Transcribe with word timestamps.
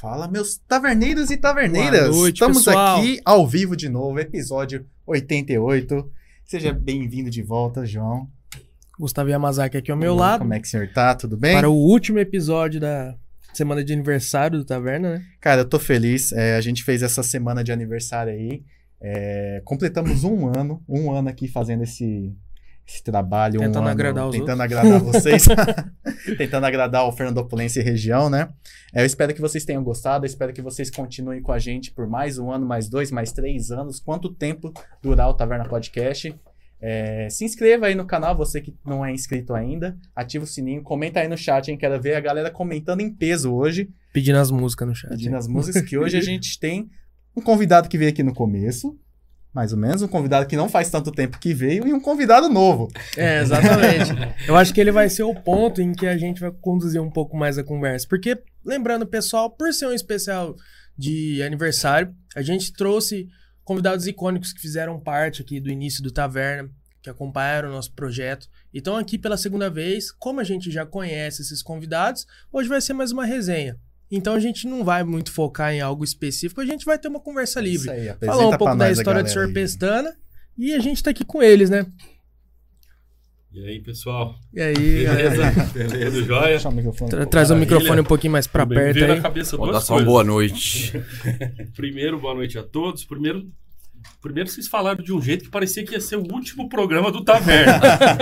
Fala, 0.00 0.26
meus 0.26 0.56
taverneiros 0.56 1.30
e 1.30 1.36
taverneiras. 1.36 2.08
Boa 2.08 2.20
noite, 2.22 2.36
Estamos 2.36 2.64
pessoal. 2.64 3.00
aqui 3.00 3.20
ao 3.22 3.46
vivo 3.46 3.76
de 3.76 3.86
novo, 3.90 4.18
episódio 4.18 4.86
88. 5.06 6.10
Seja 6.42 6.72
bem-vindo 6.72 7.28
de 7.28 7.42
volta, 7.42 7.84
João. 7.84 8.26
Gustavo 8.98 9.28
Yamazaki 9.28 9.76
aqui 9.76 9.90
ao 9.90 9.98
meu 9.98 10.14
lado. 10.14 10.40
Como 10.40 10.54
é 10.54 10.58
que 10.58 10.66
o 10.66 10.70
senhor 10.70 10.88
tá? 10.88 11.14
Tudo 11.14 11.36
bem? 11.36 11.54
Para 11.54 11.68
o 11.68 11.74
último 11.74 12.18
episódio 12.18 12.80
da 12.80 13.14
semana 13.52 13.84
de 13.84 13.92
aniversário 13.92 14.58
do 14.58 14.64
Taverna, 14.64 15.16
né? 15.16 15.24
Cara, 15.38 15.60
eu 15.60 15.68
tô 15.68 15.78
feliz. 15.78 16.32
É, 16.32 16.56
a 16.56 16.62
gente 16.62 16.82
fez 16.82 17.02
essa 17.02 17.22
semana 17.22 17.62
de 17.62 17.70
aniversário 17.70 18.32
aí. 18.32 18.64
É, 19.02 19.60
completamos 19.66 20.24
um 20.24 20.46
ano, 20.46 20.82
um 20.88 21.12
ano 21.12 21.28
aqui 21.28 21.46
fazendo 21.46 21.82
esse, 21.82 22.34
esse 22.90 23.02
trabalho. 23.02 23.60
um 23.60 23.64
Tentando 23.64 23.78
ano 23.78 23.88
agradar 23.88 24.28
os 24.28 24.36
Tentando 24.36 24.62
agradar 24.62 25.00
vocês. 25.00 25.46
tentando 26.36 26.66
agradar 26.66 27.06
o 27.06 27.12
Fernandopolense 27.12 27.80
e 27.80 27.82
região, 27.82 28.28
né? 28.28 28.50
É, 28.94 29.02
eu 29.02 29.06
espero 29.06 29.32
que 29.34 29.40
vocês 29.40 29.64
tenham 29.64 29.82
gostado. 29.82 30.24
Eu 30.24 30.28
espero 30.28 30.52
que 30.52 30.60
vocês 30.62 30.90
continuem 30.90 31.40
com 31.40 31.52
a 31.52 31.58
gente 31.58 31.92
por 31.92 32.06
mais 32.08 32.38
um 32.38 32.50
ano, 32.50 32.66
mais 32.66 32.88
dois, 32.88 33.10
mais 33.10 33.32
três 33.32 33.70
anos. 33.70 34.00
Quanto 34.00 34.32
tempo 34.34 34.72
durar 35.02 35.28
o 35.28 35.34
Taverna 35.34 35.64
Podcast. 35.68 36.34
É, 36.82 37.28
se 37.28 37.44
inscreva 37.44 37.86
aí 37.86 37.94
no 37.94 38.06
canal, 38.06 38.34
você 38.34 38.58
que 38.60 38.74
não 38.86 39.04
é 39.04 39.12
inscrito 39.12 39.52
ainda. 39.54 39.98
Ativa 40.16 40.44
o 40.44 40.46
sininho, 40.46 40.82
comenta 40.82 41.20
aí 41.20 41.28
no 41.28 41.36
chat, 41.36 41.70
hein? 41.70 41.76
Quero 41.76 42.00
ver 42.00 42.14
a 42.14 42.20
galera 42.20 42.50
comentando 42.50 43.02
em 43.02 43.12
peso 43.12 43.52
hoje 43.52 43.90
Pedindo 44.14 44.38
as 44.38 44.50
músicas 44.50 44.88
no 44.88 44.94
chat. 44.94 45.10
pedindo 45.10 45.36
as 45.36 45.46
músicas, 45.46 45.82
que 45.82 45.98
hoje 45.98 46.16
a 46.16 46.20
gente 46.24 46.58
tem 46.58 46.88
um 47.36 47.42
convidado 47.42 47.86
que 47.88 47.98
veio 47.98 48.10
aqui 48.10 48.22
no 48.22 48.32
começo, 48.32 48.98
mais 49.52 49.72
ou 49.72 49.78
menos, 49.78 50.00
um 50.00 50.08
convidado 50.08 50.46
que 50.46 50.56
não 50.56 50.68
faz 50.68 50.90
tanto 50.90 51.10
tempo 51.10 51.38
que 51.38 51.52
veio 51.52 51.86
e 51.86 51.92
um 51.92 52.00
convidado 52.00 52.48
novo. 52.48 52.88
É, 53.16 53.40
exatamente. 53.40 54.10
Eu 54.46 54.56
acho 54.56 54.72
que 54.72 54.80
ele 54.80 54.92
vai 54.92 55.08
ser 55.08 55.24
o 55.24 55.34
ponto 55.34 55.82
em 55.82 55.92
que 55.92 56.06
a 56.06 56.16
gente 56.16 56.40
vai 56.40 56.52
conduzir 56.52 57.02
um 57.02 57.10
pouco 57.10 57.36
mais 57.36 57.58
a 57.58 57.64
conversa. 57.64 58.06
Porque, 58.08 58.40
lembrando, 58.64 59.06
pessoal, 59.06 59.50
por 59.50 59.72
ser 59.72 59.86
um 59.86 59.92
especial 59.92 60.54
de 60.96 61.42
aniversário, 61.42 62.14
a 62.36 62.42
gente 62.42 62.72
trouxe 62.72 63.28
convidados 63.64 64.06
icônicos 64.06 64.52
que 64.52 64.60
fizeram 64.60 65.00
parte 65.00 65.42
aqui 65.42 65.60
do 65.60 65.70
início 65.70 66.02
do 66.02 66.12
Taverna, 66.12 66.70
que 67.02 67.10
acompanharam 67.10 67.70
o 67.70 67.72
nosso 67.72 67.92
projeto. 67.92 68.48
E 68.72 68.78
estão 68.78 68.96
aqui 68.96 69.18
pela 69.18 69.36
segunda 69.36 69.68
vez. 69.68 70.12
Como 70.12 70.38
a 70.38 70.44
gente 70.44 70.70
já 70.70 70.86
conhece 70.86 71.42
esses 71.42 71.62
convidados, 71.62 72.26
hoje 72.52 72.68
vai 72.68 72.80
ser 72.80 72.92
mais 72.92 73.10
uma 73.10 73.24
resenha. 73.24 73.76
Então 74.10 74.34
a 74.34 74.40
gente 74.40 74.66
não 74.66 74.84
vai 74.84 75.04
muito 75.04 75.30
focar 75.30 75.72
em 75.72 75.80
algo 75.80 76.02
específico, 76.02 76.60
a 76.60 76.66
gente 76.66 76.84
vai 76.84 76.98
ter 76.98 77.08
uma 77.08 77.20
conversa 77.20 77.60
livre. 77.60 77.90
Isso 77.90 78.10
aí, 78.10 78.26
Falar 78.26 78.48
um 78.48 78.56
pouco 78.58 78.74
da 78.76 78.90
história 78.90 79.22
do 79.22 79.26
galera 79.26 79.28
Sr. 79.28 79.48
aí. 79.48 79.54
Pestana. 79.54 80.16
E 80.58 80.74
a 80.74 80.78
gente 80.80 81.02
tá 81.02 81.10
aqui 81.10 81.24
com 81.24 81.42
eles, 81.42 81.70
né? 81.70 81.86
E 83.52 83.66
aí, 83.66 83.80
pessoal? 83.80 84.34
E 84.54 84.60
aí, 84.60 85.04
galera? 85.04 85.30
Beleza? 85.30 85.70
Beleza, 85.74 86.22
joia? 86.22 86.58
O 86.68 86.70
microfone. 86.72 87.10
Tra- 87.10 87.26
traz 87.26 87.50
o 87.50 87.56
microfone 87.56 88.00
um 88.00 88.04
pouquinho 88.04 88.32
mais 88.32 88.46
pra 88.46 88.64
Me 88.64 88.74
perto 88.74 89.02
aí. 89.02 89.08
na 89.08 89.20
cabeça 89.20 89.56
Vou 89.56 89.72
dar 89.72 89.80
só 89.80 89.96
uma 89.96 90.04
boa 90.04 90.22
noite. 90.22 90.92
Primeiro, 91.74 92.18
boa 92.20 92.34
noite 92.34 92.56
a 92.58 92.62
todos. 92.62 93.04
Primeiro, 93.04 93.50
primeiro 94.22 94.48
vocês 94.48 94.68
falaram 94.68 95.02
de 95.02 95.12
um 95.12 95.20
jeito 95.20 95.44
que 95.44 95.50
parecia 95.50 95.84
que 95.84 95.94
ia 95.94 96.00
ser 96.00 96.16
o 96.16 96.32
último 96.32 96.68
programa 96.68 97.10
do 97.10 97.24
Taverna. 97.24 97.80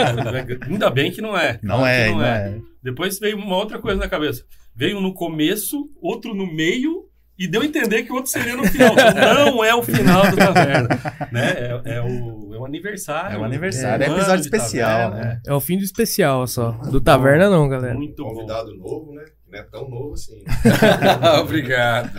Ainda 0.66 0.88
bem 0.90 1.10
que 1.10 1.20
não 1.20 1.36
é. 1.36 1.58
Não 1.62 1.78
Claro 1.78 1.84
que 1.84 1.90
é, 1.90 2.10
não 2.10 2.24
é. 2.24 2.60
Depois 2.82 3.18
veio 3.18 3.36
uma 3.36 3.56
outra 3.56 3.78
coisa 3.78 3.98
na 4.00 4.08
cabeça. 4.08 4.44
Veio 4.78 4.98
um 4.98 5.00
no 5.00 5.12
começo, 5.12 5.90
outro 6.00 6.32
no 6.32 6.46
meio 6.46 7.08
e 7.36 7.48
deu 7.48 7.62
a 7.62 7.64
entender 7.64 8.04
que 8.04 8.12
o 8.12 8.14
outro 8.14 8.30
seria 8.30 8.54
no 8.56 8.64
final. 8.64 8.94
Não 8.94 9.64
é 9.64 9.74
o 9.74 9.82
final 9.82 10.30
do 10.30 10.36
Taverna. 10.36 10.88
Né? 11.32 11.50
É, 11.50 11.82
é 11.96 12.00
o, 12.00 12.54
é 12.54 12.58
o 12.58 12.64
aniversário. 12.64 13.34
É 13.34 13.38
o 13.40 13.42
aniversário, 13.42 14.04
é 14.04 14.06
ano 14.06 14.18
episódio 14.18 14.42
especial, 14.42 15.10
Taverna. 15.10 15.30
né? 15.30 15.40
É 15.44 15.52
o 15.52 15.58
fim 15.58 15.78
do 15.78 15.82
especial 15.82 16.46
só. 16.46 16.70
Do 16.92 17.00
Taverna 17.00 17.50
não, 17.50 17.68
galera. 17.68 17.94
Muito 17.94 18.22
bom. 18.22 18.30
convidado 18.30 18.72
novo, 18.76 19.12
né? 19.14 19.24
Não 19.50 19.58
é 19.58 19.62
tão 19.64 19.88
novo 19.90 20.14
assim. 20.14 20.44
Obrigado. 21.42 22.10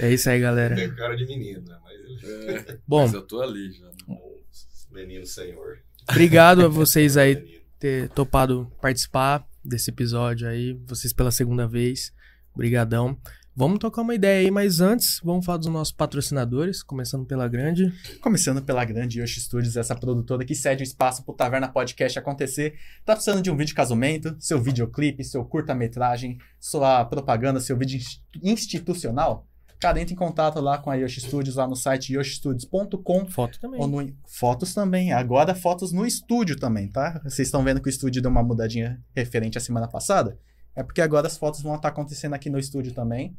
É 0.00 0.10
isso 0.12 0.28
aí, 0.30 0.40
galera. 0.40 0.74
Tem 0.74 0.92
cara 0.96 1.14
de 1.14 1.26
menino, 1.26 1.62
né? 1.64 1.76
Mas 1.84 1.94
ele 2.26 2.80
Bom, 2.88 3.02
Mas 3.02 3.14
eu 3.14 3.22
tô 3.22 3.40
ali 3.40 3.70
já. 3.70 3.86
é 3.86 4.12
um 4.12 4.94
menino 4.94 5.26
senhor. 5.26 5.78
obrigado 6.10 6.64
a 6.64 6.68
vocês 6.68 7.16
aí 7.16 7.62
ter 7.78 8.08
topado 8.08 8.68
participar 8.80 9.44
desse 9.64 9.90
episódio 9.90 10.48
aí, 10.48 10.78
vocês 10.86 11.12
pela 11.12 11.30
segunda 11.30 11.66
vez. 11.66 12.12
Brigadão. 12.54 13.16
Vamos 13.54 13.78
tocar 13.80 14.00
uma 14.00 14.14
ideia 14.14 14.40
aí, 14.40 14.50
mas 14.50 14.80
antes, 14.80 15.20
vamos 15.22 15.44
falar 15.44 15.58
dos 15.58 15.66
nossos 15.68 15.92
patrocinadores, 15.92 16.82
começando 16.82 17.26
pela 17.26 17.46
grande. 17.46 17.92
Começando 18.22 18.62
pela 18.62 18.82
grande 18.82 19.20
Yoshi 19.20 19.40
Studios, 19.42 19.76
essa 19.76 19.94
produtora 19.94 20.42
que 20.42 20.54
cede 20.54 20.82
o 20.82 20.84
espaço 20.84 21.22
pro 21.22 21.34
Taverna 21.34 21.68
Podcast 21.68 22.18
acontecer. 22.18 22.78
Tá 23.04 23.14
precisando 23.14 23.42
de 23.42 23.50
um 23.50 23.54
vídeo 23.54 23.68
de 23.68 23.74
casamento, 23.74 24.34
seu 24.40 24.58
videoclipe, 24.60 25.22
seu 25.22 25.44
curta-metragem, 25.44 26.38
sua 26.58 27.04
propaganda, 27.04 27.60
seu 27.60 27.76
vídeo 27.76 27.98
ins- 27.98 28.22
institucional? 28.42 29.46
Cara, 29.82 30.00
entre 30.00 30.14
em 30.14 30.16
contato 30.16 30.60
lá 30.60 30.78
com 30.78 30.90
a 30.90 30.94
Yoshi 30.94 31.20
Studios, 31.20 31.56
lá 31.56 31.66
no 31.66 31.74
site 31.76 32.14
yoshistudios.com 32.14 33.26
Foto 33.26 33.58
também. 33.60 33.80
Ou 33.80 33.86
no- 33.88 34.12
fotos 34.26 34.72
também. 34.72 35.12
Agora 35.12 35.54
fotos 35.54 35.92
no 35.92 36.06
estúdio 36.06 36.56
também, 36.58 36.88
tá? 36.88 37.20
Vocês 37.24 37.48
estão 37.48 37.62
vendo 37.64 37.80
que 37.80 37.88
o 37.88 37.90
estúdio 37.90 38.22
deu 38.22 38.30
uma 38.30 38.42
mudadinha 38.42 39.02
referente 39.14 39.58
à 39.58 39.60
semana 39.60 39.88
passada? 39.88 40.38
É 40.74 40.82
porque 40.82 41.00
agora 41.02 41.26
as 41.26 41.36
fotos 41.36 41.60
vão 41.60 41.74
estar 41.74 41.88
acontecendo 41.88 42.34
aqui 42.34 42.48
no 42.48 42.58
estúdio 42.58 42.94
também. 42.94 43.36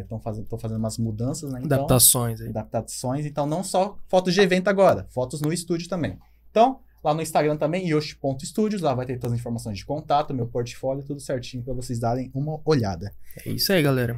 Estão 0.00 0.18
fazendo, 0.20 0.46
tô 0.46 0.56
fazendo 0.56 0.78
umas 0.78 0.96
mudanças, 0.96 1.52
né? 1.52 1.60
Então, 1.62 1.76
Adaptações 1.78 2.40
aí. 2.40 2.48
adaptações. 2.48 3.26
Então, 3.26 3.46
não 3.46 3.62
só 3.64 3.98
fotos 4.08 4.32
de 4.32 4.40
evento 4.40 4.68
agora, 4.68 5.06
fotos 5.10 5.40
no 5.40 5.52
estúdio 5.52 5.88
também. 5.88 6.18
Então, 6.50 6.80
lá 7.02 7.12
no 7.12 7.20
Instagram 7.20 7.56
também, 7.56 7.88
yoshi.studios, 7.88 8.80
lá 8.80 8.94
vai 8.94 9.04
ter 9.06 9.18
todas 9.18 9.32
as 9.34 9.40
informações 9.40 9.78
de 9.78 9.84
contato, 9.84 10.32
meu 10.32 10.46
portfólio, 10.46 11.04
tudo 11.04 11.20
certinho 11.20 11.64
para 11.64 11.74
vocês 11.74 11.98
darem 11.98 12.30
uma 12.32 12.60
olhada. 12.64 13.12
É 13.44 13.50
isso 13.50 13.72
aí, 13.72 13.82
galera. 13.82 14.16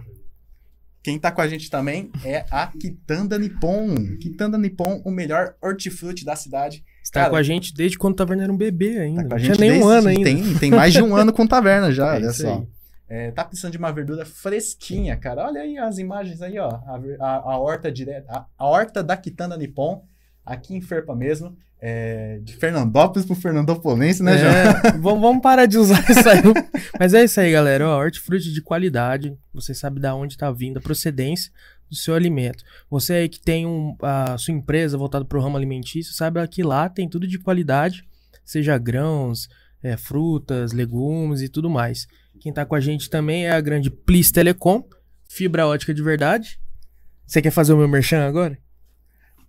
Quem 1.04 1.18
tá 1.18 1.30
com 1.30 1.42
a 1.42 1.46
gente 1.46 1.68
também 1.68 2.10
é 2.24 2.46
a 2.50 2.66
Kitanda 2.66 3.38
Nippon. 3.38 3.94
Kitanda 4.18 4.56
Nippon, 4.56 5.02
o 5.04 5.10
melhor 5.10 5.54
hortifruti 5.60 6.24
da 6.24 6.34
cidade. 6.34 6.82
Está 7.02 7.20
Cara, 7.20 7.30
com 7.30 7.36
a 7.36 7.42
gente 7.42 7.74
desde 7.74 7.98
quando 7.98 8.14
o 8.14 8.16
Taverna 8.16 8.44
era 8.44 8.52
um 8.52 8.56
bebê 8.56 8.98
ainda. 9.00 9.22
Tá 9.24 9.28
com 9.28 9.34
a 9.34 9.38
gente 9.38 9.60
nem 9.60 9.82
um 9.82 9.86
ano 9.86 10.08
ainda. 10.08 10.24
Tem, 10.24 10.54
tem 10.54 10.70
mais 10.70 10.94
de 10.94 11.02
um 11.02 11.14
ano 11.14 11.30
com 11.30 11.46
taverna 11.46 11.92
já, 11.92 12.12
É 12.14 12.16
olha 12.16 12.32
só. 12.32 12.54
aí. 12.54 12.66
É, 13.06 13.30
tá 13.32 13.44
precisando 13.44 13.72
de 13.72 13.76
uma 13.76 13.92
verdura 13.92 14.24
fresquinha, 14.24 15.14
cara. 15.14 15.46
Olha 15.46 15.60
aí 15.60 15.76
as 15.76 15.98
imagens 15.98 16.40
aí, 16.40 16.58
ó. 16.58 16.68
A, 16.70 16.98
a, 17.20 17.34
a 17.52 17.58
horta 17.58 17.92
direta, 17.92 18.32
a, 18.32 18.46
a 18.56 18.66
horta 18.66 19.02
da 19.02 19.14
Quitanda 19.14 19.58
Nippon, 19.58 20.02
aqui 20.44 20.74
em 20.74 20.80
Ferpa 20.80 21.14
mesmo. 21.14 21.56
É, 21.86 22.38
de 22.42 22.56
Fernandópolis 22.56 23.26
pro 23.26 23.34
Fernandopolense, 23.34 24.22
né, 24.22 24.38
João? 24.38 24.52
É, 24.52 24.92
vamos, 24.98 25.20
vamos 25.20 25.42
parar 25.42 25.66
de 25.66 25.76
usar 25.76 26.02
isso 26.10 26.26
aí. 26.26 26.40
Mas 26.98 27.12
é 27.12 27.24
isso 27.24 27.38
aí, 27.38 27.52
galera. 27.52 27.86
Ó, 27.86 27.98
hortifruti 27.98 28.52
de 28.52 28.62
qualidade. 28.62 29.36
Você 29.52 29.74
sabe 29.74 30.00
da 30.00 30.14
onde 30.14 30.32
está 30.32 30.50
vindo 30.50 30.78
a 30.78 30.80
procedência 30.80 31.52
do 31.90 31.96
seu 31.96 32.14
alimento. 32.14 32.64
Você 32.90 33.12
aí 33.12 33.28
que 33.28 33.40
tem 33.40 33.66
um, 33.66 33.96
a 34.00 34.38
sua 34.38 34.54
empresa 34.54 34.96
voltada 34.96 35.24
para 35.24 35.38
o 35.38 35.42
ramo 35.42 35.56
alimentício, 35.56 36.14
sabe 36.14 36.46
que 36.48 36.62
lá 36.62 36.88
tem 36.88 37.08
tudo 37.08 37.26
de 37.26 37.38
qualidade, 37.38 38.04
seja 38.44 38.78
grãos, 38.78 39.48
é, 39.82 39.96
frutas, 39.96 40.72
legumes 40.72 41.42
e 41.42 41.48
tudo 41.48 41.68
mais. 41.68 42.06
Quem 42.40 42.52
tá 42.52 42.64
com 42.64 42.74
a 42.74 42.80
gente 42.80 43.10
também 43.10 43.46
é 43.46 43.52
a 43.52 43.60
grande 43.60 43.90
Plis 43.90 44.30
Telecom, 44.30 44.82
fibra 45.28 45.66
ótica 45.66 45.94
de 45.94 46.02
verdade. 46.02 46.58
Você 47.26 47.40
quer 47.40 47.50
fazer 47.50 47.72
o 47.72 47.76
meu 47.76 47.88
merchan 47.88 48.26
agora? 48.26 48.58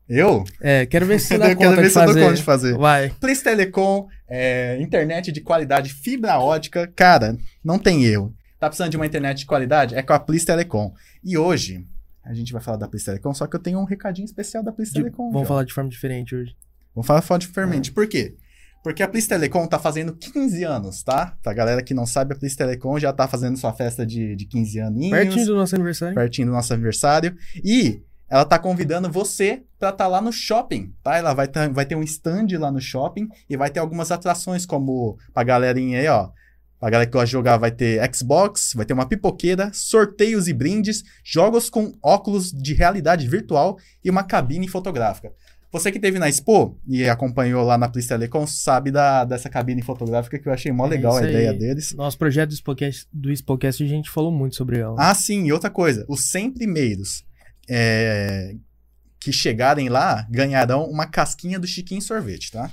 Eu? 0.07 0.43
É, 0.61 0.85
quero 0.85 1.05
ver 1.05 1.19
se 1.19 1.27
você 1.29 1.33
Eu 1.35 1.39
dá 1.39 1.45
quero 1.47 1.57
conta 1.59 1.75
ver 1.75 1.81
de 1.83 1.87
se 1.89 1.93
fazer. 1.93 2.21
conta 2.21 2.33
de 2.35 2.43
fazer. 2.43 2.77
Vai. 2.77 3.09
Place 3.19 3.43
Telecom, 3.43 4.07
é, 4.27 4.77
internet 4.79 5.31
de 5.31 5.41
qualidade, 5.41 5.91
fibra 5.93 6.39
ótica, 6.39 6.87
cara, 6.95 7.37
não 7.63 7.79
tem 7.79 8.03
erro. 8.05 8.33
Tá 8.59 8.67
precisando 8.69 8.91
de 8.91 8.97
uma 8.97 9.05
internet 9.05 9.39
de 9.39 9.45
qualidade? 9.45 9.95
É 9.95 10.01
com 10.01 10.13
a 10.13 10.19
Place 10.19 10.45
Telecom. 10.45 10.93
E 11.23 11.37
hoje, 11.37 11.85
a 12.23 12.33
gente 12.33 12.53
vai 12.53 12.61
falar 12.61 12.77
da 12.77 12.87
Place 12.87 13.05
Telecom, 13.05 13.33
só 13.33 13.47
que 13.47 13.55
eu 13.55 13.59
tenho 13.59 13.79
um 13.79 13.83
recadinho 13.83 14.25
especial 14.25 14.63
da 14.63 14.71
De- 14.71 14.91
Telecom. 14.93 15.31
vamos 15.31 15.47
falar 15.47 15.63
de 15.63 15.73
forma 15.73 15.89
diferente 15.89 16.35
hoje. 16.35 16.55
Vamos 16.93 17.05
falar 17.07 17.21
forte 17.21 17.47
fermente. 17.47 17.91
Por 17.91 18.07
quê? 18.07 18.35
Porque 18.83 19.01
a 19.01 19.07
Plis 19.07 19.25
Telecom 19.27 19.65
tá 19.67 19.79
fazendo 19.79 20.13
15 20.15 20.63
anos, 20.63 21.01
tá? 21.03 21.35
Pra 21.41 21.53
galera 21.53 21.81
que 21.81 21.93
não 21.93 22.05
sabe, 22.05 22.33
a 22.33 22.37
Plis 22.37 22.55
Telecom 22.55 22.97
já 22.99 23.11
tá 23.11 23.27
fazendo 23.27 23.57
sua 23.57 23.73
festa 23.73 24.05
de, 24.05 24.35
de 24.35 24.45
15 24.45 24.79
aninhos. 24.79 25.09
Pertinho 25.17 25.45
do 25.47 25.55
nosso 25.55 25.73
aniversário. 25.75 26.13
pertinho 26.15 26.47
do 26.47 26.53
nosso 26.53 26.71
aniversário. 26.73 27.35
E 27.63 28.01
ela 28.29 28.45
tá 28.45 28.57
convidando 28.59 29.09
você 29.11 29.63
pra 29.79 29.89
estar 29.89 30.07
lá 30.07 30.19
no 30.21 30.31
shopping, 30.33 30.93
tá? 31.03 31.15
Ela 31.17 31.33
vai, 31.33 31.47
ter- 31.47 31.69
vai 31.69 31.85
ter 31.85 31.95
um 31.95 32.03
stand 32.03 32.47
lá 32.59 32.71
no 32.71 32.81
shopping 32.81 33.27
e 33.49 33.55
vai 33.57 33.69
ter 33.69 33.79
algumas 33.79 34.11
atrações, 34.11 34.65
como 34.65 35.17
pra 35.33 35.43
galerinha 35.43 35.99
aí, 35.99 36.07
ó. 36.07 36.29
Pra 36.79 36.89
galera 36.89 37.05
que 37.09 37.13
gosta 37.13 37.27
de 37.27 37.31
jogar, 37.31 37.57
vai 37.57 37.71
ter 37.71 37.99
Xbox, 38.13 38.73
vai 38.75 38.85
ter 38.85 38.93
uma 38.93 39.05
pipoqueira, 39.07 39.71
sorteios 39.73 40.47
e 40.47 40.53
brindes, 40.53 41.03
jogos 41.23 41.69
com 41.69 41.93
óculos 42.03 42.51
de 42.51 42.73
realidade 42.73 43.27
virtual 43.27 43.77
e 44.03 44.09
uma 44.09 44.23
cabine 44.23 44.67
fotográfica. 44.67 45.31
Você 45.71 45.91
que 45.91 45.99
teve 45.99 46.19
na 46.19 46.29
Expo 46.29 46.77
e 46.87 47.07
acompanhou 47.09 47.63
lá 47.65 47.77
na 47.77 47.89
Plis 47.89 48.07
Telecom 48.07 48.45
sabe 48.47 48.91
da, 48.91 49.25
dessa 49.25 49.49
cabine 49.49 49.81
fotográfica 49.81 50.39
que 50.39 50.47
eu 50.47 50.53
achei 50.53 50.71
mó 50.71 50.85
É 50.85 50.89
legal 50.89 51.13
a 51.13 51.15
isso 51.17 51.25
aí. 51.25 51.31
ideia 51.33 51.53
deles. 51.53 51.93
Nosso 51.93 52.17
projeto 52.17 52.49
do 52.49 52.55
Spocast, 52.55 53.07
do 53.11 53.29
Spocast 53.35 53.83
a 53.83 53.87
gente 53.87 54.09
falou 54.09 54.31
muito 54.31 54.55
sobre 54.55 54.79
ela. 54.79 54.95
Ah, 54.97 55.13
sim, 55.13 55.45
e 55.45 55.51
outra 55.53 55.69
coisa, 55.69 56.05
os 56.07 56.29
100 56.31 56.51
primeiros 56.51 57.23
é, 57.69 58.55
que 59.19 59.31
chegarem 59.31 59.89
lá 59.89 60.25
ganharão 60.29 60.85
uma 60.85 61.05
casquinha 61.05 61.59
do 61.59 61.67
Chiquinho 61.67 62.01
Sorvete, 62.01 62.51
tá? 62.51 62.69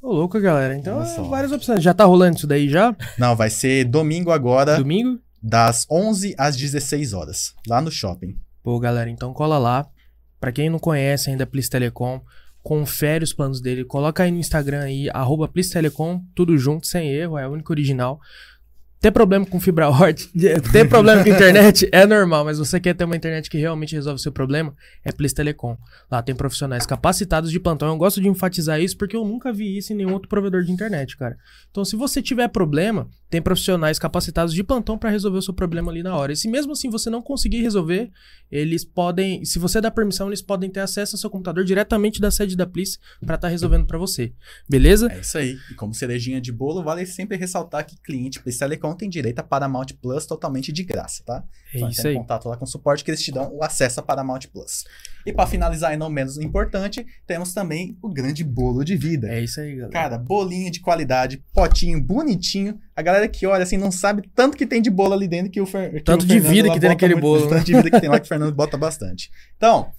Ô, 0.00 0.12
louco, 0.12 0.40
galera. 0.40 0.76
Então, 0.76 1.02
é 1.02 1.22
várias 1.28 1.50
opções. 1.50 1.82
Já 1.82 1.92
tá 1.92 2.04
rolando 2.04 2.36
isso 2.36 2.46
daí 2.46 2.68
já? 2.68 2.94
Não, 3.18 3.34
vai 3.34 3.50
ser 3.50 3.84
domingo 3.84 4.30
agora, 4.30 4.76
Domingo? 4.76 5.18
das 5.42 5.86
11 5.90 6.34
às 6.38 6.56
16 6.56 7.12
horas, 7.12 7.54
lá 7.66 7.80
no 7.80 7.90
shopping. 7.90 8.36
Pô, 8.62 8.78
galera, 8.78 9.10
então 9.10 9.32
cola 9.32 9.58
lá. 9.58 9.86
Pra 10.40 10.52
quem 10.52 10.70
não 10.70 10.78
conhece 10.78 11.30
ainda 11.30 11.42
a 11.42 11.46
Plis 11.46 11.68
Telecom, 11.68 12.20
confere 12.62 13.24
os 13.24 13.32
planos 13.32 13.60
dele. 13.60 13.84
Coloca 13.84 14.22
aí 14.22 14.30
no 14.30 14.38
Instagram 14.38 14.82
aí, 14.82 15.08
arroba 15.10 15.48
Plis 15.48 15.70
Telecom, 15.70 16.22
tudo 16.34 16.56
junto, 16.56 16.86
sem 16.86 17.08
erro, 17.10 17.36
é 17.36 17.48
o 17.48 17.52
único 17.52 17.72
original. 17.72 18.20
Ter 19.00 19.12
problema 19.12 19.46
com 19.46 19.60
fibra 19.60 19.88
ótica, 19.90 20.30
ter 20.72 20.88
problema 20.88 21.22
com 21.22 21.30
internet 21.30 21.88
é 21.92 22.04
normal, 22.04 22.44
mas 22.44 22.58
você 22.58 22.80
quer 22.80 22.94
ter 22.94 23.04
uma 23.04 23.16
internet 23.16 23.48
que 23.48 23.56
realmente 23.56 23.94
resolve 23.94 24.18
o 24.18 24.22
seu 24.22 24.32
problema, 24.32 24.74
é 25.04 25.12
Plis 25.12 25.32
Telecom. 25.32 25.76
Lá 26.10 26.20
tem 26.20 26.34
profissionais 26.34 26.84
capacitados 26.84 27.50
de 27.50 27.60
plantão. 27.60 27.88
Eu 27.88 27.96
gosto 27.96 28.20
de 28.20 28.28
enfatizar 28.28 28.80
isso 28.80 28.96
porque 28.96 29.16
eu 29.16 29.24
nunca 29.24 29.52
vi 29.52 29.78
isso 29.78 29.92
em 29.92 29.96
nenhum 29.96 30.12
outro 30.12 30.28
provedor 30.28 30.62
de 30.62 30.72
internet, 30.72 31.16
cara. 31.16 31.36
Então, 31.70 31.84
se 31.84 31.94
você 31.94 32.20
tiver 32.20 32.48
problema, 32.48 33.08
tem 33.30 33.42
profissionais 33.42 33.98
capacitados 33.98 34.54
de 34.54 34.64
plantão 34.64 34.96
para 34.96 35.10
resolver 35.10 35.38
o 35.38 35.42
seu 35.42 35.52
problema 35.52 35.90
ali 35.90 36.02
na 36.02 36.16
hora. 36.16 36.32
E 36.32 36.36
se 36.36 36.48
mesmo 36.48 36.72
assim 36.72 36.88
você 36.88 37.10
não 37.10 37.20
conseguir 37.20 37.62
resolver, 37.62 38.10
eles 38.50 38.84
podem, 38.84 39.44
se 39.44 39.58
você 39.58 39.80
dá 39.80 39.90
permissão, 39.90 40.28
eles 40.28 40.40
podem 40.40 40.70
ter 40.70 40.80
acesso 40.80 41.16
ao 41.16 41.20
seu 41.20 41.28
computador 41.28 41.64
diretamente 41.64 42.20
da 42.20 42.30
sede 42.30 42.56
da 42.56 42.66
Plis 42.66 42.98
para 43.24 43.34
estar 43.34 43.48
resolvendo 43.48 43.86
para 43.86 43.98
você. 43.98 44.32
Beleza? 44.68 45.12
É 45.12 45.20
isso 45.20 45.36
aí. 45.36 45.58
E 45.70 45.74
como 45.74 45.94
cerejinha 45.94 46.40
de 46.40 46.50
bolo, 46.50 46.82
vale 46.82 47.04
sempre 47.04 47.36
ressaltar 47.36 47.84
que 47.84 48.00
cliente 48.00 48.40
Plis 48.40 48.56
Telecom 48.56 48.94
tem 48.94 49.08
direito 49.08 49.40
a 49.40 49.42
Paramount 49.42 49.88
Plus 50.00 50.24
totalmente 50.24 50.72
de 50.72 50.82
graça, 50.82 51.22
tá? 51.24 51.44
É 51.74 51.78
Só 51.80 51.88
isso 51.88 52.08
aí. 52.08 52.14
contato 52.14 52.48
lá 52.48 52.56
com 52.56 52.64
o 52.64 52.68
suporte 52.68 53.04
que 53.04 53.10
eles 53.10 53.22
te 53.22 53.30
dão 53.30 53.54
o 53.54 53.62
acesso 53.62 54.00
a 54.00 54.02
Paramount 54.02 54.40
Plus. 54.52 54.84
E 55.26 55.32
para 55.32 55.46
finalizar, 55.46 55.92
e 55.92 55.96
não 55.96 56.08
menos 56.08 56.38
importante, 56.38 57.04
temos 57.26 57.52
também 57.52 57.98
o 58.00 58.08
grande 58.08 58.42
bolo 58.42 58.82
de 58.82 58.96
vida. 58.96 59.28
É 59.28 59.42
isso 59.42 59.60
aí, 59.60 59.74
galera. 59.74 59.92
Cara, 59.92 60.18
bolinho 60.18 60.70
de 60.70 60.80
qualidade, 60.80 61.42
potinho 61.52 62.00
bonitinho. 62.00 62.78
A 62.96 63.02
galera 63.02 63.28
que 63.28 63.46
olha 63.46 63.62
assim 63.62 63.76
não 63.76 63.90
sabe 63.90 64.22
tanto 64.34 64.56
que 64.56 64.66
tem 64.66 64.80
de 64.80 64.90
bolo 64.90 65.12
ali 65.12 65.28
dentro 65.28 65.50
que 65.50 65.60
o, 65.60 65.66
Fer... 65.66 65.92
que 65.92 66.00
Tanto 66.00 66.22
o 66.22 66.26
de 66.26 66.34
Fernando 66.34 66.52
vida 66.54 66.68
lá 66.68 66.74
que 66.74 66.80
tem 66.80 66.88
naquele 66.88 67.14
muito- 67.14 67.22
bolo, 67.24 67.44
né? 67.44 67.50
Tanto 67.50 67.66
de 67.66 67.74
vida 67.74 67.90
que 67.90 68.00
tem 68.00 68.08
lá 68.08 68.18
que 68.18 68.24
o 68.24 68.28
Fernando 68.28 68.54
bota 68.54 68.78
bastante. 68.78 69.30
Então, 69.56 69.90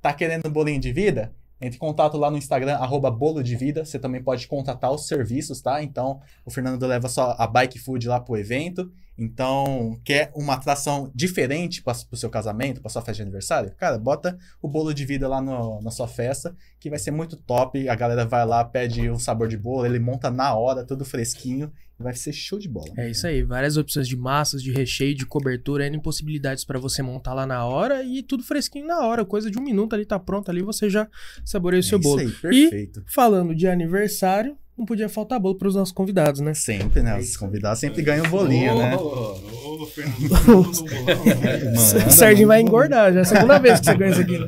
tá 0.00 0.12
querendo 0.12 0.46
um 0.46 0.50
bolinho 0.52 0.80
de 0.80 0.92
vida? 0.92 1.32
Entre 1.60 1.76
em 1.76 1.80
contato 1.80 2.18
lá 2.18 2.30
no 2.30 2.36
Instagram, 2.36 2.74
arroba 2.76 3.10
bolo 3.10 3.42
de 3.42 3.56
vida. 3.56 3.84
Você 3.84 3.98
também 3.98 4.22
pode 4.22 4.46
contatar 4.46 4.92
os 4.92 5.08
serviços, 5.08 5.60
tá? 5.62 5.82
Então, 5.82 6.20
o 6.44 6.50
Fernando 6.50 6.86
leva 6.86 7.08
só 7.08 7.34
a 7.38 7.46
Bike 7.46 7.78
Food 7.78 8.06
lá 8.06 8.20
pro 8.20 8.36
evento. 8.36 8.92
Então, 9.18 9.98
quer 10.04 10.30
uma 10.34 10.54
atração 10.54 11.10
diferente 11.14 11.82
para 11.82 11.96
o 12.10 12.16
seu 12.16 12.28
casamento, 12.28 12.80
para 12.80 12.90
sua 12.90 13.02
festa 13.02 13.16
de 13.16 13.22
aniversário? 13.22 13.72
Cara, 13.76 13.98
bota 13.98 14.36
o 14.60 14.68
bolo 14.68 14.92
de 14.92 15.04
vida 15.04 15.26
lá 15.26 15.40
no- 15.40 15.80
na 15.82 15.90
sua 15.90 16.06
festa, 16.06 16.54
que 16.78 16.90
vai 16.90 16.98
ser 16.98 17.10
muito 17.10 17.36
top. 17.36 17.88
A 17.88 17.94
galera 17.94 18.26
vai 18.26 18.44
lá, 18.46 18.64
pede 18.64 19.10
um 19.10 19.18
sabor 19.18 19.48
de 19.48 19.56
bolo, 19.56 19.86
ele 19.86 19.98
monta 19.98 20.30
na 20.30 20.54
hora, 20.54 20.84
tudo 20.84 21.04
fresquinho, 21.04 21.72
e 21.98 22.02
vai 22.02 22.14
ser 22.14 22.32
show 22.32 22.58
de 22.58 22.68
bola. 22.68 22.92
É 22.98 23.08
isso 23.10 23.26
aí, 23.26 23.42
várias 23.42 23.78
opções 23.78 24.06
de 24.06 24.16
massas, 24.16 24.62
de 24.62 24.70
recheio, 24.70 25.14
de 25.14 25.24
cobertura, 25.24 25.86
N 25.86 25.98
possibilidades 26.02 26.62
para 26.64 26.78
você 26.78 27.00
montar 27.02 27.32
lá 27.32 27.46
na 27.46 27.64
hora 27.64 28.02
e 28.02 28.22
tudo 28.22 28.42
fresquinho 28.44 28.86
na 28.86 29.00
hora, 29.06 29.24
coisa 29.24 29.50
de 29.50 29.58
um 29.58 29.62
minuto 29.62 29.94
ali 29.94 30.04
tá 30.04 30.18
pronto 30.18 30.50
ali, 30.50 30.60
você 30.60 30.90
já 30.90 31.08
saboreia 31.44 31.80
o 31.80 31.82
seu 31.82 31.98
é 31.98 32.02
bolo. 32.02 32.20
Isso 32.20 32.46
aí, 32.46 32.52
perfeito. 32.52 33.02
Falando 33.06 33.54
de 33.54 33.66
aniversário, 33.66 34.58
não 34.76 34.84
podia 34.84 35.08
faltar 35.08 35.40
bolo 35.40 35.56
para 35.56 35.68
os 35.68 35.74
nossos 35.74 35.92
convidados, 35.92 36.40
né? 36.40 36.52
Sempre, 36.54 37.02
né? 37.02 37.18
Os 37.18 37.36
convidados 37.36 37.78
sempre 37.80 38.02
ganham 38.02 38.28
bolinho, 38.28 38.76
né? 38.78 38.96
Ô, 38.96 39.82
ô, 39.82 39.86
Fernando, 39.86 40.16
o 42.06 42.10
Serginho 42.10 42.48
vai 42.48 42.60
engordar, 42.60 43.12
já 43.12 43.20
é 43.20 43.22
a 43.22 43.24
segunda 43.24 43.58
vez 43.58 43.80
que 43.80 43.86
você 43.86 43.96
ganha 43.96 44.10
isso 44.12 44.20
aqui. 44.20 44.38
né? 44.38 44.46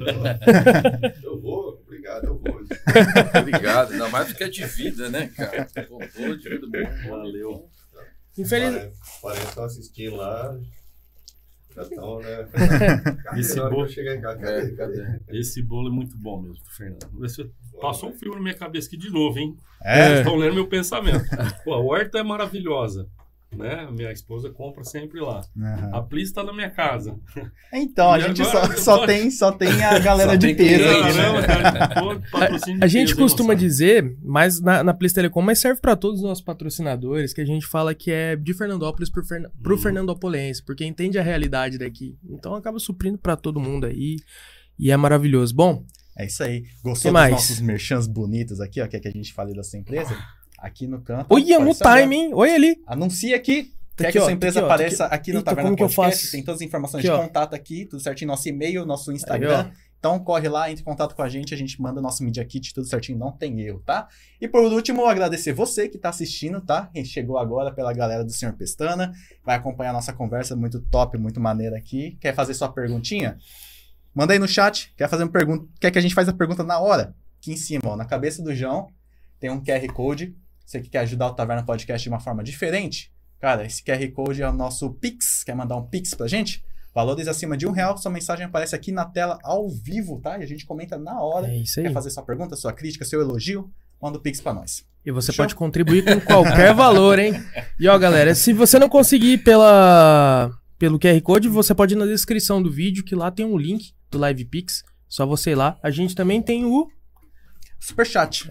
Eu 1.24 1.40
vou, 1.40 1.80
obrigado, 1.86 2.24
eu 2.26 2.38
vou. 2.38 2.60
Obrigado. 3.40 3.92
Ainda 3.92 4.08
mais 4.08 4.28
porque 4.28 4.44
é 4.44 4.48
de 4.48 4.64
vida, 4.66 5.08
né, 5.08 5.28
cara? 5.36 5.66
Pô, 5.88 5.98
bolo 6.16 6.36
de 6.36 6.48
vida 6.48 6.66
bom. 6.66 7.08
Valeu. 7.10 7.68
Infeliz... 8.36 8.74
Os 9.02 9.20
parentes 9.20 9.48
estão 9.48 9.64
assistindo 9.64 10.16
lá. 10.16 10.58
Já 11.74 11.82
estão, 11.82 12.18
né? 12.20 12.48
Esse 13.36 13.54
que 13.54 13.60
bolo- 13.60 13.84
eu 13.84 13.88
chegar 13.88 14.14
em 14.16 14.20
casa? 14.20 14.40
É, 14.46 14.70
Cadê? 14.70 14.76
Cadê? 14.76 15.20
Esse 15.38 15.62
bolo 15.62 15.88
é 15.88 15.92
muito 15.92 16.16
bom 16.18 16.40
mesmo, 16.40 16.58
Fernando. 16.76 17.08
Passou 17.80 18.10
um 18.10 18.12
frio 18.12 18.34
na 18.34 18.40
minha 18.40 18.54
cabeça 18.54 18.88
aqui 18.88 18.96
de 18.96 19.10
novo, 19.10 19.38
hein? 19.38 19.56
É, 19.84 20.06
Vocês 20.06 20.18
estão 20.20 20.36
lendo 20.36 20.54
meu 20.54 20.66
pensamento. 20.68 21.24
Pô, 21.64 21.74
a 21.74 21.78
horta 21.78 22.18
é 22.18 22.22
maravilhosa. 22.22 23.08
Né? 23.56 23.88
Minha 23.90 24.12
esposa 24.12 24.50
compra 24.50 24.84
sempre 24.84 25.20
lá. 25.20 25.40
Aham. 25.58 25.90
A 25.94 26.02
Plis 26.02 26.28
está 26.28 26.44
na 26.44 26.52
minha 26.52 26.68
casa. 26.68 27.18
Então, 27.72 28.12
a 28.12 28.18
E 28.20 28.22
gente 28.22 28.42
agora, 28.42 28.76
só, 28.76 28.98
só 28.98 29.06
tem, 29.06 29.30
só 29.30 29.50
tem 29.50 29.82
a 29.82 29.98
galera 29.98 30.32
Só 30.32 30.36
de 30.36 30.54
peso 30.54 30.84
aqui, 30.84 31.16
Caramba, 31.16 32.18
né? 32.20 32.76
de 32.76 32.84
A 32.84 32.86
gente 32.86 33.16
costuma 33.16 33.54
dizer, 33.54 34.18
mas 34.22 34.60
na, 34.60 34.84
na 34.84 34.92
Plis 34.92 35.14
Telecom, 35.14 35.40
mas 35.40 35.60
serve 35.60 35.80
para 35.80 35.96
todos 35.96 36.20
os 36.20 36.26
nossos 36.26 36.44
patrocinadores, 36.44 37.32
que 37.32 37.40
a 37.40 37.46
gente 37.46 37.66
fala 37.66 37.94
que 37.94 38.10
é 38.10 38.36
de 38.36 38.52
Fernandópolis 38.52 39.08
pro, 39.10 39.24
Ferna, 39.24 39.50
pro 39.62 39.76
Uhum. 39.76 39.80
Fernandopolense, 39.80 40.62
porque 40.62 40.84
entende 40.84 41.18
a 41.18 41.22
realidade 41.22 41.78
daqui. 41.78 42.18
Então 42.28 42.54
acaba 42.54 42.78
suprindo 42.78 43.16
para 43.16 43.34
todo 43.34 43.58
mundo 43.58 43.86
aí. 43.86 44.16
E 44.78 44.90
é 44.90 44.96
maravilhoso. 44.96 45.54
Bom, 45.54 45.84
É 46.18 46.26
isso 46.26 46.42
aí. 46.42 46.64
Gostou 46.82 46.94
Que 46.94 47.02
dos 47.08 47.12
mais? 47.12 47.30
nossos 47.30 47.60
merchans 47.60 48.06
bonitos 48.08 48.60
aqui, 48.60 48.80
ó, 48.82 48.88
que 48.88 48.96
é 48.96 49.00
que 49.00 49.08
a 49.08 49.12
gente 49.12 49.32
fala 49.32 49.52
da 49.54 49.62
sua 49.62 49.78
empresa? 49.78 50.16
Aqui 50.58 50.86
no 50.88 51.00
canto. 51.00 51.26
olha 51.30 51.58
no 51.60 51.72
hein? 52.12 52.30
Olha 52.34 52.54
ali. 52.54 52.76
Anuncia 52.86 53.36
aqui. 53.36 53.72
Quer 53.96 54.04
Aqui, 54.04 54.12
que 54.12 54.18
a 54.18 54.22
sua 54.22 54.32
empresa 54.32 54.60
aqui, 54.60 54.64
ó, 54.68 54.72
apareça 54.72 55.06
aqui 55.06 55.32
no 55.32 55.38
Eita, 55.40 55.50
Taverna 55.50 55.76
Podcast? 55.76 55.96
faço? 55.96 56.30
Tem 56.30 56.42
todas 56.44 56.60
as 56.60 56.66
informações 56.66 57.00
Aqui, 57.04 57.08
de 57.08 57.20
ó. 57.20 57.20
contato 57.20 57.54
aqui, 57.54 57.84
tudo 57.84 58.00
certinho. 58.00 58.28
Nosso 58.28 58.48
e-mail, 58.48 58.86
nosso 58.86 59.10
Aí, 59.10 59.16
Instagram. 59.16 59.70
ó. 59.72 59.88
Então 59.98 60.16
corre 60.20 60.48
lá, 60.48 60.70
entre 60.70 60.82
em 60.82 60.84
contato 60.84 61.16
com 61.16 61.22
a 61.22 61.28
gente, 61.28 61.52
a 61.52 61.56
gente 61.56 61.82
manda 61.82 62.00
nosso 62.00 62.22
Media 62.22 62.44
Kit, 62.44 62.72
tudo 62.72 62.86
certinho, 62.86 63.18
não 63.18 63.32
tem 63.32 63.60
erro, 63.62 63.82
tá? 63.84 64.06
E 64.40 64.46
por 64.46 64.62
último, 64.62 65.04
agradecer 65.06 65.52
você 65.52 65.88
que 65.88 65.98
tá 65.98 66.10
assistindo, 66.10 66.60
tá? 66.60 66.88
Quem 66.92 67.04
chegou 67.04 67.36
agora 67.36 67.72
pela 67.72 67.92
galera 67.92 68.24
do 68.24 68.30
Senhor 68.30 68.52
Pestana, 68.54 69.12
vai 69.44 69.56
acompanhar 69.56 69.90
a 69.90 69.94
nossa 69.94 70.12
conversa 70.12 70.54
muito 70.54 70.80
top, 70.80 71.18
muito 71.18 71.40
maneira 71.40 71.76
aqui. 71.76 72.16
Quer 72.20 72.32
fazer 72.32 72.54
sua 72.54 72.68
perguntinha? 72.68 73.36
Manda 74.14 74.32
aí 74.32 74.38
no 74.38 74.48
chat, 74.48 74.92
quer 74.96 75.08
fazer 75.08 75.22
uma 75.22 75.30
pergunta, 75.30 75.66
quer 75.80 75.90
que 75.90 75.98
a 75.98 76.02
gente 76.02 76.14
faça 76.14 76.30
a 76.30 76.34
pergunta 76.34 76.64
na 76.64 76.78
hora? 76.78 77.14
Aqui 77.38 77.52
em 77.52 77.56
cima, 77.56 77.82
ó, 77.84 77.96
na 77.96 78.04
cabeça 78.04 78.42
do 78.42 78.54
João, 78.54 78.88
tem 79.38 79.50
um 79.50 79.62
QR 79.62 79.86
Code. 79.92 80.34
Você 80.66 80.80
que 80.80 80.90
quer 80.90 81.00
ajudar 81.00 81.28
o 81.28 81.34
Taverna 81.34 81.64
Podcast 81.64 82.02
de 82.02 82.08
uma 82.08 82.20
forma 82.20 82.42
diferente, 82.42 83.12
cara, 83.40 83.64
esse 83.64 83.82
QR 83.82 84.06
Code 84.12 84.42
é 84.42 84.48
o 84.48 84.52
nosso 84.52 84.90
Pix. 84.94 85.44
Quer 85.44 85.54
mandar 85.54 85.76
um 85.76 85.86
Pix 85.86 86.14
pra 86.14 86.26
gente? 86.26 86.64
Valores 86.94 87.28
acima 87.28 87.56
de 87.56 87.66
um 87.66 87.70
real, 87.70 87.96
sua 87.96 88.10
mensagem 88.10 88.44
aparece 88.44 88.74
aqui 88.74 88.90
na 88.90 89.04
tela 89.04 89.38
ao 89.44 89.68
vivo, 89.68 90.20
tá? 90.20 90.38
E 90.38 90.42
a 90.42 90.46
gente 90.46 90.66
comenta 90.66 90.98
na 90.98 91.22
hora. 91.22 91.46
É 91.46 91.56
isso 91.56 91.78
aí. 91.78 91.86
Quer 91.86 91.92
fazer 91.92 92.10
sua 92.10 92.24
pergunta, 92.24 92.56
sua 92.56 92.72
crítica, 92.72 93.04
seu 93.04 93.20
elogio? 93.20 93.70
Manda 94.02 94.18
o 94.18 94.20
Pix 94.20 94.40
pra 94.40 94.52
nós. 94.52 94.84
E 95.06 95.12
você 95.12 95.32
Show. 95.32 95.44
pode 95.44 95.54
contribuir 95.54 96.04
com 96.04 96.20
qualquer 96.20 96.74
valor, 96.74 97.18
hein? 97.18 97.34
E 97.78 97.86
ó, 97.88 97.96
galera, 97.96 98.34
se 98.34 98.52
você 98.52 98.78
não 98.78 98.88
conseguir 98.88 99.38
pela, 99.38 100.50
pelo 100.78 100.98
QR 100.98 101.20
Code, 101.22 101.48
você 101.48 101.74
pode 101.74 101.94
ir 101.94 101.96
na 101.96 102.04
descrição 102.04 102.62
do 102.62 102.70
vídeo, 102.70 103.04
que 103.04 103.14
lá 103.14 103.30
tem 103.30 103.46
um 103.46 103.56
link 103.56 103.92
do 104.10 104.24
LivePix. 104.24 104.84
Só 105.08 105.24
você 105.26 105.52
ir 105.52 105.54
lá. 105.54 105.78
A 105.82 105.90
gente 105.90 106.14
também 106.14 106.42
tem 106.42 106.64
o. 106.64 106.88
Superchat. 107.80 108.48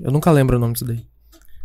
Eu 0.00 0.10
nunca 0.10 0.30
lembro 0.30 0.56
o 0.56 0.60
nome 0.60 0.74
disso 0.74 0.84
daí. 0.84 1.06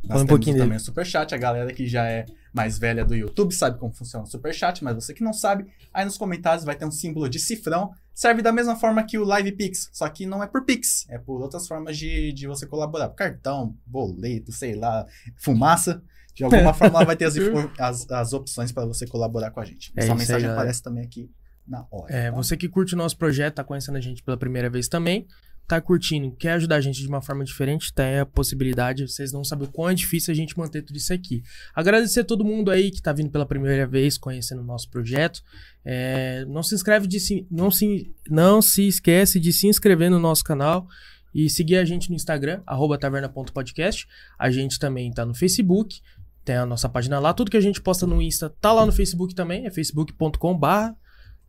Nós 0.03 0.09
Fala 0.09 0.23
um 0.23 0.27
pouquinho 0.27 0.55
também 0.55 0.69
dele. 0.69 0.81
o 0.81 0.85
Superchat. 0.85 1.33
A 1.33 1.37
galera 1.37 1.73
que 1.73 1.87
já 1.87 2.07
é 2.07 2.25
mais 2.53 2.79
velha 2.79 3.05
do 3.05 3.15
YouTube 3.15 3.53
sabe 3.53 3.77
como 3.77 3.93
funciona 3.93 4.25
o 4.25 4.27
Superchat, 4.27 4.83
mas 4.83 4.95
você 4.95 5.13
que 5.13 5.23
não 5.23 5.33
sabe, 5.33 5.67
aí 5.93 6.03
nos 6.03 6.17
comentários 6.17 6.65
vai 6.65 6.75
ter 6.75 6.85
um 6.85 6.91
símbolo 6.91 7.29
de 7.29 7.39
cifrão. 7.39 7.91
Serve 8.13 8.41
da 8.41 8.51
mesma 8.51 8.75
forma 8.75 9.03
que 9.03 9.17
o 9.19 9.23
Live 9.23 9.51
Pix, 9.51 9.89
só 9.93 10.09
que 10.09 10.25
não 10.25 10.41
é 10.41 10.47
por 10.47 10.65
Pix, 10.65 11.05
é 11.09 11.19
por 11.19 11.39
outras 11.39 11.67
formas 11.67 11.95
de, 11.95 12.33
de 12.33 12.47
você 12.47 12.65
colaborar. 12.65 13.09
Cartão, 13.09 13.75
boleto, 13.85 14.51
sei 14.51 14.75
lá, 14.75 15.05
fumaça. 15.35 16.01
De 16.33 16.43
alguma 16.43 16.73
forma 16.73 16.97
ela 16.97 17.05
vai 17.05 17.15
ter 17.15 17.25
as, 17.25 17.35
as, 17.77 18.09
as 18.09 18.33
opções 18.33 18.71
para 18.71 18.85
você 18.85 19.05
colaborar 19.05 19.51
com 19.51 19.59
a 19.59 19.65
gente. 19.65 19.91
É 19.95 20.03
aí, 20.03 20.09
mensagem 20.09 20.43
galera. 20.43 20.53
aparece 20.53 20.81
também 20.81 21.03
aqui 21.03 21.29
na 21.67 21.85
hora. 21.91 22.13
É, 22.13 22.29
tá? 22.29 22.35
você 22.35 22.55
que 22.55 22.69
curte 22.69 22.93
o 22.93 22.97
nosso 22.97 23.17
projeto, 23.17 23.55
tá 23.55 23.63
conhecendo 23.63 23.97
a 23.97 24.01
gente 24.01 24.23
pela 24.23 24.37
primeira 24.37 24.69
vez 24.69 24.87
também, 24.87 25.27
tá 25.67 25.81
curtindo, 25.81 26.31
quer 26.31 26.53
ajudar 26.53 26.77
a 26.77 26.81
gente 26.81 27.01
de 27.01 27.07
uma 27.07 27.21
forma 27.21 27.43
diferente, 27.43 27.93
tem 27.93 28.19
a 28.19 28.25
possibilidade, 28.25 29.05
vocês 29.05 29.33
não 29.33 29.43
sabem 29.43 29.67
o 29.67 29.71
quão 29.71 29.89
é 29.89 29.93
difícil 29.93 30.31
a 30.31 30.35
gente 30.35 30.57
manter 30.57 30.81
tudo 30.81 30.95
isso 30.95 31.13
aqui. 31.13 31.43
Agradecer 31.75 32.21
a 32.21 32.23
todo 32.23 32.45
mundo 32.45 32.71
aí 32.71 32.89
que 32.89 33.01
tá 33.01 33.11
vindo 33.11 33.29
pela 33.29 33.45
primeira 33.45 33.85
vez, 33.85 34.17
conhecendo 34.17 34.61
o 34.61 34.65
nosso 34.65 34.89
projeto. 34.89 35.43
É, 35.83 36.45
não 36.45 36.63
se 36.63 36.73
inscreve 36.73 37.05
de 37.05 37.19
se, 37.19 37.45
não 37.51 37.69
se 37.69 38.09
não 38.29 38.61
se 38.61 38.87
esquece 38.87 39.39
de 39.39 39.51
se 39.51 39.67
inscrever 39.67 40.09
no 40.09 40.19
nosso 40.19 40.43
canal 40.43 40.87
e 41.35 41.49
seguir 41.49 41.77
a 41.77 41.83
gente 41.83 42.09
no 42.09 42.15
Instagram 42.15 42.61
taverna.podcast. 42.97 44.07
A 44.39 44.49
gente 44.49 44.79
também 44.79 45.11
tá 45.11 45.25
no 45.25 45.33
Facebook, 45.33 45.99
tem 46.45 46.55
a 46.55 46.65
nossa 46.65 46.87
página 46.87 47.19
lá, 47.19 47.33
tudo 47.33 47.51
que 47.51 47.57
a 47.57 47.61
gente 47.61 47.81
posta 47.81 48.07
no 48.07 48.21
Insta 48.21 48.49
tá 48.61 48.71
lá 48.71 48.85
no 48.85 48.93
Facebook 48.93 49.35
também, 49.35 49.67
é 49.67 49.71
facebook.com/barra 49.71 50.95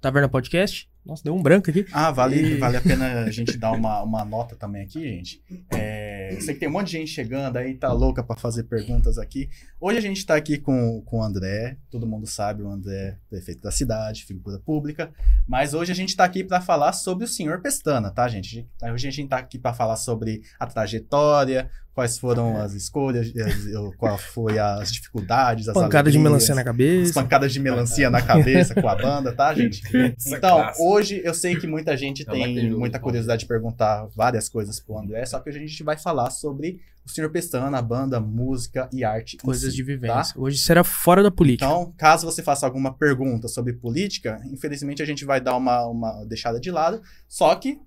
Taverna 0.00 0.28
Podcast. 0.28 0.88
Nossa, 1.04 1.24
deu 1.24 1.34
um 1.34 1.42
branco 1.42 1.70
aqui. 1.70 1.86
Ah, 1.90 2.10
vale, 2.10 2.36
E- 2.36 2.58
vale 2.58 2.76
a 2.76 2.80
pena 2.82 3.24
a 3.24 3.30
gente 3.30 3.56
dar 3.56 3.72
uma, 3.72 4.02
uma 4.02 4.24
nota 4.26 4.54
também 4.54 4.82
aqui, 4.82 5.00
gente. 5.00 5.42
É, 5.72 6.34
eu 6.34 6.40
sei 6.42 6.52
que 6.52 6.60
tem 6.60 6.68
um 6.68 6.72
monte 6.72 6.86
de 6.88 6.92
gente 6.98 7.10
chegando 7.10 7.56
aí, 7.56 7.74
tá 7.74 7.90
louca 7.90 8.22
pra 8.22 8.36
fazer 8.36 8.64
perguntas 8.64 9.16
aqui. 9.16 9.48
Hoje 9.80 9.96
a 9.98 10.02
gente 10.02 10.24
tá 10.26 10.34
aqui 10.36 10.58
com, 10.58 11.00
com 11.06 11.20
o 11.20 11.22
André, 11.22 11.78
todo 11.90 12.06
mundo 12.06 12.26
sabe, 12.26 12.62
o 12.62 12.68
André 12.70 12.94
é 12.94 13.16
prefeito 13.30 13.62
da 13.62 13.70
cidade, 13.70 14.24
figura 14.26 14.58
pública. 14.58 15.10
Mas 15.46 15.72
hoje 15.72 15.90
a 15.92 15.94
gente 15.94 16.14
tá 16.14 16.24
aqui 16.24 16.44
pra 16.44 16.60
falar 16.60 16.92
sobre 16.92 17.24
o 17.24 17.28
senhor 17.28 17.62
Pestana, 17.62 18.10
tá, 18.10 18.28
gente? 18.28 18.68
Hoje 18.82 19.08
a 19.08 19.10
gente 19.10 19.28
tá 19.28 19.38
aqui 19.38 19.58
pra 19.58 19.72
falar 19.72 19.96
sobre 19.96 20.42
a 20.60 20.66
trajetória, 20.66 21.70
quais 21.98 22.16
foram 22.16 22.56
as 22.56 22.74
escolhas, 22.74 23.26
as- 23.36 23.96
qual 23.96 24.16
foi 24.16 24.56
as 24.56 24.92
dificuldades, 24.92 25.66
as 25.68 25.74
Pancada 25.74 26.12
de 26.12 26.18
melancia 26.18 26.54
na 26.54 26.60
as 26.60 26.64
cabeça. 26.64 27.12
pancadas 27.12 27.52
de 27.52 27.58
melancia 27.58 28.08
na 28.08 28.22
cabeça 28.22 28.72
com 28.72 28.88
a 28.88 28.94
banda, 28.94 29.32
tá, 29.32 29.52
gente? 29.52 29.82
É 29.96 30.14
Então, 30.28 30.70
hoje 30.78 31.20
eu 31.24 31.34
sei 31.34 31.56
que 31.56 31.66
muita 31.66 31.96
gente 31.96 32.24
tem 32.24 32.70
muita 32.70 33.00
curiosidade 33.00 33.40
de 33.40 33.46
perguntar 33.48 34.06
várias 34.14 34.48
coisas 34.48 34.78
pro 34.78 34.96
André, 34.96 35.26
só 35.26 35.40
que 35.40 35.48
hoje 35.50 35.58
a 35.58 35.66
gente 35.66 35.82
vai 35.82 35.96
falar 35.98 36.30
sobre 36.30 36.78
o 37.04 37.10
Sr. 37.10 37.30
Pestana, 37.30 37.78
a 37.78 37.82
banda, 37.82 38.20
música 38.20 38.88
e 38.92 39.02
arte. 39.02 39.36
Coisas 39.38 39.72
si, 39.72 39.76
de 39.78 39.82
tá? 39.82 39.86
vivência. 39.88 40.34
Hoje 40.40 40.58
será 40.58 40.84
fora 40.84 41.20
da 41.20 41.32
política. 41.32 41.64
Então, 41.66 41.92
caso 41.96 42.26
você 42.26 42.44
faça 42.44 42.64
alguma 42.64 42.94
pergunta 42.94 43.48
sobre 43.48 43.72
política, 43.72 44.40
infelizmente 44.52 45.02
a 45.02 45.06
gente 45.06 45.24
vai 45.24 45.40
dar 45.40 45.56
uma, 45.56 45.84
uma 45.86 46.24
deixada 46.26 46.60
de 46.60 46.70
lado, 46.70 47.02
só 47.28 47.52
que 47.56 47.80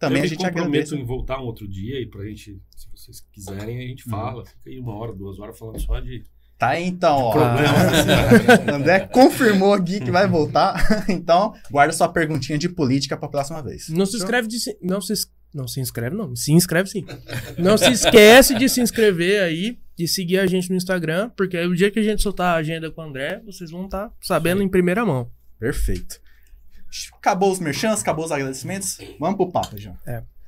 também 0.00 0.18
eu 0.18 0.22
a 0.22 0.22
me 0.24 0.28
gente 0.30 0.38
comprometo 0.44 0.66
agradece. 0.68 0.96
em 0.96 1.04
voltar 1.06 1.38
um 1.40 1.44
outro 1.44 1.68
dia 1.68 2.00
e 2.00 2.06
pra 2.06 2.24
gente, 2.24 2.60
vocês 3.04 3.20
quiserem, 3.32 3.76
a 3.78 3.80
Uhum. 3.82 3.88
gente 3.88 4.04
fala. 4.04 4.44
Fica 4.46 4.70
aí 4.70 4.78
uma 4.78 4.94
hora, 4.96 5.12
duas 5.12 5.38
horas 5.38 5.58
falando 5.58 5.80
só 5.80 5.98
de 6.00 6.22
Tá 6.58 6.68
aí, 6.70 6.84
então, 6.86 7.16
ó. 7.18 7.32
problemas. 7.32 8.68
André 8.72 9.00
confirmou 9.08 9.72
aqui 9.74 9.98
que 10.00 10.10
vai 10.10 10.28
voltar. 10.28 10.74
Então, 11.10 11.52
guarda 11.70 11.92
sua 11.92 12.08
perguntinha 12.08 12.56
de 12.56 12.68
política 12.68 13.16
pra 13.16 13.28
próxima 13.28 13.60
vez. 13.62 13.88
Não 13.88 14.06
se 14.06 14.16
inscreve 14.16 14.46
de 14.48 14.58
se- 14.60 14.78
não 14.80 15.00
se 15.00 15.12
não 15.52 15.68
se 15.68 15.80
inscreve 15.80 16.16
não, 16.16 16.34
se 16.36 16.50
inscreve 16.52 16.88
sim. 16.88 17.04
Não 17.58 17.76
se 17.76 17.90
esquece 17.92 18.54
de 18.54 18.68
se 18.70 18.80
inscrever 18.80 19.42
aí, 19.42 19.76
de 19.96 20.08
seguir 20.08 20.38
a 20.38 20.46
gente 20.46 20.70
no 20.70 20.76
Instagram, 20.76 21.28
porque 21.36 21.56
aí 21.58 21.66
o 21.66 21.74
dia 21.76 21.90
que 21.90 21.98
a 21.98 22.02
gente 22.02 22.22
soltar 22.22 22.54
a 22.54 22.58
agenda 22.58 22.90
com 22.90 23.02
o 23.02 23.04
André, 23.04 23.42
vocês 23.44 23.70
vão 23.70 23.84
estar 23.84 24.10
sabendo 24.22 24.62
em 24.62 24.68
primeira 24.68 25.04
mão. 25.04 25.30
Perfeito. 25.58 26.20
Acabou 27.18 27.50
os 27.52 27.58
merchants, 27.58 28.00
acabou 28.02 28.24
os 28.24 28.32
agradecimentos. 28.32 28.98
Vamos 29.20 29.36
pro 29.36 29.50
papo, 29.50 29.76
João. 29.78 29.96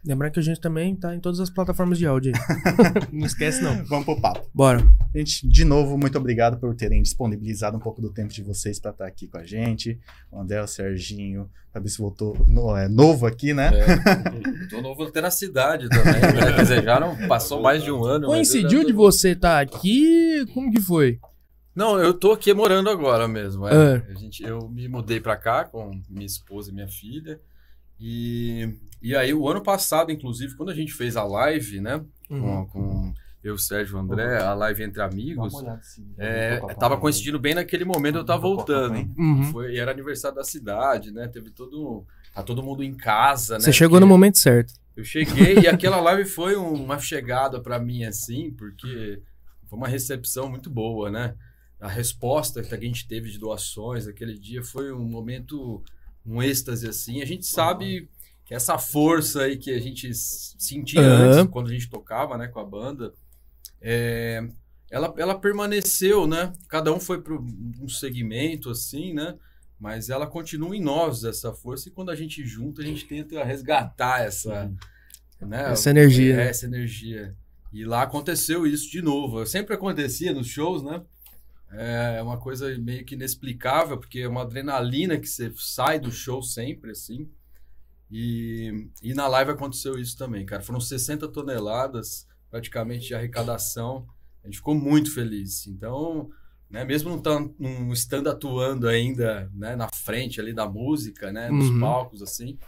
Lembrando 0.06 0.32
que 0.32 0.40
a 0.40 0.42
gente 0.42 0.60
também 0.60 0.94
tá 0.94 1.14
em 1.14 1.20
todas 1.20 1.40
as 1.40 1.48
plataformas 1.48 1.96
de 1.96 2.06
áudio 2.06 2.32
aí. 2.34 3.08
não 3.10 3.26
esquece 3.26 3.62
não. 3.62 3.82
Vamos 3.86 4.04
pro 4.04 4.20
papo. 4.20 4.46
Bora. 4.52 4.86
Gente, 5.14 5.48
de 5.48 5.64
novo, 5.64 5.96
muito 5.96 6.18
obrigado 6.18 6.58
por 6.58 6.74
terem 6.74 7.00
disponibilizado 7.00 7.76
um 7.76 7.80
pouco 7.80 8.02
do 8.02 8.10
tempo 8.12 8.32
de 8.32 8.42
vocês 8.42 8.78
para 8.78 8.90
estar 8.90 9.06
aqui 9.06 9.26
com 9.26 9.38
a 9.38 9.44
gente. 9.44 9.98
O 10.30 10.40
André, 10.40 10.60
o 10.62 10.66
Serginho, 10.66 11.44
o 11.70 11.72
Fabrício 11.72 12.02
voltou 12.02 12.36
no- 12.46 12.76
é, 12.76 12.86
novo 12.86 13.24
aqui, 13.26 13.54
né? 13.54 13.70
É, 13.72 14.68
tô 14.68 14.82
novo 14.82 15.04
até 15.04 15.20
na 15.22 15.30
cidade 15.30 15.88
também. 15.88 16.20
Né? 16.20 16.52
Quer 16.54 16.62
dizer, 16.62 16.84
já 16.84 17.00
não 17.00 17.16
passou 17.26 17.62
mais 17.62 17.82
de 17.82 17.90
um 17.90 18.04
ano. 18.04 18.26
Coincidiu 18.26 18.84
de 18.84 18.92
você 18.92 19.30
estar 19.30 19.60
aqui? 19.60 20.44
Como 20.52 20.70
que 20.70 20.80
foi? 20.82 21.18
Não, 21.74 21.98
eu 21.98 22.12
tô 22.12 22.32
aqui 22.32 22.52
morando 22.52 22.90
agora 22.90 23.26
mesmo. 23.26 23.66
é. 23.66 23.72
Ah. 23.96 24.02
A 24.10 24.14
gente, 24.18 24.42
eu 24.44 24.68
me 24.68 24.86
mudei 24.86 25.18
pra 25.18 25.36
cá 25.36 25.64
com 25.64 25.98
minha 26.10 26.26
esposa 26.26 26.70
e 26.70 26.74
minha 26.74 26.88
filha. 26.88 27.40
E, 27.98 28.68
e 29.04 29.14
aí, 29.16 29.32
o 29.34 29.48
ano 29.48 29.62
passado, 29.62 30.10
inclusive, 30.10 30.56
quando 30.56 30.70
a 30.70 30.74
gente 30.74 30.92
fez 30.92 31.16
a 31.16 31.24
live, 31.24 31.80
né? 31.80 31.96
Uhum. 32.30 32.66
Com, 32.66 32.66
com 32.66 33.14
eu, 33.42 33.58
Sérgio 33.58 33.92
e 33.92 33.96
o 33.96 34.00
André, 34.00 34.38
a 34.42 34.54
live 34.54 34.82
entre 34.82 35.02
amigos. 35.02 35.52
É, 36.16 36.58
tava 36.78 36.96
coincidindo 36.96 37.38
bem 37.38 37.54
naquele 37.54 37.84
momento 37.84 38.16
eu 38.18 38.24
tava 38.24 38.40
voltando. 38.42 38.96
Uhum. 39.18 39.44
Foi, 39.52 39.74
e 39.74 39.78
era 39.78 39.90
aniversário 39.90 40.36
da 40.36 40.44
cidade, 40.44 41.10
né? 41.10 41.28
Teve 41.28 41.50
todo. 41.50 42.06
Tá 42.34 42.42
todo 42.42 42.62
mundo 42.62 42.82
em 42.82 42.94
casa, 42.94 43.54
né? 43.54 43.60
Você 43.60 43.72
chegou 43.72 44.00
no 44.00 44.06
Porque- 44.06 44.12
momento 44.12 44.38
certo. 44.38 44.72
Eu 44.96 45.04
cheguei 45.04 45.58
e 45.58 45.68
aquela 45.68 46.00
live 46.00 46.24
foi 46.24 46.56
um- 46.56 46.72
uma 46.84 46.98
chegada 46.98 47.60
pra 47.60 47.78
mim, 47.78 48.04
assim, 48.04 48.50
porque 48.52 49.20
foi 49.68 49.76
uma 49.78 49.88
recepção 49.88 50.48
muito 50.48 50.70
boa, 50.70 51.10
né? 51.10 51.34
A 51.80 51.88
resposta 51.88 52.62
que 52.62 52.74
a 52.74 52.80
gente 52.80 53.06
teve 53.06 53.30
de 53.30 53.38
doações 53.38 54.06
aquele 54.06 54.38
dia 54.38 54.62
foi 54.62 54.90
um 54.92 55.04
momento, 55.04 55.82
um 56.24 56.42
êxtase, 56.42 56.88
assim. 56.88 57.20
A 57.20 57.26
gente 57.26 57.44
sabe 57.44 58.08
que 58.44 58.54
essa 58.54 58.78
força 58.78 59.42
aí 59.42 59.56
que 59.56 59.70
a 59.70 59.80
gente 59.80 60.12
sentia 60.14 61.00
Aham. 61.00 61.40
antes, 61.40 61.52
quando 61.52 61.68
a 61.68 61.72
gente 61.72 61.88
tocava, 61.88 62.36
né, 62.36 62.48
com 62.48 62.60
a 62.60 62.64
banda, 62.64 63.12
é, 63.80 64.46
ela, 64.90 65.12
ela 65.16 65.38
permaneceu, 65.38 66.26
né? 66.26 66.52
Cada 66.68 66.92
um 66.92 67.00
foi 67.00 67.20
para 67.20 67.34
um 67.34 67.88
segmento, 67.88 68.70
assim, 68.70 69.12
né? 69.12 69.36
Mas 69.78 70.08
ela 70.08 70.26
continua 70.26 70.76
em 70.76 70.80
nós, 70.80 71.24
essa 71.24 71.52
força, 71.52 71.88
e 71.88 71.92
quando 71.92 72.10
a 72.10 72.14
gente 72.14 72.46
junta, 72.46 72.80
a 72.80 72.84
gente 72.84 73.04
tenta 73.06 73.42
resgatar 73.44 74.22
essa, 74.22 74.72
né? 75.40 75.72
Essa 75.72 75.90
energia. 75.90 76.40
É, 76.40 76.48
essa 76.48 76.66
energia. 76.66 77.34
E 77.72 77.84
lá 77.84 78.02
aconteceu 78.02 78.66
isso 78.66 78.90
de 78.90 79.02
novo. 79.02 79.44
Sempre 79.46 79.74
acontecia 79.74 80.32
nos 80.32 80.46
shows, 80.46 80.82
né? 80.82 81.02
É 81.72 82.22
uma 82.22 82.38
coisa 82.38 82.78
meio 82.78 83.04
que 83.04 83.16
inexplicável, 83.16 83.98
porque 83.98 84.20
é 84.20 84.28
uma 84.28 84.42
adrenalina 84.42 85.18
que 85.18 85.26
você 85.26 85.52
sai 85.56 85.98
do 85.98 86.12
show 86.12 86.40
sempre, 86.40 86.92
assim. 86.92 87.28
E, 88.10 88.88
e 89.02 89.14
na 89.14 89.26
live 89.26 89.50
aconteceu 89.52 89.98
isso 89.98 90.16
também, 90.16 90.44
cara. 90.46 90.62
Foram 90.62 90.80
60 90.80 91.28
toneladas 91.28 92.26
praticamente 92.50 93.08
de 93.08 93.14
arrecadação. 93.14 94.06
A 94.42 94.46
gente 94.46 94.58
ficou 94.58 94.74
muito 94.74 95.12
feliz. 95.12 95.66
Então, 95.66 96.30
né, 96.70 96.84
mesmo 96.84 97.10
não, 97.10 97.20
tão, 97.20 97.54
não 97.58 97.92
estando 97.92 98.28
atuando 98.28 98.88
ainda 98.88 99.50
né, 99.54 99.74
na 99.74 99.88
frente 99.88 100.40
ali 100.40 100.52
da 100.52 100.68
música, 100.68 101.32
né, 101.32 101.50
nos 101.50 101.68
Uhum. 101.70 101.80
palcos, 101.80 102.22
assim, 102.22 102.58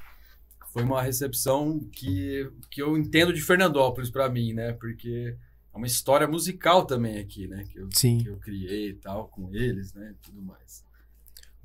foi 0.72 0.82
uma 0.84 1.00
recepção 1.02 1.80
que, 1.90 2.50
que 2.70 2.82
eu 2.82 2.96
entendo 2.98 3.32
de 3.32 3.40
Fernandópolis 3.40 4.10
para 4.10 4.28
mim, 4.28 4.52
né? 4.52 4.74
Porque 4.74 5.34
é 5.72 5.76
uma 5.76 5.86
história 5.86 6.26
musical 6.28 6.84
também 6.84 7.18
aqui, 7.18 7.46
né? 7.48 7.64
Que 7.70 7.78
eu, 7.78 7.88
Sim. 7.92 8.18
que 8.18 8.28
eu 8.28 8.36
criei 8.36 8.90
e 8.90 8.94
tal 8.94 9.28
com 9.28 9.54
eles, 9.54 9.94
né? 9.94 10.12
E 10.12 10.22
tudo 10.22 10.42
mais. 10.42 10.84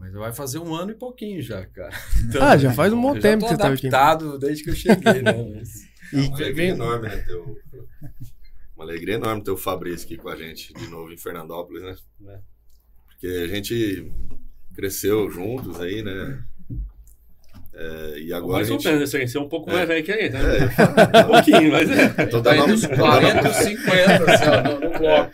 Mas 0.02 0.14
vai 0.14 0.34
fazer 0.34 0.58
um 0.58 0.74
ano 0.74 0.90
e 0.92 0.96
pouquinho 0.96 1.40
já, 1.44 1.64
cara. 1.68 1.96
Então, 2.28 2.42
Ah, 2.44 2.58
já 2.58 2.74
faz 2.74 2.92
um 2.92 3.00
bom 3.00 3.16
eu 3.16 3.22
tempo 3.22 3.42
já 3.44 3.50
que 3.50 3.54
você 3.54 3.58
tá 3.62 3.68
aqui. 3.72 3.88
adaptado 3.88 4.40
desde 4.40 4.64
que 4.64 4.72
eu 4.72 4.76
cheguei, 4.76 5.22
né? 5.22 5.32
Mas... 5.56 5.92
E 6.12 6.28
Uma 6.28 6.38
alegria 6.38 6.70
enorme, 6.70 7.08
né? 7.08 7.18
Ter 7.18 7.36
o- 7.36 7.56
Uma 8.76 8.84
alegria 8.86 9.14
enorme 9.16 9.44
ter 9.44 9.52
o 9.52 9.58
Fabrício 9.58 10.06
aqui 10.08 10.18
com 10.18 10.28
a 10.28 10.36
gente 10.36 10.74
de 10.74 10.88
novo 10.88 11.14
em 11.14 11.18
Fernandópolis, 11.18 11.84
né? 11.84 11.96
É. 12.34 12.40
Porque 13.10 13.28
a 13.28 13.48
gente 13.48 14.12
cresceu 14.74 15.30
juntos 15.30 15.80
aí, 15.80 16.02
né? 16.02 16.44
É, 17.74 18.20
e 18.20 18.34
agora 18.34 18.58
mais 18.58 18.70
ou 18.70 18.78
gente. 18.78 18.92
menos, 18.92 19.14
assim, 19.14 19.26
você 19.26 19.38
é 19.38 19.42
um 19.42 19.48
pouco 19.48 19.72
mais 19.72 19.88
velho 19.88 20.04
que 20.04 20.12
aí, 20.12 20.30
né? 20.30 20.40
É, 20.40 21.22
Um 21.24 21.28
pouquinho, 21.28 21.72
mas 21.72 21.90
é. 21.90 22.26
tô 22.26 22.42
Tá 22.42 22.54
dando, 22.54 22.74
os 22.74 22.84
uma, 22.84 22.96
40 22.98 23.48
e 23.48 23.50
os 23.50 23.56
50, 23.56 24.32
assim, 24.32 24.46
no, 24.46 24.90
no 24.90 25.00
bloco. 25.00 25.32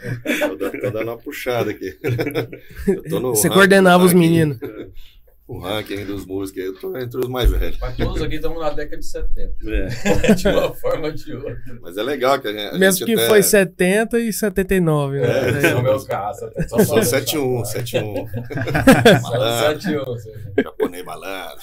tô, 0.58 0.92
dando, 0.92 1.10
uma 1.10 1.18
puxada 1.18 1.72
aqui. 1.72 1.98
Eu 2.88 3.04
tô 3.10 3.20
no 3.20 3.30
Você 3.30 3.50
coordenava 3.50 4.04
os 4.06 4.14
meninos. 4.14 4.60
O 5.48 5.60
ranking 5.60 6.04
dos 6.04 6.26
músicos, 6.26 6.62
eu 6.62 6.78
tô 6.78 6.98
entre 6.98 7.22
os 7.22 7.30
mais 7.30 7.50
velhos. 7.50 7.78
Mas 7.80 7.96
todos 7.96 8.22
aqui 8.22 8.36
estamos 8.36 8.60
na 8.60 8.70
década 8.70 8.98
de 8.98 9.06
70. 9.06 9.54
É. 9.66 10.34
De 10.36 10.48
uma 10.50 10.74
forma 10.74 11.08
ou 11.08 11.14
de 11.14 11.34
outra. 11.34 11.58
Mas 11.82 11.96
é 11.96 12.04
legal 12.04 12.38
que 12.42 12.50
a 12.50 12.52
gente. 12.52 12.76
a 12.76 12.78
Mesmo 12.78 12.98
gente 13.00 13.06
que 13.06 13.14
até- 13.22 13.28
foi 13.30 13.42
70 13.42 14.20
e 14.20 14.34
79, 14.34 15.22
né? 15.22 15.28
É, 15.64 15.68
é 15.72 15.76
o 15.76 15.82
meu 15.82 16.04
caso. 16.06 16.50
só 16.68 16.76
pra 16.94 17.02
71, 17.04 17.64
71. 17.64 18.14
Malandro 19.22 19.82
71, 19.82 20.04
ou 20.06 20.18
seja. 20.20 20.52
Japonês 20.62 21.06
malandro. 21.06 21.62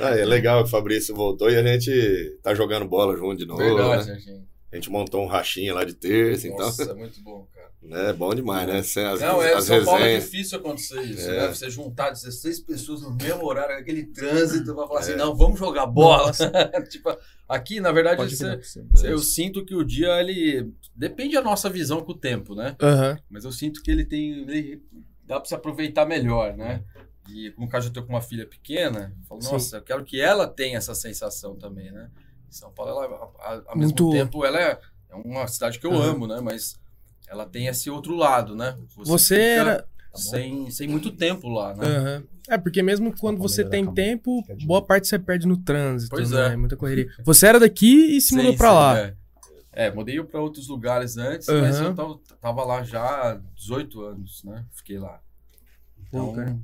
Ah, 0.00 0.10
é 0.16 0.24
legal 0.24 0.62
que 0.62 0.68
o 0.68 0.70
Fabrício 0.70 1.14
voltou 1.14 1.50
e 1.50 1.56
a 1.56 1.62
gente 1.62 2.38
tá 2.42 2.54
jogando 2.54 2.86
bola 2.86 3.16
junto 3.16 3.36
de 3.36 3.46
novo. 3.46 3.58
Verdade, 3.62 3.96
né? 4.08 4.14
Serginho. 4.14 4.46
A 4.72 4.76
gente 4.76 4.90
montou 4.90 5.22
um 5.24 5.26
rachinha 5.26 5.72
lá 5.74 5.84
de 5.84 5.94
terça, 5.94 6.46
então. 6.46 6.66
Nossa, 6.66 6.82
é 6.90 6.94
muito 6.94 7.20
bom, 7.22 7.46
cara. 7.54 7.55
É 7.90 8.12
bom 8.12 8.34
demais, 8.34 8.66
né? 8.66 8.82
Sem 8.82 9.04
As, 9.04 9.20
Não, 9.20 9.40
é, 9.42 9.54
as 9.54 9.64
São 9.64 9.84
Paulo 9.84 10.00
é 10.00 10.04
resenhas. 10.04 10.24
difícil 10.24 10.58
acontecer 10.58 11.00
isso, 11.02 11.28
É. 11.30 11.40
né? 11.42 11.48
Você 11.48 11.70
juntar 11.70 12.10
16 12.10 12.60
pessoas 12.60 13.02
no 13.02 13.14
mesmo 13.14 13.44
horário, 13.44 13.76
aquele 13.76 14.04
trânsito, 14.06 14.74
vai 14.74 14.86
falar 14.86 15.00
assim, 15.00 15.12
É. 15.12 15.16
não, 15.16 15.34
vamos 15.36 15.58
jogar 15.58 15.86
bola. 15.86 16.32
tipo, 16.90 17.16
aqui, 17.48 17.80
na 17.80 17.92
verdade, 17.92 18.16
Pode 18.16 18.36
você-. 18.36 18.84
É. 19.04 19.12
eu 19.12 19.18
sinto 19.18 19.64
que 19.64 19.74
o 19.74 19.84
dia, 19.84 20.20
ele... 20.20 20.72
Depende 20.94 21.34
da 21.34 21.42
nossa 21.42 21.68
visão 21.70 22.00
com 22.02 22.12
o 22.12 22.18
tempo, 22.18 22.54
né? 22.54 22.74
Aham. 22.82 23.18
Mas 23.30 23.44
eu 23.44 23.52
sinto 23.52 23.82
que 23.82 23.90
ele 23.90 24.04
tem... 24.04 24.40
Ele, 24.42 24.82
dá 25.24 25.38
pra 25.38 25.48
se 25.48 25.54
aproveitar 25.54 26.06
melhor, 26.06 26.56
né? 26.56 26.82
E 27.28 27.52
no 27.58 27.68
caso 27.68 27.88
eu 27.88 27.92
tô 27.92 28.02
com 28.04 28.10
uma 28.12 28.20
filha 28.20 28.46
pequena, 28.46 29.12
eu 29.20 29.26
falo, 29.28 29.42
Sim. 29.42 29.52
nossa, 29.52 29.76
eu 29.78 29.82
quero 29.82 30.04
que 30.04 30.20
ela 30.20 30.46
tenha 30.46 30.78
essa 30.78 30.94
sensação 30.94 31.56
também, 31.56 31.90
né? 31.90 32.08
São 32.48 32.70
Paulo, 32.72 32.92
ela, 32.92 33.04
a- 33.04 33.52
a- 33.54 33.62
ao 33.66 33.76
Muito- 33.76 34.04
mesmo 34.08 34.12
tempo, 34.24 34.44
ela 34.44 34.60
é, 34.60 34.78
é 35.10 35.14
uma 35.16 35.46
cidade 35.48 35.78
que 35.80 35.86
eu 35.86 35.92
Aham. 35.92 36.10
amo, 36.12 36.26
né? 36.28 36.40
Mas 36.40 36.76
ela 37.26 37.46
tem 37.46 37.66
esse 37.66 37.90
outro 37.90 38.14
lado, 38.14 38.54
né? 38.54 38.76
Você 38.96 39.34
fica 39.34 39.46
era. 39.46 39.88
sem, 40.14 40.70
sem 40.70 40.88
muito 40.88 41.10
tempo 41.10 41.48
lá, 41.48 41.74
né? 41.74 41.86
Aham. 41.86 42.24
É, 42.48 42.56
porque 42.56 42.80
mesmo 42.80 43.12
quando 43.18 43.38
você 43.38 43.64
tem 43.64 43.92
tempo, 43.92 44.44
boa 44.64 44.80
parte 44.80 45.08
você 45.08 45.18
perde 45.18 45.48
no 45.48 45.56
trânsito. 45.56 46.14
Pois 46.14 46.30
né? 46.30 46.52
é. 46.52 46.56
Muita 46.56 46.76
correria. 46.76 47.08
Você 47.24 47.46
era 47.46 47.58
daqui 47.58 48.16
e 48.16 48.20
se 48.20 48.28
Sim, 48.28 48.36
mudou 48.36 48.56
pra 48.56 48.68
sim, 48.68 48.74
lá. 48.74 48.98
É, 48.98 49.14
É, 49.72 49.90
mudei 49.90 50.22
para 50.22 50.40
outros 50.40 50.68
lugares 50.68 51.16
antes, 51.16 51.48
mas 51.48 51.76
Aham. 51.76 51.88
eu 51.88 51.94
tava, 51.94 52.20
tava 52.40 52.64
lá 52.64 52.82
já 52.84 53.02
há 53.02 53.40
18 53.56 54.00
anos, 54.02 54.44
né? 54.44 54.64
Fiquei 54.72 54.98
lá. 54.98 55.20
Então, 56.08 56.60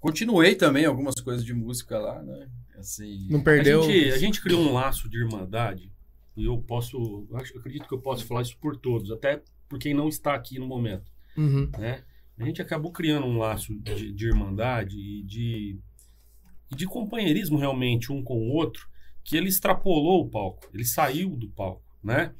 continuei 0.00 0.54
também 0.54 0.84
algumas 0.84 1.14
coisas 1.14 1.44
de 1.44 1.54
música 1.54 1.98
lá, 1.98 2.20
né? 2.22 2.48
Assim, 2.76 3.28
Não 3.30 3.40
perdeu. 3.40 3.80
A 3.80 3.84
gente, 3.84 4.12
a 4.12 4.18
gente 4.18 4.42
criou 4.42 4.60
um 4.60 4.72
laço 4.72 5.08
de 5.08 5.18
irmandade 5.18 5.90
e 6.36 6.46
eu 6.46 6.58
posso, 6.58 7.26
acho, 7.34 7.54
eu 7.54 7.60
acredito 7.60 7.86
que 7.86 7.94
eu 7.94 8.00
posso 8.00 8.26
falar 8.26 8.42
isso 8.42 8.56
por 8.58 8.76
todos, 8.76 9.10
até 9.12 9.40
por 9.72 9.78
quem 9.78 9.94
não 9.94 10.06
está 10.06 10.34
aqui 10.34 10.58
no 10.58 10.66
momento, 10.66 11.10
Uhum. 11.34 11.70
né? 11.78 12.02
A 12.38 12.44
gente 12.44 12.60
acabou 12.60 12.92
criando 12.92 13.26
um 13.26 13.38
laço 13.38 13.74
de, 13.78 14.12
de 14.12 14.26
irmandade 14.26 14.98
e 14.98 15.22
de, 15.22 15.78
e 16.70 16.76
de 16.76 16.84
companheirismo 16.84 17.56
realmente 17.56 18.12
um 18.12 18.22
com 18.22 18.36
o 18.36 18.50
outro, 18.50 18.86
que 19.24 19.34
ele 19.34 19.48
extrapolou 19.48 20.26
o 20.26 20.28
palco, 20.28 20.68
ele 20.74 20.84
saiu 20.84 21.34
do 21.36 21.48
palco, 21.48 21.82
né? 22.04 22.34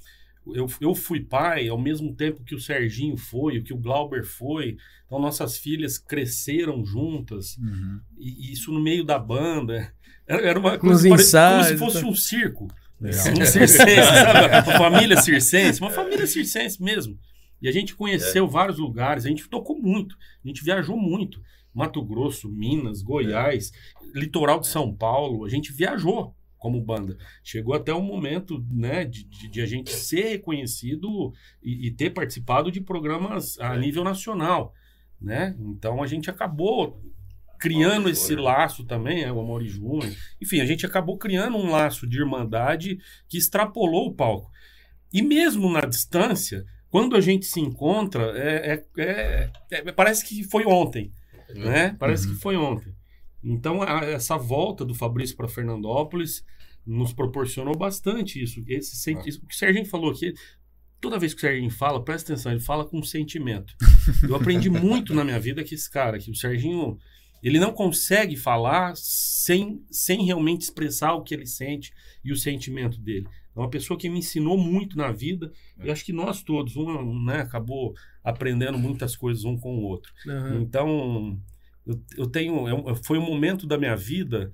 eu, 0.46 0.66
eu 0.78 0.94
fui 0.94 1.20
pai 1.20 1.68
ao 1.68 1.80
mesmo 1.80 2.14
tempo 2.14 2.44
que 2.44 2.54
o 2.54 2.60
Serginho 2.60 3.16
foi, 3.16 3.56
o 3.56 3.64
que 3.64 3.72
o 3.72 3.78
Glauber 3.78 4.24
foi. 4.24 4.76
Então, 5.06 5.18
nossas 5.18 5.56
filhas 5.56 5.96
cresceram 5.96 6.84
juntas. 6.84 7.56
Uhum. 7.56 8.00
E, 8.18 8.48
e 8.48 8.52
isso 8.52 8.70
no 8.72 8.82
meio 8.82 9.04
da 9.04 9.18
banda. 9.18 9.90
Era, 10.24 10.46
era 10.46 10.58
uma 10.58 10.78
coisa 10.78 11.08
ensaios, 11.08 11.66
como 11.66 11.72
se 11.72 11.78
fosse 11.78 12.00
tá. 12.00 12.06
um 12.06 12.14
circo. 12.14 12.68
Legal. 13.02 13.32
Um 13.32 13.44
circense, 13.46 13.94
sabe? 13.94 14.70
Uma 14.70 14.78
família 14.78 15.16
circense, 15.20 15.80
uma 15.80 15.90
família 15.90 16.26
circense 16.26 16.82
mesmo. 16.82 17.18
E 17.60 17.68
a 17.68 17.72
gente 17.72 17.94
conheceu 17.94 18.48
vários 18.48 18.78
lugares, 18.78 19.24
a 19.24 19.28
gente 19.28 19.48
tocou 19.48 19.78
muito, 19.78 20.16
a 20.44 20.48
gente 20.48 20.64
viajou 20.64 20.96
muito. 20.96 21.40
Mato 21.74 22.02
Grosso, 22.04 22.50
Minas, 22.50 23.02
Goiás, 23.02 23.72
litoral 24.14 24.60
de 24.60 24.66
São 24.66 24.94
Paulo, 24.94 25.44
a 25.44 25.48
gente 25.48 25.72
viajou 25.72 26.34
como 26.58 26.80
banda. 26.80 27.16
Chegou 27.42 27.74
até 27.74 27.92
o 27.94 28.02
momento 28.02 28.64
né, 28.70 29.04
de, 29.04 29.24
de- 29.24 29.48
de 29.48 29.60
a 29.60 29.66
gente 29.66 29.90
ser 29.90 30.28
reconhecido 30.28 31.32
e, 31.62 31.88
e 31.88 31.90
ter 31.90 32.10
participado 32.10 32.70
de 32.70 32.80
programas 32.80 33.58
a 33.58 33.76
nível 33.76 34.04
nacional. 34.04 34.72
Né? 35.20 35.56
Então 35.58 36.02
a 36.02 36.06
gente 36.06 36.28
acabou 36.28 37.00
criando 37.62 38.08
esse 38.08 38.34
laço 38.34 38.84
também, 38.84 39.22
é, 39.22 39.30
o 39.32 39.38
Amor 39.40 39.62
e 39.62 39.68
Júnior. 39.68 40.12
Enfim, 40.42 40.60
a 40.60 40.66
gente 40.66 40.84
acabou 40.84 41.16
criando 41.16 41.56
um 41.56 41.70
laço 41.70 42.08
de 42.08 42.18
irmandade 42.18 42.98
que 43.28 43.38
extrapolou 43.38 44.08
o 44.08 44.14
palco. 44.14 44.50
E 45.12 45.22
mesmo 45.22 45.70
na 45.70 45.82
distância, 45.82 46.64
quando 46.90 47.14
a 47.14 47.20
gente 47.20 47.46
se 47.46 47.60
encontra, 47.60 48.24
é, 48.36 48.72
é- 48.74 49.02
é- 49.02 49.50
é- 49.70 49.92
parece 49.92 50.24
que 50.24 50.42
foi 50.42 50.64
ontem. 50.66 51.12
Né? 51.54 51.94
Parece 51.98 52.26
Uhum. 52.26 52.34
que 52.34 52.40
foi 52.40 52.56
ontem. 52.56 52.92
Então, 53.44 53.80
a- 53.82 54.04
essa 54.06 54.36
volta 54.36 54.84
do 54.84 54.94
Fabrício 54.94 55.36
para 55.36 55.46
Fernandópolis 55.48 56.42
nos 56.84 57.12
proporcionou 57.12 57.76
bastante 57.76 58.42
isso. 58.42 58.60
Esse 58.66 58.96
senti- 58.96 59.28
isso- 59.28 59.38
O 59.44 59.46
que 59.46 59.54
o 59.54 59.56
Serginho 59.58 59.86
falou 59.86 60.10
aqui, 60.10 60.32
toda 61.00 61.18
vez 61.18 61.32
que 61.34 61.38
o 61.38 61.40
Serginho 61.42 61.70
fala, 61.70 62.02
presta 62.02 62.32
atenção, 62.32 62.50
ele 62.52 62.60
fala 62.60 62.84
com 62.84 63.00
sentimento. 63.02 63.74
Eu 64.32 64.34
aprendi 64.34 64.70
muito 64.70 65.14
na 65.14 65.24
minha 65.24 65.38
vida 65.38 65.62
que 65.62 65.74
esse 65.74 65.90
cara, 65.90 66.18
que 66.18 66.30
o 66.30 66.34
Serginho, 66.34 66.96
ele 67.42 67.58
não 67.58 67.72
consegue 67.72 68.36
falar 68.36 68.94
sem, 68.96 69.84
sem 69.90 70.24
realmente 70.24 70.62
expressar 70.62 71.14
o 71.14 71.22
que 71.22 71.34
ele 71.34 71.46
sente 71.46 71.92
e 72.24 72.32
o 72.32 72.36
sentimento 72.36 72.98
dele. 73.00 73.26
É 73.54 73.58
uma 73.58 73.68
pessoa 73.68 73.98
que 73.98 74.08
me 74.08 74.18
ensinou 74.20 74.56
muito 74.56 74.96
na 74.96 75.10
vida. 75.12 75.52
E 75.82 75.90
acho 75.90 76.04
que 76.04 76.12
nós 76.12 76.42
todos, 76.42 76.76
um 76.76 77.22
né, 77.24 77.40
acabou 77.40 77.94
aprendendo 78.24 78.78
muitas 78.78 79.14
coisas 79.16 79.44
um 79.44 79.58
com 79.58 79.76
o 79.76 79.82
outro. 79.82 80.12
Aham. 80.26 80.60
Então, 80.62 81.38
eu, 81.86 82.00
eu 82.16 82.26
tenho. 82.26 82.66
é 82.68 82.72
um- 82.74 82.94
foi 82.96 83.18
um 83.18 83.26
momento 83.26 83.66
da 83.66 83.76
minha 83.76 83.96
vida, 83.96 84.52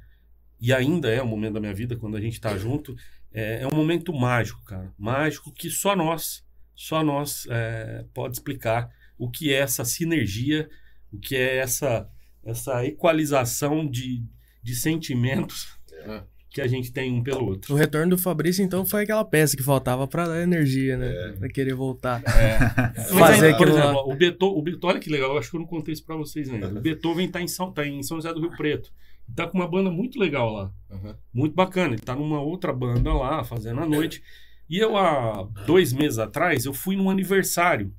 e 0.61 0.73
ainda 0.73 1.09
é 1.11 1.23
um 1.23 1.27
momento 1.27 1.55
da 1.55 1.61
minha 1.61 1.75
vida 1.75 1.95
quando 1.97 2.17
a 2.17 2.21
gente 2.21 2.35
está 2.35 2.57
junto. 2.57 2.97
É, 3.33 3.61
é 3.63 3.67
um 3.67 3.77
momento 3.77 4.13
mágico, 4.13 4.65
cara. 4.65 4.93
Mágico 4.99 5.53
que 5.53 5.71
só 5.71 5.95
nós, 5.95 6.43
só 6.75 7.05
nós 7.05 7.47
é, 7.51 8.05
pode 8.15 8.35
explicar 8.37 8.91
o 9.17 9.31
que 9.31 9.53
é 9.53 9.59
essa 9.59 9.85
sinergia, 9.85 10.69
o 11.13 11.19
que 11.19 11.37
é 11.37 11.59
essa, 11.59 12.09
essa 12.49 12.85
equalização 12.85 13.87
de, 13.89 14.23
de 14.63 14.75
sentimentos 14.75 15.69
É. 15.93 16.23
que 16.51 16.61
a 16.61 16.67
gente 16.67 16.91
tem 16.93 17.13
um 17.13 17.23
pelo 17.23 17.45
outro. 17.47 17.75
O 17.75 17.77
retorno 17.77 18.11
do 18.17 18.19
Fabrício, 18.19 18.65
então, 18.65 18.85
foi 18.85 19.03
aquela 19.03 19.25
peça 19.25 19.57
que 19.57 19.63
faltava 19.63 20.07
pra 20.09 20.27
dar 20.27 20.43
energia, 20.43 20.97
né? 20.97 21.09
É. 21.11 21.33
Pra 21.33 21.49
querer 21.49 21.75
voltar. 21.75 22.23
Mas 22.97 23.37
Fazer 23.37 23.57
por 23.57 23.63
aquilo 23.69 23.75
lá. 23.79 23.85
exemplo, 23.85 24.13
o 24.13 24.17
Beethoven, 24.17 24.59
o 24.59 24.63
Beethoven, 24.63 24.91
olha 24.91 25.01
que 25.01 25.11
legal, 25.11 25.33
eu 25.33 25.39
acho 25.39 25.51
que 25.51 25.57
eu 25.57 25.61
não 25.61 25.67
contei 25.67 25.93
isso 25.93 26.05
pra 26.05 26.17
vocês 26.17 26.49
ainda. 26.49 26.69
O 26.69 26.81
Beethoven 26.81 27.29
tá 27.31 27.41
em 27.41 27.49
São, 27.49 27.71
tá 27.73 27.87
em 27.87 28.03
São 28.03 28.17
José 28.17 28.33
do 28.33 28.41
Rio 28.41 28.57
Preto. 28.57 28.91
Tá 29.37 29.47
com 29.47 29.59
uma 29.59 29.69
banda 29.69 29.91
muito 29.91 30.19
legal 30.19 30.51
lá. 30.51 30.73
Uhum. 30.91 31.15
Muito 31.35 31.55
bacana. 31.55 31.93
Ele 31.95 32.01
tá 32.03 32.15
numa 32.17 32.41
outra 32.41 32.73
banda 32.73 33.13
lá, 33.13 33.45
fazendo 33.45 33.81
a 33.81 33.87
noite. 33.87 34.23
E 34.71 34.79
eu, 34.79 34.97
há 34.97 35.47
dois 35.67 35.93
meses 35.93 36.19
atrás, 36.19 36.65
eu 36.65 36.73
fui 36.73 36.97
num 36.97 37.11
aniversário 37.11 37.93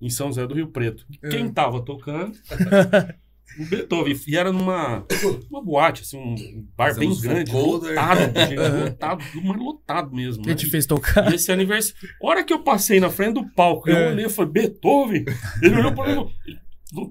em 0.00 0.08
São 0.08 0.28
José 0.28 0.46
do 0.46 0.54
Rio 0.54 0.68
Preto. 0.68 1.04
Quem 1.30 1.46
Uhum. 1.46 1.52
tava 1.52 1.84
tocando? 1.84 2.32
O 3.58 3.64
Beethoven. 3.64 4.16
E 4.26 4.36
era 4.36 4.52
numa 4.52 5.04
uma 5.50 5.62
boate, 5.64 6.02
assim, 6.02 6.18
um 6.18 6.66
bar 6.76 6.88
Fazer 6.88 7.00
bem 7.00 7.20
grande, 7.20 7.50
folder. 7.50 7.90
lotado, 7.90 8.18
gente, 8.48 8.56
lotado, 8.56 9.24
mas 9.44 9.56
lotado 9.56 10.14
mesmo. 10.14 10.42
Quem 10.42 10.52
né? 10.52 10.56
te 10.58 10.66
fez 10.66 10.86
tocar? 10.86 11.30
E 11.32 11.34
esse 11.36 11.50
aniversário. 11.52 11.96
A 12.22 12.26
hora 12.26 12.44
que 12.44 12.52
eu 12.52 12.60
passei 12.60 13.00
na 13.00 13.10
frente 13.10 13.34
do 13.34 13.48
palco, 13.54 13.88
eu 13.90 13.96
É. 13.96 14.08
olhei 14.12 14.26
e 14.26 14.30
falei, 14.30 14.52
Beethoven? 14.52 15.24
Ele 15.62 15.76
olhou 15.76 15.92
pra 15.92 16.06
mim 16.08 16.14
no, 16.14 16.30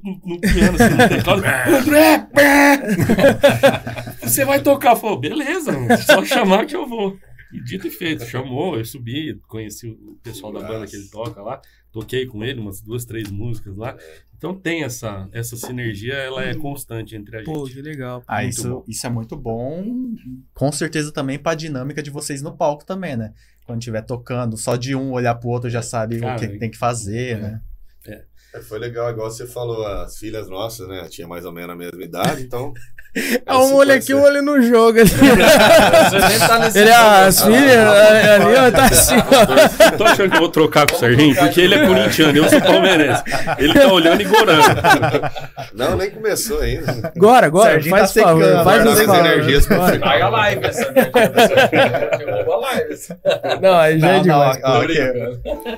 no, 0.04 0.22
no 0.26 0.40
piano, 0.42 0.76
assim, 0.82 0.94
no 0.96 1.10
teclado. 1.10 1.44
André! 1.76 2.28
pé! 2.34 2.80
Você 4.28 4.44
vai 4.46 4.62
tocar? 4.62 4.92
Eu 4.92 4.98
falei, 4.98 5.18
beleza, 5.20 5.72
mano, 5.72 5.98
só 5.98 6.24
chamar 6.26 6.66
que 6.66 6.76
eu 6.76 6.88
vou. 6.88 7.18
E 7.54 7.62
dito 7.62 7.88
e 7.88 7.90
feito, 7.92 8.26
chamou, 8.26 8.78
eu 8.78 8.84
subi, 8.86 9.40
conheci 9.48 9.88
o 9.88 10.18
pessoal 10.22 10.52
da 10.52 10.62
banda 10.62 10.86
que 10.86 10.96
ele 10.96 11.08
toca 11.08 11.42
lá, 11.42 11.62
toquei 11.92 12.26
com 12.26 12.44
ele 12.44 12.60
umas 12.60 12.82
duas, 12.82 13.06
três 13.06 13.32
músicas 13.32 13.76
lá. 13.78 13.98
Então 14.38 14.54
tem 14.54 14.84
essa, 14.84 15.28
essa 15.32 15.56
sinergia, 15.56 16.14
ela 16.14 16.44
é 16.44 16.54
constante 16.54 17.16
entre 17.16 17.40
a 17.40 17.44
Pô, 17.44 17.66
gente. 17.66 17.76
que 17.76 17.82
legal. 17.82 18.24
Ah, 18.28 18.42
Muito 18.42 18.50
isso, 18.54 18.70
bom. 18.70 18.84
isso 18.88 19.08
é 19.08 19.10
muito 19.10 19.36
bom. 19.36 20.14
Com 20.54 20.72
certeza 20.72 21.12
também 21.12 21.40
pra 21.40 21.56
dinâmica 21.56 22.04
de 22.04 22.12
vocês 22.12 22.42
no 22.42 22.56
palco 22.56 22.86
também, 22.86 23.16
né? 23.18 23.34
Quando 23.66 23.80
estiver 23.80 24.02
tocando, 24.04 24.56
só 24.56 24.76
de 24.76 24.96
um 24.96 25.12
olhar 25.12 25.36
pro 25.36 25.50
outro 25.50 25.70
já 25.70 25.82
sabe 25.82 26.20
Cara, 26.20 26.36
o 26.36 26.40
que, 26.40 26.48
que 26.50 26.60
tem 26.60 26.70
que 26.70 26.78
fazer, 26.78 27.40
né? 27.42 27.62
É, 28.06 28.24
Foi 28.68 28.80
legal, 28.80 29.10
igual 29.12 29.30
você 29.30 29.46
falou, 29.46 29.86
as 29.86 30.18
filhas 30.18 30.50
nossas, 30.50 30.88
né? 30.88 31.06
Tinha 31.10 31.28
mais 31.28 31.46
ou 31.46 31.52
menos 31.52 31.70
a 31.72 31.76
mesma 31.76 32.04
idade, 32.04 32.42
então. 32.44 32.74
É 33.48 33.54
um 33.56 33.74
olho 33.74 33.94
aqui, 33.96 34.14
um 34.14 34.22
olho 34.22 34.44
no 34.44 34.62
jogo. 34.62 35.00
ali. 35.00 35.10
Você 35.10 36.20
nem 36.30 36.38
tá 36.40 36.60
nesse 36.60 36.78
Ele, 36.78 36.92
ah, 36.92 37.26
as 37.26 37.42
momento. 37.44 37.58
filhas, 37.60 37.78
ah, 37.78 38.36
ali, 38.36 38.56
ó, 38.56 38.72
tá 38.72 38.84
assim, 38.92 39.16
ó. 39.16 39.98
Tô 39.98 40.04
achando 40.04 40.30
que 40.30 40.36
eu 40.36 40.40
vou 40.42 40.50
trocar 40.50 40.88
com 40.88 40.96
o 40.96 41.00
Serginho, 41.00 41.36
porque 41.36 41.62
ele 41.62 41.74
é 41.74 41.88
corintiano, 41.88 42.38
eu 42.38 42.48
sou 42.48 42.62
palmeirense. 42.62 43.24
Ele 43.58 43.74
tá 43.74 43.92
olhando 43.92 44.22
e 44.22 44.26
gorando. 44.26 44.62
Não, 45.74 45.98
nem 45.98 46.12
começou 46.12 46.60
ainda. 46.60 47.12
Agora, 47.16 47.48
agora, 47.48 47.72
Serginho 47.72 47.96
faz 47.98 48.14
tá 48.14 48.22
favor, 48.22 48.44
secando, 48.44 48.64
faz 48.64 48.84
né? 48.86 48.92
os 48.92 49.00
As 49.00 49.18
energias 49.18 49.66
pro 49.66 49.84
final. 49.88 50.22
A 50.22 50.30
live 50.30 50.66
essa 50.68 50.82
energia. 50.84 51.18
Não, 53.62 53.78
aí 53.80 54.00
já 54.00 54.08
é 54.08 54.12
Não, 54.12 54.18
não, 54.18 54.22
demais. 54.24 54.58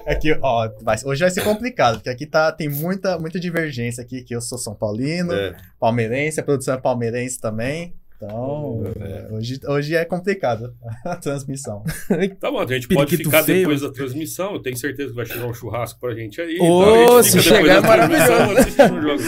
aqui, 0.07 0.37
ó, 0.41 0.69
vai- 0.81 0.97
hoje 1.05 1.21
vai 1.21 1.29
ser 1.29 1.41
complicado, 1.41 1.95
porque 1.95 2.09
aqui 2.09 2.25
tá, 2.25 2.51
tem 2.59 2.67
muita, 2.69 3.17
muita 3.17 3.39
divergência 3.39 4.03
aqui, 4.03 4.21
que 4.21 4.35
eu 4.35 4.41
sou 4.41 4.57
São 4.57 4.75
Paulino, 4.75 5.31
É, 5.33 5.55
palmeirense, 5.79 6.39
a 6.41 6.43
produção 6.43 6.73
é 6.73 6.77
palmeirense 6.77 7.39
também. 7.39 7.93
Então, 8.17 8.83
é, 8.99 9.33
hoje, 9.33 9.59
hoje 9.65 9.95
é 9.95 10.03
complicado 10.03 10.75
a 11.05 11.15
transmissão. 11.15 11.81
Tá 12.37 12.51
bom, 12.51 12.59
a 12.59 12.65
gente 12.67 12.85
pode 12.89 13.11
Periquito 13.11 13.29
ficar 13.29 13.43
feio. 13.45 13.59
depois 13.59 13.79
da 13.79 13.89
transmissão. 13.93 14.55
Eu 14.55 14.59
tenho 14.61 14.75
certeza 14.75 15.09
que 15.11 15.15
vai 15.15 15.25
chegar 15.25 15.45
um 15.45 15.53
churrasco 15.53 15.97
pra 16.01 16.13
gente 16.13 16.41
aí. 16.41 16.57
Ô, 16.59 16.83
Então 16.83 17.17
a 17.17 17.21
gente 17.21 17.31
se 17.31 17.41
chegar, 17.41 17.77
é 17.77 17.81
transmissão 17.81 18.51
assistindo 18.57 18.95
o 18.95 19.01
jogo. 19.01 19.23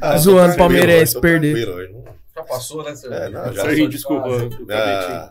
ah, 0.00 0.16
Zoando 0.18 0.56
palmeirense, 0.56 1.20
perder. 1.20 1.54
Já 2.34 2.42
passou, 2.42 2.82
né? 2.82 2.92
É, 3.12 3.28
não, 3.28 3.52
já 3.52 3.72
de 3.72 3.86
desculpa. 3.86 4.28
Ah, 4.70 5.30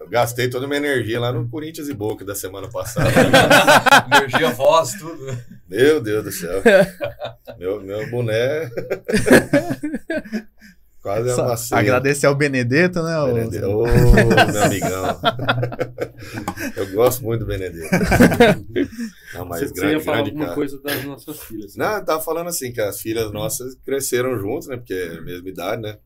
eu 0.00 0.08
gastei 0.08 0.48
toda 0.48 0.66
a 0.66 0.68
minha 0.68 0.78
energia 0.78 1.18
lá 1.20 1.32
no 1.32 1.48
Corinthians 1.48 1.88
e 1.88 1.94
Boca 1.94 2.24
da 2.24 2.34
semana 2.34 2.68
passada. 2.68 3.10
Energia, 4.12 4.50
voz, 4.50 4.92
tudo. 4.92 5.36
Meu 5.68 6.00
Deus 6.00 6.24
do 6.24 6.32
céu. 6.32 6.62
Meu, 7.58 7.80
meu 7.82 8.08
boné. 8.10 8.70
Quase 11.02 11.32
Só 11.34 11.44
amassei. 11.44 11.78
agradecer 11.78 12.26
ao 12.26 12.34
Benedetto, 12.34 13.02
né? 13.02 13.18
o- 13.20 13.34
Benedetto. 13.34 13.66
Ô, 13.68 13.84
meu 13.86 14.62
amigão. 14.64 15.20
Eu 16.76 16.92
gosto 16.92 17.22
muito 17.24 17.40
do 17.40 17.46
Benedetto. 17.46 17.88
Não, 19.34 19.44
mas 19.44 19.60
Você, 19.60 19.68
você 19.68 19.74
grande, 19.74 19.94
ia 19.94 20.00
falar 20.00 20.16
grande 20.18 20.30
alguma 20.30 20.44
cara. 20.46 20.54
coisa 20.56 20.80
das 20.82 21.04
nossas 21.04 21.40
filhas. 21.44 21.76
né? 21.76 21.84
Não, 21.86 21.96
eu 21.98 22.04
tava 22.04 22.20
falando 22.22 22.48
assim, 22.48 22.72
que 22.72 22.80
as 22.80 23.00
filhas 23.00 23.30
nossas 23.32 23.74
cresceram 23.84 24.36
juntos, 24.38 24.66
né? 24.68 24.76
Porque 24.76 24.92
é 24.94 25.18
a 25.18 25.22
mesma 25.22 25.48
idade, 25.48 25.82
né? 25.82 25.98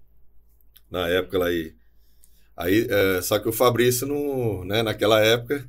Na 0.91 1.09
época 1.09 1.39
lá 1.39 1.47
aí. 1.47 1.73
Aí, 2.57 2.87
é, 2.89 3.23
só 3.23 3.39
que 3.39 3.49
o 3.49 3.53
Fabrício, 3.53 4.07
não, 4.07 4.63
né, 4.65 4.83
naquela 4.83 5.21
época, 5.21 5.67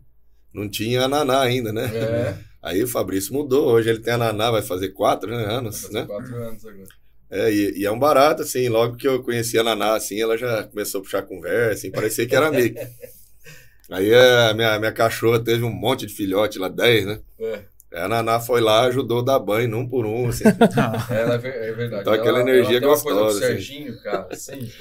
não 0.53 0.69
tinha 0.69 1.03
a 1.03 1.07
Naná 1.07 1.41
ainda, 1.41 1.71
né? 1.71 1.85
É. 1.95 2.35
Aí 2.63 2.81
o 2.81 2.87
Fabrício 2.87 3.33
mudou. 3.33 3.67
Hoje 3.73 3.89
ele 3.89 3.99
tem 3.99 4.13
a 4.13 4.17
Naná, 4.17 4.49
vai 4.49 4.61
fazer 4.61 4.89
quatro 4.89 5.29
né, 5.29 5.43
anos, 5.45 5.81
fazer 5.81 5.93
né? 5.93 6.05
quatro 6.05 6.35
anos 6.37 6.65
agora. 6.65 6.87
É, 7.29 7.51
e, 7.51 7.79
e 7.79 7.85
é 7.85 7.91
um 7.91 7.99
barato, 7.99 8.41
assim, 8.43 8.69
logo 8.69 8.95
que 8.95 9.07
eu 9.07 9.21
conheci 9.21 9.57
a 9.59 9.63
Naná, 9.63 9.95
assim, 9.95 10.21
ela 10.21 10.37
já 10.37 10.63
começou 10.63 10.99
a 11.01 11.03
puxar 11.03 11.23
conversa, 11.23 11.73
assim, 11.73 11.91
parecia 11.91 12.25
que 12.27 12.35
era 12.35 12.47
amigo. 12.47 12.79
Aí 13.91 14.09
é, 14.11 14.49
a 14.49 14.53
minha, 14.53 14.79
minha 14.79 14.91
cachorra 14.91 15.43
teve 15.43 15.63
um 15.63 15.69
monte 15.71 16.05
de 16.05 16.13
filhote 16.13 16.57
lá, 16.57 16.69
10, 16.69 17.05
né? 17.05 17.19
É. 17.39 17.59
Aí 17.93 18.01
a 18.01 18.07
Naná 18.07 18.39
foi 18.39 18.61
lá, 18.61 18.83
ajudou 18.85 19.19
a 19.19 19.23
dar 19.23 19.39
banho, 19.39 19.75
um 19.77 19.87
por 19.87 20.05
um, 20.05 20.29
assim. 20.29 20.45
É 21.11 21.37
ver- 21.37 21.55
é 21.55 21.71
verdade. 21.73 22.01
Então, 22.01 22.13
aquela 22.13 22.39
Ela- 22.39 22.49
energia 22.49 22.77
ela 22.77 22.79
tem 22.79 22.87
uma 22.89 23.01
coisa 23.01 23.19
gostosa, 23.19 23.45
assim. 23.45 23.53
Serginho, 23.55 24.01
cara, 24.03 24.27
assim. 24.31 24.71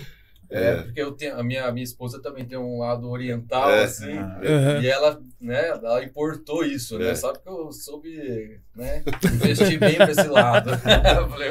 É, 0.52 0.64
É. 0.72 0.82
porque 0.82 1.00
eu 1.02 1.12
tenho, 1.12 1.36
a 1.38 1.42
minha, 1.42 1.64
a 1.66 1.72
minha 1.72 1.84
esposa 1.84 2.20
também 2.20 2.44
tem 2.44 2.58
um 2.58 2.78
lado 2.78 3.08
oriental, 3.08 3.70
É. 3.70 3.84
assim. 3.84 4.12
Ah, 4.18 4.40
Aham. 4.44 4.80
E 4.82 4.86
ela, 4.86 5.20
né, 5.40 5.68
ela 5.68 6.04
importou 6.04 6.64
isso, 6.64 6.96
É. 6.96 7.06
né? 7.06 7.14
Sabe 7.14 7.38
que 7.40 7.48
eu 7.48 7.72
soube, 7.72 8.60
né, 8.76 9.02
investir 9.34 9.78
bem 9.80 9.96
pra 9.96 10.10
esse 10.10 10.28
lado. 10.28 10.70
eu 11.18 11.28
falei, 11.30 11.50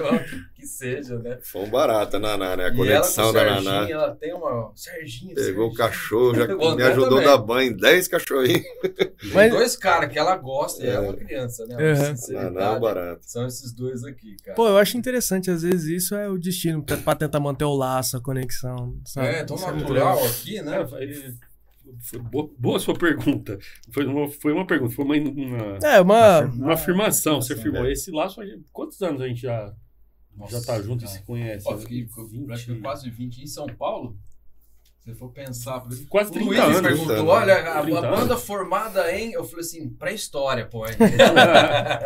que, 0.62 0.68
seja, 0.68 1.20
né? 1.20 1.38
Foi 1.44 1.62
um 1.64 1.70
barato 1.70 2.16
a 2.16 2.20
Naná, 2.20 2.56
né? 2.56 2.66
A 2.66 2.70
E 2.70 2.76
conexão 2.76 3.24
ela 3.26 3.34
com 3.34 3.40
da 3.40 3.46
Serginho, 3.54 3.72
Naná. 3.74 3.90
ela 3.90 4.16
tem 4.16 4.34
uma... 4.34 4.72
Serginho, 4.76 5.36
Pegou 5.36 5.50
o 5.50 5.54
Serginho. 5.72 5.74
cachorro, 5.74 6.36
já 6.36 6.46
O 6.56 6.76
me 6.76 6.84
ajudou 6.84 7.06
a 7.18 7.22
também. 7.22 7.26
dar 7.26 7.38
banho 7.38 7.72
em 7.72 7.76
10 7.78 8.08
cachorrinhos. 8.08 8.64
Tem 8.82 9.32
Mas- 9.34 9.52
dois 9.52 9.76
caras 9.76 10.12
que 10.12 10.18
ela 10.20 10.36
gosta 10.38 10.84
e 10.84 10.88
é 10.88 10.94
É. 10.94 11.00
uma 11.00 11.14
criança, 11.14 11.66
né? 11.68 11.76
Uma 11.76 12.40
Uhum. 12.40 12.44
Naná 12.44 12.62
é 12.66 12.70
um 12.78 12.80
barato. 12.80 13.22
São 13.24 13.46
esses 13.48 13.74
dois 13.74 14.04
aqui, 14.04 14.38
cara. 14.44 14.56
Pô, 14.56 14.68
eu 14.68 14.78
acho 14.78 14.98
interessante, 14.98 15.52
às 15.52 15.64
vezes 15.64 15.86
isso 16.04 16.16
é 16.16 16.30
o 16.30 16.38
destino, 16.38 16.84
pra, 16.84 17.16
tentar 17.16 17.40
manter 17.40 17.66
o 17.66 17.74
laço, 17.76 18.16
a 18.18 18.22
conexão, 18.22 18.96
sabe? 19.06 19.28
é, 19.28 19.44
tão 19.44 19.58
natural 19.58 20.16
legal. 20.16 20.26
aqui, 20.26 20.62
né? 20.62 20.72
Cara, 20.72 20.88
foi- 20.88 22.22
boa, 22.32 22.50
boa 22.58 22.80
sua 22.80 22.94
pergunta. 22.98 23.58
Foi 23.92 24.06
uma, 24.06 24.28
foi 24.30 24.54
uma 24.54 24.66
pergunta, 24.66 24.94
foi 24.96 25.04
uma, 25.04 25.16
uma, 25.16 25.78
É, 25.84 26.00
uma. 26.00 26.40
uma 26.42 26.74
afirmação. 26.74 27.42
Você 27.42 27.54
afirmação, 27.54 27.58
afirmou. 27.58 27.86
é. 27.86 27.92
Esse 27.92 28.12
laço, 28.12 28.42
a 28.42 28.46
quantos 28.72 29.02
anos 29.02 29.22
a 29.22 29.28
gente 29.28 29.42
já, 29.42 29.74
já 30.50 30.62
tá 30.62 30.82
junto 30.82 31.06
e 31.06 31.08
se 31.08 31.22
conhece? 31.24 31.66
Ó, 31.68 31.78
fiquei 31.78 32.08
acho 32.52 32.66
que 32.66 32.72
20, 32.74 32.82
quase 32.82 33.10
20 33.10 33.38
em 33.44 33.48
São 33.48 33.66
Paulo. 33.68 34.18
Se 35.00 35.16
for 35.16 35.32
pensar. 35.32 35.80
por- 35.80 35.90
quase 36.08 36.30
O 36.30 36.34
30 36.34 36.46
Luiz 36.48 36.60
anos. 36.60 36.82
perguntou: 36.82 37.08
30 37.16 37.24
olha, 37.24 37.54
a, 37.56 37.80
a 37.80 37.82
30 37.82 38.02
banda 38.02 38.34
anos. 38.34 38.44
formada 38.44 39.12
em. 39.12 39.32
Eu 39.32 39.44
falei 39.44 39.62
assim, 39.66 39.90
pré-história, 39.90 40.66
pô. 40.68 40.86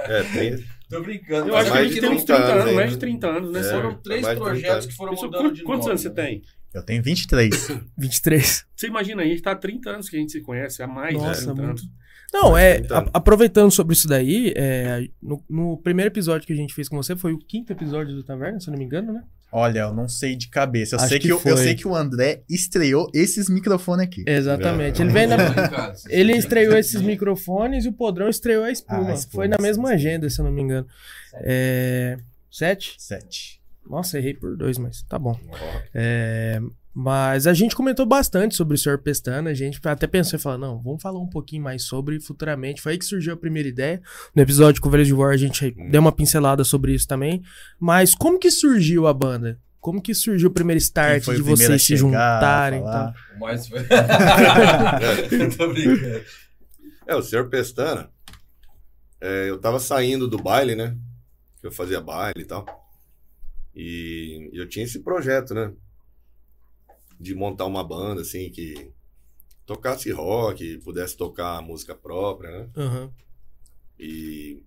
É, 0.07 0.23
tem. 0.33 0.63
Tô 0.89 1.01
brincando. 1.01 1.49
Eu 1.49 1.53
mas 1.55 1.63
acho 1.63 1.71
que 1.71 1.77
a 1.77 1.81
mais 1.81 1.87
gente 1.87 1.95
de 1.95 2.01
tem 2.01 2.09
uns 2.15 2.23
30 2.23 2.35
30 2.41 2.51
anos, 2.53 2.63
anos 2.63 2.75
mais 2.75 2.87
de 2.89 2.93
ainda. 2.95 2.99
30 2.99 3.27
anos, 3.27 3.51
né? 3.51 3.59
É. 3.59 3.63
Foram 3.63 3.95
três 4.01 4.19
de 4.21 4.25
30 4.27 4.41
projetos 4.41 4.71
anos. 4.73 4.85
que 4.85 4.93
foram 4.93 5.13
Isso, 5.13 5.25
mudando 5.25 5.41
quantos 5.43 5.57
de 5.57 5.63
quantos 5.63 5.79
nome, 5.87 5.89
anos 5.91 6.01
você 6.01 6.09
né? 6.09 6.15
tem? 6.15 6.41
Eu 6.73 6.83
tenho 6.83 7.03
23. 7.03 7.67
23. 7.97 8.65
Você 8.75 8.87
imagina, 8.87 9.23
a 9.23 9.25
gente 9.25 9.41
tá 9.41 9.51
há 9.51 9.55
30 9.55 9.89
anos 9.89 10.09
que 10.09 10.15
a 10.15 10.19
gente 10.19 10.31
se 10.31 10.41
conhece, 10.41 10.83
há 10.83 10.87
mais 10.87 11.15
Nossa, 11.15 11.39
de 11.39 11.45
30 11.47 11.61
muito. 11.63 11.83
Não, 12.33 12.57
é. 12.57 12.75
30 12.79 12.93
a- 12.93 12.97
anos. 12.99 13.11
aproveitando 13.13 13.71
sobre 13.71 13.93
isso 13.93 14.07
daí, 14.07 14.53
é, 14.55 15.07
no, 15.21 15.43
no 15.49 15.77
primeiro 15.77 16.09
episódio 16.11 16.45
que 16.45 16.53
a 16.53 16.55
gente 16.55 16.73
fez 16.73 16.89
com 16.89 16.97
você, 16.97 17.15
foi 17.15 17.33
o 17.33 17.37
quinto 17.39 17.71
episódio 17.71 18.13
do 18.15 18.23
Taverna, 18.23 18.59
se 18.59 18.67
eu 18.67 18.71
não 18.71 18.79
me 18.79 18.85
engano, 18.85 19.13
né? 19.13 19.23
Olha, 19.51 19.81
eu 19.81 19.93
não 19.93 20.09
sei 20.09 20.35
de 20.35 20.49
cabeça. 20.49 20.95
Eu, 20.95 20.99
Acho 20.99 21.07
sei 21.09 21.19
que 21.19 21.27
que, 21.27 21.31
eu, 21.31 21.41
eu 21.45 21.55
sei 21.55 21.75
que 21.75 21.87
o 21.87 21.95
André 21.95 22.43
estreou 22.49 23.09
esses 23.13 23.47
microfones 23.49 24.05
aqui. 24.05 24.23
Exatamente. 24.27 25.01
É. 25.01 25.05
Ele 25.05 25.13
vem 25.13 25.27
na. 25.27 25.37
Cara, 25.53 25.93
vocês 25.95 26.05
Ele 26.13 26.33
estreou 26.33 26.75
esses 26.77 27.01
microfones 27.01 27.85
e 27.85 27.87
o 27.89 27.93
Podrão 27.93 28.27
estreou 28.27 28.65
a 28.65 28.71
espuma. 28.71 29.07
Ah, 29.07 29.11
a 29.11 29.13
espuma, 29.13 29.31
Foi 29.43 29.47
na 29.47 29.57
mesma 29.61 29.87
sim. 29.89 29.93
agenda, 29.93 30.29
se 30.29 30.41
eu 30.41 30.45
não 30.45 30.51
me 30.51 30.61
engano. 30.61 30.85
É, 31.35 32.17
Sete? 32.51 32.95
Sete. 32.97 33.61
Nossa, 33.89 34.17
errei 34.17 34.33
por 34.33 34.57
dois, 34.57 34.77
mas 34.77 35.03
tá 35.03 35.17
bom. 35.17 35.39
É, 35.93 36.59
mas 36.97 37.45
a 37.45 37.53
gente 37.53 37.75
comentou 37.75 38.05
bastante 38.05 38.55
sobre 38.55 38.75
o 38.75 38.77
Sr. 38.77 38.97
Pestana. 38.97 39.49
A 39.49 39.53
gente 39.53 39.81
até 39.83 40.07
pensou 40.07 40.37
em 40.37 40.41
falar, 40.41 40.57
não, 40.57 40.81
vamos 40.81 41.01
falar 41.01 41.19
um 41.19 41.27
pouquinho 41.27 41.61
mais 41.61 41.83
sobre 41.83 42.21
futuramente. 42.21 42.81
Foi 42.81 42.93
aí 42.93 42.97
que 42.97 43.03
surgiu 43.03 43.33
a 43.33 43.37
primeira 43.37 43.67
ideia. 43.67 44.01
No 44.33 44.41
episódio 44.41 44.81
com 44.81 44.87
o 44.87 44.91
Velho 44.91 45.03
de 45.03 45.13
War 45.13 45.33
a 45.33 45.37
gente 45.37 45.71
deu 45.91 45.99
uma 45.99 46.13
pincelada 46.13 46.63
sobre 46.63 46.93
isso 46.93 47.05
também. 47.05 47.43
Mas 47.77 48.15
como 48.15 48.39
que 48.39 48.49
surgiu 48.49 49.07
a 49.07 49.13
banda? 49.13 49.59
Como 49.81 50.01
que 50.01 50.15
surgiu 50.15 50.47
o 50.47 50.53
primeiro 50.53 50.77
start 50.77 51.25
foi 51.25 51.35
de 51.35 51.41
vocês 51.41 51.81
se 51.81 51.97
chegar, 51.97 51.99
juntarem? 51.99 52.79
e 52.79 52.83
tal? 52.85 53.13
O 53.35 53.39
mais. 53.41 53.67
É. 53.75 55.49
Tô 55.49 55.67
brincando. 55.67 56.21
É, 57.05 57.13
o 57.13 57.21
senhor 57.21 57.49
Pestana, 57.49 58.09
é, 59.19 59.49
eu 59.49 59.59
tava 59.59 59.79
saindo 59.79 60.29
do 60.29 60.37
baile, 60.37 60.75
né? 60.75 60.95
Eu 61.61 61.73
fazia 61.73 61.99
baile 61.99 62.41
e 62.41 62.45
tal. 62.45 62.65
E 63.75 64.49
eu 64.53 64.67
tinha 64.69 64.85
esse 64.85 64.99
projeto, 65.03 65.53
né? 65.53 65.73
De 67.19 67.33
montar 67.33 67.65
uma 67.65 67.83
banda, 67.83 68.21
assim, 68.21 68.49
que 68.49 68.91
tocasse 69.65 70.11
rock, 70.11 70.77
pudesse 70.79 71.15
tocar 71.17 71.61
música 71.61 71.95
própria, 71.95 72.51
né? 72.51 72.69
Aham. 72.75 73.11
E, 73.99 74.61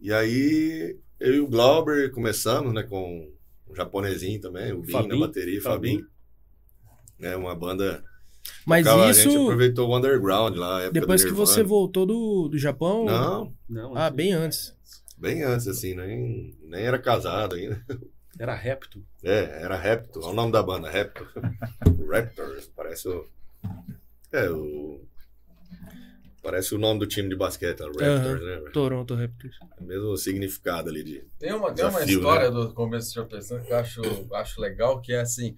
e 0.00 0.12
aí, 0.12 0.98
eu 1.20 1.34
e 1.34 1.40
o 1.40 1.46
Glauber 1.48 2.10
começamos, 2.10 2.72
né? 2.72 2.82
Com 2.82 3.30
o 3.66 3.74
japonesinho 3.74 4.40
também, 4.40 4.72
o 4.72 4.80
na 4.80 4.90
Fabinho, 4.92 5.20
bateria, 5.20 5.62
Fabinho. 5.62 6.00
Fabinho. 6.00 7.30
É 7.32 7.36
uma 7.36 7.54
banda... 7.54 8.02
Mas 8.64 8.84
tocava- 8.84 9.04
A 9.04 9.12
gente 9.12 9.28
isso, 9.28 9.42
aproveitou 9.42 9.88
o 9.90 9.96
underground 9.96 10.56
lá, 10.56 10.88
depois 10.88 11.22
que 11.22 11.32
você 11.32 11.62
voltou 11.62 12.06
do, 12.06 12.48
do 12.48 12.58
Japão? 12.58 13.04
Não, 13.04 13.54
Não, 13.68 13.96
Ah, 13.96 14.08
bem 14.10 14.32
antes. 14.32 14.74
Bem 15.18 15.42
antes, 15.42 15.66
assim, 15.66 15.94
nem, 15.94 16.56
nem 16.62 16.82
era 16.84 16.98
casado 16.98 17.56
ainda. 17.56 17.84
Era 18.38 18.54
Repto. 18.54 19.04
É, 19.22 19.62
era 19.62 19.76
Raptor, 19.76 20.22
olha 20.22 20.32
o 20.32 20.34
nome 20.34 20.52
da 20.52 20.62
banda, 20.62 20.90
Raptor. 20.90 21.28
Raptors, 22.10 22.70
parece 22.76 23.08
o. 23.08 23.26
É, 24.32 24.48
o. 24.50 25.00
Parece 26.42 26.74
o 26.74 26.78
nome 26.78 27.00
do 27.00 27.06
time 27.06 27.28
de 27.28 27.36
basquete, 27.36 27.80
Raptors, 27.80 28.40
né? 28.42 28.70
Toronto 28.72 29.14
Raptors. 29.14 29.56
É 29.78 29.82
o 29.82 29.86
mesmo 29.86 30.16
significado 30.16 30.88
ali 30.88 31.02
de. 31.02 31.24
Tem 31.38 31.52
uma, 31.52 31.72
tem 31.72 31.84
uma 31.84 31.92
Desafio, 31.92 32.18
história 32.18 32.50
né? 32.50 32.54
do 32.54 32.72
começo 32.72 33.08
do 33.08 33.12
Senhor 33.12 33.26
Pensando 33.26 33.64
que 33.64 33.72
eu 33.72 33.76
acho, 33.76 34.02
acho 34.34 34.60
legal, 34.60 35.00
que 35.00 35.12
é 35.12 35.20
assim. 35.20 35.56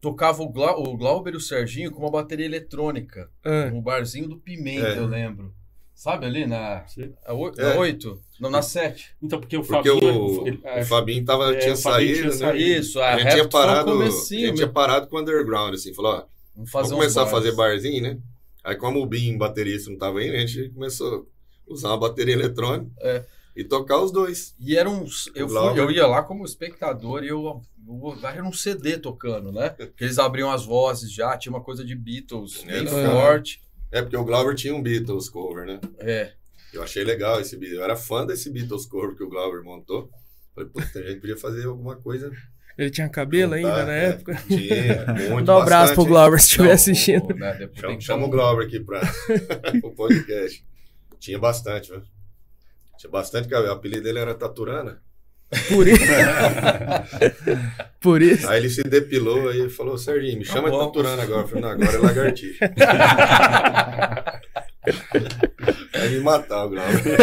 Tocava 0.00 0.42
o, 0.42 0.48
Glau, 0.48 0.82
o 0.82 0.96
Glauber 0.96 1.32
e 1.34 1.36
o 1.36 1.40
Serginho 1.40 1.92
com 1.92 2.00
uma 2.00 2.10
bateria 2.10 2.44
eletrônica. 2.46 3.30
Ah, 3.44 3.70
No 3.70 3.80
barzinho 3.80 4.28
do 4.28 4.36
Pimenta, 4.36 4.88
É. 4.88 4.98
eu 4.98 5.06
lembro. 5.06 5.54
Sabe 6.02 6.26
ali 6.26 6.46
na. 6.46 6.84
Sim. 6.88 7.12
A 7.24 7.32
oi- 7.32 7.52
É. 7.56 7.62
na 7.74 7.76
8? 7.78 8.20
Não, 8.40 8.50
na 8.50 8.60
7. 8.60 9.14
Então, 9.22 9.38
porque 9.38 9.56
o 9.56 9.62
Porque 9.64 9.88
Fabinho... 9.88 10.14
o, 10.42 10.46
ele- 10.48 10.60
o 10.80 10.84
Fabinho 10.84 11.24
tava, 11.24 11.54
é, 11.54 11.58
tinha 11.58 11.74
o 11.74 11.76
Fabinho 11.76 12.16
saído, 12.16 12.36
tinha 12.36 12.46
né? 12.48 12.52
saído. 12.52 12.80
Isso, 12.80 13.00
a, 13.00 13.08
A 13.14 13.18
gente 13.20 13.30
tinha 13.34 13.48
parado. 13.48 14.02
A 14.02 14.10
gente 14.10 14.54
tinha 14.54 14.68
parado 14.68 15.06
com 15.06 15.16
o 15.16 15.20
underground, 15.20 15.74
assim, 15.74 15.94
falou, 15.94 16.12
ó, 16.14 16.24
Vamos 16.56 16.70
vamos 16.72 16.90
começar 16.90 17.22
a 17.22 17.26
fazer 17.26 17.52
barzinho, 17.52 18.02
né? 18.02 18.18
Aí 18.64 18.74
como 18.74 19.00
o 19.00 19.06
Bin, 19.06 19.38
baterista, 19.38 19.90
não 19.90 19.96
tava 19.96 20.24
indo, 20.24 20.34
a 20.34 20.38
gente 20.44 20.70
começou 20.70 21.28
a 21.68 21.72
usar 21.72 21.88
uma 21.90 21.98
bateria 21.98 22.34
eletrônica 22.34 22.90
É. 23.00 23.24
e 23.54 23.62
tocar 23.62 24.00
os 24.00 24.10
dois. 24.10 24.56
E 24.58 24.76
era 24.76 24.90
um. 24.90 25.06
Eu, 25.36 25.48
fui, 25.48 25.78
eu 25.78 25.88
ia 25.88 26.06
lá 26.08 26.24
como 26.24 26.44
espectador 26.44 27.22
e 27.22 27.28
eu. 27.28 27.62
eu 27.86 28.18
era 28.24 28.42
um 28.44 28.52
CD 28.52 28.98
tocando, 28.98 29.52
né? 29.52 29.70
Que 29.96 30.02
eles 30.02 30.18
abriam 30.18 30.50
as 30.50 30.64
vozes 30.66 31.12
já, 31.12 31.36
tinha 31.38 31.52
uma 31.54 31.62
coisa 31.62 31.84
de 31.84 31.94
Beatles 31.94 32.62
É, 32.66 32.82
bem 32.82 32.84
não. 33.04 33.12
forte. 33.12 33.62
É 33.92 34.00
porque 34.02 34.16
o 34.16 34.24
Glauber 34.24 34.54
tinha 34.54 34.74
um 34.74 34.82
Beatles 34.82 35.28
cover, 35.28 35.66
né? 35.66 35.78
É. 35.98 36.32
Eu 36.72 36.82
achei 36.82 37.04
legal 37.04 37.40
esse 37.40 37.56
Beatles. 37.56 37.78
Eu 37.78 37.84
era 37.84 37.94
fã 37.96 38.24
desse 38.26 38.50
Beatles 38.50 38.86
cover 38.86 39.14
que 39.14 39.22
o 39.22 39.28
Glauber 39.28 39.62
montou. 39.62 40.10
Falei, 40.54 40.70
puta, 40.70 40.98
a 40.98 41.02
gente 41.02 41.20
podia 41.20 41.36
fazer 41.36 41.66
alguma 41.66 41.96
coisa. 41.96 42.30
ele 42.78 42.90
tinha 42.90 43.08
cabelo 43.08 43.52
ainda 43.54 43.68
Juntar, 43.68 43.86
na 43.86 43.92
é. 43.94 44.04
época. 44.08 44.34
Tinha, 44.48 45.06
muito 45.30 45.46
Dá 45.46 45.58
um 45.58 45.60
abraço 45.60 45.94
pro. 45.94 46.06
Glauber 46.06 46.38
se 46.40 46.46
estiver 46.46 46.72
assistindo. 46.72 47.30
o- 47.32 47.36
né, 47.36 47.68
Chama, 47.74 47.96
que 47.96 48.02
chama 48.04 48.26
o 48.26 48.30
Glauber 48.30 48.64
aqui 48.66 48.80
para 48.80 49.00
o 49.84 49.90
podcast. 49.92 50.64
Tinha 51.20 51.38
bastante, 51.38 51.90
viu? 51.90 52.02
Tinha 52.98 53.10
bastante 53.10 53.46
cabelo. 53.48 53.72
O 53.72 53.76
apelido 53.76 54.02
dele 54.04 54.18
era 54.18 54.34
Taturana. 54.34 55.02
Por 55.68 55.86
isso. 55.86 56.02
Por 58.00 58.22
isso. 58.22 58.48
Aí 58.48 58.58
ele 58.60 58.70
se 58.70 58.82
depilou 58.82 59.48
aí 59.48 59.68
falou, 59.68 59.98
Serginho, 59.98 60.38
me 60.38 60.44
chama 60.44 60.70
de 60.70 60.76
bom. 60.76 60.86
Taturana 60.86 61.22
agora. 61.22 61.42
Eu 61.42 61.48
falei, 61.48 61.62
não, 61.62 61.70
agora 61.70 61.92
é 61.92 61.98
lagartixa. 61.98 62.72
Vai 65.92 66.08
me 66.08 66.20
matar 66.20 66.64
o 66.64 66.70
Glauber. 66.70 67.18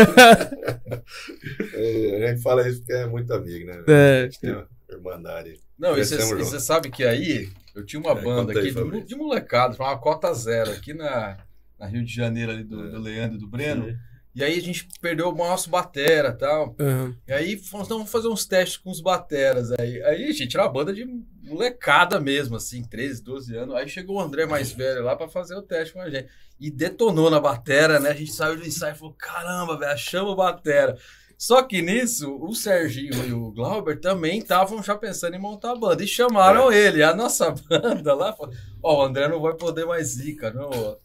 É, 1.73 2.23
a 2.23 2.29
gente 2.29 2.41
fala 2.41 2.67
isso 2.67 2.79
porque 2.79 2.93
é 2.93 3.05
muito 3.07 3.33
amigo, 3.33 3.65
né? 3.65 3.83
É. 3.87 4.21
A 4.21 4.23
gente 4.25 4.39
tem 4.39 4.51
uma 4.51 4.67
irmandade. 4.89 5.59
Não, 5.77 5.97
e 5.97 6.03
você 6.05 6.59
sabe 6.59 6.89
que 6.89 7.03
aí 7.03 7.49
eu 7.75 7.85
tinha 7.85 7.99
uma 8.01 8.11
É, 8.11 8.21
banda 8.21 8.51
aqui 8.57 8.71
de, 8.71 9.01
de 9.05 9.15
molecada, 9.15 9.75
chamava 9.75 9.99
Cota 9.99 10.33
Zero, 10.33 10.71
aqui 10.71 10.93
na, 10.93 11.37
na 11.79 11.87
Rio 11.87 12.03
de 12.03 12.13
Janeiro, 12.13 12.51
ali 12.51 12.63
do, 12.63 12.85
É. 12.85 12.89
do 12.89 12.99
Leandro 12.99 13.37
e 13.37 13.39
do 13.39 13.47
Breno. 13.47 13.93
E 14.41 14.45
aí 14.45 14.57
a 14.57 14.61
gente 14.61 14.87
perdeu 15.01 15.29
o 15.29 15.35
nosso 15.35 15.69
batera 15.69 16.29
e 16.29 16.37
tal. 16.37 16.75
Aham. 16.79 17.15
E 17.27 17.33
aí 17.33 17.57
falamos, 17.57 17.87
então 17.87 17.97
vamos 17.97 18.11
fazer 18.11 18.27
uns 18.27 18.45
testes 18.45 18.77
com 18.77 18.89
os 18.89 19.01
bateras 19.01 19.71
aí. 19.71 20.01
Aí 20.03 20.25
a 20.25 20.31
gente 20.31 20.55
era 20.55 20.65
uma 20.65 20.71
banda 20.73 20.93
de 20.93 21.05
molecada 21.43 22.19
mesmo, 22.19 22.55
assim, 22.55 22.83
13, 22.83 23.23
12 23.23 23.55
anos. 23.55 23.75
Aí 23.75 23.87
chegou 23.89 24.17
o 24.17 24.21
André 24.21 24.45
mais 24.45 24.71
velho 24.71 25.03
lá 25.03 25.15
pra 25.15 25.27
fazer 25.27 25.55
o 25.55 25.61
teste 25.61 25.93
com 25.93 26.01
a 26.01 26.09
gente. 26.09 26.27
E 26.59 26.69
detonou 26.69 27.29
na 27.29 27.39
batera, 27.39 27.99
né? 27.99 28.09
A 28.09 28.13
gente 28.13 28.31
saiu 28.31 28.57
do 28.57 28.65
ensaio 28.65 28.93
e 28.95 28.97
falou: 28.97 29.13
caramba, 29.13 29.77
velho, 29.77 29.91
achamos 29.91 30.33
o 30.33 30.35
batera. 30.35 30.97
Só 31.37 31.63
que 31.63 31.81
nisso, 31.81 32.37
o 32.41 32.53
Serginho 32.53 33.25
e 33.25 33.31
o 33.31 33.49
Glauber 33.51 33.97
também 34.01 34.39
estavam 34.39 34.83
já 34.83 34.97
pensando 34.97 35.37
em 35.37 35.39
montar 35.39 35.71
a 35.71 35.75
banda. 35.75 36.03
E 36.03 36.07
chamaram 36.07 36.69
ele, 36.69 37.01
a 37.01 37.15
nossa 37.15 37.51
banda 37.69 38.13
lá. 38.13 38.33
falou, 38.33 38.53
Ó, 38.83 38.99
o 38.99 39.05
André 39.05 39.29
não 39.29 39.39
vai 39.39 39.53
poder 39.55 39.85
mais 39.85 40.17
ir, 40.17 40.35
cara. 40.35 40.53
Não, 40.53 40.97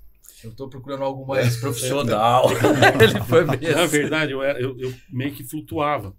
eu 0.44 0.54
tô 0.54 0.68
procurando 0.68 1.02
algo 1.02 1.26
mais 1.26 1.56
profissional. 1.60 2.46
ele 3.00 3.20
foi 3.24 3.44
mesmo. 3.44 3.76
Na 3.76 3.86
verdade, 3.86 4.32
eu, 4.32 4.42
era, 4.42 4.60
eu, 4.60 4.78
eu 4.78 4.92
meio 5.10 5.32
que 5.32 5.44
flutuava. 5.44 6.14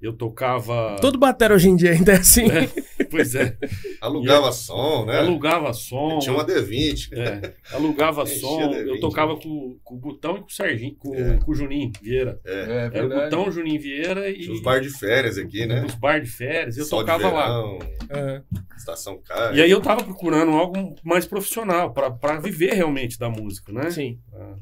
Eu 0.00 0.12
tocava. 0.12 0.96
Todo 1.00 1.18
batera 1.18 1.54
hoje 1.54 1.68
em 1.68 1.74
dia 1.74 1.90
ainda 1.90 2.12
é 2.12 2.16
assim. 2.18 2.46
É, 2.48 2.68
pois 3.10 3.34
é. 3.34 3.56
Alugava 4.00 4.52
som, 4.52 5.04
né? 5.04 5.18
Alugava 5.18 5.72
som. 5.72 6.20
Tinha 6.20 6.32
uma 6.34 6.46
D20. 6.46 7.08
é, 7.12 7.54
alugava 7.74 8.24
som. 8.26 8.70
D20, 8.70 8.86
Eu 8.86 9.00
tocava 9.00 9.36
com, 9.36 9.76
com 9.82 9.94
o 9.96 9.98
Butão 9.98 10.36
e 10.36 10.40
com 10.40 10.46
o 10.46 10.52
Serginho, 10.52 10.94
com, 10.96 11.14
É. 11.14 11.38
com 11.38 11.50
o 11.50 11.54
Juninho 11.54 11.90
Vieira. 12.00 12.40
É. 12.44 12.52
É 12.52 12.62
Era 12.62 12.86
o 12.86 13.08
verdade. 13.08 13.24
Butão, 13.24 13.48
o 13.48 13.50
Juninho 13.50 13.80
Vieira 13.80 14.30
e 14.30 14.38
Tinha 14.38 14.52
os 14.54 14.62
bar 14.62 14.80
de 14.80 14.88
férias 14.90 15.36
aqui, 15.36 15.66
né? 15.66 15.84
os 15.84 15.94
bar 15.96 16.20
de 16.20 16.28
férias. 16.28 16.76
Eu 16.78 16.84
Sol 16.84 17.00
tocava 17.00 17.28
lá. 17.30 17.46
verão, 17.46 17.78
Aham. 18.12 18.42
Estação 18.76 19.18
Caia. 19.20 19.56
E 19.56 19.62
aí 19.62 19.70
eu 19.70 19.80
tava 19.80 20.04
procurando 20.04 20.52
algo 20.52 20.94
mais 21.02 21.26
profissional, 21.26 21.92
pra 21.92 22.08
pra 22.10 22.38
viver 22.38 22.72
realmente 22.74 23.18
da 23.18 23.28
música, 23.28 23.72
né? 23.72 23.90
Sim. 23.90 24.20
Ah, 24.32 24.54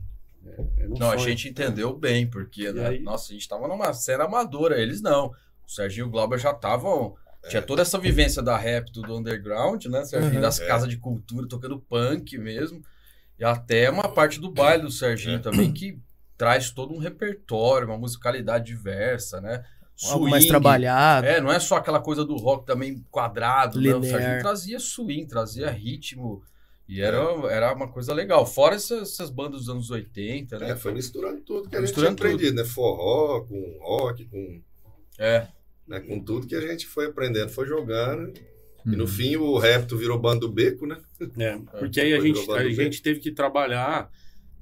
é, 0.79 0.89
Não, 0.89 1.11
a 1.11 1.17
gente 1.17 1.49
entendeu 1.49 1.97
bem, 1.97 2.27
porque, 2.29 2.73
né, 2.73 2.89
aí? 2.89 3.01
nossa, 3.01 3.31
a 3.31 3.35
gente 3.35 3.49
tava 3.49 3.67
numa 3.69 3.93
cena 3.93 4.25
amadora, 4.25 4.81
eles 4.81 5.01
não. 5.03 5.27
O 5.67 5.71
Serginho 5.71 6.05
e 6.05 6.09
o 6.09 6.11
Glauber 6.11 6.39
já 6.39 6.51
estavam. 6.53 7.15
Tinha 7.49 7.63
toda 7.63 7.83
essa 7.83 7.99
vivência 7.99 8.43
da 8.43 8.57
rap, 8.57 8.91
do 8.91 9.17
underground, 9.17 9.85
né? 9.87 10.05
Serginho 10.05 10.35
Uhum. 10.37 10.41
das 10.41 10.59
É. 10.61 10.67
casas 10.67 10.89
de 10.89 10.97
cultura, 10.97 11.47
tocando 11.47 11.79
punk 11.79 12.37
mesmo. 12.39 12.83
E 13.39 13.45
até 13.45 13.89
uma 13.91 14.09
parte 14.09 14.41
do 14.41 14.51
baile 14.51 14.83
do 14.83 14.91
Serginho 14.91 15.37
É. 15.37 15.39
também, 15.41 15.73
que 15.73 15.99
traz 16.37 16.71
todo 16.71 16.93
um 16.93 16.99
repertório, 16.99 17.87
uma 17.89 17.97
musicalidade 17.99 18.65
diversa, 18.67 19.41
né? 19.41 19.65
Algo 20.11 20.29
mais 20.29 20.43
Swing. 20.45 20.49
trabalhado. 20.49 21.27
É, 21.27 21.41
não 21.41 21.51
é 21.53 21.59
só 21.61 21.77
aquela 21.77 22.01
coisa 22.01 22.25
do 22.25 22.37
rock 22.37 22.67
também 22.67 23.05
quadrado, 23.11 23.81
né? 23.81 23.95
O 23.95 23.99
Linear. 24.01 24.21
Serginho 24.21 24.41
trazia 24.43 24.79
swing, 24.81 25.27
trazia 25.27 25.71
ritmo. 25.71 26.43
E 26.89 27.01
era, 27.01 27.19
era 27.51 27.73
uma 27.75 27.89
coisa 27.89 28.15
legal. 28.15 28.47
Fora 28.47 28.77
essas, 28.77 29.13
essas 29.13 29.29
bandas 29.31 29.61
dos 29.63 29.69
anos 29.69 29.91
80, 29.91 30.59
né? 30.59 30.71
É, 30.71 30.77
foi 30.77 30.93
misturando 30.93 31.41
tudo 31.41 31.69
que 31.69 31.77
a 31.77 31.81
gente 31.81 31.93
tinha 31.95 32.11
aprendido, 32.11 32.55
né? 32.55 32.65
Forró, 32.65 33.41
com 33.43 33.79
rock, 33.81 34.25
com, 34.27 34.63
É. 35.19 35.49
né? 35.87 36.01
com 36.01 36.21
tudo 36.21 36.47
que 36.47 36.55
a 36.55 36.61
gente 36.61 36.87
foi 36.87 37.07
aprendendo, 37.07 37.49
foi 37.51 37.67
jogando. 37.67 38.33
E 38.85 38.91
Uhum. 38.91 38.99
no 38.99 39.07
fim 39.09 39.35
o 39.37 39.59
repto 39.59 39.97
virou 39.99 40.17
bando 40.17 40.47
do 40.47 40.53
beco, 40.53 40.87
né? 40.87 40.97
É, 41.39 41.59
porque 41.79 42.01
aí 42.01 42.15
a 42.15 42.21
gente, 42.21 42.49
a 42.53 42.69
gente 42.71 43.03
teve 43.03 43.19
que 43.19 43.33
trabalhar. 43.33 44.09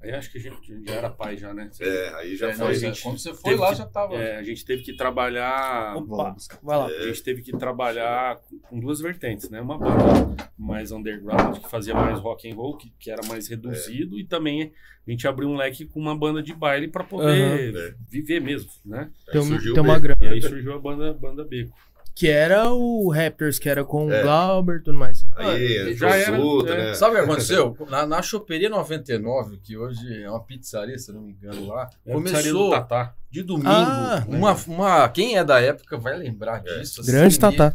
Aí 0.05 0.12
acho 0.12 0.31
que 0.31 0.38
a 0.38 0.40
gente 0.40 0.85
já 0.85 0.93
era 0.95 1.11
pai 1.11 1.37
já, 1.37 1.53
né? 1.55 1.71
É, 1.81 2.09
aí 2.17 2.37
já 2.37 2.49
É, 2.51 2.57
não, 2.57 2.67
foi. 2.67 2.75
Zé, 2.75 2.87
gente 2.88 3.03
quando 3.03 3.19
você 3.19 3.33
foi 3.33 3.43
teve 3.53 3.57
lá, 3.62 3.71
que- 3.71 3.75
já 3.77 3.87
tava. 3.87 4.14
É, 4.14 4.37
a 4.37 4.43
gente 4.43 4.64
teve 4.64 4.83
que 4.83 4.95
trabalhar. 4.97 5.97
Opa, 5.97 6.31
buscar. 6.31 6.59
vai 6.62 6.77
lá. 6.79 6.87
A 6.87 7.07
gente 7.07 7.23
teve 7.23 7.43
que 7.43 7.57
trabalhar 7.57 8.37
com- 8.69 8.79
duas 8.81 9.01
vertentes, 9.01 9.49
né? 9.51 9.61
Uma 9.61 9.79
banda 9.79 10.37
mais 10.59 10.93
underground, 10.93 11.59
que 11.59 11.69
fazia 11.71 11.95
mais 11.95 12.19
rock 12.21 12.51
and 12.51 12.55
roll, 12.55 12.77
que, 12.77 12.90
que 12.99 13.11
era 13.11 13.23
mais 13.27 13.49
reduzido, 13.49 14.19
e 14.19 14.25
também 14.25 14.73
a 15.07 15.11
gente 15.11 15.27
abriu 15.27 15.49
um 15.49 15.57
leque 15.57 15.85
com 15.87 16.01
uma 16.01 16.17
banda 16.17 16.43
de 16.43 16.53
baile 16.55 16.88
para 16.88 17.05
poder. 17.05 17.75
É. 17.75 17.95
viver 18.11 18.40
mesmo, 18.40 18.71
né? 18.85 19.11
Tem, 19.31 19.43
surgiu 19.43 19.75
tem 19.75 19.83
uma 19.83 19.99
grana. 19.99 20.17
E 20.23 20.27
aí 20.29 20.43
surgiu 20.43 20.73
a 20.75 20.79
banda, 20.79 21.12
banda 21.14 21.45
Beco. 21.45 21.75
Que 22.14 22.29
era 22.29 22.72
o 22.72 23.11
Raptors, 23.11 23.59
que 23.59 23.68
era 23.68 23.85
com 23.85 24.07
o 24.07 24.12
É. 24.12 24.22
Glauber 24.22 24.77
e 24.77 24.83
tudo 24.85 24.96
mais. 24.96 25.27
Aí 25.37 25.94
Já 25.96 26.20
entrou 26.20 26.64
era, 26.68 26.83
é. 26.83 26.87
né? 26.87 26.94
Sabe 26.94 27.16
o 27.16 27.18
que 27.18 27.24
aconteceu? 27.24 27.77
Na, 27.90 28.07
na 28.07 28.22
Choperia 28.22 28.68
99, 28.70 29.59
que 29.59 29.77
hoje 29.77 30.22
é 30.22 30.31
uma 30.31 30.40
pizzaria, 30.40 30.96
se 30.96 31.12
não 31.12 31.22
me 31.22 31.33
engano, 31.33 31.66
lá, 31.66 31.90
do 32.07 32.12
começou 32.12 32.70
Tatá. 32.70 33.14
de 33.31 33.42
domingo. 33.42 33.68
Ah, 33.68 34.24
uma, 34.29 34.53
uma, 34.68 35.09
quem 35.09 35.37
é 35.37 35.42
da 35.44 35.61
época 35.61 35.98
vai 35.98 36.16
lembrar 36.16 36.61
disso. 36.62 37.00
assim, 37.00 37.11
Grande 37.11 37.35
e- 37.35 37.38
Tatá. 37.38 37.74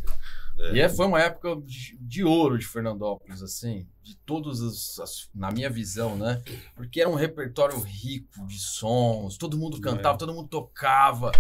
E 0.74 0.80
é, 0.82 0.90
foi 0.90 1.06
uma 1.06 1.22
época 1.22 1.56
de, 1.66 1.98
de 2.02 2.24
ouro 2.24 2.58
de 2.58 2.66
Fernandópolis, 2.66 3.42
assim, 3.42 3.88
de 4.04 4.16
todos 4.26 4.60
os, 4.60 5.00
as- 5.00 5.30
na 5.34 5.50
minha 5.52 5.70
visão, 5.70 6.16
né? 6.18 6.42
Porque 6.76 7.00
era 7.00 7.10
um 7.10 7.16
repertório 7.16 7.80
rico 7.80 8.46
de 8.46 8.60
sons, 8.60 9.38
todo 9.38 9.58
mundo 9.58 9.80
cantava, 9.80 10.18
todo 10.18 10.34
mundo 10.34 10.50
tocava, 10.50 11.32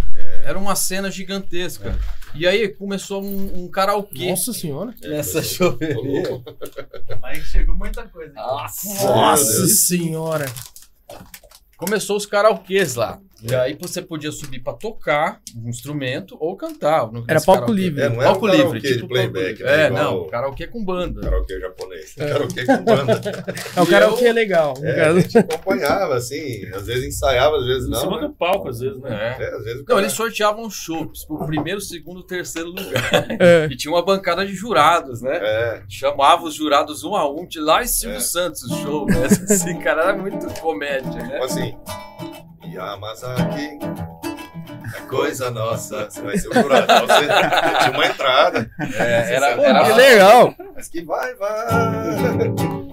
era 0.44 0.58
uma 0.58 0.76
cena 0.76 1.12
gigantesca. 1.12 2.00
E 2.34 2.48
aí 2.48 2.70
começou 2.70 3.22
um, 3.24 3.64
um 3.66 3.68
karaokê 3.70 4.30
Nossa 4.30 4.54
senhora. 4.54 4.96
nessa 5.02 5.42
louco. 5.80 6.44
Mas 7.22 7.44
chegou 7.48 7.76
muita 7.76 8.08
coisa. 8.08 8.34
Nossa, 8.34 9.06
Nossa 9.06 9.68
senhora. 9.68 10.46
Começou 11.78 12.18
os 12.18 12.26
karaokês 12.26 12.96
lá. 12.96 13.20
E 13.42 13.56
aí 13.56 13.78
você 13.80 14.02
podia 14.02 14.32
subir 14.32 14.60
pra 14.60 14.74
tocar 14.74 15.40
um 15.56 15.70
instrumento 15.70 16.36
ou 16.40 16.56
cantar. 16.58 17.10
Era 17.28 17.40
palco 17.42 17.72
livre. 17.72 18.02
É, 18.02 18.10
não 18.10 18.16
era 18.22 18.32
um 18.32 18.34
Palco 18.34 18.48
karaokê 18.48 18.64
livre, 18.74 18.82
de 18.82 18.94
tipo 18.96 19.08
playback, 19.08 19.60
palco 19.60 19.64
né? 19.64 19.84
É, 19.84 19.88
Igual 19.88 20.04
não, 20.04 20.18
o 20.20 20.26
karaokê 20.28 20.68
com 20.68 20.84
banda. 20.84 21.22
Karaokê 21.22 21.60
japonês. 21.60 22.14
Karaokê 22.16 22.66
com 22.66 22.84
banda. 22.84 23.22
É 23.76 23.82
o 23.82 23.84
E 23.84 23.88
karaokê 23.88 24.28
eu- 24.30 24.34
legal. 24.34 24.74
É, 24.84 25.02
a 25.06 25.20
gente 25.20 25.38
acompanhava, 25.38 26.16
assim, 26.16 26.66
às 26.74 26.86
vezes 26.88 27.06
ensaiava, 27.06 27.58
às 27.58 27.66
vezes 27.66 27.88
Em 27.88 27.92
não. 27.92 28.00
cima 28.00 28.22
né? 28.22 28.28
do 28.28 28.34
palco, 28.34 28.68
às 28.70 28.80
vezes, 28.80 29.00
né? 29.00 29.10
É. 29.40 29.44
É, 29.44 29.56
às 29.56 29.64
vezes 29.64 29.78
Não, 29.80 29.86
cara- 29.86 30.02
eles 30.02 30.14
sorteavam 30.14 30.70
chopps 30.70 31.26
pro 31.26 31.46
primeiro, 31.46 31.80
segundo, 31.82 32.24
terceiro 32.24 32.70
lugar. 32.70 32.90
É. 33.40 33.68
E 33.72 33.76
tinha 33.78 33.94
uma 33.94 34.04
bancada 34.04 34.46
de 34.46 34.54
jurados, 34.54 35.22
né? 35.22 35.38
É, 35.42 35.84
Chamava 35.88 36.44
os 36.44 36.56
jurados 36.56 37.04
um 37.04 37.16
a 37.16 37.30
um 37.30 37.48
de 37.48 37.60
lá 37.60 37.84
em 37.84 37.88
Silvio 37.88 38.18
É. 38.18 38.22
Santos 38.22 38.64
o 38.64 38.76
show, 38.82 39.06
né? 39.06 39.26
Assim, 39.26 39.80
cara, 39.80 40.04
era 40.04 40.18
muito 40.18 40.46
comédia, 40.60 41.10
né? 41.14 41.30
tipo 41.30 41.44
assim. 41.46 41.74
Yamazaki, 42.74 43.80
é 44.96 45.00
coisa 45.08 45.50
nossa. 45.52 46.10
Você 46.10 46.22
vai 46.22 46.38
ser 46.38 46.50
o 46.50 46.54
jurado. 46.54 46.88
Você 47.08 47.28
tinha 47.80 47.92
uma 47.92 48.06
entrada. 48.06 48.70
É, 48.98 49.36
era, 49.36 49.56
Pô, 49.56 49.62
era 49.64 49.84
que 49.86 49.92
legal. 49.94 50.56
Mas 50.76 50.88
que 50.88 51.04
vai, 51.04 51.36
vai. 51.36 51.68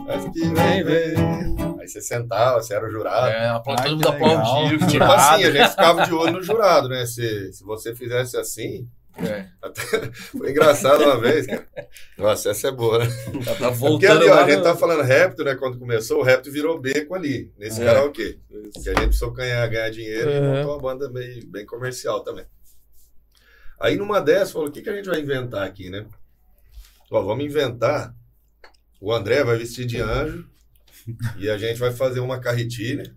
Mas 0.07 0.25
que 0.33 0.41
vem, 0.55 0.85
vem. 0.85 1.15
Aí 1.81 1.89
você 1.89 2.01
sentava, 2.01 2.61
você 2.61 2.75
era 2.75 2.87
o 2.87 2.91
jurado. 2.91 3.29
É, 3.29 3.49
apla- 3.49 3.77
Ai, 3.79 3.89
todo 3.91 3.97
mundo 3.97 4.09
aplaudia. 4.09 4.79
Tipo 4.87 5.05
assim, 5.05 5.45
a 5.45 5.51
gente 5.51 5.69
ficava 5.71 6.03
de 6.05 6.12
olho 6.15 6.33
no 6.33 6.43
jurado, 6.43 6.89
né? 6.89 7.07
Se, 7.07 7.53
se 7.53 7.65
você 7.65 7.95
fizesse 7.95 8.37
assim. 8.37 8.87
É, 9.18 9.46
Foi 10.37 10.50
engraçado 10.50 11.02
uma 11.05 11.18
vez, 11.18 11.46
cara. 11.46 11.66
Nossa, 12.18 12.50
essa 12.50 12.68
é 12.68 12.70
boa, 12.70 12.98
né? 12.98 13.07
tá, 13.44 13.55
tá 13.55 13.55
Porque 13.68 13.74
voltando 13.79 14.20
ali, 14.22 14.29
ó, 14.31 14.35
a 14.44 14.50
gente 14.50 14.62
tá 14.62 14.76
falando 14.76 15.02
repto, 15.02 15.42
né? 15.42 15.55
Quando 15.55 15.79
começou, 15.79 16.20
o 16.20 16.22
repto 16.22 16.50
virou 16.52 16.79
beco 16.79 17.14
ali, 17.14 17.50
nesse 17.59 17.81
É. 17.81 17.85
karaokê. 17.87 18.38
Que 18.74 18.88
a 18.90 18.92
gente 18.94 19.07
precisou 19.07 19.33
ganhar, 19.33 19.66
ganhar 19.68 19.88
dinheiro 19.90 20.31
e 20.31 20.38
Uhum. 20.38 20.55
montou 20.57 20.72
uma 20.74 20.81
banda 20.83 21.09
meio, 21.11 21.46
bem 21.46 21.64
comercial 21.64 22.20
também. 22.20 22.44
Aí 23.81 23.96
numa 23.96 24.20
dessas, 24.20 24.52
falou: 24.52 24.68
o 24.68 24.70
que, 24.70 24.83
que 24.83 24.90
a 24.90 24.94
gente 24.96 25.09
vai 25.09 25.20
inventar 25.20 25.66
aqui, 25.66 25.88
né? 25.90 26.07
Ó, 27.11 27.22
vamos 27.22 27.44
inventar. 27.44 28.14
O 29.00 29.12
André 29.12 29.44
vai 29.44 29.57
vestir 29.57 29.85
de 29.87 30.00
anjo 30.00 30.46
e 31.38 31.49
a 31.49 31.57
gente 31.57 31.79
vai 31.79 31.92
fazer 31.92 32.21
uma 32.21 32.40
carretilha 32.40 33.12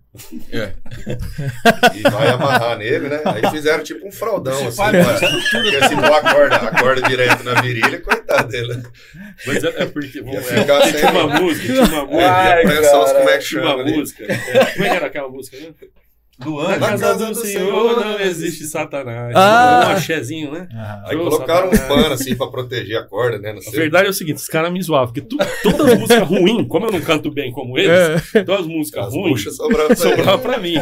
É. 0.52 0.72
e 1.96 2.02
vai 2.02 2.28
amarrar 2.28 2.78
nele, 2.78 3.08
né? 3.08 3.20
Aí 3.24 3.50
fizeram 3.50 3.82
tipo 3.82 4.06
um 4.06 4.12
fraldão, 4.12 4.68
assim, 4.68 4.76
pra- 4.76 4.92
porque 5.50 5.88
se 5.88 5.96
pôr 5.96 6.04
a 6.12 6.20
corda, 6.34 6.56
a 6.56 6.80
corda 6.80 7.02
direto 7.02 7.42
na 7.44 7.60
virilha, 7.60 8.00
coitado 8.00 8.48
dele. 8.48 8.74
né? 8.74 8.82
Mas 9.46 9.64
é, 9.64 9.68
é 9.82 9.86
porque. 9.86 10.20
Ia 10.20 10.38
é, 10.38 10.42
ficar 10.42 10.80
tinha 10.82 10.98
sem- 10.98 11.10
uma 11.10 11.26
música, 11.40 11.66
tinha 11.66 11.82
uma 11.84 12.04
música. 12.06 12.32
Ai, 12.32 12.64
Ia 12.64 12.80
cara, 12.82 13.14
como 13.14 13.30
é 13.30 13.38
que 13.38 13.44
Tinha 13.44 13.60
chama 13.62 13.74
uma 13.74 13.82
ali. 13.82 13.96
música. 13.96 14.24
É, 14.32 14.36
como 14.72 14.84
é 14.84 14.88
que 14.90 14.96
era 14.96 15.06
aquela 15.06 15.28
música? 15.28 15.56
Né? 16.40 16.46
Luana. 16.46 16.78
Na 16.78 16.98
casa 16.98 17.26
do 17.26 17.34
Senhor 17.34 18.00
não 18.00 18.18
existe 18.20 18.64
Satanás. 18.64 19.34
Um 19.36 19.92
axézinho, 19.92 20.50
né? 20.52 20.68
Aham. 20.72 21.02
Aí 21.06 21.16
Ô, 21.16 21.24
colocaram 21.24 21.68
um 21.68 21.72
Satanás. 21.74 22.02
pano 22.02 22.14
assim 22.14 22.34
pra 22.34 22.46
proteger 22.48 22.98
a 22.98 23.04
corda, 23.04 23.38
né? 23.38 23.50
A 23.66 23.70
verdade 23.70 24.06
é 24.06 24.10
o 24.10 24.12
seguinte, 24.14 24.36
os 24.38 24.46
caras 24.48 24.72
me 24.72 24.82
zoavam, 24.82 25.12
porque 25.12 25.20
tu- 25.20 25.36
todas 25.62 25.80
as 25.92 25.98
músicas 25.98 26.26
ruins, 26.28 26.66
como 26.68 26.86
eu 26.86 26.92
não 26.92 27.00
canto 27.02 27.30
bem 27.30 27.52
como 27.52 27.78
eles, 27.78 27.90
É. 28.34 28.42
todas 28.44 28.62
as 28.62 28.66
músicas 28.66 29.06
As 29.08 29.14
ruins 29.14 29.42
sobravam 29.56 29.96
sobravam 29.96 30.38
pra 30.40 30.58
mim. 30.58 30.74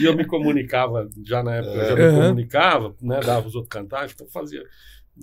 e 0.00 0.04
eu 0.04 0.14
me 0.16 0.24
comunicava, 0.24 1.06
já 1.24 1.42
na 1.42 1.56
época, 1.56 1.72
eu 1.74 1.86
já 1.88 1.94
me 1.96 2.02
Uhum. 2.06 2.20
comunicava, 2.22 2.94
né, 3.02 3.20
dava 3.20 3.46
os 3.48 3.54
outros 3.54 3.68
cantar, 3.70 4.08
então 4.12 4.26
fazia. 4.32 4.62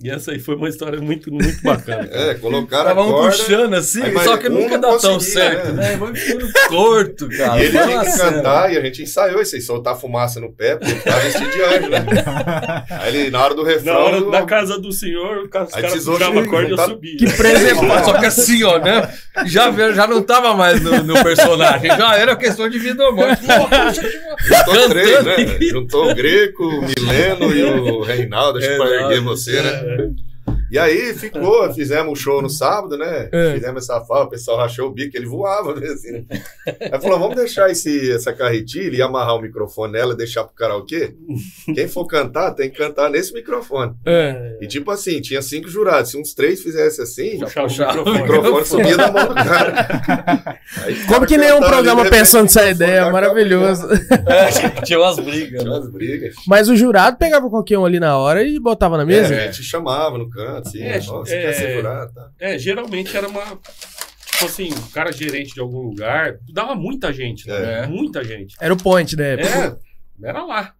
E 0.02 0.10
essa 0.10 0.32
aí 0.32 0.40
foi 0.40 0.56
uma 0.56 0.68
história 0.68 1.00
muito, 1.00 1.32
muito 1.32 1.62
bacana. 1.62 2.04
cara. 2.08 2.30
É, 2.32 2.34
colocaram 2.34 2.82
a 2.82 2.88
Tava 2.88 3.02
um 3.04 3.12
corda 3.12 3.36
puxando 3.36 3.74
assim, 3.74 4.02
Aí, 4.02 4.18
só 4.18 4.36
que 4.36 4.48
nunca 4.48 4.76
dá 4.76 4.96
tão 4.98 5.20
certo, 5.20 5.72
né? 5.72 5.90
né? 5.90 5.96
Vai 5.96 6.14
ficando 6.16 6.52
torto, 6.68 7.28
cara. 7.28 7.62
e 7.62 7.66
ele 7.66 7.78
tinha 7.78 8.00
que 8.04 8.18
cantar 8.18 8.72
e 8.72 8.76
a 8.76 8.80
gente 8.80 9.02
ensaiou 9.02 9.40
isso 9.40 9.54
aí, 9.54 9.60
soltar 9.62 9.96
fumaça 9.96 10.40
no 10.40 10.52
pé, 10.52 10.74
porque 10.76 10.90
ele 10.92 11.00
tava 11.00 11.20
vestido 11.20 11.48
de 11.48 11.62
anjo, 11.62 11.88
né? 11.90 12.04
Aí 12.90 13.16
ele, 13.16 13.30
na 13.30 13.44
hora 13.44 13.54
do 13.54 13.62
Na 13.62 13.68
refrão, 13.70 13.94
hora 14.02 14.20
do- 14.20 14.30
da 14.32 14.42
casa 14.42 14.78
do 14.80 14.90
senhor, 14.92 15.44
os 15.44 15.48
caras 15.50 15.72
Aí 15.74 15.82
precisou 15.82 16.14
puxavam 16.14 16.42
a 16.42 16.46
corda 16.48 16.68
e 16.68 16.70
eu 16.72 16.76
tá- 16.76 16.86
subia. 16.88 17.16
Que 17.16 17.32
preservado. 17.32 18.04
Só 18.04 18.12
que 18.18 18.26
assim, 18.26 18.62
ó, 18.64 18.78
né? 18.78 19.08
Já, 19.46 19.70
já 19.92 20.06
não 20.08 20.22
tava 20.22 20.54
mais 20.54 20.80
no, 20.82 21.02
no 21.04 21.22
personagem, 21.22 21.88
já 21.96 22.16
era 22.16 22.34
questão 22.34 22.68
de 22.68 22.78
vida 22.80 23.04
ou 23.04 23.14
morte. 23.14 23.42
Juntou 24.44 24.88
três, 24.88 25.24
né? 25.24 25.36
Juntou 25.70 26.10
o 26.10 26.14
Greco, 26.14 26.64
o 26.64 26.82
Mileno 26.82 27.54
e 27.54 27.64
o 27.64 28.02
Reinaldo, 28.02 28.58
acho 28.58 28.68
que 28.68 28.76
pra 28.76 28.86
Reinaldo, 28.86 29.12
erguer 29.14 29.24
você, 29.24 29.62
né? 29.62 29.83
yeah. 29.84 30.23
E 30.74 30.78
aí 30.78 31.14
ficou, 31.14 31.72
fizemos 31.72 32.10
um 32.10 32.16
show 32.16 32.42
no 32.42 32.50
sábado, 32.50 32.98
né? 32.98 33.28
É. 33.30 33.52
Fizemos 33.52 33.84
essa 33.84 34.00
fala, 34.00 34.24
o 34.24 34.28
pessoal 34.28 34.56
rachou 34.56 34.88
o 34.88 34.90
bico, 34.90 35.16
ele 35.16 35.24
voava, 35.24 35.72
né? 35.72 35.86
Assim, 35.86 36.10
né? 36.10 36.24
Aí 36.66 37.00
falou, 37.00 37.16
vamos 37.20 37.36
deixar 37.36 37.70
esse, 37.70 38.10
essa 38.10 38.32
carretilha 38.32 38.96
e 38.96 39.00
amarrar 39.00 39.36
o 39.36 39.40
microfone 39.40 39.92
nela 39.92 40.14
e 40.14 40.16
deixar 40.16 40.42
pro 40.42 40.52
karaokê? 40.52 41.14
Quem 41.72 41.86
for 41.86 42.08
cantar, 42.08 42.54
tem 42.54 42.68
que 42.68 42.76
cantar 42.76 43.08
nesse 43.08 43.32
microfone. 43.32 43.94
É. 44.04 44.58
E 44.60 44.66
tipo 44.66 44.90
assim, 44.90 45.20
tinha 45.20 45.40
cinco 45.42 45.68
jurados, 45.68 46.10
se 46.10 46.18
uns 46.20 46.34
três 46.34 46.60
fizessem 46.60 47.04
assim, 47.04 47.38
Puxava 47.38 47.66
o 47.66 47.70
puxava 47.70 47.92
o 47.92 48.12
microfone. 48.12 48.22
microfone 48.22 48.64
subia 48.64 48.96
da 48.96 49.12
mão 49.12 49.28
do 49.28 49.34
cara. 49.34 50.58
Aí 50.82 50.94
Como 51.06 51.10
cara 51.10 51.26
que 51.26 51.38
nem 51.38 51.52
um 51.52 51.58
ali, 51.58 51.66
programa 51.68 52.10
pensando 52.10 52.42
nessa 52.42 52.62
microfone 52.62 52.86
ideia, 52.88 53.12
maravilhoso. 53.12 53.86
É, 54.26 54.80
tinha 54.82 54.98
umas 54.98 55.20
brigas. 55.20 55.62
Tinha 55.62 55.70
né? 55.70 55.78
umas 55.78 55.88
brigas. 55.88 56.34
Mas 56.48 56.68
o 56.68 56.74
jurado 56.74 57.16
pegava 57.16 57.48
qualquer 57.48 57.78
um 57.78 57.84
ali 57.84 58.00
na 58.00 58.18
hora 58.18 58.42
e 58.42 58.58
botava 58.58 58.96
na 58.96 59.04
mesa? 59.04 59.32
É, 59.32 59.44
a 59.44 59.46
gente 59.52 59.62
chamava 59.62 60.18
no 60.18 60.28
canto, 60.28 60.63
assim, 60.66 60.82
É, 60.82 61.00
você 61.00 61.34
é, 61.34 61.42
quer 61.42 61.52
ser 61.52 61.74
jurado? 61.76 62.12
Tá. 62.12 62.30
É, 62.38 62.58
geralmente 62.58 63.16
era 63.16 63.28
uma. 63.28 63.44
Tipo 64.32 64.46
assim, 64.46 64.68
o 64.70 64.90
cara 64.90 65.12
gerente 65.12 65.54
de 65.54 65.60
algum 65.60 65.80
lugar, 65.80 66.38
dava 66.52 66.74
muita 66.74 67.12
gente, 67.12 67.46
né? 67.46 67.84
É. 67.84 67.86
Muita 67.86 68.24
gente. 68.24 68.56
Era 68.60 68.74
o 68.74 68.76
point 68.76 69.14
da 69.14 69.24
época. 69.24 69.80
É, 70.22 70.28
era 70.28 70.44
lá. 70.44 70.74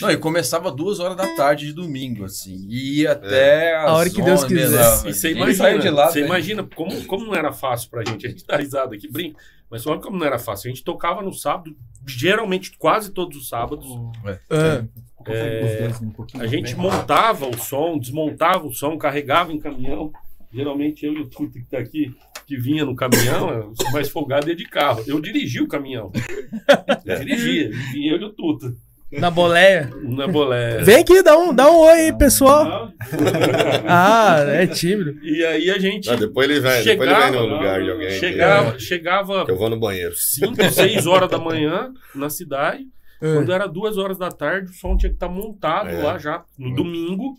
Não, 0.00 0.10
e 0.10 0.16
começava 0.16 0.70
duas 0.70 0.98
horas 0.98 1.16
da 1.16 1.36
tarde 1.36 1.66
de 1.66 1.72
domingo, 1.72 2.24
assim. 2.24 2.66
E 2.68 3.00
ia 3.00 3.12
até 3.12 3.76
A 3.76 3.92
hora 3.92 4.10
que 4.10 4.20
Deus 4.20 4.44
quiser. 4.44 5.06
E 5.06 5.14
você 5.14 5.30
imagina, 5.30 5.54
saiu 5.56 5.78
de 5.78 5.88
lá, 5.88 6.10
você 6.10 6.20
né? 6.20 6.26
imagina 6.26 6.68
como, 6.74 7.04
como 7.04 7.24
não 7.24 7.34
era 7.34 7.52
fácil 7.52 7.88
pra 7.88 8.04
gente. 8.04 8.26
A 8.26 8.30
gente 8.30 8.44
dá 8.46 8.56
risada 8.56 8.94
aqui, 8.94 9.10
brinca. 9.10 9.38
Mas 9.70 9.86
olha 9.86 10.00
como 10.00 10.18
não 10.18 10.26
era 10.26 10.38
fácil. 10.38 10.68
A 10.68 10.74
gente 10.74 10.84
tocava 10.84 11.22
no 11.22 11.32
sábado, 11.32 11.74
geralmente 12.06 12.76
quase 12.76 13.10
todos 13.10 13.38
os 13.38 13.48
sábados. 13.48 13.86
É. 14.26 14.38
É, 14.50 14.84
Dois 15.24 16.00
um 16.00 16.40
A 16.40 16.46
gente 16.46 16.74
bem. 16.74 16.82
montava 16.82 17.46
o 17.48 17.56
som, 17.58 17.98
desmontava 17.98 18.66
o 18.66 18.72
som, 18.72 18.96
carregava 18.98 19.52
em 19.52 19.58
caminhão. 19.58 20.10
Geralmente 20.52 21.06
eu 21.06 21.12
e 21.14 21.20
o 21.20 21.26
Tuta 21.26 21.58
que 21.58 21.64
tá 21.70 21.78
aqui, 21.78 22.14
que 22.46 22.56
vinha 22.56 22.84
no 22.84 22.94
caminhão, 22.94 23.50
eu 23.50 23.72
sou 23.80 23.90
mais 23.90 24.08
folgado 24.10 24.48
ia 24.48 24.56
de 24.56 24.64
carro. 24.64 25.02
Eu 25.06 25.20
dirigia 25.20 25.62
o 25.62 25.68
caminhão. 25.68 26.10
Eu 27.06 27.18
dirigia, 27.18 27.70
vinha 27.92 28.12
eu 28.12 28.20
e 28.20 28.24
o 28.24 28.30
Tuta. 28.30 28.72
Na 29.12 29.30
boleia. 29.30 29.90
Na 30.02 30.26
bolé. 30.26 30.78
Vem 30.82 30.96
aqui, 31.00 31.22
dá 31.22 31.36
um, 31.36 31.54
dá 31.54 31.70
um 31.70 31.76
oi 31.80 32.00
aí, 32.00 32.16
pessoal. 32.16 32.90
Ah, 33.86 34.38
é 34.48 34.66
tímido. 34.66 35.14
E 35.22 35.44
aí 35.44 35.70
a 35.70 35.78
gente 35.78 36.08
Ah, 36.10 36.16
depois 36.16 36.48
ele 36.48 36.60
vem, 36.60 36.82
depois 36.84 37.10
ele 37.10 37.18
vem 37.20 37.30
no 37.30 37.38
chegava, 37.38 37.54
lugar 37.54 37.82
de 37.82 37.90
alguém. 37.90 38.10
chegava, 38.10 38.78
chegava 38.78 39.44
que 39.44 39.50
eu 39.50 39.56
vou 39.58 39.68
no 39.68 39.78
banheiro. 39.78 40.14
5, 40.16 40.70
6 40.70 41.06
horas 41.06 41.28
da 41.30 41.38
manhã 41.38 41.92
na 42.14 42.30
cidade. 42.30 42.84
É. 43.22 43.34
Quando 43.34 43.52
era 43.52 43.66
2 43.66 43.96
horas 43.98 44.18
da 44.18 44.30
tarde, 44.30 44.70
o 44.70 44.74
som 44.74 44.96
tinha 44.96 45.10
que 45.10 45.16
estar 45.16 45.28
montado 45.28 45.88
É. 45.88 46.02
lá 46.02 46.18
já. 46.18 46.44
No 46.58 46.74
domingo. 46.74 47.38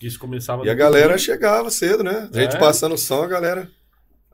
Isso 0.00 0.18
começava 0.18 0.64
E 0.64 0.70
a 0.70 0.74
galera 0.74 1.08
domingo. 1.08 1.18
chegava 1.18 1.70
cedo, 1.70 2.04
né? 2.04 2.28
A 2.32 2.38
gente 2.40 2.54
É. 2.56 2.58
passando 2.58 2.94
o 2.94 2.98
som, 2.98 3.22
a 3.22 3.26
galera. 3.26 3.68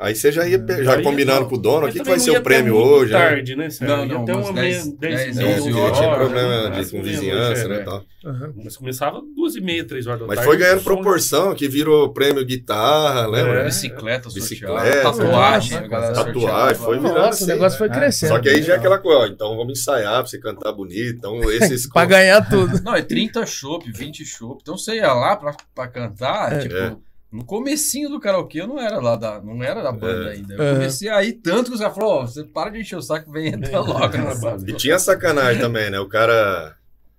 Aí 0.05 0.15
você 0.15 0.31
já 0.31 0.47
ia 0.47 0.59
pe- 0.59 0.85
já 0.85 0.97
Aí, 0.97 1.03
combinando 1.03 1.41
não. 1.43 1.49
com 1.49 1.55
o 1.57 1.59
dono, 1.59 1.79
o 1.79 1.83
Mas 1.83 1.93
que, 1.95 2.01
que 2.01 2.09
vai 2.09 2.19
ser 2.19 2.31
o 2.39 2.43
prêmio 2.43 2.77
hoje, 2.77 3.13
né? 3.13 3.19
tarde, 3.19 3.57
né? 3.57 3.71
Sérgio? 3.71 3.97
Não, 3.97 4.07
não, 4.07 4.23
até 4.23 4.35
umas 4.35 4.47
uma 4.49 4.61
meia, 4.61 4.75
10, 4.75 4.97
10, 4.99 5.37
10, 5.37 5.39
11 5.39 5.45
11 5.45 5.69
11 5.71 5.81
horas, 5.81 5.99
tinha 5.99 6.15
problema 6.15 6.69
né? 6.71 6.81
de, 6.83 6.91
com 6.91 7.03
vizinhança, 7.03 7.63
é. 7.65 7.69
né? 7.69 7.79
Tal. 7.81 8.05
Aham. 8.27 8.53
Mas 8.63 8.77
começava 8.77 9.21
duas 9.37 9.55
e 9.57 9.61
meia, 9.61 9.85
três 9.87 10.07
horas 10.07 10.21
da 10.21 10.27
Mas 10.27 10.37
tarde. 10.37 10.51
foi 10.51 10.59
ganhando 10.59 10.83
proporção, 10.83 11.55
que 11.55 11.69
virou 11.69 12.13
prêmio 12.13 12.45
guitarra, 12.45 13.27
lembra? 13.27 13.61
É. 13.61 13.65
Bicicleta, 13.65 14.29
Bicicleta, 14.33 15.03
tatuagem, 15.03 15.89
tatuagem, 15.89 16.75
foi 16.83 16.99
virando 16.99 17.15
Nossa, 17.19 17.29
assim. 17.31 17.45
o 17.45 17.47
negócio 17.49 17.79
foi 17.79 17.89
É. 17.89 17.91
crescendo. 17.91 18.29
Só 18.31 18.39
que 18.41 18.49
aí 18.49 18.63
já 18.63 18.75
é 18.75 18.77
aquela 18.77 18.99
coisa, 18.99 19.19
ó, 19.21 19.27
então 19.27 19.57
vamos 19.57 19.79
ensaiar 19.79 20.15
pra 20.21 20.27
você 20.27 20.39
cantar 20.39 20.73
bonito. 20.73 21.17
Então 21.17 21.39
esses. 21.51 21.89
Pra 21.89 22.05
ganhar 22.05 22.49
tudo. 22.49 22.83
Não, 22.83 22.95
é 22.95 23.03
30 23.03 23.45
chopp, 23.47 23.91
20 23.91 24.25
chopp. 24.25 24.59
Então 24.63 24.77
você 24.77 24.97
ia 24.97 25.13
lá 25.13 25.37
pra, 25.37 25.89
cantar, 25.89 26.53
É. 26.55 26.59
tipo, 26.59 26.75
É. 26.75 26.97
no 27.35 27.45
comecinho 27.45 28.09
do 28.09 28.21
karaokê 28.21 28.61
eu 28.61 28.67
não 28.69 28.79
era 28.81 29.01
lá 29.01 29.17
da, 29.17 29.41
não 29.43 29.63
era 29.63 29.83
da 29.83 29.91
banda 29.93 30.31
É. 30.31 30.33
ainda. 30.35 30.55
Eu 30.55 30.75
comecei 30.75 31.09
aí 31.09 31.33
tanto 31.33 31.71
que 31.73 31.77
você 31.77 31.91
falou, 31.91 32.21
ó, 32.23 32.27
você 32.27 32.45
para 32.45 32.71
de 32.71 32.81
encher 32.81 32.97
o 32.97 33.03
saco 33.03 33.29
e 33.29 33.33
vem 33.33 33.49
entrar 33.55 33.81
logo 33.81 34.17
na 34.17 34.35
banda. 34.35 34.71
E 34.71 34.73
tinha 34.75 34.99
sacanagem 34.99 35.61
também, 35.61 35.91
né? 35.91 35.99
O 36.01 36.09
cara 36.09 36.77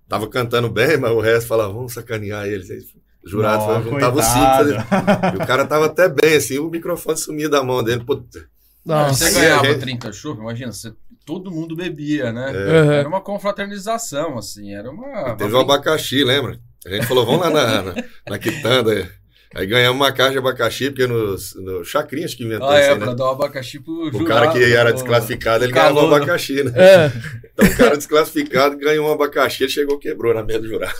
tava 0.08 0.26
cantando 0.28 0.68
bem, 0.70 0.96
mas 0.96 1.10
o 1.12 1.20
resto 1.20 1.46
falava, 1.48 1.72
vamos 1.72 1.92
sacanear 1.92 2.46
eles. 2.46 2.70
Aí 2.70 2.78
O 3.24 3.28
jurado 3.28 3.58
Não, 3.58 3.82
falava, 3.84 4.18
os 4.18 4.24
cinco. 4.24 4.46
fazia- 4.56 4.86
E 5.34 5.36
o 5.42 5.46
cara 5.46 5.66
tava 5.66 5.86
até 5.86 6.08
bem, 6.08 6.36
assim, 6.36 6.58
o 6.58 6.70
microfone 6.70 7.18
sumia 7.18 7.48
da 7.48 7.62
mão 7.62 7.82
dele. 7.82 8.04
Puta, 8.04 8.46
Nossa. 8.84 9.24
Você 9.28 9.40
ganhava 9.40 9.64
gente- 9.66 9.80
30 9.80 10.12
chopp, 10.12 10.40
imagina, 10.40 10.70
você, 10.72 10.92
todo 11.24 11.50
mundo 11.50 11.74
bebia, 11.74 12.32
né? 12.32 12.52
É. 12.54 12.98
Era 13.00 13.08
uma 13.08 13.20
confraternização, 13.20 14.38
assim, 14.38 14.72
era 14.74 14.88
uma... 14.90 15.34
Teve 15.36 15.52
o 15.54 15.58
abacaxi, 15.58 16.22
lembra? 16.22 16.58
A 16.86 16.90
gente 16.90 17.06
falou, 17.06 17.26
vamos 17.26 17.40
lá 17.40 17.50
na, 17.50 17.82
na, 17.82 17.94
na 18.30 18.38
quitanda. 18.38 19.10
Aí 19.58 19.66
ganhamos 19.66 19.96
uma 19.98 20.12
caixa 20.12 20.32
de 20.32 20.38
abacaxi, 20.38 20.90
porque 20.90 21.06
nos, 21.06 21.54
no 21.54 21.82
Chacrinha, 21.82 22.26
acho 22.26 22.36
que 22.36 22.44
inventou 22.44 22.68
Ah, 22.68 22.78
isso 22.78 22.90
é, 22.90 22.92
aí, 22.92 22.98
pra 22.98 23.06
né? 23.06 23.14
dar 23.14 23.24
o 23.24 23.28
abacaxi 23.30 23.80
pro 23.80 23.92
O 23.94 24.12
jurado. 24.12 24.26
cara 24.26 24.52
que 24.52 24.62
era 24.74 24.90
o- 24.90 24.92
desclassificado, 24.92 25.64
ele 25.64 25.72
o 25.72 25.74
ganhava 25.74 26.00
um 26.02 26.06
abacaxi, 26.14 26.62
né? 26.62 26.72
É. 26.76 27.12
Então 27.54 27.66
o 27.66 27.76
cara 27.76 27.96
desclassificado 27.96 28.76
ganhou 28.76 29.08
um 29.08 29.12
abacaxi, 29.12 29.62
ele 29.64 29.72
chegou 29.72 29.98
quebrou 29.98 30.34
na 30.34 30.42
mesa 30.42 30.60
do 30.60 30.68
jurado. 30.68 30.94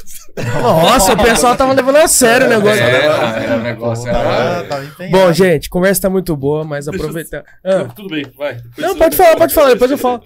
Nossa, 0.62 1.12
o 1.12 1.16
pessoal 1.22 1.54
tava 1.56 1.72
levando 1.74 1.96
a 1.96 2.08
sério 2.08 2.46
o 2.46 2.50
negócio. 2.50 2.82
É, 2.82 3.04
era, 3.04 3.56
o 3.58 3.62
negócio 3.62 4.08
era... 4.08 4.64
tava. 4.64 4.86
Bom, 5.10 5.32
gente, 5.32 5.68
conversa 5.68 6.02
tá 6.02 6.10
muito 6.10 6.34
boa, 6.36 6.64
mas 6.64 6.86
Deixa 6.86 6.98
eu- 6.98 7.02
aproveita. 7.04 7.44
Não, 7.64 7.80
Ah, 7.80 7.84
Tudo 7.94 8.08
bem, 8.08 8.24
vai. 8.36 8.54
Depois 8.54 8.76
Não, 8.78 8.96
pode 8.96 9.16
falar, 9.16 9.36
pode 9.36 9.54
falar, 9.54 9.68
depois 9.68 9.90
eu 9.90 9.98
falo. 9.98 10.22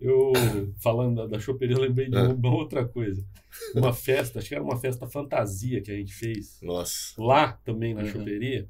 Eu, 0.00 0.32
falando 0.82 1.14
da, 1.22 1.36
da 1.36 1.38
choperia, 1.38 1.76
eu 1.76 1.80
lembrei 1.80 2.08
de 2.10 2.16
Ah. 2.16 2.22
uma 2.22 2.54
outra 2.54 2.84
coisa. 2.84 3.22
Uma 3.74 3.92
festa, 3.92 4.38
acho 4.38 4.48
que 4.48 4.54
era 4.54 4.64
uma 4.64 4.78
festa 4.78 5.06
fantasia 5.06 5.80
que 5.80 5.90
a 5.90 5.94
gente 5.96 6.12
fez 6.14 6.58
Nossa. 6.62 7.14
lá 7.18 7.52
também 7.64 7.94
na 7.94 8.02
Uhum. 8.02 8.08
choperia. 8.12 8.66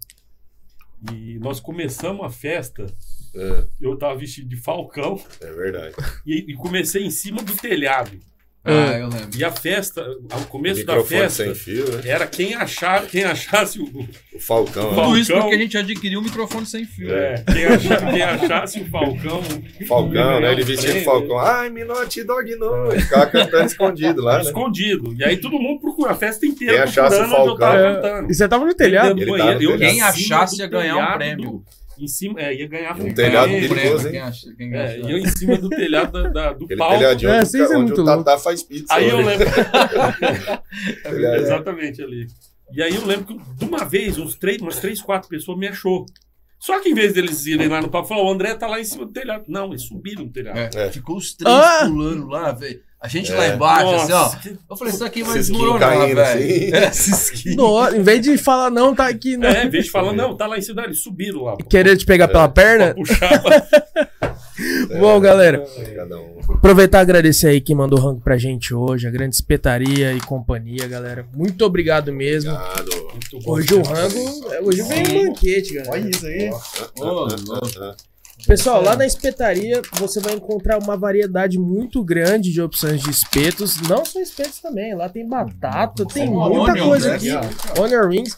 E 1.12 1.38
nós 1.40 1.59
começamos 1.61 2.25
a 2.25 2.31
festa, 2.31 2.87
É, 3.35 3.64
eu 3.81 3.97
tava 3.97 4.14
vestido 4.16 4.49
de 4.49 4.57
falcão 4.57 5.21
é 5.40 5.53
verdade. 5.53 5.95
e, 6.27 6.53
e 6.53 6.55
comecei 6.55 7.03
em 7.05 7.11
cima 7.11 7.42
do 7.42 7.57
telhado. 7.57 8.18
Ah, 8.64 8.96
eu 8.96 9.09
lembro. 9.09 9.37
E 9.37 9.42
a 9.44 9.51
festa, 9.51 10.07
ao 10.31 10.40
começo 10.42 10.87
da 10.87 11.03
festa, 11.03 11.44
sem 11.46 11.55
fio, 11.55 11.85
né? 11.96 12.03
era 12.05 12.29
quem, 12.29 12.55
achar, 12.55 13.05
quem 13.07 13.25
achasse 13.25 13.81
o, 13.81 13.85
O 14.33 14.38
Falcão. 14.38 14.85
Falcão. 14.85 15.05
Tudo 15.07 15.18
isso 15.18 15.33
porque 15.33 15.55
a 15.55 15.59
gente 15.59 15.77
adquiriu 15.77 16.20
um 16.20 16.22
microfone 16.22 16.64
sem 16.64 16.85
fio. 16.85 17.12
é, 17.12 17.42
quem, 17.53 17.64
acha- 17.66 17.96
quem 18.12 18.22
achasse 18.22 18.81
o 18.81 18.88
Falcão. 18.88 19.42
Falcão, 19.88 20.40
né? 20.40 20.53
Ele 20.53 20.62
vestia 20.62 20.90
prêmio. 20.90 21.05
Falcão. 21.05 21.38
Ai, 21.40 21.70
Minote 21.70 22.22
Dog 22.22 22.55
não. 22.57 22.92
Ele 22.92 23.01
ficava 23.03 23.27
cantando 23.27 23.64
escondido 23.66 24.22
lá, 24.22 24.37
né? 24.37 24.42
Escondido. 24.44 25.12
E 25.18 25.25
aí 25.25 25.37
todo 25.38 25.59
mundo 25.59 25.81
procura 25.81 26.12
a 26.12 26.14
festa 26.14 26.46
inteira 26.46 26.75
Quem 26.75 26.83
achasse 26.83 27.16
o 27.16 27.25
onde 27.25 27.33
eu 27.35 27.57
tava 27.57 27.72
Falcão. 27.79 27.94
cantando. 28.03 28.31
E 28.31 28.35
você 28.35 28.48
tava 28.48 28.64
no 28.64 28.75
telhado? 28.75 29.20
Ele 29.20 29.27
do 29.33 29.37
tava 29.38 29.53
no 29.55 29.59
telhado. 29.59 29.79
Quem 29.79 30.01
achasse 30.03 30.61
ia 30.61 30.66
ganhar 30.68 30.96
um 31.14 31.16
prêmio. 31.18 31.51
do- 31.51 31.64
em 32.05 32.09
cima, 32.09 32.41
é, 32.41 32.55
ia 32.55 32.67
ganhar 32.67 32.99
Um 33.01 33.12
telhado 33.15 33.49
prêmio. 33.51 33.69
perigoso, 33.69 34.09
hein? 34.09 34.23
quem 34.57 34.75
É, 34.75 34.99
eu 35.01 35.19
em 35.19 35.27
cima 35.29 35.57
do 35.59 35.69
telhado 35.69 36.12
da, 36.12 36.29
da- 36.29 36.53
do 36.53 36.65
Aquele 36.67 36.79
palco. 36.79 36.99
telhadinho 36.99 37.31
É, 37.31 37.41
onde, 37.41 37.57
é 37.57 37.62
onde 37.65 37.77
muito 37.77 38.03
o 38.03 38.05
Tatá 38.05 38.38
faz 38.38 38.62
pizza. 38.62 38.93
Aí 38.95 39.09
eu 39.09 39.19
hoje. 39.19 39.27
lembro. 39.29 39.47
Telhado. 41.03 41.37
Exatamente 41.43 42.03
ali. 42.03 42.27
E 42.73 42.83
aí 42.83 42.95
eu 42.95 43.05
lembro 43.07 43.27
que 43.27 43.37
de 43.57 43.65
uma 43.65 43.85
vez, 43.85 44.19
uns 44.19 44.35
três, 44.35 44.61
umas 44.62 44.79
três, 44.79 45.01
quatro 45.03 45.29
pessoas 45.29 45.59
me 45.59 45.69
achou. 45.69 46.07
Só 46.59 46.81
que 46.81 46.88
em 46.91 46.95
vez 46.95 47.12
deles 47.12 47.45
irem 47.47 47.67
lá 47.69 47.81
no 47.83 47.88
palco, 47.88 48.09
falou, 48.09 48.27
o 48.29 48.33
André 48.33 48.55
tá 48.55 48.67
lá 48.69 48.81
em 48.81 48.85
cima 48.85 49.05
do 49.05 49.12
telhado. 49.12 49.45
Não, 49.49 49.69
eles 49.71 49.83
subiram 49.83 50.25
no 50.25 50.31
telhado. 50.31 50.59
É, 50.59 50.87
É. 50.87 50.91
Ficou 50.93 51.17
os 51.17 51.35
três 51.35 51.53
Ah! 51.55 51.87
pulando 51.87 52.27
lá, 52.29 52.53
velho. 52.53 52.81
A 53.03 53.09
gente 53.09 53.33
É. 53.33 53.37
lá 53.37 53.49
embaixo, 53.49 53.95
assim, 53.97 54.12
ó. 54.12 54.19
Nossa, 54.23 54.37
que- 54.38 54.57
Eu 54.71 54.77
falei, 54.77 54.95
isso 54.95 55.05
aqui 55.05 55.23
vai 55.25 55.35
desmoronar, 55.35 55.99
velho. 56.07 56.21
assim. 56.23 56.73
É, 56.73 56.91
cisquinho. 56.93 57.57
No, 57.57 57.88
em 57.91 58.01
vez 58.03 58.21
de 58.23 58.38
falar 58.38 58.71
não, 58.71 58.95
tá 58.95 59.09
aqui, 59.09 59.37
né? 59.37 59.62
É, 59.62 59.65
em 59.65 59.71
vez 59.71 59.87
de 59.87 59.91
falar, 59.91 60.12
não, 60.12 60.37
tá 60.37 60.47
lá 60.47 60.57
em 60.57 60.62
cima, 60.62 60.85
eles 60.85 61.03
subiram 61.03 61.43
lá. 61.43 61.57
pô, 61.57 61.65
Querer 61.65 61.97
te 61.97 62.07
pegar 62.07 62.29
pela 62.29 62.49
pra 62.49 62.62
perna? 62.62 62.95
puxar. 62.95 63.43
Bom, 65.01 65.19
galera, 65.19 65.65
um. 65.65 66.55
aproveitar 66.55 66.99
e 66.99 67.03
agradecer 67.03 67.49
aí 67.49 67.61
quem 67.61 67.75
mandou 67.75 67.99
rango 67.99 68.21
pra 68.21 68.37
gente 68.37 68.73
hoje, 68.75 69.09
a 69.09 69.11
Grande 69.11 69.35
Espetaria 69.35 70.12
e 70.12 70.21
companhia, 70.21 70.87
galera. 70.87 71.27
Muito 71.35 71.65
obrigado 71.65 72.12
mesmo. 72.12 72.53
Obrigado. 72.53 72.91
Muito 73.11 73.38
bom. 73.45 73.53
Hoje 73.53 73.75
o 73.75 73.83
rango, 73.83 74.67
hoje 74.69 74.83
vem 74.83 75.03
um 75.23 75.27
banquete, 75.29 75.75
galera. 75.75 75.93
Olha 75.93 76.09
isso 76.11 76.27
aí. 76.27 76.51
Ô, 77.01 77.05
louco. 77.05 77.97
Pessoal, 78.46 78.83
lá 78.83 78.96
na 78.96 79.07
espetaria 79.07 79.81
você 79.92 80.20
vai 80.20 80.35
encontrar 80.35 80.78
uma 80.78 80.96
variedade 80.96 81.59
muito 81.59 82.02
grande 82.05 82.52
de 82.52 82.61
opções 82.61 83.00
de 83.00 83.11
espetos. 83.11 83.81
Não 83.83 84.05
só 84.05 84.20
espetos 84.20 84.59
também, 84.61 84.94
lá 84.94 85.09
tem 85.09 85.26
batata, 85.26 86.05
tem 86.07 86.28
muita 86.28 86.72
Onion, 86.72 86.88
coisa 86.88 87.11
né? 87.11 87.16
aqui. 87.16 87.81
Onion 87.81 88.09
rings. 88.09 88.37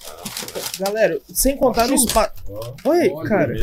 Galera, 0.78 1.18
sem 1.32 1.56
contar 1.56 1.86
no 1.86 1.94
espaço. 1.94 2.32
Oi, 2.84 3.10
cara. 3.26 3.54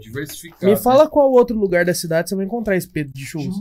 Diversificado. 0.00 0.72
me 0.72 0.76
fala 0.76 1.08
qual 1.08 1.30
outro 1.30 1.56
lugar 1.56 1.84
da 1.84 1.94
cidade 1.94 2.28
você 2.28 2.36
vai 2.36 2.44
encontrar 2.44 2.76
espeto 2.76 3.12
de 3.12 3.24
churros. 3.24 3.56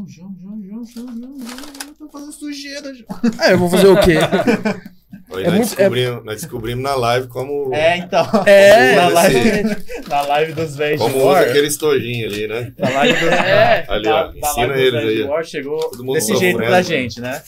Tô 1.98 2.08
fazendo 2.10 2.32
sujeira. 2.32 2.94
Ah, 3.40 3.52
eu 3.52 3.58
vou 3.58 3.70
fazer 3.70 3.88
o 3.88 4.00
quê? 4.02 4.18
É 4.18 5.01
nós, 5.32 5.54
muito- 5.54 5.76
descobrimos, 5.76 6.26
nós 6.26 6.42
descobrimos 6.42 6.84
na 6.84 6.96
live 6.96 7.28
como, 7.28 7.72
É, 7.76 7.98
então. 7.98 8.26
É, 8.46 8.96
na, 8.96 9.06
esse- 9.06 9.14
live, 9.14 9.76
na 10.10 10.22
live 10.22 10.54
dos 10.54 10.76
velhos 10.76 11.02
como 11.02 11.16
usa 11.18 11.26
War. 11.26 11.44
aquele 11.44 11.68
estojinho 11.68 12.28
ali, 12.28 12.48
né? 12.48 12.74
Na 12.78 12.90
live 12.90 13.20
do, 13.20 13.30
É. 13.34 13.86
Ali, 13.88 14.04
na, 14.10 14.16
ó. 14.16 14.32
na 14.32 14.38
Ensina 14.38 14.68
live 14.68 14.92
dos 14.92 15.00
eles 15.04 15.20
aí. 15.22 15.24
War 15.30 15.44
chegou 15.46 15.92
desse 16.14 16.36
jeito 16.38 16.58
pra 16.58 16.70
né? 16.70 16.84
gente, 16.84 17.22
né? 17.22 17.42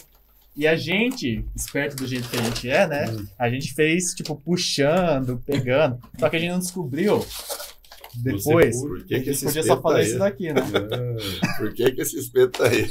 E 0.55 0.67
a 0.67 0.75
gente, 0.75 1.43
esperto 1.55 1.95
do 1.95 2.05
jeito 2.07 2.29
que 2.29 2.37
a 2.37 2.41
gente 2.43 2.69
é, 2.69 2.85
né? 2.85 3.05
A 3.39 3.49
gente 3.49 3.73
fez, 3.73 4.13
tipo, 4.13 4.35
puxando, 4.35 5.41
pegando. 5.47 5.97
Só 6.19 6.29
que 6.29 6.35
a 6.35 6.39
gente 6.39 6.51
não 6.51 6.59
descobriu 6.59 7.25
depois. 8.17 8.79
Por 8.81 8.99
A 8.99 9.03
que, 9.03 9.19
que 9.21 9.29
esse 9.31 9.45
podia 9.45 9.61
espeto 9.61 9.67
só 9.67 9.75
tá 9.75 9.81
fazer 9.81 9.99
aí? 10.01 10.07
isso 10.07 10.19
daqui, 10.19 10.53
né? 10.53 10.61
Por 11.57 11.73
que, 11.73 11.91
que 11.91 12.01
esse 12.01 12.17
espeto 12.19 12.49
tá 12.59 12.67
aí? 12.67 12.87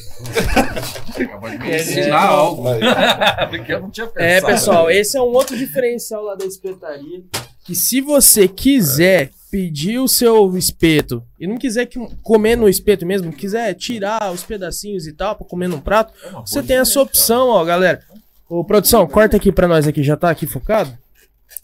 Acabou 1.25 1.51
de 1.51 1.59
me 1.59 1.71
É, 1.71 1.81
ensinar 1.81 2.21
algo. 2.27 2.65
Porque 3.51 3.73
eu 3.73 3.81
não 3.81 3.91
tinha 3.91 4.07
pensado. 4.07 4.25
É, 4.25 4.41
pessoal, 4.41 4.91
esse 4.91 5.17
é 5.17 5.21
um 5.21 5.27
outro 5.33 5.57
diferencial 5.57 6.23
lá 6.23 6.35
da 6.35 6.45
espetaria. 6.45 7.23
Que 7.65 7.75
se 7.75 8.01
você 8.01 8.49
quiser 8.49 9.31
pedir 9.51 9.99
o 9.99 10.09
seu 10.09 10.57
espeto 10.57 11.23
e 11.39 11.47
não 11.47 11.57
quiser 11.59 11.87
que- 11.87 12.01
comer 12.23 12.57
no 12.57 12.69
espeto 12.69 13.05
mesmo, 13.07 13.31
quiser 13.33 13.75
tirar 13.75 14.33
os 14.33 14.43
pedacinhos 14.43 15.07
e 15.07 15.13
tal 15.13 15.37
pra 15.37 15.47
comer 15.47 15.69
num 15.69 15.81
prato, 15.81 16.13
você 16.47 16.63
tem 16.63 16.79
essa 16.79 17.01
opção, 17.01 17.49
ó, 17.49 17.65
galera. 17.65 18.03
Ô, 18.49 18.65
produção, 18.65 19.07
corta 19.07 19.37
aqui 19.37 19.53
pra 19.53 19.69
nós 19.69 19.87
aqui, 19.87 20.03
já 20.03 20.17
tá 20.17 20.31
aqui 20.31 20.47
focado? 20.47 20.97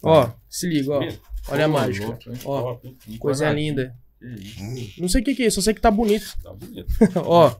Ó, 0.02 0.28
se 0.48 0.68
liga, 0.68 0.92
ó. 0.92 1.02
Olha 1.50 1.64
a 1.64 1.68
mágica. 1.68 2.18
Ó, 2.44 2.62
Top, 2.74 2.86
hein? 3.08 3.18
coisa 3.18 3.50
linda. 3.50 3.94
Hum, 4.22 4.34
Não 4.98 5.08
sei 5.08 5.20
o 5.20 5.24
que 5.24 5.34
que 5.34 5.42
é 5.44 5.46
isso, 5.46 5.56
só 5.56 5.62
sei 5.64 5.74
que 5.74 5.80
tá 5.80 5.90
bonito. 5.90 6.26
Tá 6.42 6.52
bonito. 6.52 6.86
ó. 7.16 7.54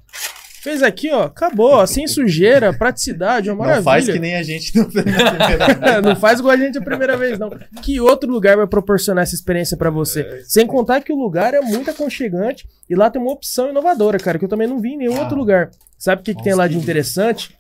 Fez 0.61 0.83
aqui, 0.83 1.09
ó, 1.13 1.23
acabou, 1.23 1.71
ó, 1.71 1.87
sem 1.87 2.09
sujeira, 2.09 2.73
praticidade, 2.77 3.49
uma 3.49 3.59
maravilha. 3.59 3.77
Não 3.79 3.85
faz 3.85 4.07
que 4.07 4.19
nem 4.19 4.35
a 4.35 4.43
gente 4.43 4.77
no 4.77 4.87
primeiro 4.91 6.03
não 6.03 6.17
faz 6.17 6.41
igual 6.41 6.53
a 6.53 6.57
gente 6.57 6.77
a 6.77 6.83
primeira 6.83 7.17
vez, 7.17 7.39
não. 7.39 7.49
Que 7.81 8.01
outro 8.01 8.29
lugar 8.29 8.57
vai 8.57 8.67
proporcionar 8.67 9.23
essa 9.23 9.37
experiência 9.37 9.77
pra 9.77 9.89
você? 9.89 10.43
Sem 10.47 10.67
contar 10.67 11.01
que 11.01 11.13
o 11.13 11.17
lugar 11.17 11.55
é 11.55 11.61
muito 11.61 11.91
aconchegante 11.91 12.67
e 12.91 12.97
lá 12.97 13.09
tem 13.09 13.23
uma 13.23 13.31
opção 13.31 13.71
inovadora, 13.71 14.19
cara, 14.19 14.37
que 14.37 14.45
eu 14.45 14.49
também 14.49 14.67
não 14.67 14.81
vi 14.81 14.95
em 14.95 14.97
nenhum 14.99 15.17
Ah. 15.17 15.21
outro 15.23 15.37
lugar. 15.39 15.71
Sabe 15.97 16.23
o 16.23 16.25
que, 16.25 16.35
que 16.35 16.43
tem 16.43 16.55
lá 16.55 16.67
de 16.67 16.77
interessante? 16.77 17.57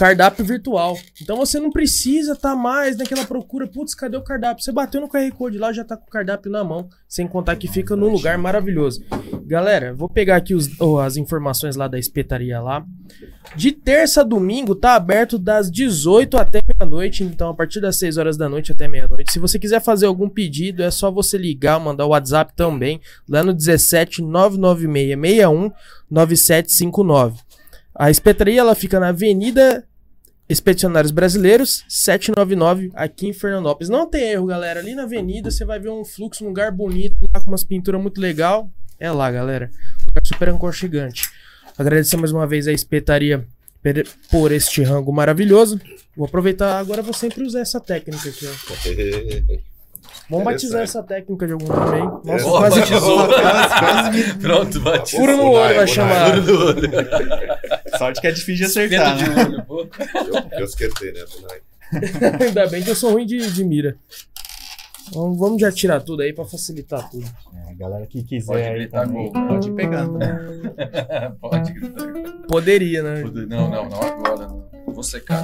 Cardápio 0.00 0.42
virtual. 0.42 0.98
Então 1.20 1.36
você 1.36 1.60
não 1.60 1.70
precisa 1.70 2.32
estar 2.32 2.56
mais 2.56 2.96
naquela 2.96 3.22
procura, 3.26 3.66
putz, 3.66 3.94
cadê 3.94 4.16
o 4.16 4.22
cardápio? 4.22 4.64
Você 4.64 4.72
bateu 4.72 4.98
no 4.98 5.06
QR 5.10 5.30
Code 5.32 5.58
lá, 5.58 5.74
já 5.74 5.84
tá 5.84 5.94
com 5.94 6.06
o 6.06 6.10
cardápio 6.10 6.50
na 6.50 6.64
mão, 6.64 6.88
sem 7.06 7.28
contar 7.28 7.54
que 7.56 7.68
fica 7.68 7.94
num 7.94 8.08
lugar 8.08 8.38
maravilhoso. 8.38 9.04
Galera, 9.44 9.92
vou 9.92 10.08
pegar 10.08 10.36
aqui 10.36 10.54
os- 10.54 10.80
oh, 10.80 10.96
as 10.96 11.18
informações 11.18 11.76
lá 11.76 11.86
da 11.86 11.98
espetaria 11.98 12.58
lá. 12.62 12.82
De 13.54 13.72
terça 13.72 14.22
a 14.22 14.24
domingo 14.24 14.74
tá 14.74 14.94
aberto 14.94 15.38
das 15.38 15.70
18 15.70 16.38
até 16.38 16.60
meia-noite, 16.66 17.22
então 17.22 17.50
a 17.50 17.54
partir 17.54 17.80
das 17.82 17.96
6 17.98 18.16
horas 18.16 18.38
da 18.38 18.48
noite 18.48 18.72
até 18.72 18.88
meia-noite. 18.88 19.30
Se 19.30 19.38
você 19.38 19.58
quiser 19.58 19.82
fazer 19.82 20.06
algum 20.06 20.30
pedido, 20.30 20.82
é 20.82 20.90
só 20.90 21.10
você 21.10 21.36
ligar, 21.36 21.78
mandar 21.78 22.06
o 22.06 22.10
WhatsApp 22.10 22.54
também, 22.56 23.02
lá 23.28 23.42
no 23.44 23.52
17 23.52 24.22
996 24.22 25.08
61 25.20 25.70
9759. 26.10 27.38
A 27.94 28.10
espetaria 28.10 28.60
ela 28.60 28.74
fica 28.74 28.98
na 28.98 29.08
Avenida 29.08 29.84
Expedicionários 30.50 31.12
Brasileiros 31.12 31.84
799 31.88 32.90
aqui 32.94 33.28
em 33.28 33.32
Fernandópolis. 33.32 33.88
Não 33.88 34.04
tem 34.10 34.30
erro, 34.30 34.46
galera. 34.46 34.80
Ali 34.80 34.96
na 34.96 35.04
avenida 35.04 35.48
você 35.48 35.64
vai 35.64 35.78
ver 35.78 35.90
um 35.90 36.04
fluxo, 36.04 36.44
um 36.44 36.48
lugar 36.48 36.72
bonito, 36.72 37.16
lá 37.32 37.40
com 37.40 37.52
umas 37.52 37.62
pinturas 37.62 38.02
muito 38.02 38.20
legal. 38.20 38.68
É 38.98 39.10
lá, 39.12 39.30
galera. 39.30 39.70
Lugar 40.04 40.20
super 40.24 40.48
aconchegante. 40.48 41.30
Agradecer 41.78 42.16
mais 42.16 42.32
uma 42.32 42.46
vez 42.48 42.66
a 42.66 42.72
espetaria 42.72 43.46
por 44.28 44.50
este 44.50 44.82
rango 44.82 45.12
maravilhoso. 45.12 45.80
Vou 46.16 46.26
aproveitar 46.26 46.78
agora, 46.78 47.00
vou 47.00 47.14
sempre 47.14 47.44
usar 47.44 47.60
essa 47.60 47.80
técnica 47.80 48.28
aqui, 48.28 48.46
ó. 48.46 49.60
Vamos 50.30 50.44
batizar 50.44 50.82
essa 50.82 51.02
técnica 51.02 51.46
de 51.46 51.52
algum 51.54 51.66
nome 51.66 51.96
aí. 51.96 52.02
Nossa, 52.24 52.44
Boa, 52.44 52.60
quase 52.60 52.80
batizou. 52.80 53.26
Quase, 53.28 53.78
quase 53.80 54.10
me- 54.12 54.34
Pronto, 54.40 54.80
bate. 54.80 55.16
Furo 55.16 55.36
no 55.36 55.50
olho 55.50 55.74
vai 55.74 55.86
chamar. 55.88 56.34
Sorte 57.98 58.20
que 58.20 58.26
é 58.28 58.30
difícil 58.32 58.56
de 58.56 58.64
acertar, 58.64 59.16
né? 59.16 59.24
de 59.24 59.40
olho, 59.50 59.64
pô. 59.64 59.80
Eu, 59.80 60.58
eu 60.60 60.64
esquentei, 60.64 61.12
né? 61.12 61.20
Ainda 62.46 62.66
bem 62.68 62.82
que 62.82 62.90
eu 62.90 62.94
sou 62.94 63.12
ruim 63.12 63.26
de, 63.26 63.50
de 63.50 63.64
mira. 63.64 63.96
Vamos, 65.12 65.38
vamos 65.40 65.60
já 65.60 65.72
tirar 65.72 66.00
tudo 66.00 66.22
aí 66.22 66.32
pra 66.32 66.44
facilitar 66.44 67.10
tudo. 67.10 67.24
É, 67.66 67.70
a 67.72 67.74
galera 67.74 68.06
que 68.06 68.22
quiser 68.22 68.46
Pode 68.52 68.70
gritar 68.78 69.06
também, 69.08 69.32
gol. 69.32 69.46
pode 69.48 69.68
ir 69.68 69.72
pegando, 69.72 70.18
né? 70.18 70.38
Pode 71.40 71.72
gritar. 71.72 72.06
Poderia, 72.46 73.02
né? 73.02 73.24
Não, 73.48 73.68
não, 73.68 73.88
não 73.88 74.00
agora. 74.00 74.46
Não. 74.46 74.70
Vou 75.00 75.02
secar. 75.02 75.42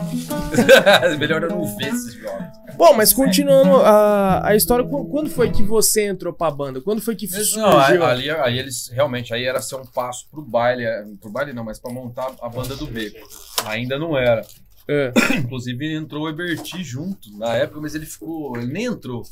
Melhor 1.19 1.43
eu 1.45 1.49
não 1.49 1.65
ver 1.79 1.89
esses 1.89 2.13
jogos. 2.13 2.45
Bom, 2.77 2.93
mas 2.93 3.11
continuando 3.15 3.75
a, 3.77 4.49
a 4.49 4.55
história, 4.55 4.85
qu- 4.87 5.07
quando 5.09 5.31
foi 5.31 5.51
que 5.51 5.63
você 5.63 6.07
entrou 6.07 6.31
pra 6.31 6.51
banda? 6.51 6.79
Quando 6.83 7.01
foi 7.01 7.17
que 7.17 7.27
surgiu? 7.27 7.63
Não, 7.63 7.79
aí, 7.79 7.97
ali, 7.97 8.31
aí 8.31 8.59
eles 8.59 8.91
realmente 8.93 9.33
aí 9.33 9.45
era 9.45 9.63
ser 9.63 9.77
um 9.77 9.87
passo 9.87 10.29
pro 10.31 10.43
baile, 10.43 10.85
é, 10.85 11.05
pro 11.19 11.31
baile 11.31 11.55
não, 11.55 11.65
mas 11.65 11.79
pra 11.79 11.91
montar 11.91 12.33
a 12.43 12.49
banda 12.51 12.77
do 12.77 12.87
Beco. 12.87 13.27
Ainda 13.65 13.99
não 13.99 14.15
era. 14.15 14.45
É. 14.87 15.11
Inclusive 15.39 15.95
entrou 15.95 16.25
o 16.25 16.29
Eberti 16.29 16.85
junto 16.85 17.35
na 17.39 17.55
época, 17.55 17.81
mas 17.81 17.95
ele 17.95 18.05
ficou, 18.05 18.59
ele 18.59 18.71
nem 18.71 18.85
entrou. 18.85 19.23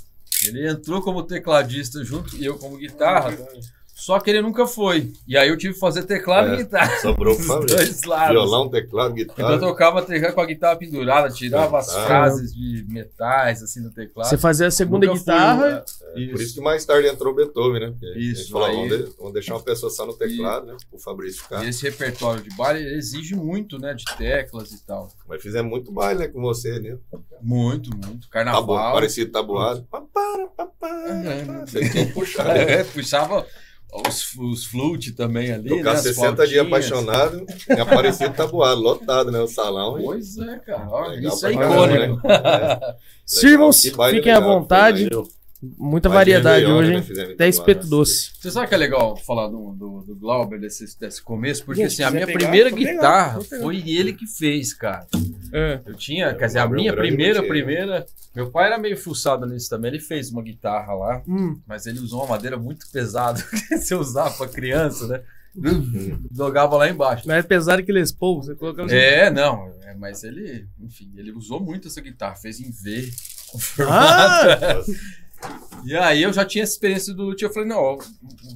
Ele 0.46 0.66
entrou 0.66 1.02
como 1.02 1.22
tecladista 1.22 2.02
junto 2.02 2.34
e 2.36 2.46
eu 2.46 2.56
como 2.58 2.78
guitarra. 2.78 3.36
Só 3.96 4.18
que 4.18 4.28
ele 4.28 4.42
nunca 4.42 4.66
foi. 4.66 5.12
E 5.26 5.36
aí 5.38 5.48
eu 5.48 5.56
tive 5.56 5.74
que 5.74 5.78
fazer 5.78 6.02
teclado 6.02 6.50
É, 6.50 6.54
e 6.54 6.56
guitarra. 6.64 6.96
Sobrou 7.00 7.36
pra 7.36 7.44
Fabrício. 7.44 7.76
dois 7.76 8.02
lados. 8.02 8.30
Violão, 8.30 8.68
teclado, 8.68 9.16
Então 9.18 9.34
eu 9.36 9.44
guitarra. 9.54 9.58
tocava 9.60 10.02
teclado 10.02 10.34
com 10.34 10.40
a 10.40 10.46
guitarra 10.46 10.76
pendurada, 10.76 11.30
tirava 11.30 11.78
as 11.78 11.88
Ah. 11.94 12.04
frases 12.04 12.52
de 12.52 12.84
metais 12.88 13.62
assim 13.62 13.80
do 13.80 13.92
teclado. 13.92 14.28
Você 14.28 14.36
fazia 14.36 14.66
a 14.66 14.70
segunda 14.72 15.06
Nunca 15.06 15.16
fui, 15.18 15.24
guitarra. 15.32 15.84
é, 16.16 16.26
Por 16.26 16.40
isso 16.40 16.54
que 16.54 16.60
mais 16.60 16.84
tarde 16.84 17.06
entrou 17.06 17.32
o 17.32 17.36
Beethoven, 17.36 17.80
né? 17.80 17.86
Porque 17.98 18.18
Isso, 18.18 18.50
falou, 18.50 18.66
aí- 18.66 18.74
vamos, 18.74 18.90
de- 19.10 19.16
vamos 19.16 19.32
deixar 19.32 19.54
uma 19.54 19.62
pessoa 19.62 19.88
só 19.90 20.04
no 20.04 20.12
teclado, 20.14 20.66
né? 20.66 20.76
O 20.90 20.98
Fabrício 20.98 21.42
ficar. 21.44 21.64
E 21.64 21.68
esse 21.68 21.84
repertório 21.88 22.42
de 22.42 22.50
baile 22.56 22.84
ele 22.84 22.96
exige 22.96 23.36
muito, 23.36 23.78
né? 23.78 23.94
De 23.94 24.04
teclas 24.18 24.72
e 24.72 24.84
tal. 24.84 25.08
Mas 25.28 25.40
fizemos 25.40 25.70
muito 25.70 25.92
baile, 25.92 26.18
né? 26.18 26.26
Com 26.28 26.40
você, 26.42 26.80
né? 26.80 26.98
Muito, 27.40 27.90
muito. 27.90 28.28
Tabu, 28.28 28.30
Carnaval. 28.30 28.92
parecido 28.92 29.30
tabuado. 29.30 29.86
Papara, 29.88 30.48
papara, 30.56 31.10
É. 31.10 31.64
Você 31.66 31.88
tinha 31.90 32.06
que 32.06 32.12
puxar. 32.12 32.44
né? 32.48 32.72
É, 32.80 32.84
puxava 32.84 33.46
os, 34.08 34.34
os 34.36 34.64
flute 34.66 35.12
também 35.12 35.52
ali, 35.52 35.68
Tocar 35.68 35.84
né? 35.84 35.90
as 35.92 36.00
60 36.00 36.46
dias 36.46 36.66
apaixonado 36.66 37.46
e 37.68 37.80
aparecido 37.80 38.34
tabuado, 38.34 38.80
lotado, 38.80 39.30
né? 39.30 39.40
O 39.40 39.46
salão. 39.46 39.98
e- 40.00 40.04
Pois 40.04 40.36
é, 40.38 40.58
cara. 40.58 41.08
Legal 41.08 41.34
isso 41.34 41.46
é 41.46 41.52
icônico. 41.52 42.26
né? 42.26 42.34
É. 42.34 42.96
Sirvam-se, 43.26 43.90
fiquem 44.10 44.32
à 44.32 44.40
vontade. 44.40 45.08
baile- 45.08 45.28
Muita 45.78 46.08
de 46.08 46.14
variedade 46.14 46.66
hoje, 46.66 46.92
né? 46.92 47.04
hein? 47.26 47.32
Até 47.34 47.48
espeto 47.48 47.84
né? 47.84 47.90
doce. 47.90 48.32
Você 48.40 48.50
sabe 48.50 48.68
que 48.68 48.74
é 48.74 48.78
legal 48.78 49.16
falar 49.16 49.46
do, 49.48 49.72
do, 49.72 50.00
do 50.06 50.16
Glauber 50.16 50.58
desse, 50.60 50.98
desse 50.98 51.22
começo? 51.22 51.64
Porque 51.64 51.82
Gente, 51.82 51.92
assim, 51.94 52.02
a 52.02 52.10
minha 52.10 52.26
pegar, 52.26 52.38
primeira 52.38 52.70
guitarra 52.70 53.40
pegar. 53.42 53.62
foi 53.62 53.82
ele 53.88 54.12
que 54.12 54.26
fez, 54.26 54.72
cara. 54.74 55.06
É. 55.52 55.80
Eu 55.86 55.94
tinha, 55.94 56.26
É, 56.26 56.34
quer 56.34 56.46
dizer, 56.46 56.58
a 56.60 56.62
é 56.64 56.68
minha 56.68 56.92
primeira, 56.92 57.40
luthier. 57.40 57.48
primeira. 57.48 58.06
Meu 58.34 58.50
pai 58.50 58.66
era 58.66 58.78
meio 58.78 58.96
fuçado 58.96 59.46
nisso 59.46 59.70
também. 59.70 59.90
Ele 59.92 60.00
fez 60.00 60.30
uma 60.30 60.42
guitarra 60.42 60.92
lá, 60.94 61.22
Hum, 61.28 61.60
mas 61.66 61.86
ele 61.86 62.00
usou 62.00 62.20
uma 62.20 62.28
madeira 62.30 62.56
muito 62.56 62.86
pesada 62.92 63.40
que 63.68 63.78
você 63.78 63.94
usava 63.94 64.34
pra 64.36 64.48
criança, 64.48 65.06
né? 65.06 65.20
Jogava 66.34 66.76
lá 66.76 66.88
embaixo. 66.88 67.28
mais 67.28 67.46
pesado 67.46 67.82
que 67.84 67.92
Les 67.92 68.10
Paul, 68.10 68.42
você 68.42 68.56
colocou 68.56 68.86
É, 68.90 69.30
não, 69.30 69.72
é, 69.82 69.94
mas 69.94 70.24
ele, 70.24 70.66
enfim, 70.80 71.12
ele 71.16 71.30
usou 71.30 71.60
muito 71.60 71.86
essa 71.86 72.00
guitarra, 72.00 72.34
fez 72.34 72.58
em 72.58 72.72
V. 72.72 73.08
Ah! 73.88 74.80
E 75.84 75.94
aí 75.96 76.22
eu 76.22 76.32
já 76.32 76.44
tinha 76.44 76.64
essa 76.64 76.72
experiência 76.72 77.12
do 77.14 77.24
luthier. 77.24 77.50
Eu 77.50 77.54
falei, 77.54 77.68
não, 77.68 77.80
o 77.94 77.98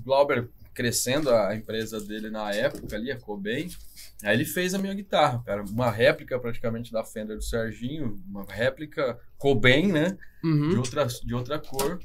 Glauber 0.04 0.48
crescendo 0.74 1.30
a 1.30 1.54
empresa 1.56 2.00
dele 2.00 2.30
na 2.30 2.52
época 2.52 2.94
ali, 2.94 3.10
a 3.10 3.18
Cobain. 3.18 3.68
Aí 4.22 4.34
ele 4.36 4.44
fez 4.44 4.74
a 4.74 4.78
minha 4.78 4.94
guitarra, 4.94 5.42
cara. 5.44 5.62
Uma 5.62 5.90
réplica 5.90 6.38
praticamente 6.38 6.92
da 6.92 7.04
Fender 7.04 7.36
do 7.36 7.42
Serginho, 7.42 8.16
uma 8.28 8.44
réplica 8.48 9.18
Cobain, 9.36 9.88
né? 9.92 10.16
De 10.42 10.48
Uhum. 10.48 10.78
outra, 10.78 11.04
de 11.06 11.34
outra 11.34 11.58
cor. 11.58 11.98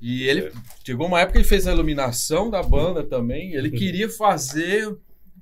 E 0.00 0.22
ele 0.26 0.50
chegou 0.84 1.06
uma 1.06 1.20
época 1.20 1.32
que 1.34 1.38
ele 1.38 1.48
fez 1.48 1.66
a 1.66 1.72
iluminação 1.72 2.48
da 2.50 2.62
banda 2.62 3.04
também. 3.04 3.52
Ele 3.54 3.70
queria 3.70 4.08
fazer 4.08 4.96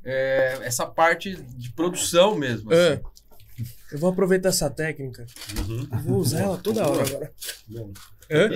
é, 0.04 0.58
essa 0.62 0.84
parte 0.84 1.36
de 1.36 1.70
produção 1.72 2.36
mesmo. 2.36 2.72
É. 2.72 2.94
assim. 2.94 3.02
Eu 3.92 3.98
vou 3.98 4.10
aproveitar 4.10 4.48
essa 4.48 4.68
técnica. 4.68 5.26
Uhum. 5.58 5.88
Vou 6.02 6.18
usar 6.18 6.40
ela 6.40 6.58
toda 6.58 6.88
hora 6.88 7.04
agora. 7.06 7.32
É? 8.28 8.48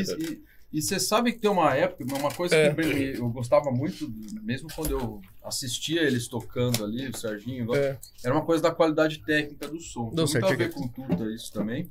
E- 0.72 0.80
você 0.80 0.98
sabe 0.98 1.32
que 1.32 1.38
tem 1.38 1.50
uma 1.50 1.74
época, 1.76 2.02
uma 2.16 2.30
coisa 2.32 2.56
É. 2.56 2.74
que 2.74 3.18
eu 3.18 3.28
gostava 3.28 3.70
muito, 3.70 4.10
mesmo 4.42 4.68
quando 4.74 4.90
eu 4.92 5.20
assistia 5.44 6.00
eles 6.00 6.26
tocando 6.28 6.82
ali, 6.82 7.08
o 7.08 7.16
Serginho, 7.16 7.74
É. 7.74 7.98
era 8.24 8.32
uma 8.34 8.42
coisa 8.44 8.62
da 8.62 8.70
qualidade 8.70 9.18
técnica 9.18 9.68
do 9.68 9.78
som. 9.80 10.06
Tem 10.06 10.14
Deu 10.14 10.24
muito 10.24 10.32
certo, 10.32 10.50
a 10.52 10.56
ver 10.56 10.72
com 10.72 10.88
tudo 10.88 11.30
isso 11.30 11.52
também. 11.52 11.90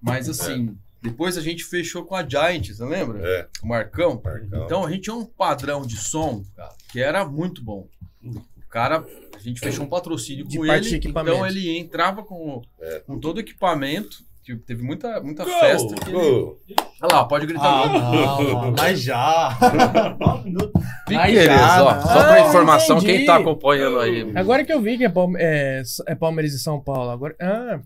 Mas 0.00 0.28
assim, 0.28 0.76
depois 1.02 1.36
a 1.36 1.40
gente 1.40 1.64
fechou 1.64 2.04
com 2.04 2.14
a 2.14 2.24
Giant, 2.26 2.68
você 2.68 2.84
lembra? 2.84 3.20
É, 3.26 3.48
O 3.62 3.66
Marcão. 3.66 4.20
Marcão. 4.24 4.64
Então 4.64 4.84
a 4.86 4.90
gente 4.90 5.02
tinha 5.02 5.16
um 5.16 5.24
padrão 5.24 5.84
de 5.84 5.96
som 5.96 6.44
que 6.92 7.00
era 7.00 7.24
muito 7.24 7.60
bom. 7.60 7.88
O 8.24 8.68
cara, 8.68 9.04
a 9.34 9.38
gente 9.40 9.58
fechou 9.58 9.84
um 9.84 9.88
patrocínio 9.88 10.46
De 10.46 10.58
com 10.58 10.64
ele, 10.66 10.80
de 10.80 10.94
equipamento. 10.96 11.36
então 11.36 11.46
ele 11.46 11.76
entrava 11.76 12.22
com, 12.22 12.62
É. 12.80 13.00
com 13.00 13.18
todo 13.18 13.38
o 13.38 13.40
equipamento. 13.40 14.24
Que 14.46 14.56
Teve 14.58 14.82
muita, 14.84 15.20
muita 15.20 15.44
Go! 15.44 15.50
festa. 15.50 15.94
que 15.96 16.08
ele- 16.10 16.12
Gol. 16.12 16.60
Olha 17.02 17.14
lá, 17.16 17.24
pode 17.24 17.46
gritar. 17.46 17.64
Ah, 17.66 17.88
não, 17.88 18.70
mas 18.72 19.02
já. 19.02 19.50
Piqueires, 21.06 21.44
já, 21.46 21.82
ó. 21.84 22.00
Só 22.00 22.08
pra 22.24 22.34
Ah, 22.34 22.40
informação, 22.48 22.98
entendi. 22.98 23.12
quem 23.18 23.26
tá 23.26 23.36
acompanhando 23.36 23.98
aí. 24.00 24.32
Agora 24.36 24.64
que 24.64 24.72
eu 24.72 24.80
vi 24.80 24.96
que 24.98 25.04
é, 25.04 25.08
Palme- 25.08 25.38
é, 25.40 25.82
é 26.06 26.14
Palmeiras 26.14 26.52
e 26.54 26.58
São 26.60 26.80
Paulo. 26.80 27.10
Agora. 27.10 27.34
Ah. 27.40 27.80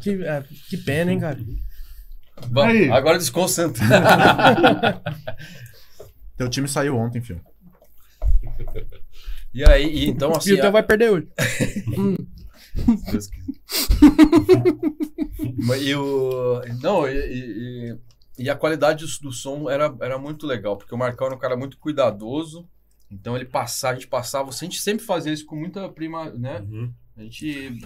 Que, 0.00 0.26
ah, 0.26 0.42
que 0.68 0.76
pena, 0.78 1.12
hein, 1.12 1.20
cara? 1.20 1.38
Aí. 2.64 2.90
agora 2.90 3.16
desconcentra. 3.18 3.84
Teu 6.36 6.48
time 6.48 6.66
saiu 6.66 6.96
ontem, 6.96 7.20
filho. 7.22 7.40
E 9.54 9.64
aí, 9.64 9.86
e 9.86 10.08
então 10.08 10.32
assim. 10.32 10.50
e 10.50 10.54
o 10.54 10.56
teu 10.56 10.68
a- 10.68 10.72
vai 10.72 10.82
perder 10.82 11.10
hoje. 11.10 11.28
Deus 13.10 13.26
quiser. 13.26 13.54
Mas 15.66 15.82
e 15.82 15.94
o. 15.94 16.60
Não, 16.82 17.08
e, 17.08 17.14
e- 17.14 17.98
e- 18.38 18.50
a 18.50 18.54
qualidade 18.56 19.04
do, 19.20 19.32
som 19.32 19.68
era, 19.68 19.94
era 20.00 20.18
muito 20.18 20.46
legal, 20.46 20.76
porque 20.76 20.94
o 20.94 20.98
Marcão 20.98 21.26
era 21.26 21.36
um 21.36 21.38
cara 21.38 21.56
muito 21.56 21.78
cuidadoso. 21.78 22.66
Então 23.10 23.34
ele 23.36 23.44
passava, 23.44 23.94
a 23.94 23.96
gente 23.98 24.08
passava, 24.08 24.48
a 24.50 24.52
gente 24.52 24.80
sempre 24.80 25.04
fazia 25.04 25.32
isso 25.32 25.44
com 25.44 25.56
muita 25.56 25.88
prima, 25.88 26.30
né? 26.30 26.60
Uhum. 26.60 26.92
A 27.16 27.22
gente 27.22 27.78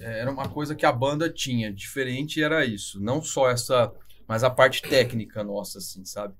eh, 0.00 0.20
era 0.20 0.30
uma 0.30 0.48
coisa 0.48 0.74
que 0.74 0.84
a 0.84 0.92
banda 0.92 1.30
tinha, 1.30 1.72
diferente 1.72 2.42
era 2.42 2.64
isso, 2.66 3.00
não 3.00 3.22
só 3.22 3.48
essa, 3.48 3.90
mas 4.26 4.42
a 4.42 4.50
parte 4.50 4.82
técnica 4.82 5.44
nossa, 5.44 5.78
assim, 5.78 6.04
sabe? 6.04 6.34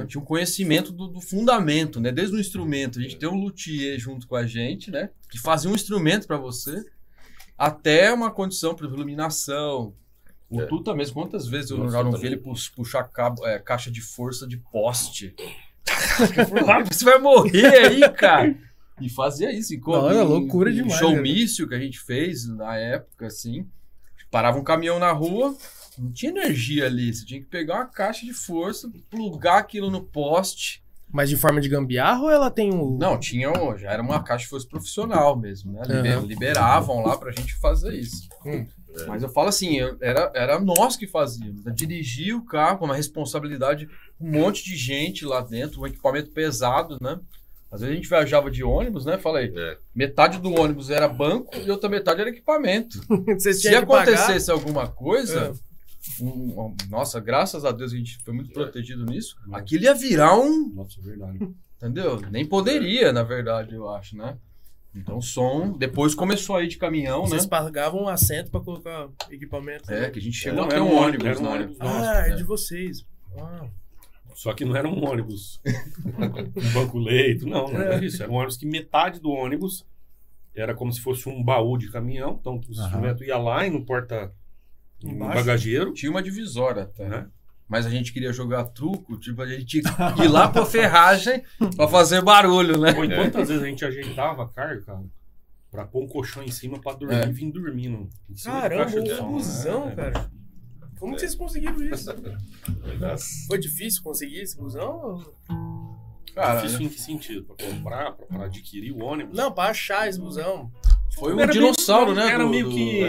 Gente 0.00 0.08
tinha 0.08 0.20
um 0.20 0.26
conhecimento 0.26 0.92
do, 0.92 1.08
do 1.08 1.20
fundamento, 1.22 2.00
né? 2.00 2.12
Desde 2.12 2.36
o 2.36 2.40
instrumento, 2.40 2.98
a 2.98 3.02
gente 3.02 3.16
tem 3.16 3.28
um 3.28 3.40
luthier 3.40 3.98
junto 3.98 4.26
com 4.28 4.36
a 4.36 4.46
gente, 4.46 4.90
né? 4.90 5.08
Que 5.30 5.38
fazia 5.38 5.70
um 5.70 5.74
instrumento 5.74 6.26
para 6.26 6.36
você, 6.36 6.84
até 7.60 8.12
uma 8.12 8.30
condição 8.30 8.74
para 8.74 8.86
iluminação. 8.86 9.94
O 10.48 10.60
É. 10.62 10.66
Tuta 10.66 10.94
mesmo, 10.94 11.14
quantas 11.14 11.46
vezes 11.46 11.70
eu 11.70 11.88
já 11.90 12.02
não 12.02 12.12
vi 12.12 12.26
ele 12.26 12.36
pu- 12.38 12.54
puxar 12.74 13.04
cabo, 13.04 13.46
é, 13.46 13.58
caixa 13.58 13.90
de 13.90 14.00
força 14.00 14.46
de 14.46 14.56
poste? 14.56 15.34
você 16.90 17.04
vai 17.04 17.18
morrer 17.18 17.66
aí, 17.86 18.08
cara! 18.12 18.56
E 19.00 19.08
fazia 19.08 19.52
isso. 19.52 19.74
Hora, 19.86 20.14
em- 20.14 20.22
loucura 20.24 20.70
em 20.70 20.74
demais, 20.74 20.98
Showmício 20.98 21.68
que 21.68 21.74
a 21.74 21.78
gente 21.78 21.98
fez 22.00 22.46
na 22.48 22.76
época, 22.76 23.26
assim. 23.26 23.66
Parava 24.30 24.58
um 24.58 24.64
caminhão 24.64 24.98
na 24.98 25.10
rua, 25.12 25.56
não 25.98 26.12
tinha 26.12 26.30
energia 26.30 26.86
ali. 26.86 27.12
Você 27.12 27.24
tinha 27.24 27.40
que 27.40 27.46
pegar 27.46 27.76
uma 27.76 27.86
caixa 27.86 28.24
de 28.26 28.32
força, 28.32 28.90
plugar 29.10 29.58
aquilo 29.58 29.90
no 29.90 30.02
poste. 30.02 30.82
Mas 31.12 31.28
de 31.28 31.36
forma 31.36 31.60
de 31.60 31.68
gambiarra 31.68 32.22
ou 32.22 32.30
ela 32.30 32.50
tem 32.50 32.72
um. 32.72 32.96
Não, 32.98 33.18
tinha, 33.18 33.50
um- 33.50 33.76
já 33.76 33.90
era 33.90 34.02
uma 34.02 34.22
caixa 34.22 34.44
de 34.44 34.50
força 34.50 34.68
profissional 34.68 35.36
mesmo, 35.36 35.72
né? 35.72 35.82
Liber- 35.86 36.16
Aham. 36.18 36.26
Liberavam 36.26 37.04
lá 37.04 37.16
pra 37.16 37.32
gente 37.32 37.54
fazer 37.58 37.94
isso. 37.94 38.28
Hum. 38.46 38.66
Mas 39.06 39.22
eu 39.22 39.28
falo 39.28 39.48
assim, 39.48 39.76
eu- 39.78 39.96
era, 40.00 40.30
era 40.34 40.58
nós 40.60 40.96
que 40.96 41.06
fazíamos. 41.06 41.64
né? 41.64 41.72
Dirigir 41.74 42.36
o 42.36 42.44
carro 42.44 42.78
com 42.78 42.84
uma 42.84 42.94
responsabilidade, 42.96 43.88
um 44.20 44.30
monte 44.30 44.64
de 44.64 44.76
gente 44.76 45.24
lá 45.24 45.40
dentro, 45.40 45.80
um 45.82 45.86
equipamento 45.86 46.30
pesado, 46.30 46.96
né? 47.00 47.18
Às 47.72 47.80
vezes 47.82 47.92
a 47.92 47.96
gente 47.96 48.08
viajava 48.08 48.50
de 48.50 48.64
ônibus, 48.64 49.04
né? 49.04 49.16
Falei, 49.16 49.52
É. 49.56 49.76
metade 49.94 50.38
do 50.38 50.52
ônibus 50.60 50.90
era 50.90 51.06
banco 51.08 51.56
e 51.56 51.70
outra 51.70 51.88
metade 51.88 52.20
era 52.20 52.30
equipamento. 52.30 53.00
Se 53.38 53.60
que 53.68 53.74
acontecesse 53.74 54.50
alguma 54.50 54.88
coisa, 54.88 55.54
É. 55.56 55.69
um- 56.20 56.60
um- 56.60 56.76
nossa, 56.88 57.20
graças 57.20 57.64
a 57.64 57.72
Deus 57.72 57.92
a 57.92 57.96
gente 57.96 58.18
foi 58.18 58.32
muito 58.34 58.52
protegido 58.52 59.04
nisso. 59.04 59.36
Aquilo 59.52 59.84
ia 59.84 59.94
virar 59.94 60.38
um 60.38 60.68
Nossa, 60.74 61.00
é 61.00 61.02
verdade. 61.02 61.38
Entendeu? 61.76 62.20
Nem 62.30 62.44
poderia, 62.46 63.12
na 63.12 63.22
verdade, 63.22 63.74
eu 63.74 63.88
acho, 63.88 64.16
né? 64.16 64.36
Então 64.94 65.18
o 65.18 65.22
som, 65.22 65.72
depois 65.78 66.14
começou 66.14 66.56
a 66.56 66.64
ir 66.64 66.68
de 66.68 66.76
caminhão, 66.76 67.22
né? 67.22 67.28
Vocês 67.28 67.46
pagavam 67.46 68.02
um 68.02 68.08
assento 68.08 68.50
pra 68.50 68.60
colocar 68.60 69.08
equipamento. 69.30 69.90
É, 69.92 70.10
que 70.10 70.18
a 70.18 70.22
gente 70.22 70.36
chegou 70.36 70.58
Não, 70.60 70.64
a 70.64 70.68
ter 70.68 70.74
era 70.74 70.84
um 70.84 70.96
ônibus, 70.96 71.26
era 71.26 71.38
um 71.38 71.42
né? 71.42 71.48
ônibus. 71.50 71.76
Ah, 71.80 72.26
é 72.26 72.30
é. 72.30 72.34
de 72.34 72.42
vocês. 72.42 73.06
Ah. 73.38 73.66
Só 74.34 74.52
que 74.52 74.64
não 74.64 74.74
era 74.74 74.88
um 74.88 75.04
ônibus. 75.08 75.60
um 76.06 76.72
banco 76.72 76.98
leito. 76.98 77.46
Não, 77.46 77.68
não 77.70 77.80
era 77.80 78.04
isso. 78.04 78.22
Era 78.22 78.30
um 78.32 78.34
ônibus 78.36 78.56
que 78.56 78.66
metade 78.66 79.20
do 79.20 79.30
ônibus 79.30 79.86
era 80.54 80.74
como 80.74 80.92
se 80.92 81.00
fosse 81.00 81.28
um 81.28 81.42
baú 81.42 81.78
de 81.78 81.90
caminhão. 81.90 82.36
Então 82.40 82.56
o 82.56 82.70
instrumento 82.70 83.22
ia 83.24 83.38
lá 83.38 83.66
e 83.66 83.70
no 83.70 83.84
porta. 83.84 84.32
No 85.02 85.10
Embaixo? 85.12 85.34
bagageiro. 85.36 85.92
Tinha 85.92 86.10
uma 86.10 86.22
divisória 86.22 86.82
até. 86.84 87.08
Né? 87.08 87.26
Mas 87.68 87.86
a 87.86 87.90
gente 87.90 88.12
queria 88.12 88.32
jogar 88.32 88.64
truco, 88.64 89.16
tipo, 89.18 89.40
a 89.42 89.46
gente 89.46 89.64
tinha 89.64 89.82
que 90.14 90.22
ir 90.24 90.28
lá 90.28 90.48
pra 90.48 90.66
ferragem 90.66 91.42
pra 91.76 91.86
fazer 91.86 92.20
barulho, 92.22 92.76
né? 92.78 92.90
Ou 92.98 93.08
quantas 93.08 93.48
vezes 93.48 93.62
a 93.62 93.66
gente 93.66 93.84
ajeitava 93.84 94.42
a 94.44 94.48
carga, 94.48 94.82
cara, 94.82 95.02
pra 95.70 95.84
pôr 95.86 96.02
um 96.02 96.08
colchão 96.08 96.42
em 96.42 96.50
cima 96.50 96.80
pra 96.80 96.94
dormir 96.94 97.14
É. 97.14 97.28
e 97.28 97.32
vir 97.32 97.50
dormindo. 97.52 98.08
Caramba, 98.44 98.90
busão, 99.22 99.86
né? 99.86 99.94
cara. 99.94 100.30
Como 100.98 101.14
que 101.14 101.20
vocês 101.20 101.34
conseguiram 101.36 101.80
isso? 101.82 102.12
Nossa. 102.98 103.24
Foi 103.46 103.58
difícil 103.58 104.02
conseguir 104.02 104.40
esse 104.40 104.56
busão? 104.58 105.24
Cara, 106.34 106.60
Difícil 106.60 106.86
em 106.86 106.88
que 106.88 107.00
sentido? 107.00 107.44
Pra 107.44 107.66
comprar, 107.66 108.12
pra, 108.12 108.26
pra 108.26 108.44
adquirir 108.46 108.92
o 108.92 109.02
ônibus? 109.02 109.36
Não, 109.36 109.50
pra 109.52 109.64
achar 109.70 110.08
esse 110.08 110.18
busão. 110.20 110.70
foi 111.14 111.34
um 111.34 111.46
dinossauro, 111.46 112.12
meio- 112.14 112.26
né? 112.26 112.32
Era 112.32 112.44
do- 112.44 112.50
meio 112.50 112.64
do- 112.68 112.70
que. 112.74 113.00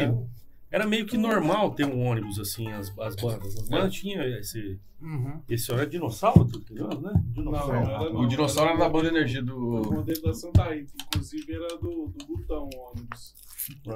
É. 0.71 0.75
Era 0.75 0.87
meio 0.87 1.05
que 1.05 1.17
normal 1.17 1.71
ter 1.73 1.85
um 1.85 1.99
ônibus 2.05 2.39
assim, 2.39 2.71
as, 2.71 2.87
as 2.99 3.15
bandas. 3.15 3.57
As 3.57 3.67
bandas 3.69 3.93
tinham 3.93 4.23
esse. 4.23 4.79
Uhum. 5.01 5.41
Esse 5.49 5.71
era 5.71 5.85
dinossauro, 5.87 6.45
tu 6.45 6.59
entendeu, 6.59 6.87
né? 7.01 7.11
Dinossauro. 7.33 7.73
Não, 7.73 8.01
era 8.05 8.17
O 8.19 8.27
dinossauro 8.27 8.69
era 8.69 8.79
da 8.79 8.87
banda 8.89 9.07
energia 9.09 9.41
O 9.41 9.45
do, 9.45 9.91
modelo 9.93 10.21
da 10.21 10.33
Santa 10.33 10.63
Rita, 10.73 10.93
inclusive 11.07 11.53
era 11.53 11.67
do, 11.77 12.13
do 12.15 12.25
Butão 12.27 12.69
o 12.73 12.89
ônibus. 12.91 13.33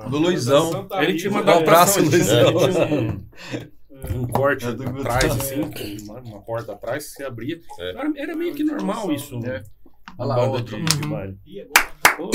do 0.10 0.18
Luizão. 0.18 0.88
Ele 1.00 1.16
tinha 1.16 1.30
uma 1.32 1.42
Um 1.42 1.44
ele 1.44 2.10
tinha, 2.10 2.50
Luizão. 2.50 2.50
ele 2.50 2.74
tinha 2.74 3.72
um, 4.18 4.22
um 4.22 4.28
corte 4.28 4.66
É 4.66 4.72
do 4.74 4.84
Guto. 4.84 5.00
atrás, 5.02 5.32
assim, 5.32 5.62
uma, 6.04 6.20
uma 6.22 6.42
porta 6.42 6.74
atrás 6.74 7.06
que 7.06 7.12
você 7.12 7.24
abria. 7.24 7.60
É. 7.80 7.90
Era, 7.92 8.14
era 8.18 8.36
meio 8.36 8.54
que 8.56 8.64
normal 8.64 9.12
isso. 9.12 9.36
É. 9.36 9.40
né? 9.40 9.64
Olha 10.18 10.28
lá, 10.28 10.36
Banda 10.38 10.50
outro. 10.58 10.78
de, 10.78 10.84
de 11.02 11.08
Uhum. 11.08 11.70
Baile. 12.18 12.32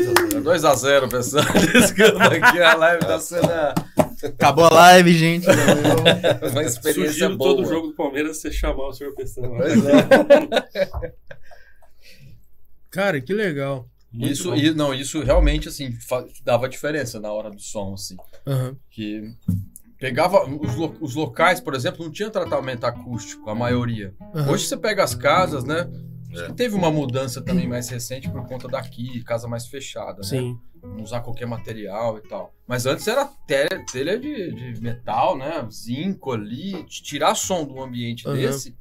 Ih, 0.00 0.08
agora 0.08 0.28
Pô, 0.30 0.40
dois 0.40 0.64
a 0.64 0.74
zero. 0.74 1.06
2x0, 1.06 1.10
pessoal. 1.10 1.44
Descamba 1.72 2.24
aqui, 2.24 2.60
a 2.62 2.74
live 2.74 3.00
tá 3.06 3.18
sendo 3.20 3.48
Acabou 4.22 4.64
a 4.66 4.70
live, 4.74 5.12
gente. 5.16 5.46
uma 6.52 6.62
experiência 6.62 7.12
Sugiro 7.12 7.36
boa. 7.38 7.56
todo 7.56 7.66
jogo 7.68 7.86
do 7.88 7.94
Palmeiras 7.94 8.36
você 8.38 8.52
chamar 8.52 8.88
o 8.88 8.92
senhor. 8.92 9.14
Pois 9.14 9.34
é. 9.36 11.10
Cara, 12.90 13.20
que 13.20 13.32
legal. 13.32 13.88
Muito 14.12 14.32
Isso, 14.32 14.54
e, 14.56 14.74
não, 14.74 14.92
isso 14.92 15.22
realmente, 15.22 15.68
assim, 15.68 15.94
dava 16.44 16.68
diferença 16.68 17.20
na 17.20 17.32
hora 17.32 17.48
do 17.50 17.60
som, 17.60 17.94
assim. 17.94 18.16
Aham. 18.44 18.76
Que 18.90 19.32
pegava... 19.98 20.44
Os, 20.44 20.74
lo- 20.74 20.96
os 21.00 21.14
locais, 21.14 21.60
por 21.60 21.74
exemplo, 21.74 22.04
não 22.04 22.10
tinha 22.10 22.28
tratamento 22.28 22.84
acústico, 22.84 23.48
a 23.48 23.54
maioria. 23.54 24.12
aham. 24.34 24.50
Hoje 24.50 24.66
você 24.66 24.76
pega 24.76 25.04
as 25.04 25.14
casas, 25.14 25.62
né? 25.62 25.88
Acho 26.32 26.44
É. 26.44 26.46
que 26.46 26.52
teve 26.54 26.74
uma 26.74 26.90
mudança 26.90 27.40
também 27.42 27.66
mais 27.68 27.88
recente 27.88 28.28
por 28.30 28.46
conta 28.46 28.68
daqui, 28.68 29.22
casa 29.24 29.48
mais 29.48 29.66
fechada, 29.66 30.18
né? 30.18 30.22
Sim. 30.24 30.58
Não 30.82 31.02
usar 31.02 31.20
qualquer 31.20 31.46
material 31.46 32.18
e 32.18 32.22
tal. 32.22 32.54
Mas 32.66 32.86
antes 32.86 33.06
era 33.06 33.26
telha, 33.46 33.84
telha 33.92 34.18
de, 34.18 34.52
de 34.72 34.80
metal, 34.80 35.36
né? 35.36 35.66
Zinco 35.70 36.32
ali, 36.32 36.84
tirar 36.84 37.34
som 37.34 37.66
de 37.66 37.72
um 37.72 37.82
ambiente 37.82 38.26
Aham. 38.26 38.36
desse. 38.36 38.76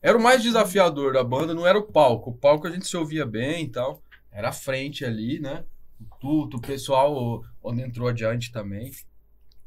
Era 0.00 0.16
o 0.16 0.22
mais 0.22 0.42
desafiador 0.42 1.12
da 1.14 1.24
banda, 1.24 1.52
não 1.52 1.66
era 1.66 1.78
o 1.78 1.82
palco. 1.82 2.30
O 2.30 2.34
palco 2.36 2.66
a 2.66 2.70
gente 2.70 2.86
se 2.86 2.96
ouvia 2.96 3.26
bem 3.26 3.64
e 3.64 3.68
tal. 3.68 4.00
Era 4.30 4.50
a 4.50 4.52
frente 4.52 5.04
ali, 5.04 5.40
né? 5.40 5.64
O 6.00 6.04
tuto, 6.20 6.58
o 6.58 6.60
pessoal 6.60 7.42
onde 7.62 7.82
entrou 7.82 8.06
adiante 8.08 8.52
também. 8.52 8.92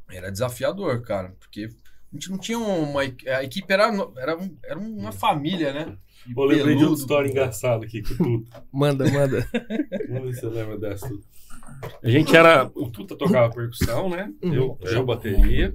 Era 0.10 0.32
desafiador, 0.32 1.02
cara, 1.02 1.36
porque 1.40 1.66
a 1.66 2.16
gente 2.16 2.32
não 2.32 2.38
tinha 2.38 2.58
uma. 2.58 3.02
A 3.02 3.44
equipe 3.44 3.72
era, 3.72 3.92
era, 4.18 4.38
era 4.64 4.80
uma 4.80 5.12
família, 5.12 5.74
né? 5.74 5.98
E 6.30 6.40
Eu 6.40 6.46
lembrei 6.46 6.76
de 6.76 6.84
outra 6.84 7.00
história 7.00 7.30
engraçada 7.30 7.86
aqui 7.86 8.04
com 8.04 8.14
o 8.14 8.18
Tuta. 8.18 8.64
Manda, 8.72 9.10
manda. 9.10 9.48
Vamos 10.08 10.24
ver 10.24 10.34
se 10.36 10.42
você 10.42 10.48
lembra 10.48 10.78
dessa. 10.78 11.10
Tuta. 11.10 11.28
A 12.04 12.10
gente 12.10 12.36
era. 12.36 12.70
O 12.76 12.92
Tuta 12.92 13.16
tocava 13.16 13.54
percussão, 13.54 14.10
né? 14.10 14.32
Uhum. 14.44 14.54
Eu, 14.54 14.80
eu 14.84 15.06
bateria. 15.06 15.74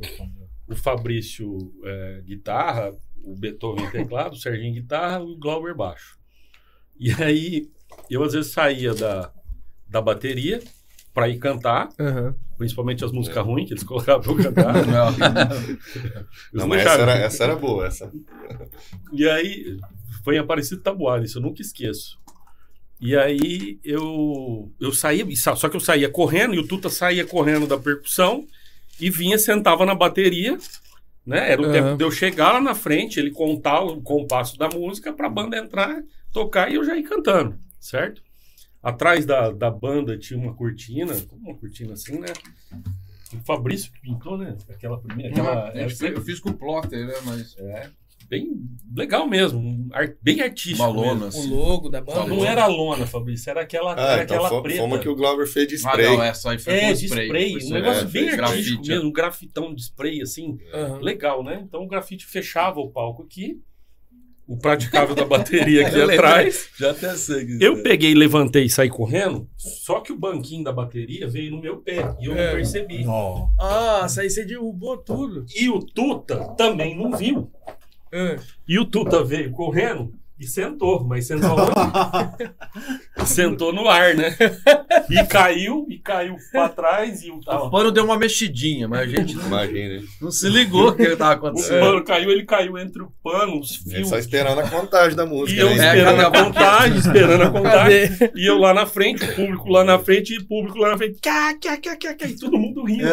O 0.68 0.76
Fabrício 0.76 1.72
é, 1.84 2.22
guitarra. 2.24 2.92
O 3.24 3.34
Beethoven 3.36 3.90
teclado. 3.90 4.34
O 4.34 4.36
Serginho 4.36 4.74
guitarra. 4.74 5.20
O 5.20 5.36
Glauber 5.36 5.74
baixo. 5.74 6.18
E 6.98 7.10
aí 7.20 7.68
eu 8.08 8.22
às 8.22 8.32
vezes 8.32 8.52
saía 8.52 8.94
da, 8.94 9.32
da 9.88 10.00
bateria 10.00 10.62
pra 11.12 11.28
ir 11.28 11.38
cantar. 11.38 11.88
Aham. 11.98 12.34
Principalmente 12.56 13.04
as 13.04 13.10
músicas 13.10 13.44
ruins 13.44 13.66
que 13.66 13.72
eles 13.72 13.82
colocavam 13.82 14.22
pra 14.22 14.32
eu 14.32 14.54
cantar. 14.54 14.86
Não. 14.86 15.10
Não, 16.54 16.68
mas 16.68 16.82
essa 16.82 17.02
era, 17.02 17.12
essa 17.14 17.44
era 17.44 17.56
boa, 17.56 17.86
essa. 17.86 18.12
E 19.12 19.28
aí 19.28 19.76
foi 20.22 20.36
em 20.36 20.38
Aparecido 20.38 20.82
Tabuara, 20.82 21.24
isso 21.24 21.38
eu 21.38 21.42
nunca 21.42 21.62
esqueço. 21.62 22.18
E 23.00 23.16
aí 23.16 23.78
eu, 23.84 24.70
eu 24.80 24.92
saía, 24.92 25.24
e 25.28 25.36
sa- 25.36 25.56
só 25.56 25.68
que 25.68 25.76
eu 25.76 25.80
saía 25.80 26.08
correndo, 26.08 26.54
e 26.54 26.58
o 26.58 26.66
Tuta 26.66 26.88
saía 26.88 27.26
correndo 27.26 27.66
da 27.66 27.76
percussão 27.78 28.46
e 29.00 29.10
vinha, 29.10 29.36
sentava 29.38 29.84
na 29.84 29.94
bateria, 29.94 30.56
né? 31.26 31.50
Era 31.52 31.60
o 31.60 31.64
Aham. 31.64 31.72
tempo 31.72 31.96
de 31.98 32.04
eu 32.04 32.10
chegar 32.10 32.52
lá 32.52 32.60
na 32.60 32.74
frente, 32.74 33.18
ele 33.18 33.30
contar 33.30 33.80
o 33.82 34.00
compasso 34.00 34.56
da 34.56 34.68
música 34.68 35.12
pra 35.12 35.28
banda 35.28 35.56
entrar, 35.58 36.02
tocar 36.32 36.70
e 36.70 36.76
eu 36.76 36.84
já 36.84 36.96
ir 36.96 37.02
cantando, 37.02 37.58
certo? 37.80 38.22
Atrás 38.82 39.24
da, 39.26 39.50
da 39.50 39.70
banda 39.70 40.16
tinha 40.18 40.38
uma 40.38 40.54
cortina, 40.54 41.14
uma 41.32 41.54
cortina 41.54 41.94
assim, 41.94 42.18
né? 42.20 42.32
O 43.32 43.38
Fabrício 43.44 43.90
que 43.90 44.00
pintou, 44.00 44.38
né? 44.38 44.56
Aquela 44.68 44.98
primeira, 45.00 45.30
aquela, 45.32 45.72
fez- 45.72 46.00
eu 46.02 46.20
fiz 46.22 46.38
com 46.38 46.50
o 46.50 46.54
plotter, 46.54 47.06
né? 47.06 47.14
Mas 47.24 47.56
é, 47.58 47.90
bem 48.38 48.48
legal 48.96 49.26
mesmo, 49.28 49.88
bem 50.22 50.40
artístico. 50.40 50.82
uma 50.82 50.88
lona, 50.88 51.24
mesmo. 51.26 51.40
O 51.40 51.44
assim. 51.44 51.50
logo 51.50 51.88
da 51.88 52.00
banda. 52.00 52.26
Não 52.26 52.44
era 52.44 52.64
a 52.64 52.66
lona, 52.66 53.06
Fabrício, 53.06 53.50
era 53.50 53.60
aquela, 53.62 53.94
Ah, 53.94 54.12
era 54.14 54.22
então 54.24 54.44
aquela 54.44 54.62
preta. 54.62 54.80
fomos 54.80 55.00
que 55.00 55.08
o 55.08 55.16
Glauber 55.16 55.46
fez 55.46 55.66
de 55.68 55.74
Ah, 55.74 55.78
spray. 55.78 56.06
não, 56.06 56.22
essa 56.22 56.50
aí 56.50 56.58
foi 56.58 56.72
É, 56.72 56.92
de 56.92 57.06
spray, 57.06 57.52
Foi 57.60 57.64
um 57.64 57.72
negócio 57.74 58.02
é, 58.02 58.04
bem 58.06 58.28
artístico 58.30 58.36
grafite, 58.36 58.88
mesmo, 58.88 59.08
um 59.08 59.12
grafitão 59.12 59.74
de 59.74 59.82
spray, 59.82 60.22
assim, 60.22 60.58
Aham. 60.72 60.98
legal, 61.00 61.42
né? 61.42 61.62
Então 61.66 61.82
o 61.82 61.88
grafite 61.88 62.24
fechava 62.26 62.78
o 62.80 62.90
palco 62.90 63.22
aqui, 63.24 63.60
o 64.46 64.56
praticável 64.58 65.14
da 65.16 65.24
bateria 65.24 65.86
aqui 65.88 66.00
atrás. 66.00 66.68
Já 66.78 66.90
até 66.92 67.16
sei. 67.16 67.46
que- 67.46 67.58
Eu 67.64 67.82
peguei, 67.82 68.14
levantei 68.14 68.64
e 68.64 68.70
saí 68.70 68.88
correndo, 68.90 69.48
só 69.56 70.00
que 70.00 70.12
o 70.12 70.18
banquinho 70.18 70.62
da 70.62 70.72
bateria 70.72 71.26
veio 71.26 71.50
no 71.50 71.60
meu 71.60 71.78
pé 71.78 72.14
e 72.20 72.26
eu 72.26 72.36
É. 72.36 72.46
não 72.48 72.54
percebi. 72.56 73.02
Nossa, 73.04 74.20
aí 74.20 74.30
você 74.30 74.44
derrubou 74.44 74.98
tudo. 74.98 75.44
E 75.56 75.68
o 75.68 75.80
Tuta 75.80 76.48
também 76.56 76.96
não 76.96 77.16
viu. 77.16 77.50
Ah, 78.14 78.36
E 78.68 78.78
o 78.78 78.84
Tuta 78.84 79.24
veio 79.24 79.50
correndo 79.50 80.12
e 80.38 80.46
sentou, 80.48 81.04
mas 81.04 81.26
sentou 81.28 81.52
onde? 81.52 82.50
sentou 83.24 83.72
no 83.72 83.88
ar, 83.88 84.14
né? 84.16 84.36
E 85.08 85.22
caiu, 85.26 85.86
e 85.88 85.96
caiu 85.98 86.36
pra 86.50 86.68
trás 86.68 87.22
e 87.22 87.30
o, 87.30 87.36
O 87.38 87.70
pano 87.70 87.92
deu 87.92 88.04
uma 88.04 88.18
mexidinha, 88.18 88.88
mas 88.88 89.00
a 89.02 89.06
gente 89.06 89.36
não, 89.36 89.46
Imagina. 89.46 90.02
não 90.20 90.30
se 90.32 90.48
ligou 90.48 90.88
o 90.88 90.94
que 90.96 91.14
tava 91.16 91.30
o 91.34 91.34
acontecendo. 91.36 91.80
pano 91.80 92.04
caiu, 92.04 92.30
ele 92.32 92.44
caiu 92.44 92.76
entre 92.76 93.00
o 93.02 93.12
pano, 93.22 93.60
os 93.60 93.80
Ele 93.86 93.94
fios. 93.96 94.08
só 94.08 94.18
esperando 94.18 94.60
a 94.60 94.68
contagem 94.68 95.16
da 95.16 95.24
E 95.24 95.28
música. 95.28 95.60
eu 95.60 95.68
né? 95.68 95.74
esperando 95.76 96.20
É, 96.20 96.24
a 96.24 96.30
contagem, 96.44 96.98
esperando 96.98 97.42
a 97.44 97.50
contagem. 97.50 98.08
cadê? 98.18 98.32
E 98.34 98.44
eu 98.44 98.58
lá 98.58 98.74
na 98.74 98.86
frente, 98.86 99.22
o 99.24 99.34
público 99.36 99.68
lá 99.70 99.84
na 99.84 99.98
frente, 100.00 100.34
e 100.34 100.38
o 100.38 100.46
público 100.48 100.78
lá 100.78 100.90
na 100.90 100.98
frente. 100.98 101.20
Cá, 101.22 101.54
cá, 101.62 101.76
cá, 101.76 101.96
cá, 101.96 102.12
cá, 102.14 102.26
e 102.26 102.36
todo 102.36 102.58
mundo 102.58 102.82
rindo. 102.84 103.04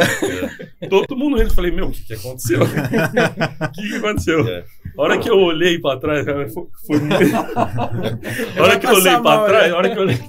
Todo 0.90 1.16
mundo 1.16 1.38
rindo. 1.38 1.50
Eu 1.52 1.54
falei, 1.56 1.72
meu, 1.72 1.86
o 1.90 1.92
que, 1.92 2.02
que 2.02 2.14
aconteceu? 2.14 2.62
O 2.64 3.72
que, 3.74 3.88
que 3.90 3.96
aconteceu? 3.96 4.48
É. 4.48 4.64
A 4.98 5.02
hora 5.02 5.18
que 5.18 5.30
eu 5.30 5.38
olhei 5.38 5.80
pra 5.80 5.98
trás, 5.98 6.26
cara, 6.26 6.48
foi, 6.50 6.64
foi 6.86 7.00
muito... 7.00 7.36
A 8.60 8.64
hora 8.64 8.80
que 8.80 8.86
eu 8.86 8.92
olhei 8.92 9.18
mal, 9.18 9.46
trás, 9.46 9.68
né? 9.68 9.74
a 9.74 9.78
hora 9.78 9.90
que 9.90 9.98
eu 9.98 10.02
olhei. 10.04 10.20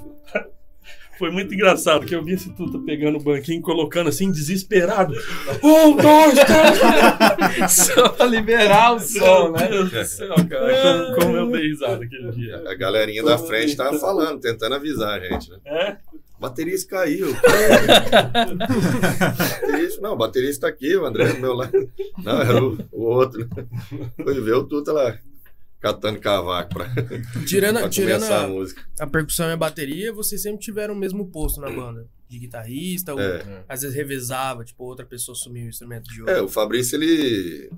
Foi 1.19 1.31
muito 1.31 1.55
engraçado 1.55 2.05
que 2.05 2.17
eu 2.17 2.25
vi 2.25 2.33
esse 2.33 2.53
Tuta 2.53 2.81
pegando 2.81 3.17
o 3.17 3.23
banquinho, 3.23 3.63
colocando 3.63 4.09
assim, 4.09 4.33
desesperado. 4.33 5.15
Um, 5.63 5.97
dois, 5.97 6.35
três. 6.35 7.71
Só 7.95 8.09
pra 8.09 8.27
liberar 8.27 8.97
o 8.97 8.99
som, 8.99 9.51
Meu 9.51 9.53
né? 9.53 9.69
Deus 9.69 9.91
do 9.91 10.05
céu, 10.05 10.35
cara. 10.49 11.15
Como, 11.15 11.21
como 11.21 11.37
eu 11.37 11.51
dei 11.53 11.69
risada 11.69 12.05
aquele 12.05 12.33
dia. 12.33 12.63
A 12.67 12.75
galerinha 12.75 13.23
da 13.23 13.39
frente 13.39 13.77
tava 13.77 13.97
falando, 14.01 14.41
tentando 14.41 14.75
avisar 14.75 15.21
a 15.21 15.25
gente, 15.25 15.51
né? 15.51 15.59
É? 15.65 15.97
O 16.43 16.49
baterista 16.49 16.91
caiu. 16.97 17.29
baterista, 18.59 20.01
não, 20.01 20.13
o 20.15 20.17
baterista 20.17 20.63
tá 20.67 20.69
aqui, 20.73 20.97
o 20.97 21.05
André 21.07 21.33
do 21.35 21.41
meu 21.41 21.55
lado. 21.55 21.73
Não, 22.19 22.41
era 22.41 22.65
o, 22.65 22.79
o 22.91 23.03
outro. 23.05 23.49
Foi 24.23 24.41
ver 24.41 24.55
o 24.55 24.65
Tuta 24.65 24.93
lá, 24.93 25.17
catando 25.81 26.19
cavaco 26.19 26.75
pra, 26.75 26.89
Tirando, 27.47 27.79
pra 27.81 27.89
tirando 27.89 28.25
a 28.25 28.45
a, 28.45 28.49
música. 28.49 28.83
a 28.99 29.07
percussão 29.07 29.49
e 29.49 29.53
a 29.53 29.57
bateria, 29.57 30.13
vocês 30.13 30.43
sempre 30.43 30.61
tiveram 30.61 30.95
o 30.95 30.97
mesmo 30.97 31.27
posto 31.31 31.61
na 31.61 31.71
banda. 31.71 32.07
De 32.29 32.39
guitarrista, 32.39 33.13
ou 33.13 33.21
É. 33.21 33.63
às 33.69 33.83
vezes 33.83 33.95
revezava, 33.97 34.65
tipo, 34.65 34.83
outra 34.85 35.05
pessoa 35.05 35.37
assumia 35.37 35.65
o 35.67 35.69
instrumento 35.69 36.05
de 36.11 36.21
É, 36.21 36.23
outro. 36.23 36.45
o 36.47 36.49
Fabrício, 36.49 36.97
ele, 36.97 37.71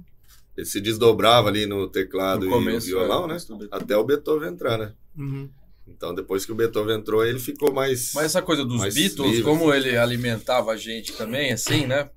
ele 0.56 0.64
se 0.64 0.80
desdobrava 0.80 1.48
ali 1.48 1.66
no 1.66 1.88
teclado 1.88 2.42
No 2.42 2.46
e 2.46 2.50
começo, 2.50 2.86
o 2.86 2.90
violão, 2.90 3.24
é, 3.24 3.34
né? 3.34 3.38
no. 3.48 3.68
Até 3.70 3.96
o 3.96 4.04
Beethoven 4.04 4.50
entrar, 4.50 4.78
né? 4.78 4.92
Uhum. 5.18 5.50
Então, 5.86 6.14
depois 6.14 6.46
que 6.46 6.52
o 6.52 6.54
Beethoven 6.54 6.96
entrou, 6.96 7.24
ele 7.24 7.38
ficou 7.38 7.72
mais... 7.72 8.12
Mas 8.14 8.26
essa 8.26 8.40
coisa 8.42 8.64
dos 8.64 8.80
Beatles, 8.94 9.18
livre. 9.18 9.42
como 9.42 9.72
ele 9.72 9.96
alimentava 9.96 10.72
a 10.72 10.76
gente 10.76 11.12
também, 11.12 11.52
assim, 11.52 11.86
né? 11.86 12.08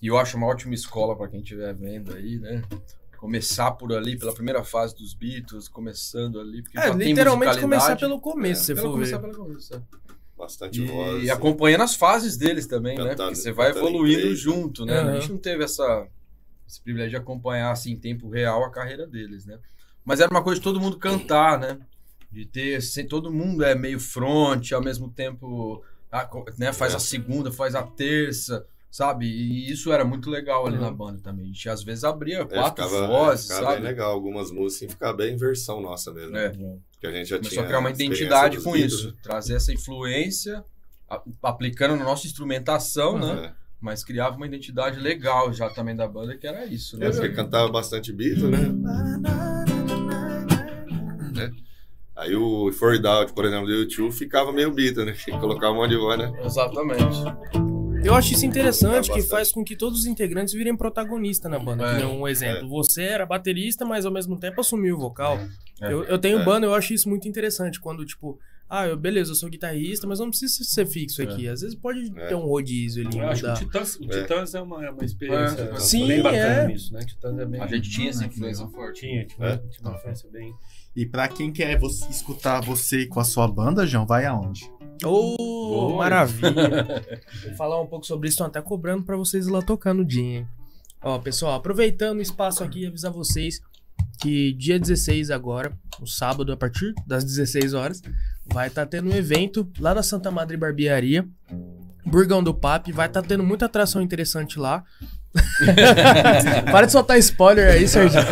E 0.00 0.06
eu 0.06 0.16
acho 0.18 0.36
uma 0.36 0.46
ótima 0.46 0.74
escola 0.74 1.16
pra 1.16 1.28
quem 1.28 1.40
estiver 1.40 1.74
vendo 1.74 2.14
aí, 2.14 2.38
né? 2.38 2.62
Começar 3.18 3.70
por 3.72 3.92
ali, 3.92 4.18
pela 4.18 4.32
primeira 4.34 4.62
fase 4.64 4.94
dos 4.96 5.14
Beatles, 5.14 5.68
começando 5.68 6.40
ali. 6.40 6.62
Porque 6.62 6.78
É, 6.78 6.90
literalmente 6.90 7.24
musicalidade. 7.56 7.60
começar 7.60 7.96
pelo 7.96 8.20
começo, 8.20 8.60
se 8.60 8.66
você 8.66 8.74
Pelo 8.74 8.86
for 8.88 8.92
começar 8.94 9.18
ver. 9.18 9.28
pelo 9.30 9.44
começo, 9.44 9.74
é. 9.74 9.82
Bastante 10.36 10.84
voz. 10.84 11.16
assim. 11.16 11.24
E 11.26 11.30
acompanhando 11.30 11.82
as 11.82 11.94
fases 11.94 12.36
deles 12.36 12.66
também, 12.66 12.96
né? 12.98 13.10
Cantando- 13.10 13.30
Porque 13.30 13.34
você 13.36 13.52
vai 13.52 13.70
evoluindo 13.70 14.18
inglês, 14.20 14.30
né? 14.30 14.34
junto, 14.36 14.84
né? 14.84 14.98
Aham. 14.98 15.10
A 15.10 15.14
gente 15.20 15.30
não 15.30 15.38
teve 15.38 15.62
essa, 15.64 16.06
esse 16.68 16.80
privilégio 16.82 17.10
de 17.12 17.16
acompanhar, 17.16 17.70
assim, 17.70 17.92
em 17.92 17.96
tempo 17.96 18.28
real 18.28 18.64
a 18.64 18.70
carreira 18.70 19.06
deles, 19.06 19.46
né? 19.46 19.58
Mas 20.04 20.20
era 20.20 20.30
uma 20.30 20.42
coisa 20.42 20.58
de 20.60 20.64
todo 20.64 20.80
mundo 20.80 20.98
cantar, 20.98 21.58
né? 21.58 21.78
De 22.34 22.44
ter, 22.44 22.76
assim, 22.76 23.06
todo 23.06 23.30
mundo 23.32 23.62
é 23.64 23.74
meio 23.76 24.00
front, 24.00 24.72
ao 24.72 24.82
mesmo 24.82 25.08
tempo, 25.08 25.82
a 26.10 26.28
né? 26.58 26.72
Faz 26.72 26.92
É. 26.92 26.96
a 26.96 26.98
segunda, 26.98 27.52
faz 27.52 27.76
a 27.76 27.82
terça, 27.84 28.66
sabe? 28.90 29.26
E 29.26 29.70
isso 29.70 29.92
era 29.92 30.04
muito 30.04 30.28
legal 30.28 30.66
ali 30.66 30.74
Uhum. 30.76 30.82
na 30.82 30.90
banda 30.90 31.20
também. 31.22 31.44
A 31.44 31.48
gente 31.48 31.68
às 31.68 31.84
vezes 31.84 32.02
abria 32.02 32.38
É, 32.40 32.44
quatro 32.44 32.84
ficava, 32.84 33.06
vozes, 33.06 33.46
ficava 33.46 33.66
sabe? 33.66 33.74
bem 33.76 33.84
legal. 33.84 34.10
Algumas 34.12 34.50
músicas 34.50 34.76
assim, 34.76 34.88
ficava 34.88 35.16
bem 35.16 35.36
versão 35.36 35.80
nossa 35.80 36.12
mesmo. 36.12 36.36
É. 36.36 36.50
Que 37.00 37.06
a 37.06 37.12
gente 37.12 37.28
já 37.28 37.36
Começou 37.36 37.52
tinha 37.52 37.62
a 37.62 37.66
criar 37.66 37.78
uma 37.78 37.90
identidade 37.90 38.60
com 38.60 38.72
Beatles, 38.72 38.92
isso. 38.94 39.16
Trazer 39.22 39.54
essa 39.54 39.72
influência, 39.72 40.64
a- 41.08 41.22
aplicando 41.42 41.94
na 41.96 42.02
nossa 42.04 42.26
instrumentação, 42.26 43.16
né? 43.18 43.34
né? 43.42 43.54
Mas 43.80 44.02
criava 44.02 44.36
uma 44.36 44.46
identidade 44.46 44.98
legal 44.98 45.52
já 45.52 45.68
também 45.70 45.94
da 45.94 46.08
banda, 46.08 46.36
que 46.36 46.46
era 46.46 46.64
isso, 46.66 46.98
né? 46.98 47.06
É, 47.06 47.10
porque 47.10 47.28
cantava 47.28 47.70
bastante 47.70 48.12
Beatles, 48.12 48.50
né? 48.50 48.58
Né? 49.20 49.63
Aí 52.16 52.34
o 52.36 52.70
For 52.72 52.94
Out, 53.04 53.32
por 53.32 53.44
exemplo, 53.44 53.66
do 53.66 53.72
YouTube 53.72 54.12
ficava 54.12 54.52
meio 54.52 54.70
Beatles, 54.72 55.06
né? 55.06 55.14
Colocava 55.40 55.72
um 55.72 55.76
monte 55.78 55.90
de 55.90 55.96
voz, 55.96 56.18
né? 56.18 56.32
Exatamente. 56.44 57.02
Eu 58.04 58.14
acho 58.14 58.34
isso 58.34 58.44
interessante, 58.44 59.08
Dá 59.08 59.14
que 59.14 59.22
faz 59.22 59.50
com 59.50 59.64
que 59.64 59.74
todos 59.74 60.00
os 60.00 60.06
integrantes 60.06 60.52
virem 60.52 60.76
protagonistas 60.76 61.50
na 61.50 61.58
banda. 61.58 61.84
É, 61.86 62.06
um 62.06 62.28
exemplo. 62.28 62.68
Você 62.68 63.02
era 63.02 63.24
baterista, 63.24 63.84
mas 63.84 64.04
ao 64.04 64.12
mesmo 64.12 64.38
tempo 64.38 64.60
assumiu 64.60 64.96
o 64.96 64.98
vocal. 65.00 65.38
É. 65.80 65.90
Eu, 65.92 66.04
eu 66.04 66.18
tenho 66.18 66.38
É. 66.38 66.44
banda, 66.44 66.66
eu 66.66 66.74
acho 66.74 66.92
isso 66.92 67.08
muito 67.08 67.26
interessante. 67.26 67.80
Quando, 67.80 68.04
tipo, 68.04 68.38
ah, 68.68 68.86
eu, 68.86 68.96
beleza, 68.96 69.30
eu 69.32 69.34
sou 69.34 69.48
guitarrista, 69.48 70.06
mas 70.06 70.18
eu 70.20 70.26
não 70.26 70.30
preciso 70.30 70.62
ser 70.64 70.86
fixo 70.86 71.22
aqui. 71.22 71.48
Às 71.48 71.62
vezes 71.62 71.74
pode 71.74 72.12
É. 72.16 72.26
ter 72.26 72.34
um 72.34 72.44
rodízio 72.44 73.08
ali. 73.08 73.18
Eu 73.18 73.26
acho 73.26 73.40
que 73.40 73.46
o 73.46 73.50
mudar. 73.50 73.58
Titãs, 73.64 73.96
o 73.96 74.04
É. 74.04 74.08
Titãs 74.22 74.54
é, 74.54 74.60
uma, 74.60 74.84
é 74.86 74.90
uma 74.90 75.04
experiência 75.04 75.62
É. 75.62 75.76
Sim, 75.80 76.06
bem 76.06 76.22
bacana 76.22 76.44
é. 76.44 76.66
nisso, 76.66 76.92
né? 76.92 77.00
Titãs 77.06 77.38
é 77.38 77.46
bem. 77.46 77.60
A 77.62 77.66
gente 77.66 77.90
tinha 77.90 78.10
essa 78.10 78.26
influência 78.26 78.66
forte. 78.68 79.00
tinha, 79.00 79.24
tinha, 79.26 79.46
É? 79.48 79.56
tinha 79.56 79.88
uma 79.88 79.96
influência 79.96 80.28
bem. 80.30 80.52
E 80.96 81.04
pra 81.04 81.26
quem 81.28 81.52
quer 81.52 81.78
você- 81.78 82.08
escutar 82.08 82.60
você 82.60 83.06
com 83.06 83.18
a 83.20 83.24
sua 83.24 83.48
banda, 83.48 83.86
João, 83.86 84.06
vai 84.06 84.24
aonde? 84.26 84.70
Ô, 85.04 85.36
Boa. 85.36 85.96
maravilha. 85.98 86.50
Vou 87.44 87.54
falar 87.56 87.80
um 87.80 87.86
pouco 87.86 88.06
sobre 88.06 88.28
isso, 88.28 88.34
estão 88.34 88.46
até 88.46 88.62
cobrando 88.62 89.02
pra 89.02 89.16
vocês 89.16 89.46
ir 89.46 89.50
lá 89.50 89.60
tocar 89.60 89.92
no 89.92 90.04
dia, 90.04 90.22
hein? 90.40 90.48
Ó, 91.02 91.18
pessoal, 91.18 91.54
aproveitando 91.54 92.18
o 92.18 92.22
espaço 92.22 92.62
aqui, 92.62 92.86
avisar 92.86 93.10
vocês 93.12 93.60
que 94.20 94.52
dia 94.54 94.78
16 94.78 95.30
agora, 95.30 95.76
no 96.00 96.06
sábado, 96.06 96.52
a 96.52 96.56
partir 96.56 96.94
das 97.06 97.24
16 97.24 97.74
horas, 97.74 98.00
vai 98.46 98.68
estar 98.68 98.86
tendo 98.86 99.10
um 99.10 99.14
evento 99.14 99.68
lá 99.80 99.92
na 99.94 100.02
Santa 100.02 100.30
Madre 100.30 100.56
Barbearia, 100.56 101.28
Burgão 102.06 102.42
do 102.42 102.54
Papi, 102.54 102.92
vai 102.92 103.06
estar 103.08 103.22
tendo 103.22 103.42
muita 103.42 103.66
atração 103.66 104.00
interessante 104.00 104.58
lá. 104.58 104.84
Para 106.70 106.86
de 106.86 106.92
soltar 106.92 107.18
spoiler 107.18 107.72
aí, 107.72 107.88
Serginho. 107.88 108.22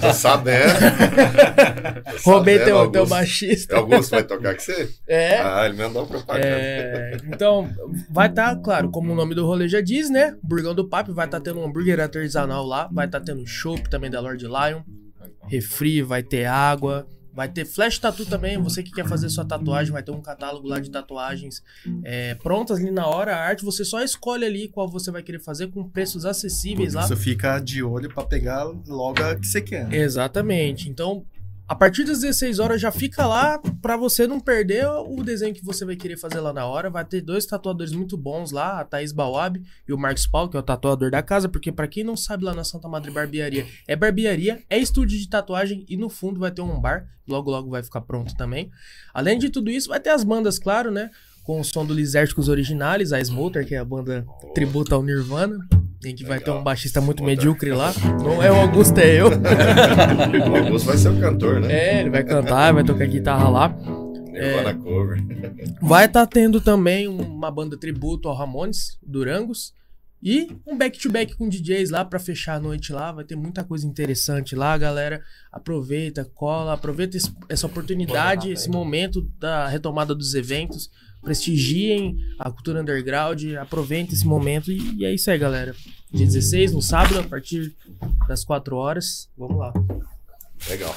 Tô 0.00 0.12
sabendo. 0.12 0.72
Tô 2.24 2.30
Roubei 2.30 2.58
sabendo, 2.58 2.64
teu, 2.64 2.64
teu 2.64 3.00
Augusto. 3.00 3.08
baixista. 3.08 3.76
Augusto 3.76 4.10
vai 4.10 4.22
tocar 4.24 4.54
com 4.54 4.60
você? 4.60 4.88
É. 5.06 5.38
Ah, 5.40 5.66
ele 5.66 5.76
mandou 5.76 6.06
propaganda. 6.06 6.46
É, 6.46 7.16
então, 7.26 7.70
vai 8.10 8.28
estar, 8.28 8.56
claro, 8.56 8.90
como 8.90 9.12
o 9.12 9.16
nome 9.16 9.34
do 9.34 9.46
rolê 9.46 9.68
já 9.68 9.80
diz, 9.80 10.10
né? 10.10 10.34
Burgão 10.42 10.74
do 10.74 10.88
Papo, 10.88 11.14
vai 11.14 11.26
estar 11.26 11.40
tendo 11.40 11.60
um 11.60 11.64
hambúrguer 11.64 12.00
artesanal 12.00 12.64
lá, 12.64 12.88
vai 12.92 13.06
estar 13.06 13.20
tendo 13.20 13.46
chopp 13.46 13.88
também 13.88 14.10
da 14.10 14.20
Lord 14.20 14.44
Lion, 14.44 14.82
refri, 15.48 16.02
vai 16.02 16.22
ter 16.22 16.44
água, 16.46 17.06
vai 17.38 17.48
ter 17.48 17.64
flash 17.64 18.00
tattoo 18.00 18.26
também, 18.26 18.58
você 18.58 18.82
que 18.82 18.90
quer 18.90 19.06
fazer 19.06 19.28
sua 19.28 19.44
tatuagem, 19.44 19.92
vai 19.92 20.02
ter 20.02 20.10
um 20.10 20.20
catálogo 20.20 20.66
lá 20.66 20.80
de 20.80 20.90
tatuagens 20.90 21.62
é, 22.02 22.34
prontas 22.34 22.80
ali 22.80 22.90
na 22.90 23.06
hora, 23.06 23.36
a 23.36 23.38
arte, 23.38 23.64
você 23.64 23.84
só 23.84 24.02
escolhe 24.02 24.44
ali 24.44 24.66
qual 24.66 24.88
você 24.88 25.12
vai 25.12 25.22
querer 25.22 25.38
fazer 25.38 25.68
com 25.68 25.88
preços 25.88 26.22
Por 26.22 26.30
acessíveis 26.30 26.94
lá. 26.94 27.04
isso 27.04 27.16
fica 27.16 27.60
de 27.60 27.80
olho 27.80 28.12
pra 28.12 28.24
pegar 28.24 28.64
logo 28.88 29.22
a 29.22 29.36
que 29.36 29.46
você 29.46 29.60
quer. 29.60 29.86
né? 29.86 29.98
Exatamente. 29.98 30.90
Então, 30.90 31.24
a 31.68 31.74
partir 31.74 32.04
das 32.04 32.20
16 32.20 32.58
horas 32.60 32.80
já 32.80 32.90
fica 32.90 33.26
lá 33.26 33.60
pra 33.82 33.94
você 33.94 34.26
não 34.26 34.40
perder 34.40 34.86
o 34.86 35.22
desenho 35.22 35.54
que 35.54 35.62
você 35.62 35.84
vai 35.84 35.96
querer 35.96 36.16
fazer 36.16 36.40
lá 36.40 36.50
na 36.50 36.64
hora. 36.64 36.88
Vai 36.88 37.04
ter 37.04 37.20
dois 37.20 37.44
tatuadores 37.44 37.92
muito 37.92 38.16
bons 38.16 38.50
lá, 38.50 38.80
a 38.80 38.84
Thaís 38.84 39.12
Bawab 39.12 39.60
e 39.86 39.92
o 39.92 39.98
Marcos 39.98 40.26
Paulo, 40.26 40.48
que 40.48 40.56
é 40.56 40.60
o 40.60 40.62
tatuador 40.62 41.10
da 41.10 41.22
casa, 41.22 41.46
porque 41.46 41.70
pra 41.70 41.86
quem 41.86 42.02
não 42.02 42.16
sabe 42.16 42.44
lá 42.44 42.54
na 42.54 42.64
Santa 42.64 42.88
Madre 42.88 43.10
Barbearia, 43.10 43.66
é 43.86 43.94
barbearia, 43.94 44.64
é 44.70 44.78
estúdio 44.78 45.18
de 45.18 45.28
tatuagem 45.28 45.84
e 45.86 45.96
no 45.98 46.08
fundo 46.08 46.40
vai 46.40 46.50
ter 46.50 46.62
um 46.62 46.80
bar, 46.80 47.06
logo 47.28 47.50
logo 47.50 47.68
vai 47.68 47.82
ficar 47.82 48.00
pronto 48.00 48.34
também. 48.34 48.70
Além 49.12 49.38
de 49.38 49.50
tudo 49.50 49.70
isso, 49.70 49.90
vai 49.90 50.00
ter 50.00 50.10
as 50.10 50.24
bandas, 50.24 50.58
claro, 50.58 50.90
né? 50.90 51.10
Com 51.42 51.60
o 51.60 51.64
som 51.64 51.84
do 51.84 51.92
Lisérticos 51.92 52.48
Originais, 52.48 53.12
a 53.12 53.20
Smoker, 53.22 53.66
que 53.66 53.74
é 53.74 53.78
a 53.78 53.84
banda 53.84 54.26
tributa 54.54 54.94
ao 54.94 55.02
Nirvana, 55.02 55.58
em 56.04 56.14
que 56.14 56.24
vai 56.24 56.38
ter 56.40 56.50
um 56.50 56.62
baixista 56.62 57.00
muito 57.00 57.22
medíocre 57.24 57.70
lá. 57.72 57.92
Não 58.22 58.42
é 58.42 58.50
o 58.50 58.56
Augusto, 58.56 58.98
é 58.98 59.20
eu. 59.20 59.28
O 60.50 60.56
Augusto 60.56 60.86
vai 60.86 60.96
ser 60.96 61.08
o 61.08 61.20
cantor, 61.20 61.60
né? 61.60 61.72
É, 61.72 62.00
ele 62.00 62.10
vai 62.10 62.22
cantar, 62.24 62.72
vai 62.72 62.84
tocar 62.84 63.06
guitarra 63.06 63.48
lá. 63.48 63.68
Nirvana 64.30 64.74
cover. 64.74 65.18
Vai 65.82 66.04
estar 66.06 66.24
tendo 66.26 66.60
também 66.60 67.08
uma 67.08 67.50
banda 67.50 67.76
tributo 67.76 68.28
ao 68.28 68.36
Ramones, 68.36 68.96
Durangos. 69.02 69.72
E 70.22 70.48
um 70.66 70.76
back-to-back 70.76 71.36
com 71.36 71.48
DJs 71.48 71.90
lá 71.90 72.04
pra 72.04 72.18
fechar 72.20 72.54
a 72.54 72.60
noite 72.60 72.92
lá. 72.92 73.10
Vai 73.10 73.24
ter 73.24 73.34
muita 73.36 73.64
coisa 73.64 73.84
interessante 73.86 74.54
lá, 74.54 74.76
galera. 74.78 75.22
Aproveita, 75.52 76.24
cola, 76.34 76.72
aproveita 76.74 77.16
esse- 77.16 77.32
essa 77.48 77.66
oportunidade, 77.66 78.50
esse 78.52 78.68
momento 78.68 79.22
da 79.40 79.66
retomada 79.68 80.14
dos 80.14 80.34
eventos. 80.34 80.88
Prestigiem 81.22 82.16
a 82.38 82.50
cultura 82.50 82.80
underground, 82.80 83.44
aproveitem 83.60 84.14
esse 84.14 84.26
momento. 84.26 84.70
E, 84.72 84.96
e 84.96 85.04
é 85.04 85.12
isso 85.12 85.30
aí, 85.30 85.38
galera. 85.38 85.74
Dia 86.12 86.26
16, 86.26 86.72
no 86.72 86.80
sábado, 86.82 87.18
a 87.20 87.22
partir 87.24 87.74
das 88.26 88.44
4 88.44 88.74
horas. 88.76 89.28
Vamos 89.36 89.58
lá. 89.58 89.72
Legal. 90.68 90.94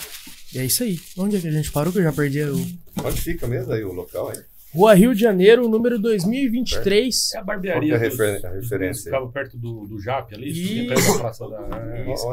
E 0.54 0.60
é 0.60 0.66
isso 0.66 0.84
aí. 0.84 1.00
Onde 1.18 1.38
é 1.38 1.40
que 1.42 1.48
a 1.48 1.52
gente 1.52 1.72
parou 1.72 1.92
que 1.92 2.00
eu 2.00 2.04
já 2.04 2.12
perdi 2.14 2.42
o. 2.44 2.56
Onde 3.04 3.22
fica 3.22 3.48
mesmo 3.48 3.72
aí 3.74 3.84
o 3.84 3.92
local 3.94 4.30
aí? 4.30 4.38
Rua 4.74 4.94
Rio 4.94 5.14
de 5.14 5.20
Janeiro, 5.20 5.68
número 5.68 6.00
2023. 6.00 7.32
É 7.34 7.38
a 7.38 7.40
Qual 7.42 7.46
barbearia. 7.48 7.90
que 8.00 8.04
é 8.06 8.08
a 8.08 8.10
dos- 8.10 8.46
a 8.46 8.50
referência? 8.52 9.04
Ficava 9.12 9.28
perto 9.30 9.58
do, 9.58 9.86
do 9.86 10.00
Jap 10.02 10.34
ali, 10.34 10.50
Isso. 10.50 10.68
tinha 10.68 10.88
perto 10.88 11.12
da 11.14 11.20
praça 11.20 11.50
da. 11.50 11.58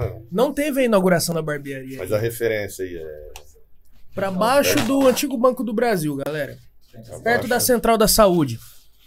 é, 0.05 0.23
Não 0.31 0.53
teve 0.53 0.81
a 0.81 0.85
inauguração 0.85 1.35
da 1.35 1.43
barbearia. 1.43 1.99
Mas 1.99 2.13
a 2.13 2.19
referência 2.19 2.85
aí 2.85 2.97
é. 2.97 3.33
Pra 4.15 4.31
baixo 4.31 4.77
do 4.87 5.07
antigo 5.09 5.37
Banco 5.37 5.65
do 5.65 5.73
Brasil, 5.73 6.17
galera. 6.25 6.57
Perto 7.23 7.47
da? 7.49 7.61
Central 7.61 7.97
da 7.99 8.09
Saúde. 8.09 8.59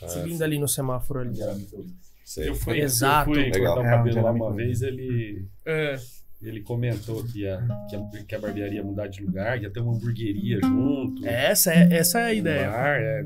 Ah, 0.02 0.08
Seguindo 0.08 0.42
ali 0.44 0.58
no 0.60 0.68
semáforo 0.68 1.20
ali. 1.20 1.38
sei. 2.26 2.50
Eu 2.50 2.56
fui, 2.56 2.80
Exato. 2.80 3.30
eu 3.30 3.36
fui 3.36 3.52
cortar 3.52 3.82
o 3.82 3.86
É, 3.86 3.90
cabelo 3.90 4.22
lá 4.24 4.32
onde 4.32 4.42
uma 4.42 4.54
vez, 4.54 4.82
ele, 4.82 5.46
É. 5.66 5.96
ele 6.42 6.62
comentou 6.62 7.24
que 7.24 7.48
a, 7.48 7.62
que, 7.90 7.96
a, 7.96 8.24
que 8.28 8.36
a 8.36 8.40
barbearia 8.40 8.76
ia 8.78 8.84
mudar 8.84 9.08
de 9.08 9.24
lugar, 9.24 9.60
que 9.60 9.66
ia 9.66 9.70
ter 9.72 9.80
uma 9.80 9.94
hamburgueria 9.94 10.60
junto. 10.62 11.26
Essa 11.26 11.74
é, 11.74 11.94
essa 11.94 12.20
é 12.20 12.26
a 12.26 12.34
um 12.34 12.34
ideia. 12.38 12.70
bar, 12.70 12.98
é. 13.00 13.26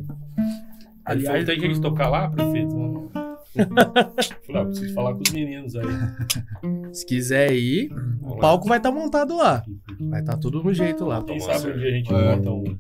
Aliás, 1.06 1.46
falou, 1.46 1.60
tem 1.62 1.74
de 1.74 1.82
tocar 1.82 2.10
lá, 2.10 2.30
prefeito? 2.30 3.12
Falei, 3.56 4.62
ah, 4.62 4.66
preciso 4.66 4.94
falar 4.94 5.14
com 5.14 5.22
os 5.26 5.32
meninos 5.32 5.76
aí. 5.78 5.86
Se 6.94 7.06
quiser 7.06 7.54
ir, 7.54 7.90
o 8.22 8.36
palco 8.38 8.68
vai 8.68 8.80
estar 8.80 8.92
montado 8.92 9.38
lá. 9.38 9.64
Vai 10.10 10.20
estar 10.20 10.36
tudo 10.38 10.62
no 10.62 10.74
jeito 10.74 11.06
lá. 11.06 11.24
Quem 11.24 11.38
Tomar 11.38 11.60
sabe 11.60 11.74
um 11.74 11.78
dia 11.78 11.88
a 11.88 11.92
gente 11.92 12.14
É. 12.14 12.36
monta 12.36 12.52
um, 12.52 12.78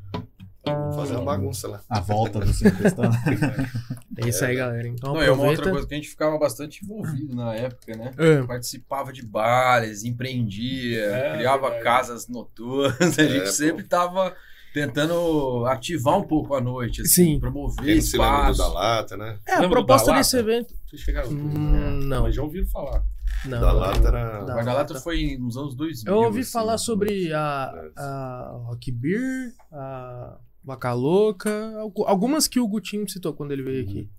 Vamos 0.66 0.96
fazer 0.96 1.16
uma 1.16 1.26
bagunça 1.26 1.68
lá. 1.68 1.82
A 1.90 2.00
volta 2.00 2.40
do 2.40 2.46
Pestana. 2.48 3.12
É 4.18 4.30
isso 4.30 4.46
aí, 4.46 4.56
galera. 4.56 4.88
Então 4.88 5.14
Não, 5.14 5.22
é 5.22 5.30
uma 5.30 5.44
outra 5.44 5.70
coisa 5.70 5.86
que 5.86 5.94
a 5.94 5.98
gente 5.98 6.08
ficava 6.10 6.38
bastante 6.38 6.84
envolvido 6.84 7.36
na 7.36 7.54
época, 7.54 7.98
né? 7.98 8.14
É. 8.18 8.42
Participava 8.44 9.12
de 9.12 9.22
bares, 9.26 10.06
empreendia, 10.06 11.02
É, 11.04 11.34
criava 11.38 11.64
verdade. 11.64 11.84
casas 11.84 12.28
noturnas. 12.30 12.96
A 13.20 13.24
gente 13.24 13.42
pô. 13.42 13.52
sempre 13.52 13.84
tava 13.84 14.34
tentando 14.74 15.66
ativar 15.66 16.18
um 16.18 16.24
pouco 16.24 16.54
a 16.56 16.62
noite, 16.62 17.02
assim, 17.02 17.34
Sim. 17.34 17.40
promover 17.40 17.86
Quem 17.86 18.02
se 18.02 18.18
lembra 18.18 18.46
do 18.46 18.52
espaço. 18.52 18.60
da 18.60 18.68
lata, 18.80 19.18
né? 19.18 19.38
É, 19.48 19.52
a 19.52 19.56
Lembra 19.60 19.68
do 19.68 19.74
proposta 19.86 20.12
da 20.12 20.18
desse 20.18 20.36
lata? 20.38 20.50
evento. 20.50 20.74
Vocês 20.88 21.02
chegaram? 21.02 21.30
Hum, 21.30 22.00
não. 22.08 22.24
Mas 22.24 22.36
já 22.36 22.42
ouviram 22.42 22.68
falar. 22.68 23.04
Não. 23.46 23.60
Da 23.62 23.72
lata 23.74 24.08
era. 24.08 24.44
Da- 24.44 24.54
O 24.54 24.56
Guarda-Lata 24.58 24.96
foi 25.02 25.38
nos 25.38 25.58
anos 25.58 25.76
2000. 25.76 26.12
Eu 26.14 26.22
ouvi 26.24 26.40
assim, 26.40 26.52
falar 26.52 26.72
né? 26.74 26.78
sobre 26.78 27.34
a, 27.34 27.72
a 27.98 28.52
Rock 28.68 28.92
Beer, 28.92 29.52
a 29.72 30.38
Vaca 30.66 30.92
Louca, 30.94 31.74
algu- 31.78 32.06
algumas 32.06 32.48
que 32.48 32.60
o 32.60 32.68
Gutinho 32.68 33.08
citou 33.08 33.34
quando 33.34 33.52
ele 33.52 33.62
veio 33.64 33.84
aqui. 33.84 34.10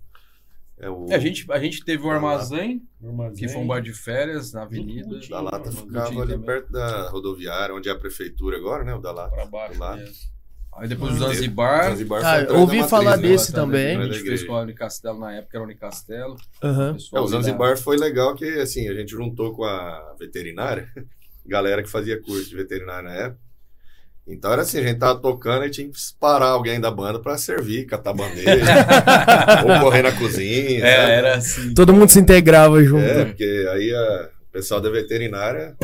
É 0.79 0.89
o 0.89 1.05
É, 1.09 1.15
a, 1.15 1.19
gente, 1.19 1.51
a 1.51 1.59
gente 1.59 1.83
teve 1.83 2.05
o 2.05 2.09
Armazém, 2.09 2.81
Armazém. 3.03 3.35
que 3.35 3.47
foi 3.51 3.61
um 3.61 3.67
bar 3.67 3.81
de 3.81 3.91
férias 3.93 4.53
na 4.53 4.61
avenida. 4.63 5.09
O 5.15 5.29
da 5.29 5.41
lata 5.41 5.71
ficava 5.71 6.21
ali 6.21 6.31
também. 6.33 6.45
perto 6.45 6.71
da 6.71 7.09
rodoviária, 7.09 7.73
onde 7.75 7.89
é 7.89 7.91
a 7.91 7.97
prefeitura 7.97 8.57
agora, 8.57 8.83
né? 8.83 8.93
O 8.93 8.99
da 8.99 9.11
lata. 9.11 9.35
Pra 9.35 9.45
baixo. 9.45 9.79
Lá. 9.79 9.95
né? 9.95 10.05
Aí 10.75 10.87
depois 10.87 11.15
o 11.15 11.17
Zanzibar. 11.17 11.89
Zanzibar 11.89 12.21
Ah, 12.23 12.53
ouvi 12.53 12.75
matriz, 12.75 12.89
falar 12.91 13.17
né? 13.17 13.27
desse 13.27 13.51
também. 13.51 13.97
A 13.97 14.03
gente 14.05 14.19
fez 14.19 14.43
com 14.43 14.53
a 14.55 14.61
Unicastelo 14.61 15.19
na 15.19 15.33
época, 15.33 15.57
era 15.57 15.63
Unicastelo. 15.65 16.35
É, 16.61 16.93
Pessoal 16.93 17.23
o 17.23 17.25
ali 17.25 17.33
da- 17.35 17.41
Zanzibar 17.41 17.77
foi 17.77 17.97
legal 17.97 18.35
que, 18.35 18.45
assim, 18.59 18.87
a 18.87 18.93
gente 18.93 19.09
juntou 19.09 19.55
com 19.55 19.63
a 19.63 20.15
veterinária, 20.19 20.87
galera 21.43 21.81
que 21.81 21.89
fazia 21.89 22.21
curso 22.21 22.47
de 22.47 22.55
veterinária 22.55 23.09
na 23.09 23.15
época. 23.15 23.46
Então 24.27 24.51
era 24.51 24.61
assim, 24.63 24.79
a 24.79 24.83
gente 24.83 24.99
tava 24.99 25.19
tocando 25.21 25.65
e 25.65 25.69
tinha 25.69 25.87
que 25.87 25.97
parar 26.19 26.47
alguém 26.47 26.79
da 26.81 26.91
banda 26.91 27.17
pra 27.19 27.37
servir, 27.37 27.85
catar 27.85 28.13
bandeira, 28.13 28.51
ou 29.63 29.79
correr 29.79 30.01
na 30.01 30.11
cozinha. 30.11 30.85
É, 30.85 30.95
sabe? 30.97 31.11
era 31.13 31.35
assim. 31.37 31.73
Todo 31.73 31.93
mundo 31.93 32.09
se 32.09 32.19
integrava 32.19 32.83
junto. 32.83 33.03
É, 33.03 33.25
porque 33.25 33.67
aí 33.71 33.93
a- 33.93 34.29
o 34.49 34.51
pessoal 34.51 34.81
da 34.81 34.89
veterinária 34.89 35.75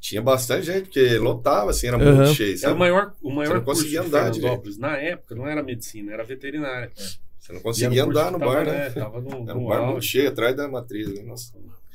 tinha 0.00 0.20
bastante 0.22 0.66
gente, 0.66 0.82
porque 0.84 1.16
lotava, 1.18 1.70
assim, 1.70 1.86
era 1.86 1.98
muito 1.98 2.10
Aham. 2.22 2.34
cheio, 2.34 2.48
Era 2.50 2.56
o 2.56 2.60
sabe? 2.60 2.78
maior, 2.78 3.12
o 3.22 3.30
maior 3.30 3.48
Você 3.48 3.54
não 3.54 3.64
curso 3.64 3.80
conseguia 3.82 4.00
de 4.00 4.06
andar 4.06 4.32
Fernandópolis. 4.34 4.78
Na 4.78 4.96
época 4.96 5.34
não 5.34 5.46
era 5.46 5.62
medicina, 5.62 6.12
era 6.12 6.24
veterinária. 6.24 6.90
Você 7.38 7.52
não 7.52 7.60
conseguia 7.60 8.04
andar 8.04 8.32
no 8.32 8.38
bar, 8.38 8.64
tava, 8.64 8.72
né? 8.72 8.90
Tava 8.90 9.20
no, 9.20 9.30
Era 9.48 9.58
um 9.58 9.62
no 9.62 9.68
bar 9.68 9.76
auge. 9.78 9.92
muito 9.92 10.04
cheio, 10.06 10.28
atrás 10.28 10.56
da 10.56 10.66
matriz. 10.68 11.08
né? 11.14 11.22
Nossa. 11.22 11.52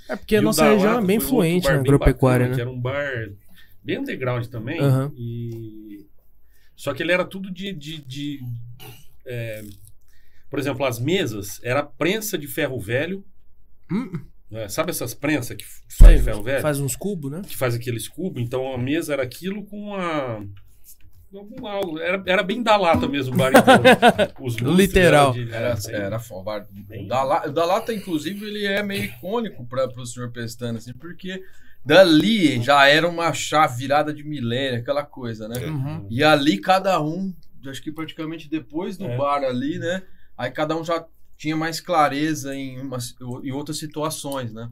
É 0.07 0.15
porque 0.15 0.35
a 0.35 0.39
E 0.39 0.41
o 0.41 0.45
nossa 0.45 0.69
região 0.69 0.99
é 0.99 1.01
bem 1.03 1.19
fluente 1.19 1.65
na 1.65 1.71
bem 1.73 1.79
agropecuária, 1.81 2.45
bacana, 2.47 2.55
Que 2.55 2.63
né? 2.63 2.69
era 2.69 2.69
um 2.69 2.79
bar 2.81 3.29
bem 3.85 3.99
underground 3.99 4.45
também. 4.47 4.79
Aham. 4.79 5.11
E... 5.15 6.05
Só 6.75 6.93
que 6.93 7.01
ele 7.03 7.11
era 7.11 7.23
tudo 7.23 7.49
de. 7.51 7.71
de, 7.71 7.97
de, 8.01 8.39
é, 9.25 9.63
Por 10.49 10.59
exemplo, 10.59 10.85
as 10.85 10.99
mesas 10.99 11.59
era 11.63 11.81
prensa 11.83 12.37
de 12.37 12.47
ferro 12.47 12.79
velho. 12.79 13.23
Hum, 13.91 14.11
né? 14.51 14.67
Sabe 14.67 14.89
essas 14.91 15.13
prensas 15.13 15.55
que 15.55 15.63
faz 15.89 16.17
de 16.19 16.23
ferro 16.25 16.43
velho? 16.43 16.61
faz 16.61 16.79
uns 16.79 16.95
cubos, 16.95 17.31
né? 17.31 17.41
Que 17.47 17.55
faz 17.55 17.75
aqueles 17.75 18.07
cubos. 18.07 18.41
Então 18.41 18.73
a 18.73 18.77
mesa 18.77 19.13
era 19.13 19.23
aquilo 19.23 19.63
com 19.63 19.95
a. 19.95 20.43
algum 21.33 21.65
algo- 21.67 21.99
Era, 21.99 22.21
era 22.25 22.43
bem 22.43 22.61
da 22.63 22.75
lata 22.77 23.07
mesmo 23.07 23.33
o 23.33 23.37
bar 23.37 23.51
lustres 24.39 24.75
Literal. 24.75 25.33
de- 25.33 25.51
Era, 25.51 25.75
bem- 25.75 25.95
era 25.95 26.19
fo- 26.19 26.43
bar- 26.43 26.67
Bem- 26.71 27.05
o 27.05 27.07
da, 27.07 27.23
La- 27.23 27.45
o 27.45 27.51
da 27.51 27.65
Lata, 27.65 27.93
inclusive, 27.93 28.45
ele 28.45 28.65
é 28.65 28.81
meio 28.83 29.03
icônico 29.05 29.65
para 29.65 29.87
o 29.87 30.05
senhor 30.05 30.31
Pestana, 30.31 30.77
assim, 30.79 30.93
porque 30.93 31.41
dali 31.85 32.61
já 32.61 32.87
era 32.87 33.07
uma 33.07 33.31
chave 33.33 33.77
virada 33.77 34.13
de 34.13 34.23
milênio, 34.23 34.79
aquela 34.79 35.03
coisa, 35.05 35.47
né? 35.47 35.63
Uhum. 35.65 36.07
E 36.09 36.23
ali 36.23 36.57
cada 36.59 36.99
um, 37.01 37.33
acho 37.67 37.81
que 37.81 37.91
praticamente 37.91 38.49
depois 38.49 38.97
do 38.97 39.05
É. 39.05 39.15
bar 39.17 39.43
ali, 39.43 39.77
né? 39.79 40.01
Aí 40.37 40.49
cada 40.51 40.75
um 40.75 40.83
já 40.83 41.05
tinha 41.37 41.55
mais 41.55 41.79
clareza 41.79 42.55
em, 42.55 42.79
umas, 42.81 43.15
em 43.43 43.51
outras 43.51 43.77
situações, 43.77 44.51
né? 44.53 44.69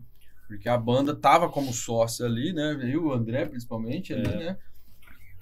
Porque 0.47 0.68
a 0.70 0.78
banda 0.78 1.16
tava 1.16 1.49
como 1.49 1.74
sócia 1.74 2.26
ali, 2.26 2.51
né? 2.53 2.80
E 2.84 2.97
o 2.97 3.11
André, 3.11 3.45
principalmente, 3.45 4.14
ali, 4.14 4.28
É. 4.28 4.36
né? 4.38 4.57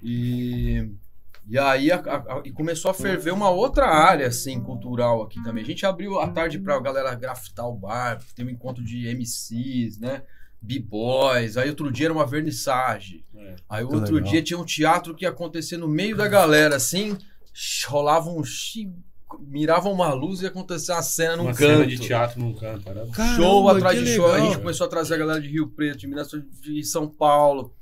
E, 0.02 0.90
e 1.48 1.58
aí 1.58 1.90
a- 1.92 1.96
a- 2.00 2.16
a- 2.38 2.42
e 2.44 2.50
começou 2.50 2.90
a 2.90 2.94
ferver 2.94 3.32
uma 3.32 3.50
outra 3.50 3.86
área, 3.86 4.26
assim, 4.26 4.60
cultural 4.60 5.22
aqui 5.22 5.42
também. 5.42 5.62
A 5.62 5.66
gente 5.66 5.86
abriu 5.86 6.18
a 6.20 6.28
tarde 6.28 6.58
pra 6.58 6.78
galera 6.80 7.14
grafitar 7.14 7.66
o 7.68 7.74
bar, 7.74 8.20
ter 8.34 8.44
um 8.44 8.50
encontro 8.50 8.82
de 8.82 9.06
MCs, 9.08 9.98
né? 9.98 10.22
B-boys. 10.62 11.56
Aí 11.56 11.68
outro 11.68 11.90
dia 11.90 12.06
era 12.06 12.14
uma 12.14 12.26
vernissage. 12.26 13.24
É. 13.36 13.56
Aí 13.68 13.86
Que 13.86 13.94
outro 13.94 14.14
legal. 14.14 14.30
dia 14.30 14.42
tinha 14.42 14.58
um 14.58 14.64
teatro 14.64 15.14
que 15.14 15.24
ia 15.24 15.30
acontecer 15.30 15.76
no 15.76 15.88
meio 15.88 16.16
da 16.16 16.28
galera, 16.28 16.76
assim, 16.76 17.18
rolava 17.88 18.30
um 18.30 18.42
mirava 19.40 19.88
uma 19.88 20.12
luz 20.12 20.40
e 20.40 20.44
ia 20.44 20.50
acontecer 20.50 20.92
uma 20.92 21.02
cena 21.02 21.36
num 21.36 21.44
Uma 21.44 21.54
canto. 21.54 21.72
cena 21.72 21.86
de 21.86 21.98
teatro 21.98 22.40
num 22.40 22.54
canto. 22.54 22.88
Era... 22.88 23.06
show 23.06 23.12
Caramba, 23.12 23.76
atrás 23.76 23.98
de 23.98 24.14
show. 24.14 24.26
A 24.26 24.32
legal. 24.34 24.46
gente 24.46 24.58
começou 24.60 24.86
a 24.86 24.90
trazer 24.90 25.14
a 25.14 25.18
galera 25.18 25.40
de 25.40 25.48
Rio 25.48 25.68
Preto, 25.68 25.98
de 25.98 26.06
Minas 26.06 26.28
de 26.60 26.84
São 26.84 27.08
Paulo. 27.08 27.74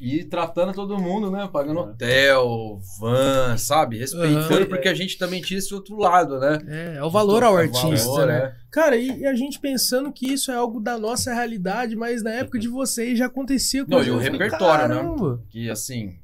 E 0.00 0.22
tratando 0.24 0.72
todo 0.72 0.96
mundo, 0.96 1.28
né? 1.28 1.48
Pagando 1.52 1.80
É. 1.80 1.82
hotel, 1.82 2.80
van, 3.00 3.56
sabe? 3.56 3.98
Respeitando, 3.98 4.54
Aham. 4.54 4.66
porque 4.66 4.86
a 4.88 4.94
gente 4.94 5.18
também 5.18 5.40
tinha 5.42 5.58
esse 5.58 5.74
outro 5.74 5.96
lado, 5.96 6.38
né? 6.38 6.58
É, 6.68 6.96
é 6.98 7.02
o 7.02 7.10
valor 7.10 7.42
ao 7.42 7.54
É 7.54 7.56
o 7.56 7.60
artista, 7.64 8.06
valor, 8.10 8.26
né? 8.28 8.38
é. 8.38 8.54
Cara, 8.70 8.96
e, 8.96 9.20
e 9.20 9.26
a 9.26 9.34
gente 9.34 9.58
pensando 9.58 10.12
que 10.12 10.32
isso 10.32 10.52
é 10.52 10.54
algo 10.54 10.78
da 10.78 10.96
nossa 10.96 11.34
realidade, 11.34 11.96
mas 11.96 12.22
na 12.22 12.30
época 12.30 12.60
de 12.60 12.68
vocês 12.68 13.18
já 13.18 13.26
acontecia 13.26 13.84
com 13.84 13.90
Não, 13.90 14.04
e 14.04 14.10
o 14.10 14.18
repertório, 14.18 14.86
né? 14.88 14.94
Caramba. 14.94 15.42
Que 15.50 15.68
assim, 15.68 16.16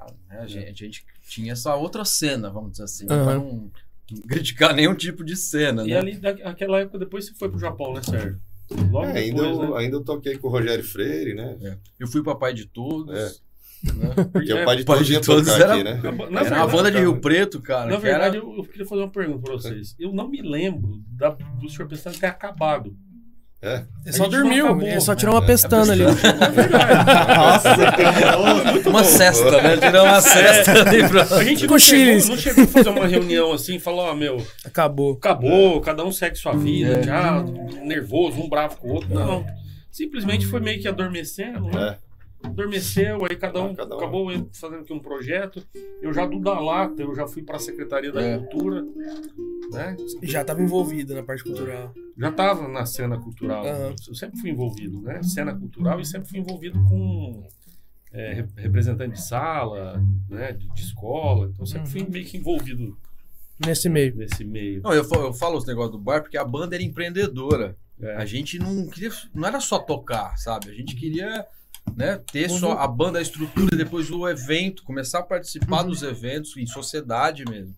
a, 0.00 0.06
né, 0.28 0.40
a 0.40 0.46
gente, 0.48 0.68
a 0.68 0.72
gente 0.86 1.06
tinha 1.28 1.52
essa 1.52 1.74
outra 1.76 2.04
cena, 2.04 2.50
vamos 2.50 2.72
dizer 2.72 2.84
assim, 2.84 3.06
Aham. 3.08 3.24
pra 3.24 3.34
não 3.34 3.70
criticar 4.28 4.74
nenhum 4.74 4.94
tipo 4.94 5.22
de 5.24 5.36
cena, 5.36 5.84
E 5.84 5.90
né? 5.90 5.98
ali, 5.98 6.16
daquela 6.16 6.80
época, 6.80 6.98
depois 6.98 7.26
você 7.26 7.34
foi 7.34 7.48
pro 7.48 7.60
Japão, 7.60 7.94
né, 7.94 8.02
Sérgio? 8.02 8.40
Logo 8.90 9.06
É, 9.06 9.18
ainda, 9.18 9.42
depois, 9.42 9.58
eu, 9.68 9.74
né? 9.74 9.80
ainda 9.80 9.96
eu 9.96 10.04
toquei 10.04 10.36
com 10.38 10.48
o 10.48 10.50
Rogério 10.50 10.84
Freire, 10.84 11.34
né? 11.34 11.78
Eu 11.98 12.06
fui 12.08 12.22
papai 12.22 12.52
de 12.54 12.66
todos. 12.66 13.14
É. 13.14 13.92
né? 13.92 14.14
Porque 14.32 14.52
É, 14.52 14.62
o 14.62 14.64
pai 14.64 14.76
de 14.76 14.84
pai 14.84 14.96
todos 14.96 15.06
de 15.06 15.20
todos 15.20 15.48
era- 15.48 15.74
aqui, 15.74 15.84
né? 15.84 15.94
Na 15.94 16.08
Era 16.08 16.10
uma 16.12 16.26
verdade, 16.40 16.72
banda 16.72 16.90
de. 16.90 16.98
Rio 16.98 17.20
Preto, 17.20 17.60
cara. 17.60 17.90
na 17.90 17.96
verdade 17.98 18.36
era... 18.38 18.46
eu, 18.46 18.56
eu 18.56 18.64
queria 18.64 18.86
fazer 18.86 19.02
uma 19.02 19.10
pergunta 19.10 19.40
pra 19.42 19.52
vocês. 19.54 19.94
Eu 19.98 20.12
não 20.12 20.28
me 20.28 20.40
lembro 20.42 21.02
da, 21.10 21.30
do 21.30 21.68
Sr. 21.68 21.86
Pestana 21.86 22.16
ter 22.18 22.26
acabado. 22.26 22.96
É. 23.64 23.82
Ele 24.04 24.12
só 24.14 24.28
dormiu, 24.28 24.66
acabou. 24.66 24.86
ele 24.86 25.00
só 25.00 25.14
tirou 25.14 25.34
uma 25.34 25.46
pestana 25.46 25.92
ali. 25.94 26.04
Nossa, 27.36 27.74
que 28.82 28.88
Uma 28.88 29.02
cesta, 29.02 29.62
né? 29.62 29.76
Tirar 29.78 30.02
uma 30.02 30.20
cesta 30.20 30.82
ali 30.86 31.08
pra... 31.08 31.22
A 31.22 31.42
gente 31.44 31.66
não 31.66 31.78
chegou, 31.78 32.28
não 32.28 32.36
chegou 32.36 32.64
a 32.64 32.66
fazer 32.66 32.88
uma 32.90 33.06
reunião 33.06 33.52
assim, 33.52 33.78
falou, 33.78 34.02
ó, 34.02 34.14
meu, 34.14 34.44
Acabou. 34.64 35.14
acabou, 35.14 35.80
cada 35.80 36.04
um 36.04 36.12
segue 36.12 36.36
sua 36.36 36.52
vida, 36.52 36.98
É. 36.98 37.02
já, 37.04 37.42
nervoso, 37.82 38.38
um 38.38 38.48
bravo 38.50 38.76
com 38.76 38.88
o 38.88 38.92
outro. 38.92 39.08
Não. 39.14 39.46
Simplesmente 39.90 40.44
foi 40.46 40.60
meio 40.60 40.80
que 40.80 40.88
adormecendo, 40.88 41.66
né? 41.68 41.96
É. 42.00 42.04
Adormeceu, 42.44 43.24
aí 43.24 43.36
cada 43.36 43.62
um, 43.62 43.72
Ah, 43.72 43.76
cada 43.76 43.94
um. 43.94 43.98
acabou 43.98 44.48
fazendo 44.52 44.80
aqui 44.82 44.92
um 44.92 44.98
projeto. 45.00 45.66
Eu 46.02 46.12
já 46.12 46.26
do 46.26 46.38
da 46.40 46.58
lata, 46.60 47.02
eu 47.02 47.14
já 47.14 47.26
fui 47.26 47.42
pra 47.42 47.58
Secretaria 47.58 48.12
da 48.12 48.22
É. 48.22 48.38
Cultura, 48.38 48.82
né? 49.72 49.96
Já 50.22 50.42
estava 50.42 50.62
envolvido 50.62 51.14
na 51.14 51.22
parte 51.22 51.42
cultural. 51.42 51.92
Já 52.16 52.30
tava 52.32 52.68
na 52.68 52.84
cena 52.86 53.18
cultural. 53.18 53.66
Aham. 53.66 53.94
Eu 54.08 54.14
sempre 54.14 54.38
fui 54.40 54.50
envolvido, 54.50 55.00
né? 55.00 55.22
Cena 55.22 55.54
cultural 55.54 55.98
e 56.00 56.04
sempre 56.06 56.28
fui 56.28 56.38
envolvido 56.38 56.78
com 56.84 57.46
é, 58.12 58.34
re- 58.34 58.48
representante 58.56 59.14
de 59.14 59.22
sala, 59.22 60.00
né? 60.28 60.52
De, 60.52 60.68
de 60.72 60.80
escola. 60.82 61.50
Então 61.52 61.64
sempre 61.66 61.88
fui 61.90 62.06
meio 62.08 62.24
que 62.24 62.36
envolvido 62.36 62.96
Nesse 63.64 63.88
meio. 63.88 64.14
nesse 64.16 64.44
meio. 64.44 64.82
Não, 64.82 64.92
eu, 64.92 65.04
fa- 65.04 65.16
eu 65.16 65.32
falo 65.32 65.56
os 65.56 65.66
negócios 65.66 65.92
do 65.92 65.98
bar 65.98 66.20
porque 66.22 66.36
a 66.36 66.44
banda 66.44 66.74
era 66.76 66.82
empreendedora. 66.84 67.76
É. 68.00 68.16
A 68.16 68.24
gente 68.24 68.58
não 68.58 68.86
queria, 68.88 69.10
não 69.32 69.46
era 69.46 69.60
só 69.60 69.78
tocar, 69.78 70.36
sabe? 70.36 70.68
A 70.70 70.74
gente 70.74 70.96
queria 70.96 71.46
né, 71.96 72.18
ter 72.32 72.48
só 72.50 72.72
a 72.72 72.86
banda, 72.88 73.18
a 73.18 73.22
estrutura, 73.22 73.76
depois 73.76 74.10
o 74.10 74.28
evento, 74.28 74.82
começar 74.84 75.20
a 75.20 75.22
participar 75.22 75.82
dos 75.82 76.02
eventos 76.02 76.56
em 76.56 76.66
sociedade 76.66 77.44
mesmo. 77.48 77.74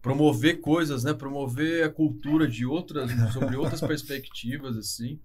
Promover 0.00 0.60
coisas, 0.60 1.02
né? 1.04 1.12
Promover 1.12 1.84
a 1.84 1.88
cultura 1.90 2.46
de 2.48 2.64
outras, 2.64 3.10
sobre 3.32 3.56
outras 3.56 3.80
perspectivas, 3.80 4.76
assim. 4.76 5.18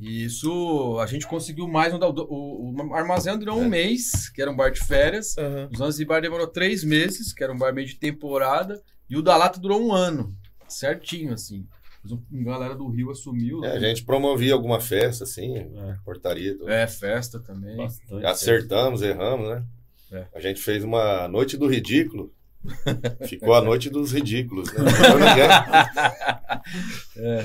E 0.00 0.24
isso 0.24 0.98
a 0.98 1.06
gente 1.06 1.26
conseguiu 1.26 1.68
mais. 1.68 1.92
no- 1.92 1.98
O, 2.06 2.72
o 2.88 2.94
Armazém 2.94 3.38
durou 3.38 3.60
um 3.60 3.68
mês, 3.68 4.30
que 4.30 4.40
era 4.40 4.50
um 4.50 4.56
bar 4.56 4.70
de 4.70 4.80
férias. 4.80 5.36
Aham. 5.36 5.68
O 5.72 5.76
Zanzibar 5.76 6.22
demorou 6.22 6.46
três 6.46 6.82
meses, 6.82 7.32
que 7.32 7.44
era 7.44 7.52
um 7.52 7.58
bar 7.58 7.72
meio 7.74 7.86
de 7.86 7.96
temporada. 7.96 8.82
E 9.08 9.16
o 9.16 9.22
da 9.22 9.36
Lata 9.36 9.60
durou 9.60 9.86
um 9.86 9.92
ano. 9.92 10.34
Certinho, 10.66 11.34
assim. 11.34 11.66
Mas 12.02 12.12
A 12.12 12.18
galera 12.44 12.74
do 12.74 12.88
Rio 12.88 13.10
assumiu. 13.10 13.64
É, 13.64 13.70
a 13.70 13.74
né? 13.74 13.80
gente 13.88 14.04
promovia 14.04 14.52
alguma 14.54 14.80
festa, 14.80 15.24
assim, 15.24 15.56
É. 15.56 15.96
portaria. 16.04 16.56
tudo. 16.56 16.68
É, 16.70 16.86
festa 16.86 17.38
também. 17.40 17.76
Bastante. 17.76 18.26
Acertamos, 18.26 19.02
erramos, 19.02 19.48
né? 19.48 19.64
É. 20.12 20.26
A 20.34 20.40
gente 20.40 20.60
fez 20.60 20.82
uma 20.84 21.26
noite 21.28 21.56
do 21.56 21.66
ridículo. 21.66 22.32
Ficou 23.26 23.54
a 23.54 23.60
noite 23.60 23.90
dos 23.90 24.12
ridículos, 24.12 24.72
né? 24.72 24.78
Não 24.78 24.84
deu 24.84 25.18
ninguém. 25.18 25.48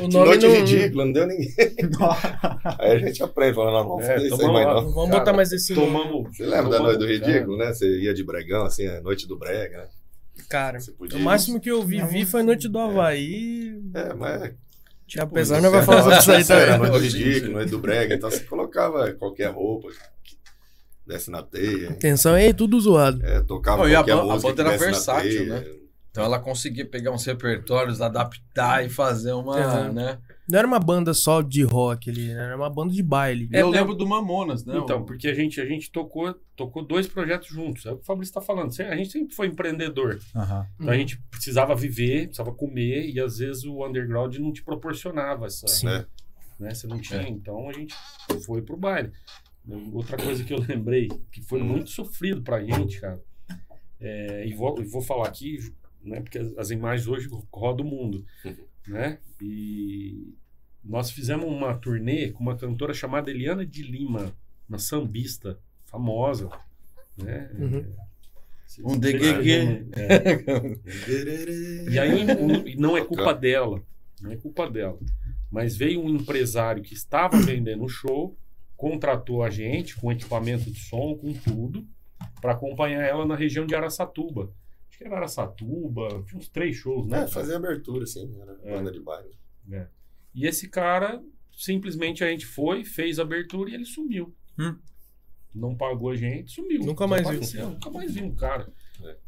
Nome 0.12 0.26
noite 0.28 0.46
não... 0.48 0.54
ridícula, 0.56 1.06
não 1.06 1.12
deu 1.12 1.26
ninguém. 1.28 1.54
Aí 2.80 2.92
a 2.92 3.00
gente 3.00 3.24
aprende, 3.24 3.56
falando, 3.56 3.74
não, 3.74 3.82
não 3.84 3.90
vamos 3.90 4.06
É, 4.06 4.14
fazer 4.14 4.28
isso 4.28 4.42
aí 4.42 4.52
mais 4.54 4.68
não. 4.68 4.76
Vamos 4.92 5.10
Cara, 5.10 5.20
botar 5.20 5.34
mais 5.34 5.52
esse 5.52 5.74
nome. 5.74 5.88
Tomamos. 5.88 6.38
Você 6.38 6.44
lembra 6.44 6.58
da 6.70 6.78
tomamos- 6.78 6.84
noite 6.88 7.00
do 7.00 7.08
ridículo, 7.08 7.58
né? 7.58 7.74
Você 7.74 8.00
ia 8.00 8.14
de 8.14 8.24
bregão, 8.24 8.66
assim, 8.66 8.86
a 8.88 9.02
noite 9.02 9.28
do 9.28 9.38
brega, 9.38 9.78
né? 9.78 9.88
Cara, 10.50 10.80
podia 10.98 11.18
o 11.18 11.22
máximo 11.22 11.60
que 11.60 11.70
eu 11.70 11.84
vivi 11.84 12.26
foi 12.26 12.44
Noite 12.44 12.68
do 12.68 12.80
Havaí. 12.80 13.80
É, 13.94 14.14
mas 14.14 14.54
Que 15.08 15.20
apesar 15.20 15.62
não 15.62 15.72
vai 15.72 15.82
é 15.82 15.84
falar 15.84 16.22
sobre 16.22 16.42
isso 16.42 16.54
aí 16.54 16.68
também. 16.68 16.90
noite 16.90 17.40
do 17.42 17.52
noite 17.52 17.72
do 17.72 17.80
brega, 17.80 18.16
então 18.16 18.30
você 18.30 18.42
colocava 18.42 19.12
qualquer 19.14 19.52
roupa, 19.52 19.90
que 20.24 20.38
desce 21.06 21.30
na 21.32 21.42
teia, 21.44 21.92
Atenção 21.92 22.34
aí, 22.34 22.54
tudo 22.54 22.80
zoado. 22.80 23.24
é, 23.26 23.42
tocava 23.42 23.88
a 23.88 23.90
qualquer 23.90 24.12
a 24.12 24.24
música 24.24 24.50
banda 24.50 24.64
que 24.64 24.70
era 24.70 24.78
versátil, 24.78 25.46
né? 25.48 25.66
Então 26.18 26.26
ela 26.26 26.40
conseguia 26.40 26.84
pegar 26.84 27.12
uns 27.12 27.24
repertórios, 27.26 28.02
adaptar 28.02 28.84
e 28.84 28.90
fazer 28.90 29.34
uma, 29.34 29.56
Uhum. 29.86 29.94
né? 29.94 30.18
Não 30.50 30.58
era 30.58 30.68
uma 30.68 30.80
banda 30.80 31.14
só 31.14 31.42
de 31.42 31.62
rock 31.62 32.10
ali, 32.10 32.34
né? 32.34 32.46
era 32.46 32.56
uma 32.56 32.70
banda 32.70 32.92
de 32.94 33.04
baile. 33.04 33.48
eu 33.52 33.68
É, 33.68 33.70
lembro 33.70 33.94
do 33.94 34.08
Mamonas, 34.08 34.64
né? 34.66 34.78
Então, 34.78 35.04
porque 35.04 35.28
a 35.28 35.34
gente, 35.34 35.60
a 35.62 35.66
gente 35.66 35.92
tocou, 35.92 36.34
tocou 36.56 36.84
dois 36.84 37.06
projetos 37.06 37.50
juntos. 37.50 37.86
É 37.86 37.92
o 37.92 37.98
que 37.98 38.04
o 38.04 38.06
Fabrício 38.06 38.32
está 38.32 38.42
falando. 38.42 38.72
A 38.82 38.96
gente 38.96 39.12
sempre 39.12 39.36
foi 39.36 39.48
empreendedor. 39.48 40.18
Aham. 40.36 40.66
Então 40.80 40.90
a 40.94 40.98
gente 40.98 41.22
precisava 41.30 41.76
viver, 41.76 42.28
precisava 42.28 42.52
comer, 42.54 43.10
e 43.10 43.20
às 43.20 43.38
vezes 43.38 43.64
o 43.66 43.86
underground 43.86 44.36
não 44.38 44.52
te 44.54 44.64
proporcionava 44.64 45.46
essa. 45.46 45.68
Sim. 45.68 45.86
né? 45.88 46.06
Né? 46.60 46.74
Você 46.74 46.88
não 46.88 46.98
tinha. 47.00 47.22
É. 47.22 47.28
Então 47.30 47.70
a 47.70 47.74
gente 47.74 47.94
foi 48.46 48.62
pro 48.62 48.78
baile. 48.78 49.12
Outra 49.94 50.16
coisa 50.18 50.44
que 50.46 50.54
eu 50.54 50.60
lembrei, 50.68 51.10
que 51.32 51.42
foi 51.44 51.62
muito 51.62 51.90
sofrido 51.90 52.42
pra 52.42 52.64
gente, 52.64 53.02
cara. 53.02 53.20
é, 54.00 54.46
e 54.48 54.54
vou, 54.54 54.80
e 54.80 54.86
vou 54.86 55.02
falar 55.02 55.28
aqui, 55.28 55.58
né? 56.08 56.22
Porque 56.22 56.40
as, 56.40 56.58
as 56.58 56.72
imagens 56.72 57.08
hoje 57.08 57.30
rodam 57.52 57.86
o 57.86 57.90
mundo. 57.90 58.26
Né? 58.88 59.20
E 59.42 60.34
nós 60.84 61.12
fizemos 61.12 61.46
uma 61.46 61.76
turnê 61.76 62.32
com 62.32 62.42
uma 62.42 62.56
cantora 62.56 62.94
chamada 62.94 63.30
Eliana 63.30 63.66
de 63.66 63.84
Lima, 63.84 64.34
uma 64.68 64.80
sambista 64.80 65.60
famosa. 65.86 66.50
Né? 67.18 67.50
Uhum. 67.58 67.78
É, 67.78 68.08
Um 68.84 68.98
DGG. 68.98 69.88
É. 69.94 71.92
E 71.92 72.00
aí 72.00 72.76
não 72.78 72.98
é 72.98 73.04
culpa 73.04 73.34
dela, 73.34 73.84
não 74.22 74.32
é 74.32 74.38
culpa 74.38 74.70
dela. 74.70 75.00
Mas 75.52 75.76
veio 75.76 76.02
um 76.02 76.10
empresário 76.10 76.84
que 76.84 76.94
estava 76.94 77.38
vendendo 77.38 77.84
o 77.84 77.90
show, 77.90 78.38
contratou 78.76 79.44
a 79.44 79.50
gente 79.50 79.96
com 79.96 80.12
equipamento 80.12 80.70
de 80.70 80.80
som, 80.80 81.16
com 81.16 81.34
tudo, 81.34 81.86
para 82.42 82.52
acompanhar 82.52 83.04
ela 83.04 83.26
na 83.26 83.36
região 83.36 83.66
de 83.66 83.76
Araçatuba. 83.76 84.52
Acho 84.98 85.04
que 85.04 85.04
era 85.06 85.18
Araçatuba, 85.18 86.24
tinha 86.28 86.40
uns 86.40 86.50
três 86.50 86.76
shows, 86.76 87.06
né? 87.06 87.24
É, 87.24 87.28
fazer 87.28 87.56
abertura, 87.56 88.04
assim, 88.04 88.36
era 88.42 88.58
É. 88.64 88.72
banda 88.76 88.92
de 88.92 89.00
baile. 89.00 89.30
E 90.34 90.46
esse 90.48 90.68
cara, 90.68 91.22
simplesmente 91.56 92.24
a 92.24 92.30
gente 92.30 92.46
foi, 92.48 92.84
fez 92.84 93.20
a 93.20 93.22
abertura 93.22 93.70
e 93.70 93.76
ele 93.76 93.86
sumiu. 93.86 94.34
Hum. 94.58 94.76
Não 95.54 95.76
pagou 95.76 96.10
a 96.10 96.16
gente, 96.16 96.52
sumiu. 96.52 96.84
Nunca 96.84 97.06
mais 97.06 97.28
viu. 97.52 97.70
Nunca 97.70 97.90
mais 97.92 98.12
viu 98.14 98.26
o 98.28 98.36
cara. 98.36 98.72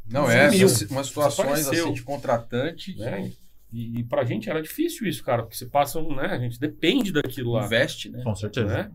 Não, 0.09 0.29
é, 0.29 0.49
Sumiu. 0.49 0.65
essas- 0.65 0.89
umas 0.89 1.07
situações 1.07 1.67
assim 1.67 1.93
de 1.93 2.01
contratante 2.01 2.97
Né? 2.97 3.31
E, 3.71 3.99
e 3.99 4.03
pra 4.03 4.23
gente 4.25 4.49
era 4.49 4.63
difícil 4.63 5.07
isso, 5.07 5.23
cara, 5.23 5.43
porque 5.43 5.55
você 5.55 5.67
passa, 5.67 5.99
um, 5.99 6.15
né? 6.15 6.25
A 6.25 6.39
gente 6.39 6.59
depende 6.59 7.11
daquilo 7.11 7.51
lá. 7.51 7.65
investe, 7.67 8.09
né? 8.09 8.23
Com 8.23 8.33
certeza. 8.35 8.65
né? 8.65 8.91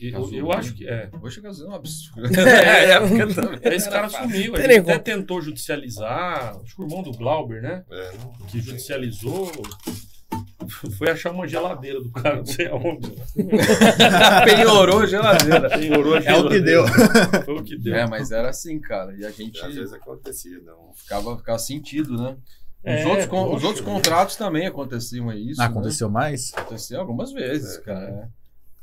E 0.00 0.10
eu, 0.12 0.32
eu 0.32 0.52
acho 0.52 0.74
que 0.74 0.86
é. 0.88 1.08
Hoje 1.20 1.38
a 1.40 1.42
gasolina 1.42 1.72
é 1.72 1.76
um 1.76 1.78
absurdo. 1.78 2.28
É, 2.38 2.98
também 3.34 3.74
Esse 3.74 3.88
cara 3.90 4.08
sumiu. 4.08 4.52
Nem 4.54 4.78
até 4.78 4.98
tentou 4.98 5.40
judicializar. 5.40 6.56
Acho 6.62 6.74
que 6.76 6.82
o 6.82 6.84
irmão 6.84 7.02
do 7.02 7.12
Glauber, 7.12 7.62
né? 7.62 7.84
É, 7.90 8.10
não, 8.18 8.32
Que 8.46 8.60
judicializou. 8.60 9.50
Foi 10.96 11.10
achar 11.10 11.30
uma 11.32 11.46
geladeira 11.46 12.00
do 12.00 12.10
cara, 12.10 12.36
não 12.36 12.46
sei 12.46 12.66
aonde. 12.68 13.12
Penhorou 14.44 15.00
a 15.00 15.06
geladeira. 15.06 15.68
Penhorou 15.70 16.14
a 16.14 16.20
É 16.22 16.34
o 16.36 16.48
que 16.48 16.60
deu. 16.60 16.84
Foi 17.44 17.54
o 17.58 17.62
que 17.64 17.76
deu. 17.76 17.94
É, 17.94 18.06
mas 18.06 18.30
era 18.30 18.48
assim, 18.50 18.78
cara. 18.80 19.14
E 19.16 19.24
a 19.24 19.30
gente 19.30 19.60
às 19.60 19.74
vezes 19.74 19.92
acontecia, 19.92 20.58
não. 20.64 20.92
ficava, 20.94 21.36
ficava 21.36 21.58
sentido, 21.58 22.16
né? 22.16 22.36
Os, 22.84 22.90
É, 22.90 23.06
outros, 23.06 23.26
con- 23.26 23.44
os 23.46 23.50
poxa, 23.54 23.66
outros 23.66 23.84
contratos 23.84 24.36
também 24.36 24.66
aconteciam 24.66 25.30
isso. 25.32 25.60
Ah, 25.60 25.64
né? 25.66 25.70
aconteceu 25.70 26.08
mais? 26.10 26.52
Aconteceu 26.56 26.98
algumas 27.00 27.32
vezes, 27.32 27.76
É. 27.78 27.80
cara. 27.82 28.30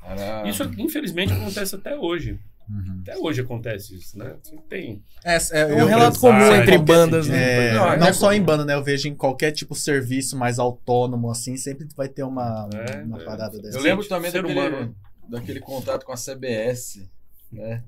Era... 0.03 0.47
Isso, 0.47 0.63
infelizmente, 0.77 1.33
acontece 1.33 1.75
até 1.75 1.95
hoje. 1.97 2.39
Uhum. 2.69 2.99
Até 3.01 3.17
hoje 3.17 3.41
acontece 3.41 3.95
isso, 3.95 4.17
né? 4.17 4.35
Tem. 4.69 5.01
É, 5.25 5.35
é, 5.37 5.61
É 5.61 5.83
um 5.83 5.87
relato 5.87 6.19
comum 6.19 6.53
entre 6.55 6.77
bandas, 6.77 7.25
sentido. 7.25 7.39
né? 7.41 7.67
É, 7.69 7.73
Não, 7.73 7.97
não, 7.97 8.07
é 8.07 8.13
só 8.13 8.27
como- 8.27 8.33
em 8.33 8.43
banda, 8.43 8.63
né? 8.63 8.75
Eu 8.75 8.83
vejo 8.83 9.07
em 9.07 9.15
qualquer 9.15 9.51
tipo 9.51 9.73
de 9.73 9.79
serviço 9.79 10.37
mais 10.37 10.59
autônomo, 10.59 11.31
assim, 11.31 11.57
sempre 11.57 11.87
vai 11.97 12.07
ter 12.07 12.21
uma, 12.23 12.69
É, 12.73 13.01
uma 13.03 13.19
é. 13.21 13.25
parada 13.25 13.59
dessa. 13.59 13.75
Eu 13.77 13.81
lembro 13.81 14.07
também 14.07 14.31
daquele, 14.31 14.53
humano. 14.59 14.95
daquele 15.27 15.59
contato 15.59 16.05
com 16.05 16.11
a 16.11 16.15
CBS, 16.17 17.09
né? 17.51 17.83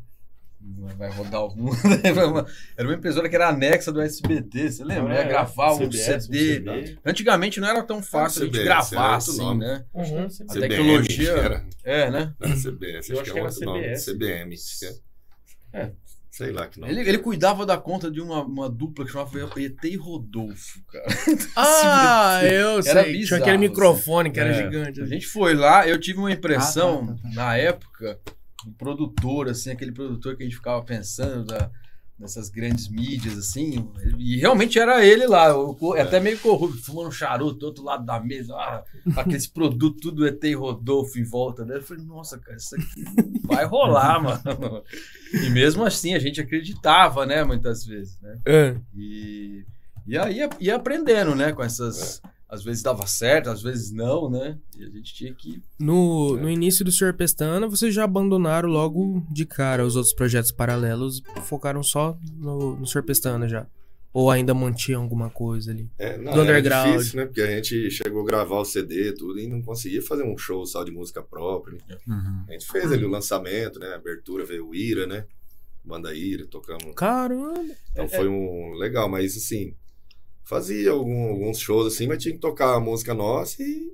Vai 0.98 1.10
rodar 1.12 1.46
o 1.46 1.56
mundo. 1.56 1.76
Era 2.04 2.28
uma- 2.28 2.46
Era 2.78 2.88
uma 2.88 2.96
empresa 2.96 3.28
que 3.28 3.36
era 3.36 3.50
anexa 3.50 3.92
do 3.92 4.02
SBT, 4.02 4.72
você 4.72 4.84
lembra? 4.84 5.16
É, 5.16 5.28
gravar 5.28 5.74
um 5.74 5.78
CBS, 5.80 6.08
um 6.10 6.20
CD. 6.22 6.54
CD. 6.56 6.98
Antigamente 7.06 7.60
não 7.60 7.68
era 7.68 7.84
tão 7.84 8.02
fácil 8.04 8.44
a 8.44 8.46
gente 8.46 8.54
CBS, 8.58 8.66
gravar 8.90 9.08
era 9.08 9.16
assim, 9.18 9.38
nome. 9.38 9.60
né? 9.66 9.86
Uhum. 9.94 10.28
A 10.50 10.54
tecnologia- 10.54 11.32
Era, 11.32 11.66
É, 11.84 12.12
né? 12.12 12.34
era 12.40 12.56
CBS, 12.56 13.10
Eu 13.10 13.20
acho, 13.20 13.22
acho 13.22 13.24
que 13.24 13.32
que 13.32 13.38
é 13.38 13.42
era 13.42 13.50
outro 13.50 13.66
nome. 13.66 13.80
CBS. 13.84 14.06
CBM. 14.06 14.54
acho 14.56 14.80
que 14.80 14.86
é. 14.86 15.82
É. 15.82 15.92
Sei 16.30 16.52
lá 16.52 16.68
que 16.68 16.80
nome. 16.80 16.94
Ele, 16.94 17.02
ele 17.10 17.18
cuidava 17.18 17.66
da 17.66 17.78
conta 17.78 18.10
de 18.10 18.22
uma, 18.22 18.42
uma 18.44 18.70
dupla 18.70 19.04
que 19.06 19.12
chamava 19.12 19.32
ET 19.58 19.84
e 19.84 19.96
Rodolfo, 19.98 20.80
cara. 20.92 21.06
Ah, 21.56 22.40
eu 22.50 22.82
sei. 22.82 22.92
Era 22.92 23.04
Tinha 23.04 23.18
bizarro, 23.18 23.42
aquele 23.42 23.58
microfone 23.58 24.32
que 24.32 24.40
era 24.40 24.50
É. 24.50 24.54
gigante. 24.64 25.02
A 25.02 25.06
gente 25.06 25.28
foi 25.28 25.54
lá, 25.54 25.88
eu 25.88 26.00
tive 26.00 26.20
uma 26.20 26.32
impressão, 26.32 27.04
Ah, 27.04 27.22
tá, 27.24 27.30
tá, 27.30 27.36
na 27.36 27.58
época, 27.58 28.20
um 28.68 28.74
produtor, 28.74 29.50
assim, 29.50 29.72
aquele 29.72 29.92
produtor 29.92 30.36
que 30.36 30.44
a 30.44 30.46
gente 30.46 30.56
ficava 30.58 30.84
pensando 30.84 31.46
da, 31.46 31.70
dessas 32.20 32.50
grandes 32.50 32.88
mídias, 32.88 33.36
assim, 33.38 33.90
e 34.20 34.38
realmente 34.38 34.78
era 34.78 35.04
ele 35.04 35.26
lá, 35.26 35.58
o- 35.58 35.76
o- 35.82 35.94
até 35.94 36.20
meio 36.20 36.38
corrupto, 36.40 36.78
fumando 36.84 37.08
um 37.08 37.12
charuto 37.12 37.58
do 37.58 37.66
outro 37.66 37.84
lado 37.84 38.06
da 38.06 38.20
mesa, 38.20 38.54
ah, 38.56 38.84
com 39.14 39.20
aqueles 39.20 39.48
produtos, 39.52 40.02
tudo 40.02 40.28
ET 40.28 40.44
e 40.44 40.54
Rodolfo 40.54 41.18
em 41.18 41.24
volta 41.24 41.66
dele. 41.66 41.80
Eu 41.80 41.84
falei, 41.84 42.04
nossa, 42.06 42.38
cara, 42.38 42.58
isso 42.58 42.76
aqui 42.76 43.04
vai 43.44 43.66
rolar, 43.66 44.22
mano. 44.22 44.84
E 45.34 45.50
mesmo 45.50 45.84
assim, 45.84 46.14
a 46.14 46.20
gente 46.20 46.40
acreditava, 46.40 47.26
né, 47.26 47.44
muitas 47.44 47.84
vezes, 47.86 48.20
né? 48.22 48.38
É. 48.46 48.76
E, 48.96 49.66
e 50.08 50.18
aí 50.18 50.50
ia, 50.60 50.76
aprendendo, 50.76 51.36
né, 51.36 51.52
com 51.52 51.64
essas... 51.64 52.22
Às 52.48 52.66
vezes 52.66 52.84
dava 52.84 53.08
certo, 53.08 53.50
às 53.50 53.62
vezes 53.62 53.94
não, 53.94 54.30
né? 54.30 54.58
E 54.78 54.84
a 54.84 54.90
gente 54.90 55.14
tinha 55.14 55.34
que 55.34 55.62
No, 55.80 56.36
no 56.36 56.50
início 56.50 56.84
do 56.84 56.92
Sr. 56.92 57.14
Pestana, 57.14 57.66
vocês 57.66 57.94
já 57.94 58.04
abandonaram 58.04 58.68
logo 58.68 59.26
de 59.32 59.46
cara 59.46 59.86
os 59.86 59.96
outros 59.96 60.14
projetos 60.14 60.52
paralelos 60.52 61.22
e 61.38 61.40
focaram 61.40 61.82
só 61.82 62.18
no, 62.34 62.76
no 62.76 62.86
Sr. 62.86 63.04
Pestana 63.04 63.48
já. 63.48 63.66
Ou 64.14 64.30
ainda 64.30 64.54
mantinham 64.54 65.02
alguma 65.02 65.30
coisa 65.30 65.72
ali. 65.72 65.90
É, 65.98 66.18
não, 66.18 66.34
do 66.34 66.42
era 66.42 66.60
underground. 66.60 66.92
difícil, 66.92 67.20
né? 67.22 67.26
Porque 67.26 67.42
a 67.42 67.48
gente 67.48 67.90
chegou 67.90 68.22
a 68.22 68.26
gravar 68.26 68.60
o 68.60 68.66
CD 68.66 69.08
e 69.08 69.14
tudo 69.14 69.40
e 69.40 69.48
não 69.48 69.62
conseguia 69.62 70.02
fazer 70.02 70.24
um 70.24 70.38
show 70.38 70.66
só 70.66 70.84
de 70.84 70.92
música 70.92 71.24
própria. 71.24 71.78
Uhum. 72.06 72.44
A 72.50 72.52
gente 72.52 72.68
fez 72.68 72.92
ali 72.92 73.06
o 73.06 73.10
lançamento, 73.10 73.80
né? 73.80 73.94
A 73.94 73.96
abertura 73.96 74.44
veio 74.44 74.68
o 74.68 74.76
Ira, 74.76 75.08
né? 75.08 75.26
Banda 75.86 76.14
Ira, 76.14 76.46
tocamos. 76.46 76.94
Caramba! 76.98 77.64
Então 77.94 78.10
foi 78.10 78.28
um 78.28 78.74
legal, 78.74 79.08
mas 79.08 79.38
assim, 79.38 79.74
fazia 80.44 80.92
algum- 80.92 81.30
alguns 81.30 81.60
shows 81.60 81.94
assim, 81.94 82.08
mas 82.08 82.22
tinha 82.22 82.34
que 82.34 82.40
tocar 82.42 82.76
a 82.76 82.80
música 82.80 83.14
nossa 83.14 83.62
e 83.64 83.92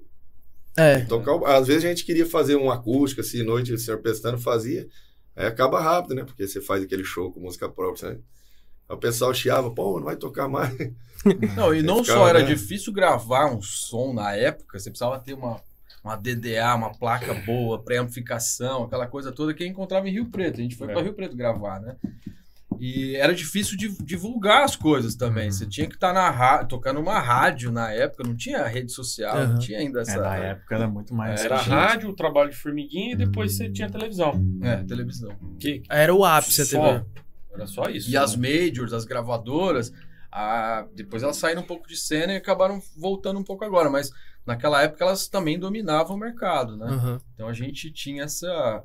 É. 0.77 0.99
tocar. 1.01 1.35
Às 1.55 1.67
vezes 1.67 1.85
a 1.85 1.89
gente 1.89 2.05
queria 2.05 2.25
fazer 2.25 2.55
um 2.55 2.71
acústico, 2.71 3.21
assim, 3.21 3.43
noite 3.43 3.73
o 3.73 3.77
senhor 3.77 3.99
Pestano 4.01 4.37
fazia. 4.37 4.87
Aí 5.35 5.45
acaba 5.45 5.79
rápido, 5.79 6.15
né? 6.15 6.23
Porque 6.23 6.47
você 6.47 6.59
faz 6.61 6.83
aquele 6.83 7.03
show 7.03 7.31
com 7.31 7.39
música 7.39 7.69
própria, 7.69 8.11
né? 8.11 8.19
Aí 8.89 8.95
o 8.95 8.99
pessoal 8.99 9.33
chiava, 9.33 9.69
pô, 9.69 9.97
não 9.99 10.05
vai 10.05 10.15
tocar 10.15 10.47
mais. 10.47 10.75
Não, 11.57 11.73
e 11.73 11.81
não 11.81 12.03
ficava, 12.03 12.19
só 12.19 12.27
era 12.27 12.39
né? 12.39 12.45
difícil 12.45 12.93
gravar 12.93 13.47
um 13.51 13.61
som 13.61 14.13
na 14.13 14.33
época, 14.33 14.79
você 14.79 14.89
precisava 14.89 15.19
ter 15.19 15.33
uma, 15.33 15.59
uma 16.03 16.15
DDA, 16.15 16.73
uma 16.75 16.93
placa 16.93 17.33
boa, 17.45 17.81
pré-amplificação, 17.83 18.83
aquela 18.83 19.07
coisa 19.07 19.31
toda 19.31 19.53
que 19.53 19.65
encontrava 19.65 20.07
em 20.07 20.11
Rio 20.13 20.27
Preto. 20.27 20.59
A 20.59 20.63
gente 20.63 20.75
foi 20.75 20.87
É. 20.89 20.93
para 20.93 21.01
Rio 21.01 21.13
Preto 21.13 21.35
gravar, 21.35 21.81
né? 21.81 21.97
E 22.79 23.15
era 23.15 23.33
difícil 23.33 23.77
de 23.77 23.89
divulgar 24.03 24.63
as 24.63 24.75
coisas 24.75 25.15
também. 25.15 25.49
Você 25.49 25.65
tinha 25.65 25.87
que 25.87 25.95
estar 25.95 26.13
na 26.13 26.29
rádio, 26.29 26.67
tocar 26.67 26.93
numa 26.93 27.19
rádio 27.19 27.71
na 27.71 27.91
época, 27.91 28.23
não 28.23 28.35
tinha 28.35 28.65
rede 28.67 28.91
social, 28.91 29.35
não 29.35 29.43
Aham. 29.51 29.57
tinha 29.59 29.79
ainda 29.79 30.01
essa 30.01 30.17
É, 30.17 30.19
na 30.19 30.35
época 30.37 30.75
era 30.75 30.87
muito 30.87 31.13
mais. 31.13 31.41
Era 31.41 31.57
rádio, 31.59 32.09
o 32.09 32.15
trabalho 32.15 32.51
de 32.51 32.55
formiguinha 32.57 33.13
e 33.13 33.15
depois 33.17 33.55
você 33.55 33.69
tinha 33.69 33.89
televisão. 33.89 34.43
é, 34.61 34.77
televisão. 34.83 35.35
Que 35.59 35.81
Era 35.89 36.13
o 36.13 36.23
ápice 36.23 36.61
a 36.61 36.65
só, 36.65 36.93
TV. 36.93 37.05
Era 37.53 37.67
só 37.67 37.83
isso. 37.89 38.09
E 38.11 38.17
as 38.17 38.35
majors, 38.35 38.93
as 38.93 39.05
gravadoras, 39.05 39.91
a- 40.31 40.85
depois 40.93 41.23
elas 41.23 41.37
saíram 41.37 41.61
um 41.63 41.65
pouco 41.65 41.87
de 41.87 41.95
cena 41.97 42.33
e 42.33 42.35
acabaram 42.35 42.79
voltando 42.95 43.39
um 43.39 43.43
pouco 43.43 43.65
agora, 43.65 43.89
mas 43.89 44.11
naquela 44.45 44.83
época 44.83 45.03
elas 45.03 45.27
também 45.27 45.57
dominavam 45.57 46.15
o 46.15 46.19
mercado, 46.19 46.77
né? 46.77 46.85
Aham. 46.87 47.21
Então 47.33 47.47
a 47.47 47.53
gente 47.53 47.91
tinha 47.91 48.23
essa 48.23 48.83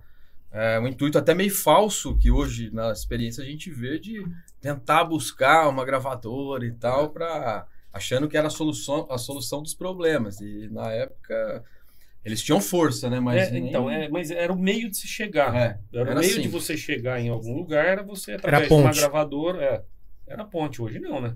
é, 0.53 0.79
um 0.79 0.87
intuito 0.87 1.17
até 1.19 1.35
meio 1.35 1.55
falso 1.55 2.17
que 2.19 2.31
hoje 2.31 2.71
na 2.73 2.93
experiência 2.93 3.43
a 3.43 3.47
gente 3.47 3.71
vê 3.71 3.99
de 3.99 4.23
tentar 4.61 5.05
buscar 5.05 5.69
uma 5.69 5.85
gravadora 5.85 6.65
e 6.67 6.73
tal 6.73 7.11
para 7.11 7.67
achando 7.93 8.29
que 8.29 8.37
era 8.37 8.47
a 8.49 8.51
solução 8.51 9.07
a 9.11 9.19
solução 9.19 9.63
dos 9.63 9.75
problemas 9.75 10.41
e 10.41 10.69
na 10.71 10.91
época 10.93 11.65
eles 12.25 12.41
tinham 12.43 12.61
força, 12.61 13.11
né? 13.11 13.19
Mas 13.19 13.49
É, 13.49 13.51
nem- 13.51 13.69
Então, 13.69 13.91
é, 13.91 14.09
mas 14.09 14.31
era 14.31 14.53
o 14.53 14.59
meio 14.59 14.89
de 14.89 14.97
se 14.97 15.09
chegar. 15.09 15.55
é, 15.57 15.79
Era, 15.93 16.11
era 16.11 16.13
o 16.13 16.19
meio 16.21 16.31
assim. 16.33 16.43
de 16.43 16.49
você 16.49 16.77
chegar 16.77 17.21
em 17.21 17.29
algum 17.29 17.55
lugar, 17.57 17.85
era 17.85 18.03
você 18.05 18.33
através 18.33 18.69
de 18.69 18.75
uma 18.75 18.93
gravadora. 18.93 19.61
É, 19.61 19.83
era 20.29 20.45
ponte. 20.45 20.81
Hoje 20.81 21.01
não, 21.01 21.21
né? 21.21 21.35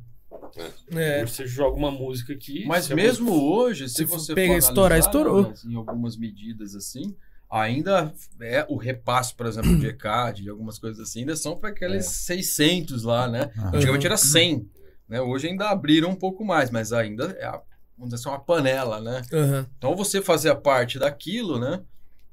É. 0.93 1.27
Você 1.27 1.45
joga 1.45 1.77
uma 1.77 1.91
música 1.91 2.33
aqui. 2.33 2.65
Mas 2.67 2.85
se 2.85 2.93
a 2.93 2.97
mesmo 2.97 3.33
hoje, 3.33 3.89
se 3.89 3.97
Se 3.97 4.05
você 4.05 4.33
pega, 4.35 4.53
for 4.53 4.59
estourar, 4.59 4.99
estourou. 4.99 5.43
né, 5.49 5.55
em 5.67 5.75
algumas 5.75 6.17
medidas 6.17 6.77
assim, 6.77 7.17
ainda 7.51 8.13
é 8.41 8.67
o 8.69 8.77
repasse, 8.77 9.35
por 9.35 9.47
exemplo, 9.47 9.77
de 9.79 9.87
ECAD, 9.87 10.43
de 10.43 10.51
algumas 10.51 10.79
coisas 10.79 11.01
assim, 11.01 11.21
ainda 11.21 11.37
são 11.37 11.57
para 11.57 11.71
aqueles 11.71 12.07
600 12.07 13.03
lá, 13.05 13.29
né? 13.29 13.51
Aham. 13.57 13.71
Antigamente 13.77 14.07
era 14.07 14.17
100, 14.17 14.69
né? 15.09 15.21
Hoje 15.21 15.49
ainda 15.49 15.69
abriram 15.71 16.11
um 16.11 16.17
pouco 16.17 16.45
mais, 16.45 16.71
mas 16.71 16.93
ainda 16.93 17.37
é, 17.39 17.45
a- 17.45 17.63
vamos 17.97 18.13
dizer 18.13 18.17
assim, 18.17 18.29
uma 18.29 18.41
panela, 18.45 19.01
né? 19.01 19.23
Aham. 19.33 19.67
Então 19.79 19.91
ou 19.91 19.97
você 19.97 20.21
fazia 20.21 20.55
parte 20.55 20.99
daquilo, 20.99 21.59
né? 21.59 21.83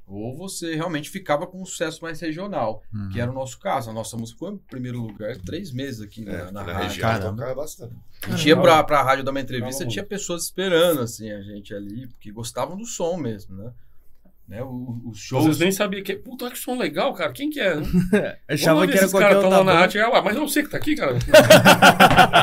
Ou 0.06 0.36
você 0.36 0.76
realmente 0.76 1.10
ficava 1.10 1.48
com 1.48 1.62
um 1.62 1.66
sucesso 1.66 2.02
mais 2.02 2.20
regional, 2.20 2.84
Uhum. 2.94 3.10
que 3.10 3.22
era 3.22 3.32
o 3.32 3.34
nosso 3.34 3.58
caso. 3.60 3.90
A 3.90 3.94
nossa 3.94 4.18
música 4.18 4.40
foi 4.40 4.52
em 4.52 4.58
primeiro 4.58 5.00
lugar 5.00 5.38
três 5.38 5.72
meses 5.72 6.02
aqui 6.02 6.28
É, 6.28 6.52
na, 6.52 6.62
rádio. 6.64 6.88
região 6.90 7.20
tocava 7.32 7.56
bastante. 7.56 7.96
A 8.28 8.32
gente 8.32 8.48
ia 8.50 8.60
pra, 8.60 8.84
pra 8.84 9.02
rádio 9.02 9.24
dar 9.24 9.32
uma 9.32 9.40
entrevista, 9.40 9.86
tinha 9.88 10.04
pessoas 10.06 10.44
esperando, 10.44 11.00
assim, 11.02 11.32
a 11.32 11.42
gente 11.42 11.74
ali, 11.74 12.08
porque 12.08 12.32
gostavam 12.32 12.76
do 12.76 12.86
som 12.86 13.16
mesmo, 13.18 13.56
né? 13.56 13.72
Né? 14.48 14.62
Os 14.64 15.20
shows... 15.20 15.46
vezes 15.46 15.60
nem 15.60 15.72
sabia 15.72 16.04
que. 16.04 16.16
Puta, 16.16 16.50
que 16.50 16.58
som 16.58 16.78
legal, 16.78 17.14
cara. 17.14 17.32
Quem 17.32 17.50
que 17.50 17.60
é? 17.60 17.76
Achava 18.48 18.86
que 18.88 18.98
era 18.98 19.10
qualquer 19.10 19.30
caras 19.30 19.42
tão 19.42 19.50
outra 19.50 19.58
lá 19.60 19.64
na 19.64 19.80
rádio. 19.80 20.06
Ah, 20.06 20.22
mas 20.22 20.36
não 20.36 20.48
sei 20.48 20.64
que 20.64 20.70
tá 20.70 20.78
aqui, 20.78 20.96
cara. 20.96 21.18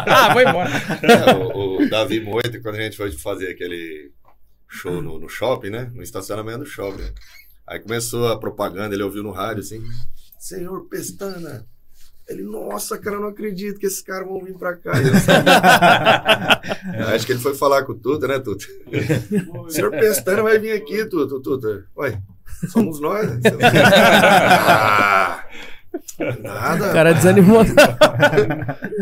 Ah, 0.07 0.33
vai 0.33 0.45
embora. 0.45 0.71
É, 1.03 1.35
o, 1.35 1.83
o 1.83 1.91
Davi 1.91 2.21
Moita, 2.21 2.61
quando 2.61 2.77
a 2.77 2.83
gente 2.83 2.97
foi 2.97 3.13
fazer 3.13 3.51
aquele 3.51 4.13
show 4.69 5.03
no, 5.03 5.19
no 5.19 5.29
shopping, 5.29 5.71
né? 5.71 5.91
No 5.95 6.03
estacionamento 6.03 6.61
do 6.61 6.67
shopping. 6.67 7.13
Aí 7.67 7.79
começou 7.81 8.29
a 8.29 8.39
propaganda, 8.39 8.95
ele 8.95 9.03
ouviu 9.03 9.23
no 9.23 9.31
rádio 9.31 9.61
assim: 9.61 9.83
Senhor 10.39 10.89
Pestana. 10.89 11.67
Ele, 12.31 12.43
nossa, 12.45 12.97
cara, 12.97 13.17
eu 13.17 13.21
não 13.21 13.29
acredito 13.31 13.81
que 13.81 13.87
esses 13.87 14.01
caras 14.03 14.27
vão 14.29 14.43
vir 14.45 14.55
pra 14.57 14.77
cá. 14.77 14.93
Eu 15.03 15.15
sabia. 15.19 17.13
Acho 17.15 17.27
que 17.27 17.33
ele 17.33 17.41
foi 17.41 17.55
falar 17.55 17.83
com 17.85 17.91
o 17.93 17.97
Tuta, 17.97 18.29
né, 18.29 18.39
Tuta? 18.39 18.65
Senhor 19.69 19.91
Pestana 19.91 20.41
vai 20.43 20.57
vir 20.59 20.71
aqui, 20.73 21.05
Tuta. 21.07 21.41
Tuta, 21.43 21.85
ué, 21.97 22.21
somos 22.71 23.01
nós. 23.01 23.27
né? 23.29 23.41
Ah, 24.69 25.45
nada. 26.41 26.91
O 26.91 26.93
cara 26.93 27.13
desanimou. 27.15 27.65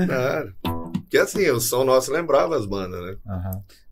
Nada. 0.07 0.55
Porque 1.03 1.19
assim, 1.19 1.49
o 1.51 1.61
som 1.61 1.85
nosso 1.85 2.11
lembrava 2.13 2.57
as 2.57 2.65
bandas, 2.67 3.01
né? 3.03 3.17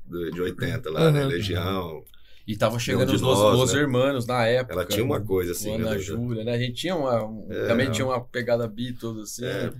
Do- 0.06 0.30
De 0.30 0.40
80 0.40 0.90
lá, 0.90 1.10
né? 1.10 1.22
Uhum. 1.22 1.28
Legião. 1.28 2.02
E 2.46 2.56
tava 2.56 2.78
chegando 2.78 3.12
os 3.12 3.20
Los, 3.20 3.38
nós, 3.38 3.58
Los 3.58 3.72
né? 3.72 3.80
Hermanos 3.80 4.26
na 4.26 4.46
época. 4.46 4.74
Ela 4.74 4.84
tinha 4.84 5.04
uma 5.04 5.20
coisa 5.20 5.50
assim, 5.52 5.74
Ana 5.74 5.90
né? 5.90 5.98
Júlia, 5.98 6.44
né? 6.44 6.52
A 6.52 6.58
gente 6.58 6.74
tinha 6.74 6.94
uma... 6.94 7.24
um- 7.24 7.46
É, 7.50 7.66
também 7.66 7.86
não. 7.86 7.92
tinha 7.92 8.06
uma 8.06 8.20
pegada 8.20 8.68
Beatles, 8.68 9.18
assim. 9.18 9.44
É, 9.44 9.72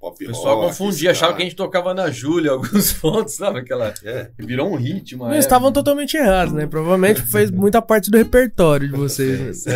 Pop 0.00 0.16
o 0.24 0.26
pessoal 0.26 0.56
rock, 0.56 0.66
confundia, 0.70 1.12
achava 1.12 1.32
que 1.36 1.42
a 1.42 1.44
gente 1.44 1.54
tocava 1.54 1.94
na 1.94 2.10
Júlia, 2.10 2.50
alguns 2.52 2.92
pontos, 2.94 3.34
sabe? 3.34 3.60
Aquela... 3.60 3.94
É, 4.02 4.32
Virou 4.36 4.72
um 4.72 4.74
hit, 4.74 5.14
uma 5.14 5.32
Eles 5.32 5.44
estavam 5.44 5.70
totalmente 5.70 6.16
errados, 6.16 6.52
né? 6.52 6.66
Provavelmente 6.66 7.22
fez 7.22 7.52
muita 7.52 7.80
parte 7.80 8.10
do 8.10 8.18
repertório 8.18 8.88
de 8.88 8.96
vocês. 8.96 9.64
né? 9.64 9.74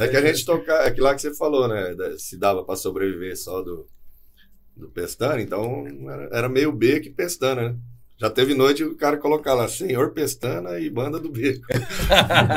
é 0.00 0.08
que 0.08 0.16
a 0.16 0.26
gente 0.26 0.46
tocava, 0.46 0.84
aquilo 0.84 1.04
lá 1.04 1.14
que 1.14 1.20
você 1.20 1.34
falou, 1.34 1.68
né? 1.68 1.94
Se 2.16 2.38
dava 2.38 2.64
pra 2.64 2.76
sobreviver 2.76 3.36
só 3.36 3.60
do, 3.60 3.86
do 4.74 4.88
Pestana, 4.88 5.42
então 5.42 5.84
era, 6.08 6.28
era 6.32 6.48
meio 6.48 6.72
B 6.72 7.00
que 7.00 7.10
Pestana, 7.10 7.72
né? 7.72 7.76
Já 8.22 8.30
teve 8.30 8.54
noite 8.54 8.84
o 8.84 8.94
cara 8.94 9.16
colocar 9.16 9.52
lá, 9.52 9.66
Senhor 9.66 10.12
Pestana 10.12 10.78
e 10.78 10.88
Banda 10.88 11.18
do 11.18 11.28
Beco. 11.28 11.66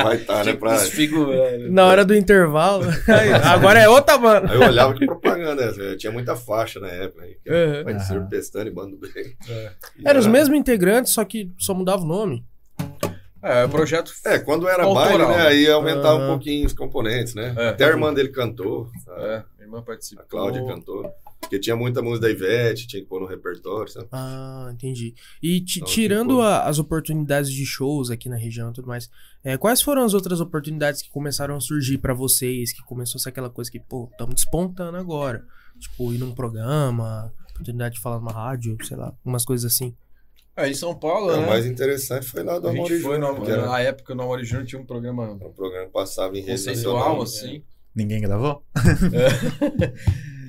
Vai 0.03 0.17
estar, 0.17 0.45
né? 0.45 0.53
Pra... 0.53 0.73
Desfigurando. 0.73 1.71
Na 1.71 1.85
hora 1.87 2.05
do 2.05 2.13
intervalo. 2.15 2.85
aí, 3.09 3.33
agora 3.33 3.79
é 3.79 3.89
outra 3.89 4.15
banda. 4.15 4.47
Aí 4.51 4.61
eu 4.61 4.67
olhava 4.67 4.93
que 4.93 5.03
propaganda, 5.07 5.71
né? 5.71 5.95
tinha 5.95 6.11
muita 6.11 6.35
faixa 6.35 6.79
na 6.79 6.87
época. 6.89 7.25
Né? 7.25 7.33
Uhum. 7.79 7.83
Vai 7.83 7.99
ser 7.99 8.17
Aham. 8.17 8.27
Pestana 8.27 8.69
e 8.69 8.71
Banda 8.71 8.91
do 8.95 8.97
Beco. 9.11 9.35
É. 9.49 9.71
Eram 10.05 10.19
os 10.19 10.27
mesmos 10.27 10.55
integrantes, 10.55 11.13
só 11.13 11.25
que 11.25 11.51
só 11.57 11.73
mudava 11.73 12.03
o 12.03 12.07
nome. 12.07 12.45
É, 13.41 13.65
o 13.65 13.69
projeto... 13.69 14.11
É, 14.23 14.37
quando 14.37 14.67
era 14.69 14.83
Autoral. 14.83 15.17
baile, 15.17 15.35
né? 15.35 15.47
Aí 15.47 15.63
ia 15.63 15.73
aumentar 15.73 16.09
Aham. 16.09 16.25
um 16.25 16.27
pouquinho 16.27 16.67
os 16.67 16.73
componentes, 16.73 17.33
né? 17.33 17.55
É. 17.57 17.69
Até 17.69 17.85
a 17.85 17.87
irmã 17.87 18.13
dele 18.13 18.29
cantou. 18.29 18.87
a- 19.07 19.21
É, 19.21 19.43
a 19.59 19.63
irmã 19.63 19.79
A 19.79 19.81
participou. 19.81 20.25
Cláudia 20.29 20.63
cantou. 20.63 21.11
Porque 21.45 21.59
tinha 21.59 21.75
muita 21.75 22.01
música 22.01 22.27
da 22.27 22.31
Ivete, 22.31 22.87
tinha 22.87 23.01
que 23.01 23.07
pôr 23.07 23.19
no 23.21 23.27
repertório, 23.27 23.91
sabe? 23.91 24.07
Ah, 24.11 24.69
entendi. 24.73 25.13
E 25.41 25.57
Então, 25.57 25.87
tirando 25.87 26.41
a- 26.41 26.63
as 26.65 26.79
oportunidades 26.79 27.51
de 27.51 27.65
shows 27.65 28.09
aqui 28.09 28.27
na 28.27 28.35
região 28.35 28.71
e 28.71 28.73
tudo 28.73 28.87
mais, 28.87 29.09
é, 29.43 29.57
quais 29.57 29.81
foram 29.81 30.03
as 30.03 30.13
outras 30.13 30.41
oportunidades 30.41 31.01
que 31.01 31.09
começaram 31.09 31.55
a 31.55 31.59
surgir 31.59 31.97
pra 31.99 32.13
vocês? 32.13 32.73
Que 32.73 32.81
começou 32.83 33.19
a 33.19 33.21
ser 33.21 33.29
aquela 33.29 33.49
coisa 33.49 33.69
que, 33.71 33.79
pô, 33.79 34.09
estamos 34.11 34.35
despontando 34.35 34.97
agora. 34.97 35.45
Tipo, 35.79 36.13
ir 36.13 36.17
num 36.17 36.33
programa, 36.33 37.31
oportunidade 37.51 37.95
de 37.95 38.01
falar 38.01 38.17
numa 38.19 38.31
rádio, 38.31 38.77
sei 38.83 38.97
lá, 38.97 39.13
umas 39.23 39.45
coisas 39.45 39.71
assim. 39.73 39.95
É, 40.57 40.69
em 40.69 40.73
São 40.73 40.95
Paulo, 40.97 41.31
É, 41.31 41.37
né? 41.37 41.45
o 41.45 41.49
mais 41.49 41.65
interessante 41.65 42.25
foi 42.27 42.41
lá 42.41 42.57
do 42.57 42.69
a 42.69 42.71
gente 42.71 42.93
Amor 42.93 43.01
foi 43.01 43.17
no, 43.17 43.41
que 43.41 43.51
era 43.51 43.65
na 43.65 43.79
época 43.81 44.15
no 44.15 44.23
Amor 44.23 44.41
Júnior 44.43 44.65
tinha 44.65 44.81
um 44.81 44.85
programa 44.85 45.31
um 45.33 45.51
programa 45.51 45.85
que 45.87 45.91
passava 45.91 46.33
em 46.37 46.39
rede 46.39 46.51
conceitual, 46.51 46.95
nacional. 46.95 47.21
assim. 47.21 47.61
Ninguém 47.95 48.21
gravou? 48.21 48.63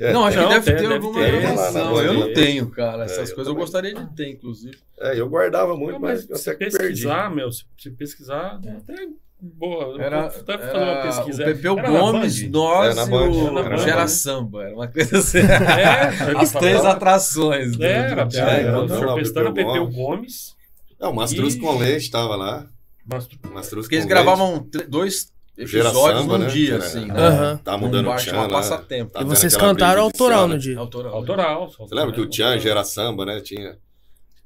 É, 0.01 0.13
não, 0.13 0.27
acho 0.27 0.37
Não, 0.37 0.49
que 0.49 0.55
deve 0.61 0.75
ter 0.75 0.93
alguma 0.93 1.21
ter. 1.21 1.41
gravação. 1.41 1.93
Lá 1.95 2.03
na 2.03 2.07
Eu 2.09 2.15
não 2.15 2.35
tenho, 2.35 2.71
cara. 2.71 3.03
É, 3.03 3.07
Essas 3.07 3.31
eu 3.31 3.35
coisas 3.35 3.39
eu 3.39 3.45
também. 3.45 3.57
gostaria 3.57 3.95
de 3.95 4.15
ter, 4.15 4.29
inclusive. 4.31 4.77
É, 5.01 5.19
eu 5.19 5.29
guardava 5.29 5.75
muito, 5.77 5.93
Não, 5.93 6.01
mas, 6.01 6.21
mas 6.23 6.31
eu 6.31 6.37
se 6.37 6.51
até 6.51 6.67
que 6.67 6.71
perdi. 6.71 6.89
pesquisar, 6.89 7.35
meu, 7.35 7.51
se 7.51 7.65
pesquisar, 7.97 8.61
é 8.65 8.71
até 8.73 8.95
boa. 9.41 10.03
Era, 10.03 10.17
Eu 10.17 10.27
até 10.27 10.59
fazer 10.59 10.77
uma 10.77 10.87
era 10.91 11.03
pesquisa. 11.03 11.43
o 11.43 11.47
Pepeu 11.47 11.79
Era 11.79 11.89
Gomes, 11.91 12.51
nós 12.51 12.99
É, 12.99 13.03
e 13.03 13.09
Band, 13.11 13.31
o 13.31 13.59
era 13.59 13.77
Gera 13.79 13.97
Band. 14.03 14.09
Samba. 14.09 14.65
Era 14.65 14.75
uma 14.75 14.89
coisa 14.89 15.19
assim. 15.19 15.39
É, 15.39 16.37
As 16.43 16.53
três 16.53 16.85
atrações. 16.85 17.77
do- 17.77 17.85
É, 17.85 18.15
do 18.15 18.21
era, 18.21 18.29
era, 18.35 18.51
É, 18.51 18.63
era, 18.65 19.15
Pepeu 19.15 19.53
Pepeu 19.55 19.87
Gomes. 19.89 20.55
É, 21.01 21.07
o 21.07 21.15
Mastruz 21.15 21.55
Ih. 21.55 21.59
com 21.61 21.79
Leite 21.79 22.03
estava 22.05 22.37
lá. 22.37 22.67
Mas, 23.09 23.29
Mastruz 23.53 23.87
Porque 23.87 23.95
eles 23.95 24.07
gravavam 24.07 24.69
dois 24.89 25.33
episódios 25.57 26.21
Samba, 26.23 26.39
num 26.39 26.45
né? 26.45 26.51
dia, 26.51 26.75
Era- 26.75 26.85
assim. 26.85 27.05
é, 27.05 27.13
né? 27.13 27.27
Aham. 27.29 27.57
Tá 27.65 27.79
mudando 27.79 28.07
o 28.07 28.09
bar 28.11 28.17
Tchan 28.19 28.37
lá. 28.37 28.49
Passatempo. 28.49 29.11
Tá 29.13 29.21
e 29.23 29.25
vocês 29.25 29.57
cantaram 29.57 30.03
autoral 30.03 30.39
Ciano. 30.41 30.55
no 30.55 30.59
dia. 30.61 30.79
Autoral. 30.79 31.15
autoral. 31.15 31.71
Você 31.71 31.95
lembra 31.95 32.13
que 32.13 32.21
o 32.21 32.29
Tchan 32.29 32.59
Gera 32.59 32.85
Samba, 32.85 33.25
né? 33.27 33.41
Tinha. 33.41 33.77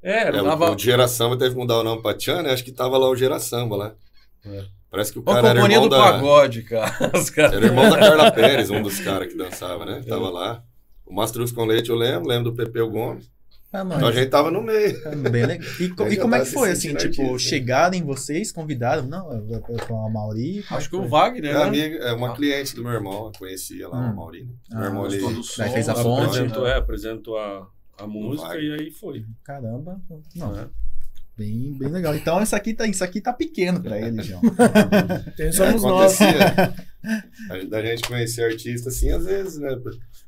É, 0.03 0.11
É, 0.13 0.27
era 0.27 0.41
o, 0.41 0.45
Tava- 0.45 0.71
o 0.71 0.77
Gera 0.79 1.07
Samba 1.07 1.37
teve 1.37 1.51
que 1.53 1.59
mudar 1.59 1.77
o 1.79 1.83
nome 1.83 2.01
pra 2.01 2.13
Tchan, 2.13 2.41
né? 2.43 2.53
Acho 2.53 2.63
que 2.63 2.71
tava 2.71 2.97
lá 2.97 3.07
o 3.09 3.15
Gera 3.15 3.39
Samba 3.39 3.75
lá. 3.75 3.93
É. 4.45 4.63
Parece 4.89 5.13
que 5.13 5.19
o 5.19 5.21
Uma 5.21 5.35
cara 5.35 5.47
era 5.49 5.55
companhia 5.61 5.77
irmão 5.77 5.89
do 5.89 5.95
da... 5.95 6.03
pagode, 6.11 6.63
cara. 6.63 7.11
Os 7.17 7.29
caras. 7.29 7.53
Era 7.53 7.65
irmão 7.65 7.89
da 7.89 7.97
Carla 7.97 8.31
Pérez, 8.31 8.69
um 8.69 8.81
dos 8.81 8.99
caras 8.99 9.27
que 9.27 9.37
dançava, 9.37 9.85
né? 9.85 10.01
Tava 10.07 10.29
lá. 10.29 10.61
O 11.05 11.13
Mastruz 11.13 11.51
com 11.51 11.63
Leite 11.65 11.89
eu 11.89 11.95
lembro, 11.95 12.27
lembro 12.27 12.51
do 12.51 12.55
Pepeu 12.57 12.89
Gomes. 12.89 13.29
Ah, 13.73 13.83
Então 13.85 14.07
a 14.07 14.11
gente 14.11 14.29
tava 14.29 14.51
no 14.51 14.61
meio. 14.61 15.01
Cara, 15.01 15.15
Bem 15.15 15.45
legal. 15.45 15.67
E, 15.79 15.89
co- 15.89 16.07
e 16.07 16.17
como 16.17 16.35
é 16.35 16.39
tá 16.39 16.43
que 16.43 16.49
se 16.49 16.53
foi, 16.55 16.71
assim, 16.71 16.89
tipo, 16.89 17.05
artista, 17.05 17.31
né? 17.31 17.37
chegaram 17.39 17.95
em 17.95 18.03
vocês, 18.03 18.51
convidaram? 18.51 19.03
Não, 19.07 19.29
com 19.87 20.05
a 20.05 20.09
Mauri. 20.09 20.63
Acho 20.69 20.89
que 20.89 20.97
foi? 20.97 21.05
o 21.05 21.07
Wagner, 21.09 21.51
É, 21.51 21.53
né? 21.53 21.63
amiga, 21.63 21.95
é 21.99 22.11
uma 22.13 22.31
Ah. 22.31 22.35
cliente 22.35 22.75
do 22.75 22.83
meu 22.83 22.91
irmão, 22.91 23.27
eu 23.27 23.31
conhecia 23.39 23.87
lá, 23.87 23.97
Hum. 24.09 24.11
o 24.11 24.15
Maurinho. 24.17 24.53
Ah, 24.73 24.75
meu 24.79 24.85
irmão, 24.87 25.05
ele... 25.07 25.21
Daí 25.57 25.71
fez 25.71 25.87
a 25.87 25.93
né? 25.95 26.03
ponte. 26.03 26.25
apresentou, 26.25 26.67
é, 26.67 26.75
apresentou 26.75 27.37
a, 27.37 27.67
a 27.97 28.05
música 28.07 28.55
e 28.57 28.73
aí 28.73 28.91
foi. 28.91 29.25
Caramba. 29.43 30.01
Não, 30.35 30.51
né? 30.51 30.67
bem, 31.37 31.73
bem 31.77 31.89
legal. 31.89 32.13
Então 32.13 32.43
isso 32.43 32.55
aqui 32.55 32.73
tá, 32.73 32.85
isso 32.85 33.03
aqui 33.03 33.19
tá 33.21 33.31
pequeno 33.33 33.81
pra 33.81 33.97
ele, 33.99 34.21
João. 34.21 34.41
Tem 35.37 35.49
somos 35.53 35.81
nós. 35.81 36.19
A 37.49 37.57
gente- 37.57 37.69
Da 37.69 37.81
gente 37.81 38.03
conhecer 38.07 38.43
artista 38.43 38.89
assim, 38.89 39.09
às 39.11 39.25
vezes, 39.25 39.57
né? 39.57 39.75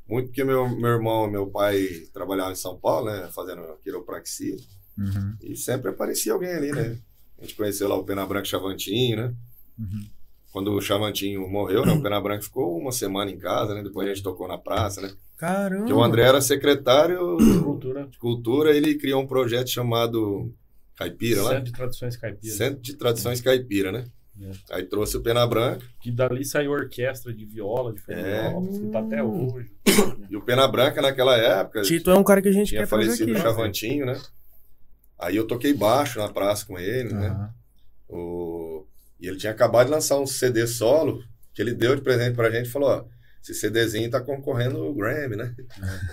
Muito 0.08 0.26
porque 0.26 0.44
meu, 0.44 0.68
meu 0.68 0.90
irmão, 0.90 1.26
meu 1.28 1.46
pai 1.46 1.88
trabalhava 2.12 2.52
em 2.52 2.56
São 2.56 2.76
Paulo, 2.76 3.10
né? 3.10 3.28
Fazendo 3.32 3.62
quiropraxia. 3.82 4.56
Uhum, 4.98 5.36
E 5.42 5.56
sempre 5.56 5.90
aparecia 5.90 6.32
alguém 6.32 6.50
ali, 6.50 6.70
né? 6.70 6.98
A 7.38 7.42
gente 7.42 7.56
conheceu 7.56 7.88
lá 7.88 7.96
o 7.96 8.04
Pena 8.04 8.24
Branca 8.26 8.44
Chavantinho, 8.44 9.16
né? 9.16 9.34
uhum. 9.78 10.06
Quando 10.52 10.72
o 10.72 10.80
Chavantinho 10.80 11.48
morreu, 11.48 11.84
né? 11.84 11.92
O 11.92 12.00
Pena 12.00 12.20
Branca 12.20 12.42
ficou 12.42 12.78
uma 12.78 12.92
semana 12.92 13.30
em 13.30 13.38
casa, 13.38 13.74
né? 13.74 13.82
Depois 13.82 14.06
a 14.06 14.14
gente 14.14 14.22
tocou 14.22 14.46
na 14.46 14.56
praça, 14.56 15.00
né? 15.00 15.12
Caramba. 15.36 15.80
Porque 15.80 15.92
o 15.92 16.02
André 16.02 16.22
era 16.22 16.40
secretário 16.40 17.36
Cultura. 17.62 18.06
de 18.06 18.18
cultura, 18.18 18.76
ele 18.76 18.94
criou 18.94 19.20
um 19.20 19.26
projeto 19.26 19.68
chamado 19.68 20.54
Caipira 20.94 21.42
lá. 21.42 21.50
Centro 21.50 21.64
de 21.64 21.72
Tradições 21.72 22.16
Caipiras. 22.16 22.56
Centro 22.56 22.80
de 22.80 22.94
Tradições 22.94 23.40
Caipira, 23.40 23.90
né? 23.90 24.04
É. 24.40 24.50
Aí 24.76 24.84
trouxe 24.84 25.16
o 25.16 25.22
Pena 25.22 25.46
Branca. 25.46 25.84
Que 26.00 26.10
dali 26.10 26.44
saiu 26.44 26.72
orquestra 26.72 27.32
de 27.32 27.44
viola, 27.44 27.92
de 27.92 28.00
É. 28.00 28.02
Florianópolis, 28.02 28.78
que 28.78 28.86
tá 28.88 28.98
até 29.00 29.22
hoje. 29.22 29.70
E 30.30 30.36
o 30.36 30.42
Pena 30.42 30.66
Branca, 30.66 31.00
naquela 31.00 31.36
época, 31.36 31.82
Tito 31.82 32.10
é 32.10 32.14
um 32.18 32.24
cara 32.24 32.42
que 32.42 32.48
a 32.48 32.52
gente 32.52 32.68
tinha 32.68 32.80
quer 32.80 32.86
falecido 32.88 33.30
aqui. 33.30 33.40
o 33.40 33.42
Chavantinho, 33.42 34.06
né? 34.06 34.20
Aí 35.18 35.36
eu 35.36 35.46
toquei 35.46 35.72
baixo 35.72 36.18
na 36.18 36.28
praça 36.28 36.66
com 36.66 36.78
ele, 36.78 37.12
né? 37.14 37.28
Aham. 37.28 37.50
O... 38.08 38.86
E 39.20 39.28
ele 39.28 39.36
tinha 39.36 39.52
acabado 39.52 39.86
de 39.86 39.92
lançar 39.92 40.18
um 40.18 40.26
CD 40.26 40.66
solo 40.66 41.22
que 41.54 41.62
ele 41.62 41.72
deu 41.72 41.94
de 41.94 42.02
presente 42.02 42.34
pra 42.34 42.50
gente 42.50 42.66
e 42.66 42.70
falou: 42.70 42.88
ó, 42.90 43.04
esse 43.42 43.54
CDzinho 43.54 44.10
tá 44.10 44.20
concorrendo 44.20 44.78
ao 44.78 44.92
Grammy, 44.94 45.36
né? 45.36 45.54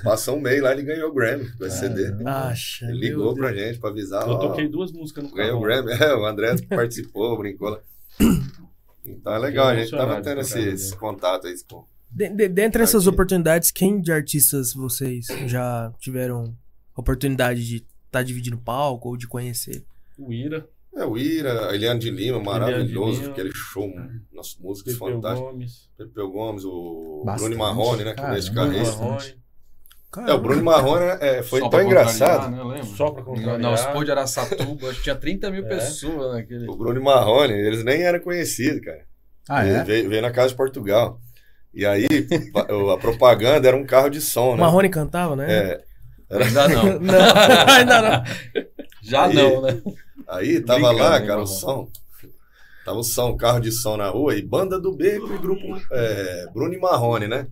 Passou 0.04 0.38
um 0.38 0.42
mês 0.42 0.62
lá 0.62 0.72
ele 0.72 0.84
ganhou 0.84 1.10
o 1.10 1.14
Grammy 1.14 1.50
com 1.58 1.66
esse 1.66 1.80
CD. 1.80 2.12
Acha. 2.26 2.86
Ele 2.86 3.00
meu 3.00 3.02
ligou 3.02 3.34
Deus. 3.34 3.38
pra 3.40 3.54
gente 3.54 3.80
pra 3.80 3.90
avisar. 3.90 4.24
Eu 4.28 4.34
ó, 4.36 4.38
toquei 4.38 4.68
duas 4.68 4.92
músicas 4.92 5.24
no 5.24 5.32
Ganhou 5.34 5.58
o. 5.58 5.62
Grammy. 5.62 5.92
É, 6.00 6.14
o 6.14 6.26
André 6.26 6.56
participou, 6.70 7.38
brincou 7.38 7.70
lá. 7.70 7.80
Então 9.06 9.34
é 9.34 9.40
legal, 9.40 9.68
a 9.70 9.76
gente 9.76 9.92
tava 9.92 10.22
tendo 10.22 10.42
esse, 10.42 10.60
esse 10.60 10.96
contato 10.96 11.48
aí 11.48 11.54
com. 11.54 11.86
De- 12.10 12.30
de- 12.30 12.48
dentre 12.50 12.84
essas 12.84 13.08
oportunidades, 13.08 13.72
quem 13.72 14.00
de 14.02 14.12
artistas 14.12 14.74
vocês 14.74 15.28
já 15.48 15.92
tiveram 16.00 16.56
a 16.96 17.02
oportunidade 17.02 17.66
de 17.66 17.86
estar 18.06 18.22
dividindo 18.24 18.58
palco 18.58 19.10
ou 19.10 19.18
de 19.18 19.28
conhecer? 19.28 19.84
O 20.18 20.32
Ira, 20.32 20.68
É, 20.94 21.06
o 21.06 21.18
Ira, 21.18 21.70
a 21.70 21.74
Eliane 21.76 22.00
de 22.02 22.12
Lima, 22.12 22.40
maravilhoso, 22.44 23.22
Lima. 23.22 23.32
aquele 23.32 23.52
show, 23.54 23.90
nossas 24.32 24.58
músicas 24.60 24.94
Pepeu 24.94 25.14
fantásticas. 25.16 25.52
Gomes, 25.52 25.90
Pepeu 25.98 26.30
Gomes, 26.30 26.64
o 26.66 27.24
Bastante. 27.26 27.48
Bruno 27.50 27.64
Marrone, 27.64 28.04
né? 28.04 28.14
Cara, 28.14 28.28
Começo 28.28 28.50
de 28.50 28.54
Bruno 28.56 28.72
carreira. 28.74 28.92
Marrone, 30.16 30.32
É, 30.32 30.34
o 30.34 30.40
Bruno 30.42 30.64
Marrone 30.64 31.06
é, 31.22 31.44
foi 31.44 31.60
Só 31.62 31.70
tão 31.70 31.82
engraçado. 31.82 32.52
Né? 32.70 32.82
Só 32.98 33.12
pra 33.12 33.24
contrariar. 33.24 33.60
nosso 33.60 34.04
de 34.06 34.12
Araçatuba, 34.12 34.88
acho 34.90 34.98
que 34.98 35.04
tinha 35.04 35.16
30 35.16 35.50
mil 35.52 35.66
É. 35.66 35.70
pessoas 35.70 36.34
naquele. 36.34 36.68
O 36.70 36.76
Bruno 36.76 37.02
Marrone, 37.02 37.54
eles 37.54 37.84
nem 37.84 38.02
eram 38.04 38.20
conhecidos, 38.20 38.82
cara. 38.82 39.02
Ah, 39.50 39.66
Ele 39.66 39.78
é? 39.78 39.84
veio, 39.84 40.10
veio 40.10 40.22
na 40.22 40.32
Casa 40.32 40.50
de 40.50 40.56
Portugal. 40.56 41.20
E 41.74 41.86
aí, 41.86 42.06
a 42.94 42.98
propaganda 42.98 43.68
era 43.68 43.78
um 43.78 43.86
carro 43.86 44.10
de 44.10 44.20
som, 44.20 44.50
O 44.50 44.56
né? 44.56 44.62
Marrone 44.62 44.90
cantava, 44.90 45.36
né? 45.36 45.48
É. 45.54 45.82
Era- 46.30 46.46
Ainda 46.46 46.68
não. 46.68 46.84
Não, 47.00 47.16
ainda 47.74 48.02
não. 48.02 48.24
Já 49.02 49.26
Aí- 49.26 49.34
não, 49.34 49.62
né? 49.62 49.82
Aí 50.28 50.60
tava 50.62 50.80
Brincando, 50.80 51.00
lá, 51.04 51.20
hein, 51.20 51.28
cara, 51.28 51.42
o 51.42 51.44
Marrone? 51.44 51.48
som. 51.60 51.88
Tava 52.86 52.98
o 52.98 53.04
som, 53.04 53.36
carro 53.38 53.60
de 53.60 53.72
som 53.72 53.96
na 53.98 54.10
rua 54.10 54.36
e 54.36 54.42
banda 54.42 54.80
do 54.80 54.92
Beco 54.96 55.34
e 55.34 55.38
grupo 55.38 55.62
é, 55.92 56.48
Bruno 56.54 56.74
e 56.74 56.80
Marrone, 56.80 57.28
né? 57.28 57.48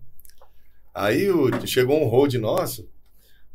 Aí 0.94 1.30
o- 1.30 1.50
chegou 1.66 2.02
um 2.02 2.08
road 2.08 2.38
nosso. 2.38 2.88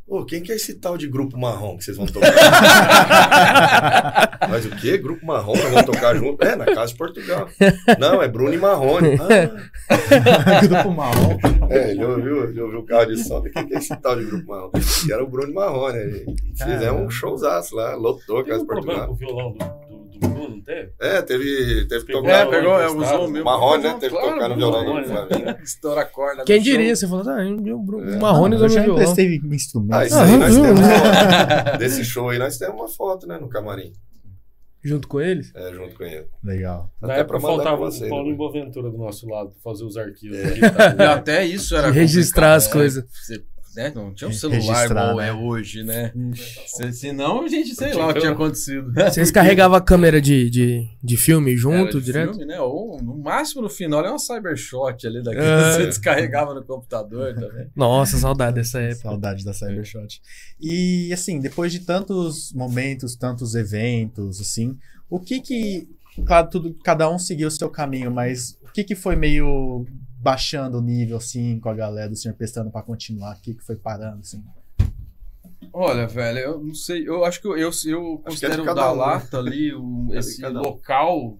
Ô, 0.08 0.24
quem 0.24 0.44
que 0.44 0.52
é 0.52 0.56
esse 0.56 0.76
tal 0.76 1.00
de 1.00 1.08
grupo 1.08 1.36
marrom 1.36 1.78
que 1.78 1.84
vocês 1.84 1.98
vão 1.98 2.06
tocar? 2.06 2.32
Mas 4.48 4.64
o 4.66 4.70
quê? 4.76 4.98
Grupo 5.00 5.26
marrom? 5.26 5.56
Nós 5.56 5.64
vamos 5.72 5.86
tocar 5.86 6.16
junto? 6.16 6.44
É, 6.46 6.56
na 6.56 6.66
Casa 6.66 6.92
de 6.92 6.98
Portugal. 6.98 7.50
Não, 8.00 8.22
é 8.22 8.28
Bruno 8.28 8.54
e 8.54 8.58
Marrone. 8.58 9.18
Ah, 9.88 10.62
Grupo 10.66 10.90
marrom. 10.92 11.38
é, 11.70 11.92
ele 11.92 12.04
ouviu, 12.04 12.50
ele 12.50 12.60
ouviu 12.62 12.80
o 12.80 12.86
carro 12.86 13.06
de 13.08 13.24
som. 13.24 13.42
Quem 13.44 13.68
que 13.68 13.76
é 13.76 13.78
esse 13.78 13.96
tal 13.98 14.16
de 14.16 14.24
grupo 14.26 14.48
marrom? 14.48 14.72
E 15.08 15.12
era 15.12 15.24
o 15.24 15.28
Bruno 15.28 15.52
e 15.52 15.54
Marrone. 15.54 16.26
E 16.28 16.36
fizemos 16.64 17.02
um 17.04 17.10
showzaço 17.10 17.76
lá, 17.76 17.94
lotou 17.96 18.40
a 18.40 18.44
Casa 18.46 18.62
de 18.62 18.66
problema 18.66 19.06
Portugal. 19.06 19.08
com 19.08 19.14
o 19.14 19.16
violão 19.16 19.52
do, 19.52 19.60
do, 19.60 19.95
não 20.22 20.62
teve? 20.62 20.92
É, 21.00 21.22
teve, 21.22 21.86
teve 21.88 22.02
que 22.02 22.06
Pegou 22.08 22.22
tocar. 22.24 22.48
É, 22.48 22.50
pegou, 22.50 22.80
é, 22.80 22.88
usou 22.88 23.28
o 23.28 23.32
meu. 23.32 23.44
Marrone, 23.44 23.84
né? 23.84 23.98
Teve 24.00 24.16
que 24.16 24.22
Claro, 24.22 24.34
tocar 24.36 24.50
no 24.50 24.56
violão 24.56 24.94
né? 25.40 25.58
Estoura 25.64 26.02
a 26.02 26.06
corda. 26.06 26.44
Quem 26.44 26.60
no 26.60 26.64
show. 26.66 26.74
diria? 26.74 26.96
Você 26.96 27.08
falou, 27.08 27.30
ah, 27.30 27.36
o 27.44 28.10
É. 28.10 28.18
Marrone 28.18 28.54
eu 28.54 28.58
usou 28.58 28.70
já 28.70 28.82
meu 28.82 28.96
violão. 28.96 29.02
emprestei 29.02 29.36
instrumentos. 29.56 29.98
Ah, 29.98 30.06
isso 30.06 30.18
aí 30.20 30.38
nós 30.38 30.56
temos 30.56 30.80
uma- 30.80 31.78
desse 31.78 32.06
show 32.06 32.30
aí, 32.30 32.40
nós 32.40 32.58
temos 32.58 32.76
uma 32.76 32.88
foto, 32.88 33.28
né, 33.28 33.38
no 33.38 33.48
camarim, 33.50 33.92
Junto 34.84 35.08
com 35.08 35.20
eles? 35.20 35.52
é, 35.56 35.74
junto 35.74 35.96
com 35.96 36.04
ele. 36.04 36.28
Legal. 36.44 36.92
Na 37.02 37.08
Até 37.14 37.22
época 37.22 37.40
faltava 37.40 37.76
o 37.82 37.92
vocês 37.92 38.08
Paulo 38.08 38.30
depois. 38.30 38.54
Boaventura 38.54 38.92
do 38.92 38.98
nosso 39.00 39.28
lado 39.28 39.50
pra 39.50 39.60
fazer 39.64 39.84
os 39.84 39.98
arquivos. 39.98 40.38
É. 40.38 40.46
aqui, 40.48 40.60
tá? 40.62 40.96
E 41.04 41.08
até 41.08 41.44
isso 41.46 41.76
era 41.76 41.90
Registrar 41.90 42.54
as 42.54 42.68
né? 42.68 42.72
coisas. 42.74 43.04
Você, 43.12 43.44
né, 43.76 43.92
Não 43.94 44.14
tinha 44.14 44.30
um 44.30 44.34
celular 44.34 44.86
igual 44.86 45.18
né? 45.18 45.30
é 45.30 45.34
hoje, 45.34 45.84
né? 45.84 46.12
Se, 46.66 46.92
senão 46.94 47.44
a 47.44 47.48
gente, 47.48 47.76
sei 47.76 47.94
lá 47.94 48.08
o 48.10 48.14
que 48.14 48.20
tinha 48.20 48.32
acontecido. 48.32 48.94
Vocês 48.94 49.30
carregavam 49.32 49.78
a 49.78 49.82
câmera 49.82 50.22
de, 50.22 50.50
de, 50.50 50.88
de 51.04 51.18
filme 51.18 51.56
junto, 51.58 51.76
Era 51.98 52.00
de 52.00 52.06
direto? 52.06 52.30
Filme, 52.32 52.46
né? 52.46 52.60
Ou 52.62 53.02
no 53.02 53.18
máximo 53.18 53.62
no 53.62 53.70
final 53.70 54.06
é 54.06 54.10
uma 54.10 54.20
cybershot 54.20 55.06
ali 55.06 55.22
daquele 55.22 55.46
É. 55.46 55.64
que 55.64 55.74
você 55.76 55.86
descarregava 55.88 56.54
no 56.54 56.64
computador 56.64 57.34
também. 57.36 57.68
Nossa, 57.76 58.18
saudade 58.18 58.56
dessa 58.56 58.80
época. 58.82 59.02
Saudade 59.10 59.44
da 59.44 59.54
Cybershot. 59.54 60.22
E, 60.62 61.12
assim, 61.14 61.40
depois 61.40 61.72
de 61.72 61.80
tantos 61.80 62.54
momentos, 62.54 63.16
tantos 63.16 63.56
eventos, 63.56 64.40
assim, 64.40 64.78
o 65.10 65.20
que 65.20 65.40
que... 65.42 65.88
Claro, 66.26 66.50
tudo, 66.50 66.74
cada 66.84 67.10
um 67.10 67.20
seguiu 67.20 67.50
o 67.50 67.52
seu 67.52 67.70
caminho, 67.70 68.10
mas 68.10 68.58
o 68.64 68.72
que 68.72 68.86
que 68.86 68.96
foi 68.96 69.18
meio 69.18 69.86
baixando 70.26 70.80
o 70.80 70.82
nível, 70.82 71.18
assim, 71.18 71.60
com 71.60 71.70
a 71.70 71.74
galera 71.76 72.10
do 72.10 72.16
Senhor 72.16 72.34
Pestano 72.34 72.72
pra 72.72 72.82
continuar? 72.82 73.36
O 73.36 73.40
que 73.42 73.54
que 73.54 73.64
foi 73.64 73.76
parando, 73.76 74.22
assim? 74.22 74.44
Olha, 75.72 76.08
velho, 76.08 76.40
eu 76.40 76.64
não 76.64 76.74
sei. 76.74 77.08
Eu 77.08 77.24
acho 77.24 77.40
que 77.40 77.48
eu, 77.48 77.56
eu, 77.56 77.70
eu 77.86 78.14
é 78.16 78.18
de 78.18 78.24
considero 78.24 78.64
o 78.64 78.74
da 78.74 78.92
um, 78.92 78.96
né? 78.96 79.02
lata 79.04 79.38
ali, 79.38 79.72
o, 79.72 80.08
É 80.16 80.18
esse 80.18 80.44
um. 80.44 80.52
local, 80.52 81.38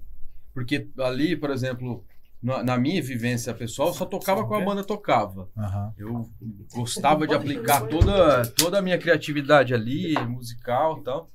porque 0.54 0.88
ali, 1.00 1.36
por 1.36 1.50
exemplo, 1.50 2.06
na, 2.44 2.62
na 2.62 2.78
minha 2.78 3.02
vivência 3.02 3.52
pessoal, 3.56 3.88
eu 3.88 3.94
só 3.96 4.06
tocava 4.06 4.46
com 4.46 4.54
a 4.54 4.64
banda 4.64 4.84
tocava. 4.84 5.50
Aham. 5.58 5.92
Eu 5.98 6.30
gostava 6.76 7.26
de 7.26 7.34
aplicar 7.34 7.88
toda, 7.88 8.46
toda 8.52 8.78
a 8.78 8.82
minha 8.84 9.00
criatividade 9.00 9.74
ali, 9.74 10.14
musical 10.28 11.00
e 11.00 11.04
tal. 11.04 11.32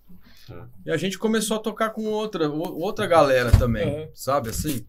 E 0.87 0.91
a 0.91 0.97
gente 0.97 1.19
começou 1.19 1.57
a 1.57 1.61
tocar 1.61 1.91
com 1.91 2.05
outra, 2.05 2.49
outra 2.49 3.07
galera 3.09 3.51
também, 3.53 3.89
É. 3.89 4.11
sabe 4.15 4.51
assim? 4.51 4.85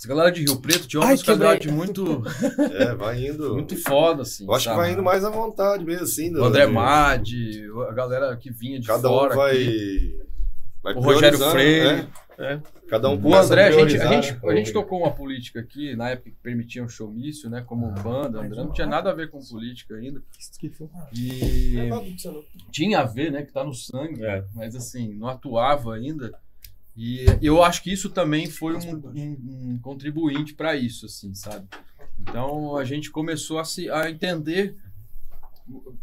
Essa 0.00 0.08
galera 0.08 0.32
de 0.32 0.40
Rio 0.42 0.58
Preto 0.62 0.88
tinha 0.88 0.98
uma 1.02 1.10
musicalidade 1.10 1.70
muito, 1.70 2.22
É, 2.72 2.94
vai 2.94 3.26
indo. 3.26 3.52
muito 3.52 3.76
foda, 3.76 4.22
assim. 4.22 4.46
Eu 4.46 4.54
acho 4.54 4.70
que 4.70 4.74
vai 4.74 4.92
indo 4.92 5.02
mais 5.02 5.22
à 5.26 5.28
vontade 5.28 5.84
mesmo, 5.84 6.04
assim. 6.04 6.32
do- 6.32 6.40
O 6.40 6.44
André 6.46 6.64
de- 6.66 6.72
Madi, 6.72 7.64
a 7.86 7.92
galera 7.92 8.34
que 8.34 8.50
vinha 8.50 8.80
de 8.80 8.86
Cada 8.86 9.06
fora. 9.06 9.34
um 9.34 9.36
vai. 9.36 9.50
aqui. 9.52 10.20
vai 10.82 10.94
O 10.94 11.00
Rogério 11.00 11.38
Freire. 11.38 12.08
né? 12.38 12.62
Cada 12.88 13.10
um 13.10 13.22
O 13.22 13.34
André, 13.34 13.66
a 13.66 13.72
gente, 13.72 13.98
a, 14.00 14.06
gente, 14.06 14.32
né? 14.32 14.40
a 14.42 14.54
gente 14.56 14.72
tocou 14.72 15.00
uma 15.00 15.10
política 15.10 15.60
aqui, 15.60 15.94
na 15.94 16.08
época 16.08 16.30
que 16.30 16.36
permitia 16.42 16.82
um 16.82 16.88
showmício, 16.88 17.50
né? 17.50 17.62
Como 17.66 17.90
banda, 17.92 18.38
o 18.38 18.40
André 18.42 18.56
não 18.64 18.72
tinha 18.72 18.86
nada 18.86 19.10
a 19.10 19.14
ver 19.14 19.28
com 19.30 19.38
política 19.44 19.96
ainda. 19.96 20.22
E 21.12 21.90
tinha 22.70 23.00
a 23.00 23.04
ver, 23.04 23.30
né? 23.30 23.42
Que 23.42 23.52
tá 23.52 23.62
no 23.62 23.74
sangue, 23.74 24.24
É. 24.24 24.42
mas 24.54 24.74
assim, 24.74 25.12
não 25.14 25.28
atuava 25.28 25.94
ainda. 25.94 26.32
E 27.02 27.24
eu 27.40 27.62
acho 27.64 27.82
que 27.82 27.90
isso 27.90 28.10
também 28.10 28.50
foi 28.50 28.76
um, 28.76 28.96
um- 29.14 29.70
um 29.72 29.78
contribuinte 29.78 30.52
para 30.52 30.76
isso, 30.76 31.06
assim, 31.06 31.34
sabe? 31.34 31.66
Então 32.18 32.76
a 32.76 32.84
gente 32.84 33.10
começou 33.10 33.58
a, 33.58 33.64
se, 33.64 33.88
a 33.88 34.10
entender, 34.10 34.76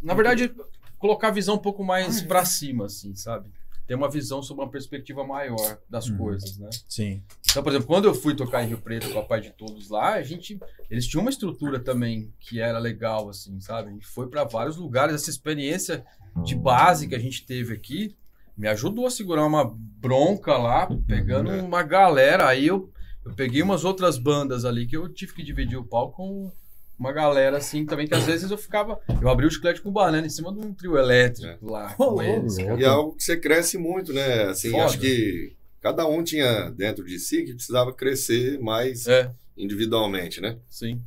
na 0.02 0.16
verdade, 0.16 0.52
colocar 0.98 1.28
a 1.28 1.32
visão 1.32 1.54
um 1.54 1.60
pouco 1.60 1.84
mais 1.84 2.20
para 2.24 2.44
cima, 2.46 2.86
assim, 2.88 3.14
sabe? 3.14 3.52
Ter 3.86 3.94
uma 3.94 4.10
visão 4.10 4.42
sobre 4.42 4.64
uma 4.64 4.72
perspectiva 4.72 5.24
maior 5.24 5.78
das 5.88 6.10
Uhum. 6.10 6.18
coisas, 6.18 6.58
né? 6.58 6.70
Sim. 6.90 7.22
Então, 7.50 7.62
por 7.62 7.70
exemplo, 7.72 7.88
quando 7.88 8.06
eu 8.06 8.16
fui 8.16 8.36
tocar 8.36 8.64
em 8.64 8.68
Rio 8.70 8.80
Preto 8.82 9.12
com 9.14 9.20
a 9.20 9.24
Pai 9.24 9.40
de 9.40 9.52
Todos 9.52 9.90
lá, 9.90 10.16
a 10.16 10.24
gente, 10.24 10.60
eles 10.90 11.06
tinham 11.08 11.22
uma 11.22 11.30
estrutura 11.30 11.80
também 11.80 12.34
que 12.40 12.60
era 12.60 12.80
legal, 12.80 13.30
assim, 13.30 13.62
sabe? 13.62 13.90
A 13.90 13.94
gente 13.94 14.08
foi 14.08 14.28
para 14.28 14.44
vários 14.44 14.78
lugares. 14.78 15.14
Essa 15.14 15.30
experiência 15.30 16.04
de 16.44 16.56
base 16.56 17.08
que 17.08 17.14
a 17.16 17.20
gente 17.20 17.46
teve 17.46 17.74
aqui 17.76 18.18
me 18.58 18.68
ajudou 18.68 19.06
a 19.06 19.12
segurar 19.12 19.46
uma 19.46 19.64
bronca 19.76 20.58
lá, 20.58 20.88
pegando 21.08 21.52
É. 21.52 21.62
uma 21.62 21.84
galera. 21.84 22.48
Aí 22.48 22.68
eu, 22.68 22.90
eu 23.26 23.34
peguei 23.34 23.62
umas 23.62 23.86
outras 23.86 24.18
bandas 24.18 24.66
ali 24.66 24.88
que 24.88 24.98
eu 24.98 25.08
tive 25.10 25.34
que 25.34 25.44
dividir 25.44 25.78
o 25.78 25.84
palco 25.86 26.16
com 26.18 26.52
uma 26.98 27.12
galera 27.14 27.58
assim 27.58 27.86
também, 27.86 28.08
que 28.08 28.16
às 28.16 28.26
vezes 28.26 28.50
eu 28.50 28.58
ficava. 28.58 29.00
Eu 29.22 29.30
abri 29.30 29.46
o 29.46 29.52
chiclete 29.52 29.82
com 29.82 29.92
banana 29.92 30.26
em 30.26 30.30
cima 30.32 30.52
de 30.52 30.60
um 30.60 30.74
trio 30.74 30.98
elétrico 30.98 31.70
lá 31.70 31.94
com 31.94 32.22
eles. 32.22 32.58
E 32.58 32.64
é 32.64 32.86
algo 32.86 33.16
que 33.16 33.24
você 33.24 33.38
cresce 33.38 33.78
muito, 33.78 34.12
né? 34.12 34.44
Assim, 34.46 34.72
Foda. 34.72 34.86
acho 34.86 35.00
que 35.00 35.54
cada 35.80 36.08
um 36.08 36.24
tinha 36.24 36.72
dentro 36.72 37.06
de 37.06 37.20
si 37.20 37.44
que 37.44 37.54
precisava 37.54 37.94
crescer 37.94 38.60
mais 38.60 39.06
É, 39.08 39.30
individualmente, 39.56 40.42
né? 40.42 40.58
sim. 40.70 41.00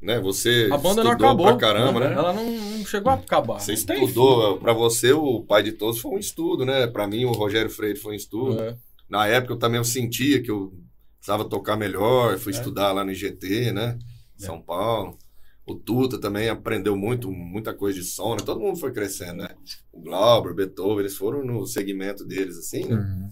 Né? 0.00 0.20
Você 0.20 0.68
A 0.72 0.76
banda 0.78 1.02
não 1.04 1.10
acabou. 1.12 1.46
pra 1.46 1.56
caramba, 1.56 2.00
não, 2.00 2.08
né? 2.08 2.14
Ela 2.14 2.32
não, 2.32 2.50
não 2.50 2.86
chegou 2.86 3.10
a 3.10 3.16
acabar. 3.16 3.58
Você 3.60 3.72
estudou, 3.72 4.58
pra 4.58 4.72
você 4.72 5.12
o 5.12 5.42
pai 5.42 5.62
de 5.62 5.72
todos 5.72 6.00
foi 6.00 6.12
um 6.12 6.18
estudo, 6.18 6.64
né? 6.64 6.86
Pra 6.86 7.06
mim 7.06 7.24
o 7.24 7.32
Rogério 7.32 7.70
Freire 7.70 7.98
foi 7.98 8.12
um 8.12 8.16
estudo. 8.16 8.60
É. 8.62 8.76
Na 9.08 9.26
época 9.26 9.54
eu 9.54 9.58
também 9.58 9.78
eu 9.78 9.84
sentia 9.84 10.42
que 10.42 10.50
eu 10.50 10.72
precisava 11.18 11.44
tocar 11.48 11.76
melhor, 11.76 12.38
fui 12.38 12.52
É. 12.52 12.56
estudar 12.56 12.92
lá 12.92 13.04
no 13.04 13.10
IGT, 13.12 13.72
né? 13.72 13.98
Em 14.38 14.42
São 14.44 14.60
Paulo. 14.60 15.18
O 15.66 15.74
Tuta 15.74 16.18
também 16.18 16.48
aprendeu 16.48 16.96
muito, 16.96 17.30
muita 17.30 17.74
coisa 17.74 17.98
de 17.98 18.04
som, 18.04 18.34
né? 18.36 18.40
Todo 18.44 18.60
mundo 18.60 18.78
foi 18.78 18.90
crescendo, 18.92 19.42
né? 19.42 19.48
O 19.92 20.00
Glauber, 20.00 20.52
o 20.52 20.54
Beethoven, 20.54 21.00
eles 21.00 21.14
foram 21.16 21.44
no 21.44 21.66
segmento 21.66 22.24
deles, 22.24 22.56
assim, 22.56 22.84
né? 22.86 22.94
Uhum. 22.94 23.30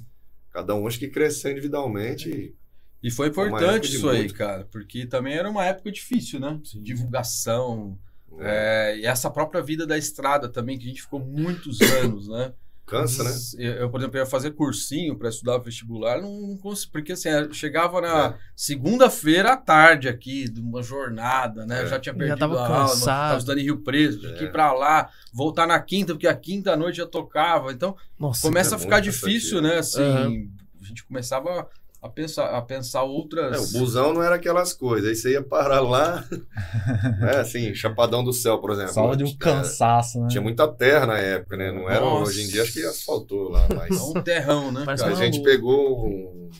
Cada 0.53 0.75
um 0.75 0.87
acho 0.87 0.99
que 0.99 1.09
cresceu 1.09 1.53
individualmente. 1.53 2.55
E 3.03 3.11
foi 3.11 3.29
importante 3.29 3.89
de 3.89 3.97
isso 3.97 4.09
aí, 4.09 4.29
cara, 4.31 4.67
porque 4.71 5.07
também 5.07 5.35
era 5.35 5.49
uma 5.49 5.65
época 5.65 5.93
difícil, 5.93 6.41
né? 6.41 6.59
Divulgação, 6.83 7.99
né? 8.33 8.47
é, 8.93 8.99
e 8.99 9.07
essa 9.07 9.31
própria 9.31 9.63
vida 9.63 9.87
da 9.87 9.97
estrada 9.97 10.49
também, 10.49 10.79
que 10.79 10.85
a 10.85 10.89
gente 10.89 11.03
ficou 11.03 11.21
muitos 11.21 11.81
anos, 12.03 12.29
né? 12.29 12.53
Cansa, 12.87 13.25
né? 13.25 13.31
Eu, 13.59 13.73
eu, 13.75 13.91
por 13.91 13.99
exemplo, 14.01 14.17
ia 14.17 14.25
fazer 14.27 14.53
cursinho 14.53 15.17
para 15.17 15.29
estudar 15.29 15.59
vestibular, 15.59 16.21
não, 16.23 16.41
não 16.41 16.57
consegui, 16.57 16.93
porque 16.93 17.13
assim, 17.13 17.29
eu 17.29 17.53
chegava 17.53 18.01
na 18.01 18.27
É. 18.29 18.35
segunda-feira 18.55 19.55
à 19.55 19.57
tarde 19.57 20.09
aqui, 20.09 20.49
de 20.49 20.61
uma 20.61 20.83
jornada, 20.85 21.67
né? 21.67 21.81
Eu 21.81 21.87
É. 21.87 21.89
já 21.89 21.99
tinha 21.99 22.13
Já 22.13 22.19
perdido 22.19 22.39
tava 22.39 22.61
a 22.61 22.67
aula, 22.67 22.89
cansado. 22.91 23.07
tava 23.29 23.39
estudando 23.39 23.59
em 23.59 23.65
Rio 23.65 23.79
Preto, 23.83 24.21
tinha 24.21 24.35
que 24.35 24.45
É. 24.45 24.47
ir 24.47 24.53
pra 24.53 24.73
lá, 24.73 25.11
voltar 25.33 25.67
na 25.67 25.81
quinta, 25.81 26.15
porque 26.15 26.29
a 26.29 26.37
quinta 26.37 26.73
à 26.75 26.77
noite 26.77 26.99
já 26.99 27.07
tocava, 27.07 27.73
então 27.73 27.97
Nossa, 28.19 28.43
começa 28.43 28.75
é 28.75 28.77
a 28.77 28.79
ficar 28.79 29.01
difícil, 29.01 29.61
né? 29.61 29.79
Assim, 29.79 30.01
Aham. 30.03 30.49
a 30.81 30.85
gente 30.85 31.03
começava 31.05 31.69
a 32.07 32.09
pensar, 32.09 32.47
a 32.47 32.63
pensar 32.63 33.03
outras. 33.03 33.75
É, 33.75 33.79
o 33.79 33.81
busão 33.81 34.15
não 34.15 34.23
era 34.23 34.37
aquelas 34.37 34.73
coisas. 34.73 35.09
Aí 35.09 35.17
você 35.17 35.33
ia 35.33 35.43
parar 35.43 35.81
lá, 35.81 36.25
né? 37.21 37.37
Assim, 37.39 37.75
Chapadão 37.75 38.25
do 38.25 38.33
Céu, 38.33 38.59
por 38.59 38.71
exemplo. 38.73 38.93
Só 38.93 39.15
de 39.15 39.25
um 39.25 39.29
É, 39.29 39.37
cansaço, 39.39 40.21
né? 40.21 40.29
Tinha 40.29 40.43
muita 40.43 40.67
terra 40.69 41.07
na 41.07 41.19
época, 41.19 41.57
né? 41.57 41.71
Não 41.73 41.89
era 41.91 42.01
Nossa. 42.01 42.31
hoje 42.31 42.43
em 42.43 42.49
dia, 42.49 42.63
acho 42.63 42.73
que 42.73 42.85
asfaltou 42.85 43.51
lá, 43.51 43.67
É 43.71 43.75
mas 43.75 44.01
um 44.01 44.15
terrão, 44.15 44.73
né? 44.73 44.85
A 44.89 45.15
gente 45.15 45.43
pegou 45.43 46.07
um, 46.07 46.51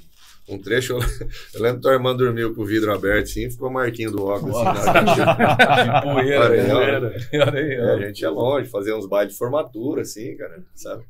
Um 0.49 0.59
trecho, 0.59 0.93
eu, 0.93 0.99
eu 1.55 1.63
lembro 1.63 1.77
que 1.79 1.83
tua 1.83 1.93
irmã 1.95 2.15
dormiu 2.15 2.55
com 2.55 2.63
o 2.63 2.67
vidro 2.67 2.93
aberto 2.95 3.25
assim, 3.25 3.51
ficou 3.51 3.69
marquinho 3.69 4.13
do 4.13 4.25
óculos 4.25 4.57
assim, 4.57 4.65
na 4.91 5.03
De 6.01 6.03
poeira, 6.03 6.49
né? 6.51 7.17
É, 7.33 7.93
a 7.95 8.07
gente 8.07 8.21
ia 8.21 8.31
longe, 8.31 8.69
fazia 8.71 8.97
uns 8.97 9.09
bailes 9.09 9.33
de 9.33 9.39
formatura, 9.39 10.03
assim, 10.03 10.37
cara, 10.37 10.63
sabe? 10.75 11.05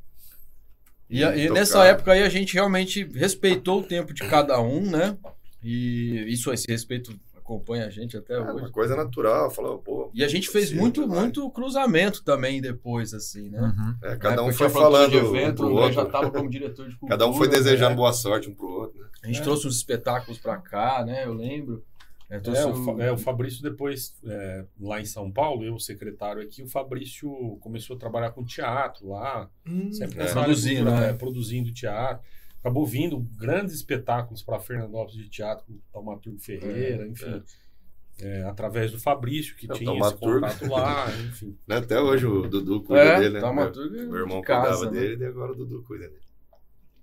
E, 1.09 1.23
e 1.23 1.47
Tocar. 1.47 1.53
nessa 1.59 1.85
época 1.85 2.11
aí 2.11 2.23
a 2.23 2.29
gente 2.29 2.53
realmente 2.53 3.03
respeitou 3.13 3.79
o 3.79 3.83
tempo 3.83 4.13
de 4.13 4.23
cada 4.27 4.59
um, 4.61 4.81
né? 4.81 5.17
E 5.63 6.25
isso, 6.27 6.51
esse 6.51 6.67
respeito 6.67 7.17
acompanha 7.35 7.85
a 7.85 7.89
gente 7.89 8.17
até 8.17 8.33
É 8.33 8.39
hoje. 8.41 8.51
uma 8.51 8.69
coisa 8.69 8.93
natural, 8.95 9.49
falou, 9.49 9.77
pô. 9.79 10.11
E 10.13 10.21
a 10.23 10.27
gente 10.27 10.49
fez 10.49 10.71
muito, 10.73 11.07
vai. 11.07 11.21
muito 11.21 11.49
cruzamento 11.49 12.21
também 12.23 12.59
depois, 12.61 13.13
assim, 13.13 13.49
né? 13.49 13.59
Uhum. 13.61 13.95
é, 14.03 14.15
cada 14.19 14.43
um 14.43 14.51
foi 14.51 14.69
falando 14.69 15.11
de 15.11 15.17
um 15.17 15.35
evento, 15.35 15.55
pro 15.63 15.73
o 15.73 15.77
André 15.79 15.93
já 15.93 16.01
outro. 16.01 16.17
estava 16.17 16.31
como 16.31 16.49
diretor 16.49 16.89
de 16.89 16.95
cultura. 16.97 17.09
Cada 17.17 17.27
um 17.27 17.33
foi 17.33 17.47
desejando 17.47 17.91
né? 17.91 17.95
boa 17.95 18.11
sorte 18.11 18.49
um 18.49 18.53
pro 18.53 18.67
outro, 18.67 18.99
né? 19.01 19.07
A 19.23 19.27
gente 19.27 19.41
trouxe 19.41 19.65
uns 19.65 19.77
espetáculos 19.77 20.37
pra 20.37 20.57
cá, 20.57 21.03
né? 21.05 21.25
Eu 21.25 21.33
lembro. 21.33 21.83
É, 22.29 22.39
trouxe 22.39 22.61
É, 22.61 22.65
o, 22.65 23.01
é, 23.01 23.11
o 23.11 23.17
Fabrício 23.17 23.61
depois, 23.63 24.15
é, 24.25 24.65
lá 24.79 24.99
em 24.99 25.05
São 25.05 25.31
Paulo, 25.31 25.63
eu, 25.63 25.75
o 25.75 25.79
secretário 25.79 26.41
aqui, 26.41 26.61
o 26.61 26.67
Fabrício 26.67 27.29
começou 27.61 27.95
a 27.95 27.99
trabalhar 27.99 28.31
com 28.31 28.43
teatro 28.43 29.07
lá, 29.09 29.49
Hum, 29.65 29.91
sempre 29.93 30.21
É. 30.21 30.33
Produzindo, 30.33 30.91
né? 30.91 31.09
é, 31.09 31.13
produzindo 31.13 31.71
teatro. 31.73 32.25
Acabou 32.59 32.85
vindo 32.85 33.19
grandes 33.37 33.73
espetáculos 33.73 34.41
para 34.41 34.59
Fernandópolis 34.59 35.15
de 35.23 35.29
teatro, 35.29 35.65
com 35.65 35.73
o 35.73 35.81
Taumaturgo 35.93 36.39
Ferreira, 36.39 37.05
É, 37.05 37.07
enfim. 37.07 37.43
É, 38.19 38.43
através 38.43 38.91
do 38.91 38.99
Fabrício, 38.99 39.55
que 39.55 39.71
É, 39.71 39.73
tinha 39.75 39.91
esse 39.91 39.99
Taumaturgo. 39.99 40.41
contato 40.41 40.67
lá, 40.69 41.05
enfim. 41.31 41.55
Né? 41.67 41.77
Até 41.77 42.01
hoje 42.01 42.25
o 42.25 42.47
Dudu 42.49 42.81
cuida 42.81 43.01
É, 43.03 43.19
dele, 43.19 43.39
né? 43.39 43.47
uma 43.47 43.69
Meu- 43.69 43.89
Meu 44.09 44.15
irmão 44.17 44.41
de 44.41 44.47
casa, 44.47 44.69
cuidava 44.79 44.91
né? 44.91 44.99
dele 44.99 45.23
e 45.23 45.27
agora 45.27 45.51
o 45.51 45.55
Dudu 45.55 45.83
cuida 45.83 46.07
dele. 46.09 46.19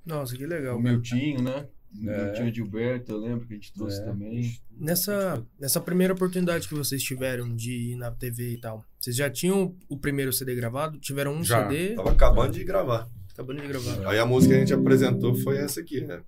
Nossa, 0.04 0.36
que 0.36 0.44
legal. 0.44 0.76
O 0.76 0.80
Miltinho, 0.82 1.40
né? 1.40 1.66
O 2.02 2.10
É. 2.10 2.24
Miltinho 2.24 2.54
Gilberto, 2.54 3.12
eu 3.12 3.18
lembro 3.18 3.46
que 3.46 3.52
a 3.54 3.56
gente 3.56 3.72
trouxe 3.72 4.00
É. 4.00 4.04
também. 4.04 4.50
Nessa, 4.78 5.44
nessa 5.60 5.80
primeira 5.80 6.12
oportunidade 6.12 6.66
que 6.68 6.74
vocês 6.74 7.02
tiveram 7.02 7.54
de 7.54 7.92
ir 7.92 7.96
na 7.96 8.10
TV 8.10 8.54
e 8.54 8.60
tal, 8.60 8.84
vocês 9.00 9.14
já 9.14 9.30
tinham 9.30 9.76
o 9.88 9.96
primeiro 9.96 10.32
CD 10.32 10.54
gravado? 10.54 10.98
Tiveram 10.98 11.34
um 11.34 11.44
Já. 11.44 11.68
CD? 11.68 11.94
Tava 11.94 12.10
acabando 12.10 12.52
de 12.52 12.64
gravar. 12.64 13.08
Acabando 13.32 13.62
de 13.62 13.68
gravar. 13.68 14.08
Aí 14.10 14.18
a 14.18 14.26
música 14.26 14.52
que 14.54 14.56
a 14.56 14.60
gente 14.60 14.74
apresentou 14.74 15.34
foi 15.36 15.58
essa 15.58 15.80
aqui, 15.80 16.00
né? 16.00 16.20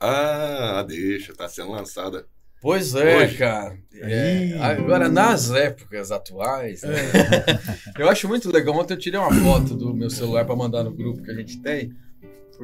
Ah, 0.00 0.84
deixa, 0.86 1.34
tá 1.34 1.48
sendo 1.48 1.70
lançada. 1.72 2.26
Pois 2.60 2.94
é, 2.94 3.18
Hoje. 3.24 3.36
cara. 3.38 3.76
É, 3.94 4.56
agora, 4.60 5.08
nas 5.08 5.50
épocas 5.50 6.12
atuais, 6.12 6.82
né? 6.82 6.90
eu 7.98 8.08
acho 8.08 8.28
muito 8.28 8.50
legal. 8.52 8.76
Ontem 8.76 8.94
eu 8.94 8.98
tirei 8.98 9.18
uma 9.18 9.32
foto 9.34 9.74
do 9.74 9.92
meu 9.94 10.08
celular 10.08 10.44
pra 10.44 10.54
mandar 10.54 10.84
no 10.84 10.92
grupo 10.94 11.22
que 11.22 11.30
a 11.30 11.34
gente 11.34 11.60
tem. 11.60 11.92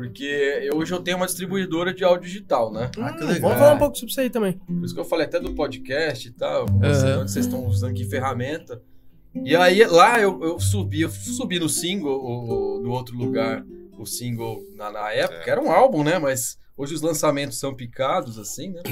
Porque 0.01 0.61
eu- 0.63 0.77
hoje 0.77 0.93
eu 0.93 1.01
tenho 1.01 1.17
uma 1.17 1.27
distribuidora 1.27 1.93
de 1.93 2.05
áudio 2.05 2.27
digital, 2.29 2.73
né? 2.73 2.91
Ah, 2.99 3.13
que 3.13 3.25
Hum, 3.25 3.27
legal. 3.27 3.41
Vamos 3.43 3.59
falar 3.59 3.75
um 3.75 3.79
pouco 3.79 3.97
sobre 3.97 4.11
isso 4.13 4.21
aí 4.21 4.31
também. 4.31 4.53
Por 4.53 4.85
isso 4.85 4.95
que 4.95 5.01
eu 5.01 5.05
falei 5.05 5.27
até 5.27 5.41
do 5.41 5.53
podcast 5.55 6.29
e 6.29 6.31
tal, 6.31 6.67
Aham. 6.83 7.21
onde 7.21 7.31
vocês 7.33 7.47
estão 7.47 7.67
usando 7.67 7.95
que 7.95 8.05
ferramenta. 8.05 8.81
E 9.45 9.55
aí 9.57 9.85
lá 9.85 10.21
eu, 10.21 10.43
eu 10.43 10.59
subi, 10.61 11.03
eu 11.03 11.11
subi 11.11 11.59
no 11.59 11.69
single, 11.69 12.19
o, 12.25 12.81
no 12.81 12.91
outro 12.91 13.17
lugar, 13.17 13.65
o 13.99 14.07
single 14.07 14.63
na, 14.75 14.91
na 14.91 15.11
época, 15.13 15.51
era 15.51 15.61
um 15.61 15.71
álbum, 15.71 16.03
né? 16.05 16.19
Mas 16.19 16.59
hoje 16.77 16.95
os 16.95 17.03
lançamentos 17.03 17.59
são 17.59 17.75
picados, 17.75 18.39
assim, 18.39 18.71
né? 18.71 18.83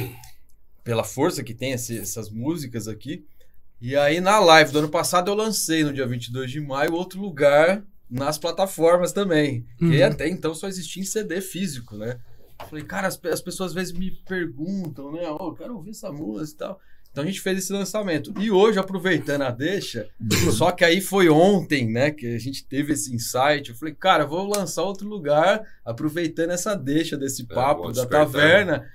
Pela 0.84 1.02
força 1.04 1.42
que 1.42 1.54
tem 1.54 1.72
esse- 1.72 1.98
essas 1.98 2.30
músicas 2.30 2.86
aqui. 2.88 3.24
E 3.80 3.96
aí 3.96 4.20
na 4.20 4.38
live 4.38 4.72
do 4.72 4.78
ano 4.80 4.88
passado 4.88 5.30
eu 5.30 5.34
lancei 5.34 5.82
no 5.84 5.92
dia 5.92 6.06
22 6.06 6.50
de 6.50 6.60
maio 6.60 6.94
outro 6.94 7.20
lugar 7.20 7.82
nas 8.10 8.38
plataformas 8.38 9.12
também. 9.12 9.64
Que 9.78 9.84
Uhum. 10.02 10.06
até 10.06 10.28
então 10.28 10.54
só 10.54 10.68
existia 10.68 11.02
em 11.02 11.06
CD 11.06 11.40
físico, 11.40 11.96
né? 11.96 12.18
Falei, 12.68 12.84
cara, 12.84 13.06
as, 13.08 13.20
as 13.24 13.40
pessoas 13.40 13.70
às 13.70 13.74
vezes 13.74 13.92
me 13.92 14.10
perguntam, 14.26 15.12
né? 15.12 15.22
Ó, 15.26 15.48
eu 15.48 15.54
quero 15.54 15.74
ouvir 15.74 15.90
essa 15.90 16.10
música 16.10 16.54
e 16.54 16.58
tal. 16.68 16.80
Então 17.10 17.24
a 17.24 17.26
gente 17.26 17.40
fez 17.40 17.58
esse 17.58 17.72
lançamento. 17.72 18.32
E 18.38 18.50
hoje, 18.50 18.78
aproveitando 18.78 19.40
a 19.40 19.50
deixa, 19.50 20.06
só 20.52 20.70
que 20.70 20.84
aí 20.84 21.00
foi 21.00 21.30
ontem, 21.30 21.90
né, 21.90 22.10
que 22.10 22.26
a 22.34 22.38
gente 22.38 22.62
teve 22.66 22.92
esse 22.92 23.14
insight. 23.14 23.70
Eu 23.70 23.74
falei, 23.74 23.94
cara, 23.94 24.26
vou 24.26 24.46
lançar 24.46 24.82
outro 24.82 25.08
lugar, 25.08 25.62
aproveitando 25.82 26.50
essa 26.50 26.74
deixa 26.74 27.16
desse 27.16 27.44
papo 27.44 27.84
bom 27.84 27.92
da 27.92 28.04
taverna, 28.04 28.86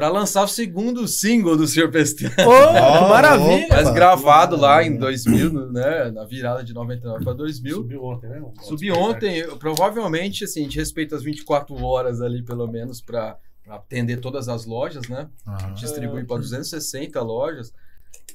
pra 0.00 0.08
lançar 0.08 0.42
o 0.44 0.48
segundo 0.48 1.06
single 1.06 1.58
do 1.58 1.66
Sr. 1.66 1.90
Pestana. 1.90 2.34
Que 2.34 2.42
maravilha! 2.42 3.66
Mas 3.68 3.82
Opa, 3.86 3.90
gravado 3.94 4.56
que 4.56 4.62
lá 4.62 4.82
em 4.82 4.96
2000, 4.96 5.70
né, 5.70 6.10
na 6.10 6.24
virada 6.24 6.64
de 6.64 6.72
99 6.72 7.22
para 7.22 7.34
2000. 7.34 7.74
Subiu 7.76 8.02
ontem, 8.04 8.30
né? 8.30 8.42
Subi 8.62 8.90
ontem, 8.90 9.36
eu- 9.40 9.58
provavelmente, 9.58 10.44
assim, 10.44 10.60
a 10.60 10.62
gente 10.62 10.78
respeita 10.78 11.14
as 11.16 11.22
24 11.22 11.74
horas 11.84 12.22
ali, 12.22 12.42
pelo 12.42 12.66
menos, 12.66 13.02
para 13.02 13.36
atender 13.68 14.16
todas 14.20 14.48
as 14.48 14.64
lojas, 14.64 15.06
né? 15.06 15.28
Aham. 15.46 15.74
Distribui 15.74 16.24
para 16.24 16.38
260 16.38 17.20
lojas. 17.20 17.70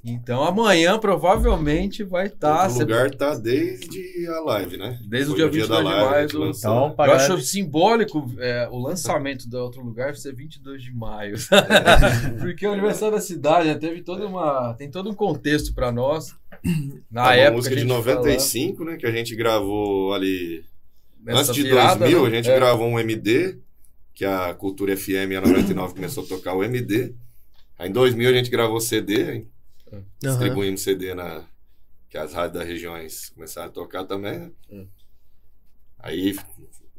Então 0.04 0.44
amanhã 0.44 0.98
provavelmente 1.00 2.04
vai 2.04 2.28
estar. 2.28 2.64
Outro 2.68 2.80
lugar 2.80 3.12
tá 3.12 3.36
desde 3.36 4.28
a 4.28 4.40
live, 4.42 4.78
né? 4.78 5.00
Desde 5.08 5.32
o 5.32 5.36
Foi 5.36 5.38
dia 5.38 5.46
no 5.46 5.52
22 5.52 5.88
de 5.88 6.02
maio 6.10 6.28
do- 6.28 6.46
Então, 6.50 6.88
Eu 6.90 6.96
galera- 6.96 7.16
acho 7.34 7.42
simbólico 7.42 8.32
é, 8.40 8.68
o 8.72 8.78
lançamento 8.80 9.48
do 9.50 9.58
outro 9.58 9.82
lugar 9.84 10.16
ser 10.16 10.34
22 10.36 10.84
de 10.84 10.94
maio. 10.94 11.36
Porque 12.40 12.66
é 12.66 12.70
o 12.70 12.74
aniversário 12.74 13.16
da 13.16 13.22
cidade 13.22 13.68
né, 13.68 13.76
teve 13.76 14.02
toda 14.02 14.26
uma. 14.28 14.74
Tem 14.76 14.90
todo 14.90 15.10
um 15.10 15.14
contexto 15.16 15.74
para 15.74 15.92
nós. 15.92 16.34
Na 17.12 17.24
Tá, 17.24 17.30
uma 17.30 17.36
época. 17.36 17.56
música 17.58 17.76
de 17.76 17.82
gente 17.82 17.90
95, 17.90 18.84
né? 18.86 18.98
Que 18.98 19.06
a 19.06 19.12
gente 19.12 19.36
gravou 19.36 20.14
ali. 20.14 20.64
falava, 21.24 21.40
Antes 21.40 21.50
nessa 21.50 21.54
de 21.54 21.64
virada, 21.64 22.00
2000, 22.00 22.22
né? 22.24 22.28
a 22.28 22.36
gente 22.42 22.50
É. 22.52 22.56
gravou 22.56 22.88
um 22.88 23.00
MD, 23.00 23.58
que 24.14 24.24
a 24.26 24.54
Cultura 24.54 24.96
FM 24.96 25.36
a 25.38 25.42
99 25.42 25.94
começou 25.96 26.24
a 26.24 26.28
tocar 26.28 26.54
o 26.54 26.64
MD. 26.64 27.14
Aí 27.78 27.90
em 27.90 27.92
2000 27.92 28.30
a 28.30 28.34
gente 28.34 28.50
gravou 28.50 28.80
CD, 28.80 29.46
Aham. 29.92 30.04
distribuímos 30.22 30.82
CD 30.82 31.14
na. 31.14 31.44
Que 32.10 32.18
as 32.18 32.34
rádios 32.34 32.54
das 32.60 32.68
regiões 32.68 33.30
começaram 33.30 33.68
a 33.70 33.72
tocar 33.72 34.06
também, 34.06 34.40
né? 34.40 34.52
Hum. 34.72 34.88
Aí, 36.00 36.36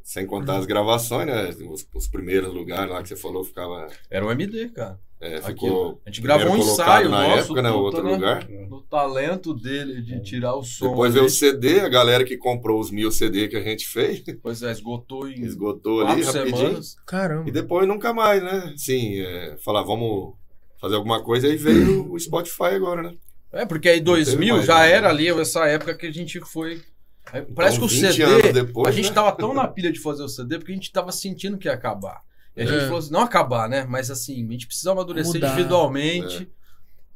sem 0.03 0.25
contar 0.25 0.57
as 0.57 0.65
gravações, 0.65 1.25
né? 1.27 1.49
Os, 1.69 1.87
os 1.93 2.07
primeiros 2.07 2.53
lugares 2.53 2.91
lá 2.91 3.01
que 3.01 3.09
você 3.09 3.15
falou 3.15 3.43
ficava. 3.43 3.87
Era 4.09 4.25
o 4.25 4.31
MD, 4.31 4.69
cara. 4.69 4.99
É, 5.19 5.37
Aqui, 5.37 5.47
ficou. 5.65 5.99
a 6.05 6.09
gente 6.11 6.21
gravou 6.21 6.53
um 6.53 6.57
ensaio 6.57 7.09
na 7.09 7.27
nosso, 7.27 7.39
época, 7.45 7.61
né? 7.63 7.71
Outro 7.71 8.07
lugar. 8.07 8.47
No 8.47 8.81
talento 8.83 9.51
dele 9.55 9.99
de 10.01 10.21
tirar 10.21 10.53
o 10.53 10.63
som. 10.63 10.89
Depois 10.91 11.11
veio 11.13 11.25
o 11.25 11.29
CD, 11.29 11.79
a 11.79 11.89
galera 11.89 12.23
que 12.23 12.37
comprou 12.37 12.79
os 12.79 12.91
mil 12.91 13.09
CD 13.11 13.47
que 13.47 13.55
a 13.55 13.63
gente 13.63 13.87
fez, 13.87 14.21
Depois 14.21 14.61
é, 14.61 14.71
esgotou 14.71 15.27
em 15.27 15.41
esgotou 15.41 16.05
ali 16.05 16.21
rapidinho. 16.21 16.57
semanas. 16.57 16.95
Caramba. 17.07 17.49
E 17.49 17.51
depois 17.51 17.87
nunca 17.87 18.13
mais, 18.13 18.43
né? 18.43 18.75
Sim, 18.77 19.19
é, 19.21 19.57
falar, 19.57 19.81
vamos 19.81 20.35
fazer 20.79 20.95
alguma 20.95 21.21
coisa, 21.23 21.47
aí 21.47 21.55
veio 21.57 22.07
o 22.11 22.19
Spotify 22.19 22.75
agora, 22.75 23.03
né? 23.03 23.15
É, 23.51 23.65
porque 23.65 23.87
aí 23.89 23.99
Não 24.01 24.13
teve 24.13 24.25
2000 24.25 24.55
mais, 24.55 24.65
já 24.67 24.79
né? 24.79 24.91
era 24.91 25.09
ali 25.09 25.27
essa 25.29 25.65
época 25.67 25.95
que 25.95 26.05
a 26.05 26.11
gente 26.11 26.39
foi. 26.41 26.81
aí 27.31 27.41
Parece 27.43 27.77
Então, 27.77 27.87
que 27.87 27.95
o 27.95 28.01
20 28.01 28.11
CD. 28.13 28.23
anos 28.23 28.53
depois, 28.53 28.87
a 28.87 28.91
gente 28.91 29.09
né? 29.09 29.15
tava 29.15 29.31
tão 29.31 29.53
na 29.53 29.67
pilha 29.69 29.91
de 29.91 29.99
fazer 29.99 30.23
o 30.23 30.29
CD 30.29 30.57
porque 30.57 30.71
a 30.71 30.75
gente 30.75 30.91
tava 30.91 31.11
sentindo 31.11 31.57
que 31.57 31.67
ia 31.67 31.73
acabar. 31.73 32.21
E 32.55 32.61
a 32.61 32.65
gente 32.65 32.77
É. 32.79 32.85
falou 32.85 32.97
assim, 32.99 33.11
não 33.11 33.21
acabar, 33.21 33.69
né? 33.69 33.85
Mas 33.87 34.09
assim, 34.11 34.45
a 34.47 34.51
gente 34.51 34.67
precisa 34.67 34.91
amadurecer 34.91 35.35
Mudar. 35.35 35.47
individualmente. 35.53 36.49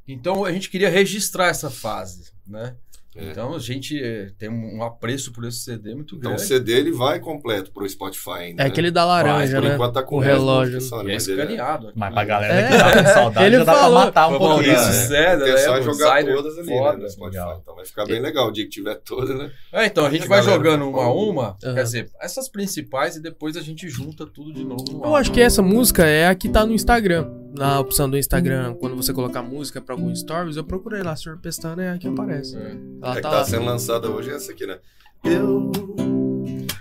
Então 0.08 0.46
a 0.46 0.52
gente 0.52 0.70
queria 0.70 0.90
registrar 0.90 1.48
essa 1.48 1.70
fase, 1.70 2.32
né? 2.48 2.76
É. 3.14 3.32
Então 3.32 3.54
a 3.54 3.60
gente 3.60 4.02
eh, 4.02 4.30
tem 4.38 4.48
um 4.50 4.82
apreço 4.82 5.34
por 5.34 5.44
esse 5.44 5.60
CD 5.60 5.94
muito 5.94 6.16
Então 6.16 6.32
o 6.32 6.36
grande. 6.36 6.48
CD 6.48 6.72
ele 6.74 6.92
vai 6.94 7.20
completo 7.20 7.70
pro 7.72 7.88
Spotify 7.88 8.30
ainda. 8.32 8.62
É 8.62 8.66
né? 8.66 8.70
aquele 8.72 8.90
da 8.90 9.04
laranja, 9.04 9.60
Por 9.60 9.68
né? 9.68 9.74
enquanto 9.76 9.94
tá 9.94 10.02
com 10.04 10.18
o 10.18 10.22
10 10.22 10.34
relógio. 10.38 10.74
músicas 10.76 10.84
só, 10.90 11.04
né? 11.04 11.10
E 11.10 11.12
é 11.12 11.14
Mas 11.16 11.28
escaneado. 11.28 11.92
Mas 11.94 12.14
pra 12.14 12.24
galera 12.24 12.54
É. 12.54 12.68
que 12.72 12.78
tá 12.78 13.04
com 13.04 13.10
saudade, 13.14 13.46
Ele 13.48 13.58
já 13.58 13.64
dá 13.66 13.74
falou. 13.74 13.98
pra 13.98 14.06
matar 14.06 14.28
um 14.28 14.30
pouquinho. 14.38 14.50
Maurício 14.50 14.76
né? 14.88 14.92
César, 14.94 15.48
é 15.50 15.58
só 15.58 15.74
né? 15.76 15.82
jogar 15.82 16.06
Designer 16.22 16.36
todas 16.36 16.58
ali 16.58 16.68
foda. 16.68 16.98
né, 16.98 17.04
no 17.04 17.10
Spotify. 17.10 17.38
Legal. 17.38 17.60
Então 17.62 17.76
vai 17.76 17.86
ficar 17.86 18.06
bem 18.06 18.22
legal 18.22 18.48
o 18.48 18.52
dia 18.52 18.64
que 18.64 18.70
tiver 18.70 18.96
todas, 18.96 19.38
né? 19.38 19.52
É, 19.74 19.86
então 19.88 20.06
a 20.06 20.10
gente 20.10 20.24
A 20.26 20.28
vai 20.30 20.42
jogando 20.44 20.90
vai 20.92 21.04
uma 21.04 21.04
a 21.04 21.14
uma, 21.14 21.58
quer 21.60 21.84
dizer, 21.84 22.10
essas 22.22 22.48
principais 22.48 23.18
e 23.18 23.22
depois 23.22 23.58
a 23.58 23.62
gente 23.62 23.90
junta 23.90 24.26
tudo 24.26 24.54
de 24.54 24.64
novo. 24.64 24.86
no 24.90 25.04
Eu 25.06 25.16
acho 25.18 25.32
que 25.34 25.42
essa 25.42 25.62
música 25.62 26.06
é 26.06 26.28
a 26.28 26.36
que 26.36 26.48
tá 26.48 26.66
no 26.66 26.72
Instagram. 26.74 27.41
Na 27.54 27.80
opção 27.80 28.10
do 28.10 28.18
Instagram, 28.18 28.76
quando 28.76 28.96
você 28.96 29.14
colocar 29.14 29.42
música 29.42 29.82
pra 29.82 29.94
algum 29.94 30.14
stories, 30.16 30.56
eu 30.56 30.64
procurei 30.64 31.04
lá, 31.04 31.16
Sr. 31.16 31.38
Pestana, 31.38 31.84
é 31.84 31.90
a 31.92 31.98
que 31.98 32.08
aparece. 32.08 32.56
É. 32.56 32.78
Ela 33.02 33.12
É 33.12 33.16
que 33.16 33.22
tá 33.22 33.30
tá 33.30 33.44
sendo 33.46 33.66
lançada 33.66 34.10
hoje 34.10 34.30
é 34.32 34.36
essa 34.36 34.52
aqui, 34.52 34.66
né? 34.66 34.80
Eu 35.24 35.72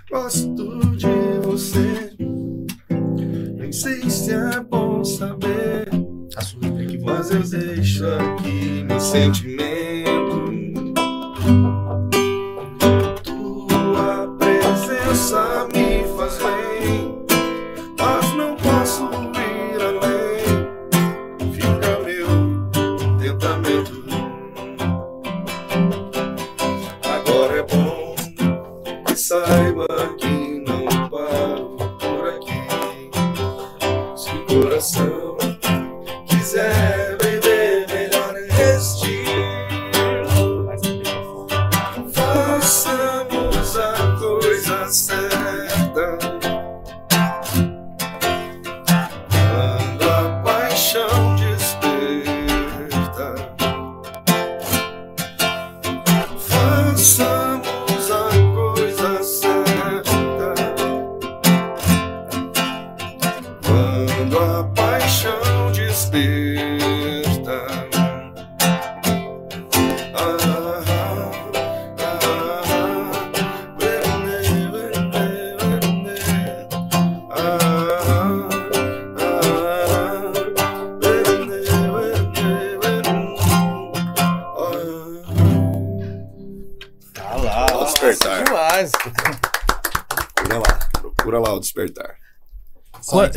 gosto 0.09 0.95
de 0.95 1.07
você. 1.43 2.15
Nem 3.57 3.71
sei 3.71 4.09
se 4.09 4.31
é 4.33 4.59
bom 4.61 5.03
saber, 5.03 5.89
mas 7.03 7.31
eu 7.31 7.43
deixo 7.43 8.05
aqui 8.05 8.83
meu 8.83 8.99
sentimento. 8.99 10.00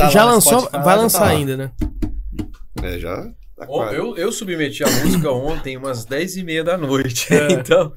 Entrar 0.07 0.11
já 0.11 0.25
lançou, 0.25 0.61
Spotify, 0.61 0.85
vai 0.85 0.95
já 0.97 1.03
lançar 1.03 1.19
tá 1.21 1.27
ainda, 1.29 1.57
né? 1.57 1.73
É, 2.83 2.99
já 2.99 3.17
tá. 3.57 3.67
Eu, 3.93 4.17
eu 4.17 4.33
submeti 4.33 4.83
a 4.85 4.91
música 4.91 5.31
ontem, 5.31 5.77
umas 5.77 6.05
10 6.05 6.37
e 6.39 6.43
meia 6.45 6.65
da 6.65 6.77
noite. 6.77 7.33
É. 7.33 7.49
Então, 7.53 7.93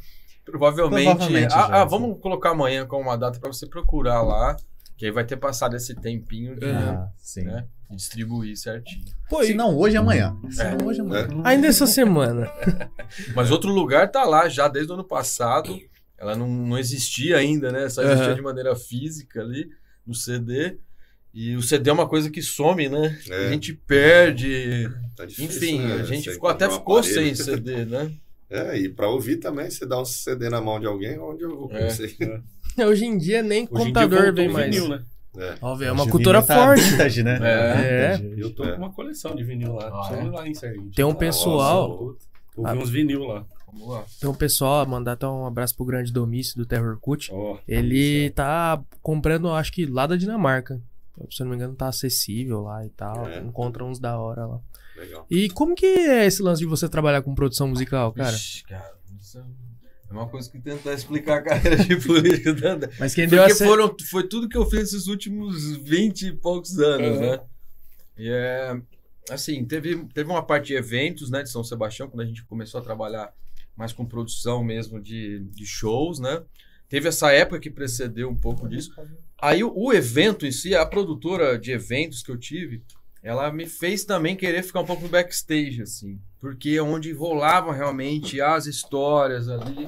provavelmente. 0.45 1.05
Provavelmente 1.09 1.53
ah, 1.53 1.67
já, 1.67 1.81
ah, 1.81 1.85
vamos 1.85 2.19
colocar 2.21 2.51
amanhã 2.51 2.85
como 2.85 3.03
uma 3.03 3.17
data 3.17 3.39
para 3.39 3.51
você 3.51 3.67
procurar 3.67 4.21
lá. 4.21 4.55
Que 4.95 5.05
aí 5.05 5.11
vai 5.11 5.23
ter 5.23 5.37
passado 5.37 5.75
esse 5.75 5.93
tempinho 5.93 6.55
de, 6.59 6.65
Ah, 6.65 7.07
sim. 7.17 7.43
né, 7.43 7.67
distribuir 7.91 8.57
certinho. 8.57 9.05
Pô, 9.29 9.43
Se 9.43 9.51
e 9.51 9.53
não, 9.53 9.77
hoje 9.77 9.95
é 9.95 9.99
amanhã. 9.99 10.35
Se 10.49 10.59
É. 10.61 10.75
não, 10.75 10.87
hoje 10.87 11.01
é 11.01 11.03
amanhã. 11.03 11.27
ainda 11.43 11.67
essa 11.67 11.85
semana. 11.85 12.49
Mas 13.35 13.51
outro 13.51 13.69
lugar 13.71 14.09
tá 14.09 14.23
lá 14.23 14.49
já 14.49 14.67
desde 14.67 14.91
o 14.91 14.95
ano 14.95 15.03
passado. 15.03 15.77
Ela 16.17 16.35
não, 16.35 16.47
não 16.47 16.79
existia 16.79 17.37
ainda, 17.37 17.71
né? 17.71 17.87
Só 17.89 18.01
existia 18.01 18.25
Aham. 18.27 18.35
de 18.35 18.41
maneira 18.41 18.75
física 18.75 19.39
ali 19.41 19.69
no 20.03 20.15
CD. 20.15 20.79
E 21.39 21.55
o 21.55 21.61
CD 21.61 21.91
é 21.91 21.93
uma 21.93 22.07
coisa 22.07 22.31
que 22.31 22.41
some, 22.41 22.89
né? 22.89 23.15
É. 23.29 23.45
A 23.45 23.49
gente 23.51 23.71
perde. 23.73 24.89
Tá 25.15 25.23
difícil, 25.23 25.45
Enfim, 25.69 25.79
né? 25.81 25.93
a 25.93 26.03
gente 26.03 26.31
ficou, 26.31 26.49
até 26.49 26.67
um 26.67 26.71
ficou 26.71 27.03
sem 27.03 27.35
CD, 27.35 27.85
né? 27.85 28.11
É, 28.49 28.77
e 28.79 28.87
pra 28.87 29.09
ouvir 29.09 29.35
também, 29.37 29.69
você 29.69 29.85
dá 29.85 30.01
um 30.01 30.05
CD 30.05 30.49
na 30.49 30.61
mão 30.61 30.79
de 30.79 30.85
alguém, 30.85 31.19
onde 31.19 31.43
eu 31.43 31.53
vou 31.57 31.69
É. 31.69 31.79
conhecer. 31.79 32.15
Hoje 32.79 33.03
em 33.05 33.17
dia 33.17 33.43
nem 33.43 33.63
Hoje 33.69 33.83
computador 33.83 34.33
vem 34.33 34.47
mais. 34.47 34.73
vinil, 34.73 34.87
né? 34.89 35.03
É. 35.37 35.55
Ó, 35.61 35.75
velho, 35.75 35.89
é 35.89 35.91
Hoje 35.91 36.01
uma 36.01 36.09
cultura 36.09 36.41
tá 36.41 36.55
forte. 36.55 36.81
vintage, 36.81 37.23
né? 37.23 37.39
É. 37.43 38.17
Vintage. 38.17 38.39
Eu 38.41 38.55
tô 38.55 38.63
É. 38.63 38.71
com 38.71 38.77
uma 38.77 38.93
coleção 38.93 39.35
de 39.35 39.43
vinil 39.43 39.73
lá. 39.73 39.89
Ah, 39.91 40.15
é? 40.15 40.23
lá 40.29 40.47
em. 40.47 40.53
Tem 40.95 41.03
um 41.03 41.13
pessoal- 41.13 42.15
nossa, 42.57 42.71
Ouvi 42.73 42.83
uns 42.83 42.89
vinil 42.89 43.25
lá. 43.25 43.45
Vamos 43.71 43.89
lá. 43.89 44.05
Tem 44.19 44.29
um 44.29 44.33
pessoal, 44.33 44.85
mandar 44.87 45.11
até 45.11 45.27
um 45.27 45.45
abraço 45.45 45.75
pro 45.75 45.85
grande 45.85 46.11
domício 46.13 46.55
do 46.57 46.65
Terror 46.65 46.97
Cut. 47.01 47.29
Ó, 47.33 47.57
Ele 47.67 48.29
tá 48.29 48.81
comprando, 49.01 49.49
acho 49.51 49.73
que 49.73 49.85
lá 49.85 50.07
da 50.07 50.15
Dinamarca. 50.15 50.81
Se 51.31 51.41
eu 51.41 51.45
não 51.45 51.51
me 51.51 51.57
engano, 51.57 51.75
tá 51.75 51.87
acessível 51.87 52.61
lá 52.61 52.85
e 52.85 52.89
tal. 52.89 53.27
É. 53.27 53.39
Encontra 53.39 53.83
uns 53.83 53.99
da 53.99 54.19
hora 54.19 54.45
lá. 54.45 54.59
Legal. 54.95 55.25
E 55.29 55.49
como 55.49 55.75
que 55.75 55.85
é 55.85 56.25
esse 56.25 56.41
lance 56.41 56.59
de 56.59 56.65
você 56.65 56.89
trabalhar 56.89 57.21
com 57.21 57.35
produção 57.35 57.67
musical, 57.67 58.11
cara? 58.13 58.35
Ixi, 58.35 58.63
cara, 58.63 58.93
isso 59.19 59.39
é 60.09 60.13
uma 60.13 60.27
coisa 60.27 60.49
que 60.49 60.59
tentar 60.59 60.93
explicar 60.93 61.37
a 61.37 61.41
carreira 61.41 61.83
de 61.83 61.95
político 61.97 62.53
da 62.53 62.73
André. 62.73 62.91
Mas 62.99 63.13
quem 63.13 63.27
deu 63.27 63.43
Porque 63.43 63.63
foram, 63.63 63.95
foi 64.09 64.27
tudo 64.27 64.47
que 64.47 64.57
eu 64.57 64.65
fiz 64.65 64.81
esses 64.81 65.07
últimos 65.07 65.77
20 65.77 66.27
e 66.27 66.31
poucos 66.33 66.79
anos, 66.79 67.19
né? 67.19 67.39
E 68.17 68.29
é. 68.29 68.81
Assim, 69.29 69.65
teve, 69.65 70.05
teve 70.13 70.29
uma 70.29 70.41
parte 70.41 70.67
de 70.67 70.75
eventos, 70.75 71.29
né, 71.29 71.43
de 71.43 71.49
São 71.49 71.61
Sebastião, 71.61 72.07
quando 72.07 72.21
a 72.21 72.25
gente 72.25 72.45
começou 72.45 72.79
a 72.79 72.83
trabalhar 72.83 73.33
mais 73.75 73.91
com 73.91 74.05
produção 74.05 74.63
mesmo 74.63 75.01
de, 75.01 75.39
de 75.51 75.65
shows, 75.65 76.17
né? 76.17 76.41
Teve 76.87 77.09
essa 77.09 77.31
época 77.33 77.59
que 77.59 77.69
precedeu 77.69 78.29
um 78.29 78.35
pouco 78.35 78.67
disso. 78.69 78.91
Aí 79.39 79.63
o, 79.63 79.71
o 79.75 79.93
evento 79.93 80.45
em 80.45 80.51
si, 80.51 80.75
a 80.75 80.85
produtora 80.85 81.57
de 81.57 81.71
eventos 81.71 82.23
que 82.23 82.31
eu 82.31 82.37
tive, 82.37 82.83
ela 83.21 83.51
me 83.51 83.65
fez 83.67 84.05
também 84.05 84.35
querer 84.35 84.63
ficar 84.63 84.81
um 84.81 84.85
pouco 84.85 85.03
no 85.03 85.09
backstage, 85.09 85.81
assim. 85.81 86.19
Porque 86.39 86.71
é 86.71 86.81
onde 86.81 87.11
rolavam 87.11 87.71
realmente 87.71 88.39
as 88.41 88.65
histórias 88.65 89.49
ali. 89.49 89.85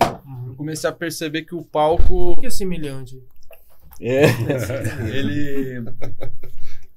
Eu 0.48 0.56
comecei 0.56 0.90
a 0.90 0.94
perceber 0.94 1.44
que 1.44 1.56
o 1.56 1.64
palco. 1.64 2.36
que 2.40 2.48
é 2.48 2.50
semelhante? 2.50 3.22
É. 4.02 4.26
ele, 5.14 5.84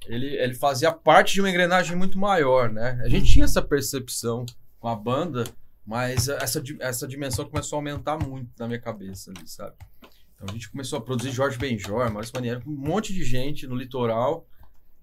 ele, 0.07 0.35
ele 0.35 0.53
fazia 0.53 0.91
parte 0.91 1.33
de 1.33 1.41
uma 1.41 1.49
engrenagem 1.49 1.95
muito 1.95 2.19
maior, 2.19 2.71
né? 2.71 2.99
A 3.03 3.09
gente 3.09 3.31
tinha 3.31 3.45
essa 3.45 3.61
percepção 3.61 4.45
com 4.79 4.87
a 4.87 4.95
banda, 4.95 5.45
mas 5.85 6.27
essa, 6.27 6.61
essa 6.79 7.07
dimensão 7.07 7.45
começou 7.45 7.77
a 7.77 7.79
aumentar 7.79 8.17
muito 8.17 8.49
na 8.57 8.67
minha 8.67 8.79
cabeça 8.79 9.31
ali, 9.31 9.47
sabe? 9.47 9.75
Então 10.43 10.49
a 10.49 10.57
gente 10.57 10.69
começou 10.69 10.99
a 10.99 11.01
produzir 11.01 11.31
Jorge 11.31 11.57
Benjor, 11.57 12.11
Maurício 12.11 12.35
Maniero, 12.35 12.61
com 12.61 12.69
um 12.69 12.73
monte 12.75 13.13
de 13.13 13.23
gente 13.23 13.65
no 13.65 13.75
litoral. 13.75 14.45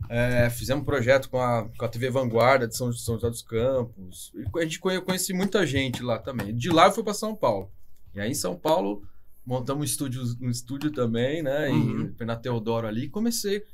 É, 0.08 0.48
fizemos 0.50 0.82
um 0.82 0.84
projeto 0.84 1.28
com 1.30 1.40
a, 1.40 1.68
com 1.78 1.84
a 1.84 1.88
TV 1.88 2.10
Vanguarda 2.10 2.68
de 2.68 2.76
São, 2.76 2.92
São 2.92 3.14
José 3.14 3.28
dos 3.30 3.42
Campos. 3.42 4.32
A 4.56 4.62
gente 4.62 4.78
conhe- 4.78 5.00
conheci 5.00 5.32
muita 5.32 5.66
gente 5.66 6.02
lá 6.02 6.18
também. 6.18 6.54
De 6.54 6.68
lá 6.70 6.86
eu 6.86 6.92
fui 6.92 7.02
para 7.02 7.14
São 7.14 7.34
Paulo. 7.34 7.70
E 8.14 8.20
aí 8.20 8.30
em 8.30 8.34
São 8.34 8.54
Paulo 8.54 9.02
montamos 9.44 9.80
um 9.80 9.84
estúdio, 9.84 10.22
um 10.40 10.50
estúdio 10.50 10.90
também, 10.90 11.42
né? 11.42 11.68
Uhum. 11.70 12.14
E 12.18 12.24
na 12.24 12.36
Teodoro 12.36 12.86
ali. 12.86 13.04
E 13.04 13.08
comecei. 13.10 13.64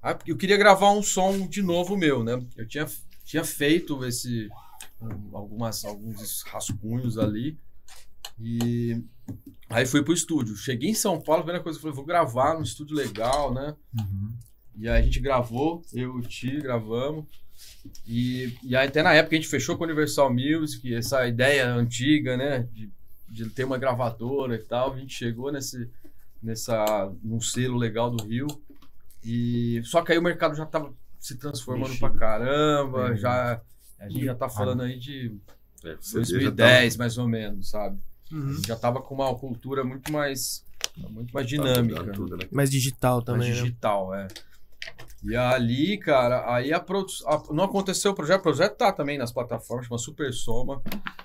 Ah, 0.00 0.16
eu 0.26 0.36
queria 0.36 0.56
gravar 0.56 0.92
um 0.92 1.02
som 1.02 1.46
de 1.48 1.62
novo 1.62 1.96
meu, 1.96 2.22
né? 2.22 2.40
Eu 2.56 2.66
tinha, 2.66 2.86
tinha 3.24 3.44
feito 3.44 4.04
esse 4.04 4.48
um, 5.00 5.36
algumas 5.36 5.84
alguns 5.84 6.42
rascunhos 6.42 7.18
ali. 7.18 7.58
E 8.40 9.02
aí 9.68 9.86
fui 9.86 10.02
pro 10.02 10.12
estúdio. 10.14 10.56
Cheguei 10.56 10.90
em 10.90 10.94
São 10.94 11.20
Paulo, 11.20 11.40
a 11.40 11.44
primeira 11.44 11.62
coisa 11.62 11.78
que 11.78 11.86
eu 11.86 11.90
falei, 11.90 11.96
vou 11.96 12.04
gravar 12.04 12.54
num 12.54 12.62
estúdio 12.62 12.96
legal, 12.96 13.52
né? 13.52 13.74
Uhum. 13.98 14.34
E 14.76 14.88
aí 14.88 15.00
a 15.00 15.04
gente 15.04 15.20
gravou, 15.20 15.82
eu 15.92 16.16
e 16.16 16.20
o 16.20 16.22
Ti 16.22 16.60
gravamos. 16.60 17.24
E, 18.06 18.56
e 18.62 18.76
aí 18.76 18.86
até 18.86 19.02
na 19.02 19.12
época 19.14 19.34
a 19.34 19.38
gente 19.38 19.48
fechou 19.50 19.76
com 19.76 19.84
a 19.84 19.86
Universal 19.86 20.32
Music, 20.32 20.94
essa 20.94 21.26
ideia 21.26 21.68
antiga, 21.72 22.36
né? 22.36 22.68
De, 22.72 22.90
de 23.28 23.50
ter 23.50 23.64
uma 23.64 23.78
gravadora 23.78 24.54
e 24.54 24.58
tal. 24.58 24.94
A 24.94 24.98
gente 24.98 25.14
chegou 25.14 25.50
nesse, 25.50 25.88
nessa, 26.42 27.12
num 27.22 27.40
selo 27.40 27.76
legal 27.76 28.10
do 28.10 28.24
Rio. 28.24 28.46
E 29.24 29.80
só 29.84 30.02
que 30.02 30.12
aí 30.12 30.18
o 30.18 30.22
mercado 30.22 30.54
já 30.54 30.64
tava 30.64 30.94
se 31.18 31.36
transformando 31.36 31.90
Mexido. 31.90 32.08
pra 32.08 32.18
caramba. 32.18 33.10
Uhum. 33.10 33.16
Já, 33.16 33.60
a 33.98 34.08
gente 34.08 34.24
já 34.24 34.34
tá 34.34 34.48
falando 34.48 34.82
aí 34.82 34.98
de 34.98 35.34
É, 35.84 35.94
o 35.94 36.02
CD 36.02 36.24
já 36.44 36.50
tá- 36.52 36.56
2010, 36.56 36.96
mais 36.96 37.18
ou 37.18 37.26
menos, 37.28 37.70
sabe? 37.70 37.98
A 38.30 38.34
Uhum. 38.34 38.62
já 38.66 38.76
tava 38.76 39.00
com 39.00 39.14
uma 39.14 39.34
cultura 39.34 39.82
muito 39.84 40.12
mais, 40.12 40.64
muito 40.96 41.32
mais 41.32 41.46
tá 41.46 41.50
dinâmica. 41.50 42.00
mudando 42.00 42.14
tudo, 42.14 42.36
né? 42.36 42.44
Mais 42.50 42.70
digital 42.70 43.14
Mais 43.16 43.24
também, 43.26 43.48
né? 43.50 43.54
digital, 43.54 44.14
é. 44.14 44.28
E 45.24 45.34
ali, 45.34 45.98
cara, 45.98 46.54
aí 46.54 46.72
a 46.72 46.78
produção. 46.78 47.42
Não 47.50 47.64
aconteceu 47.64 48.12
o 48.12 48.14
projeto, 48.14 48.40
o 48.40 48.42
projeto 48.44 48.76
tá 48.76 48.92
também 48.92 49.18
nas 49.18 49.32
plataformas, 49.32 49.86
chama 49.86 49.98
Super 49.98 50.32
Soma. 50.32 50.80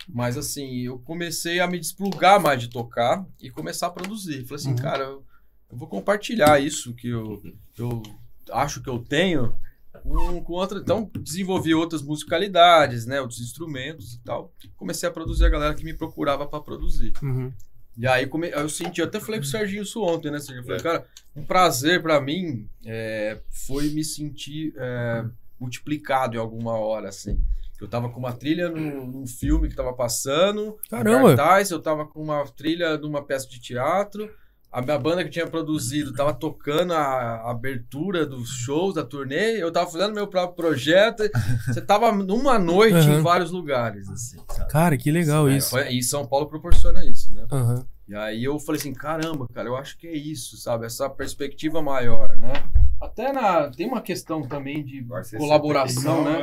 Mas 0.10 0.36
assim, 0.38 0.80
eu 0.80 0.98
comecei 1.00 1.60
a 1.60 1.68
me 1.68 1.80
desplugar 1.80 2.42
mais 2.42 2.60
de 2.60 2.70
tocar 2.70 3.26
e 3.40 3.50
começar 3.52 3.88
a 3.88 3.92
produzir. 3.92 4.44
Falei 4.46 4.56
assim, 4.56 4.70
Uhum. 4.72 4.76
cara, 4.78 5.04
eu, 5.04 5.24
eu 5.72 5.78
vou 5.78 5.88
compartilhar 5.88 6.60
isso 6.60 6.94
que 6.96 7.10
eu, 7.10 7.42
eu 7.78 8.02
acho 8.52 8.82
que 8.82 8.90
eu 8.90 8.98
tenho 9.00 9.56
com, 10.02 10.44
com 10.44 10.54
outra. 10.54 10.80
Então, 10.80 11.10
desenvolvi 11.20 11.74
outras 11.74 12.02
musicalidades, 12.02 13.06
né? 13.06 13.22
Outros 13.22 13.40
instrumentos 13.42 14.16
e 14.16 14.20
tal. 14.20 14.52
Comecei 14.76 15.08
a 15.08 15.12
produzir 15.12 15.46
a 15.46 15.50
galera 15.50 15.74
que 15.76 15.86
me 15.86 15.94
procurava 15.94 16.46
para 16.48 16.60
produzir. 16.62 17.14
Uhum. 17.22 17.52
E 17.96 18.08
aí 18.08 18.26
come... 18.26 18.50
eu 18.50 18.68
senti, 18.70 19.02
eu 19.02 19.08
até 19.08 19.20
falei 19.20 19.40
com 19.40 19.46
o 19.46 19.50
Serginho 19.50 19.84
isso 19.84 20.02
ontem, 20.02 20.32
né, 20.32 20.40
Serginho? 20.40 20.62
Eu 20.62 20.66
falei, 20.66 20.80
É. 20.80 20.84
cara, 20.84 21.06
um 21.36 21.46
prazer 21.46 22.02
pra 22.02 22.20
mim 22.20 22.68
é, 22.86 23.40
foi 23.68 23.90
me 23.90 24.04
sentir 24.04 24.74
é, 24.78 25.26
multiplicado 25.60 26.36
em 26.36 26.40
alguma 26.40 26.74
hora, 26.74 27.10
assim. 27.10 27.40
Eu 27.80 27.88
tava 27.88 28.10
com 28.10 28.18
uma 28.20 28.32
trilha 28.34 28.70
num, 28.70 29.06
num 29.06 29.28
filme 29.28 29.68
que 29.68 29.76
tava 29.76 29.94
passando, 29.94 30.78
Caramba! 30.90 31.36
cartaz, 31.36 31.70
eu 31.70 31.82
tava 31.82 32.06
com 32.06 32.22
uma 32.22 32.46
trilha 32.46 32.98
de 32.98 33.06
uma 33.06 33.22
peça 33.22 33.48
de 33.48 33.60
teatro, 33.60 34.30
a 34.74 34.82
minha 34.82 34.98
banda 34.98 35.24
que 35.24 35.30
tinha 35.30 35.46
produzido 35.46 36.12
tava 36.14 36.34
tocando 36.34 36.94
a, 36.94 37.52
abertura 37.52 38.26
dos 38.26 38.50
shows 38.50 38.96
da 38.96 39.04
turnê, 39.04 39.62
eu 39.62 39.72
tava 39.72 39.90
fazendo 39.92 40.16
meu 40.16 40.26
próprio 40.28 40.56
projeto, 40.56 41.24
você 41.68 41.80
tava 41.80 42.12
numa 42.12 42.58
noite 42.58 43.08
Uhum. 43.08 43.20
em 43.20 43.22
vários 43.22 43.52
lugares, 43.52 44.10
assim, 44.10 44.38
sabe? 44.50 44.70
Cara, 44.72 44.98
que 44.98 45.12
legal 45.12 45.48
É, 45.48 45.58
isso. 45.58 45.70
foi- 45.70 45.90
E 45.94 46.02
São 46.02 46.26
Paulo 46.26 46.48
proporciona 46.48 47.06
isso, 47.06 47.32
né? 47.34 47.46
Aham. 47.52 47.86
E 48.08 48.16
aí 48.16 48.44
eu 48.44 48.60
falei 48.60 48.82
assim, 48.82 48.94
caramba, 48.94 49.48
cara, 49.54 49.70
eu 49.70 49.78
acho 49.78 49.98
que 49.98 50.08
é 50.08 50.14
isso, 50.16 50.58
sabe? 50.58 50.86
Essa 50.86 51.10
perspectiva 51.10 51.82
maior, 51.82 52.36
né? 52.36 52.52
Até 53.04 53.34
na. 53.34 53.70
Tem 53.70 53.86
uma 53.86 54.02
questão 54.02 54.42
também 54.48 54.84
de 54.84 55.06
colaboração, 55.38 56.24
né? 56.24 56.40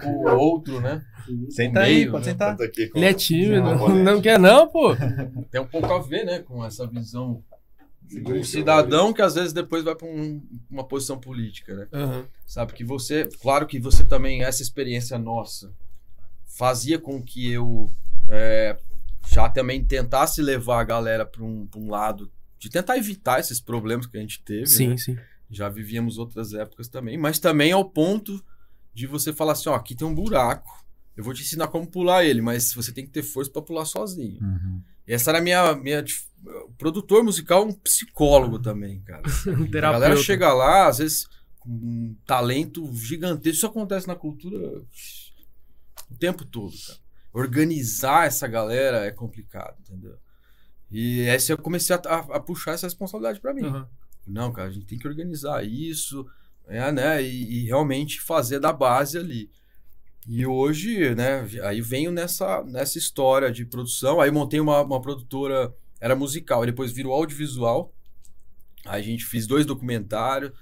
Com 0.00 0.08
o 0.08 0.36
outro, 0.36 0.80
né? 0.80 1.04
Senta 1.50 1.80
No 1.80 1.84
aí, 1.84 1.94
meio, 1.96 2.10
pode 2.10 2.24
né? 2.26 2.32
sentar. 2.32 2.60
Aqui 2.60 2.88
com- 2.88 2.98
Ele 2.98 3.06
é 3.06 3.12
tímido, 3.12 3.62
Não, 3.62 3.88
não, 3.96 4.22
quer 4.22 4.38
não, 4.38 4.66
pô? 4.66 4.96
Tem 5.50 5.60
um 5.60 5.66
pouco 5.66 5.92
a 5.92 6.00
ver, 6.00 6.24
né? 6.24 6.38
Com 6.38 6.64
essa 6.64 6.86
visão 6.86 7.42
Um 8.26 8.42
cidadão 8.42 9.12
que 9.12 9.20
às 9.20 9.34
vezes 9.34 9.52
depois 9.52 9.84
vai 9.84 9.94
para 9.94 10.08
uma 10.70 10.84
posição 10.84 11.18
política, 11.18 11.74
né? 11.74 11.88
Aham. 11.92 12.26
Sabe 12.46 12.72
que 12.72 12.84
você, 12.84 13.28
claro 13.40 13.66
que 13.66 13.78
você 13.78 14.04
também, 14.04 14.42
essa 14.42 14.62
experiência 14.62 15.18
nossa, 15.18 15.70
fazia 16.46 16.98
com 16.98 17.22
que 17.22 17.50
eu 17.50 17.90
é, 18.30 18.76
já 19.30 19.48
também 19.50 19.84
tentasse 19.84 20.40
levar 20.40 20.80
a 20.80 20.84
galera 20.84 21.26
para 21.26 21.42
um, 21.42 21.66
pra 21.66 21.80
um 21.80 21.90
lado 21.90 22.30
de 22.58 22.70
tentar 22.70 22.96
evitar 22.96 23.40
esses 23.40 23.60
problemas 23.60 24.06
que 24.06 24.16
a 24.16 24.20
gente 24.20 24.42
teve. 24.42 24.66
Sim, 24.66 24.88
né? 24.90 24.96
sim. 24.96 25.18
Já 25.50 25.68
vivíamos 25.68 26.18
outras 26.18 26.52
épocas 26.54 26.88
também, 26.88 27.16
mas 27.18 27.38
também 27.38 27.70
ao 27.72 27.84
ponto 27.88 28.42
de 28.92 29.06
você 29.06 29.32
falar 29.32 29.52
assim: 29.52 29.68
ó, 29.68 29.74
aqui 29.74 29.94
tem 29.94 30.06
um 30.06 30.14
buraco, 30.14 30.84
eu 31.16 31.22
vou 31.22 31.34
te 31.34 31.42
ensinar 31.42 31.68
como 31.68 31.86
pular 31.86 32.24
ele, 32.24 32.40
mas 32.40 32.72
você 32.74 32.92
tem 32.92 33.04
que 33.04 33.10
ter 33.12 33.22
força 33.22 33.50
para 33.50 33.62
pular 33.62 33.84
sozinho. 33.84 34.42
Uhum. 34.42 34.82
Essa 35.06 35.30
era 35.30 35.38
a 35.38 35.42
minha, 35.42 35.74
minha. 35.76 36.04
Produtor 36.78 37.22
musical 37.22 37.62
é 37.62 37.66
um 37.66 37.72
psicólogo 37.72 38.58
também, 38.58 39.00
cara. 39.02 39.22
Um 39.46 39.64
A 39.88 39.92
galera 39.92 40.14
chega 40.24 40.52
lá, 40.52 40.88
às 40.88 40.98
vezes, 40.98 41.26
com 41.58 41.70
um 41.70 42.16
talento 42.26 42.90
gigantesco. 42.94 43.56
Isso 43.56 43.66
acontece 43.66 44.06
na 44.08 44.14
cultura 44.16 44.56
o 46.10 46.14
tempo 46.18 46.44
todo, 46.44 46.72
cara. 46.86 46.98
Organizar 47.32 48.26
essa 48.26 48.46
galera 48.46 49.04
é 49.04 49.10
complicado, 49.10 49.76
entendeu? 49.80 50.16
E 50.90 51.22
essa 51.22 51.52
eu 51.52 51.58
comecei 51.58 51.94
a, 51.96 51.98
a- 52.06 52.36
a 52.36 52.40
puxar 52.40 52.72
essa 52.72 52.86
responsabilidade 52.86 53.40
pra 53.40 53.52
mim. 53.54 53.64
Aham. 53.64 53.88
Não, 54.26 54.52
cara, 54.52 54.68
a 54.68 54.72
gente 54.72 54.86
tem 54.86 54.98
que 54.98 55.06
organizar 55.08 55.64
isso, 55.66 56.26
é, 56.66 56.90
né? 56.90 57.22
E, 57.22 57.60
e 57.60 57.64
realmente 57.66 58.20
fazer 58.20 58.58
da 58.58 58.72
base 58.72 59.18
ali. 59.18 59.50
E 60.26 60.46
hoje, 60.46 61.14
né, 61.14 61.46
aí 61.62 61.82
venho 61.82 62.10
nessa, 62.10 62.62
nessa 62.64 62.96
história 62.96 63.52
de 63.52 63.64
produção. 63.66 64.20
Aí 64.20 64.30
montei 64.30 64.58
uma, 64.58 64.80
uma 64.80 65.00
produtora, 65.00 65.74
era 66.00 66.16
musical, 66.16 66.64
depois 66.64 66.90
virou 66.92 67.12
audiovisual. 67.12 67.92
Aí 68.86 69.02
a 69.02 69.04
gente 69.04 69.24
fez 69.26 69.46
dois 69.46 69.66
documentários, 69.66 70.52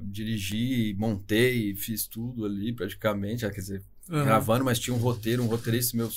dirigi, 0.00 0.94
montei, 0.98 1.74
fiz 1.74 2.06
tudo 2.06 2.46
ali 2.46 2.72
praticamente, 2.72 3.48
quer 3.50 3.60
dizer, 3.60 3.82
Aham. 4.08 4.24
gravando, 4.24 4.64
mas 4.64 4.78
tinha 4.78 4.94
um 4.94 4.98
roteiro, 4.98 5.42
um 5.42 5.46
roteirista 5.46 5.96
meu, 5.96 6.10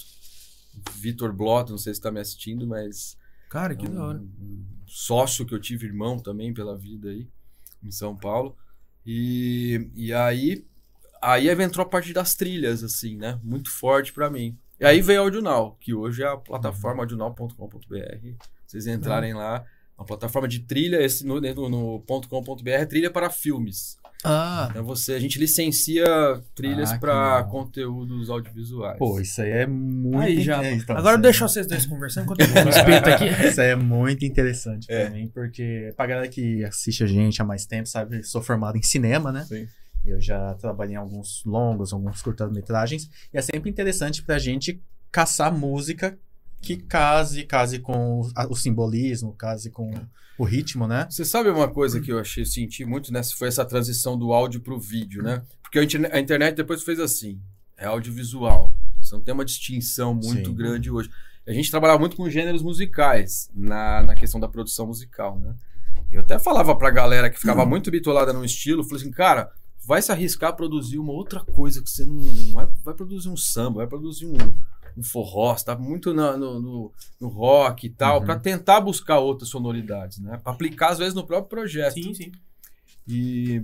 Vitor 0.96 1.34
Blota, 1.34 1.72
não 1.72 1.78
sei 1.78 1.94
se 1.94 2.00
está 2.00 2.12
me 2.12 2.20
assistindo, 2.20 2.66
mas 2.68 3.18
Cara, 3.50 3.76
que 3.76 3.86
é 3.86 3.90
um- 3.90 3.94
da 3.94 4.04
hora. 4.04 4.20
um 4.20 4.66
sócio 4.88 5.46
que 5.46 5.54
eu 5.54 5.60
tive, 5.60 5.86
irmão 5.86 6.20
também 6.20 6.54
pela 6.54 6.78
vida 6.78 7.10
aí, 7.10 7.28
em 7.84 7.92
São 7.92 8.16
Paulo. 8.16 8.56
E, 9.06 9.90
e 9.96 10.14
aí, 10.14 10.66
aí 11.22 11.50
entrou 11.50 11.86
a 11.86 11.90
parte 11.90 12.12
das 12.14 12.36
trilhas, 12.36 12.84
assim, 12.84 13.16
né? 13.16 13.40
Muito 13.44 13.70
forte 13.72 14.12
pra 14.12 14.30
mim. 14.30 14.58
E 14.80 14.86
aí 14.86 15.02
veio 15.02 15.22
a 15.22 15.24
Audional, 15.24 15.78
que 15.80 15.94
hoje 15.94 16.24
é 16.24 16.28
a 16.28 16.38
plataforma 16.38 17.04
audional.com.br. 17.04 18.36
Vocês 18.66 18.88
entrarem 18.88 19.34
lá, 19.34 19.66
uma 19.98 20.06
plataforma 20.06 20.48
de 20.48 20.60
trilha, 20.60 21.02
esse 21.02 21.26
no, 21.26 21.40
no, 21.40 21.70
no 21.70 22.00
.com.br 22.02 22.70
é 22.70 22.86
trilha 22.86 23.10
para 23.10 23.30
filmes. 23.30 23.98
Ah, 24.26 24.68
Então 24.72 24.84
você, 24.84 25.14
a 25.14 25.20
gente 25.20 25.38
licencia 25.38 26.04
trilhas 26.56 26.92
Ah, 26.92 26.98
para 26.98 27.44
conteúdos 27.44 28.30
audiovisuais. 28.30 28.98
Pô, 28.98 29.20
isso 29.20 29.42
aí 29.42 29.50
é 29.52 29.68
muito. 29.68 30.20
aí 30.22 30.42
já. 30.42 30.64
é, 30.64 30.74
então, 30.74 30.98
Agora 30.98 31.18
deixa 31.18 31.46
aí- 31.46 31.50
vocês 31.50 31.68
dois 31.68 31.86
conversando 31.86 32.24
enquanto 32.34 32.40
eu 32.42 33.14
aqui. 33.14 33.26
Isso 33.48 33.62
aí 33.62 33.70
é 33.70 33.76
muito 33.76 34.26
interessante 34.26 34.88
É. 34.90 35.06
também, 35.06 35.28
porque 35.28 35.94
pra 35.96 36.08
galera 36.08 36.28
que 36.28 36.64
assiste 36.66 37.04
a 37.04 37.08
gente 37.08 37.42
há 37.42 37.46
mais 37.46 37.66
tempo, 37.66 37.88
sabe, 37.88 38.24
sou 38.24 38.42
formado 38.42 38.78
em 38.78 38.84
cinema, 38.84 39.32
né? 39.32 39.44
Sim. 39.48 39.68
Eu 40.06 40.20
já 40.22 40.54
trabalhei 40.56 40.94
em 40.94 40.98
alguns 40.98 41.44
longos, 41.46 41.92
alguns 41.94 42.22
curtas-metragens, 42.22 43.10
e 43.34 43.38
é 43.38 43.42
sempre 43.42 43.70
interessante 43.70 44.22
pra 44.24 44.38
gente 44.38 44.80
caçar 45.12 45.52
música 45.52 46.18
que 46.62 46.78
case, 46.78 47.44
case 47.44 47.80
com 47.80 48.22
o, 48.22 48.32
a- 48.36 48.48
o 48.48 48.56
simbolismo, 48.56 49.34
case 49.34 49.70
com 49.72 49.92
o 50.38 50.44
ritmo, 50.44 50.88
né? 50.88 51.08
Você 51.10 51.24
sabe 51.26 51.50
uma 51.50 51.68
coisa 51.68 52.00
que 52.00 52.12
eu 52.12 52.20
achei, 52.20 52.46
senti 52.46 52.86
muito 52.86 53.12
nessa, 53.12 53.36
foi 53.36 53.48
essa 53.48 53.64
transição 53.66 54.18
do 54.18 54.34
áudio 54.34 54.62
pro 54.62 54.80
vídeo, 54.80 55.24
né? 55.24 55.42
Porque 55.62 55.80
a 55.80 55.84
interne- 55.84 56.10
a 56.12 56.20
internet 56.20 56.56
depois 56.56 56.84
fez 56.84 57.00
assim, 57.00 57.40
é 57.78 57.86
audiovisual. 57.86 58.74
Você 59.02 59.16
não 59.16 59.22
tem 59.22 59.34
uma 59.34 59.46
distinção 59.46 60.14
muito 60.14 60.50
Sim. 60.50 60.56
grande 60.56 60.90
hoje. 60.92 61.10
A 61.48 61.54
gente 61.54 61.70
trabalhava 61.70 62.00
muito 62.00 62.16
com 62.16 62.30
gêneros 62.30 62.64
musicais 62.64 63.50
na, 63.54 64.02
na 64.02 64.16
questão 64.16 64.40
da 64.40 64.48
produção 64.48 64.88
musical, 64.88 65.40
né? 65.40 65.56
Eu 66.12 66.22
até 66.22 66.40
falava 66.40 66.76
pra 66.76 66.90
galera 66.90 67.30
que 67.30 67.40
ficava 67.40 67.66
muito 67.66 67.92
bitolada 67.92 68.32
num 68.34 68.44
estilo, 68.44 68.84
falei 68.84 69.02
assim, 69.02 69.12
cara, 69.12 69.52
vai 69.86 70.02
se 70.02 70.12
arriscar 70.12 70.50
a 70.52 70.54
produzir 70.54 70.98
uma 70.98 71.12
outra 71.14 71.42
coisa 71.42 71.82
que 71.84 71.90
você 71.90 72.06
não, 72.06 72.16
não 72.16 72.54
vai, 72.54 72.68
vai 72.84 72.94
produzir 72.94 73.30
um 73.30 73.38
samba, 73.38 73.78
vai 73.80 73.88
produzir 73.88 74.26
um, 74.26 74.34
um 74.98 75.04
forró, 75.04 75.56
você 75.56 75.66
tá 75.66 75.78
muito 75.78 76.14
no, 76.14 76.38
no, 76.38 76.92
no 77.20 77.28
rock 77.28 77.88
e 77.88 77.90
tal, 77.90 78.20
Uhum. 78.20 78.26
pra 78.26 78.40
tentar 78.40 78.80
buscar 78.82 79.20
outras 79.20 79.50
sonoridades, 79.50 80.20
né? 80.20 80.40
Pra 80.44 80.54
aplicar 80.54 80.90
às 80.92 80.98
vezes 80.98 81.14
no 81.14 81.26
próprio 81.26 81.50
projeto. 81.50 81.94
Sim, 81.96 82.14
sim. 82.14 82.32
E, 83.08 83.62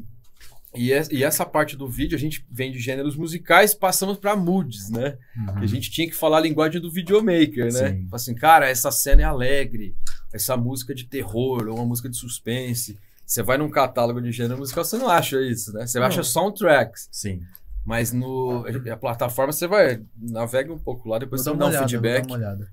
e, 0.76 0.92
e 1.12 1.24
essa 1.24 1.46
parte 1.46 1.76
do 1.76 1.88
vídeo, 1.88 2.16
a 2.16 2.20
gente 2.20 2.46
vem 2.50 2.72
de 2.72 2.80
gêneros 2.80 3.16
musicais, 3.16 3.74
passamos 3.74 4.18
pra 4.18 4.36
moods, 4.36 4.90
né? 4.90 5.18
Que 5.58 5.64
a 5.64 5.68
gente 5.68 5.90
tinha 5.92 6.08
que 6.08 6.16
falar 6.16 6.38
a 6.38 6.42
linguagem 6.42 6.82
do 6.82 6.92
videomaker, 6.92 7.66
né? 7.74 7.90
Sim. 7.94 8.08
Assim, 8.12 8.36
cara, 8.36 8.70
essa 8.70 8.92
cena 8.92 9.22
é 9.22 9.26
alegre, 9.26 9.96
essa 10.34 10.56
música 10.56 10.94
de 10.96 11.06
terror 11.06 11.68
ou 11.68 11.76
uma 11.76 11.86
música 11.86 12.08
de 12.10 12.16
suspense. 12.18 12.98
Você 13.26 13.42
vai 13.42 13.58
num 13.58 13.70
catálogo 13.70 14.22
de 14.22 14.32
gênero 14.32 14.58
musical, 14.60 14.84
você 14.84 14.98
não 14.98 15.10
acha 15.10 15.42
isso, 15.42 15.72
né? 15.74 15.88
Você 15.88 16.00
Não. 16.00 16.06
acha 16.08 16.22
soundtracks. 16.22 17.08
Sim. 17.12 17.42
Mas 17.84 18.12
no 18.14 18.64
a 18.92 18.96
plataforma 18.98 19.52
você 19.52 19.68
vai 19.68 20.02
navega 20.16 20.72
um 20.72 20.78
pouco 20.78 21.10
lá, 21.10 21.18
depois 21.18 21.44
Vou 21.44 21.54
você 21.54 21.60
dá 21.60 21.66
um 21.66 21.70
olhada, 21.70 21.88
feedback, 21.88 22.28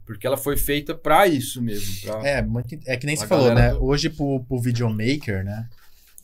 porque 0.04 0.26
ela 0.26 0.36
foi 0.36 0.56
feita 0.56 0.94
pra 0.94 1.26
isso 1.26 1.62
mesmo, 1.62 2.00
pra- 2.02 2.28
É, 2.28 2.42
muito, 2.42 2.78
é 2.86 2.96
que 2.96 3.06
nem 3.06 3.16
você 3.16 3.26
falou, 3.26 3.54
né? 3.54 3.70
do- 3.72 3.82
Hoje 3.84 4.10
pro, 4.10 4.44
pro 4.44 4.60
videomaker, 4.60 5.42
né? 5.44 5.66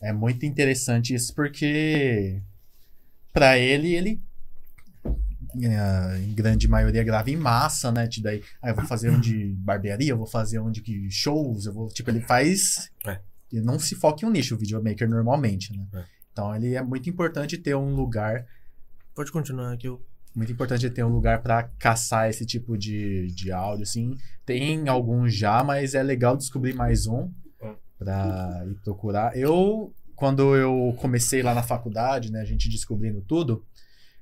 É 0.01 0.13
muito 0.13 0.45
interessante 0.45 1.15
isso 1.15 1.33
porque 1.33 2.39
pra 3.33 3.57
ele, 3.57 3.95
ele 3.95 4.21
é, 5.61 6.17
em 6.19 6.33
grande 6.33 6.67
maioria 6.67 7.03
grava 7.03 7.29
em 7.31 7.35
massa, 7.37 7.91
né? 7.91 8.07
Te 8.07 8.21
daí, 8.21 8.43
ah, 8.61 8.69
eu 8.69 8.75
vou 8.75 8.85
fazer 8.85 9.09
um 9.09 9.19
de 9.19 9.53
barbearia, 9.57 10.11
eu 10.11 10.17
vou 10.17 10.27
fazer 10.27 10.59
um 10.59 10.69
de 10.69 11.09
shows, 11.09 11.65
eu 11.65 11.73
vou, 11.73 11.87
tipo, 11.87 12.09
ele 12.11 12.19
faz 12.21 12.91
É. 13.05 13.19
ele 13.51 13.61
não 13.65 13.79
se 13.79 13.95
foca 13.95 14.25
em 14.25 14.29
um 14.29 14.31
nicho, 14.31 14.53
o 14.55 14.57
videomaker 14.57 15.09
normalmente, 15.09 15.75
né? 15.75 15.85
É. 15.93 16.03
Então 16.31 16.55
ele 16.55 16.75
é 16.75 16.83
muito 16.83 17.09
importante 17.09 17.57
ter 17.57 17.75
um 17.75 17.95
lugar 17.95 18.45
Pode 19.15 19.31
continuar 19.31 19.71
aqui. 19.71 19.87
Eu... 19.87 20.03
muito 20.35 20.51
importante 20.51 20.89
ter 20.89 21.03
um 21.03 21.09
lugar 21.09 21.41
pra 21.41 21.63
caçar 21.79 22.29
esse 22.29 22.45
tipo 22.45 22.77
de, 22.77 23.27
de 23.27 23.51
áudio, 23.51 23.83
assim. 23.83 24.17
Tem 24.45 24.87
alguns 24.89 25.33
já, 25.33 25.63
mas 25.63 25.95
é 25.95 26.03
legal 26.03 26.35
descobrir 26.35 26.73
mais 26.73 27.07
um 27.07 27.31
pra 27.97 28.63
ir 28.67 28.75
procurar. 28.83 29.35
Eu, 29.37 29.93
quando 30.15 30.55
eu 30.55 30.93
comecei 30.99 31.41
lá 31.41 31.53
na 31.53 31.63
faculdade, 31.63 32.31
né, 32.31 32.41
a 32.41 32.45
gente 32.45 32.69
descobrindo 32.69 33.21
tudo, 33.21 33.65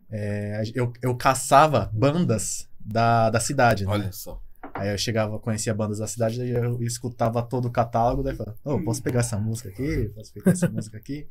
é, 0.10 0.62
eu, 0.76 0.94
eu 1.02 1.16
caçava 1.16 1.90
bandas 1.92 2.70
da, 2.80 3.32
da 3.32 3.40
cidade, 3.40 3.84
né? 3.84 3.92
Olha 3.92 4.12
só. 4.12 4.40
Aí 4.76 4.90
eu 4.90 4.98
chegava, 4.98 5.40
conhecia 5.40 5.74
bandas 5.74 6.00
da 6.00 6.08
cidade, 6.08 6.42
aí 6.42 6.50
eu 6.50 6.82
escutava 6.82 7.42
todo 7.42 7.68
o 7.68 7.72
catálogo, 7.72 8.24
daí 8.24 8.36
falava, 8.36 8.58
oh, 8.64 8.80
posso 8.82 9.02
pegar 9.04 9.20
essa 9.20 9.38
música 9.38 9.70
aqui? 9.70 10.12
Posso 10.16 10.34
pegar 10.34 10.52
essa 10.52 10.70
música 10.70 10.98
aqui? 10.98 11.28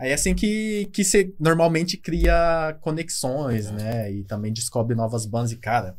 Aí 0.00 0.10
é 0.10 0.14
assim 0.14 0.34
que, 0.34 0.88
que 0.94 1.04
você 1.04 1.34
normalmente 1.38 1.98
cria 1.98 2.74
conexões, 2.80 3.70
né? 3.70 4.10
E 4.10 4.24
também 4.24 4.50
descobre 4.50 4.96
novas 4.96 5.26
bandas. 5.26 5.52
E, 5.52 5.56
cara, 5.56 5.94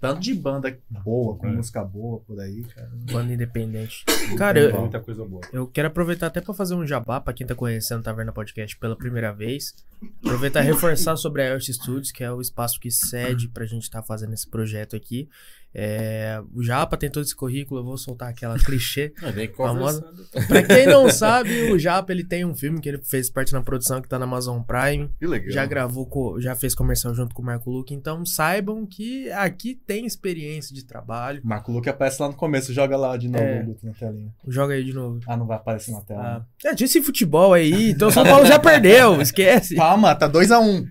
tanto 0.00 0.20
de 0.20 0.32
banda 0.32 0.78
boa, 0.88 1.36
com 1.36 1.48
É. 1.48 1.50
música 1.50 1.82
boa 1.82 2.20
por 2.20 2.38
aí, 2.38 2.62
cara. 2.62 2.88
Banda 3.10 3.32
independente. 3.32 4.04
Cara, 4.38 4.60
eu, 4.60 4.80
muita 4.80 5.00
coisa 5.00 5.24
boa. 5.24 5.40
eu 5.52 5.66
quero 5.66 5.88
aproveitar 5.88 6.28
até 6.28 6.40
pra 6.40 6.54
fazer 6.54 6.74
um 6.76 6.86
jabá 6.86 7.20
pra 7.20 7.32
quem 7.32 7.44
tá 7.46 7.54
conhecendo 7.54 8.02
Taverna 8.02 8.30
Podcast 8.30 8.78
pela 8.78 8.94
primeira 8.94 9.32
vez. 9.32 9.74
Aproveitar 10.24 10.62
e 10.62 10.66
reforçar 10.66 11.16
sobre 11.16 11.42
a 11.42 11.46
Earth 11.46 11.64
Studios, 11.64 12.12
que 12.12 12.22
é 12.22 12.30
o 12.30 12.40
espaço 12.40 12.78
que 12.78 12.90
cede 12.92 13.48
pra 13.48 13.66
gente 13.66 13.82
estar 13.84 14.02
fazendo 14.02 14.34
esse 14.34 14.48
projeto 14.48 14.94
aqui. 14.94 15.28
É, 15.78 16.40
o 16.54 16.62
Japa 16.62 16.96
tem 16.96 17.10
todo 17.10 17.22
esse 17.22 17.36
currículo, 17.36 17.80
eu 17.80 17.84
vou 17.84 17.98
soltar 17.98 18.30
aquela 18.30 18.58
clichê. 18.58 19.12
Vem 19.34 19.52
Famosa. 19.52 20.02
Pra 20.48 20.62
quem 20.62 20.86
não 20.86 21.10
sabe, 21.10 21.70
o 21.70 21.78
Japa 21.78 22.12
ele 22.12 22.24
tem 22.24 22.46
um 22.46 22.54
filme 22.54 22.80
que 22.80 22.88
ele 22.88 22.98
fez 23.04 23.28
parte 23.28 23.52
na 23.52 23.60
produção 23.60 24.00
que 24.00 24.08
tá 24.08 24.18
na 24.18 24.24
Amazon 24.24 24.62
Prime. 24.62 25.10
Que 25.18 25.26
legal. 25.26 25.50
Já 25.50 25.66
gravou, 25.66 26.40
já 26.40 26.56
fez 26.56 26.74
comercial 26.74 27.14
junto 27.14 27.34
com 27.34 27.42
o 27.42 27.44
Marco 27.44 27.70
Luque, 27.70 27.92
então 27.92 28.24
saibam 28.24 28.86
que 28.86 29.30
aqui 29.32 29.74
tem 29.74 30.06
experiência 30.06 30.74
de 30.74 30.82
trabalho. 30.82 31.42
Marco 31.44 31.70
Luque 31.70 31.90
aparece 31.90 32.22
lá 32.22 32.28
no 32.28 32.34
começo, 32.34 32.72
joga 32.72 32.96
lá 32.96 33.14
de 33.18 33.28
novo 33.28 33.44
É. 33.44 33.62
o 33.62 33.86
na 33.86 33.92
telinha. 33.92 34.32
Joga 34.48 34.72
aí 34.72 34.82
de 34.82 34.94
novo. 34.94 35.20
Ah, 35.26 35.36
não 35.36 35.46
vai 35.46 35.58
aparecer 35.58 35.92
na 35.92 36.00
tela. 36.00 36.22
Ah, 36.22 36.38
né? 36.38 36.44
já 36.62 36.72
disse 36.72 37.02
futebol 37.02 37.52
aí, 37.52 37.90
então 37.90 38.10
São 38.10 38.24
Paulo 38.24 38.46
já 38.46 38.58
perdeu, 38.58 39.20
esquece. 39.20 39.74
Calma, 39.74 40.14
tá 40.14 40.26
2x1. 40.26 40.58
Um. 40.62 40.86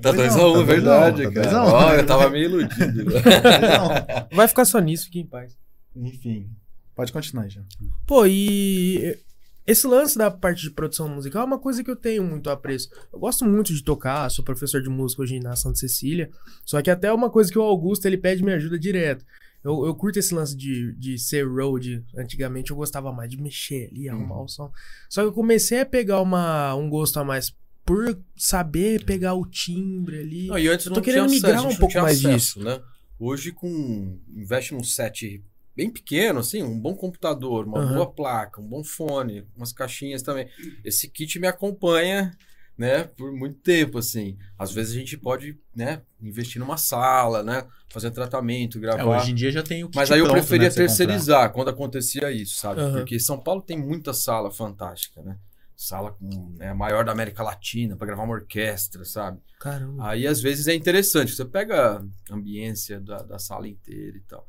Tá 0.00 0.14
2x1, 0.14 0.64
verdade, 0.64 1.24
tá 1.24 1.32
cara. 1.32 1.46
2 1.50 1.54
a 1.54 1.64
1. 1.64 1.66
Ó, 1.68 1.92
eu 1.92 2.06
tava 2.06 2.30
meio 2.30 2.44
iludido. 2.46 3.04
né? 3.04 3.20
2x1. 3.20 4.29
Vai 4.32 4.48
ficar 4.48 4.64
só 4.64 4.78
nisso, 4.78 5.06
fique 5.06 5.20
em 5.20 5.26
paz. 5.26 5.56
Enfim, 5.94 6.50
pode 6.94 7.12
continuar, 7.12 7.48
já. 7.48 7.62
Pô, 8.06 8.26
e 8.26 9.18
esse 9.66 9.86
lance 9.86 10.16
da 10.16 10.30
parte 10.30 10.62
de 10.62 10.70
produção 10.70 11.08
musical 11.08 11.42
é 11.42 11.46
uma 11.46 11.58
coisa 11.58 11.84
que 11.84 11.90
eu 11.90 11.96
tenho 11.96 12.24
muito 12.24 12.50
apreço. 12.50 12.90
Eu 13.12 13.18
gosto 13.18 13.44
muito 13.44 13.72
de 13.74 13.82
tocar, 13.82 14.30
sou 14.30 14.44
professor 14.44 14.82
de 14.82 14.88
música 14.88 15.22
hoje 15.22 15.38
na 15.40 15.54
Santa 15.56 15.78
Cecília, 15.78 16.30
só 16.64 16.80
que 16.80 16.90
até 16.90 17.12
uma 17.12 17.30
coisa 17.30 17.50
que 17.50 17.58
o 17.58 17.62
Augusto 17.62 18.06
ele 18.06 18.16
pede 18.16 18.42
minha 18.42 18.56
ajuda 18.56 18.78
direto. 18.78 19.24
Eu, 19.62 19.84
eu 19.84 19.94
curto 19.94 20.18
esse 20.18 20.34
lance 20.34 20.56
de, 20.56 20.92
de 20.94 21.18
ser 21.18 21.46
road. 21.46 22.02
Antigamente 22.16 22.70
eu 22.70 22.76
gostava 22.76 23.12
mais 23.12 23.28
de 23.28 23.40
mexer 23.40 23.90
ali, 23.92 24.08
arrumar 24.08 24.42
o 24.42 24.48
som. 24.48 24.72
Só 25.08 25.20
que 25.20 25.28
eu 25.28 25.32
comecei 25.32 25.80
a 25.80 25.86
pegar 25.86 26.20
uma, 26.22 26.74
um 26.74 26.88
gosto 26.88 27.18
a 27.18 27.24
mais 27.24 27.54
por 27.84 28.18
saber 28.36 29.04
pegar 29.04 29.34
o 29.34 29.44
timbre 29.44 30.20
ali. 30.20 30.46
Não, 30.46 30.58
e 30.58 30.68
antes 30.68 30.86
Eu 30.86 30.92
tô 30.92 31.00
não 31.00 31.04
querendo 31.04 31.26
tinha 31.26 31.36
migrar 31.36 31.54
acesso, 31.56 31.66
um 31.66 31.70
não 31.72 31.78
pouco 31.78 32.00
mais 32.00 32.24
acesso, 32.24 32.60
né? 32.64 32.80
Hoje, 33.20 33.52
com 33.52 34.18
investe 34.34 34.72
num 34.72 34.82
set 34.82 35.44
bem 35.76 35.90
pequeno, 35.90 36.40
assim, 36.40 36.62
um 36.62 36.80
bom 36.80 36.94
computador, 36.96 37.66
uma 37.66 37.78
Aham. 37.78 37.94
boa 37.94 38.10
placa, 38.10 38.62
um 38.62 38.66
bom 38.66 38.82
fone, 38.82 39.46
umas 39.54 39.74
caixinhas 39.74 40.22
também. 40.22 40.48
Esse 40.82 41.06
kit 41.06 41.38
me 41.38 41.46
acompanha, 41.46 42.34
né, 42.78 43.04
por 43.04 43.30
muito 43.30 43.58
tempo, 43.60 43.98
assim. 43.98 44.38
Às 44.58 44.72
vezes 44.72 44.96
a 44.96 44.98
gente 44.98 45.18
pode, 45.18 45.58
né, 45.76 46.00
investir 46.20 46.58
numa 46.58 46.78
sala, 46.78 47.42
né, 47.42 47.66
fazer 47.90 48.10
tratamento, 48.10 48.78
É, 48.78 48.80
gravar. 48.80 49.18
hoje 49.20 49.32
em 49.32 49.34
dia 49.34 49.52
já 49.52 49.62
tem 49.62 49.84
o 49.84 49.88
kit 49.88 49.96
Mas 49.98 50.10
aí 50.10 50.18
eu 50.20 50.24
pronto, 50.24 50.40
preferia 50.40 50.64
né, 50.64 50.70
você 50.70 50.80
comprar. 50.80 50.86
terceirizar 50.86 51.52
quando 51.52 51.68
acontecia 51.68 52.30
isso, 52.32 52.56
sabe? 52.56 52.80
Aham. 52.80 53.00
Porque 53.00 53.20
São 53.20 53.38
Paulo 53.38 53.60
tem 53.60 53.78
muita 53.78 54.14
sala 54.14 54.50
fantástica, 54.50 55.22
né? 55.22 55.36
Sala 55.82 56.12
com, 56.12 56.56
é 56.60 56.68
a 56.68 56.74
maior 56.74 57.06
da 57.06 57.12
América 57.12 57.42
Latina 57.42 57.96
para 57.96 58.06
gravar 58.06 58.24
uma 58.24 58.34
orquestra, 58.34 59.02
sabe? 59.02 59.40
Caramba. 59.58 60.08
Aí 60.10 60.26
às 60.26 60.40
vezes 60.42 60.68
é 60.68 60.74
interessante, 60.74 61.32
você 61.34 61.44
pega 61.44 62.04
a 62.30 62.34
ambiência 62.34 63.00
da, 63.00 63.22
da 63.22 63.38
sala 63.38 63.66
inteira 63.66 64.18
e 64.18 64.20
tal. 64.20 64.46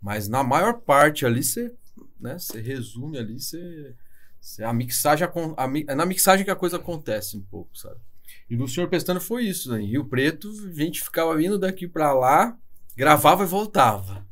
Mas 0.00 0.28
na 0.28 0.44
maior 0.44 0.74
parte 0.80 1.26
ali 1.26 1.42
você, 1.42 1.74
né, 2.20 2.38
você 2.38 2.60
resume 2.60 3.18
ali, 3.18 3.40
você, 3.40 3.94
você- 4.40 4.62
a 4.62 4.72
mixagem 4.72 5.26
a 5.26 5.64
é 5.88 5.94
na 5.96 6.06
mixagem 6.06 6.44
que 6.44 6.50
a 6.52 6.56
coisa 6.56 6.76
acontece 6.76 7.36
um 7.36 7.42
pouco, 7.42 7.76
sabe? 7.76 7.98
E 8.48 8.56
no 8.56 8.68
Senhor 8.68 8.88
Pestano 8.88 9.20
foi 9.20 9.46
isso, 9.46 9.72
né? 9.72 9.80
Em 9.82 9.86
Rio 9.86 10.04
Preto, 10.04 10.48
a 10.68 10.72
gente 10.72 11.02
ficava 11.02 11.42
indo 11.42 11.58
daqui 11.58 11.88
pra 11.88 12.12
lá, 12.12 12.56
gravava 12.96 13.42
e 13.42 13.46
voltava. 13.46 14.24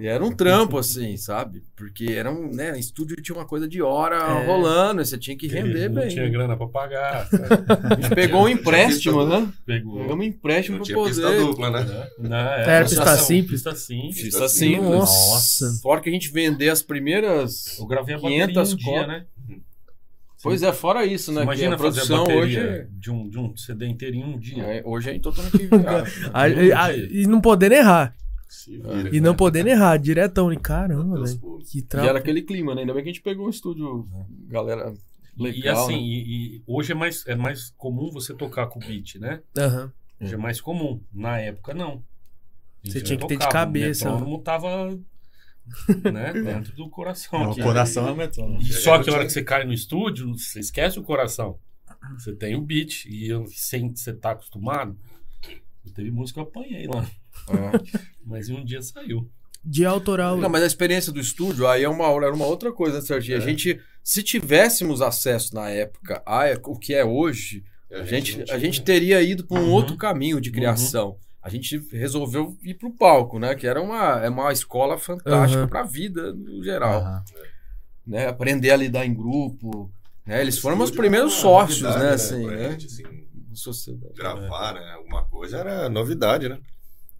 E 0.00 0.06
era 0.06 0.24
um 0.24 0.32
trampo, 0.32 0.78
assim, 0.78 1.16
sabe? 1.16 1.62
Porque 1.76 2.06
era 2.12 2.30
um, 2.30 2.50
né? 2.54 2.78
Estúdio 2.78 3.16
tinha 3.22 3.36
uma 3.36 3.44
coisa 3.46 3.68
de 3.68 3.80
hora 3.82 4.16
É. 4.16 4.46
rolando, 4.46 5.00
e 5.02 5.06
você 5.06 5.16
tinha 5.18 5.36
que 5.36 5.46
render 5.46 5.88
não 5.88 5.96
bem. 6.02 6.08
tinha 6.08 6.28
grana 6.28 6.56
pra 6.56 6.66
pagar. 6.66 7.28
A 7.90 7.94
gente 7.94 8.14
pegou 8.14 8.42
um 8.44 8.48
empréstimo, 8.48 9.24
né? 9.26 9.48
Pegou. 9.66 10.00
Pegamos 10.00 10.24
um 10.24 10.28
empréstimo 10.28 10.78
Não 10.78 10.84
pra 10.84 10.94
tinha 10.94 11.06
pista 11.06 11.22
poder. 11.22 11.40
dupla, 11.40 11.70
né? 11.70 12.08
Não, 12.18 12.36
Era 12.36 12.84
pista 12.84 13.16
simples? 13.16 13.50
Pista 13.62 13.74
simples. 13.74 14.22
Pista 14.22 14.48
simples. 14.48 14.82
Nossa. 14.90 15.78
Fora 15.82 16.00
que 16.00 16.08
a 16.08 16.12
gente 16.12 16.30
vender 16.32 16.68
as 16.70 16.82
primeiras. 16.82 17.78
Eu 17.78 17.86
gravei 17.86 18.14
a 18.14 18.18
bateria 18.18 18.46
500 18.46 18.72
um 18.72 18.76
dia, 18.76 19.06
né? 19.06 19.24
Pois 20.40 20.62
é, 20.62 20.72
fora 20.72 21.04
isso, 21.04 21.32
né? 21.32 21.42
Imagina 21.42 21.70
que 21.76 21.82
a 21.82 21.84
fazer 21.84 22.00
a 22.00 22.04
produção 22.04 22.24
bateria 22.24 22.60
hoje. 22.62 22.86
de, 22.92 23.10
um, 23.10 23.28
de 23.28 23.38
um 23.40 23.56
CD 23.56 23.86
inteirinho 23.88 24.28
em 24.28 24.34
um 24.34 24.38
dia. 24.38 24.62
é, 24.62 24.82
hoje 24.84 25.10
a 25.10 25.12
gente 25.12 25.22
totalmente 25.22 25.66
viável. 25.66 26.30
A- 26.32 26.84
a- 26.84 26.96
e 26.96 27.26
não 27.26 27.40
podendo 27.40 27.74
errar. 27.74 28.14
Vira. 28.48 29.14
E 29.14 29.20
não 29.20 29.34
podendo 29.34 29.68
errar, 29.68 29.96
diretão. 29.96 30.52
E 30.52 30.56
caramba, 30.56 31.22
velho. 31.22 31.58
Que 31.70 31.78
E 31.78 31.82
trampo. 31.82 32.08
era 32.08 32.18
aquele 32.18 32.42
clima, 32.42 32.74
né? 32.74 32.82
Ainda 32.82 32.94
bem 32.94 33.02
que 33.02 33.10
a 33.10 33.12
gente 33.12 33.22
pegou 33.22 33.46
um 33.46 33.50
estúdio, 33.50 34.08
galera. 34.48 34.94
Legal, 35.36 35.62
e 35.62 35.68
assim, 35.68 35.94
né? 35.94 36.00
e, 36.00 36.56
e 36.56 36.62
hoje 36.66 36.92
é 36.92 36.94
mais, 36.94 37.24
é 37.26 37.36
mais 37.36 37.70
comum 37.76 38.10
você 38.10 38.34
tocar 38.34 38.66
com 38.66 38.80
o 38.80 38.82
beat, 38.82 39.16
né? 39.16 39.40
Aham. 39.56 39.92
Hoje 40.20 40.34
é 40.34 40.36
mais 40.36 40.60
comum. 40.60 41.00
Na 41.12 41.38
época, 41.38 41.72
não. 41.72 42.02
Você 42.84 43.00
tinha 43.00 43.18
que 43.18 43.26
ter 43.26 43.36
de 43.36 43.44
tocava, 43.44 43.66
cabeça. 43.66 44.08
O 44.08 44.12
metrônomo 44.14 44.42
tava 44.42 44.98
né, 46.12 46.32
dentro 46.42 46.74
do 46.74 46.88
coração. 46.88 47.42
É, 47.42 47.48
o 47.48 47.54
coração 47.56 48.08
é 48.08 48.12
o 48.12 48.16
metrônomo. 48.16 48.60
E 48.60 48.72
só 48.72 49.02
que 49.02 49.10
a 49.10 49.12
hora 49.12 49.24
que 49.24 49.32
você 49.32 49.42
cai 49.42 49.64
no 49.64 49.72
estúdio, 49.72 50.36
você 50.36 50.60
esquece 50.60 50.98
o 50.98 51.02
coração. 51.02 51.58
Você 52.18 52.34
tem 52.34 52.56
o 52.56 52.60
beat. 52.60 53.04
E 53.06 53.28
eu, 53.28 53.46
sem 53.48 53.94
você 53.94 54.12
tá 54.12 54.32
acostumado, 54.32 54.98
eu 55.84 55.92
teve 55.92 56.10
música 56.10 56.42
que 56.42 56.46
eu 56.46 56.50
apanhei 56.50 56.86
lá. 56.86 57.06
É. 57.56 57.98
Mas 58.24 58.48
um 58.48 58.64
dia 58.64 58.82
saiu. 58.82 59.28
De 59.64 59.84
autoral. 59.84 60.36
Não, 60.38 60.48
mas 60.48 60.62
a 60.62 60.66
experiência 60.66 61.12
do 61.12 61.20
estúdio 61.20 61.66
aí 61.66 61.82
é 61.84 61.88
uma, 61.88 62.04
era 62.24 62.32
uma 62.32 62.46
outra 62.46 62.72
coisa, 62.72 62.98
né, 62.98 63.02
Serginho? 63.02 63.36
A 63.36 63.40
gente, 63.40 63.80
se 64.04 64.22
tivéssemos 64.22 65.02
acesso 65.02 65.54
na 65.54 65.68
época 65.68 66.22
a 66.24 66.44
o 66.64 66.78
que 66.78 66.94
é 66.94 67.04
hoje, 67.04 67.64
a 67.90 68.04
gente, 68.04 68.38
não 68.38 68.44
a 68.54 68.58
gente 68.58 68.82
teria 68.82 69.20
ido 69.20 69.46
para 69.46 69.58
um 69.58 69.64
Uhum. 69.64 69.72
outro 69.72 69.96
caminho 69.96 70.40
de 70.40 70.50
criação. 70.50 71.16
A 71.42 71.48
gente 71.48 71.78
resolveu 71.92 72.56
ir 72.62 72.74
pro 72.74 72.90
palco, 72.90 73.38
né? 73.38 73.54
Que 73.54 73.66
era 73.66 73.80
uma, 73.82 74.20
é 74.24 74.28
uma 74.28 74.52
escola 74.52 74.96
fantástica 74.98 75.62
Uhum. 75.62 75.68
para 75.68 75.80
a 75.80 75.84
vida 75.86 76.32
no 76.32 76.62
geral. 76.62 77.22
Né? 78.06 78.26
Aprender 78.28 78.70
a 78.70 78.76
lidar 78.76 79.04
em 79.06 79.14
grupo. 79.14 79.90
Né? 80.26 80.40
Eles 80.40 80.58
foram 80.58 80.76
meus 80.76 80.90
Estúdio 80.90 81.02
primeiros 81.02 81.32
sócios, 81.34 81.82
novidade, 81.82 82.04
né? 82.06 82.12
Assim, 82.14 82.46
né? 82.46 82.70
gente, 82.72 82.86
assim, 82.86 83.02
Sociedade. 83.54 84.14
gravar, 84.14 84.74
né? 84.74 84.92
Alguma 84.96 85.24
coisa 85.24 85.58
era 85.58 85.88
novidade, 85.88 86.48
né? 86.48 86.58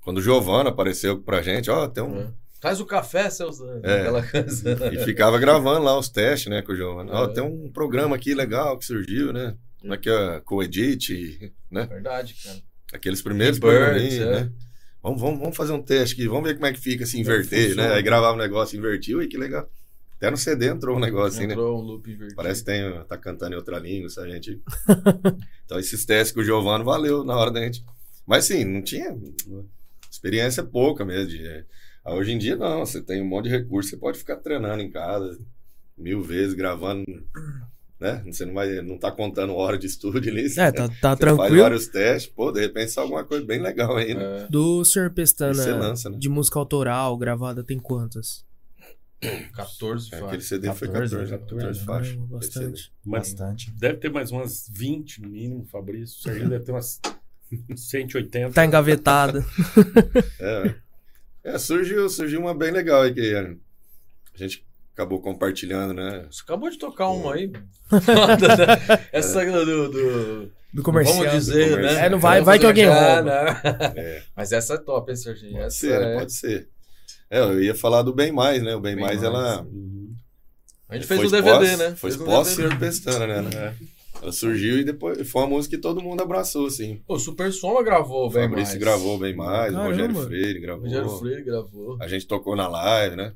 Quando 0.03 0.19
o 0.19 0.23
Giovanna 0.23 0.71
apareceu 0.71 1.21
pra 1.21 1.43
gente, 1.43 1.71
ó, 1.71 1.87
tem 1.89 2.03
um. 2.03 2.21
É. 2.21 2.29
Traz 2.61 2.81
o 2.81 2.87
café, 2.87 3.31
seus 3.31 3.61
É. 3.85 4.01
Aquela 4.01 4.23
coisa. 4.27 4.91
E 4.93 5.05
ficava 5.05 5.39
gravando 5.39 5.85
lá 5.85 5.97
os 5.97 6.09
testes, 6.09 6.51
né, 6.51 6.61
com 6.63 6.73
o 6.73 6.77
Giovanna. 6.77 7.13
Ó, 7.13 7.25
É. 7.27 7.29
tem 7.33 7.43
um 7.43 7.71
programa 7.71 8.17
aqui 8.17 8.35
legal 8.35 8.77
que 8.79 8.85
surgiu, 8.85 9.33
né? 9.33 9.55
Aqui 9.91 10.11
a 10.11 10.41
Coedit, 10.41 11.53
né? 11.71 11.87
Verdade, 11.87 12.35
cara. 12.43 12.59
Aqueles 12.93 13.23
primeiros 13.23 13.59
Birds, 13.59 13.79
programinhas, 13.79 14.27
é. 14.27 14.31
né? 14.45 14.53
Vamos, 15.01 15.21
vamos, 15.21 15.39
vamos 15.39 15.57
fazer 15.57 15.73
um 15.73 15.81
teste 15.83 16.15
aqui, 16.15 16.27
vamos 16.27 16.49
ver 16.49 16.55
como 16.55 16.67
é 16.67 16.73
que 16.73 16.81
fica 16.81 17.07
se 17.07 17.21
inverter, 17.21 17.69
funciona. 17.69 17.91
né? 17.91 17.95
Aí 17.95 18.03
gravava 18.03 18.35
o 18.35 18.39
negócio, 18.39 18.77
invertiu, 18.77 19.23
e 19.23 19.29
que 19.29 19.37
legal. 19.39 19.71
Até 20.17 20.29
no 20.33 20.37
CD 20.37 20.67
entrou 20.67 20.97
um 20.97 21.01
negócio 21.01 21.39
assim, 21.39 21.47
né? 21.47 21.53
Entrou 21.53 21.79
um 21.79 21.83
loop 21.83 22.11
invertido. 22.11 22.35
Parece 22.35 22.65
que 22.65 22.67
tem, 22.67 23.05
tá 23.05 23.17
cantando 23.17 23.53
em 23.53 23.57
outra 23.57 23.79
língua, 23.79 24.09
essa 24.09 24.29
gente. 24.29 24.61
então 25.65 25.79
esses 25.79 26.05
testes 26.05 26.35
com 26.35 26.41
o 26.41 26.45
Giovanni 26.45 26.83
valeu 26.85 27.23
na 27.23 27.37
hora 27.37 27.53
da 27.53 27.61
gente. 27.61 27.85
Mas 28.27 28.47
sim, 28.47 28.65
não 28.65 28.83
tinha 28.83 29.17
experiência 30.11 30.63
pouca 30.63 31.05
mesmo. 31.05 31.29
De, 31.31 31.47
é, 31.47 31.65
ah, 32.05 32.15
hoje 32.15 32.33
em 32.33 32.39
dia 32.39 32.57
não, 32.57 32.85
você 32.85 33.01
tem 33.03 33.21
um 33.23 33.27
monte 33.27 33.45
de 33.45 33.51
recurso, 33.51 33.91
você 33.91 33.97
pode 33.97 34.19
ficar 34.19 34.37
treinando 34.37 34.83
em 34.83 34.91
casa 34.91 35.39
mil 35.97 36.23
vezes, 36.23 36.55
gravando, 36.55 37.05
né? 38.01 38.23
Você 38.27 38.47
não 38.47 38.55
vai, 38.55 38.81
não 38.83 38.97
tá 38.97 39.11
contando 39.11 39.53
hora 39.55 39.77
de 39.77 39.87
estúdio 39.87 40.31
ali. 40.31 40.47
É, 40.57 40.71
tá, 40.71 40.89
tá 40.89 40.89
você 40.89 40.97
faz 41.01 41.19
tranquilo. 41.19 41.63
vários 41.63 41.89
testes, 41.89 42.33
pô, 42.33 42.53
de 42.53 42.61
repente 42.61 42.93
sai 42.93 43.03
alguma 43.03 43.25
coisa 43.25 43.45
bem 43.45 43.61
legal 43.61 43.97
aí, 43.97 44.15
né? 44.15 44.45
É, 44.45 44.47
Do 44.49 44.85
Sr. 44.85 45.11
Pestana, 45.13 45.55
você 45.55 45.73
lança, 45.73 46.09
né? 46.11 46.17
de 46.19 46.29
música 46.29 46.59
autoral, 46.59 47.17
gravada, 47.19 47.65
tem 47.65 47.79
quantas? 47.79 48.47
14 49.53 50.07
É, 50.07 50.11
faixas. 50.11 50.27
Aquele 50.29 50.43
CD 50.43 50.73
foi 50.73 50.89
14, 50.89 51.17
14, 51.17 51.31
14, 51.31 51.41
14 51.41 51.85
faixas. 51.85 52.17
Bastante. 52.29 52.93
Mas 53.05 53.33
Bastante. 53.33 53.71
deve 53.73 53.99
ter 53.99 54.11
mais 54.13 54.31
umas 54.31 54.69
20 54.73 55.23
no 55.23 55.29
mínimo, 55.31 55.65
Fabrício. 55.67 56.17
O 56.21 56.23
Serginho 56.23 56.49
deve 56.49 56.65
ter 56.65 56.71
umas 56.71 57.01
180. 57.77 58.53
Tá 58.53 58.65
engavetada. 58.65 59.45
É, 60.41 60.75
é, 61.55 61.59
surgiu, 61.59 62.09
surgiu 62.09 62.41
uma 62.41 62.55
bem 62.55 62.71
legal 62.71 63.03
aí 63.03 63.15
que 63.15 63.35
a 63.35 64.39
gente 64.39 64.65
acabou 64.93 65.21
compartilhando, 65.21 65.95
né? 65.95 66.27
Você 66.31 66.43
acabou 66.43 66.69
de 66.71 66.79
tocar 66.79 67.09
uma 67.09 67.35
aí. 67.35 67.51
Essa 69.13 69.45
do, 69.45 69.89
do- 69.91 70.51
Do 70.75 70.83
comercial. 70.83 71.17
Vamos 71.19 71.33
dizer, 71.33 71.65
do 71.71 71.71
né? 71.71 71.77
comercial. 71.77 72.05
É, 72.05 72.09
não 72.11 72.19
vai- 72.19 72.43
vai 72.43 72.59
que 72.59 72.67
alguém 72.67 72.87
rouba. 72.87 73.23
né? 73.23 73.61
É. 73.97 74.23
Mas 74.37 74.53
essa 74.53 74.75
é 74.75 74.79
top, 74.79 75.11
hein, 75.11 75.17
Serginho? 75.17 75.53
Pode 75.53 75.65
Essa 75.67 75.77
ser, 75.79 76.01
né? 76.01 76.15
é- 76.15 76.19
pode 76.19 76.33
ser. 76.35 76.69
É, 77.31 77.41
eu 77.41 77.63
ia 77.63 77.75
falar 77.75 78.03
do 78.03 78.15
Bem 78.15 78.33
Mais, 78.33 78.63
né? 78.63 78.75
O 78.75 78.81
Bem, 78.81 78.95
Bem 78.97 79.05
Mais, 79.05 79.23
Mais. 79.23 79.27
ela. 79.35 79.63
Uhum. 79.63 80.15
A 80.89 80.95
gente 80.95 81.07
fez 81.07 81.21
foi 81.21 81.29
o 81.29 81.31
DVD, 81.31 81.51
pós- 81.59 81.79
né? 81.79 81.95
Foi 81.97 82.11
Fez 82.11 82.23
um 82.73 82.79
Pestana, 82.79 83.43
né? 83.43 83.51
É. 83.55 83.75
Ela 84.21 84.33
surgiu 84.33 84.79
e 84.79 84.85
depois 84.85 85.31
foi 85.31 85.43
uma 85.43 85.49
música 85.49 85.77
que 85.77 85.81
todo 85.83 86.03
mundo 86.03 86.21
abraçou, 86.23 86.67
assim. 86.67 87.01
O 87.07 87.19
Super 87.19 87.53
Soma 87.53 87.83
gravou, 87.83 88.27
O 88.27 88.31
bem 88.31 88.43
Fabrício 88.49 88.73
mais. 88.75 88.81
gravou 88.81 89.19
Bem 89.19 89.35
Mais, 89.37 89.73
o 89.73 89.77
Caramba. 89.77 89.91
Rogério 89.91 90.17
Freire 90.23 90.61
gravou. 90.61 90.81
O 90.83 90.85
Rogério 90.87 91.11
Freire 91.11 91.43
gravou. 91.45 91.97
A 92.01 92.09
gente 92.09 92.27
tocou 92.27 92.57
na 92.57 92.67
live, 92.69 93.17
né? 93.17 93.33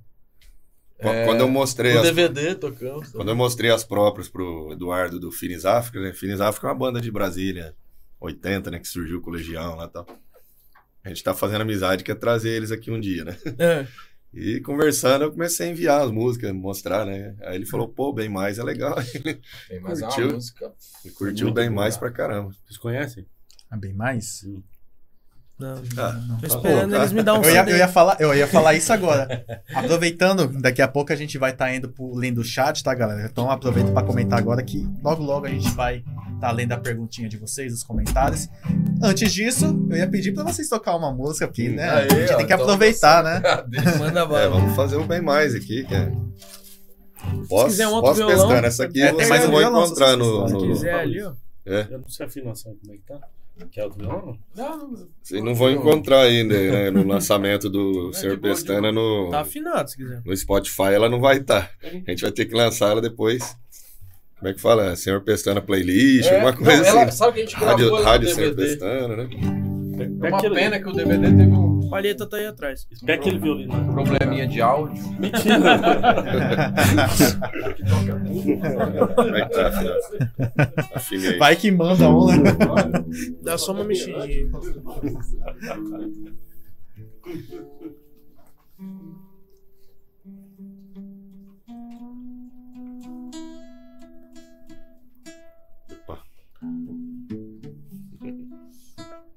É, 0.98 1.24
Quando 1.26 1.40
eu 1.40 1.48
mostrei 1.48 1.94
O 1.94 1.98
as 2.00 2.04
DVD 2.04 2.54
tocamos. 2.54 3.10
Quando 3.10 3.28
eu 3.28 3.34
mostrei 3.36 3.70
as 3.70 3.82
próprias 3.84 4.28
pro 4.28 4.70
Eduardo 4.72 5.18
do 5.18 5.32
Finis 5.32 5.64
África, 5.64 6.00
né? 6.00 6.12
Finis 6.12 6.40
África 6.40 6.68
é 6.68 6.70
uma 6.70 6.76
banda 6.78 7.00
de 7.00 7.10
Brasília, 7.10 7.74
80, 8.20 8.70
né? 8.70 8.78
Que 8.78 8.86
surgiu 8.86 9.20
com 9.20 9.30
o 9.30 9.34
Legião 9.34 9.74
lá 9.76 9.86
e 9.86 9.88
tal. 9.88 10.06
A 11.04 11.08
gente 11.08 11.24
tá 11.24 11.34
fazendo 11.34 11.62
amizade, 11.62 12.04
quer 12.04 12.14
trazer 12.14 12.50
eles 12.50 12.70
aqui 12.70 12.90
um 12.90 13.00
dia, 13.00 13.24
né? 13.24 13.36
É. 13.58 13.86
E 14.32 14.60
conversando, 14.60 15.24
eu 15.24 15.30
comecei 15.30 15.68
a 15.68 15.70
enviar 15.70 16.00
as 16.02 16.10
músicas, 16.10 16.52
mostrar, 16.52 17.04
né? 17.04 17.36
Aí 17.42 17.56
ele 17.56 17.66
falou, 17.66 17.86
pô, 17.88 18.12
bem 18.12 18.28
mais 18.30 18.58
é 18.58 18.62
legal. 18.62 18.96
Tem 19.68 19.78
mais 19.80 20.00
uma 20.00 20.08
Curtiu? 20.08 20.32
música. 20.32 20.72
Ele 21.04 21.14
curtiu 21.14 21.52
bem 21.52 21.68
boa. 21.68 21.82
mais 21.82 21.96
pra 21.98 22.10
caramba. 22.10 22.50
Vocês 22.64 22.78
conhecem? 22.78 23.26
Ah, 23.70 23.76
bem 23.76 23.92
mais? 23.92 24.42
Não, 25.62 25.74
Ah, 26.04 26.12
Não. 26.28 26.38
tô 26.38 26.46
esperando 26.46 26.90
Pô, 26.90 26.96
eles 26.96 27.12
me 27.12 27.22
dar 27.22 27.34
um 27.34 27.42
Eu 27.42 27.50
ia, 27.50 27.70
eu 27.70 27.76
ia 27.76 27.88
falar, 27.88 28.16
eu 28.20 28.34
ia 28.34 28.46
falar 28.46 28.74
isso 28.74 28.92
agora. 28.92 29.44
Aproveitando, 29.74 30.48
daqui 30.60 30.82
a 30.82 30.88
pouco 30.88 31.12
a 31.12 31.16
gente 31.16 31.38
vai 31.38 31.52
estar 31.52 31.72
indo 31.74 31.88
pro 31.88 32.14
lendo 32.14 32.38
o 32.40 32.44
chat, 32.44 32.82
tá, 32.82 32.94
galera? 32.94 33.28
Então 33.30 33.50
aproveita 33.50 33.92
para 33.92 34.06
comentar 34.06 34.38
agora 34.38 34.62
que 34.62 34.86
logo 35.02 35.22
logo 35.22 35.46
a 35.46 35.50
gente 35.50 35.70
vai 35.70 36.02
estar 36.34 36.50
lendo 36.50 36.72
a 36.72 36.76
perguntinha 36.78 37.28
de 37.28 37.36
vocês, 37.36 37.72
os 37.72 37.82
comentários. 37.82 38.48
Antes 39.02 39.32
disso, 39.32 39.86
eu 39.90 39.96
ia 39.96 40.08
pedir 40.08 40.32
para 40.32 40.44
vocês 40.44 40.68
tocar 40.68 40.96
uma 40.96 41.12
música 41.12 41.44
aqui, 41.44 41.68
né? 41.68 41.88
Aí, 41.90 42.08
a 42.10 42.14
gente 42.14 42.32
ó, 42.32 42.36
tem 42.36 42.46
que 42.46 42.52
então 42.52 42.64
aproveitar, 42.64 43.22
né? 43.22 43.40
Manda 43.98 44.20
É, 44.20 44.48
vamos 44.48 44.74
fazer 44.74 44.96
o 44.96 45.04
bem 45.04 45.20
mais 45.20 45.54
aqui, 45.54 45.84
que 45.84 45.94
é. 45.94 46.10
Pós, 47.48 47.72
quiser 47.72 47.86
um 47.86 47.92
outro 47.92 48.08
pós 48.08 48.16
violão, 48.18 48.36
pestando. 48.48 48.66
Essa 48.66 48.84
aqui 48.84 49.00
é, 49.00 49.12
tem 49.12 49.28
mais 49.28 49.44
um 49.44 49.50
vão 49.50 49.58
violão, 49.60 49.80
se 49.82 49.86
encontrar 49.92 50.16
vocês 50.16 50.18
no, 50.18 50.44
quiserem. 50.44 50.48
Se 50.48 50.66
no- 50.66 50.74
quiser 50.74 50.94
ali, 50.94 51.22
ó. 51.22 51.32
É. 51.64 51.86
Eu 51.90 51.98
não 52.00 52.08
sei 52.08 52.26
a 52.26 52.28
afinação 52.28 52.74
como 52.80 52.92
é 52.92 52.96
que 52.96 53.02
tá. 53.04 53.20
Que 53.70 53.80
é 53.80 53.86
o? 53.86 53.92
Não, 53.96 54.36
Vocês 55.22 55.42
não 55.42 55.54
vão 55.54 55.70
encontrar 55.70 56.22
ainda, 56.22 56.54
né? 56.54 56.90
No 56.90 57.06
lançamento 57.06 57.68
do 57.70 58.10
É, 58.14 58.18
Senhor 58.18 58.38
Pestana 58.38 58.90
no, 58.90 59.28
Tá 59.30 59.40
afinado, 59.40 59.88
se 59.90 59.96
quiser. 59.96 60.20
no 60.24 60.36
Spotify, 60.36 60.92
ela 60.94 61.08
não 61.08 61.20
vai 61.20 61.38
estar. 61.38 61.70
A 61.82 62.10
gente 62.10 62.22
vai 62.22 62.32
ter 62.32 62.46
que 62.46 62.54
lançar 62.54 62.90
ela 62.90 63.00
depois. 63.00 63.56
Como 64.38 64.48
é 64.50 64.54
que 64.54 64.60
fala? 64.60 64.96
Senhor 64.96 65.20
Pestana 65.22 65.60
Playlist, 65.60 66.28
É, 66.28 66.34
alguma 66.34 66.52
coisa 66.52 66.82
não, 66.82 66.88
ela- 66.88 67.02
assim. 67.04 67.16
sabe 67.16 67.32
que 67.34 67.38
a 67.40 67.44
gente 67.44 67.54
Rádio, 67.56 67.76
gravou 67.76 67.98
ela 67.98 68.08
Rádio 68.10 68.34
Senhor? 68.34 68.54
Pestana, 68.56 69.16
né? 69.16 69.28
É 69.32 70.06
Pega 70.20 70.26
uma 70.36 70.40
pena 70.54 70.80
que 70.80 70.88
o 70.88 70.92
DVD 70.92 71.26
teve 71.28 71.42
um 71.52 71.71
Palheta 71.92 72.26
tá 72.26 72.38
aí 72.38 72.46
atrás. 72.46 72.88
Pega 73.04 73.20
aquele 73.20 73.38
violino. 73.38 73.92
probleminha 73.92 74.48
de 74.48 74.62
áudio. 74.62 75.04
Mentira. 75.20 75.56
É 80.94 80.98
que 80.98 81.14
aí. 81.16 81.38
Vai 81.38 81.54
que 81.54 81.70
manda 81.70 82.08
um, 82.08 82.28
né? 82.28 82.50
Dá 83.42 83.58
só 83.58 83.72
uma 83.72 83.84
mexidinha. 83.84 84.48
Opa. 95.90 96.22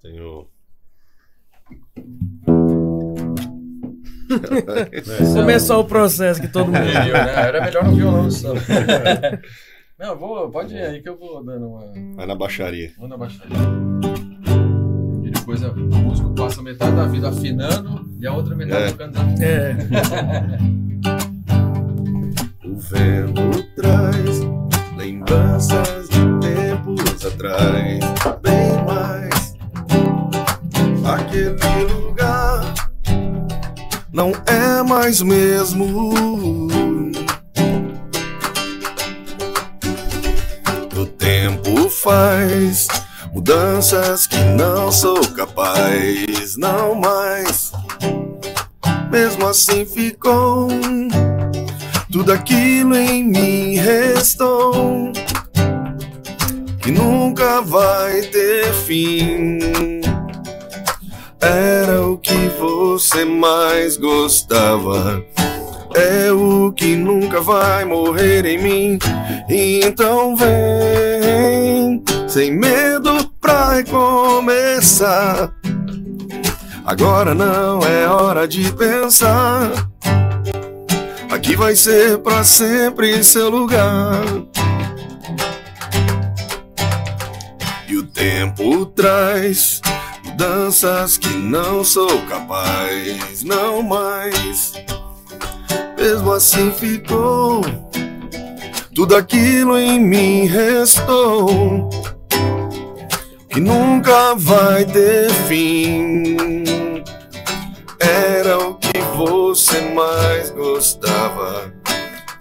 Tenho. 0.01 0.54
Começou 5.33 5.81
o 5.81 5.85
processo 5.85 6.41
que 6.41 6.47
todo 6.47 6.67
mundo. 6.67 6.77
Entendeu, 6.77 7.13
né? 7.13 7.33
Era 7.47 7.63
melhor 7.65 7.83
no 7.85 7.95
violão 7.95 8.29
só. 8.31 8.53
Não, 9.97 10.17
vou, 10.17 10.49
pode 10.49 10.73
ir 10.75 10.81
aí 10.81 11.01
que 11.01 11.07
eu 11.07 11.17
vou 11.17 11.43
dando 11.43 11.67
uma. 11.67 12.15
Vai 12.15 12.25
na 12.25 12.35
baixaria. 12.35 12.91
Vou 12.97 13.07
na 13.07 13.15
baixaria. 13.17 13.55
E 15.23 15.31
depois 15.31 15.63
a- 15.63 15.69
o 15.71 15.77
músico 15.77 16.33
passa 16.35 16.61
metade 16.61 16.95
da 16.95 17.05
vida 17.05 17.29
afinando 17.29 18.05
e 18.19 18.27
a 18.27 18.33
outra 18.33 18.55
metade 18.55 18.83
É. 18.83 18.87
tocando. 18.91 19.17
É. 19.41 19.75
O 22.65 22.77
vento 22.77 23.63
traz 23.75 24.41
lembranças 24.97 26.09
de 26.09 26.39
tempos 26.41 27.25
atrás, 27.25 27.99
bem 28.41 28.85
mais. 28.85 29.55
Aquele 31.05 31.93
lugar 31.93 32.73
não 34.15 34.31
é 34.45 34.81
mais 34.81 35.21
mesmo. 35.21 35.85
O 40.97 41.05
tempo 41.05 41.89
faz 41.89 42.87
mudanças 43.33 44.25
que 44.25 44.37
não 44.37 44.89
sou 44.89 45.19
capaz, 45.35 46.55
não 46.55 46.95
mais. 46.95 47.73
Mesmo 49.11 49.47
assim 49.47 49.85
ficou 49.85 50.69
tudo 52.09 52.31
aquilo 52.31 52.95
em 52.95 53.21
mim 53.21 53.75
restou 53.75 55.11
que 56.81 56.89
nunca 56.89 57.59
vai 57.61 58.21
ter 58.21 58.71
fim. 58.71 59.59
Era 61.41 62.04
você 62.55 63.23
mais 63.25 63.97
gostava. 63.97 65.23
É 65.93 66.31
o 66.31 66.71
que 66.73 66.95
nunca 66.95 67.39
vai 67.39 67.85
morrer 67.85 68.45
em 68.45 68.57
mim. 68.57 68.99
Então 69.49 70.35
vem, 70.35 72.03
sem 72.27 72.51
medo 72.51 73.31
pra 73.39 73.75
recomeçar. 73.75 75.53
Agora 76.85 77.33
não 77.33 77.79
é 77.79 78.07
hora 78.07 78.47
de 78.47 78.71
pensar. 78.73 79.71
Aqui 81.31 81.55
vai 81.55 81.75
ser 81.75 82.17
pra 82.19 82.43
sempre 82.43 83.23
seu 83.23 83.49
lugar. 83.49 84.23
E 87.87 87.97
o 87.97 88.03
tempo 88.03 88.85
traz 88.87 89.81
mudanças 90.35 91.17
que 91.17 91.29
não 91.29 91.81
sou 91.81 92.21
capaz, 92.27 93.41
não 93.41 93.81
mais. 93.81 94.73
Mesmo 95.97 96.33
assim 96.33 96.71
ficou, 96.71 97.61
tudo 98.93 99.15
aquilo 99.15 99.77
em 99.77 99.97
mim 99.97 100.45
restou. 100.45 101.89
Que 103.47 103.61
nunca 103.61 104.35
vai 104.35 104.83
ter 104.83 105.31
fim. 105.47 106.35
Era 107.97 108.59
o 108.59 108.75
que 108.75 108.99
você 109.15 109.79
mais 109.93 110.49
gostava. 110.49 111.73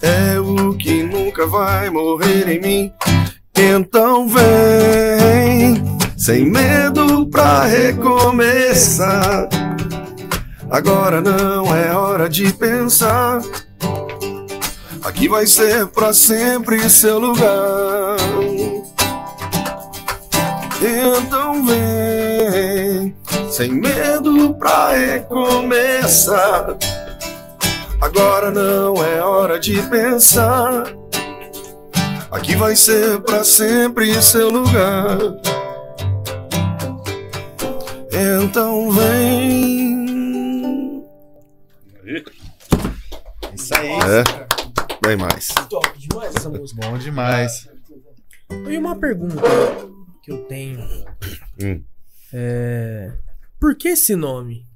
É 0.03 0.41
o 0.41 0.75
que 0.75 1.05
nunca 1.05 1.47
vai 1.47 1.91
morrer 1.91 2.49
em 2.49 2.61
mim. 2.61 2.93
Então 3.57 4.27
vem, 4.29 5.94
sem 6.25 6.47
medo 6.47 7.27
pra 7.27 7.65
recomeçar. 7.67 9.47
Agora 10.71 11.21
não 11.21 11.77
é 11.77 11.95
hora 11.95 12.31
de 12.31 12.51
pensar. 12.51 13.43
Aqui 15.05 15.29
vai 15.29 15.47
ser 15.47 15.87
pra 15.89 16.15
sempre 16.15 16.89
seu 16.89 17.19
lugar. 17.19 18.17
Então 20.81 21.63
vem, 21.67 23.15
sem 23.51 23.71
medo 23.73 24.55
pra 24.55 24.93
recomeçar. 24.93 26.75
Agora 28.01 28.51
não 28.51 28.95
é 29.05 29.21
hora 29.21 29.61
de 29.61 29.77
pensar. 29.91 30.85
Aqui 32.31 32.57
vai 32.57 32.75
ser 32.75 33.21
pra 33.21 33.45
sempre 33.45 34.23
seu 34.23 34.49
lugar. 34.49 35.19
Então 38.16 38.91
vem. 38.93 40.05
Isso 43.55 43.74
aí. 43.77 43.89
É, 43.91 44.24
bem 45.07 45.16
mais. 45.16 45.49
Top 45.69 45.99
demais 45.99 46.35
essa 46.36 46.49
música. 46.49 46.81
Bom 46.86 46.99
demais. 46.99 47.69
E 48.69 48.77
uma 48.78 48.97
pergunta 48.97 49.36
que 50.23 50.31
eu 50.31 50.39
tenho. 50.45 50.81
Hum. 51.61 51.82
É. 52.32 53.12
Por 53.61 53.74
que 53.77 53.89
esse 53.89 54.15
nome? 54.15 54.66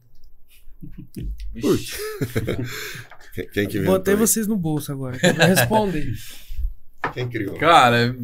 Quem- 1.15 1.32
Quem 3.52 3.69
que 3.69 3.81
Botei 3.85 4.15
vocês 4.16 4.47
no 4.48 4.56
bolso 4.56 4.90
agora. 4.90 5.16
Pra 5.19 5.47
responder. 5.47 6.12
Quem 7.12 7.28
criou? 7.28 7.56
Cara, 7.56 8.16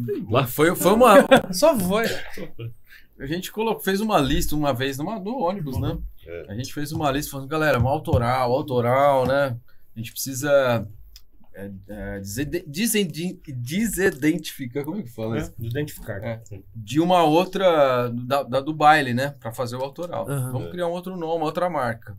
foi, 0.47 0.75
foi 0.75 0.91
uma. 0.93 1.25
Só 1.53 1.77
foi. 1.79 2.05
A 3.19 3.25
gente 3.25 3.51
colocou, 3.51 3.81
fez 3.81 4.01
uma 4.01 4.19
lista 4.19 4.55
uma 4.55 4.73
vez 4.73 4.97
numa, 4.97 5.19
no 5.19 5.39
ônibus, 5.39 5.77
né? 5.79 5.97
É. 6.25 6.45
A 6.49 6.55
gente 6.55 6.73
fez 6.73 6.91
uma 6.91 7.09
lista 7.11 7.31
falando, 7.31 7.47
galera, 7.47 7.79
um 7.79 7.87
autoral, 7.87 8.51
autoral, 8.51 9.25
né? 9.25 9.57
A 9.95 9.99
gente 9.99 10.11
precisa 10.11 10.85
é, 11.53 11.71
é, 11.87 12.21
desidentificar, 13.47 14.83
como 14.83 14.99
é 14.99 15.03
que 15.03 15.09
fala 15.09 15.37
isso? 15.37 15.53
De 15.57 15.67
identificar. 15.67 16.21
É. 16.23 16.41
De 16.75 16.99
uma 16.99 17.23
outra, 17.23 18.09
da, 18.09 18.43
da- 18.43 18.59
do 18.59 18.73
baile, 18.73 19.13
né? 19.13 19.33
Pra 19.39 19.53
fazer 19.53 19.77
o 19.77 19.81
autoral. 19.81 20.29
Aham. 20.29 20.51
Vamos 20.51 20.71
criar 20.71 20.87
um 20.87 20.91
outro 20.91 21.15
nome, 21.15 21.43
outra 21.43 21.69
marca. 21.69 22.17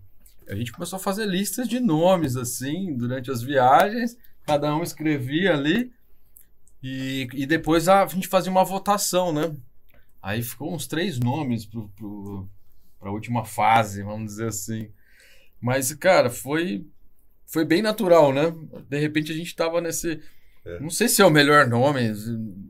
A 0.49 0.55
gente 0.55 0.73
começou 0.73 0.97
a 0.97 1.01
fazer 1.01 1.27
listas 1.27 1.69
de 1.69 1.81
nomes, 1.81 2.37
assim, 2.37 2.97
durante 2.97 3.31
as 3.31 3.43
viagens. 3.43 4.17
Cada 4.45 4.75
um 4.75 4.83
escrevia 4.83 5.53
ali. 5.53 5.93
E, 6.83 7.29
e 7.35 7.47
depois 7.47 7.89
a, 7.89 8.07
gente 8.07 8.29
fazia 8.29 8.51
uma 8.51 8.65
votação, 8.65 9.33
né? 9.33 9.55
Aí 10.27 10.43
ficou 10.43 10.75
uns 10.75 10.89
três 10.89 11.21
nomes 11.21 11.65
pro, 11.65 11.89
pro, 11.91 12.49
pra 12.99 13.13
última 13.13 13.45
fase, 13.45 14.03
vamos 14.03 14.33
dizer 14.33 14.49
assim. 14.49 14.91
Mas, 15.61 15.95
cara, 15.95 16.29
foi, 16.29 16.85
foi 17.47 17.65
bem 17.65 17.81
natural, 17.81 18.33
né? 18.33 18.53
De 18.89 18.99
repente 18.99 19.31
a 19.31 19.37
gente 19.37 19.55
tava 19.55 19.81
nesse. 19.81 20.21
É. 20.65 20.81
Não 20.81 20.91
sei 20.91 21.09
se 21.09 21.23
é 21.23 21.25
o 21.25 21.31
melhor 21.31 21.69
nome. 21.69 22.13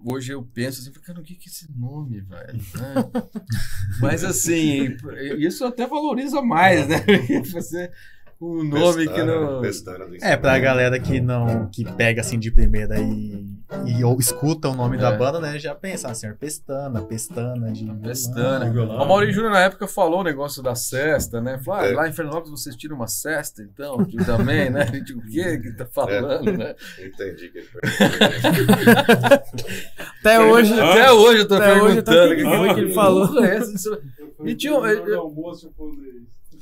Hoje 0.04 0.34
eu 0.34 0.42
penso 0.42 0.82
assim, 0.82 0.92
cara, 1.00 1.18
o 1.18 1.22
que 1.22 1.34
que 1.34 1.48
é 1.48 1.50
esse 1.50 1.66
nome, 1.74 2.20
velho? 2.20 2.52
né? 2.76 3.22
Mas 4.02 4.22
assim, 4.22 4.94
isso 5.38 5.64
até 5.64 5.86
valoriza 5.86 6.42
mais, 6.42 6.86
né? 6.86 7.02
Você 7.54 7.90
um 8.38 8.64
nome 8.64 9.08
que 9.08 9.22
não. 9.22 9.62
Pestana 9.62 10.06
do 10.06 10.16
É, 10.22 10.36
pra 10.36 10.58
galera 10.58 11.00
que 11.00 11.22
não. 11.22 11.70
que 11.70 11.90
pega 11.94 12.20
assim 12.20 12.38
de 12.38 12.50
primeira 12.50 13.00
e 13.00 13.55
e 13.84 14.04
ou 14.04 14.16
escuta 14.20 14.68
o 14.68 14.74
nome 14.76 14.96
da 14.96 15.08
É. 15.12 15.16
banda, 15.16 15.40
né? 15.40 15.58
Já 15.58 15.74
pensa, 15.74 16.08
assim, 16.08 16.32
Pestana, 16.34 17.02
Pestana 17.02 17.72
de. 17.72 17.84
Pestana. 17.96 18.70
violão. 18.70 19.02
O 19.02 19.08
Mauri 19.08 19.32
Júnior, 19.32 19.50
na 19.52 19.60
época, 19.60 19.88
falou 19.88 20.20
o 20.20 20.24
negócio 20.24 20.62
da 20.62 20.74
cesta, 20.76 21.40
né? 21.40 21.58
Falou, 21.64 21.80
ah, 21.80 21.86
É. 21.86 21.92
lá 21.92 22.08
em 22.08 22.12
Fernandópolis 22.12 22.60
vocês 22.62 22.76
tiram 22.76 22.94
uma 22.96 23.08
cesta, 23.08 23.62
então, 23.62 23.98
aqui 24.00 24.16
também, 24.24 24.70
né? 24.70 24.82
A 24.82 24.86
gente, 24.86 25.12
o 25.14 25.20
que 25.22 25.58
que 25.58 25.72
tá 25.72 25.84
falando, 25.86 26.52
né? 26.52 26.74
Entendi 26.98 27.48
que 27.48 27.58
ele 27.58 27.68
Até 30.20 30.40
hoje. 30.40 30.72
Até 30.80 31.12
hoje 31.12 31.40
eu 31.40 31.48
tô 31.48 31.54
Até 31.56 31.82
hoje 31.82 31.96
eu 31.98 32.02
tô 32.04 32.10
perguntando. 32.12 32.32
o 32.32 32.36
que 32.36 32.44
foi 32.56 32.74
que 32.74 32.80
ele 32.80 32.94
falou? 32.94 33.44
É 33.44 33.60
E 34.44 34.54
tinha 34.54 34.74
um- 34.78 35.04
do 35.04 35.14
almoço. 35.16 35.72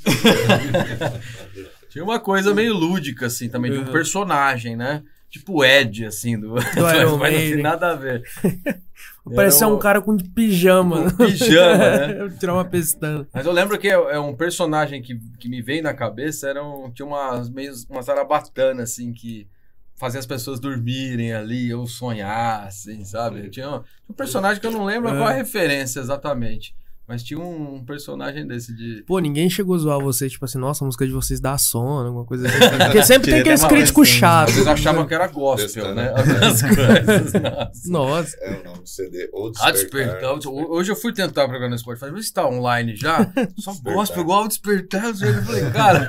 Tinha 1.88 2.04
uma 2.04 2.18
coisa 2.18 2.52
meio 2.52 2.74
lúdica, 2.74 3.26
assim, 3.26 3.48
também, 3.48 3.70
de 3.70 3.78
um 3.78 3.86
Uhum. 3.86 3.92
personagem, 3.92 4.76
né? 4.76 5.02
Tipo 5.34 5.64
Ed, 5.64 6.06
assim, 6.06 6.38
do, 6.38 6.54
Do 6.54 6.90
Iron 6.96 7.18
mas 7.18 7.32
não 7.32 7.40
tem 7.40 7.56
nada 7.56 7.90
a 7.90 7.94
ver. 7.96 8.22
Parece 9.34 9.64
Era 9.64 9.74
um 9.74 9.78
cara 9.80 10.00
com 10.00 10.16
pijama. 10.16 11.10
Com 11.10 11.26
pijama, 11.26 11.76
né? 11.76 12.28
Tirar 12.38 12.54
uma 12.54 12.64
pestana. 12.64 13.26
Mas 13.34 13.44
eu 13.44 13.50
lembro 13.50 13.76
que 13.76 13.88
é, 13.88 13.94
é 13.94 14.20
um 14.20 14.32
personagem 14.36 15.02
que, 15.02 15.18
que 15.40 15.48
me 15.48 15.60
veio 15.60 15.82
na 15.82 15.92
cabeça, 15.92 16.48
era 16.48 16.64
um, 16.64 16.88
tinha 16.88 17.04
umas, 17.04 17.50
meio, 17.50 17.72
uma 17.90 18.00
zarabatana, 18.00 18.84
assim, 18.84 19.12
que 19.12 19.48
fazia 19.96 20.20
as 20.20 20.26
pessoas 20.26 20.60
dormirem 20.60 21.32
ali, 21.32 21.74
ou 21.74 21.84
sonhar, 21.88 22.68
assim, 22.68 23.04
sabe? 23.04 23.50
Tinha 23.50 23.68
um, 23.68 23.82
um 24.10 24.14
personagem 24.14 24.60
que 24.60 24.66
eu 24.68 24.72
não 24.72 24.84
lembro 24.84 25.10
É. 25.10 25.16
qual 25.16 25.26
a 25.26 25.32
referência 25.32 25.98
exatamente, 25.98 26.76
mas 27.06 27.22
tinha 27.22 27.38
um, 27.40 27.84
personagem 27.84 28.46
desse 28.46 28.74
de... 28.74 29.02
Pô, 29.06 29.18
ninguém 29.18 29.48
chegou 29.50 29.74
a 29.74 29.78
zoar 29.78 30.00
você, 30.00 30.28
tipo 30.28 30.44
assim, 30.44 30.58
nossa, 30.58 30.84
a 30.84 30.86
música 30.86 31.06
de 31.06 31.12
vocês 31.12 31.40
dá 31.40 31.56
sono, 31.58 32.06
alguma 32.08 32.24
coisa 32.24 32.46
assim. 32.48 32.58
Porque 32.84 33.02
sempre 33.02 33.30
tem 33.30 33.40
aqueles 33.40 33.64
críticos 33.64 34.08
chatos. 34.08 34.54
Vocês 34.54 34.66
achavam 34.66 35.06
que 35.06 35.14
era 35.14 35.26
gospel, 35.28 35.66
Destana. 35.66 35.94
né? 35.94 36.14
As 36.16 36.62
coisas, 36.62 37.32
nossa. 37.32 37.90
Nossa. 37.90 38.36
É 38.40 38.60
o 38.60 38.64
nome 38.64 38.78
do 38.80 38.88
CD. 38.88 39.28
Ou 39.32 39.52
Ah, 39.60 39.70
Despertar. 39.70 40.34
despertar. 40.38 40.50
Hoje 40.52 40.92
eu 40.92 40.96
fui 40.96 41.12
tentar 41.12 41.46
procurar 41.48 41.68
no 41.68 41.78
Spotify, 41.78 42.10
ver 42.10 42.22
se 42.22 42.32
tá 42.32 42.46
online 42.48 42.96
já. 42.96 43.18
Só 43.58 43.72
Despertar. 43.72 43.94
gospel, 43.94 44.22
igual 44.22 44.44
o 44.44 44.48
despertar. 44.48 45.04
Eu 45.06 45.14
falei, 45.44 45.70
cara, 45.70 46.08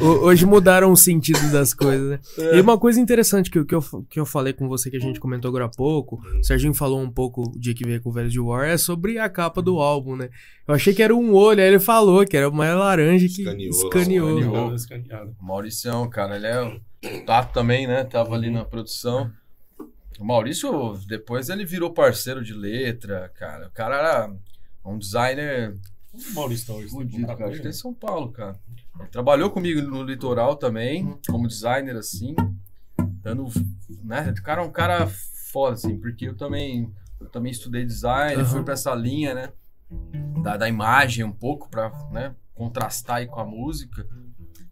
Ho- 0.00 0.26
Hoje 0.26 0.44
mudaram 0.46 0.92
o 0.92 0.96
sentido 0.96 1.50
das 1.50 1.72
coisas, 1.72 2.08
né? 2.10 2.18
É. 2.38 2.56
E 2.56 2.60
uma 2.60 2.78
coisa 2.78 3.00
interessante 3.00 3.50
que, 3.50 3.58
eu- 3.58 3.64
que, 3.64 3.74
eu, 3.74 3.82
que 4.08 4.20
eu 4.20 4.26
falei 4.26 4.52
com 4.52 4.68
você, 4.68 4.90
que 4.90 4.96
a 4.96 5.00
gente 5.00 5.18
comentou 5.20 5.48
agora 5.48 5.64
há 5.66 5.68
pouco, 5.70 6.20
o 6.38 6.44
Serginho 6.44 6.74
falou 6.74 7.00
um 7.00 7.10
pouco 7.10 7.42
o 7.54 7.58
dia 7.58 7.74
que 7.74 7.84
veio 7.84 8.00
com 8.02 8.10
o 8.10 8.12
Velho 8.12 8.28
de 8.28 8.38
War, 8.40 8.68
é 8.68 8.76
sobre 8.76 9.18
a 9.18 9.28
capa 9.28 9.62
do 9.62 9.78
álbum, 9.78 10.16
né? 10.18 10.28
Eu 10.66 10.74
achei 10.74 10.92
que 10.92 11.02
era 11.02 11.14
um 11.14 11.32
olho, 11.34 11.60
aí 11.60 11.68
ele 11.68 11.78
falou 11.78 12.26
que 12.26 12.36
era 12.36 12.48
uma 12.48 12.72
laranja 12.74 13.26
que 13.26 13.40
Escaneou. 13.42 13.70
escaneou. 13.70 14.38
Escaneou. 14.38 14.74
Escaneado. 14.74 15.36
Mauricião, 15.40 16.08
cara, 16.10 16.36
ele 16.36 16.46
é. 16.46 16.62
O 17.16 17.24
Tato 17.24 17.52
também, 17.54 17.86
né? 17.86 18.04
Tava 18.04 18.34
ali 18.34 18.50
na 18.50 18.64
produção. 18.64 19.30
O 20.18 20.24
Maurício, 20.24 20.98
depois 21.06 21.48
ele 21.48 21.64
virou 21.64 21.92
parceiro 21.92 22.42
de 22.42 22.52
letra, 22.52 23.30
cara. 23.36 23.68
O 23.68 23.70
cara 23.70 23.96
era 23.96 24.32
um 24.84 24.98
designer 24.98 25.74
O 26.12 26.34
Maurício 26.34 26.66
tá 26.66 26.72
hoje. 26.72 26.88
fudido, 26.88 27.26
tem 27.26 27.36
cara. 27.36 27.50
Acho 27.50 27.60
que 27.60 27.66
é 27.68 27.70
em 27.70 27.72
São 27.72 27.94
Paulo, 27.94 28.32
cara. 28.32 28.58
Ele 28.98 29.08
trabalhou 29.10 29.48
comigo 29.50 29.80
no 29.80 30.02
litoral 30.02 30.56
também, 30.56 31.16
como 31.28 31.46
designer, 31.46 31.94
assim. 31.96 32.34
Dando. 33.22 33.46
Né? 34.02 34.34
O 34.36 34.42
cara 34.42 34.62
é 34.62 34.64
um 34.64 34.72
cara 34.72 35.06
foda, 35.52 35.74
assim, 35.74 35.96
porque 35.98 36.26
eu 36.28 36.36
também. 36.36 36.92
Eu 37.20 37.26
também 37.28 37.50
estudei 37.52 37.84
design, 37.84 38.36
Aham. 38.42 38.44
fui 38.44 38.62
pra 38.64 38.74
essa 38.74 38.94
linha, 38.94 39.34
né? 39.34 39.52
Da, 40.42 40.56
da 40.56 40.68
imagem 40.68 41.24
um 41.24 41.32
pouco 41.32 41.68
pra, 41.68 41.90
né? 42.12 42.34
Contrastar 42.54 43.16
aí 43.16 43.26
com 43.26 43.40
a 43.40 43.44
música. 43.46 44.06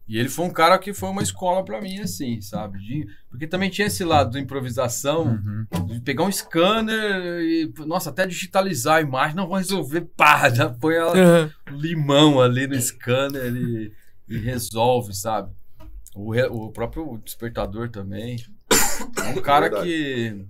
E 0.09 0.17
ele 0.19 0.29
foi 0.29 0.45
um 0.45 0.53
cara 0.53 0.79
que 0.79 0.95
foi 0.95 1.09
uma 1.09 1.23
escola 1.23 1.65
pra 1.65 1.81
mim, 1.81 1.99
assim, 1.99 2.41
sabe? 2.41 2.79
De- 2.79 3.09
porque 3.29 3.45
também 3.47 3.69
tinha 3.69 3.89
esse 3.89 4.05
lado 4.05 4.31
da 4.31 4.39
improvisação, 4.41 5.25
Uhum. 5.73 5.87
de 5.87 6.01
pegar 6.01 6.23
um 6.23 6.31
scanner 6.31 7.41
e, 7.43 7.73
nossa, 7.85 8.11
até 8.11 8.25
digitalizar 8.25 8.97
a 8.99 9.01
imagem, 9.01 9.35
não 9.35 9.49
vou 9.49 9.57
resolver, 9.57 10.03
pá, 10.17 10.49
já 10.49 10.71
põe 10.71 10.95
ela 10.95 11.13
Aham. 11.19 11.51
limão 11.73 12.41
ali 12.41 12.69
no 12.69 12.81
scanner 12.81 13.53
e, 13.57 13.93
e 14.29 14.39
resolve, 14.39 15.13
sabe? 15.13 15.53
O, 16.15 16.31
re- 16.33 16.47
o 16.47 16.71
próprio 16.71 17.19
despertador 17.25 17.91
também. 17.91 18.37
É 19.25 19.29
um 19.39 19.43
cara 19.43 19.69
Verdade. 19.69 19.87
que, 19.89 20.47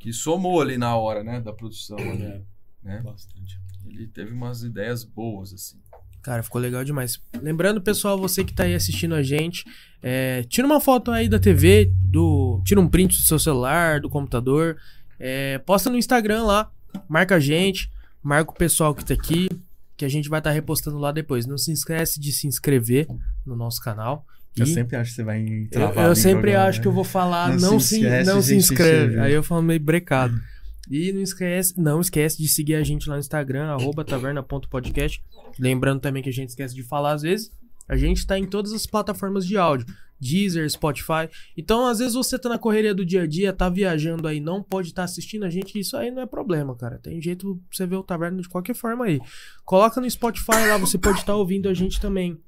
que 0.00 0.12
somou 0.12 0.60
ali 0.60 0.76
na 0.76 0.96
hora, 0.96 1.22
né, 1.22 1.40
da 1.40 1.52
produção. 1.52 1.96
ali, 2.10 2.24
É, 2.24 2.42
né? 2.82 3.00
bastante. 3.04 3.60
Ele 3.96 4.06
teve 4.06 4.32
umas 4.32 4.62
ideias 4.62 5.02
boas, 5.04 5.52
assim. 5.52 5.78
Cara, 6.22 6.42
ficou 6.42 6.60
legal 6.60 6.84
demais. 6.84 7.20
Lembrando, 7.40 7.80
pessoal, 7.80 8.18
você 8.18 8.44
que 8.44 8.52
tá 8.52 8.64
aí 8.64 8.74
assistindo 8.74 9.14
a 9.14 9.22
gente, 9.22 9.64
é, 10.02 10.42
tira 10.48 10.66
uma 10.66 10.80
foto 10.80 11.10
aí 11.12 11.28
da 11.28 11.38
TV, 11.38 11.92
do, 12.02 12.60
tira 12.64 12.80
um 12.80 12.88
print 12.88 13.16
do 13.16 13.22
seu 13.22 13.38
celular, 13.38 14.00
do 14.00 14.10
computador, 14.10 14.76
é, 15.20 15.58
posta 15.58 15.88
no 15.88 15.96
Instagram 15.96 16.42
lá, 16.42 16.70
marca 17.08 17.36
a 17.36 17.40
gente, 17.40 17.88
marca 18.22 18.50
o 18.50 18.54
pessoal 18.54 18.92
que 18.94 19.04
tá 19.04 19.14
aqui, 19.14 19.48
que 19.96 20.04
a 20.04 20.08
gente 20.08 20.28
vai 20.28 20.40
estar 20.40 20.50
repostando 20.50 20.98
lá 20.98 21.12
depois. 21.12 21.46
Não 21.46 21.56
se 21.56 21.70
esquece 21.72 22.18
de 22.20 22.32
se 22.32 22.46
inscrever 22.46 23.06
no 23.46 23.54
nosso 23.56 23.80
canal. 23.80 24.26
Eu 24.56 24.64
E- 24.64 24.68
sempre 24.74 24.96
acho 24.96 25.10
que 25.10 25.16
você 25.16 25.22
vai 25.22 25.40
eu, 25.42 25.70
travar 25.70 25.96
eu 25.96 26.00
língua 26.02 26.14
sempre 26.16 26.50
agora, 26.54 26.68
acho 26.68 26.78
né? 26.78 26.82
que 26.82 26.88
eu 26.88 26.92
vou 26.92 27.04
falar, 27.04 27.50
Não 27.50 27.72
não, 27.72 27.80
se 27.80 27.88
se, 27.88 27.96
esquece 28.00 28.30
não 28.30 28.38
de 28.40 28.42
se 28.44 28.48
se 28.48 28.56
inscreve. 28.56 29.20
Aí 29.20 29.32
eu 29.32 29.42
falo 29.44 29.62
meio 29.62 29.78
brecado. 29.80 30.38
E 30.90 31.12
não 31.12 31.20
esquece, 31.22 31.80
não 31.80 32.00
esquece 32.00 32.38
de 32.38 32.46
seguir 32.48 32.74
a 32.76 32.82
gente 32.82 33.08
lá 33.08 33.16
no 33.16 33.20
Instagram, 33.20 33.66
arroba 33.70 34.04
taverna.podcast. 34.04 35.22
Lembrando 35.58 36.00
também 36.00 36.22
que 36.22 36.28
a 36.28 36.32
gente 36.32 36.50
esquece 36.50 36.74
de 36.74 36.82
falar 36.82 37.12
às 37.12 37.22
vezes. 37.22 37.50
A 37.88 37.96
gente 37.96 38.26
tá 38.26 38.38
em 38.38 38.46
todas 38.46 38.72
as 38.72 38.86
plataformas 38.86 39.46
de 39.46 39.56
áudio. 39.56 39.86
Deezer, 40.18 40.68
Spotify. 40.70 41.28
Então, 41.56 41.86
às 41.86 41.98
vezes 41.98 42.14
você 42.14 42.38
tá 42.38 42.48
na 42.48 42.58
correria 42.58 42.94
do 42.94 43.04
dia 43.04 43.22
a 43.22 43.26
dia, 43.26 43.52
tá 43.52 43.68
viajando 43.68 44.26
aí, 44.26 44.40
não 44.40 44.62
pode 44.62 44.88
estar 44.88 45.04
assistindo 45.04 45.44
a 45.44 45.50
gente, 45.50 45.78
isso 45.78 45.94
aí 45.94 46.10
não 46.10 46.22
é 46.22 46.26
problema, 46.26 46.74
cara. 46.74 46.98
Tem 46.98 47.20
jeito 47.20 47.56
pra 47.68 47.76
você 47.76 47.86
ver 47.86 47.96
o 47.96 48.02
Taverna 48.02 48.40
de 48.40 48.48
qualquer 48.48 48.74
forma 48.74 49.04
aí. 49.04 49.20
Coloca 49.64 50.00
no 50.00 50.10
Spotify 50.10 50.66
lá, 50.68 50.78
você 50.78 50.96
pode 50.96 51.18
estar 51.18 51.36
ouvindo 51.36 51.68
a 51.68 51.74
gente 51.74 52.00
também 52.00 52.40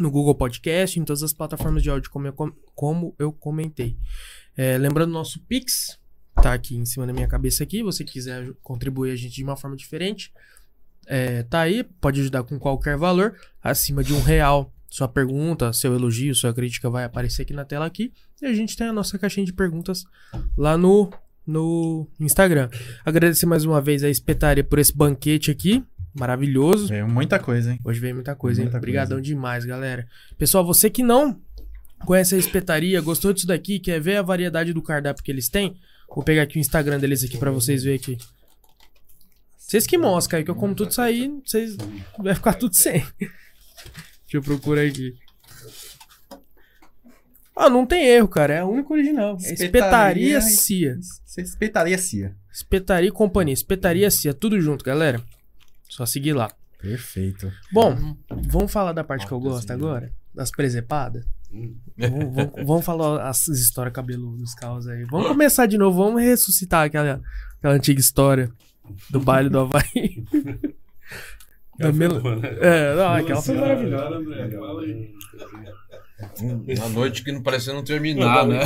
no 0.00 0.10
Google 0.10 0.34
Podcast, 0.34 0.98
em 0.98 1.04
todas 1.04 1.22
as 1.22 1.32
plataformas 1.32 1.80
de 1.82 1.90
áudio, 1.90 2.10
como 2.10 2.26
eu, 2.26 2.32
com- 2.32 2.52
como 2.74 3.14
eu 3.20 3.32
comentei. 3.32 3.96
É, 4.56 4.76
lembrando, 4.76 5.12
nosso 5.12 5.38
Pix 5.46 5.96
tá 6.42 6.52
aqui 6.52 6.76
em 6.76 6.84
cima 6.84 7.06
da 7.06 7.12
minha 7.12 7.26
cabeça 7.26 7.62
aqui. 7.62 7.82
você 7.82 8.04
quiser 8.04 8.52
contribuir 8.62 9.10
a 9.10 9.16
gente 9.16 9.34
de 9.34 9.44
uma 9.44 9.56
forma 9.56 9.76
diferente, 9.76 10.32
é, 11.06 11.42
tá 11.44 11.60
aí. 11.60 11.82
Pode 11.82 12.20
ajudar 12.20 12.42
com 12.42 12.58
qualquer 12.58 12.96
valor, 12.96 13.34
acima 13.62 14.02
de 14.02 14.12
um 14.12 14.20
real. 14.20 14.72
Sua 14.88 15.08
pergunta, 15.08 15.72
seu 15.72 15.94
elogio, 15.94 16.34
sua 16.34 16.54
crítica 16.54 16.88
vai 16.88 17.04
aparecer 17.04 17.42
aqui 17.42 17.52
na 17.52 17.64
tela 17.64 17.84
aqui. 17.84 18.12
E 18.40 18.46
a 18.46 18.54
gente 18.54 18.76
tem 18.76 18.86
a 18.86 18.92
nossa 18.92 19.18
caixinha 19.18 19.44
de 19.44 19.52
perguntas 19.52 20.04
lá 20.56 20.78
no, 20.78 21.10
no 21.46 22.08
Instagram. 22.20 22.70
Agradecer 23.04 23.46
mais 23.46 23.64
uma 23.64 23.80
vez 23.80 24.04
a 24.04 24.08
Espetaria 24.08 24.64
por 24.64 24.78
esse 24.78 24.96
banquete 24.96 25.50
aqui. 25.50 25.84
Maravilhoso. 26.18 26.88
Veio 26.88 27.06
muita 27.08 27.38
coisa, 27.38 27.72
hein? 27.72 27.80
Hoje 27.84 28.00
veio 28.00 28.14
muita 28.14 28.34
coisa, 28.34 28.60
hein? 28.60 28.66
Muita 28.66 28.78
Obrigadão 28.78 29.18
coisa. 29.18 29.22
demais, 29.22 29.64
galera. 29.66 30.06
Pessoal, 30.38 30.64
você 30.64 30.88
que 30.88 31.02
não 31.02 31.38
conhece 32.06 32.34
a 32.34 32.38
espetaria, 32.38 33.00
gostou 33.00 33.32
disso 33.32 33.46
daqui, 33.46 33.78
quer 33.78 34.00
ver 34.00 34.16
a 34.16 34.22
variedade 34.22 34.72
do 34.72 34.80
cardápio 34.80 35.22
que 35.22 35.30
eles 35.30 35.48
têm, 35.48 35.76
vou 36.08 36.24
pegar 36.24 36.42
aqui 36.42 36.58
o 36.58 36.60
Instagram 36.60 36.98
deles 36.98 37.24
aqui 37.24 37.38
pra 37.38 37.50
vocês 37.50 37.84
verem 37.84 37.98
aqui. 37.98 38.18
Vocês 39.56 39.86
que 39.86 39.98
mosca 39.98 40.36
aí, 40.36 40.44
que 40.44 40.50
eu 40.50 40.54
como 40.54 40.74
tudo 40.74 40.90
isso 40.90 41.00
aí, 41.00 41.28
vocês 41.44 41.76
vai 42.18 42.34
ficar 42.34 42.54
tudo 42.54 42.74
sem. 42.74 43.04
Deixa 43.18 44.34
eu 44.34 44.42
procurar 44.42 44.82
aqui. 44.82 45.14
Ah, 47.56 47.70
não 47.70 47.86
tem 47.86 48.06
erro, 48.06 48.28
cara. 48.28 48.54
É 48.54 48.58
a 48.58 48.66
única 48.66 48.92
original. 48.92 49.36
É 49.42 49.52
Espetaria 49.54 50.38
Espetaria 50.38 50.40
Cia. 50.40 50.98
Espetaria 51.38 51.98
Cia. 51.98 52.36
Espetaria 52.52 53.08
e 53.08 53.12
Companhia. 53.12 53.54
Espetaria 53.54 54.10
Cia. 54.10 54.34
Tudo 54.34 54.60
junto, 54.60 54.84
galera. 54.84 55.22
Só 55.88 56.04
seguir 56.04 56.34
lá. 56.34 56.50
Perfeito. 56.78 57.50
Bom, 57.72 58.16
vamos 58.28 58.70
falar 58.70 58.92
da 58.92 59.02
parte 59.02 59.26
que 59.26 59.32
eu 59.32 59.40
gosto 59.40 59.70
agora? 59.72 60.12
Das 60.34 60.50
presepadas? 60.50 61.24
Vamos, 61.50 62.34
vamos- 62.34 62.52
vamos 62.66 62.84
falar 62.84 63.28
as 63.28 63.46
histórias 63.48 63.94
cabeludas 63.94 64.40
dos 64.40 64.54
caos 64.54 64.86
aí. 64.86 65.04
Vamos 65.04 65.28
começar 65.28 65.66
de 65.66 65.78
novo, 65.78 66.04
vamos 66.04 66.22
ressuscitar 66.22 66.84
aquela, 66.86 67.20
aquela 67.58 67.74
antiga 67.74 68.00
história 68.00 68.50
do 69.10 69.20
baile 69.20 69.48
do 69.48 69.60
Havaí. 69.60 70.24
da 71.78 71.92
mel... 71.92 72.12
É, 72.60 72.94
não, 72.96 73.12
aquela 73.12 73.42
foi 73.42 73.54
maravilhosa. 73.56 74.16
André, 74.16 74.50
fala 74.50 74.82
aí. 74.82 75.14
A 76.82 76.88
noite 76.88 77.22
que 77.22 77.30
não 77.32 77.42
parecia 77.42 77.72
não 77.74 77.84
terminar, 77.84 78.46
né? 78.46 78.60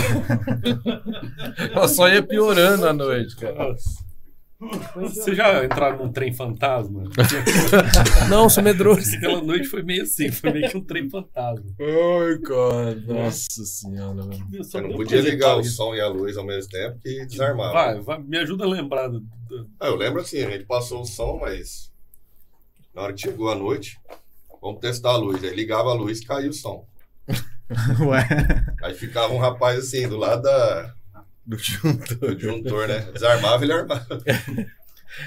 Ela 1.75 1.89
só 1.89 2.09
ia 2.09 2.23
piorando 2.23 2.87
a 2.87 2.93
noite, 2.93 3.35
cara. 3.37 3.75
Você 4.95 5.35
já 5.35 5.65
entraram 5.65 5.99
num 6.05 6.13
trem 6.13 6.33
fantasma? 6.35 7.05
Não, 8.29 8.49
sou 8.49 8.63
medroso. 8.63 9.17
Aquela 9.17 9.41
noite 9.43 9.67
foi 9.67 9.83
meio 9.83 10.03
assim, 10.03 10.31
foi 10.31 10.53
meio 10.53 10.69
que 10.71 10.77
um 10.77 10.85
trem 10.85 11.09
fantasma. 11.09 11.65
Ai, 11.81 12.39
cara. 12.41 12.95
Nossa 13.07 13.65
senhora, 13.65 14.23
velho. 14.23 14.47
Eu 14.53 14.63
Você 14.65 14.81
não 14.81 14.91
podia 14.91 15.21
ligar 15.23 15.57
o 15.57 15.65
som 15.65 15.95
e 15.95 16.01
a 16.01 16.09
luz 16.09 16.37
ao 16.37 16.45
mesmo 16.45 16.71
tempo 16.71 16.99
que 17.01 17.25
desarmava. 17.27 17.73
Vai, 17.73 18.01
vai, 18.01 18.23
me 18.23 18.37
ajuda 18.39 18.65
a 18.65 18.69
lembrar. 18.69 19.09
do- 19.09 19.25
Ah, 19.81 19.87
eu 19.87 19.97
lembro 19.97 20.21
assim, 20.21 20.43
a 20.43 20.51
gente 20.51 20.65
passou 20.67 21.01
o 21.03 21.07
som, 21.07 21.39
mas 21.41 21.91
na 22.95 23.03
hora 23.03 23.13
que 23.15 23.21
chegou 23.23 23.51
a 23.51 23.55
noite, 23.55 23.99
vamos 24.61 24.81
testar 24.81 25.11
a 25.13 25.17
luz. 25.17 25.43
Aí 25.43 25.55
ligava 25.55 25.89
a 25.91 25.95
luz 25.95 26.21
e 26.21 26.27
caiu 26.27 26.51
o 26.51 26.55
som. 26.55 26.87
Ué. 28.07 28.27
Aí 28.83 28.95
ficava 28.95 29.33
um 29.33 29.39
rapaz 29.39 29.79
assim, 29.79 30.07
do 30.09 30.17
lado 30.19 30.43
da, 30.43 30.93
Do 31.51 31.59
junto. 31.59 32.25
O 32.25 32.35
disjuntor, 32.35 32.87
né? 32.87 33.09
Desarmava, 33.13 33.65
ele 33.65 33.73
armava. 33.73 34.07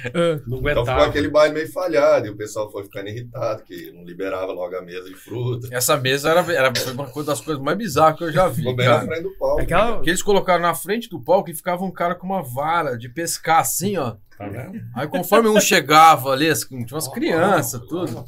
Ah, 0.05 0.39
Não 0.47 0.57
Então 0.59 0.59
ficou 0.59 0.69
aguentava. 0.69 1.05
aquele 1.07 1.27
baile 1.27 1.53
meio 1.55 1.69
falhado 1.71 2.25
e 2.25 2.29
o 2.29 2.37
pessoal 2.37 2.71
foi 2.71 2.83
ficando 2.83 3.09
irritado, 3.09 3.63
que 3.63 3.91
não 3.91 4.05
liberava 4.05 4.51
logo 4.53 4.73
a 4.77 4.81
mesa 4.81 5.09
de 5.09 5.13
fruta. 5.15 5.67
Essa 5.71 5.97
mesa 5.97 6.29
era, 6.29 6.53
era 6.53 6.73
foi 6.73 6.93
uma 6.93 7.07
coisa 7.07 7.31
das 7.31 7.41
coisas 7.41 7.61
mais 7.61 7.77
bizarras 7.77 8.17
que 8.17 8.23
eu 8.23 8.31
já 8.31 8.47
vi, 8.47 8.61
Ficou 8.61 8.75
bem 8.77 8.87
na 8.87 8.93
cara. 8.95 9.07
frente 9.07 9.23
do 9.23 9.37
palco. 9.37 9.61
Aquela... 9.61 10.01
Que 10.01 10.09
eles 10.09 10.21
colocaram 10.23 10.61
na 10.61 10.73
frente 10.73 11.09
do 11.09 11.19
palco 11.19 11.49
e 11.51 11.53
ficava 11.53 11.83
um 11.83 11.91
cara 11.91 12.15
com 12.15 12.25
uma 12.25 12.41
vara 12.41 12.97
de 12.97 13.09
pescar 13.09 13.59
assim, 13.59 13.97
ó. 13.97 14.15
Tá 14.37 14.47
vendo? 14.47 14.81
Aí 14.95 15.05
conforme 15.07 15.49
um 15.49 15.59
chegava 15.59 16.31
ali, 16.31 16.51
tinha 16.55 16.85
umas 16.89 17.09
crianças, 17.09 17.81
tudo. 17.81 18.23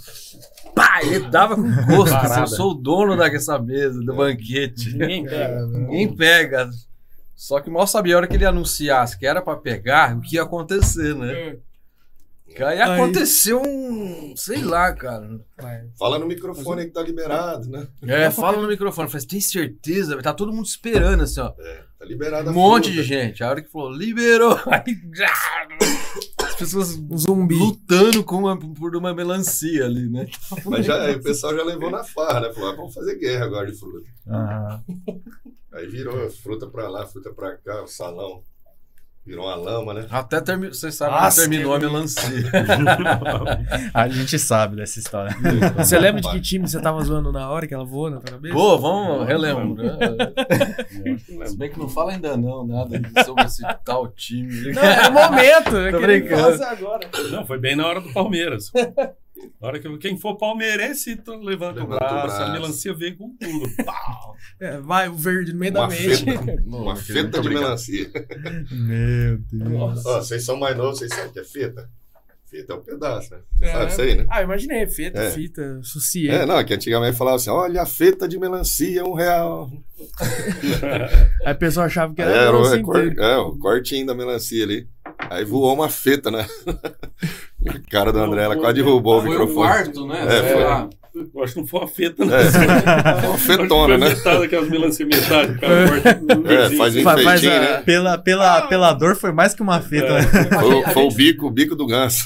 Pá, 0.75 0.99
ele 1.03 1.29
dava 1.29 1.55
com 1.55 1.63
gosto. 1.85 2.13
assim, 2.13 2.41
eu 2.41 2.47
sou 2.47 2.71
o 2.71 2.75
dono 2.75 3.15
dessa 3.15 3.57
mesa, 3.57 4.01
do 4.01 4.13
banquete. 4.13 4.91
Ninguém 4.91 5.23
pega. 5.23 5.65
Ninguém 5.67 6.15
pega. 6.15 6.69
Só 7.35 7.59
que 7.59 7.69
mal 7.69 7.85
sabia 7.85 8.15
a 8.15 8.17
hora 8.17 8.27
que 8.27 8.35
ele 8.35 8.45
anunciasse 8.45 9.17
que 9.19 9.25
era 9.25 9.41
pra 9.41 9.55
pegar, 9.57 10.15
o 10.15 10.21
que 10.21 10.35
ia 10.35 10.43
acontecer, 10.43 11.13
né? 11.15 11.57
Que 12.47 12.63
Aí 12.63 12.79
aconteceu 12.79 13.61
um. 13.61 14.33
Sei 14.37 14.61
lá, 14.63 14.93
cara. 14.93 15.41
Fala 15.97 16.17
no 16.19 16.25
microfone 16.27 16.85
que 16.85 16.91
tá 16.91 17.01
liberado, 17.01 17.67
né? 17.67 17.87
É, 18.03 18.31
fala 18.31 18.61
no 18.61 18.67
microfone. 18.67 19.09
Falei, 19.09 19.25
tem 19.25 19.41
certeza? 19.41 20.21
Tá 20.21 20.33
todo 20.33 20.53
mundo 20.53 20.65
esperando, 20.65 21.23
assim, 21.23 21.41
ó. 21.41 21.49
Tá 21.49 22.05
liberado 22.05 22.51
Um 22.51 22.53
monte 22.53 22.85
fruta. 22.85 23.01
de 23.01 23.07
gente. 23.07 23.43
A 23.43 23.49
hora 23.49 23.61
que 23.61 23.69
falou, 23.69 23.91
liberou. 23.91 24.57
Aí. 24.71 24.83
As 26.39 26.55
pessoas 26.55 26.95
Um 26.95 27.17
zumbi. 27.17 27.55
lutando 27.55 28.23
com 28.23 28.37
uma, 28.37 28.57
por 28.57 28.95
uma 28.95 29.13
melancia 29.13 29.83
ali, 29.85 30.07
né? 30.07 30.27
Mas 30.65 30.85
já, 30.85 31.01
aí 31.01 31.15
o 31.15 31.21
pessoal 31.23 31.53
já 31.57 31.63
levou 31.63 31.89
na 31.91 32.03
farra, 32.03 32.39
né? 32.41 32.53
Falou, 32.53 32.69
ah, 32.69 32.75
vamos 32.75 32.93
fazer 32.93 33.15
guerra 33.17 33.45
agora 33.45 33.69
de 33.69 33.77
fruta. 33.77 34.07
Aham. 34.29 34.83
Aí 35.75 35.87
virou 35.87 36.29
fruta 36.29 36.67
pra 36.67 36.89
lá, 36.89 37.05
fruta 37.05 37.31
pra 37.31 37.57
cá, 37.57 37.83
o 37.83 37.87
salão. 37.87 38.41
Virou 39.25 39.47
uma 39.47 39.55
lama, 39.55 39.91
né? 39.91 40.07
Até 40.11 40.39
terminou. 40.39 40.71
Vocês 40.71 40.93
sabem 40.93 41.19
Nossa, 41.19 41.41
que 41.41 41.49
terminou 41.49 41.79
que 41.79 41.85
a 41.85 41.89
melancia. 41.89 42.51
A 43.91 44.07
gente 44.07 44.37
sabe 44.37 44.75
dessa 44.75 44.99
história. 44.99 45.35
Você 45.77 45.97
lembra 45.97 46.21
de 46.21 46.29
que 46.29 46.39
time 46.39 46.67
você 46.67 46.79
tava 46.79 47.03
zoando 47.03 47.31
na 47.31 47.49
hora 47.49 47.65
que 47.65 47.73
ela 47.73 47.83
voou 47.83 48.11
na 48.11 48.19
tua 48.19 48.33
cabeça? 48.33 48.53
Pô, 48.53 48.77
vamos, 48.77 49.25
relembro. 49.27 49.73
né? 49.73 49.97
Se 51.47 51.57
bem 51.57 51.71
que 51.71 51.79
não 51.79 51.89
fala 51.89 52.11
ainda 52.11 52.37
não, 52.37 52.67
nada 52.67 53.01
sobre 53.25 53.45
esse 53.45 53.63
tal 53.83 54.07
time. 54.09 54.71
Não, 54.73 54.83
é 54.83 55.09
o 55.09 55.11
momento. 55.11 55.75
é 55.75 55.91
Tô 55.91 55.97
ele 55.97 56.19
brincando. 56.19 56.63
agora. 56.63 57.09
Não, 57.31 57.47
foi 57.47 57.57
bem 57.57 57.75
na 57.75 57.87
hora 57.87 58.01
do 58.01 58.13
Palmeiras. 58.13 58.71
Na 59.61 59.67
hora 59.67 59.79
que 59.79 59.97
quem 59.97 60.17
for 60.17 60.37
palmeirense, 60.37 61.11
então 61.11 61.41
levanta, 61.41 61.81
o, 61.81 61.83
Levanta 61.83 61.95
o 61.95 62.07
braço, 62.09 62.27
braço. 62.37 62.41
A 62.43 62.53
melancia 62.53 62.93
veio 62.93 63.17
com 63.17 63.35
tudo. 63.37 63.65
É, 64.57 64.79
vai, 64.79 65.09
o 65.09 65.15
verde 65.15 65.51
no 65.51 65.59
meio 65.59 65.73
da 65.73 65.81
Uma 65.81 65.87
mente. 65.89 66.23
feta, 66.23 66.63
uma 66.65 66.95
feta 66.95 67.41
de 67.41 67.49
melancia. 67.49 68.09
Meu 68.71 69.37
Deus. 69.51 70.05
Ó, 70.05 70.21
vocês 70.21 70.45
são 70.45 70.55
mais 70.57 70.77
novos, 70.77 70.99
vocês 70.99 71.13
sabem 71.13 71.31
que 71.33 71.39
é 71.39 71.43
feta? 71.43 71.89
Feta 72.49 72.71
é 72.71 72.75
um 72.77 72.81
pedaço, 72.81 73.31
né? 73.33 73.39
É. 73.59 73.71
Sabe 73.71 73.91
isso 73.91 74.01
aí, 74.01 74.15
né? 74.15 74.25
Ah, 74.29 74.43
imaginei. 74.43 74.87
Fita, 74.87 75.19
É. 75.19 75.31
fita, 75.31 75.81
suciê. 75.83 76.29
É, 76.29 76.45
não, 76.45 76.63
que 76.63 76.73
antigamente 76.73 77.17
falava 77.17 77.35
assim, 77.35 77.49
olha 77.49 77.81
a 77.81 77.85
feta 77.85 78.27
de 78.29 78.39
melancia, 78.39 79.03
um 79.03 79.13
real. 79.13 79.69
Aí 81.43 81.51
a 81.51 81.55
pessoa 81.55 81.87
achava 81.87 82.13
que 82.13 82.21
era, 82.21 82.31
era 82.31 82.57
o, 82.57 82.73
é, 82.73 82.81
cor- 82.81 83.13
é, 83.19 83.37
o 83.37 83.57
cortinho 83.57 84.05
da 84.05 84.13
melancia 84.15 84.63
ali. 84.63 84.87
Aí 85.29 85.43
voou 85.45 85.73
uma 85.73 85.89
feta, 85.89 86.29
né? 86.31 86.47
A 87.67 87.89
cara 87.89 88.11
do 88.13 88.19
André, 88.19 88.43
ela 88.43 88.55
quase 88.55 88.75
derrubou 88.75 89.17
o 89.17 89.21
Foi 89.21 89.29
o 89.29 89.31
microfone. 89.31 89.67
quarto, 89.67 90.05
né? 90.07 90.23
É, 90.23 90.53
foi. 90.53 90.89
Eu 91.33 91.43
acho 91.43 91.53
que 91.53 91.59
não 91.61 91.67
foi 91.67 91.79
uma 91.79 91.87
feta, 91.87 92.25
não. 92.25 92.35
É, 92.35 92.43
foi 92.51 93.29
uma 93.29 93.37
fetona, 93.37 93.69
foi 93.87 93.97
né? 93.97 94.09
metade 94.09 94.39
daquelas 94.41 94.69
melancias 94.69 95.07
metade. 95.07 95.51
O 95.53 95.59
cara 95.59 95.87
corta 95.87 96.09
É, 96.09 96.61
vizinho. 96.63 96.77
faz 96.77 96.95
um 96.95 96.99
enfeitinho, 96.99 97.51
a- 97.53 97.59
né? 97.59 97.81
Pela, 97.85 98.17
pela, 98.17 98.61
pela 98.63 98.93
dor 98.93 99.15
foi 99.15 99.31
mais 99.31 99.53
que 99.53 99.61
uma 99.61 99.79
feta. 99.81 100.07
É. 100.07 100.21
né? 100.21 100.49
Foi, 100.59 100.93
foi 100.93 101.03
o 101.03 101.11
bico, 101.11 101.47
o 101.47 101.51
bico 101.51 101.75
do 101.75 101.87
ganso. 101.87 102.23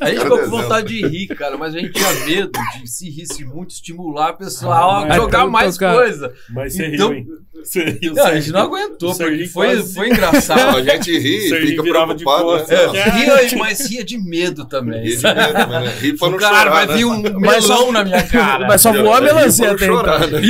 A 0.00 0.08
gente 0.08 0.20
Cara 0.20 0.20
ficou 0.22 0.38
com 0.38 0.50
vontade 0.50 0.88
de 0.88 1.06
rir, 1.06 1.26
cara, 1.28 1.58
mas 1.58 1.74
a 1.74 1.78
gente 1.78 1.92
tinha 1.92 2.12
medo 2.24 2.50
de 2.80 2.90
se 2.90 3.10
risse 3.10 3.44
muito, 3.44 3.70
estimular 3.70 4.30
a 4.30 4.32
pessoa 4.32 4.74
a 4.74 4.98
Ah, 5.04 5.14
jogar 5.16 5.38
então 5.40 5.50
mais 5.50 5.74
tocar. 5.76 5.94
coisa. 5.94 6.32
Mas 6.50 6.74
você 6.74 6.86
Então- 6.86 7.08
riu, 7.10 7.18
hein? 7.18 7.26
Você 7.62 7.84
riu, 8.02 8.12
Não, 8.14 8.24
a 8.26 8.34
gente 8.40 8.50
não 8.50 8.60
aguentou, 8.62 9.14
porque 9.16 9.46
foi, 9.46 9.66
quase- 9.76 9.94
foi 9.94 10.08
engraçado. 10.10 10.58
Não, 10.58 10.78
a 10.78 10.82
gente 10.82 11.16
ri, 11.16 11.48
fica 11.66 11.82
preocupado, 11.84 12.56
né? 12.56 12.64
É. 12.70 13.10
Ria, 13.10 13.58
mas 13.58 13.88
ria 13.88 14.02
de 14.02 14.18
medo 14.18 14.64
também. 14.64 15.00
Ri 15.04 15.16
de 15.16 15.22
medo, 15.22 15.52
mas, 15.68 15.84
né? 15.84 15.94
Ri 16.00 16.12
pra 16.18 16.30
não 16.30 16.38
Cara, 16.38 16.56
chorar, 16.58 16.70
vai 16.72 16.86
né? 16.86 16.96
vir 16.96 17.04
um 17.04 17.22
Mas 17.38 17.64
melão 17.82 17.92
na 17.92 18.04
minha 18.04 18.26
cara. 18.26 18.66
Mas 18.66 18.80
só 18.80 18.92
voou 18.92 19.12
a 19.12 19.20
melancia 19.20 19.72
até 19.72 19.84
então. 19.84 19.96
chorar, 19.96 20.26
né? 20.28 20.40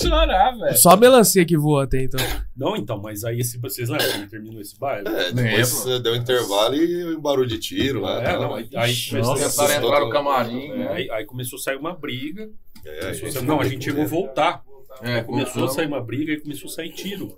Chorar, 0.00 0.56
velho. 0.58 0.76
Só 0.76 0.90
a 0.90 0.96
melancia 0.96 1.44
que 1.44 1.56
voa 1.56 1.84
até 1.84 2.02
então. 2.02 2.24
Não, 2.56 2.76
então, 2.76 3.00
mas 3.00 3.24
aí 3.24 3.40
esse, 3.40 3.58
vocês 3.58 3.88
lembram 3.88 4.10
como 4.12 4.26
terminou 4.28 4.60
esse 4.60 4.78
baile? 4.78 5.08
É, 5.08 5.32
depois 5.32 5.86
eh, 5.86 5.98
deu 6.00 6.12
um 6.12 6.16
intervalo 6.16 6.74
e 6.74 7.16
um 7.16 7.20
barulho 7.20 7.48
de 7.48 7.58
tiro 7.58 8.00
lá. 8.00 8.22
É, 8.22 8.38
não, 8.38 8.54
aí, 8.54 8.68
aí 8.74 8.94
começou. 9.08 9.34
Tentaram 9.36 9.74
entrar 9.74 10.00
no 10.00 10.10
camarim, 10.10 10.70
é, 10.70 10.76
né? 10.76 10.88
aí, 10.92 11.10
aí 11.10 11.24
começou 11.24 11.58
a 11.58 11.62
sair 11.62 11.76
uma 11.76 11.94
briga. 11.94 12.48
É, 12.84 13.10
a 13.10 13.14
sair- 13.14 13.42
não, 13.44 13.60
a 13.60 13.64
gente 13.64 13.84
chegou 13.84 14.04
a 14.04 14.06
voltar. 14.06 14.62
É, 15.02 15.22
Começou 15.22 15.64
a 15.64 15.68
sair 15.68 15.88
uma 15.88 16.00
briga 16.00 16.32
e 16.32 16.40
começou 16.40 16.70
a 16.70 16.72
sair 16.72 16.90
tiro. 16.90 17.36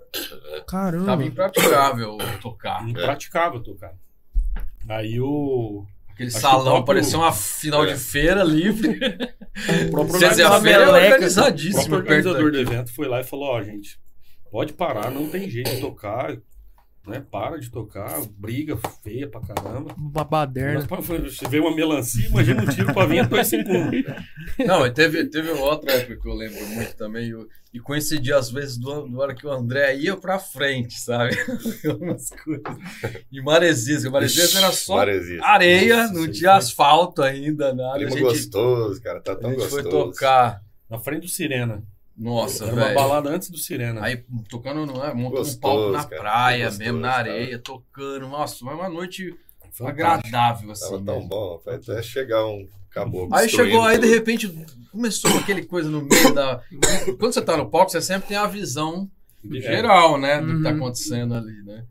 Caramba. 0.69 1.07
Tava 1.07 1.25
impraticável 1.25 2.19
tocar. 2.43 2.87
Impraticável 2.87 3.61
tocar. 3.63 3.93
Aí 4.87 5.19
o. 5.19 5.87
Aquele 6.17 6.31
Acho 6.31 6.41
salão 6.41 6.65
próprio- 6.65 6.85
parecia 6.87 7.19
uma 7.19 7.31
final 7.31 7.85
É. 7.85 7.93
de 7.93 7.99
feira 8.01 8.43
livre. 8.43 8.99
O 9.87 9.91
próprio 9.91 10.19
feira 10.19 10.85
é 10.85 10.89
o 11.91 11.95
organizador 11.95 12.51
do 12.53 12.59
evento 12.59 12.95
foi 12.95 13.07
lá 13.09 13.21
e 13.21 13.25
falou: 13.25 13.47
Ó, 13.49 13.63
gente, 13.63 13.99
pode 14.51 14.73
parar, 14.75 15.11
não 15.11 15.29
tem 15.29 15.49
jeito 15.49 15.71
de 15.71 15.81
tocar. 15.81 16.37
Né? 17.07 17.25
Para 17.31 17.57
de 17.59 17.71
tocar, 17.71 18.21
briga 18.37 18.77
feia 19.05 19.29
pra 19.29 19.41
caramba. 19.41 19.95
Uma 19.97 20.25
baderna. 20.25 20.85
Mas, 20.91 21.07
Você 21.37 21.47
vê 21.49 21.61
uma 21.61 21.75
melancia, 21.75 22.27
imagina 22.27 22.63
um 22.63 22.67
tiro 22.67 22.93
pra 22.93 23.07
vir 23.07 23.19
em 23.25 23.29
dois 23.29 23.47
segundos. 23.47 24.03
Não, 24.67 24.93
teve, 24.93 25.25
teve 25.27 25.51
outra 25.53 25.93
época 25.93 26.17
que 26.21 26.29
eu 26.29 26.35
lembro 26.35 26.67
muito 26.67 26.97
também, 26.97 27.31
e- 27.31 27.47
e 27.75 27.79
coincidia 27.81 28.37
às 28.39 28.51
vezes 28.51 28.77
do, 28.77 29.07
do 29.07 29.19
hora 29.21 29.35
que 29.35 29.47
o 29.47 29.51
André 29.53 29.95
ia 29.97 30.17
pra 30.17 30.39
frente, 30.41 30.99
sabe? 30.99 31.37
Umas 32.01 32.29
coisas. 32.31 32.63
E 33.31 33.41
Maresias, 33.41 34.03
que 34.03 34.11
Maresias 34.11 34.57
era 34.57 34.73
só 34.73 34.97
Maresia. 34.97 35.45
areia, 35.45 35.97
Nossa, 36.09 36.15
não 36.15 36.31
tinha 36.31 36.51
foi- 36.51 36.59
asfalto 36.59 37.23
ainda, 37.23 37.73
nada. 37.73 37.93
A 37.93 37.99
Clima 37.99 38.11
gente, 38.11 38.23
gostoso, 38.23 39.01
cara, 39.03 39.21
tá 39.21 39.33
a 39.33 39.37
tão 39.37 39.51
gente 39.51 39.61
gostoso. 39.61 39.83
foi 39.83 39.91
tocar. 39.91 40.61
Na 40.91 40.99
frente 40.99 41.23
do 41.23 41.29
Sirena. 41.29 41.83
Nossa, 42.17 42.65
Era 42.65 42.73
uma 42.75 42.83
velho. 42.85 42.95
balada 42.95 43.31
antes 43.31 43.51
do 43.51 43.59
Sirena. 43.59 44.03
Aí 44.03 44.25
tocando, 44.49 44.87
não 44.87 45.05
é? 45.05 45.09
Montando 45.13 45.27
um 45.27 45.31
Gostoso, 45.31 45.61
palco 45.61 45.93
na 45.93 46.05
cara, 46.05 46.21
praia 46.23 46.65
gostoso, 46.65 46.79
mesmo, 46.85 46.99
na 47.01 47.09
cara. 47.13 47.31
areia, 47.33 47.59
tocando. 47.59 48.29
Nossa, 48.29 48.59
foi 48.59 48.75
uma 48.75 48.89
noite 48.89 49.35
Fantástico. 49.61 49.87
agradável, 49.87 50.71
assim. 50.71 50.85
Tava 50.91 51.03
tão 51.05 51.15
mesmo. 51.17 51.29
bom, 51.29 51.61
foi 51.63 51.75
até 51.75 52.03
chegar 52.03 52.47
um 52.47 52.67
caboclo. 52.91 53.35
Aí 53.35 53.49
chegou, 53.49 53.83
aí 53.83 53.99
de 53.99 54.05
tudo. 54.07 54.15
repente 54.15 54.67
começou 54.91 55.31
com 55.31 55.39
aquele 55.39 55.65
coisa 55.67 55.91
no 55.91 56.03
meio 56.03 56.33
da. 56.35 56.63
Quando 57.19 57.33
você 57.35 57.43
tá 57.43 57.55
no 57.57 57.69
palco, 57.69 57.91
você 57.91 58.01
sempre 58.01 58.29
tem 58.29 58.37
a 58.39 58.47
visão 58.47 59.11
É. 59.45 59.61
geral, 59.61 60.19
né? 60.19 60.41
Do 60.41 60.57
que 60.57 60.63
tá 60.63 60.71
Uhum. 60.71 60.77
acontecendo 60.77 61.35
ali, 61.35 61.63
né? 61.65 61.85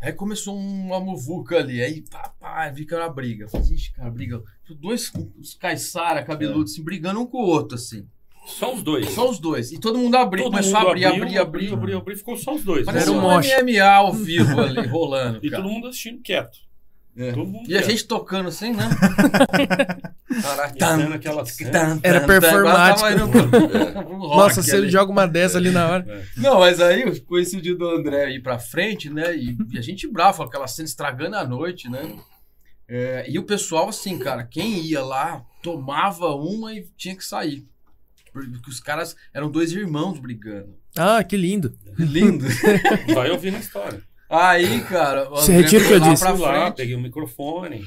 Aí 0.00 0.12
começou 0.12 0.56
uma 0.56 1.00
muvuca 1.00 1.56
ali, 1.58 1.82
aí 1.82 2.02
pá, 2.08 2.32
pá, 2.38 2.72
fica 2.72 2.96
na 2.96 3.08
briga. 3.08 3.46
Eu 3.46 3.48
falei, 3.48 3.66
Ixi, 3.74 3.92
cara, 3.92 4.08
briga. 4.08 4.40
Dois 4.78 5.10
os 5.40 5.54
caiçara 5.54 6.22
cabeludos 6.22 6.72
assim, 6.72 6.84
brigando 6.84 7.18
um 7.20 7.26
com 7.26 7.38
o 7.38 7.46
outro, 7.46 7.74
assim. 7.74 8.06
Só 8.48 8.74
os 8.74 8.82
dois. 8.82 9.10
Só 9.10 9.28
os 9.30 9.38
dois. 9.38 9.70
E 9.70 9.78
todo 9.78 9.98
mundo 9.98 10.16
abriu, 10.16 10.44
Todo 10.44 10.52
começou 10.52 10.78
mundo 10.78 10.88
a 10.88 10.90
abrir, 10.90 11.04
abriu, 11.04 11.22
abrir, 11.22 11.38
abrir. 11.38 11.66
abriu, 11.66 11.74
abriu, 11.74 11.98
abriu, 11.98 12.16
ficou 12.16 12.36
só 12.36 12.54
os 12.54 12.64
dois. 12.64 12.84
Parecia 12.86 13.12
Era 13.12 13.20
um 13.20 13.26
um. 13.26 13.40
MMA 13.40 13.84
ao 13.84 14.12
vivo 14.12 14.60
ali, 14.60 14.86
rolando. 14.86 15.38
E 15.44 15.50
cara. 15.50 15.62
todo 15.62 15.72
mundo 15.72 15.88
assistindo 15.88 16.20
quieto. 16.22 16.58
É. 17.16 17.30
E 17.30 17.76
a 17.76 17.78
quieto. 17.80 17.90
gente 17.90 18.06
tocando 18.06 18.48
assim, 18.48 18.72
né? 18.72 18.88
Caraca, 20.42 21.14
aquela 21.14 21.44
cena. 21.44 22.00
Era 22.02 22.20
performático. 22.20 23.08
Nossa, 23.08 24.36
Nossa, 24.36 24.62
se 24.62 24.74
ele 24.76 24.88
joga 24.88 25.10
uma 25.12 25.26
dessa 25.26 25.58
ali 25.58 25.70
na 25.70 25.88
hora. 25.88 26.06
É. 26.08 26.40
Não, 26.40 26.60
mas 26.60 26.80
aí 26.80 27.20
coincidiu 27.20 27.76
do 27.76 27.88
André 27.88 28.30
ir 28.30 28.42
pra 28.42 28.58
frente, 28.58 29.10
né? 29.10 29.36
E, 29.36 29.56
e 29.72 29.78
a 29.78 29.82
gente 29.82 30.10
bravo, 30.10 30.42
aquela 30.42 30.66
cena 30.66 30.86
estragando 30.86 31.36
a 31.36 31.44
noite, 31.44 31.88
né? 31.88 32.16
É, 32.88 33.26
e 33.28 33.38
o 33.38 33.42
pessoal, 33.42 33.88
assim, 33.88 34.18
cara, 34.18 34.44
quem 34.44 34.80
ia 34.80 35.02
lá 35.02 35.44
tomava 35.62 36.34
uma 36.34 36.72
e 36.72 36.86
tinha 36.96 37.14
que 37.14 37.24
sair. 37.24 37.66
Porque 38.46 38.70
os 38.70 38.80
caras 38.80 39.16
eram 39.34 39.50
dois 39.50 39.72
irmãos 39.72 40.18
brigando. 40.18 40.74
Ah, 40.96 41.22
que 41.24 41.36
lindo. 41.36 41.76
Lindo. 41.98 42.44
Vai 43.14 43.30
ouvindo 43.30 43.56
a 43.56 43.60
história. 43.60 44.00
Aí, 44.30 44.80
cara. 44.82 45.24
Você 45.30 45.52
retira 45.52 45.82
o 45.82 45.86
que 45.86 45.92
eu 45.94 46.00
lá 46.00 46.08
disse. 46.10 46.22
pra 46.22 46.32
lá, 46.34 46.60
frente. 46.64 46.76
peguei 46.76 46.94
o 46.94 47.00
microfone. 47.00 47.82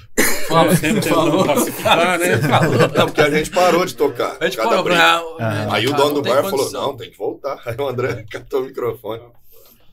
Fala, 0.48 0.76
Sempre 0.76 1.02
falou. 1.04 1.46
pacificar, 1.46 2.18
né? 2.18 2.38
Falou. 2.38 2.78
Não, 2.80 3.06
porque 3.06 3.22
a 3.22 3.30
gente 3.30 3.52
parou 3.52 3.86
de 3.86 3.96
tocar. 3.96 4.38
A 4.40 4.46
gente 4.46 4.58
falou, 4.58 4.84
briga. 4.84 4.98
não, 5.00 5.38
Ah. 5.40 5.76
Aí 5.76 5.86
o 5.88 5.94
dono 5.94 6.06
não 6.06 6.14
do 6.16 6.22
bar 6.24 6.42
falou: 6.44 6.52
condição. 6.58 6.82
não, 6.88 6.98
tem 6.98 7.12
que 7.12 7.18
voltar. 7.18 7.62
Aí 7.66 7.76
o 7.78 7.88
André 7.88 8.26
catou 8.30 8.62
o 8.62 8.66
microfone. 8.66 9.22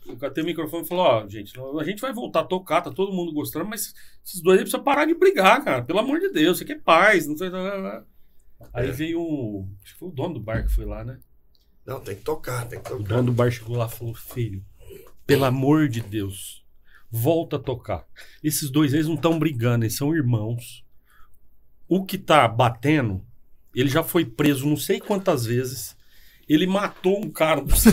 Eu 0.09 0.16
catei 0.16 0.43
o 0.43 0.47
microfone 0.47 0.85
e 0.85 0.89
falou: 0.89 1.05
Ó, 1.05 1.28
gente, 1.28 1.52
a 1.78 1.85
gente 1.85 2.01
vai 2.01 2.14
voltar 2.14 2.40
a 2.40 2.44
tocar, 2.44 2.80
tá 2.80 2.90
todo 2.90 3.12
mundo 3.12 3.30
gostando, 3.30 3.66
mas 3.66 3.93
esses 4.26 4.40
dois 4.40 4.56
aí 4.59 4.64
precisam 4.64 4.82
parar 4.82 5.05
de 5.05 5.14
brigar, 5.14 5.62
cara. 5.62 5.82
Pelo 5.82 5.98
amor 5.98 6.18
de 6.18 6.30
Deus, 6.30 6.56
você 6.56 6.64
quer 6.64 6.80
paz. 6.80 7.26
Não 7.26 7.36
sei. 7.36 7.51
Aí 8.72 8.89
É. 8.89 8.93
veio 8.93 9.20
um. 9.20 9.68
Acho 9.82 9.93
que 9.94 9.98
foi 9.98 10.09
o 10.09 10.12
dono 10.12 10.35
do 10.35 10.40
bar 10.40 10.64
que 10.66 10.72
foi 10.72 10.85
lá, 10.85 11.05
né? 11.05 11.18
Não, 11.86 12.01
tem 12.01 12.14
que 12.16 12.22
tocar, 12.22 12.66
tem 12.66 12.80
que 12.80 12.93
O 12.93 12.98
tocar. 12.98 13.09
dono 13.16 13.24
do 13.26 13.32
bar 13.32 13.51
chegou 13.51 13.76
lá 13.76 13.86
e 13.86 13.90
falou: 13.97 14.14
Filho, 14.14 14.64
Pelo 15.26 15.44
amor 15.44 15.89
de 15.89 16.01
Deus, 16.01 16.64
volta 17.10 17.56
a 17.56 17.60
tocar. 17.60 18.05
Esses 18.43 18.70
dois, 18.70 18.93
eles 18.94 19.06
não 19.06 19.14
estão 19.14 19.39
brigando, 19.39 19.85
eles 19.85 19.97
são 19.97 20.14
irmãos. 20.14 20.85
O 21.89 22.05
que 22.05 22.18
tá 22.18 22.47
batendo, 22.47 23.24
ele 23.74 23.89
já 23.89 24.02
foi 24.02 24.24
preso 24.24 24.66
não 24.66 24.76
sei 24.76 25.01
quantas 25.01 25.44
vezes. 25.47 25.97
Ele 26.48 26.66
matou 26.66 27.18
um 27.22 27.30
cara. 27.30 27.60
Não 27.60 27.76
sei. 27.76 27.93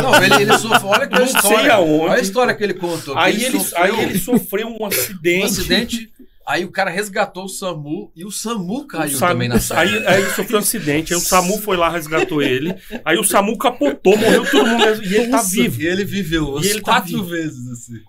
Não, 0.00 0.14
ele, 0.24 0.42
ele 0.42 0.58
sofreu. 0.58 0.86
Olha 0.90 1.08
que 1.08 1.18
Não 1.18 1.24
história. 1.24 1.58
sei 1.58 1.70
aonde. 1.70 2.04
Olha 2.04 2.12
a 2.14 2.20
história 2.20 2.54
que 2.54 2.62
ele 2.62 2.74
contou. 2.74 3.18
Aí 3.18 3.34
ele, 3.34 3.44
ele, 3.46 3.58
sofreu 3.60 3.82
aí 3.96 4.00
ele 4.04 4.18
sofreu 4.20 4.68
um 4.68 4.84
acidente. 4.86 5.42
um 5.42 5.44
acidente. 5.44 6.12
Aí 6.48 6.64
o 6.64 6.70
cara 6.70 6.90
resgatou 6.90 7.44
o 7.46 7.48
SAMU 7.48 8.12
e 8.14 8.24
o 8.24 8.30
SAMU 8.30 8.78
O 8.82 8.86
caiu 8.86 9.18
Samu- 9.18 9.32
também 9.32 9.48
na 9.48 9.58
sala. 9.58 9.80
aí, 9.80 10.06
aí 10.06 10.30
sofreu 10.30 10.58
um 10.58 10.62
acidente, 10.62 11.12
aí 11.12 11.18
o 11.18 11.22
SAMU 11.22 11.58
foi 11.60 11.76
lá, 11.76 11.88
resgatou 11.88 12.40
ele. 12.40 12.72
Aí 13.04 13.18
o 13.18 13.24
SAMU 13.24 13.58
capotou, 13.58 14.16
morreu 14.16 14.48
todo 14.48 14.64
mundo 14.66 14.84
mesmo. 14.84 15.04
E 15.04 15.14
ele 15.16 15.26
tá 15.28 15.38
Nossa, 15.38 15.50
vivo. 15.50 15.82
E 15.82 15.86
ele 15.86 16.04
viveu 16.04 16.60
E 16.62 16.68
ele 16.68 16.80
tá 16.80 16.92
quatro 16.92 17.08
vivo. 17.08 17.24
vezes, 17.24 17.68
assim. 17.68 18.00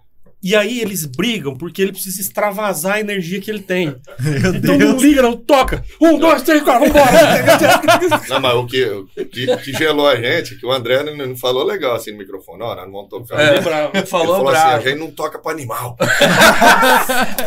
E 0.42 0.56
aí 0.56 0.80
eles 0.80 1.06
brigam 1.06 1.56
porque 1.58 1.82
ele 1.82 1.92
precisa 1.92 2.22
extravasar 2.22 2.96
a 2.96 3.00
energia 3.00 3.42
que 3.42 3.50
ele 3.50 3.60
tem. 3.60 3.96
então 4.56 4.78
não 4.78 4.98
liga, 4.98 5.22
não 5.22 5.36
toca. 5.36 5.84
Um, 6.00 6.20
dois, 6.20 6.44
três, 6.44 6.62
quatro, 6.62 6.86
vambora. 6.86 7.08
Não, 8.30 8.40
mas 8.40 8.54
o 8.56 8.66
que, 8.66 8.84
o 8.86 9.06
que, 9.26 9.58
que 9.58 9.74
gelou 9.74 10.08
a 10.08 10.16
gente, 10.16 10.56
que 10.56 10.66
o 10.66 10.72
André 10.72 11.02
não, 11.04 11.16
não 11.16 11.36
falou 11.36 11.64
legal 11.64 11.96
assim 11.96 12.12
no 12.12 12.18
microfone. 12.18 12.62
Ó, 12.62 12.76
não 12.76 12.92
vamos 12.92 13.10
tocar. 13.10 13.40
É. 13.40 13.54
Ele 13.56 13.62
Bravo. 13.62 14.08
Falou, 14.08 14.36
falou 14.36 14.50
assim, 14.50 14.62
bravo. 14.62 14.76
a 14.76 14.80
gente 14.90 15.00
não 15.00 15.12
toca 15.12 15.40
pra 15.40 15.52
animal. 15.52 15.98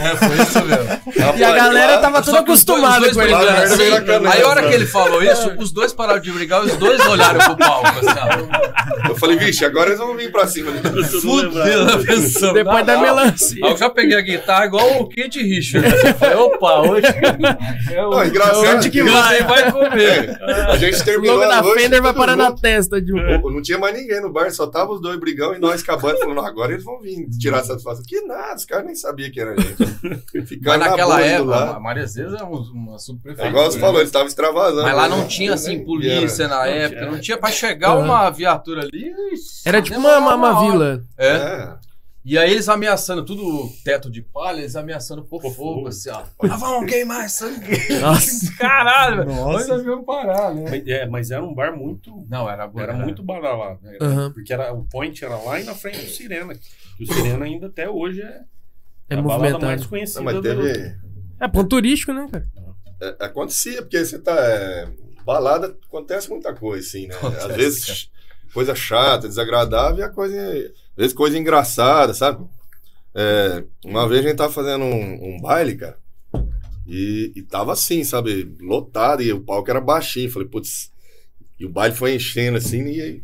É, 0.01 0.17
foi 0.17 0.43
isso 0.43 0.65
mesmo. 0.65 1.37
E 1.39 1.45
a 1.45 1.53
galera 1.53 1.99
tava 1.99 2.23
toda 2.23 2.41
acostumada 2.41 3.07
os 3.07 3.13
com 3.13 3.23
ele. 3.23 3.33
canela, 3.33 4.33
Aí 4.33 4.43
a 4.43 4.49
hora 4.49 4.69
que 4.69 4.75
ele 4.75 4.87
falou 4.87 5.23
isso, 5.23 5.53
os 5.59 5.73
dois 5.73 5.93
pararam 5.93 6.21
de 6.21 6.31
brigar, 6.33 6.63
os 6.63 6.77
dois 6.77 7.01
olharam 7.07 7.39
pro 7.39 7.57
palco. 7.57 7.87
Assim. 7.89 9.09
Eu 9.09 9.17
falei, 9.17 9.37
vixe, 9.39 9.65
agora 9.65 9.91
eles 9.91 9.99
vão 9.99 10.17
vir 10.17 10.33
pra 10.33 10.47
cima. 10.47 10.73
Fudeu 11.21 11.89
a 11.89 11.99
pessoa. 11.99 12.55
Depois 12.55 12.80
da 12.83 12.95
Não, 12.95 13.03
melancia. 13.03 13.65
Aí 13.65 13.73
eu 13.73 13.77
já 13.77 13.91
peguei 13.91 14.17
a 14.17 14.21
guitarra 14.21 14.67
igual 14.67 15.01
o 15.03 15.09
Kate 15.09 15.43
Richard. 15.43 15.89
falei, 16.15 16.37
Opa, 16.37 16.81
hoje. 16.89 17.07
É 17.91 18.07
o 18.07 18.11
Não, 18.11 18.25
engraçado. 18.25 18.91
Que 18.91 19.03
vai? 19.03 19.43
vai 19.43 19.73
comer. 19.73 20.39
A 20.69 20.77
gente 20.77 21.01
O 21.01 21.05
terminou 21.05 21.37
logo 21.37 21.51
a 21.51 21.61
da 21.61 21.65
Fender 21.75 22.01
vai 22.03 22.15
parar 22.15 22.37
na 22.37 22.53
testa 22.53 23.01
de 23.01 23.13
um. 23.13 23.51
Não 23.51 23.61
tinha 23.63 23.79
mais 23.79 23.95
ninguém 23.95 24.21
no 24.21 24.33
bar, 24.33 24.51
só 24.53 24.67
tava 24.67 24.93
os 24.93 25.01
dois 25.01 25.19
brigão 25.19 25.55
e 25.55 25.59
nós 25.59 25.83
acabando. 25.83 26.19
Falando, 26.19 26.37
não, 26.37 26.47
agora 26.47 26.73
eles 26.73 26.85
vão 26.85 27.01
vir 27.01 27.29
tirar 27.39 27.63
satisfação. 27.65 28.03
Que 28.07 28.21
nada, 28.23 28.55
os 28.57 28.65
caras 28.65 28.85
nem 28.87 28.95
sabiam 28.95 29.31
que 29.31 29.41
era 29.41 29.53
a 29.53 29.57
gente. 29.57 29.77
Mas 30.35 30.49
Ficaram 30.49 30.79
na 30.79 30.91
naquela 30.91 31.21
indo 31.21 31.27
época, 31.29 31.51
lá. 31.51 31.77
a 31.77 31.81
Maria 31.81 32.07
Zeza 32.07 32.37
é 32.39 32.45
um- 32.45 32.61
uma 32.73 32.95
É 32.95 32.99
subprefeitura. 32.99 33.49
igual 33.49 33.71
você 33.71 33.77
né? 33.79 33.81
falou, 33.81 33.97
eles 34.01 34.09
estavam 34.09 34.29
extravasando. 34.29 34.83
Mas 34.83 34.95
lá 34.97 35.09
não 35.09 35.19
né? 35.19 35.25
tinha, 35.27 35.55
assim, 35.55 35.77
Nem 35.77 35.85
polícia 35.85 36.49
na 36.49 36.57
Não 36.59 36.65
época. 36.65 37.01
tinha. 37.01 37.11
Não 37.11 37.21
tinha 37.21 37.37
pra 37.39 37.51
chegar 37.51 37.91
Aham. 37.91 38.05
uma 38.05 38.31
viatura 38.31 38.83
ali. 38.83 39.13
Era 39.65 39.83
tipo 39.83 39.99
uma, 39.99 40.19
uma, 40.19 40.35
uma 40.35 40.61
vila. 40.61 41.03
É. 41.19 41.27
É. 41.29 41.69
E 42.23 42.37
aí 42.37 42.51
eles 42.53 42.69
ameaçando, 42.69 43.25
tudo 43.25 43.67
teto 43.83 44.11
de 44.11 44.21
palha, 44.21 44.59
eles 44.61 44.77
ameaçando 44.77 45.25
por 45.25 45.41
Por 45.41 45.55
fogo, 45.55 45.75
fogo. 45.77 45.89
assim, 45.89 46.11
ó. 46.11 46.23
Lá 46.47 46.57
vão 46.57 46.85
queimar 46.85 47.29
sangue. 47.31 47.79
Nossa. 47.99 48.53
Caralho. 48.59 49.25
Nossa. 49.25 49.69
Nós 49.69 49.79
devemos 49.79 50.05
parar, 50.05 50.55
né? 50.55 50.67
Mas, 50.69 50.87
é, 50.87 51.07
mas 51.07 51.31
era 51.31 51.43
um 51.43 51.55
bar 51.55 51.75
muito. 51.75 52.27
Não, 52.29 52.49
era, 52.49 52.71
Era 52.77 52.93
muito 52.93 53.23
badalado. 53.23 53.79
Né? 53.83 53.97
Aham. 54.03 54.33
Porque 54.33 54.53
era, 54.53 54.71
o 54.73 54.85
point 54.85 55.25
era 55.25 55.37
lá 55.39 55.59
e 55.61 55.65
na 55.65 55.75
frente 55.75 55.99
do 56.05 56.11
Sirena. 56.11 56.53
E 56.99 57.05
o 57.05 57.07
Sirena 57.07 57.47
ainda 57.47 57.69
até 57.69 57.89
hoje 57.89 58.21
é, 58.21 58.43
É 59.09 59.15
a 59.17 59.23
balada 59.23 59.59
mais 59.59 59.87
conhecida 59.87 60.21
Não, 60.21 60.25
mas 60.27 60.35
do- 60.35 60.43
teve. 60.43 60.95
É 61.41 61.49
ponto 61.49 61.69
turístico, 61.71 62.13
né, 62.13 62.29
cara? 62.31 62.47
é, 63.01 63.25
acontecia, 63.25 63.81
porque 63.81 64.05
você 64.05 64.19
tá. 64.19 64.37
é, 64.39 64.87
balada 65.25 65.75
acontece 65.89 66.29
muita 66.29 66.53
coisa, 66.55 66.87
assim, 66.87 67.07
né? 67.07 67.15
Acontece, 67.15 67.47
Às 67.47 67.57
vezes 67.57 68.11
coisa 68.53 68.75
chata, 68.75 69.27
desagradável 69.27 70.01
e 70.01 70.03
a 70.03 70.11
coisa. 70.11 70.37
Às 71.01 71.05
vezes 71.05 71.17
coisa 71.17 71.39
engraçada, 71.39 72.13
sabe? 72.13 72.47
É, 73.15 73.65
uma 73.87 74.07
vez 74.07 74.23
a 74.23 74.29
gente 74.29 74.37
tava 74.37 74.53
fazendo 74.53 74.85
um, 74.85 75.35
um 75.37 75.41
baile, 75.41 75.75
cara. 75.75 75.97
E, 76.87 77.33
e 77.35 77.41
tava 77.41 77.73
assim, 77.73 78.05
sabe? 78.05 78.55
Lotado, 78.61 79.23
e 79.23 79.33
o 79.33 79.41
palco 79.41 79.71
era 79.71 79.81
baixinho. 79.81 80.31
Falei, 80.31 80.47
putz. 80.47 80.93
E 81.59 81.65
o 81.65 81.71
baile 81.71 81.95
foi 81.95 82.15
enchendo 82.15 82.59
assim, 82.59 82.85
e 82.85 83.01
aí. 83.01 83.23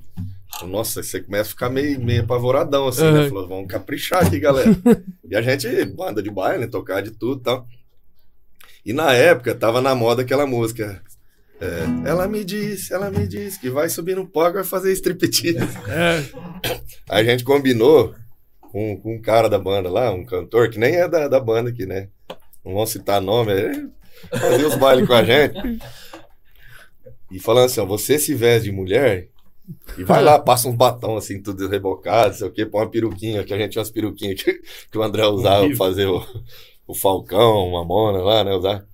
Nossa, 0.66 1.02
você 1.02 1.20
começa 1.20 1.50
a 1.50 1.52
ficar 1.52 1.68
meio, 1.68 2.00
meio 2.00 2.22
apavoradão, 2.22 2.88
assim, 2.88 3.02
né? 3.02 3.24
Uhum. 3.24 3.28
Falou, 3.28 3.48
vamos 3.48 3.66
caprichar 3.68 4.26
aqui, 4.26 4.40
galera. 4.40 4.70
e 5.28 5.36
a 5.36 5.42
gente, 5.42 5.84
banda 5.84 6.22
de 6.22 6.30
baile, 6.30 6.60
né? 6.60 6.66
Tocar 6.68 7.02
de 7.02 7.10
tudo 7.10 7.42
e 7.42 7.44
tal. 7.44 7.68
E 8.86 8.92
na 8.94 9.12
época 9.12 9.54
tava 9.54 9.82
na 9.82 9.94
moda 9.94 10.22
aquela 10.22 10.46
música. 10.46 11.02
É, 11.60 12.08
ela 12.08 12.28
me 12.28 12.44
disse, 12.44 12.92
ela 12.92 13.10
me 13.10 13.26
disse 13.26 13.58
que 13.58 13.70
vai 13.70 13.88
subir 13.88 14.16
no 14.16 14.26
palco 14.26 14.52
e 14.52 14.60
vai 14.60 14.64
fazer 14.64 14.92
striptease. 14.92 15.58
É. 15.88 16.22
A 17.08 17.22
gente 17.22 17.44
combinou 17.44 18.14
com, 18.60 18.96
com 19.00 19.14
um 19.14 19.20
cara 19.20 19.48
da 19.48 19.58
banda 19.58 19.88
lá, 19.88 20.10
um 20.12 20.24
cantor, 20.24 20.68
que 20.68 20.78
nem 20.78 20.96
é 20.96 21.08
da, 21.08 21.28
da 21.28 21.40
banda 21.40 21.70
aqui, 21.70 21.86
né? 21.86 22.08
Não 22.64 22.74
vão 22.74 22.86
citar 22.86 23.20
nome, 23.22 23.52
ele 23.52 23.88
fazia 24.30 24.66
os 24.66 24.74
bailes 24.74 25.06
com 25.06 25.14
a 25.14 25.24
gente. 25.24 25.56
E 27.30 27.38
falando 27.38 27.66
assim, 27.66 27.80
ó, 27.80 27.86
você 27.86 28.18
se 28.18 28.34
veste 28.34 28.64
de 28.64 28.72
mulher 28.72 29.28
e 29.98 30.04
vai 30.04 30.22
lá, 30.22 30.38
passa 30.38 30.68
uns 30.68 30.76
batons 30.76 31.24
assim, 31.24 31.42
tudo 31.42 31.68
rebocado, 31.68 32.34
sei 32.34 32.46
o 32.46 32.52
quê, 32.52 32.66
põe 32.66 32.82
uma 32.82 32.90
peruquinha, 32.90 33.42
que 33.44 33.52
a 33.52 33.58
gente 33.58 33.72
tinha 33.72 33.80
umas 33.80 33.90
peruquinhas 33.90 34.42
que, 34.42 34.60
que 34.90 34.98
o 34.98 35.02
André 35.02 35.26
usava 35.26 35.66
pra 35.66 35.76
fazer 35.76 36.06
o, 36.06 36.24
o 36.86 36.94
Falcão, 36.94 37.68
uma 37.68 37.84
Mona 37.84 38.18
lá, 38.18 38.44
né? 38.44 38.54
Usar. 38.54 38.86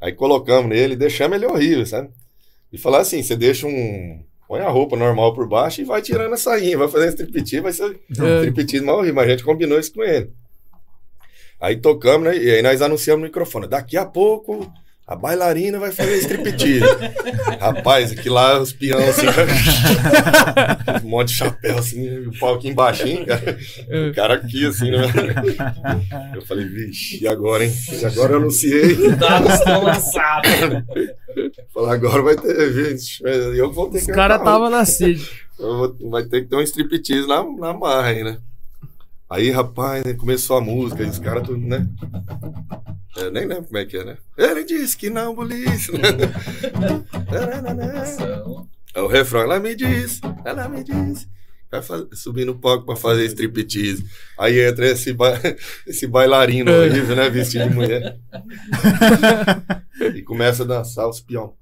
Aí 0.00 0.12
colocamos 0.12 0.68
nele 0.68 0.94
deixamos 0.96 1.36
ele 1.36 1.46
horrível, 1.46 1.86
sabe? 1.86 2.10
E 2.72 2.78
falar 2.78 2.98
assim, 3.00 3.22
você 3.22 3.36
deixa 3.36 3.66
um. 3.66 4.22
Põe 4.48 4.60
a 4.60 4.68
roupa 4.68 4.96
normal 4.96 5.34
por 5.34 5.48
baixo 5.48 5.80
e 5.80 5.84
vai 5.84 6.00
tirando 6.00 6.32
a 6.32 6.36
sainha, 6.36 6.78
vai 6.78 6.86
fazendo 6.88 7.08
striptease, 7.10 7.60
vai 7.60 7.72
ser 7.72 7.98
É. 8.20 8.38
striptease 8.46 8.84
mal 8.84 8.96
horrível, 8.98 9.14
mas 9.16 9.26
a 9.26 9.30
gente 9.30 9.42
combinou 9.44 9.78
isso 9.78 9.92
com 9.92 10.04
ele. 10.04 10.30
Aí 11.60 11.76
tocamos, 11.76 12.28
né? 12.28 12.36
E 12.36 12.50
aí 12.50 12.62
nós 12.62 12.80
anunciamos 12.82 13.22
no 13.22 13.26
microfone. 13.26 13.66
Daqui 13.66 13.96
a 13.96 14.04
pouco 14.04 14.70
a 15.06 15.14
bailarina 15.14 15.78
vai 15.78 15.92
fazer 15.92 16.16
striptease. 16.18 16.80
Rapaz, 17.60 18.10
aqui 18.10 18.28
lá 18.28 18.58
os 18.60 18.72
peões 18.72 19.08
assim, 19.10 19.26
um 21.06 21.08
monte 21.08 21.28
de 21.28 21.34
chapéu 21.34 21.78
assim, 21.78 22.26
o 22.26 22.38
palquinho 22.38 22.74
baixinho, 22.74 23.24
cara. 23.24 23.56
O 24.10 24.14
cara 24.14 24.34
aqui 24.34 24.66
assim, 24.66 24.90
né? 24.90 25.02
Eu 26.34 26.42
falei, 26.42 26.64
vixe, 26.66 27.22
e 27.22 27.28
agora, 27.28 27.64
hein? 27.64 27.72
E 27.92 28.04
agora 28.04 28.32
eu 28.32 28.38
anunciei. 28.38 28.96
Dados 29.16 29.54
estão 29.54 29.84
lançados. 29.84 30.50
Falei, 31.72 31.90
agora 31.90 32.22
vai 32.22 32.36
ter, 32.36 32.72
vixe, 32.72 33.22
eu 33.24 33.72
vou 33.72 33.88
ter 33.90 33.98
Os 33.98 34.06
que. 34.06 34.12
caras 34.12 34.36
arrumar 34.38 34.50
tava 34.52 34.70
na 34.70 34.84
vou- 35.76 36.10
vai 36.10 36.24
ter 36.24 36.42
que 36.42 36.48
ter 36.48 36.56
um 36.56 36.62
striptease 36.62 37.28
na, 37.28 37.44
na 37.44 37.72
marra 37.72 38.08
aí, 38.08 38.24
né? 38.24 38.38
Aí, 39.30 39.50
rapaz, 39.50 40.04
né, 40.04 40.14
começou 40.14 40.56
a 40.56 40.60
música, 40.60 41.02
e 41.02 41.06
os 41.06 41.18
caras 41.18 41.42
tudo, 41.46 41.58
né? 41.66 41.86
Eu 43.16 43.30
nem 43.30 43.46
lembro 43.46 43.64
como 43.64 43.78
é 43.78 43.84
que 43.84 43.96
é, 43.96 44.04
né? 44.04 44.16
Ele 44.36 44.64
disse 44.64 44.96
que 44.96 45.08
não, 45.10 45.34
polícia. 45.34 45.92
É 48.94 49.00
o 49.00 49.06
refrão, 49.06 49.40
ela 49.42 49.58
me 49.60 49.74
diz, 49.74 50.20
ela 50.44 50.68
me 50.68 50.82
diz. 50.82 51.28
Vai 51.70 51.82
fa- 51.82 52.06
subir 52.12 52.44
no 52.46 52.58
palco 52.58 52.86
pra 52.86 52.96
fazer 52.96 53.24
striptease. 53.26 54.04
Aí 54.38 54.60
entra 54.60 54.86
esse, 54.86 55.12
ba... 55.12 55.32
esse 55.86 56.06
bailarino 56.06 56.72
horrível, 56.72 57.16
né? 57.16 57.28
Vestido 57.28 57.68
de 57.68 57.74
mulher. 57.74 58.18
e 60.14 60.22
começa 60.22 60.62
a 60.62 60.66
dançar 60.66 61.08
os 61.08 61.20
peão. 61.20 61.54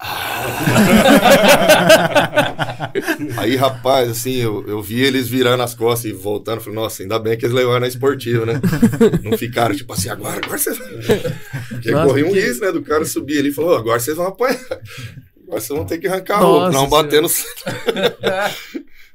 Aí, 3.36 3.56
rapaz, 3.56 4.08
assim, 4.10 4.36
eu, 4.36 4.64
eu 4.66 4.80
vi 4.82 5.02
eles 5.02 5.28
virando 5.28 5.62
as 5.62 5.74
costas 5.74 6.10
e 6.10 6.14
voltando. 6.14 6.60
Falei, 6.60 6.78
nossa, 6.78 7.02
ainda 7.02 7.18
bem 7.18 7.36
que 7.36 7.44
eles 7.44 7.54
levaram 7.54 7.80
na 7.80 7.88
esportiva, 7.88 8.46
né? 8.46 8.60
Não 9.22 9.36
ficaram 9.36 9.74
tipo 9.74 9.92
assim, 9.92 10.08
agora, 10.08 10.38
agora 10.42 10.58
vocês. 10.58 10.78
Porque 11.68 11.90
Nossa, 11.90 12.06
corria 12.06 12.26
um 12.26 12.32
que- 12.32 12.40
risco, 12.40 12.64
né? 12.64 12.72
Do 12.72 12.82
cara 12.82 13.04
subir 13.04 13.38
ali 13.38 13.48
e 13.50 13.52
falou, 13.52 13.76
agora 13.76 14.00
vocês 14.00 14.16
vão 14.16 14.26
apanhar. 14.26 14.58
Agora 15.46 15.60
vocês 15.60 15.76
vão 15.76 15.84
ter 15.86 15.98
que 15.98 16.06
arrancar 16.06 16.36
a 16.36 16.40
roupa, 16.40 16.70
não 16.70 16.88
bater 16.88 17.20
no. 17.22 17.28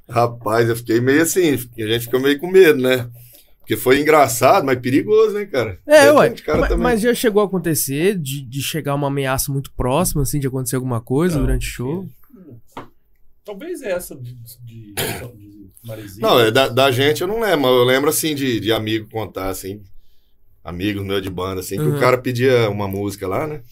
Rapaz, 0.07 0.69
eu 0.69 0.75
fiquei 0.75 1.01
meio 1.01 1.23
assim, 1.23 1.53
a 1.53 1.57
gente 1.87 2.05
ficou 2.05 2.19
meio 2.19 2.37
com 2.37 2.47
medo, 2.47 2.79
né? 2.79 3.07
Porque 3.65 3.75
foi 3.75 3.99
engraçado, 3.99 4.63
mas 4.63 4.79
perigoso, 4.79 5.33
né, 5.33 5.45
cara? 5.47 5.79
É, 5.87 6.11
ué. 6.11 6.29
cara 6.35 6.59
Mas, 6.59 6.77
mas 6.77 7.01
já 7.01 7.15
chegou 7.15 7.41
a 7.41 7.45
acontecer 7.45 8.15
de, 8.15 8.43
de 8.43 8.61
chegar 8.61 8.93
uma 8.93 9.07
ameaça 9.07 9.51
muito 9.51 9.71
próxima, 9.73 10.21
assim, 10.21 10.39
de 10.39 10.45
acontecer 10.45 10.75
alguma 10.75 11.01
coisa 11.01 11.35
Não, 11.35 11.47
durante 11.47 11.67
o 11.67 11.71
show? 11.71 12.09
Talvez 13.43 13.81
essa 13.81 14.15
de, 14.15 14.35
de, 14.63 14.93
de 14.93 15.69
Maresia. 15.83 16.21
Não, 16.21 16.39
é 16.39 16.51
da, 16.51 16.67
da 16.67 16.91
gente 16.91 17.21
eu 17.21 17.27
não 17.27 17.39
lembro, 17.39 17.61
mas 17.61 17.71
eu 17.71 17.83
lembro 17.83 18.09
assim 18.11 18.35
de, 18.35 18.59
de 18.59 18.71
amigo 18.71 19.09
contar, 19.09 19.49
assim, 19.49 19.81
amigos 20.63 21.03
meus 21.03 21.23
de 21.23 21.29
banda, 21.31 21.61
assim, 21.61 21.75
que 21.77 21.81
Uhum. 21.81 21.97
o 21.97 21.99
cara 21.99 22.19
pedia 22.19 22.69
uma 22.69 22.87
música 22.87 23.27
lá, 23.27 23.47
né? 23.47 23.63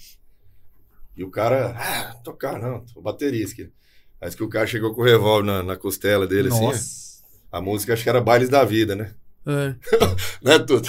E 1.16 1.24
o 1.24 1.30
cara, 1.30 1.76
ah, 1.78 2.16
tocar 2.24 2.60
não, 2.60 2.84
tô 2.92 3.00
baterista. 3.00 3.62
aqui. 3.62 3.72
Mas 4.20 4.34
que 4.34 4.44
o 4.44 4.50
cara 4.50 4.66
chegou 4.66 4.92
com 4.96 5.02
o 5.02 5.06
revólver 5.06 5.46
na, 5.46 5.62
na 5.62 5.76
costela 5.76 6.26
dele, 6.26 6.48
assim. 6.48 6.62
Nossa. 6.62 7.04
A 7.52 7.62
música 7.62 7.94
acho 7.94 8.02
que 8.02 8.10
era 8.10 8.20
Bailes 8.20 8.50
da 8.50 8.66
Vida, 8.66 8.96
né? 8.96 9.14
É. 9.46 9.76
Né, 10.42 10.60
tudo? 10.60 10.88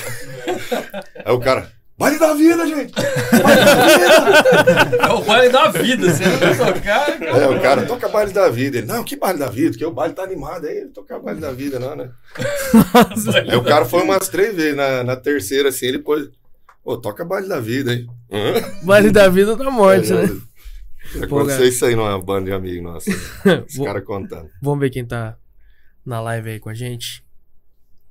Aí 1.25 1.33
o 1.33 1.39
cara, 1.41 1.71
Baile 1.97 2.19
da 2.19 2.35
vida, 2.35 2.67
gente! 2.67 2.93
Baile 2.93 3.65
da 3.65 3.87
vida! 3.87 4.97
É 5.09 5.13
o 5.13 5.23
baile 5.23 5.53
da 5.53 5.69
vida. 5.69 6.11
Você 6.13 6.25
não 6.25 6.75
tocar, 6.75 7.19
cara. 7.19 7.39
É, 7.39 7.49
o 7.49 7.61
cara 7.63 7.87
toca 7.87 8.09
baile 8.09 8.33
da 8.33 8.49
vida. 8.49 8.79
Ele, 8.79 8.87
não, 8.87 9.05
que 9.05 9.15
baile 9.17 9.39
da 9.39 9.49
vida? 9.49 9.71
Porque 9.71 9.85
o 9.85 9.93
baile 9.93 10.13
tá 10.13 10.25
animado. 10.25 10.67
Aí 10.67 10.79
ele 10.79 10.89
toca 10.89 11.19
baile 11.21 11.41
da 11.41 11.53
vida, 11.53 11.79
não, 11.79 11.95
né? 11.95 12.11
Aí 13.49 13.57
o 13.57 13.63
cara 13.63 13.85
foi 13.85 14.03
umas 14.03 14.29
três 14.29 14.57
vezes. 14.57 14.77
Na, 14.77 15.05
na 15.05 15.15
terceira, 15.17 15.69
assim, 15.69 15.87
ele 15.87 16.01
pôs. 16.01 16.29
Pô, 16.83 16.97
toca 16.99 17.25
baile 17.25 17.49
da 17.49 17.61
vida, 17.61 17.95
hein? 17.95 18.07
Hã? 18.31 18.55
Vale 18.83 19.13
da 19.13 19.29
vida 19.29 19.55
da 19.55 19.71
morte, 19.71 20.13
É, 20.13 20.17
né? 20.27 20.41
Aconteceu 21.23 21.65
isso 21.69 21.87
aí 21.87 21.95
numa 21.95 22.21
banda 22.21 22.47
de 22.47 22.53
amigos 22.53 22.83
nossos. 22.83 23.15
Os 23.69 23.77
Vou- 23.77 23.87
caras 23.87 24.05
contando. 24.05 24.51
Vamos 24.61 24.81
ver 24.81 24.91
quem 24.91 25.05
tá 25.07 25.37
na 26.05 26.21
live 26.21 26.51
aí 26.51 26.59
com 26.59 26.69
a 26.71 26.75
gente. 26.75 27.23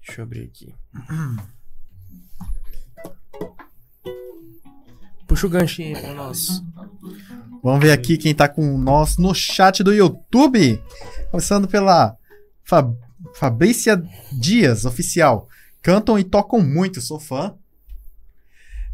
Deixa 0.06 0.22
eu 0.22 0.24
abrir 0.26 0.44
aqui. 0.44 0.74
Puxa 5.28 5.48
o 5.48 5.50
ganchinho 5.50 5.96
aí 5.96 6.02
pra 6.02 6.14
nós. 6.14 6.62
Vamos 7.64 7.82
ver 7.82 7.92
aqui 7.92 8.18
quem 8.18 8.36
tá 8.36 8.48
com 8.48 8.78
nós 8.78 9.18
no 9.18 9.34
chat 9.34 9.84
do 9.84 9.94
YouTube. 9.94 10.82
Começando 11.32 11.68
pela 11.68 12.16
Fa- 12.64 12.94
Fabrícia 13.36 14.02
Dias, 14.32 14.86
oficial. 14.86 15.48
Cantam 15.82 16.20
e 16.20 16.24
tocam 16.24 16.62
muito, 16.62 17.02
sou 17.02 17.20
fã. 17.20 17.56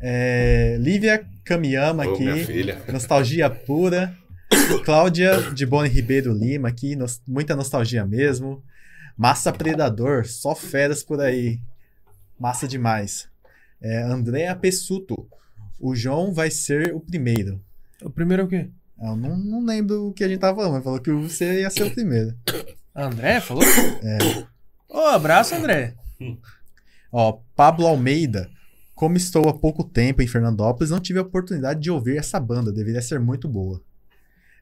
É, 0.01 0.77
Lívia 0.79 1.27
Kamiyama 1.43 2.05
Ô, 2.05 2.13
aqui. 2.13 2.45
filha. 2.45 2.81
Nostalgia 2.91 3.49
pura. 3.49 4.15
Cláudia 4.85 5.51
de 5.51 5.65
Boni 5.65 5.89
Ribeiro 5.89 6.31
Lima 6.33 6.69
aqui. 6.69 6.95
nos- 6.95 7.21
muita 7.27 7.55
nostalgia 7.55 8.05
mesmo. 8.05 8.63
Massa 9.19 9.51
Predador, 9.51 10.25
só 10.25 10.55
feras 10.55 11.03
por 11.03 11.19
aí. 11.19 11.59
Massa 12.39 12.65
demais. 12.65 13.27
É, 13.81 14.01
Andréa 14.03 14.55
Pessuto. 14.55 15.27
O 15.77 15.93
João 15.93 16.33
vai 16.33 16.49
ser 16.49 16.95
o 16.95 17.01
primeiro. 17.01 17.61
O 18.01 18.09
primeiro 18.09 18.43
é 18.43 18.45
o 18.45 18.47
quê? 18.47 18.69
Eu 18.97 19.17
não, 19.17 19.35
não 19.35 19.65
lembro 19.65 20.07
o 20.07 20.13
que 20.13 20.23
a 20.23 20.27
gente 20.29 20.39
tava 20.39 20.55
falando, 20.55 20.75
mas 20.75 20.83
falou 20.85 21.01
que 21.01 21.11
você 21.11 21.59
ia 21.59 21.69
ser 21.69 21.83
o 21.83 21.91
primeiro. 21.91 22.33
André 22.95 23.41
falou? 23.41 23.63
É. 24.01 24.45
Ô, 24.87 24.99
abraço, 25.07 25.53
André. 25.53 25.95
Ó, 27.11 27.41
Pablo 27.57 27.87
Almeida. 27.87 28.49
Como 28.95 29.17
estou 29.17 29.49
há 29.49 29.53
pouco 29.53 29.83
tempo 29.83 30.21
em 30.21 30.27
Fernandópolis, 30.27 30.91
não 30.91 30.99
tive 31.01 31.19
a 31.19 31.23
oportunidade 31.23 31.81
de 31.81 31.91
ouvir 31.91 32.17
essa 32.17 32.39
banda, 32.39 32.71
deveria 32.71 33.01
ser 33.01 33.19
muito 33.19 33.49
boa. 33.49 33.81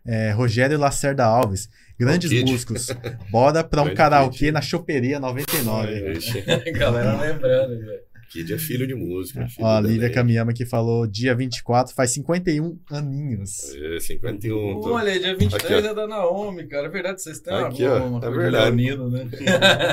É, 0.03 0.31
Rogério 0.31 0.79
Lacerda 0.79 1.25
Alves. 1.25 1.69
Grandes 1.99 2.29
Kid. 2.29 2.51
músicos. 2.51 2.87
Bora 3.31 3.63
pra 3.63 3.81
um 3.81 3.93
karaokê 3.93 4.51
na 4.51 4.61
Choperia 4.61 5.19
99. 5.19 6.13
Ixi, 6.13 6.41
Galera 6.73 7.19
lembrando, 7.19 7.79
velho. 7.79 8.06
Kid 8.29 8.53
é 8.53 8.57
filho 8.57 8.85
de 8.85 8.93
música. 8.93 9.47
Filho 9.47 9.65
Ó, 9.65 9.77
a 9.77 9.81
Lívia. 9.81 10.09
Kamiyama 10.11 10.53
que 10.53 10.65
falou 10.65 11.07
dia 11.07 11.33
24, 11.35 11.93
faz 11.95 12.11
51 12.11 12.77
aninhos. 12.91 13.73
É, 13.73 13.99
51. 13.99 14.81
tô- 14.81 14.93
Olha, 14.93 15.17
dia 15.19 15.35
23 15.35 15.53
Aqui, 15.63 15.73
ó. 15.87 15.91
é 15.91 15.93
da 15.95 16.07
Naomi, 16.07 16.67
cara. 16.67 16.87
É 16.87 16.89
verdade, 16.89 17.21
vocês 17.21 17.39
têm 17.39 17.53
uma, 17.53 17.67
Aqui, 17.67 17.85
ó, 17.85 17.97
uma 18.05 18.17
é 18.17 18.21
coisa 18.21 18.31
de 18.31 18.37
verdade. 18.37 18.75
leonino, 18.75 19.09
né? 19.09 19.27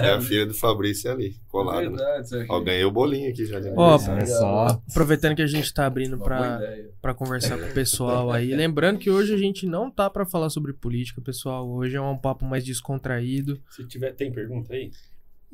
É 0.04 0.10
a 0.10 0.20
filha 0.20 0.46
do 0.46 0.54
Fabrício 0.54 1.10
ali, 1.10 1.28
É 1.46 1.50
colado. 1.50 1.82
né? 1.82 1.88
verdade, 1.90 2.26
isso 2.26 2.36
aqui. 2.36 2.46
Ó, 2.50 2.60
ganhei 2.60 2.84
o 2.84 2.90
bolinho 2.90 3.30
aqui 3.30 3.46
já 3.46 3.60
de 3.60 3.68
Ó. 3.76 3.98
Olha 3.98 4.26
só. 4.26 4.82
Aproveitando 4.90 5.36
que 5.36 5.42
a 5.42 5.46
gente 5.46 5.72
tá 5.72 5.86
abrindo 5.86 6.16
boa 6.16 6.60
pra 7.00 7.14
conversar 7.14 7.58
com 7.58 7.66
o 7.66 7.72
pessoal 7.72 8.30
aí. 8.32 8.52
Lembrando 8.56 8.98
que 8.98 9.10
hoje 9.10 9.32
a 9.32 9.38
gente 9.38 9.66
não 9.66 9.90
tá 9.90 10.10
pra 10.10 10.26
falar 10.26 10.50
sobre 10.50 10.72
política, 10.72 11.20
pessoal. 11.20 11.68
Hoje 11.68 11.96
é 11.96 12.00
um 12.00 12.16
papo 12.18 12.44
mais 12.44 12.64
descontraído. 12.64 13.60
Se 13.70 13.86
tiver, 13.86 14.12
tem 14.14 14.32
pergunta 14.32 14.72
aí? 14.74 14.90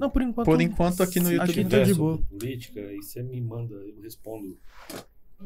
Não, 0.01 0.09
por 0.09 0.23
enquanto. 0.23 0.47
Por 0.47 0.61
enquanto 0.61 1.03
aqui 1.03 1.21
no 1.21 1.29
Aqui 1.29 1.35
YouTube. 1.37 1.65
tá 1.65 1.69
tiver 1.71 1.85
de 1.85 1.95
boa. 1.95 2.19
política, 2.31 2.81
aí 2.81 2.97
você 2.97 3.23
me 3.23 3.41
manda, 3.41 3.75
eu 3.75 4.03
respondo. 4.03 4.57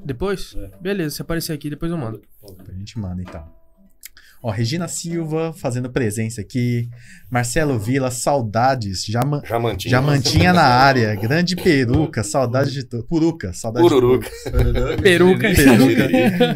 Depois? 0.04 0.54
É. 0.56 0.70
Beleza, 0.80 1.16
se 1.16 1.22
aparecer 1.22 1.52
aqui, 1.52 1.68
depois 1.68 1.90
eu 1.90 1.98
mando. 1.98 2.22
A 2.68 2.72
gente 2.72 2.98
manda 2.98 3.20
então. 3.20 3.44
Ó, 4.42 4.50
Regina 4.50 4.86
Silva 4.86 5.52
fazendo 5.54 5.90
presença 5.90 6.40
aqui. 6.42 6.88
Marcelo 7.30 7.78
Vila, 7.78 8.10
saudades. 8.10 9.04
Jama... 9.06 9.42
Jamantinho. 9.44 9.90
Jamantinha 9.90 10.52
na 10.52 10.62
área. 10.64 11.14
Grande 11.14 11.56
peruca, 11.56 12.22
saudade 12.22 12.70
de 12.70 12.84
tudo. 12.84 13.04
Puruca, 13.04 13.52
saudade 13.54 13.88
Pururuca. 13.88 14.28
Peruca. 15.02 15.48
de 15.48 15.56
Peruca. 15.56 16.08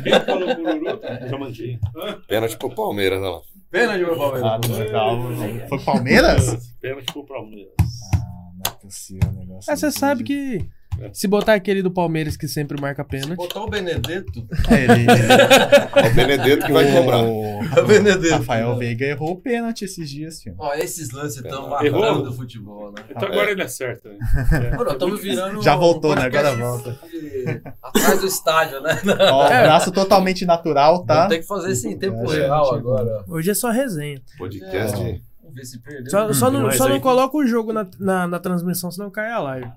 Quem 0.02 0.12
falou 0.26 0.54
Pururu? 0.54 1.28
Jamantinho. 1.30 1.80
Pênalti 2.28 2.58
pro 2.58 2.74
Palmeiras, 2.74 3.20
olha 3.20 3.30
lá. 3.30 3.40
Pena 3.70 3.98
de 3.98 4.04
meu 4.04 4.16
Palmeiras. 4.16 4.90
Calma. 4.90 5.68
Foi 5.68 5.78
Palmeiras? 5.84 6.74
Pênalti 6.80 7.12
pro 7.12 7.24
Palmeiras. 7.24 7.74
Ah, 8.14 8.50
não 8.54 8.62
é 8.66 8.74
possível 8.76 9.28
o 9.28 9.32
negócio. 9.32 9.72
Ah, 9.72 9.76
você 9.76 9.90
sabe 9.90 10.24
que 10.24 10.66
se 11.12 11.26
botar 11.28 11.54
aquele 11.54 11.82
do 11.82 11.90
Palmeiras 11.90 12.36
que 12.36 12.46
sempre 12.48 12.80
marca 12.80 13.04
pênalti. 13.04 13.36
Botar 13.36 13.62
o 13.62 13.68
Benedetto. 13.68 14.46
É, 14.70 14.84
ele, 14.84 15.06
É 16.08 16.10
o 16.10 16.14
Benedetto 16.14 16.66
que 16.66 16.72
vai 16.72 16.92
cobrar. 16.92 17.22
o 17.22 17.58
O 17.60 17.86
Benedetto. 17.86 18.34
Rafael 18.34 18.76
Veiga 18.76 19.04
errou 19.06 19.32
o 19.32 19.36
pênalti 19.40 19.84
esses 19.84 20.08
dias, 20.08 20.42
filho. 20.42 20.56
Ó, 20.58 20.74
esses 20.74 21.10
lances 21.12 21.36
estão 21.42 21.68
matando 21.68 22.22
do 22.24 22.32
futebol, 22.32 22.92
né? 22.92 23.02
Então 23.10 23.28
agora 23.28 23.50
ele 23.50 23.62
acerta. 23.62 24.08
né? 24.08 24.70
Mano, 24.76 24.90
estamos 24.92 25.20
virando. 25.22 25.62
Já 25.62 25.76
voltou, 25.76 26.14
né? 26.14 26.22
Agora 26.22 26.54
volta. 26.54 26.98
de- 27.10 27.60
Atrás 27.82 28.20
do 28.20 28.26
estádio, 28.26 28.80
né? 28.80 29.00
Ó, 29.32 29.48
braço 29.48 29.90
totalmente 29.92 30.44
natural, 30.44 31.04
tá? 31.04 31.26
Ter 31.28 31.38
que 31.38 31.46
fazer 31.46 31.72
isso 31.72 31.88
em 31.88 31.98
tempo 31.98 32.30
É, 32.32 32.36
real 32.38 32.64
gente, 32.66 32.78
agora. 32.78 33.24
Hoje 33.28 33.50
é 33.50 33.54
só 33.54 33.70
resenha. 33.70 34.20
Podcast. 34.36 34.96
É. 35.00 35.20
Vamos 35.42 35.54
ver 35.54 35.64
se 35.64 35.78
perdeu. 35.80 36.10
Só, 36.10 36.32
só 36.32 36.50
não, 36.50 36.62
Mas 36.64 36.76
só 36.76 36.86
não 36.88 36.96
aí- 36.96 37.00
coloca 37.00 37.36
o 37.36 37.46
jogo 37.46 37.72
na, 37.72 37.86
na, 37.98 38.26
na 38.28 38.38
transmissão, 38.38 38.90
senão 38.90 39.10
cai 39.10 39.30
a 39.30 39.38
live. 39.38 39.70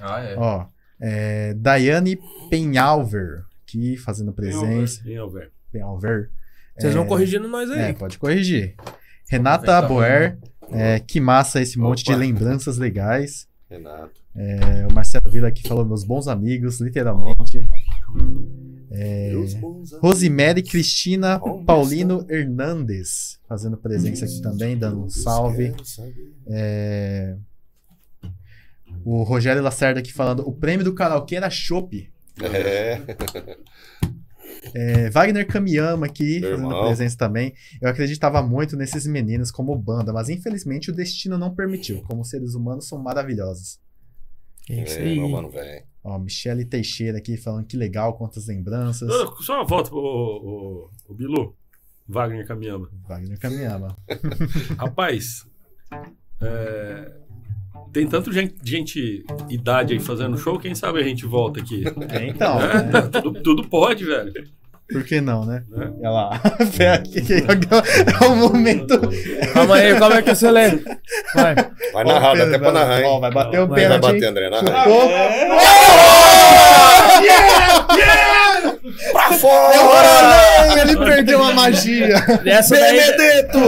Ah, 0.00 0.20
é. 0.20 0.34
Ó, 0.36 0.66
é, 1.00 1.54
Daiane 1.54 2.18
Penhalver, 2.50 3.44
aqui 3.62 3.96
fazendo 3.96 4.32
presença. 4.32 5.02
Velho? 5.02 5.50
Penhalver. 5.72 6.30
Vocês 6.78 6.94
É, 6.94 6.96
vão 6.96 7.06
corrigindo 7.06 7.48
nós 7.48 7.70
aí. 7.70 7.80
É, 7.80 7.92
pode 7.92 8.18
corrigir. 8.18 8.74
Renata 9.28 9.80
Boer, 9.82 10.38
é, 10.70 11.00
que 11.00 11.20
massa 11.20 11.60
esse 11.60 11.78
monte 11.78 12.04
de 12.04 12.14
lembranças 12.14 12.76
legais. 12.78 13.48
Renato. 13.68 14.20
É, 14.34 14.86
o 14.90 14.94
Marcelo 14.94 15.30
Vila 15.30 15.48
aqui 15.48 15.66
falou 15.66 15.84
meus 15.84 16.04
bons 16.04 16.28
amigos, 16.28 16.80
literalmente. 16.80 17.66
É, 18.90 19.30
Meus 19.30 19.54
bons 19.54 19.92
amigos. 19.92 19.98
Rosemary 20.00 20.62
Cristina 20.62 21.40
Paulino 21.66 22.24
Hernandes, 22.28 23.40
fazendo 23.48 23.76
presença 23.76 24.24
aqui 24.24 24.40
também, 24.40 24.76
dando 24.78 25.04
um 25.04 25.10
salve. 25.10 25.74
É, 26.46 27.36
o 29.08 29.22
Rogério 29.22 29.62
Lacerda 29.62 30.00
aqui 30.00 30.12
falando, 30.12 30.40
o 30.48 30.52
prêmio 30.52 30.84
do 30.84 30.94
karaokê 30.94 31.36
era 31.36 31.48
Chopp. 31.48 32.10
É. 32.42 33.00
É, 34.74 35.10
Wagner 35.10 35.46
Kamiyama 35.46 36.06
aqui, 36.06 36.40
Meu 36.40 36.50
fazendo 36.50 36.66
irmão. 36.70 36.84
presença 36.86 37.16
também. 37.16 37.54
Eu 37.80 37.88
acreditava 37.88 38.42
muito 38.42 38.76
nesses 38.76 39.06
meninos 39.06 39.50
como 39.50 39.76
banda, 39.76 40.12
mas 40.12 40.28
infelizmente 40.28 40.90
o 40.90 40.94
destino 40.94 41.38
não 41.38 41.54
permitiu. 41.54 42.02
Como 42.02 42.24
seres 42.24 42.54
humanos 42.54 42.88
são 42.88 42.98
maravilhosos. 42.98 43.78
É 44.68 44.82
isso 44.82 44.98
É, 44.98 45.02
aí. 45.02 45.16
meu 45.18 45.28
mano, 45.28 45.48
velho. 45.50 45.84
Ó, 46.02 46.18
Michele 46.18 46.64
Teixeira 46.64 47.18
aqui 47.18 47.36
falando 47.36 47.66
que 47.66 47.76
legal, 47.76 48.16
quantas 48.16 48.46
lembranças. 48.48 49.08
Só 49.40 49.54
uma 49.54 49.64
volta 49.64 49.90
pro 49.90 49.98
o, 49.98 50.84
o, 50.88 50.90
o 51.08 51.14
Bilu. 51.14 51.56
Wagner 52.08 52.46
Kamiyama. 52.46 52.88
Wagner 53.08 53.38
Kamiyama. 53.38 53.96
Rapaz, 54.78 55.46
é, 56.40 57.12
tem 57.96 58.06
tanto 58.06 58.30
gente, 58.30 58.54
gente 58.62 59.24
idade 59.48 59.94
aí 59.94 59.98
fazendo 60.00 60.36
show, 60.36 60.58
quem 60.58 60.74
sabe 60.74 61.00
a 61.00 61.02
gente 61.02 61.24
volta 61.24 61.60
aqui. 61.60 61.82
É, 62.10 62.26
então, 62.26 62.60
É, 62.60 62.82
né? 62.82 63.00
tudo, 63.22 63.40
tudo 63.42 63.66
pode, 63.66 64.04
velho. 64.04 64.30
por 64.92 65.02
que 65.02 65.18
não, 65.18 65.46
né? 65.46 65.64
É. 65.74 65.84
Olha 66.00 66.10
lá. 66.10 66.40
Que 66.70 66.82
é 66.82 68.26
o 68.26 68.36
momento. 68.36 69.00
Calma 69.54 69.76
aí, 69.76 69.98
como 69.98 70.12
é 70.12 70.20
que 70.20 70.34
você 70.34 70.50
lê? 70.50 70.68
Vai. 71.34 71.54
Vai 71.94 72.04
narrar, 72.04 72.36
dá 72.36 72.44
até 72.44 72.58
pra 72.58 72.70
narrar, 72.72 73.00
Ó, 73.02 73.14
hein? 73.14 73.20
vai 73.22 73.30
bater 73.32 73.60
o 73.60 73.66
Vai, 73.66 73.88
Vai 73.88 73.98
pênalti. 73.98 74.02
bater? 74.02 74.26
André, 74.28 74.50
narra. 74.50 74.66
Chutou. 74.84 75.08
Pra 79.12 79.24
Agora 79.26 79.38
fora! 79.38 80.66
não, 80.68 80.78
ele 80.78 80.96
perdeu 80.96 81.42
a 81.42 81.52
magia. 81.54 82.14
Essa 82.44 82.74
daí, 82.76 82.96
Benedetto! 83.00 83.58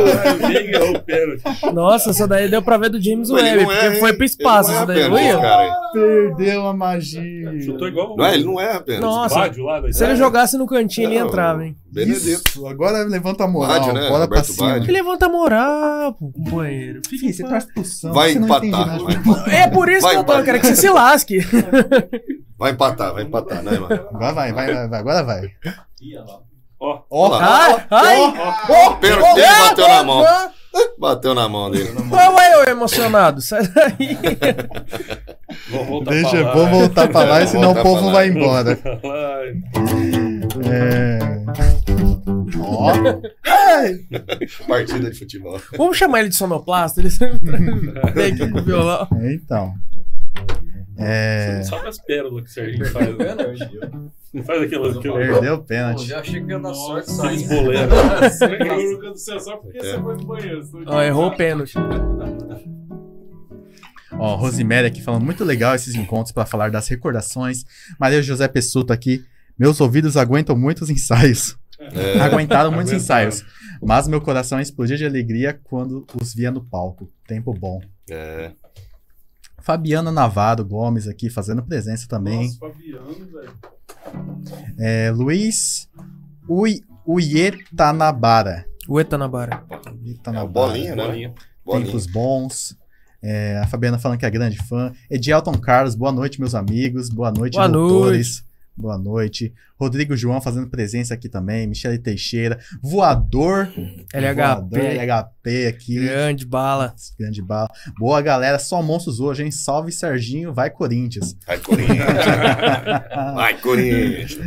Pênalti? 1.04 1.74
nossa, 1.74 2.10
essa 2.10 2.26
daí 2.26 2.48
deu 2.48 2.62
pra 2.62 2.76
ver 2.76 2.90
do 2.90 3.00
James 3.00 3.30
Ele 3.30 3.40
Webb, 3.40 3.62
não 3.64 3.72
é, 3.72 3.80
porque 3.84 3.96
foi 4.00 4.12
pro 4.14 4.24
espaço 4.24 4.70
Ele 4.70 4.78
essa 4.78 4.86
não 5.08 5.18
é 5.18 5.32
daí. 5.32 5.40
cara 5.40 5.62
aí. 5.62 5.70
Perdeu 5.92 6.66
a 6.66 6.74
magia. 6.74 7.60
Chutou 7.64 7.88
igual 7.88 8.16
Não 8.16 8.24
é, 8.26 8.34
ele 8.34 8.44
não 8.44 8.60
é 8.60 8.72
apenas. 8.74 9.00
Nossa. 9.00 9.50
Se 9.92 10.04
ele 10.04 10.16
jogasse 10.16 10.56
no 10.58 10.66
cantinho, 10.66 11.08
ele 11.10 11.18
Não, 11.18 11.26
entrava, 11.28 11.64
hein? 11.64 11.76
Benedetto. 11.90 12.48
Isso, 12.50 12.66
agora 12.66 13.02
levanta 13.04 13.44
a 13.44 13.48
moral. 13.48 13.78
Bádio, 13.80 13.92
né? 13.94 14.00
Bora 14.08 14.28
pra 14.28 14.38
Roberto 14.38 14.52
cima. 14.52 14.68
Bádio. 14.68 14.84
Ele 14.84 14.92
levanta 14.92 15.26
a 15.26 15.28
moral, 15.28 16.12
pô, 16.14 16.30
companheiro. 16.32 17.00
Fica 17.08 17.32
você 17.32 17.42
pro 17.44 17.84
Santos, 17.84 18.14
Vai 18.14 18.34
não 18.34 18.44
empatar. 18.44 18.98
É 19.50 19.66
por 19.68 19.88
isso 19.88 20.02
Vai, 20.02 20.14
que 20.14 20.20
eu 20.20 20.24
tô, 20.24 20.42
quero 20.42 20.60
que 20.60 20.66
você 20.66 20.76
se 20.76 20.90
lasque. 20.90 21.38
Vai 22.58 22.72
empatar, 22.72 23.14
vai 23.14 23.22
empatar, 23.22 23.62
né, 23.62 23.78
mano? 23.78 23.94
Agora 24.12 24.32
vai, 24.32 24.52
vai, 24.52 24.74
vai, 24.74 24.88
vai, 24.88 24.98
agora 25.00 25.22
vai. 25.22 25.50
Ó, 26.80 27.02
Ó, 27.10 27.38
Pênalti 29.00 29.34
dele 29.34 29.46
bateu 29.58 29.88
na 29.88 30.02
mão. 30.04 30.24
Bateu 30.98 31.34
na 31.34 31.48
mão 31.48 31.70
dele. 31.70 31.90
Vamos 31.92 32.40
aí, 32.40 32.54
ô 32.56 32.64
emocionado. 32.70 33.40
Sai 33.40 33.66
daí. 33.68 34.18
Vamos 35.70 35.86
voltar 35.88 36.10
Deixa, 36.10 36.30
pra 36.30 36.40
lá. 36.40 36.52
vou 36.54 36.66
voltar 36.66 37.08
pra 37.08 37.24
lá, 37.24 37.46
senão 37.46 37.72
o 37.72 37.82
povo 37.82 38.10
vai 38.10 38.28
embora. 38.28 38.78
É... 40.70 41.18
Ó. 42.60 42.92
Ai. 43.46 43.98
Partida 44.66 45.10
de 45.10 45.18
futebol. 45.18 45.60
Vamos 45.76 45.96
chamar 45.96 46.20
ele 46.20 46.28
de 46.28 46.36
sonoplasta? 46.36 47.00
Ele 47.00 47.10
sempre 47.10 47.38
vem 48.14 48.32
aqui 48.32 48.48
com 48.50 48.58
o 48.58 48.62
violão. 48.62 49.08
Então. 49.22 49.74
Você 50.98 51.04
É... 51.04 51.54
não 51.58 51.64
sabe 51.64 51.88
as 51.88 51.98
pérolas 52.04 52.42
que 52.44 52.50
o 52.50 52.52
Serginho 52.52 52.86
faz. 52.86 53.16
né? 53.16 53.34
Não 54.34 54.42
faz 54.42 54.62
aquelas. 54.62 54.96
aquelas 54.96 55.26
Perdeu 55.26 55.54
o 55.54 55.62
pênalti. 55.64 56.06
já 56.06 56.18
achei 56.20 56.42
que 56.44 56.50
ia 56.50 56.58
dar 56.58 56.74
sorte 56.74 57.10
aqueles 57.10 57.46
sei 59.22 59.38
só 59.40 59.56
porque 59.58 59.78
É. 59.78 59.80
você 59.80 60.02
foi 60.02 60.16
no 60.16 60.24
banheiro. 60.24 60.68
Ó, 60.86 61.02
errou 61.02 61.26
o 61.28 61.36
pênalti. 61.36 61.74
Ó, 64.12 64.34
Rosemary 64.36 64.86
aqui 64.86 65.00
falando 65.02 65.24
muito 65.24 65.44
legal 65.44 65.74
esses 65.74 65.94
encontros 65.94 66.32
para 66.32 66.44
falar 66.46 66.70
das 66.70 66.88
recordações. 66.88 67.64
Maria 68.00 68.22
José 68.22 68.48
Pessuto 68.48 68.92
aqui. 68.92 69.24
Meus 69.58 69.80
ouvidos 69.80 70.16
aguentam 70.16 70.56
muitos 70.56 70.90
ensaios. 70.90 71.56
É, 71.78 72.18
Aguentaram 72.22 72.72
muitos 72.72 72.92
Aguentaram. 72.92 73.28
ensaios. 73.28 73.44
Mas 73.80 74.08
meu 74.08 74.20
coração 74.20 74.60
explodia 74.60 74.96
de 74.96 75.06
alegria 75.06 75.58
quando 75.64 76.04
os 76.20 76.34
via 76.34 76.50
no 76.50 76.64
palco. 76.64 77.08
Tempo 77.26 77.52
bom. 77.54 77.80
é. 78.10 78.50
Fabiana 79.68 80.10
Navarro 80.10 80.64
Gomes 80.64 81.06
aqui 81.06 81.28
fazendo 81.28 81.62
presença 81.62 82.08
também. 82.08 82.46
Nossa, 82.46 82.58
Fabiano, 82.58 83.26
velho. 83.30 83.58
É, 84.78 85.10
Luiz 85.10 85.90
Ui, 86.48 86.80
Uietanabara. 87.06 88.64
O 88.88 88.98
Etanabara. 88.98 89.62
É 89.70 90.46
bolinha, 90.46 90.96
né? 90.96 91.04
Bolinha. 91.04 91.34
Bolinha. 91.62 91.84
Tempos 91.84 92.06
bons. 92.06 92.78
É, 93.20 93.60
a 93.62 93.66
Fabiana 93.66 93.98
falando 93.98 94.18
que 94.18 94.24
é 94.24 94.30
grande 94.30 94.56
fã. 94.56 94.90
Edielton 95.10 95.58
Carlos, 95.58 95.94
boa 95.94 96.12
noite, 96.12 96.40
meus 96.40 96.54
amigos. 96.54 97.10
Boa 97.10 97.30
noite, 97.30 97.56
Boa 97.56 97.68
doutores. 97.68 98.42
Boa 98.78 98.96
noite. 98.96 99.52
Rodrigo 99.76 100.16
João 100.16 100.40
fazendo 100.40 100.68
presença 100.68 101.12
aqui 101.12 101.28
também. 101.28 101.66
Michele 101.66 101.98
Teixeira. 101.98 102.60
Voador. 102.80 103.66
Voador, 103.66 104.78
LHP. 104.78 104.78
LHP 104.78 105.66
aqui. 105.66 105.94
Grande 105.98 106.46
bala. 106.46 106.94
Grande 107.18 107.42
bala. 107.42 107.68
Boa, 107.98 108.22
galera. 108.22 108.56
Só 108.60 108.80
monstros 108.80 109.18
hoje, 109.18 109.42
hein? 109.42 109.50
Salve, 109.50 109.90
Serginho. 109.90 110.54
Vai, 110.54 110.70
Corinthians. 110.70 111.36
Vai, 111.44 111.58
Corinthians. 111.58 111.98
Vai, 113.34 113.60
Corinthians. 113.60 114.38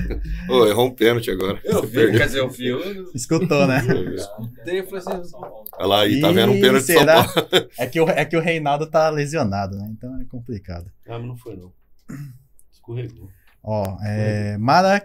Ô, 0.49 0.66
errou 0.66 0.88
um 0.88 0.95
pênalti 0.95 1.30
agora. 1.30 1.60
Eu 1.66 1.84
vi, 1.84 2.12
quer 2.12 2.28
dizer, 2.28 2.40
eu 2.40 2.49
vi. 2.49 2.68
Eu 2.68 3.12
Escutou, 3.14 3.68
né? 3.68 3.82
escutei 4.16 4.80
e 4.80 4.84
falei 4.84 4.99
assim, 4.99 5.32
Olha 5.78 5.88
lá 5.88 6.02
aí, 6.03 6.22
tá 6.22 6.32
vendo 6.32 6.53
um 6.53 6.62
pênalti 6.62 6.86
de 6.86 6.94
São 6.94 6.99
será? 6.99 7.24
Paulo. 7.26 7.49
É 7.78 7.86
que, 7.86 7.99
o, 7.99 8.10
é 8.10 8.24
que 8.24 8.38
o 8.38 8.41
Reinaldo 8.41 8.88
tá 8.90 9.10
lesionado, 9.10 9.78
né? 9.78 9.90
Então 9.91 10.22
é 10.22 10.24
complicado. 10.24 10.90
Ah, 11.06 11.20
mas 11.20 11.28
não 11.28 11.36
foi, 11.36 11.58
não. 11.58 11.74
Escorregou. 12.72 13.30
Ó, 13.64 13.98
é. 14.04 14.58
Mara 14.58 15.02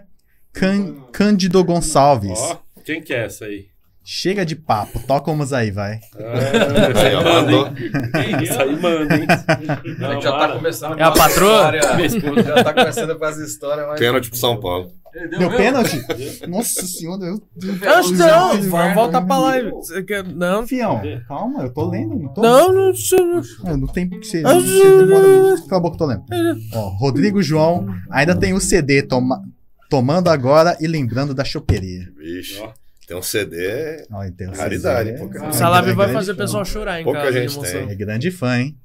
Can- 0.53 0.95
Cândido 1.11 1.63
Gonçalves. 1.63 2.39
Ó, 2.39 2.57
quem 2.83 3.01
que 3.01 3.13
é 3.13 3.25
essa 3.25 3.45
aí? 3.45 3.67
Chega 4.09 4.45
de 4.45 4.55
papo, 4.55 4.99
toca 5.05 5.29
umas 5.29 5.51
aí, 5.51 5.69
vai. 5.69 5.99
Ah, 6.17 7.01
Aí, 7.01 7.13
ó, 7.15 7.23
mandou. 7.23 7.67
Essa 8.41 8.63
aí 8.63 8.75
manda, 8.79 9.15
hein? 9.17 9.27
a 9.27 10.01
Não, 10.01 10.13
gente 10.13 10.23
já 10.23 10.31
tá 10.31 10.47
começando 10.53 10.97
É 10.97 11.03
a 11.03 11.11
patroa? 11.11 11.75
histórias- 12.05 12.45
Já 12.45 12.63
tá 12.63 12.73
começando 12.73 13.19
com 13.19 13.25
as 13.25 13.37
histórias, 13.37 13.85
mas... 13.87 13.99
Pênalti 13.99 14.29
pro 14.29 14.39
São 14.39 14.57
Paulo. 14.61 14.93
Deu, 15.29 15.39
Deu 15.39 15.49
pênalti? 15.51 15.99
Nossa 16.47 16.85
senhora, 16.85 17.25
eu. 17.25 17.41
Não, 17.63 18.11
não, 18.13 18.61
vamos 18.69 18.93
voltar 18.95 19.21
pra 19.21 19.37
live. 19.39 19.71
Você 19.71 20.03
quer- 20.03 20.23
Não, 20.23 20.67
Fião, 20.67 21.01
calma, 21.27 21.63
eu 21.63 21.73
tô 21.73 21.89
lendo, 21.89 22.15
não 22.17 22.33
tô. 22.33 22.41
não, 22.41 22.71
não, 22.73 22.91
não. 22.91 23.71
É, 23.71 23.77
não 23.77 23.87
tem 23.87 24.07
porque 24.09 24.25
você. 24.27 24.41
você 24.41 24.97
demora- 25.05 25.61
Cala 25.67 25.77
a 25.77 25.79
boca, 25.79 25.95
eu 25.95 25.97
tô 25.97 26.05
lendo. 26.05 26.23
Ó, 26.73 26.87
Rodrigo 26.89 27.41
João 27.41 27.87
ainda 28.11 28.35
tem 28.35 28.53
o 28.53 28.59
CD 28.59 29.01
toma- 29.01 29.41
tomando 29.89 30.29
agora 30.29 30.77
e 30.79 30.87
lembrando 30.87 31.33
da 31.33 31.43
choperia. 31.43 32.07
Vixe. 32.17 32.59
Ó. 32.61 32.71
Tem 33.07 33.15
um 33.15 33.21
CD. 33.21 34.05
Ó, 34.11 34.23
então, 34.25 34.51
Raridade, 34.53 35.09
CD, 35.11 35.19
pouca- 35.19 35.45
é- 35.45 35.47
Essa 35.47 35.69
live 35.69 35.91
é 35.91 35.93
vai 35.93 36.05
grande 36.07 36.19
fazer 36.19 36.31
o 36.31 36.35
fã. 36.35 36.41
pessoal 36.41 36.65
chorar 36.65 36.99
em 37.01 37.03
Pouca 37.05 37.19
casa 37.19 37.31
de 37.31 37.39
gente 37.39 37.53
emoção. 37.55 37.79
tem. 37.81 37.89
É 37.89 37.95
grande 37.95 38.31
fã, 38.31 38.59
hein? 38.59 38.77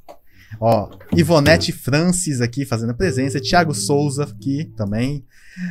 Ó, 0.60 0.90
Ivonete 1.16 1.72
Francis 1.72 2.40
aqui 2.40 2.64
fazendo 2.64 2.94
presença. 2.94 3.40
Thiago 3.40 3.74
Souza 3.74 4.24
aqui 4.24 4.70
também. 4.76 5.24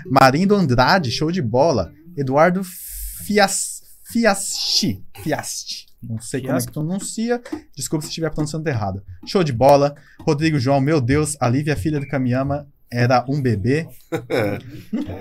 Marindo 0.10 0.56
Andrade, 0.56 1.12
show 1.12 1.32
de 1.32 1.42
bola. 1.42 1.92
Eduardo 2.16 2.62
Fias, 2.64 3.82
Fiasti. 4.12 5.04
Fiasti. 5.24 5.86
Não 6.04 6.20
sei 6.20 6.42
como 6.42 6.58
é 6.58 6.62
que 6.62 6.72
pronuncia. 6.72 7.42
Desculpa 7.76 8.04
se 8.04 8.10
estiver 8.10 8.32
pronunciando 8.32 8.68
errado. 8.68 9.04
Show 9.26 9.44
de 9.44 9.54
bola. 9.54 9.96
Rodrigo 10.20 10.60
João, 10.60 10.82
meu 10.82 11.00
Deus. 11.00 11.38
A 11.40 11.48
Lívia, 11.48 11.76
filha 11.76 12.00
do 12.00 12.08
Kamiyama, 12.08 12.68
era 12.92 13.24
um 13.30 13.42
bebê. 13.42 13.88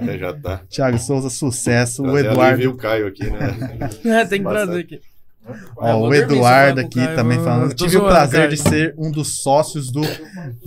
É, 0.09 0.19
já 0.19 0.33
tá. 0.33 0.59
Thiago 0.69 0.99
Souza, 0.99 1.31
sucesso. 1.31 2.03
O 2.03 2.07
Trazer 2.07 2.29
a 2.29 2.31
Lívia 2.33 2.43
e 2.43 2.53
Eduardo. 2.67 2.71
o 2.71 2.77
Caio 2.77 3.07
aqui, 3.07 3.31
né? 3.31 3.91
É, 4.21 4.25
tem 4.25 4.43
que 4.43 4.49
trazer 4.49 4.81
aqui. 4.81 5.01
Ó, 5.77 5.99
vou 5.99 6.09
o 6.11 6.15
Eduardo 6.15 6.81
aqui 6.81 7.05
pro 7.05 7.15
também 7.17 7.39
falando. 7.43 7.75
Tive 7.75 7.97
o 7.97 8.01
zoando, 8.01 8.09
prazer 8.09 8.41
Caio. 8.41 8.51
de 8.51 8.57
ser 8.59 8.95
um 8.99 9.11
dos 9.11 9.43
sócios 9.43 9.91
do 9.91 10.03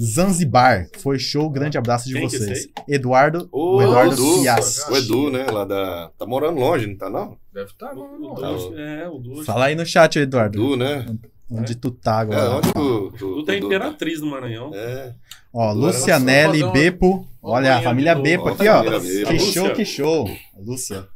Zanzibar. 0.01 0.87
Foi 0.97 1.17
show, 1.19 1.49
grande 1.49 1.77
abraço 1.77 2.07
de 2.07 2.13
Quem 2.15 2.27
que 2.27 2.35
é 2.35 2.39
vocês. 2.39 2.67
Eduardo, 2.87 3.47
O, 3.51 3.77
o 3.77 3.81
Eduardo 3.81 4.13
Edu, 4.13 4.41
Fias. 4.41 4.87
o 4.89 4.95
Edu, 4.97 5.29
né? 5.31 5.45
Lá 5.49 5.63
da. 5.63 6.09
Tá 6.17 6.25
morando 6.25 6.59
longe, 6.59 6.87
não 6.87 6.97
tá 6.97 7.09
não? 7.09 7.37
Deve 7.53 7.67
estar, 7.71 7.93
não, 7.93 8.15
O 8.15 8.19
não. 8.19 8.33
Duas- 8.33 8.77
É, 8.77 9.07
o 9.07 9.19
Duas. 9.19 9.45
Fala 9.45 9.65
aí 9.65 9.75
no 9.75 9.85
chat, 9.85 10.17
Eduardo. 10.19 10.57
Edu, 10.57 10.75
né? 10.75 11.05
Onde 11.51 11.75
tu 11.75 11.91
tá 11.91 12.17
É, 12.17 12.21
agora? 12.21 12.49
onde 12.55 12.73
tu. 12.73 13.11
tu, 13.17 13.35
Tu 13.35 13.43
tá 13.45 13.55
Imperatriz 13.55 14.19
no 14.21 14.27
Maranhão. 14.31 14.71
É. 14.73 15.13
Ó, 15.53 15.71
Lucianelli, 15.71 16.63
Bepo. 16.71 17.27
Olha, 17.41 17.77
a 17.77 17.81
família. 17.81 18.15
Bepo 18.15 18.49
aqui, 18.49 18.67
ó. 18.67 18.81
Que 18.81 18.89
Lúcia. 19.33 19.51
show, 19.51 19.69
que 19.73 19.85
show. 19.85 20.27
Lúcia. 20.57 21.07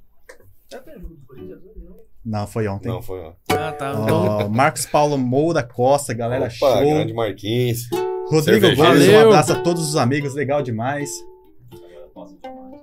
Não, 2.29 2.45
foi 2.45 2.67
ontem. 2.67 2.89
Não, 2.89 3.01
foi 3.01 3.21
ó. 3.21 3.31
Ah, 3.53 3.71
tá. 3.71 3.93
Ó, 3.93 4.49
Marcos 4.49 4.85
Paulo 4.85 5.17
Moura 5.17 5.63
Costa, 5.63 6.13
galera, 6.13 6.45
Opa, 6.47 6.49
show. 6.49 6.79
grande 6.81 7.13
Marquinhos. 7.13 7.87
Rodrigo. 8.29 8.61
Gomes, 8.75 8.79
um 8.79 8.83
Valeu. 8.83 9.27
abraço 9.29 9.53
a 9.53 9.61
todos 9.61 9.87
os 9.87 9.95
amigos, 9.95 10.33
legal 10.33 10.61
demais. 10.61 11.09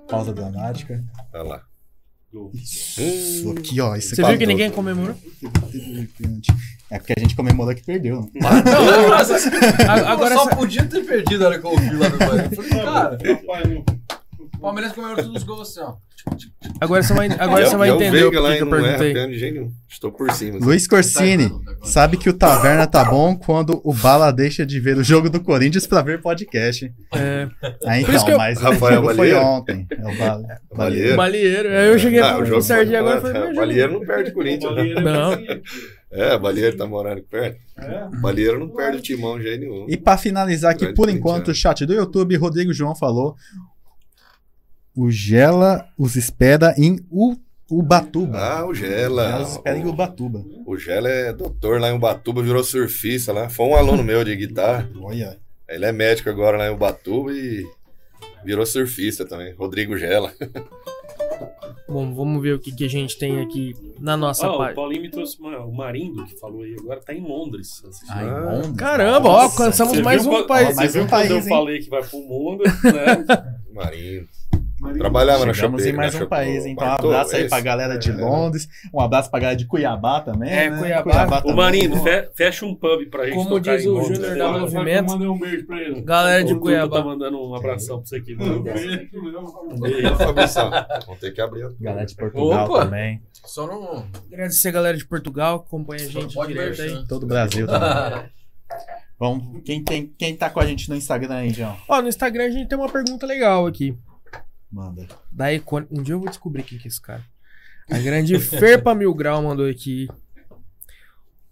Pausa 0.09 0.33
dramática. 0.33 1.03
Olha 1.31 1.43
lá. 1.43 1.61
Isso 2.55 3.51
aqui, 3.51 3.79
ó. 3.79 3.95
Isso 3.95 4.15
Você 4.15 4.23
viu 4.23 4.37
que 4.37 4.45
ninguém 4.47 4.71
comemorou? 4.71 5.15
É 6.89 6.97
porque 6.97 7.13
a 7.15 7.19
gente 7.19 7.35
comemorou 7.35 7.73
que 7.75 7.83
perdeu. 7.83 8.21
né? 8.21 8.27
Não, 8.33 8.49
a- 9.89 10.11
agora 10.11 10.35
só 10.35 10.45
essa- 10.47 10.55
podia 10.55 10.85
ter 10.85 11.05
perdido 11.05 11.39
na 11.41 11.45
hora 11.47 11.59
que 11.59 11.65
eu 11.65 11.71
ouvi 11.71 11.95
lá 11.95 12.09
no 12.09 12.17
banheiro. 12.17 12.49
Eu 12.51 12.63
falei, 12.63 12.69
cara, 12.83 13.17
Rapaz, 13.23 13.69
não. 13.69 13.85
O 14.57 14.61
Palmeiras 14.61 14.91
comemorou 14.93 15.23
todos 15.23 15.41
os 15.41 15.43
gols 15.47 15.61
assim, 15.69 15.79
ó. 15.81 15.95
agora 16.81 17.03
você 17.03 17.13
vai, 17.13 17.27
agora 17.39 17.63
E 17.63 17.67
você 17.67 17.75
é- 17.75 17.77
vai 17.77 17.87
e 17.87 17.91
é 17.91 17.93
o 17.93 17.95
entender 17.97 18.23
o 18.23 18.31
que, 18.31 18.31
que 18.31 18.37
eu 18.37 18.41
não 18.43 18.49
erra 18.85 18.97
perguntei. 18.97 19.51
nenhum. 19.51 19.71
Estou 19.89 20.11
por 20.11 20.31
cima. 20.31 20.57
assim. 20.57 20.65
Luiz 20.65 20.87
Corsini, 20.87 21.51
sabe 21.83 22.17
que 22.17 22.29
o 22.29 22.33
Taverna 22.33 22.85
tá 22.87 23.05
bom 23.05 23.35
quando 23.35 23.79
o 23.83 23.93
Bala 23.93 24.31
deixa 24.31 24.65
de 24.65 24.79
ver 24.79 24.97
o 24.97 25.03
jogo 25.03 25.29
do 25.29 25.39
Corinthians 25.39 25.85
pra 25.87 26.01
ver 26.01 26.21
podcast. 26.21 26.91
É, 27.15 27.47
Ah, 27.85 27.99
então, 27.99 28.27
eu- 28.29 28.37
mas 28.37 28.59
Rafael 28.59 28.99
o 29.01 29.03
jogo 29.05 29.15
foi 29.15 29.33
ontem. 29.35 29.87
É 29.91 30.01
o 30.07 30.17
Bala- 30.17 30.43
Balieiro. 30.75 31.15
Balieiro. 31.15 31.69
Aí 31.69 31.87
eu 31.87 31.99
cheguei 31.99 32.19
Ah, 32.19 32.33
o 32.33 32.37
pro 32.37 32.45
jogo 32.47 32.61
Serginho 32.61 32.99
agora 32.99 33.21
foi- 33.21 33.31
falei, 33.31 33.43
é, 33.43 33.47
mas 33.47 33.55
Balieiro 33.55 33.93
não 33.93 33.99
perde 34.05 34.29
o 34.29 34.31
O 34.31 34.35
Corinthians, 34.35 34.75
né? 34.75 34.89
É 34.91 35.01
Não. 35.01 35.31
É, 36.11 36.37
Balieiro 36.37 36.77
tá 36.77 36.85
morando 36.87 37.17
aqui 37.19 37.27
perto. 37.29 37.57
É. 37.77 38.07
Balieiro 38.21 38.59
não 38.59 38.69
perde 38.69 38.97
o 38.97 39.01
timão 39.01 39.37
de 39.37 39.43
jeito 39.43 39.59
nenhum. 39.61 39.85
E 39.89 39.95
pra 39.97 40.17
finalizar 40.17 40.71
aqui, 40.71 40.93
por 40.93 41.09
enquanto, 41.09 41.49
o 41.49 41.53
chat 41.55 41.85
do 41.85 41.93
YouTube, 41.93 42.35
Rodrigo 42.37 42.73
João 42.73 42.95
falou. 42.95 43.35
O 44.95 45.11
Gela 45.11 45.87
os 45.97 46.15
espera 46.15 46.73
em 46.77 46.99
U- 47.11 47.35
Ubatuba. 47.69 48.37
Ah, 48.37 48.65
o 48.65 48.73
Gela 48.73 49.23
Gela. 49.27 49.41
os 49.43 49.51
espera 49.53 49.77
em 49.77 49.85
Ubatuba. 49.87 50.43
O 50.65 50.77
Gela 50.77 51.09
é 51.09 51.33
doutor 51.33 51.81
lá 51.81 51.89
em 51.89 51.95
Ubatuba, 51.95 52.41
virou 52.43 52.63
surfista 52.63 53.33
lá. 53.33 53.49
Foi 53.49 53.65
um 53.65 53.75
aluno 53.75 54.03
meu 54.03 54.23
de 54.23 54.35
guitarra. 54.35 54.89
Olha. 55.01 55.37
Ele 55.67 55.83
é 55.85 55.91
médico 55.91 56.29
agora 56.29 56.57
lá 56.57 56.67
em 56.67 56.73
Ubatuba 56.73 57.31
e 57.33 57.65
virou 58.45 58.65
surfista 58.65 59.25
também. 59.25 59.53
Rodrigo 59.55 59.97
Gela. 59.97 60.31
Bom, 61.87 62.13
vamos 62.15 62.41
ver 62.41 62.53
o 62.55 62.59
que, 62.59 62.71
que 62.71 62.83
a 62.85 62.89
gente 62.89 63.17
tem 63.17 63.41
aqui 63.41 63.73
na 63.99 64.17
nossa 64.17 64.47
Ó, 64.49 64.55
o 64.55 64.57
página. 64.57 64.75
Paulinho 64.75 65.01
me 65.03 65.09
trouxe 65.09 65.39
uma- 65.39 65.59
o 65.59 65.71
Marindo, 65.71 66.25
que 66.25 66.35
falou 66.39 66.63
aí 66.63 66.75
agora, 66.79 66.99
tá 66.99 67.13
em 67.13 67.21
Londres. 67.21 67.83
Ai, 68.09 68.27
Ah, 68.27 68.39
Londres. 68.53 68.75
Caramba, 68.75 69.29
ó, 69.29 69.41
alcançamos 69.41 69.99
mais 70.01 70.25
um 70.25 70.29
quando- 70.31 70.47
país. 70.47 70.75
Mais 70.75 70.95
um 70.95 70.99
quando 70.99 71.03
eu 71.03 71.09
país, 71.09 71.31
hein? 71.31 71.49
falei 71.49 71.79
que 71.79 71.89
vai 71.89 72.03
pro 72.03 72.19
mundo, 72.21 72.63
né? 72.63 72.73
Marinho. 73.73 74.27
Marinho. 74.85 74.99
Trabalhava 74.99 75.45
na 75.45 75.53
Chegamos 75.53 75.81
chopeira. 75.81 75.89
em 75.95 75.97
mais 75.97 76.13
na 76.13 76.19
um 76.19 76.23
chopeira. 76.23 76.45
país, 76.45 76.65
então 76.65 76.83
um 76.85 76.89
Bartô, 76.89 77.07
abraço 77.07 77.35
aí 77.35 77.41
esse? 77.41 77.49
pra 77.49 77.59
galera 77.61 77.97
de 77.97 78.11
É. 78.11 78.13
Londres, 78.13 78.67
um 78.93 79.01
abraço 79.01 79.29
pra 79.31 79.39
galera 79.39 79.57
de 79.57 79.65
Cuiabá 79.67 80.21
também. 80.21 80.49
É, 80.51 80.69
né? 80.69 80.77
Cuiabá. 80.79 81.41
Também. 81.41 81.55
Marindo, 81.55 81.97
fe- 82.03 82.29
fecha 82.35 82.65
um 82.65 82.73
pub 82.75 83.05
pra 83.09 83.25
gente 83.25 83.35
Como 83.35 83.49
tocar 83.49 83.77
diz 83.77 83.85
o. 83.85 84.01
Júnior 84.03 84.19
né? 84.31 84.35
da 84.35 84.45
eu 84.45 84.59
Movimento. 84.59 85.11
mandei 85.11 85.27
um 85.27 85.37
beijo 85.39 85.65
pra 85.65 85.81
ele. 85.81 86.01
Galera 86.01 86.43
de 86.43 86.53
O 86.53 86.59
Cuiabá. 86.59 86.97
tá 86.99 87.03
mandando 87.05 87.41
um 87.41 87.55
abração 87.55 87.97
pra 87.99 88.05
você 88.05 88.15
aqui. 88.17 88.35
Um 88.35 88.45
Mano. 88.45 88.63
beijo. 88.63 89.09
Vamos 91.05 91.19
ter 91.19 91.31
que 91.31 91.41
abrir. 91.41 91.69
Galera 91.79 92.05
de 92.05 92.15
Portugal 92.15 92.65
Opa! 92.69 92.85
também. 92.85 93.21
Só 93.45 93.67
não. 93.67 94.05
Agradecer 94.31 94.69
a 94.69 94.71
galera 94.71 94.97
de 94.97 95.05
Portugal 95.05 95.59
que 95.59 95.67
acompanha 95.67 96.03
a 96.03 96.07
gente 96.09 96.37
direto 96.47 96.81
aí. 96.81 97.07
Todo 97.07 97.23
o 97.23 97.27
Brasil 97.27 97.67
também. 97.67 98.25
Vamos, 99.17 99.61
quem, 99.63 99.81
tem, 99.81 100.13
quem 100.17 100.35
tá 100.35 100.49
com 100.49 100.59
a 100.59 100.65
gente 100.65 100.89
no 100.89 100.95
Instagram 100.95 101.35
aí, 101.35 101.49
João? 101.51 101.77
Ó, 101.87 102.01
no 102.01 102.09
Instagram 102.09 102.47
a 102.47 102.49
gente 102.49 102.67
tem 102.67 102.77
uma 102.77 102.89
pergunta 102.89 103.25
legal 103.25 103.65
aqui. 103.65 103.95
Manda. 104.71 105.07
Da. 105.31 105.45
Um 105.91 106.01
dia 106.03 106.13
eu 106.15 106.19
vou 106.19 106.29
descobrir 106.29 106.63
quem 106.63 106.77
que 106.77 106.85
é 106.85 106.87
esse 106.89 107.01
cara. 107.01 107.23
A 107.89 107.97
grande 107.99 108.37
Ferpa 108.39 108.93
Mil 108.95 109.13
Grau 109.13 109.41
mandou 109.43 109.67
aqui. 109.69 110.07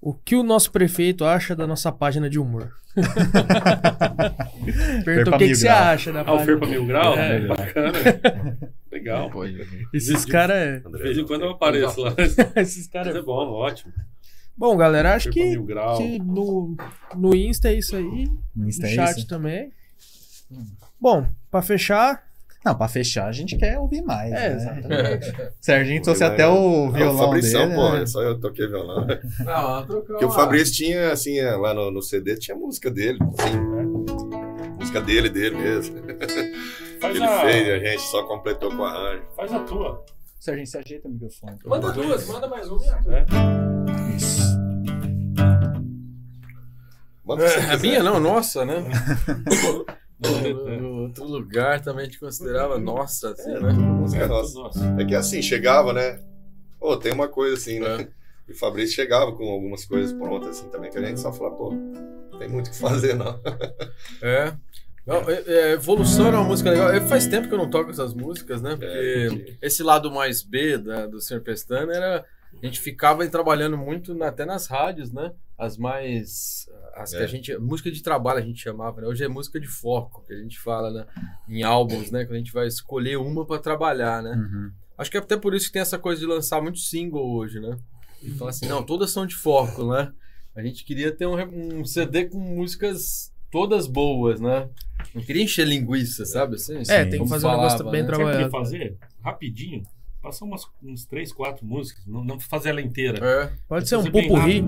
O 0.01 0.13
que 0.13 0.35
o 0.35 0.43
nosso 0.43 0.71
prefeito 0.71 1.23
acha 1.23 1.55
da 1.55 1.65
nossa 1.65 1.91
página 1.91 2.29
de 2.29 2.37
humor? 2.37 2.73
Perguntou 5.05 5.33
o 5.33 5.37
que, 5.37 5.47
que 5.47 5.55
você 5.55 5.67
acha 5.67 6.11
da 6.11 6.19
Ah, 6.19 6.23
o 6.23 6.25
página. 6.25 6.45
Ferpa 6.45 6.65
Mil 6.67 6.85
Grau? 6.85 7.17
É. 7.17 7.47
Bacana. 7.47 7.93
Legal. 8.91 9.31
Esses 9.93 10.25
caras. 10.25 10.83
De 10.83 11.01
vez 11.01 11.17
em 11.17 11.25
quando 11.25 11.43
eu 11.43 11.51
apareço 11.51 12.01
lá. 12.01 12.13
Esses 12.57 12.87
caras. 12.87 13.15
é 13.15 13.21
bom, 13.21 13.49
ótimo. 13.49 13.93
Bom, 14.55 14.77
galera, 14.77 15.15
acho 15.15 15.31
que, 15.31 15.57
que 15.97 16.19
no, 16.19 16.75
no 17.15 17.35
Insta 17.35 17.69
é 17.69 17.73
isso 17.73 17.95
aí. 17.95 18.29
No 18.55 18.67
Insta 18.67 18.85
No 18.85 18.91
é 18.91 18.95
chat 18.95 19.17
isso? 19.17 19.27
também. 19.27 19.71
Bom, 21.01 21.27
pra 21.49 21.61
fechar. 21.61 22.23
Não, 22.65 22.73
pra 22.75 22.87
fechar, 22.87 23.27
a 23.27 23.31
gente 23.31 23.57
quer 23.57 23.77
ouvir 23.77 24.01
mais. 24.01 24.31
É, 24.31 24.49
né? 24.49 24.55
exatamente. 24.55 25.33
Serginho 25.59 26.01
trouxe 26.01 26.23
até 26.23 26.47
o 26.47 26.87
Ah, 26.87 26.91
violão 26.91 27.17
Fabrição, 27.25 27.63
dele. 27.67 27.75
pô, 27.75 27.89
né? 27.91 28.01
é 28.03 28.05
só 28.05 28.21
eu 28.21 28.39
toquei 28.39 28.67
violão. 28.67 29.05
Não, 29.43 29.85
trocou 29.85 30.01
Porque 30.05 30.25
o 30.25 30.31
Fabrício 30.31 30.73
tinha, 30.73 31.11
assim, 31.11 31.37
é, 31.39 31.51
lá 31.55 31.73
no, 31.73 31.91
no 31.91 32.01
CD, 32.01 32.37
tinha 32.37 32.55
música 32.55 32.89
dele. 32.89 33.19
Sim, 33.39 34.73
música 34.79 35.01
dele, 35.01 35.29
dele 35.29 35.57
mesmo. 35.57 35.95
Faz 37.01 37.15
Ele 37.17 37.25
a, 37.25 37.41
fez 37.41 37.67
e 37.67 37.71
a 37.71 37.79
gente 37.79 38.01
só 38.03 38.23
completou 38.23 38.73
com 38.73 38.83
arranjo. 38.85 39.23
faz 39.35 39.51
a 39.51 39.59
tua. 39.59 40.05
Serginho, 40.39 40.65
você 40.67 40.77
ajeita 40.77 41.07
o 41.09 41.11
microfone. 41.11 41.57
Manda 41.65 41.91
duas, 41.91 42.27
manda 42.27 42.47
mais 42.47 42.69
uma. 42.69 42.81
É. 43.09 44.15
Isso. 44.15 44.57
Manda 47.25 47.43
o 47.43 47.45
É 47.45 47.53
quiser. 47.55 47.79
minha 47.81 48.03
não, 48.03 48.19
nossa, 48.21 48.63
né? 48.65 48.75
No, 50.23 50.81
no 50.81 51.01
outro 51.03 51.25
lugar 51.25 51.81
também 51.81 52.07
te 52.09 52.19
considerava 52.19 52.77
nossa, 52.79 53.31
assim, 53.31 53.51
né? 53.51 53.71
Música 53.73 54.27
nossa. 54.27 54.53
Nossa. 54.59 54.95
É 54.99 55.05
que 55.05 55.15
assim, 55.15 55.41
chegava, 55.41 55.93
né? 55.93 56.19
Pô, 56.79 56.97
tem 56.97 57.11
uma 57.13 57.27
coisa 57.27 57.55
assim, 57.55 57.79
né? 57.79 58.01
É. 58.01 58.07
E 58.49 58.51
o 58.51 58.57
Fabrício 58.57 58.95
chegava 58.95 59.31
com 59.31 59.47
algumas 59.49 59.85
coisas 59.85 60.11
prontas, 60.11 60.49
assim, 60.57 60.69
também, 60.69 60.91
que 60.91 60.97
a 60.97 61.01
gente 61.05 61.19
só 61.19 61.31
falava, 61.31 61.55
pô, 61.55 61.71
não 61.71 62.37
tem 62.39 62.49
muito 62.49 62.67
o 62.67 62.71
que 62.71 62.77
fazer, 62.77 63.13
não. 63.15 63.39
É. 64.21 64.53
Não, 65.05 65.17
é- 65.29 65.43
é, 65.47 65.71
Evolução 65.73 66.27
era 66.27 66.37
uma 66.39 66.47
música 66.47 66.69
legal. 66.71 66.89
É, 66.91 67.01
faz 67.01 67.27
tempo 67.27 67.47
que 67.47 67.53
eu 67.53 67.57
não 67.57 67.69
toco 67.69 67.89
essas 67.91 68.13
músicas, 68.13 68.61
né? 68.61 68.71
Porque 68.77 69.57
É, 69.61 69.67
esse 69.67 69.83
lado 69.83 70.09
mais 70.11 70.41
B 70.41 70.77
da, 70.77 71.05
do 71.05 71.19
Sr. 71.21 71.41
Pestana 71.41 71.93
era. 71.93 72.25
A 72.61 72.65
gente 72.65 72.79
ficava 72.79 73.27
trabalhando 73.27 73.77
muito 73.77 74.13
na- 74.13 74.27
até 74.27 74.45
nas 74.45 74.67
rádios, 74.67 75.11
né? 75.11 75.33
As 75.57 75.77
mais. 75.77 76.69
As 76.93 77.11
que 77.11 77.17
É. 77.17 77.23
a 77.23 77.27
gente. 77.27 77.57
Música 77.57 77.91
de 77.91 78.01
trabalho 78.03 78.39
a 78.39 78.41
gente 78.41 78.61
chamava, 78.61 79.01
né? 79.01 79.07
Hoje 79.07 79.23
é 79.23 79.27
música 79.27 79.59
de 79.59 79.67
foco, 79.67 80.23
que 80.27 80.33
a 80.33 80.37
gente 80.37 80.59
fala, 80.59 80.91
né? 80.91 81.05
Em 81.49 81.63
álbuns, 81.63 82.11
né? 82.11 82.23
Que 82.25 82.33
a 82.33 82.37
gente 82.37 82.51
vai 82.53 82.67
escolher 82.67 83.17
uma 83.17 83.45
pra 83.45 83.57
trabalhar, 83.59 84.21
né? 84.21 84.31
Uhum. 84.31 84.71
Acho 84.97 85.09
que 85.09 85.17
é 85.17 85.19
até 85.19 85.35
por 85.35 85.55
isso 85.55 85.67
que 85.67 85.73
tem 85.73 85.81
essa 85.81 85.97
coisa 85.97 86.21
de 86.21 86.27
lançar 86.27 86.61
muito 86.61 86.77
single 86.79 87.35
hoje, 87.35 87.59
né? 87.59 87.77
E 88.21 88.29
falar 88.31 88.51
assim, 88.51 88.67
não, 88.67 88.83
todas 88.83 89.09
são 89.11 89.25
de 89.25 89.35
foco, 89.35 89.89
né? 89.91 90.11
A 90.55 90.61
gente 90.61 90.85
queria 90.85 91.11
ter 91.11 91.25
um, 91.25 91.79
um 91.79 91.83
CD 91.83 92.25
com 92.25 92.37
músicas 92.39 93.33
todas 93.51 93.87
boas, 93.87 94.39
né? 94.39 94.69
Não 95.15 95.21
queria 95.23 95.43
encher 95.43 95.67
linguiça, 95.67 96.25
sabe? 96.25 96.55
Assim, 96.55 96.75
É, 96.75 96.79
assim, 96.81 97.09
tem 97.09 97.23
que 97.23 97.27
fazer 97.29 97.47
um 97.47 97.51
negócio 97.51 97.77
falava, 97.79 97.91
bem 97.91 98.01
né? 98.01 98.07
trabalhado. 98.07 98.37
Sabe 98.37 98.45
que 98.45 98.57
fazer? 98.57 98.97
Rapidinho. 99.23 99.83
Passa 100.21 100.45
umas, 100.45 100.61
uns 100.81 101.05
três, 101.05 101.33
quatro 101.33 101.65
músicas. 101.65 102.05
Não, 102.05 102.23
não 102.23 102.39
fazer 102.39 102.69
ela 102.69 102.81
inteira. 102.81 103.19
É. 103.25 103.53
Pode 103.67 103.89
ser 103.89 103.97
um 103.97 104.03
pupurri. 104.03 104.63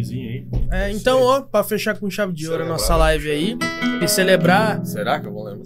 Aí. 0.00 0.46
É, 0.70 0.90
então, 0.90 1.22
ó, 1.22 1.40
pra 1.42 1.62
fechar 1.64 1.96
com 1.98 2.08
chave 2.10 2.32
de 2.32 2.48
ouro 2.48 2.64
a 2.64 2.66
nossa 2.66 2.94
live 2.96 3.30
aí 3.30 3.58
e 4.02 4.08
celebrar, 4.08 4.84
Será 4.84 5.18
que 5.20 5.26
eu 5.26 5.32
vou 5.32 5.44
lembrar? 5.44 5.64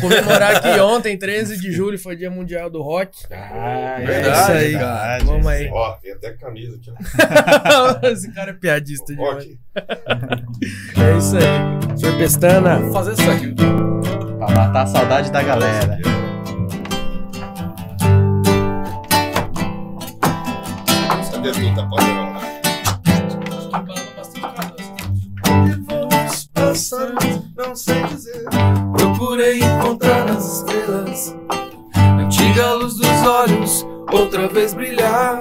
comemorar 0.00 0.62
que 0.62 0.80
ontem, 0.80 1.16
13 1.18 1.58
de 1.60 1.72
julho, 1.72 1.98
foi 1.98 2.14
Dia 2.16 2.30
Mundial 2.30 2.70
do 2.70 2.80
Rock. 2.82 3.18
Ah, 3.30 3.96
É 4.00 4.06
Verdade, 4.06 4.40
isso 4.40 4.50
aí. 4.52 4.70
verdade. 4.72 5.24
Vamos 5.24 5.46
aí. 5.46 5.68
Ó, 5.72 5.92
tem 5.94 6.12
até 6.12 6.30
camisa 6.32 6.76
aqui. 6.76 6.92
Esse 8.12 8.30
cara 8.32 8.50
é 8.50 8.54
piadista 8.54 9.12
demais. 9.12 9.44
aqui. 9.44 9.58
É 10.96 11.18
isso 11.18 11.36
aí. 11.36 11.98
Sr. 11.98 12.18
Pestana. 12.18 12.78
Vou 12.78 12.92
fazer 12.92 13.12
isso 13.12 13.30
aqui. 13.30 13.54
Pra 14.38 14.48
matar 14.50 14.82
a 14.82 14.86
saudade 14.86 15.30
da 15.32 15.42
galera. 15.42 15.98
Cadê 21.32 21.50
a 21.50 21.54
fita? 21.54 21.86
Pode 21.88 22.04
não. 22.06 22.27
Não 27.56 27.74
sei 27.74 28.04
dizer. 28.04 28.44
Procurei 28.96 29.58
encontrar 29.58 30.24
nas 30.26 30.58
estrelas 30.58 31.34
antiga 32.20 32.74
luz 32.74 32.94
dos 32.94 33.26
olhos 33.26 33.86
outra 34.12 34.46
vez 34.46 34.74
brilhar. 34.74 35.40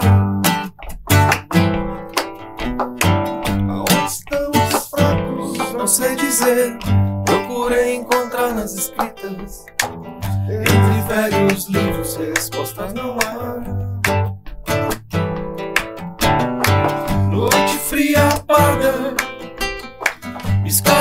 Aonde 3.70 4.06
estão 4.08 4.50
os 4.50 4.90
fracos? 4.90 5.74
Não 5.74 5.86
sei 5.86 6.16
dizer. 6.16 6.76
Procurei 7.24 7.98
encontrar 7.98 8.56
nas 8.56 8.74
escritas 8.74 9.64
entre 10.50 11.02
velhos 11.08 11.68
livros 11.68 12.16
respostas 12.16 12.94
não 12.96 13.16
há. 13.20 13.87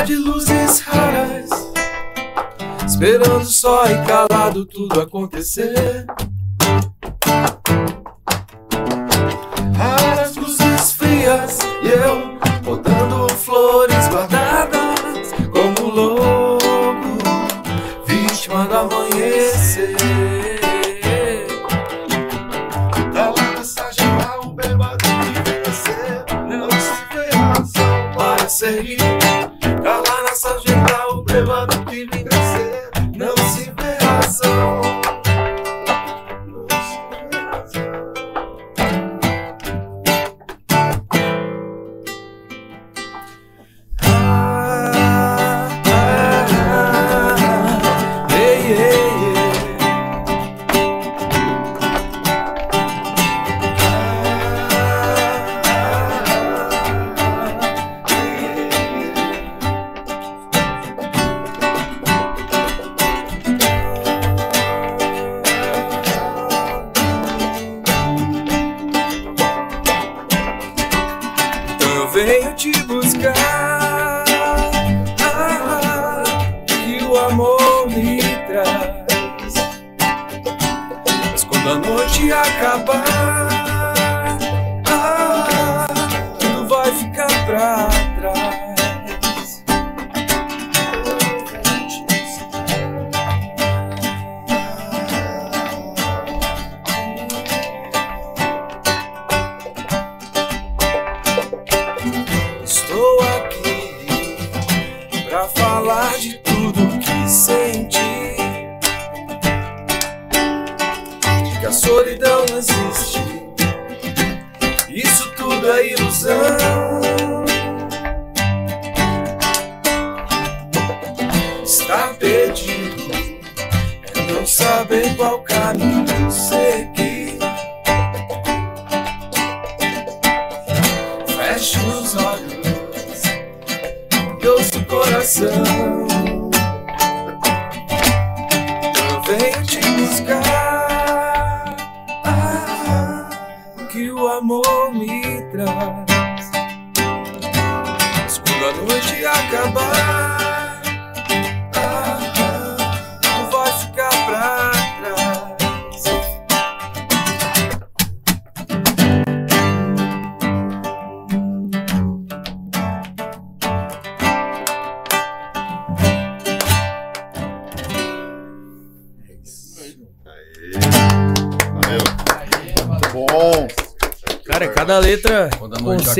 De 0.06 0.14
luzes 0.14 0.82
raras, 0.82 1.50
esperando 2.86 3.44
só 3.44 3.86
e 3.86 4.06
calado 4.06 4.64
tudo 4.64 5.00
acontecer. 5.00 6.06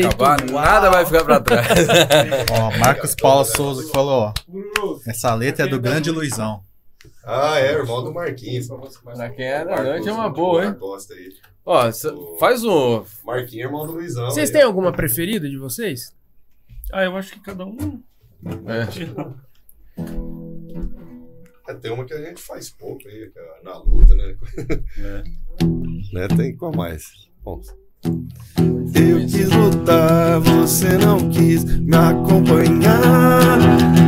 Conceito 0.02 0.22
acabar, 0.22 0.50
uau. 0.50 0.64
nada 0.64 0.90
vai 0.90 1.06
ficar 1.06 1.24
pra 1.24 1.40
trás. 1.40 1.68
Ó, 2.52 2.78
Marcos 2.78 3.14
Paulo 3.14 3.44
Souza 3.44 3.84
que 3.84 3.90
falou, 3.90 4.22
ó. 4.22 4.34
Essa 5.06 5.34
letra 5.34 5.66
é 5.66 5.68
do 5.68 5.80
grande 5.80 6.10
Luizão. 6.10 6.62
Ah, 7.24 7.58
é, 7.58 7.72
irmão 7.72 8.04
do 8.04 8.12
Marquinhos. 8.12 8.68
Pra 9.02 9.30
quem 9.30 9.46
é 9.46 9.64
da 9.64 9.82
noite 9.82 10.08
é 10.08 10.12
uma 10.12 10.28
boa, 10.28 10.64
hein? 10.64 10.76
Ó, 11.64 11.90
faz 12.38 12.64
um. 12.64 13.04
Marquinhos, 13.24 13.66
irmão 13.66 13.86
do 13.86 13.92
Luizão. 13.92 14.26
Vocês 14.26 14.50
aí. 14.50 14.52
têm 14.52 14.62
alguma 14.62 14.92
preferida 14.92 15.48
de 15.48 15.56
vocês? 15.56 16.14
Ah, 16.92 17.04
eu 17.04 17.16
acho 17.16 17.32
que 17.32 17.40
cada 17.40 17.64
um. 17.64 18.02
É. 18.66 18.86
É, 21.68 21.74
tem 21.74 21.90
uma 21.90 22.04
que 22.04 22.14
a 22.14 22.22
gente 22.22 22.40
faz 22.40 22.70
pouco 22.70 23.08
aí, 23.08 23.30
é 23.34 23.64
na 23.64 23.76
luta, 23.78 24.14
né? 24.14 24.36
né? 26.12 26.28
Tem 26.36 26.56
qual 26.56 26.72
mais? 26.72 27.28
Bom. 27.42 27.60
Eu 28.94 29.18
quis 29.26 29.50
você 30.40 30.98
não 30.98 31.18
quis 31.30 31.64
me 31.64 31.96
acompanhar 31.96 33.58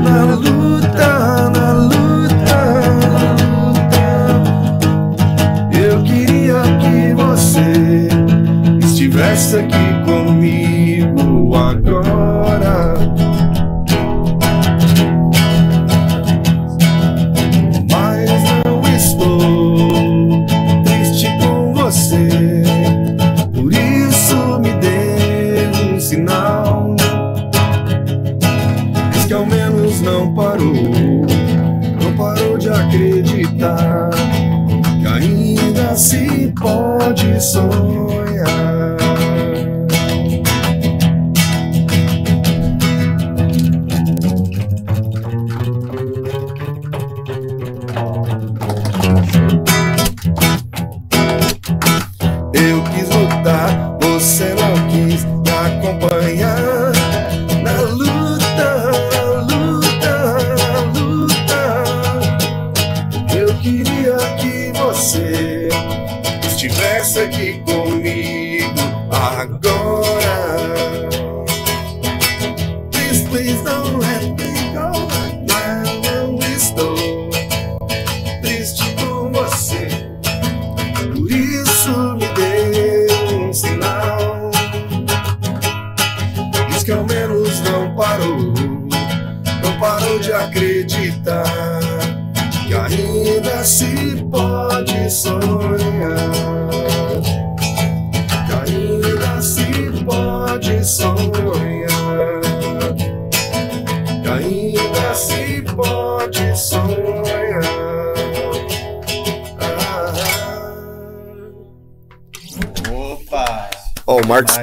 na 0.03 0.35
luta, 0.35 1.51
na 1.51 1.73
luta, 1.73 2.59
na 3.13 3.33
luta. 3.33 3.99
Eu 5.73 6.03
queria 6.03 6.63
que 6.81 7.15
você 7.15 8.09
estivesse 8.85 9.57
aqui 9.57 9.98
que 29.29 29.35
ao 29.35 29.45
menos 29.45 30.01
não 30.01 30.33
parou, 30.33 30.73
não 32.03 32.17
parou 32.17 32.57
de 32.57 32.71
acreditar 32.71 34.09
que 35.03 35.07
ainda 35.07 35.95
se 35.95 36.51
pode 36.59 37.39
sonhar. 37.39 38.78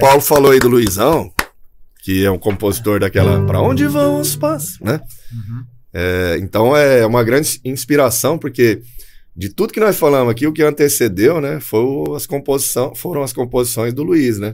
Paulo 0.06 0.22
falou 0.22 0.52
aí 0.52 0.60
do 0.60 0.68
Luizão, 0.68 1.32
que 2.04 2.24
é 2.24 2.30
um 2.30 2.38
compositor 2.38 3.00
daquela 3.00 3.44
Pra 3.48 3.60
Onde 3.60 3.88
Vão 3.88 4.20
os 4.22 4.36
Passos, 4.36 4.80
né? 4.80 5.02
É, 5.94 6.38
então 6.42 6.78
é 6.78 7.04
uma 7.06 7.24
grande 7.24 7.60
inspiração, 7.66 8.38
porque 8.38 8.82
de 9.36 9.50
tudo 9.50 9.74
que 9.74 9.80
nós 9.80 9.98
falamos 9.98 10.30
aqui, 10.32 10.46
o 10.46 10.54
que 10.54 10.62
antecedeu, 10.62 11.42
né, 11.42 11.60
foi 11.60 11.84
as 12.16 12.28
composição, 12.28 12.94
foram 12.94 13.24
as 13.24 13.34
composições 13.34 13.94
do 13.96 14.04
Luiz, 14.04 14.38
né? 14.38 14.54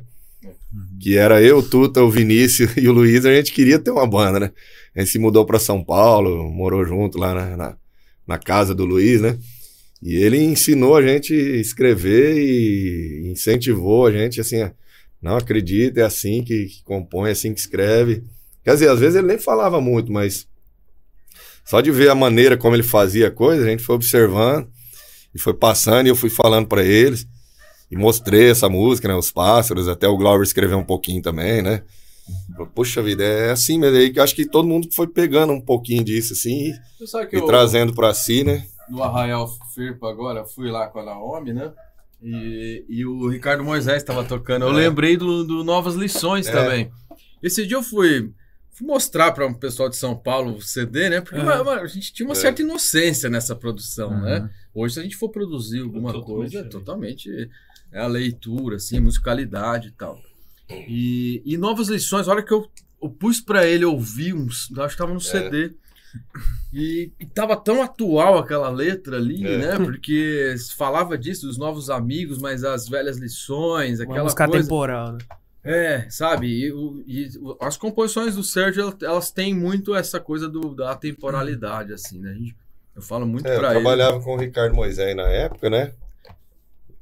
Que 1.01 1.17
era 1.17 1.41
eu, 1.41 1.57
o 1.57 1.63
Tuta, 1.63 2.01
o 2.01 2.09
Vinícius 2.09 2.71
e 2.77 2.87
o 2.87 2.93
Luiz, 2.93 3.25
a 3.25 3.33
gente 3.33 3.51
queria 3.51 3.77
ter 3.77 3.91
uma 3.91 4.07
banda, 4.07 4.39
né? 4.39 4.51
A 4.95 4.99
gente 5.01 5.11
se 5.11 5.19
mudou 5.19 5.45
para 5.45 5.59
São 5.59 5.83
Paulo, 5.83 6.49
morou 6.49 6.85
junto 6.85 7.17
lá 7.17 7.33
na, 7.33 7.57
na, 7.57 7.75
na 8.25 8.37
casa 8.37 8.73
do 8.73 8.85
Luiz, 8.85 9.19
né? 9.19 9.37
E 10.01 10.15
ele 10.15 10.41
ensinou 10.41 10.95
a 10.95 11.01
gente 11.01 11.33
a 11.33 11.57
escrever 11.57 12.37
e 12.37 13.29
incentivou 13.31 14.05
a 14.07 14.11
gente, 14.11 14.39
assim, 14.39 14.61
a- 14.61 14.71
não 15.21 15.37
acredita, 15.37 15.99
é 15.99 16.03
assim 16.03 16.43
que, 16.43 16.65
que 16.65 16.83
compõe, 16.83 17.29
é 17.29 17.31
assim 17.31 17.53
que 17.53 17.59
escreve. 17.59 18.23
Quer 18.63 18.73
dizer, 18.73 18.89
às 18.89 18.99
vezes 18.99 19.15
ele 19.15 19.27
nem 19.27 19.37
falava 19.37 19.79
muito, 19.79 20.11
mas 20.11 20.47
só 21.65 21.81
de 21.81 21.91
ver 21.91 22.09
a 22.09 22.15
maneira 22.15 22.57
como 22.57 22.75
ele 22.75 22.83
fazia 22.83 23.27
a 23.27 23.31
coisa, 23.31 23.65
a 23.65 23.69
gente 23.69 23.83
foi 23.83 23.95
observando 23.95 24.67
e 25.33 25.39
foi 25.39 25.53
passando 25.53 26.07
e 26.07 26.09
eu 26.09 26.15
fui 26.15 26.29
falando 26.29 26.67
para 26.67 26.83
eles 26.83 27.27
e 27.89 27.95
mostrei 27.95 28.49
essa 28.49 28.69
música, 28.69 29.07
né, 29.07 29.15
os 29.15 29.31
pássaros, 29.31 29.87
até 29.87 30.07
o 30.07 30.17
Glauber 30.17 30.43
escreveu 30.43 30.77
um 30.77 30.83
pouquinho 30.83 31.21
também, 31.21 31.61
né? 31.61 31.83
Puxa 32.73 33.01
vida, 33.01 33.23
é 33.23 33.51
assim 33.51 33.77
mesmo, 33.77 33.97
aí 33.97 34.13
acho 34.19 34.35
que 34.35 34.45
todo 34.45 34.67
mundo 34.67 34.87
foi 34.91 35.07
pegando 35.07 35.51
um 35.51 35.59
pouquinho 35.59 36.03
disso 36.03 36.33
assim 36.33 36.69
e, 36.69 36.71
e 36.71 37.35
eu, 37.35 37.45
trazendo 37.45 37.93
para 37.93 38.13
si, 38.13 38.43
né? 38.43 38.65
no 38.91 39.01
Arraial 39.01 39.47
Firpo 39.73 40.05
agora, 40.05 40.45
fui 40.45 40.69
lá 40.69 40.87
com 40.87 40.99
a 40.99 41.03
Naomi, 41.03 41.53
né? 41.53 41.71
E, 42.21 42.85
e 42.87 43.05
o 43.05 43.27
Ricardo 43.29 43.63
Moisés 43.63 43.97
estava 43.97 44.23
tocando. 44.23 44.65
Eu 44.65 44.71
É. 44.71 44.87
lembrei 44.87 45.17
do, 45.17 45.43
do 45.43 45.63
Novas 45.63 45.95
Lições 45.95 46.47
É. 46.47 46.51
também. 46.51 46.91
Esse 47.41 47.65
dia 47.65 47.77
eu 47.77 47.83
fui, 47.83 48.31
fui 48.71 48.85
mostrar 48.85 49.31
para 49.31 49.47
um 49.47 49.53
pessoal 49.53 49.89
de 49.89 49.95
São 49.95 50.15
Paulo 50.15 50.55
o 50.57 50.61
CD, 50.61 51.09
né? 51.09 51.21
Porque 51.21 51.39
uma- 51.39 51.61
uma- 51.61 51.79
a 51.81 51.87
gente 51.87 52.13
tinha 52.13 52.27
uma 52.27 52.33
É. 52.33 52.35
certa 52.35 52.61
inocência 52.61 53.29
nessa 53.29 53.55
produção, 53.55 54.11
né? 54.21 54.49
Hoje, 54.73 54.93
se 54.93 54.99
a 54.99 55.03
gente 55.03 55.15
for 55.17 55.29
produzir 55.29 55.79
alguma 55.81 56.13
Totalmente 56.13 56.25
coisa, 56.35 56.49
diferente. 56.51 56.71
totalmente 56.71 57.49
é 57.91 57.99
a 57.99 58.07
leitura, 58.07 58.75
assim, 58.75 58.99
musicalidade 58.99 59.87
e 59.89 59.91
tal. 59.91 60.21
E, 60.69 61.41
e 61.45 61.57
novas 61.57 61.89
lições, 61.89 62.27
a 62.27 62.31
hora 62.31 62.43
que 62.43 62.53
eu, 62.53 62.69
eu 63.01 63.09
pus 63.09 63.41
pra 63.41 63.65
ele 63.67 63.83
ouvir, 63.83 64.33
uns, 64.33 64.69
acho 64.77 64.95
que 64.95 64.97
tava 65.01 65.13
no 65.13 65.19
CD. 65.19 65.73
E, 66.73 67.11
e 67.19 67.25
tava 67.25 67.55
tão 67.57 67.81
atual 67.81 68.37
aquela 68.37 68.69
letra 68.69 69.17
ali, 69.17 69.45
É. 69.45 69.57
né? 69.57 69.77
Porque 69.77 70.55
falava 70.77 71.17
disso, 71.17 71.45
dos 71.47 71.57
novos 71.57 71.89
amigos, 71.89 72.37
mas 72.37 72.63
as 72.63 72.87
velhas 72.87 73.17
lições, 73.17 73.99
Uma 73.99 74.05
aquela 74.05 74.23
música 74.23 74.47
coisa. 74.47 74.63
temporal, 74.63 75.13
né? 75.13 75.17
É, 75.63 76.09
sabe? 76.09 76.47
E, 76.47 76.73
e 77.07 77.29
as 77.59 77.77
composições 77.77 78.35
do 78.35 78.43
Sérgio, 78.43 78.95
elas, 79.01 79.29
têm 79.31 79.53
muito 79.53 79.93
essa 79.93 80.19
coisa 80.19 80.49
do, 80.49 80.73
da 80.73 80.95
temporalidade, 80.95 81.93
assim, 81.93 82.19
né? 82.19 82.31
A 82.31 82.33
gente, 82.33 82.55
eu 82.95 83.01
falo 83.01 83.27
muito 83.27 83.47
É, 83.47 83.55
eu 83.55 83.59
pra 83.59 83.71
ele. 83.71 83.79
trabalhava 83.81 84.19
com 84.21 84.33
o 84.33 84.37
Ricardo 84.39 84.73
Moisés 84.75 85.15
na 85.15 85.27
época, 85.29 85.69
né? 85.69 85.93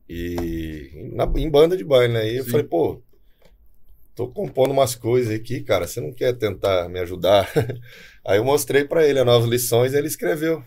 E 0.10 1.10
na- 1.14 1.32
em 1.36 1.50
banda 1.50 1.78
de 1.78 1.84
baile, 1.84 2.14
né? 2.14 2.30
E 2.32 2.38
eu 2.38 2.44
Sim. 2.44 2.50
falei, 2.52 2.66
pô, 2.66 3.02
tô 4.16 4.28
compondo 4.28 4.72
umas 4.72 4.96
coisas 4.96 5.34
aqui, 5.34 5.62
cara, 5.62 5.88
você 5.88 6.02
não 6.02 6.12
quer 6.12 6.34
tentar 6.38 6.90
me 6.90 7.00
ajudar? 7.00 7.50
Aí 8.26 8.38
eu 8.38 8.44
mostrei 8.44 8.84
pra 8.84 9.06
ele 9.08 9.20
as 9.20 9.26
novas 9.26 9.50
lições 9.50 9.94
e 9.94 9.98
ele 9.98 10.08
escreveu 10.08 10.64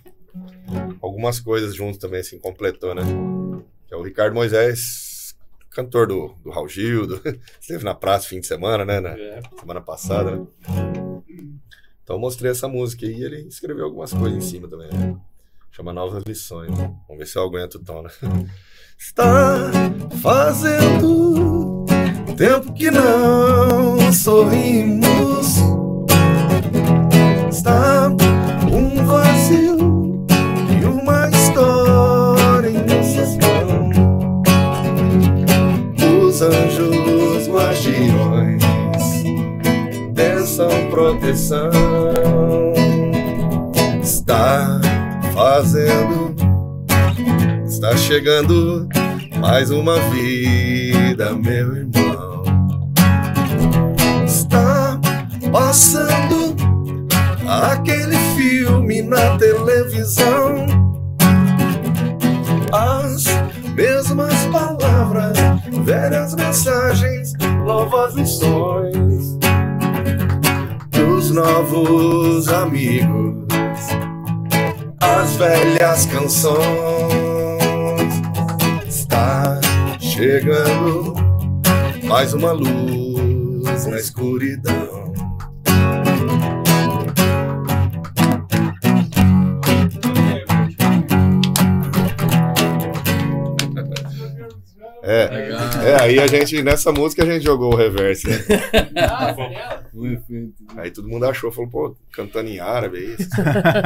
algumas 1.01 1.39
coisas 1.39 1.75
junto 1.75 1.99
também, 1.99 2.21
assim, 2.21 2.39
completou, 2.39 2.95
né? 2.95 3.03
Que 3.87 3.95
é 3.95 3.97
o 3.97 4.03
Ricardo 4.03 4.35
Moisés, 4.35 5.35
cantor 5.71 6.07
do, 6.07 6.35
do 6.43 6.51
Raul 6.51 6.69
Gil, 6.69 7.07
do- 7.07 7.21
esteve 7.61 7.85
na 7.85 7.95
praça 7.95 8.27
fim 8.29 8.41
de 8.41 8.47
semana, 8.47 8.85
né? 8.85 9.01
Na 9.01 9.11
É. 9.11 9.41
semana 9.61 9.81
passada, 9.81 10.37
né? 10.37 10.47
Então 12.03 12.17
eu 12.17 12.21
mostrei 12.21 12.51
essa 12.51 12.67
música 12.69 13.05
e 13.07 13.23
ele 13.23 13.47
escreveu 13.47 13.85
algumas 13.85 14.13
coisas 14.13 14.37
em 14.45 14.49
cima 14.49 14.69
também. 14.69 14.89
né? 14.93 15.17
Chama 15.71 15.93
Novas 15.93 16.25
Lições. 16.25 16.71
né? 16.77 16.95
Vamos 17.07 17.19
ver 17.19 17.27
se 17.27 17.39
eu 17.39 17.43
aguento 17.43 17.77
o 17.77 17.85
tom, 17.85 18.03
né? 18.03 18.11
Está 18.99 19.71
fazendo 20.21 21.85
tempo 22.33 22.73
que 22.73 22.91
não 22.91 24.13
sorrimos. 24.13 25.57
Está 27.51 28.09
um 28.71 29.05
vazio 29.05 30.27
e 30.71 30.85
uma 30.85 31.29
história 31.29 32.69
em 32.69 32.85
nossas 32.87 33.37
mãos. 33.39 33.97
Os 36.27 36.43
anjos 36.43 37.49
guardiões 37.49 38.63
dessa 40.13 40.67
proteção 40.91 41.71
está 44.03 44.81
fazendo, 45.35 46.35
está 47.67 47.97
chegando 47.97 48.89
mais 49.43 49.73
uma 49.73 49.99
vida, 50.11 51.33
meu 51.33 51.77
irmão. 51.77 52.45
Está 54.25 54.97
passando 55.51 56.55
aquele 57.49 58.17
filme 58.37 59.03
na 59.03 59.37
televisão. 59.39 60.65
As 62.73 63.25
mesmas 63.75 64.33
palavras, 64.53 65.37
velhas 65.85 66.37
mensagens, 66.37 67.33
novas 67.65 68.15
lições 68.15 69.39
dos 70.93 71.33
novos 71.33 72.47
amigos, 72.49 73.45
as 75.01 75.35
velhas 75.35 76.07
canções. 76.07 77.32
Chegando 80.23 81.15
mais 82.05 82.33
uma 82.33 82.53
luz 82.53 83.87
na 83.87 83.97
escuridão. 83.99 84.92
Aí 96.03 96.19
a 96.19 96.27
gente, 96.27 96.63
nessa 96.63 96.93
música 96.93 97.23
a 97.23 97.27
gente 97.27 97.45
jogou 97.45 97.73
o 97.73 97.77
reverse, 97.77 98.29
né? 98.29 98.37
Um 99.95 100.53
Aí 100.77 100.91
todo 100.91 101.09
mundo 101.09 101.25
achou, 101.27 101.53
falou, 101.53 101.71
pô, 101.71 101.97
cantando 102.13 102.49
em 102.49 102.59
árabe, 102.59 102.99
é 102.99 103.23
isso? 103.23 103.31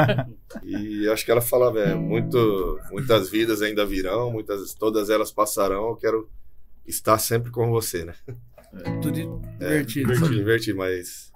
e 0.64 1.08
acho 1.08 1.24
que 1.24 1.30
ela 1.30 1.40
falava, 1.40 1.80
é, 1.80 1.94
muito, 1.94 2.78
muitas 2.90 3.30
vidas 3.30 3.62
ainda 3.62 3.84
virão, 3.84 4.30
muitas, 4.30 4.74
todas 4.74 5.10
elas 5.10 5.30
passarão, 5.32 5.88
eu 5.88 5.96
quero 5.96 6.28
estar 6.86 7.18
sempre 7.18 7.50
com 7.50 7.70
você, 7.70 8.04
né? 8.04 8.14
Tudo 9.02 9.42
É, 9.60 9.82
divertido. 9.82 10.12
Divertido, 10.12 10.34
divertido, 10.34 10.78
mas 10.78 11.32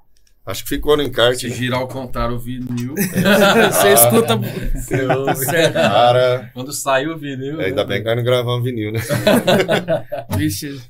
acho 0.50 0.62
que 0.64 0.68
ficou 0.68 0.96
no 0.96 1.02
encarte. 1.02 1.48
Se 1.48 1.50
girar 1.50 1.80
ao 1.80 1.88
contrário 1.88 2.34
o 2.36 2.38
vinil, 2.38 2.94
Você 3.72 3.92
escuta. 3.92 4.36
você 4.36 5.06
ouve. 5.06 5.46
Cara, 5.72 6.50
Quando 6.52 6.72
saiu 6.72 7.12
o 7.12 7.18
vinil. 7.18 7.60
ainda 7.60 7.82
né? 7.82 7.88
bem 7.88 7.98
que 8.00 8.06
nós 8.06 8.16
não 8.16 8.24
gravamos 8.24 8.64
vinil, 8.64 8.92
né? 8.92 9.00
Vixe, 10.36 10.80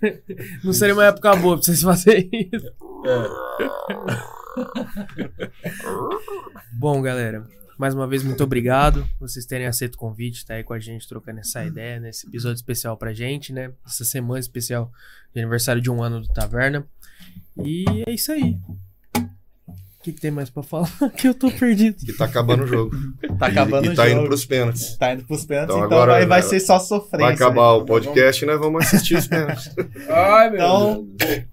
não 0.64 0.72
seria 0.72 0.94
uma 0.94 1.06
época 1.06 1.34
boa 1.36 1.56
pra 1.56 1.64
vocês 1.64 1.82
fazerem 1.82 2.28
isso. 2.52 2.72
Bom, 6.72 7.00
galera, 7.02 7.46
mais 7.78 7.94
uma 7.94 8.06
vez, 8.06 8.22
muito 8.22 8.42
obrigado 8.44 9.06
vocês 9.18 9.46
terem 9.46 9.66
aceito 9.66 9.94
o 9.94 9.98
convite, 9.98 10.44
tá 10.44 10.54
aí 10.54 10.64
com 10.64 10.72
a 10.72 10.78
gente 10.78 11.08
trocando 11.08 11.40
essa 11.40 11.64
ideia 11.64 11.98
nesse 12.00 12.26
episódio 12.26 12.56
especial 12.56 12.96
pra 12.96 13.12
gente, 13.12 13.52
né? 13.52 13.72
Essa 13.86 14.04
semana 14.04 14.40
especial 14.40 14.90
de 15.34 15.40
aniversário 15.40 15.80
de 15.80 15.90
um 15.90 16.02
ano 16.02 16.20
do 16.20 16.28
Taverna. 16.28 16.86
E 17.64 17.84
é 18.06 18.12
isso 18.12 18.32
aí. 18.32 18.58
O 20.00 20.02
que, 20.02 20.12
que 20.14 20.20
tem 20.20 20.30
mais 20.30 20.48
pra 20.48 20.62
falar? 20.62 20.88
que 21.16 21.28
eu 21.28 21.34
tô 21.34 21.50
perdido. 21.50 21.96
Que 22.04 22.12
tá 22.14 22.24
acabando 22.24 22.64
o 22.64 22.66
jogo. 22.66 22.96
Tá 23.38 23.48
E- 23.48 23.50
acabando 23.52 23.84
e, 23.84 23.88
o 23.90 23.94
tá 23.94 24.08
jogo. 24.08 24.20
indo 24.20 24.28
pros 24.28 24.44
pênaltis. 24.46 24.96
Tá 24.96 25.12
indo 25.12 25.24
pros 25.26 25.44
pênaltis, 25.44 25.74
Então 25.74 25.86
então, 25.86 25.98
agora, 25.98 26.12
vai, 26.12 26.26
vai 26.26 26.40
né, 26.42 26.48
ser 26.48 26.60
só 26.60 26.78
sofrência. 26.78 27.26
Vai 27.26 27.34
acabar 27.34 27.72
o 27.74 27.84
podcast 27.84 28.42
e 28.42 28.46
nós 28.46 28.58
vamos 28.58 28.86
assistir 28.86 29.16
os 29.16 29.26
pênaltis. 29.26 29.70
Ai, 30.08 30.50
meu 30.50 30.54
Então, 30.58 31.06
Deus. 31.18 31.44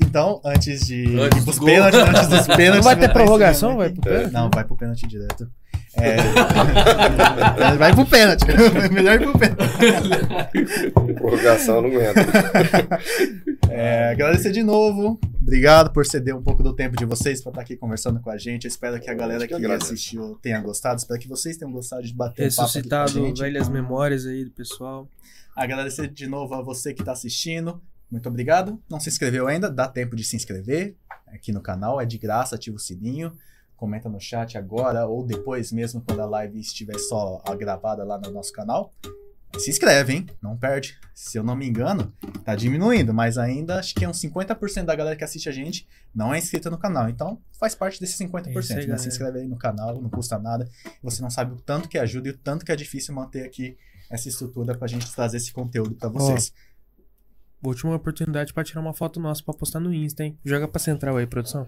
Então, 0.00 0.40
antes 0.44 0.86
de 0.88 1.04
Antes 1.20 1.38
ir 1.40 1.44
pros 1.44 1.58
pênaltis, 1.60 2.00
antes 2.00 2.26
dos 2.28 2.46
pênaltis. 2.56 2.74
Não 2.76 2.82
vai 2.82 2.98
ter 2.98 3.12
prorrogação? 3.12 3.68
esse 3.70 3.78
Vai 3.78 3.90
pro 3.90 4.00
aqui. 4.00 4.08
pênalti? 4.10 4.32
Não, 4.32 4.50
vai 4.52 4.64
pro 4.64 4.76
pênalti 4.76 5.06
direto. 5.06 5.48
É... 5.94 6.16
vai 7.76 7.94
pro 7.94 8.06
pênalti. 8.06 8.44
Melhor 8.92 9.20
ir 9.20 9.30
pro 9.30 9.38
pênalti. 9.38 11.14
Prorrogação, 11.14 11.76
eu 11.76 11.82
não 11.82 11.90
aguento. 11.90 12.16
É, 13.74 14.10
agradecer 14.10 14.52
de 14.52 14.62
novo. 14.62 15.18
Obrigado 15.40 15.90
por 15.94 16.04
ceder 16.04 16.36
um 16.36 16.42
pouco 16.42 16.62
do 16.62 16.74
tempo 16.74 16.94
de 16.94 17.06
vocês 17.06 17.40
para 17.40 17.52
estar 17.52 17.60
aqui 17.62 17.74
conversando 17.74 18.20
com 18.20 18.28
a 18.28 18.36
gente. 18.36 18.64
Eu 18.64 18.68
espero 18.68 19.00
que 19.00 19.08
a 19.08 19.14
galera 19.14 19.48
que 19.48 19.56
que 19.56 19.66
assistiu 19.66 20.38
tenha 20.42 20.60
gostado. 20.60 20.98
Espero 20.98 21.18
que 21.18 21.26
vocês 21.26 21.56
tenham 21.56 21.72
gostado 21.72 22.02
de 22.02 22.12
bater 22.12 22.48
um 22.48 22.54
papo 22.54 22.68
aqui 22.68 22.86
com 22.86 22.94
a 22.94 22.98
Ressuscitado 23.04 23.26
gente. 23.28 23.40
velhas 23.40 23.70
memórias 23.70 24.26
aí 24.26 24.44
do 24.44 24.50
pessoal. 24.50 25.08
Agradecer 25.56 26.08
de 26.08 26.26
novo 26.26 26.54
a 26.54 26.60
você 26.60 26.92
que 26.92 27.00
está 27.00 27.12
assistindo. 27.12 27.80
Muito 28.10 28.28
obrigado. 28.28 28.78
Não 28.90 29.00
se 29.00 29.08
inscreveu 29.08 29.46
ainda? 29.46 29.70
Dá 29.70 29.88
tempo 29.88 30.14
de 30.14 30.22
se 30.22 30.36
inscrever 30.36 30.94
aqui 31.28 31.50
no 31.50 31.62
canal. 31.62 31.98
É 31.98 32.04
de 32.04 32.18
graça, 32.18 32.56
ativa 32.56 32.76
o 32.76 32.78
sininho. 32.78 33.32
Comenta 33.82 34.08
no 34.08 34.20
chat 34.20 34.56
agora 34.56 35.08
ou 35.08 35.26
depois 35.26 35.72
mesmo, 35.72 36.00
quando 36.00 36.20
a 36.20 36.24
live 36.24 36.60
estiver 36.60 36.96
só 37.00 37.42
gravada 37.58 38.04
lá 38.04 38.16
no 38.16 38.30
nosso 38.30 38.52
canal. 38.52 38.94
Se 39.58 39.70
inscreve, 39.70 40.12
hein? 40.12 40.26
Não 40.40 40.56
perde. 40.56 40.96
Se 41.12 41.36
eu 41.36 41.42
não 41.42 41.56
me 41.56 41.66
engano, 41.66 42.14
tá 42.44 42.54
diminuindo, 42.54 43.12
mas 43.12 43.36
ainda 43.36 43.80
acho 43.80 43.92
que 43.92 44.06
uns 44.06 44.20
50% 44.20 44.84
da 44.84 44.94
galera 44.94 45.16
que 45.16 45.24
assiste 45.24 45.48
a 45.48 45.52
gente 45.52 45.84
não 46.14 46.32
é 46.32 46.38
inscrita 46.38 46.70
no 46.70 46.78
canal. 46.78 47.08
Então, 47.08 47.42
faz 47.58 47.74
parte 47.74 47.98
desses 47.98 48.16
50%. 48.16 48.46
É 48.46 48.60
isso 48.60 48.72
aí, 48.72 48.86
né? 48.86 48.96
Se 48.98 49.08
inscreve 49.08 49.40
aí 49.40 49.48
no 49.48 49.58
canal, 49.58 50.00
não 50.00 50.08
custa 50.08 50.38
nada. 50.38 50.68
Você 51.02 51.20
não 51.20 51.28
sabe 51.28 51.52
o 51.52 51.56
tanto 51.56 51.88
que 51.88 51.98
ajuda 51.98 52.28
e 52.28 52.30
o 52.30 52.38
tanto 52.38 52.64
que 52.64 52.70
é 52.70 52.76
difícil 52.76 53.12
manter 53.12 53.44
aqui 53.44 53.76
essa 54.08 54.28
estrutura 54.28 54.78
pra 54.78 54.86
gente 54.86 55.12
trazer 55.12 55.38
esse 55.38 55.52
conteúdo 55.52 55.96
pra 55.96 56.08
vocês. 56.08 56.52
Última 57.64 57.96
oportunidade 57.96 58.54
pra 58.54 58.62
tirar 58.62 58.80
uma 58.80 58.94
foto 58.94 59.18
nossa 59.18 59.42
pra 59.42 59.52
postar 59.52 59.80
no 59.80 59.92
Insta, 59.92 60.22
hein? 60.22 60.38
Joga 60.44 60.68
pra 60.68 60.78
central 60.78 61.16
aí, 61.16 61.26
produção. 61.26 61.66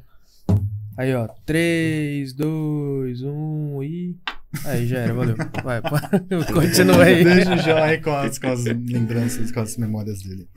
Aí, 0.96 1.14
ó. 1.14 1.28
3, 1.44 2.32
2, 2.32 3.22
1 3.22 3.82
e. 3.82 4.16
Aí, 4.66 4.86
já 4.86 4.98
era, 4.98 5.14
valeu. 5.14 5.36
Vai, 5.62 5.82
continua 6.52 7.04
aí. 7.04 7.24
Deixa 7.24 7.74
o 7.74 7.76
aí 7.76 8.00
com 8.00 8.14
as, 8.14 8.38
com 8.38 8.48
as 8.48 8.64
lembranças, 8.64 9.50
com 9.50 9.60
as 9.60 9.76
memórias 9.76 10.22
dele. 10.22 10.48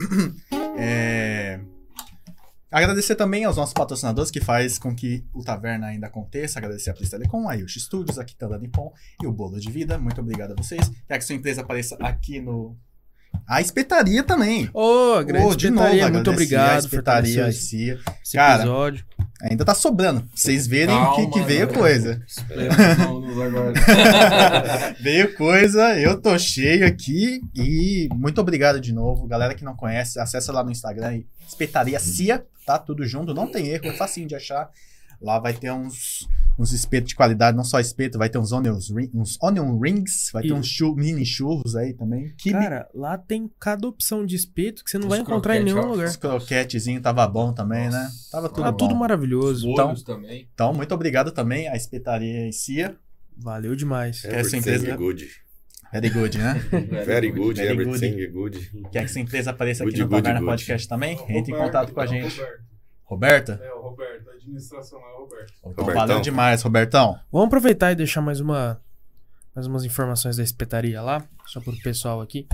É, 0.78 1.58
Agradecer 2.70 3.14
também 3.14 3.44
aos 3.44 3.56
nossos 3.56 3.72
patrocinadores 3.72 4.30
que 4.30 4.42
faz 4.42 4.78
com 4.78 4.94
que 4.94 5.24
o 5.32 5.42
Taverna 5.42 5.86
ainda 5.86 6.06
aconteça. 6.06 6.58
Agradecer 6.58 6.90
a 6.90 6.94
Pris 6.94 7.08
Telecom, 7.08 7.48
a 7.48 7.54
Yushi 7.54 7.80
Studios, 7.80 8.18
a 8.18 8.24
Kitanda 8.24 8.58
Nippon 8.58 8.92
e 9.22 9.26
o 9.26 9.32
Bolo 9.32 9.58
de 9.58 9.70
Vida. 9.70 9.96
Muito 9.96 10.20
obrigado 10.20 10.52
a 10.52 10.54
vocês. 10.54 10.86
Quer 11.06 11.16
que 11.16 11.24
sua 11.24 11.34
empresa 11.34 11.62
apareça 11.62 11.96
aqui 11.98 12.40
no... 12.40 12.76
A 13.48 13.62
espetaria 13.62 14.22
também. 14.22 14.68
Ô, 14.74 15.14
a 15.14 15.22
grande 15.22 15.46
Ô, 15.46 15.54
de 15.54 15.70
novo, 15.70 15.86
espetaria, 15.86 16.12
muito 16.12 16.30
agradecer 16.30 16.30
obrigado 16.30 16.74
a 16.74 16.78
espetaria, 16.78 17.44
a 17.46 17.48
esse, 17.48 17.98
Cara, 18.34 18.62
episódio. 18.62 19.04
Ainda 19.40 19.64
tá 19.64 19.74
sobrando. 19.74 20.20
Pra 20.20 20.30
vocês 20.34 20.66
verem 20.66 20.94
Calma, 20.94 21.16
que, 21.16 21.26
que 21.28 21.40
veio 21.46 21.66
né? 21.66 21.72
coisa. 21.72 22.22
Veio 25.00 25.34
coisa, 25.34 25.98
eu 25.98 26.20
tô 26.20 26.38
cheio 26.38 26.86
aqui 26.86 27.40
e 27.54 28.08
muito 28.14 28.38
obrigado 28.40 28.80
de 28.80 28.92
novo. 28.92 29.26
Galera 29.26 29.54
que 29.54 29.64
não 29.64 29.74
conhece, 29.74 30.20
acessa 30.20 30.52
lá 30.52 30.62
no 30.62 30.70
Instagram, 30.70 31.22
Espetaria 31.46 31.98
Cia, 31.98 32.44
tá? 32.66 32.78
Tudo 32.78 33.06
junto, 33.06 33.32
não 33.32 33.50
tem 33.50 33.68
erro, 33.68 33.86
é 33.86 33.94
facinho 33.94 34.28
de 34.28 34.34
achar. 34.34 34.70
Lá 35.22 35.38
vai 35.38 35.54
ter 35.54 35.72
uns 35.72 36.28
uns 36.58 36.72
espetos 36.72 37.10
de 37.10 37.14
qualidade, 37.14 37.56
não 37.56 37.62
só 37.62 37.78
espeto, 37.78 38.18
vai 38.18 38.28
ter 38.28 38.38
uns 38.38 38.50
onion, 38.50 38.76
uns 39.14 39.38
onion 39.40 39.78
rings, 39.78 40.30
vai 40.32 40.42
ter 40.42 40.48
E- 40.48 40.52
uns 40.52 40.66
chu- 40.66 40.94
mini 40.96 41.24
churros 41.24 41.76
aí 41.76 41.94
também. 41.94 42.34
Que 42.36 42.50
Cara, 42.50 42.88
lá 42.92 43.16
tem 43.16 43.48
cada 43.60 43.86
opção 43.86 44.26
de 44.26 44.34
espeto 44.34 44.82
que 44.82 44.90
você 44.90 44.98
não 44.98 45.04
Os 45.06 45.10
vai 45.10 45.20
encontrar 45.20 45.56
em 45.56 45.64
nenhum 45.64 45.78
ó. 45.78 45.86
lugar. 45.86 46.08
os 46.08 46.16
croquetezinhos 46.16 47.02
tava 47.02 47.26
bom 47.28 47.52
também, 47.52 47.88
né? 47.88 48.08
Tava 48.32 48.48
tudo 48.48 48.62
Tá 48.64 48.70
bom. 48.72 48.76
tudo 48.76 48.94
maravilhoso. 48.96 49.68
Então- 49.68 49.94
também. 49.94 50.48
Então, 50.52 50.74
muito 50.74 50.92
obrigado 50.94 51.30
também 51.30 51.68
à 51.68 51.76
espetaria 51.76 52.50
Cia. 52.52 52.96
Valeu 53.36 53.76
demais. 53.76 54.24
essa 54.24 54.56
empresa- 54.56 54.96
good. 54.96 55.28
Very 55.92 56.10
good, 56.10 56.36
né? 56.36 56.54
Very 57.06 57.30
good, 57.30 57.54
Very 57.60 57.72
everything 57.80 58.30
good. 58.30 58.58
Quer 58.92 58.98
que 59.00 59.04
essa 59.06 59.20
empresa 59.20 59.50
apareça 59.52 59.84
aqui 59.84 59.92
Good, 59.92 60.02
no 60.02 60.08
good, 60.08 60.22
Taverna 60.22 60.40
good. 60.40 60.50
Podcast 60.50 60.86
também? 60.88 61.18
Entre 61.28 61.50
em 61.52 61.56
contato 61.56 61.92
com 61.94 62.00
a 62.00 62.04
é 62.04 62.06
o 62.06 62.10
gente. 62.10 62.42
Roberta? 63.08 63.58
É, 63.62 63.72
o 63.72 63.80
Roberto. 63.80 64.28
A 64.28 64.34
administração 64.34 65.00
é 65.00 65.14
o 65.14 65.20
Roberto. 65.22 65.52
Então, 65.64 65.84
valeu 65.86 66.20
demais, 66.20 66.60
Robertão. 66.60 67.18
Vamos 67.32 67.46
aproveitar 67.46 67.90
e 67.90 67.96
deixar 67.96 68.20
mais 68.20 68.38
uma 68.38 68.80
mais 69.54 69.66
umas 69.66 69.82
informações 69.82 70.36
da 70.36 70.42
espetaria 70.42 71.00
lá, 71.02 71.26
só 71.46 71.58
pro 71.58 71.74
pessoal 71.80 72.20
aqui. 72.20 72.46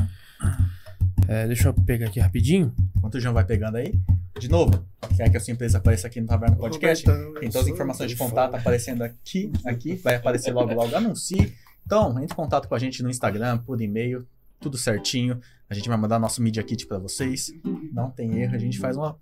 É, 1.26 1.46
deixa 1.46 1.68
eu 1.68 1.74
pegar 1.74 2.06
aqui 2.06 2.20
rapidinho. 2.20 2.72
Enquanto 2.96 3.16
o 3.16 3.20
João 3.20 3.34
vai 3.34 3.44
pegando 3.44 3.76
aí. 3.76 3.98
De 4.38 4.48
novo, 4.48 4.86
quer 5.16 5.28
que 5.28 5.36
a 5.36 5.40
sua 5.40 5.52
empresa 5.52 5.78
apareça 5.78 6.06
aqui 6.06 6.20
no 6.20 6.26
Taverna 6.28 6.56
Podcast? 6.56 7.04
Tem 7.04 7.50
todas 7.50 7.56
as 7.56 7.68
informações 7.68 8.10
de 8.10 8.16
contato 8.16 8.54
aparecendo 8.54 9.02
aqui, 9.02 9.52
aqui. 9.66 9.96
Vai 9.96 10.14
aparecer 10.14 10.52
logo, 10.52 10.72
logo. 10.72 10.94
Anuncie. 10.94 11.52
Então, 11.84 12.10
entre 12.12 12.32
em 12.32 12.36
contato 12.36 12.68
com 12.68 12.74
a 12.74 12.78
gente 12.78 13.02
no 13.02 13.10
Instagram, 13.10 13.58
por 13.58 13.80
e-mail, 13.82 14.26
tudo 14.60 14.78
certinho. 14.78 15.40
A 15.68 15.74
gente 15.74 15.88
vai 15.88 15.98
mandar 15.98 16.18
nosso 16.18 16.40
Media 16.40 16.62
Kit 16.62 16.86
pra 16.86 16.98
vocês. 16.98 17.52
Não 17.92 18.08
tem 18.08 18.40
erro, 18.40 18.54
a 18.54 18.58
gente 18.58 18.78
faz 18.78 18.96
uma 18.96 19.18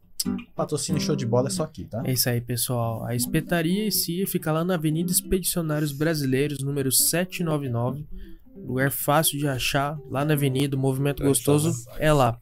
patrocínio 0.54 1.00
show 1.00 1.16
de 1.16 1.26
bola, 1.26 1.48
é 1.48 1.50
só 1.50 1.64
aqui, 1.64 1.84
tá? 1.84 2.02
É 2.04 2.12
isso 2.12 2.28
aí, 2.28 2.40
pessoal. 2.40 3.04
A 3.04 3.14
Espetaria 3.14 3.90
Cia 3.90 4.26
fica 4.26 4.52
lá 4.52 4.64
na 4.64 4.74
Avenida 4.74 5.10
Expedicionários 5.10 5.92
Brasileiros, 5.92 6.62
número 6.62 6.92
799. 6.92 8.06
Lugar 8.56 8.90
fácil 8.90 9.38
de 9.38 9.48
achar, 9.48 9.98
lá 10.10 10.24
na 10.24 10.34
Avenida, 10.34 10.76
o 10.76 10.78
Movimento 10.78 11.22
Gostoso 11.22 11.72
é 11.98 12.12
lá. 12.12 12.38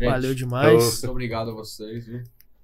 Gente, 0.00 0.10
Valeu 0.10 0.34
demais. 0.34 0.82
Muito 0.82 1.10
obrigado 1.10 1.50
a 1.50 1.54
vocês, 1.54 2.06
viu? 2.06 2.22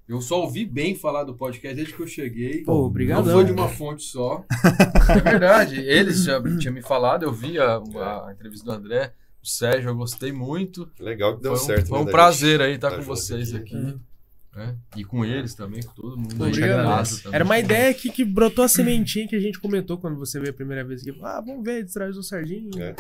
Eu 0.09 0.23
só 0.23 0.41
ouvi 0.41 0.65
bem 0.65 0.95
falar 0.95 1.25
do 1.25 1.35
podcast 1.35 1.77
desde 1.77 1.93
que 1.93 2.01
eu 2.01 2.07
cheguei. 2.07 2.63
Pô, 2.63 2.73
Não 2.73 2.81
obrigadão. 2.85 3.35
foi 3.35 3.45
de 3.45 3.53
uma 3.53 3.69
fonte 3.69 4.05
só. 4.05 4.43
é 5.15 5.21
verdade. 5.21 5.77
Eles 5.77 6.25
já 6.25 6.41
tinham 6.59 6.73
me 6.73 6.81
falado, 6.81 7.25
eu 7.25 7.33
vi 7.33 7.59
a, 7.59 7.77
a 7.77 8.33
entrevista 8.33 8.65
do 8.65 8.73
André, 8.73 9.13
o 9.43 9.47
Sérgio, 9.47 9.91
eu 9.91 9.95
gostei 9.95 10.33
muito. 10.33 10.91
Legal 10.99 11.37
que 11.37 11.43
deu 11.43 11.55
foi 11.55 11.63
um, 11.63 11.67
certo. 11.67 11.89
foi 11.89 11.99
né, 11.99 12.03
um 12.03 12.07
da 12.07 12.11
prazer 12.11 12.63
aí 12.63 12.77
estar 12.77 12.91
tá 12.91 12.97
com 12.97 13.03
vocês 13.03 13.55
aqui. 13.55 13.77
aqui. 13.77 13.99
Né? 14.59 14.77
E 14.97 15.05
com 15.05 15.25
eles 15.25 15.55
também, 15.55 15.81
com 15.83 15.93
todo 15.93 16.17
mundo. 16.17 16.45
aí. 16.45 16.51
Obrigado. 16.51 17.09
Também. 17.23 17.35
Era 17.35 17.45
uma 17.45 17.59
ideia 17.59 17.95
que, 17.95 18.11
que 18.11 18.25
brotou 18.25 18.65
a 18.65 18.69
sementinha 18.69 19.27
que 19.29 19.37
a 19.37 19.41
gente 19.41 19.59
comentou 19.61 19.97
quando 19.99 20.19
você 20.19 20.39
veio 20.41 20.51
a 20.51 20.55
primeira 20.55 20.85
vez 20.85 21.01
aqui. 21.07 21.19
Ah, 21.23 21.41
vamos 21.41 21.65
ver, 21.65 21.87
traz 21.87 22.17
o 22.17 22.23
Sardinho. 22.23 22.71
É. 22.83 22.95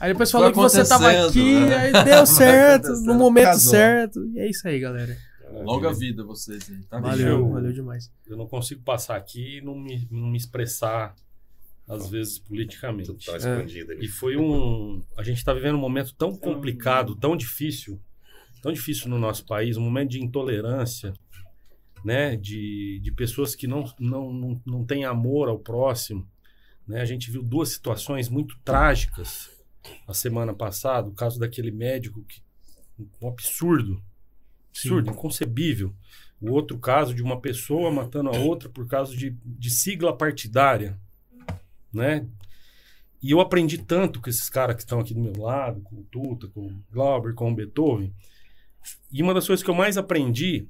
Aí 0.00 0.12
depois 0.12 0.30
Foi 0.30 0.40
falou 0.40 0.52
que 0.52 0.58
você 0.58 0.84
tava 0.86 1.10
aqui, 1.26 1.60
né? 1.60 1.76
aí 1.76 2.04
deu 2.04 2.26
certo, 2.26 2.88
no 3.02 3.14
momento 3.14 3.44
casou. 3.44 3.70
certo. 3.70 4.26
E 4.34 4.40
é 4.40 4.50
isso 4.50 4.66
aí, 4.66 4.80
galera. 4.80 5.16
Longa 5.62 5.92
vida 5.92 6.24
vocês 6.24 6.68
aí, 6.68 6.82
tá? 6.90 6.98
Valeu, 6.98 7.28
eu- 7.28 7.48
valeu 7.50 7.72
demais. 7.72 8.10
Eu 8.26 8.36
não 8.36 8.46
consigo 8.48 8.82
passar 8.82 9.14
aqui 9.16 9.58
e 9.58 9.60
não 9.60 9.78
me, 9.78 10.08
não 10.10 10.28
me 10.30 10.36
expressar, 10.36 11.14
às 11.88 12.10
vezes, 12.10 12.40
politicamente. 12.40 13.06
Tudo 13.06 13.20
tá 13.24 13.36
escondido 13.36 13.92
ali. 13.92 14.04
E 14.04 14.08
foi 14.08 14.36
um. 14.36 15.00
A 15.16 15.22
gente 15.22 15.36
está 15.36 15.54
vivendo 15.54 15.76
um 15.76 15.80
momento 15.80 16.12
tão 16.16 16.34
complicado, 16.34 17.14
tão 17.14 17.36
difícil, 17.36 18.00
tão 18.64 18.72
difícil 18.72 19.10
no 19.10 19.18
nosso 19.18 19.44
país, 19.44 19.76
um 19.76 19.82
momento 19.82 20.12
de 20.12 20.24
intolerância, 20.24 21.12
né? 22.02 22.34
De, 22.34 22.98
de 23.00 23.12
pessoas 23.12 23.54
que 23.54 23.66
não, 23.66 23.84
não, 24.00 24.32
não, 24.32 24.62
não 24.64 24.84
têm 24.86 25.04
amor 25.04 25.50
ao 25.50 25.58
próximo. 25.58 26.26
Né? 26.88 27.02
A 27.02 27.04
gente 27.04 27.30
viu 27.30 27.42
duas 27.42 27.68
situações 27.68 28.30
muito 28.30 28.58
trágicas 28.64 29.50
a 30.08 30.14
semana 30.14 30.54
passada, 30.54 31.10
o 31.10 31.12
caso 31.12 31.38
daquele 31.38 31.70
médico 31.70 32.24
que. 32.24 32.42
Um 33.20 33.28
absurdo. 33.28 34.02
Absurdo, 34.70 35.10
inconcebível. 35.10 35.92
O 36.40 36.50
outro 36.52 36.78
caso 36.78 37.14
de 37.14 37.22
uma 37.22 37.38
pessoa 37.38 37.90
matando 37.90 38.30
a 38.30 38.38
outra 38.38 38.68
por 38.70 38.88
causa 38.88 39.14
de, 39.14 39.36
de 39.44 39.70
sigla 39.70 40.16
partidária, 40.16 40.98
né? 41.92 42.26
E 43.22 43.30
eu 43.30 43.40
aprendi 43.40 43.76
tanto 43.76 44.22
com 44.22 44.30
esses 44.30 44.48
caras 44.48 44.76
que 44.76 44.82
estão 44.82 45.00
aqui 45.00 45.12
do 45.12 45.20
meu 45.20 45.36
lado, 45.36 45.82
com 45.82 45.96
o 45.96 46.04
Tuta, 46.04 46.48
com 46.48 46.66
o 46.66 46.84
Glauber, 46.90 47.34
com 47.34 47.50
o 47.50 47.54
Beethoven. 47.54 48.14
E 49.12 49.22
uma 49.22 49.34
das 49.34 49.46
coisas 49.46 49.62
que 49.62 49.70
eu 49.70 49.74
mais 49.74 49.96
aprendi 49.96 50.66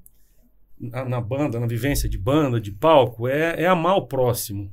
na, 0.78 1.04
na 1.04 1.20
banda, 1.20 1.60
na 1.60 1.66
vivência 1.66 2.08
de 2.08 2.18
banda, 2.18 2.60
de 2.60 2.72
palco, 2.72 3.28
é, 3.28 3.62
é 3.62 3.66
amar 3.66 3.96
o 3.96 4.06
próximo. 4.06 4.72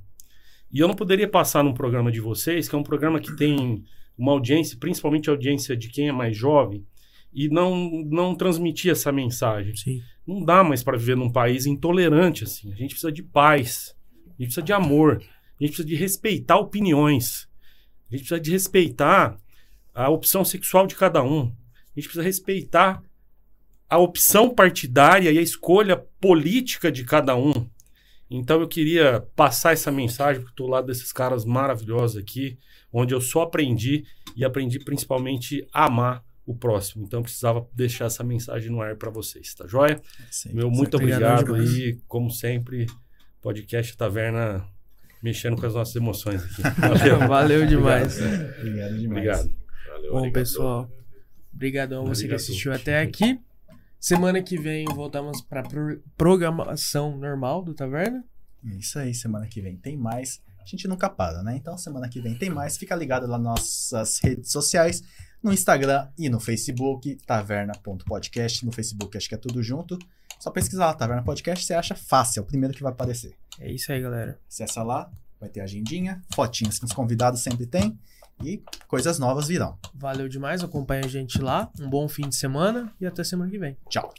E 0.71 0.79
eu 0.79 0.87
não 0.87 0.95
poderia 0.95 1.27
passar 1.27 1.63
num 1.63 1.73
programa 1.73 2.11
de 2.11 2.19
vocês, 2.19 2.67
que 2.67 2.75
é 2.75 2.77
um 2.77 2.83
programa 2.83 3.19
que 3.19 3.35
tem 3.35 3.83
uma 4.17 4.31
audiência, 4.31 4.77
principalmente 4.79 5.29
a 5.29 5.33
audiência 5.33 5.75
de 5.75 5.89
quem 5.89 6.07
é 6.07 6.11
mais 6.11 6.35
jovem, 6.35 6.85
e 7.33 7.49
não, 7.49 8.03
não 8.05 8.35
transmitir 8.35 8.91
essa 8.91 9.11
mensagem. 9.11 9.75
Sim. 9.75 10.01
Não 10.25 10.43
dá 10.43 10.63
mais 10.63 10.83
para 10.83 10.97
viver 10.97 11.15
num 11.15 11.31
país 11.31 11.65
intolerante 11.65 12.43
assim. 12.43 12.71
A 12.71 12.75
gente 12.75 12.91
precisa 12.91 13.11
de 13.11 13.23
paz, 13.23 13.95
a 14.25 14.29
gente 14.29 14.47
precisa 14.47 14.61
de 14.61 14.73
amor, 14.73 15.17
a 15.17 15.63
gente 15.63 15.75
precisa 15.75 15.87
de 15.87 15.95
respeitar 15.95 16.57
opiniões, 16.57 17.47
a 18.09 18.15
gente 18.15 18.25
precisa 18.25 18.39
de 18.39 18.51
respeitar 18.51 19.37
a 19.93 20.09
opção 20.09 20.45
sexual 20.45 20.87
de 20.87 20.95
cada 20.95 21.23
um, 21.23 21.53
a 21.95 21.99
gente 21.99 22.05
precisa 22.05 22.23
respeitar 22.23 23.03
a 23.91 23.97
opção 23.97 24.49
partidária 24.49 25.29
e 25.33 25.37
a 25.37 25.41
escolha 25.41 25.97
política 25.97 26.89
de 26.89 27.03
cada 27.03 27.35
um. 27.35 27.67
Então 28.29 28.61
eu 28.61 28.67
queria 28.69 29.27
passar 29.35 29.73
essa 29.73 29.91
mensagem 29.91 30.41
porque 30.41 30.53
estou 30.53 30.67
ao 30.67 30.71
lado 30.71 30.87
desses 30.87 31.11
caras 31.11 31.43
maravilhosos 31.43 32.15
aqui, 32.15 32.57
onde 32.93 33.13
eu 33.13 33.19
só 33.19 33.41
aprendi 33.41 34.05
e 34.33 34.45
aprendi 34.45 34.79
principalmente 34.79 35.67
a 35.73 35.87
amar 35.87 36.23
o 36.45 36.55
próximo. 36.55 37.03
Então 37.03 37.19
eu 37.19 37.23
precisava 37.23 37.67
deixar 37.73 38.05
essa 38.05 38.23
mensagem 38.23 38.71
no 38.71 38.81
ar 38.81 38.95
para 38.95 39.09
vocês, 39.09 39.53
tá 39.53 39.67
joia? 39.67 40.01
Sim. 40.31 40.53
Meu 40.53 40.71
muito 40.71 40.95
obrigado 40.95 41.61
e 41.61 41.99
como 42.07 42.31
sempre, 42.31 42.87
podcast 43.41 43.97
Taverna 43.97 44.65
mexendo 45.21 45.57
com 45.57 45.65
as 45.65 45.73
nossas 45.73 45.97
emoções 45.97 46.41
aqui. 46.45 46.61
Valeu. 46.79 47.27
Valeu 47.27 47.67
demais. 47.67 48.17
Obrigado 48.57 48.97
demais. 48.97 49.41
Obrigado. 49.41 49.51
Valeu, 49.89 50.11
Bom, 50.13 50.19
arigatou. 50.19 50.31
pessoal, 50.31 50.91
obrigadão 51.53 52.03
a 52.03 52.05
você 52.05 52.21
que 52.21 52.27
Obrigado. 52.27 52.39
assistiu 52.39 52.71
até 52.71 53.01
aqui. 53.01 53.37
Semana 54.01 54.41
que 54.41 54.57
vem 54.57 54.83
voltamos 54.85 55.41
para 55.41 55.61
programação 56.17 57.15
normal 57.15 57.63
do 57.63 57.71
Taverna. 57.71 58.25
Isso 58.63 58.97
aí, 58.97 59.13
semana 59.13 59.45
que 59.45 59.61
vem 59.61 59.77
tem 59.77 59.95
mais. 59.95 60.41
A 60.59 60.65
gente 60.65 60.87
nunca 60.87 61.07
para, 61.07 61.43
né? 61.43 61.55
Então, 61.55 61.77
semana 61.77 62.09
que 62.09 62.19
vem 62.19 62.35
tem 62.35 62.49
mais. 62.49 62.77
Fica 62.77 62.95
ligado 62.95 63.27
lá 63.27 63.37
nas 63.37 63.91
nossas 63.91 64.17
redes 64.17 64.51
sociais, 64.51 65.03
no 65.43 65.53
Instagram 65.53 66.09
e 66.17 66.29
no 66.29 66.39
Facebook, 66.39 67.15
taverna.podcast. 67.27 68.65
No 68.65 68.71
Facebook 68.71 69.15
acho 69.15 69.29
que 69.29 69.35
é 69.35 69.37
tudo 69.37 69.61
junto. 69.61 69.99
Só 70.39 70.49
pesquisar 70.49 70.87
lá, 70.87 70.93
Taverna 70.95 71.21
Podcast, 71.21 71.63
você 71.63 71.75
acha 71.75 71.93
fácil, 71.93 72.39
é 72.39 72.41
o 72.41 72.47
primeiro 72.47 72.73
que 72.73 72.81
vai 72.81 72.91
aparecer. 72.91 73.35
É 73.59 73.71
isso 73.71 73.91
aí, 73.91 74.01
galera. 74.01 74.39
Acessa 74.49 74.81
lá, 74.81 75.11
vai 75.39 75.47
ter 75.47 75.61
agendinha, 75.61 76.23
fotinhas 76.33 76.79
que 76.79 76.85
os 76.85 76.91
convidados 76.91 77.41
sempre 77.41 77.67
têm 77.67 77.99
e 78.43 78.63
coisas 78.87 79.19
novas 79.19 79.47
virão. 79.47 79.77
Valeu 79.93 80.27
demais, 80.27 80.63
acompanha 80.63 81.05
a 81.05 81.07
gente 81.07 81.41
lá. 81.41 81.69
Um 81.79 81.89
bom 81.89 82.07
fim 82.07 82.27
de 82.27 82.35
semana 82.35 82.91
e 82.99 83.05
até 83.05 83.23
semana 83.23 83.49
que 83.49 83.57
vem. 83.57 83.77
Tchau. 83.89 84.13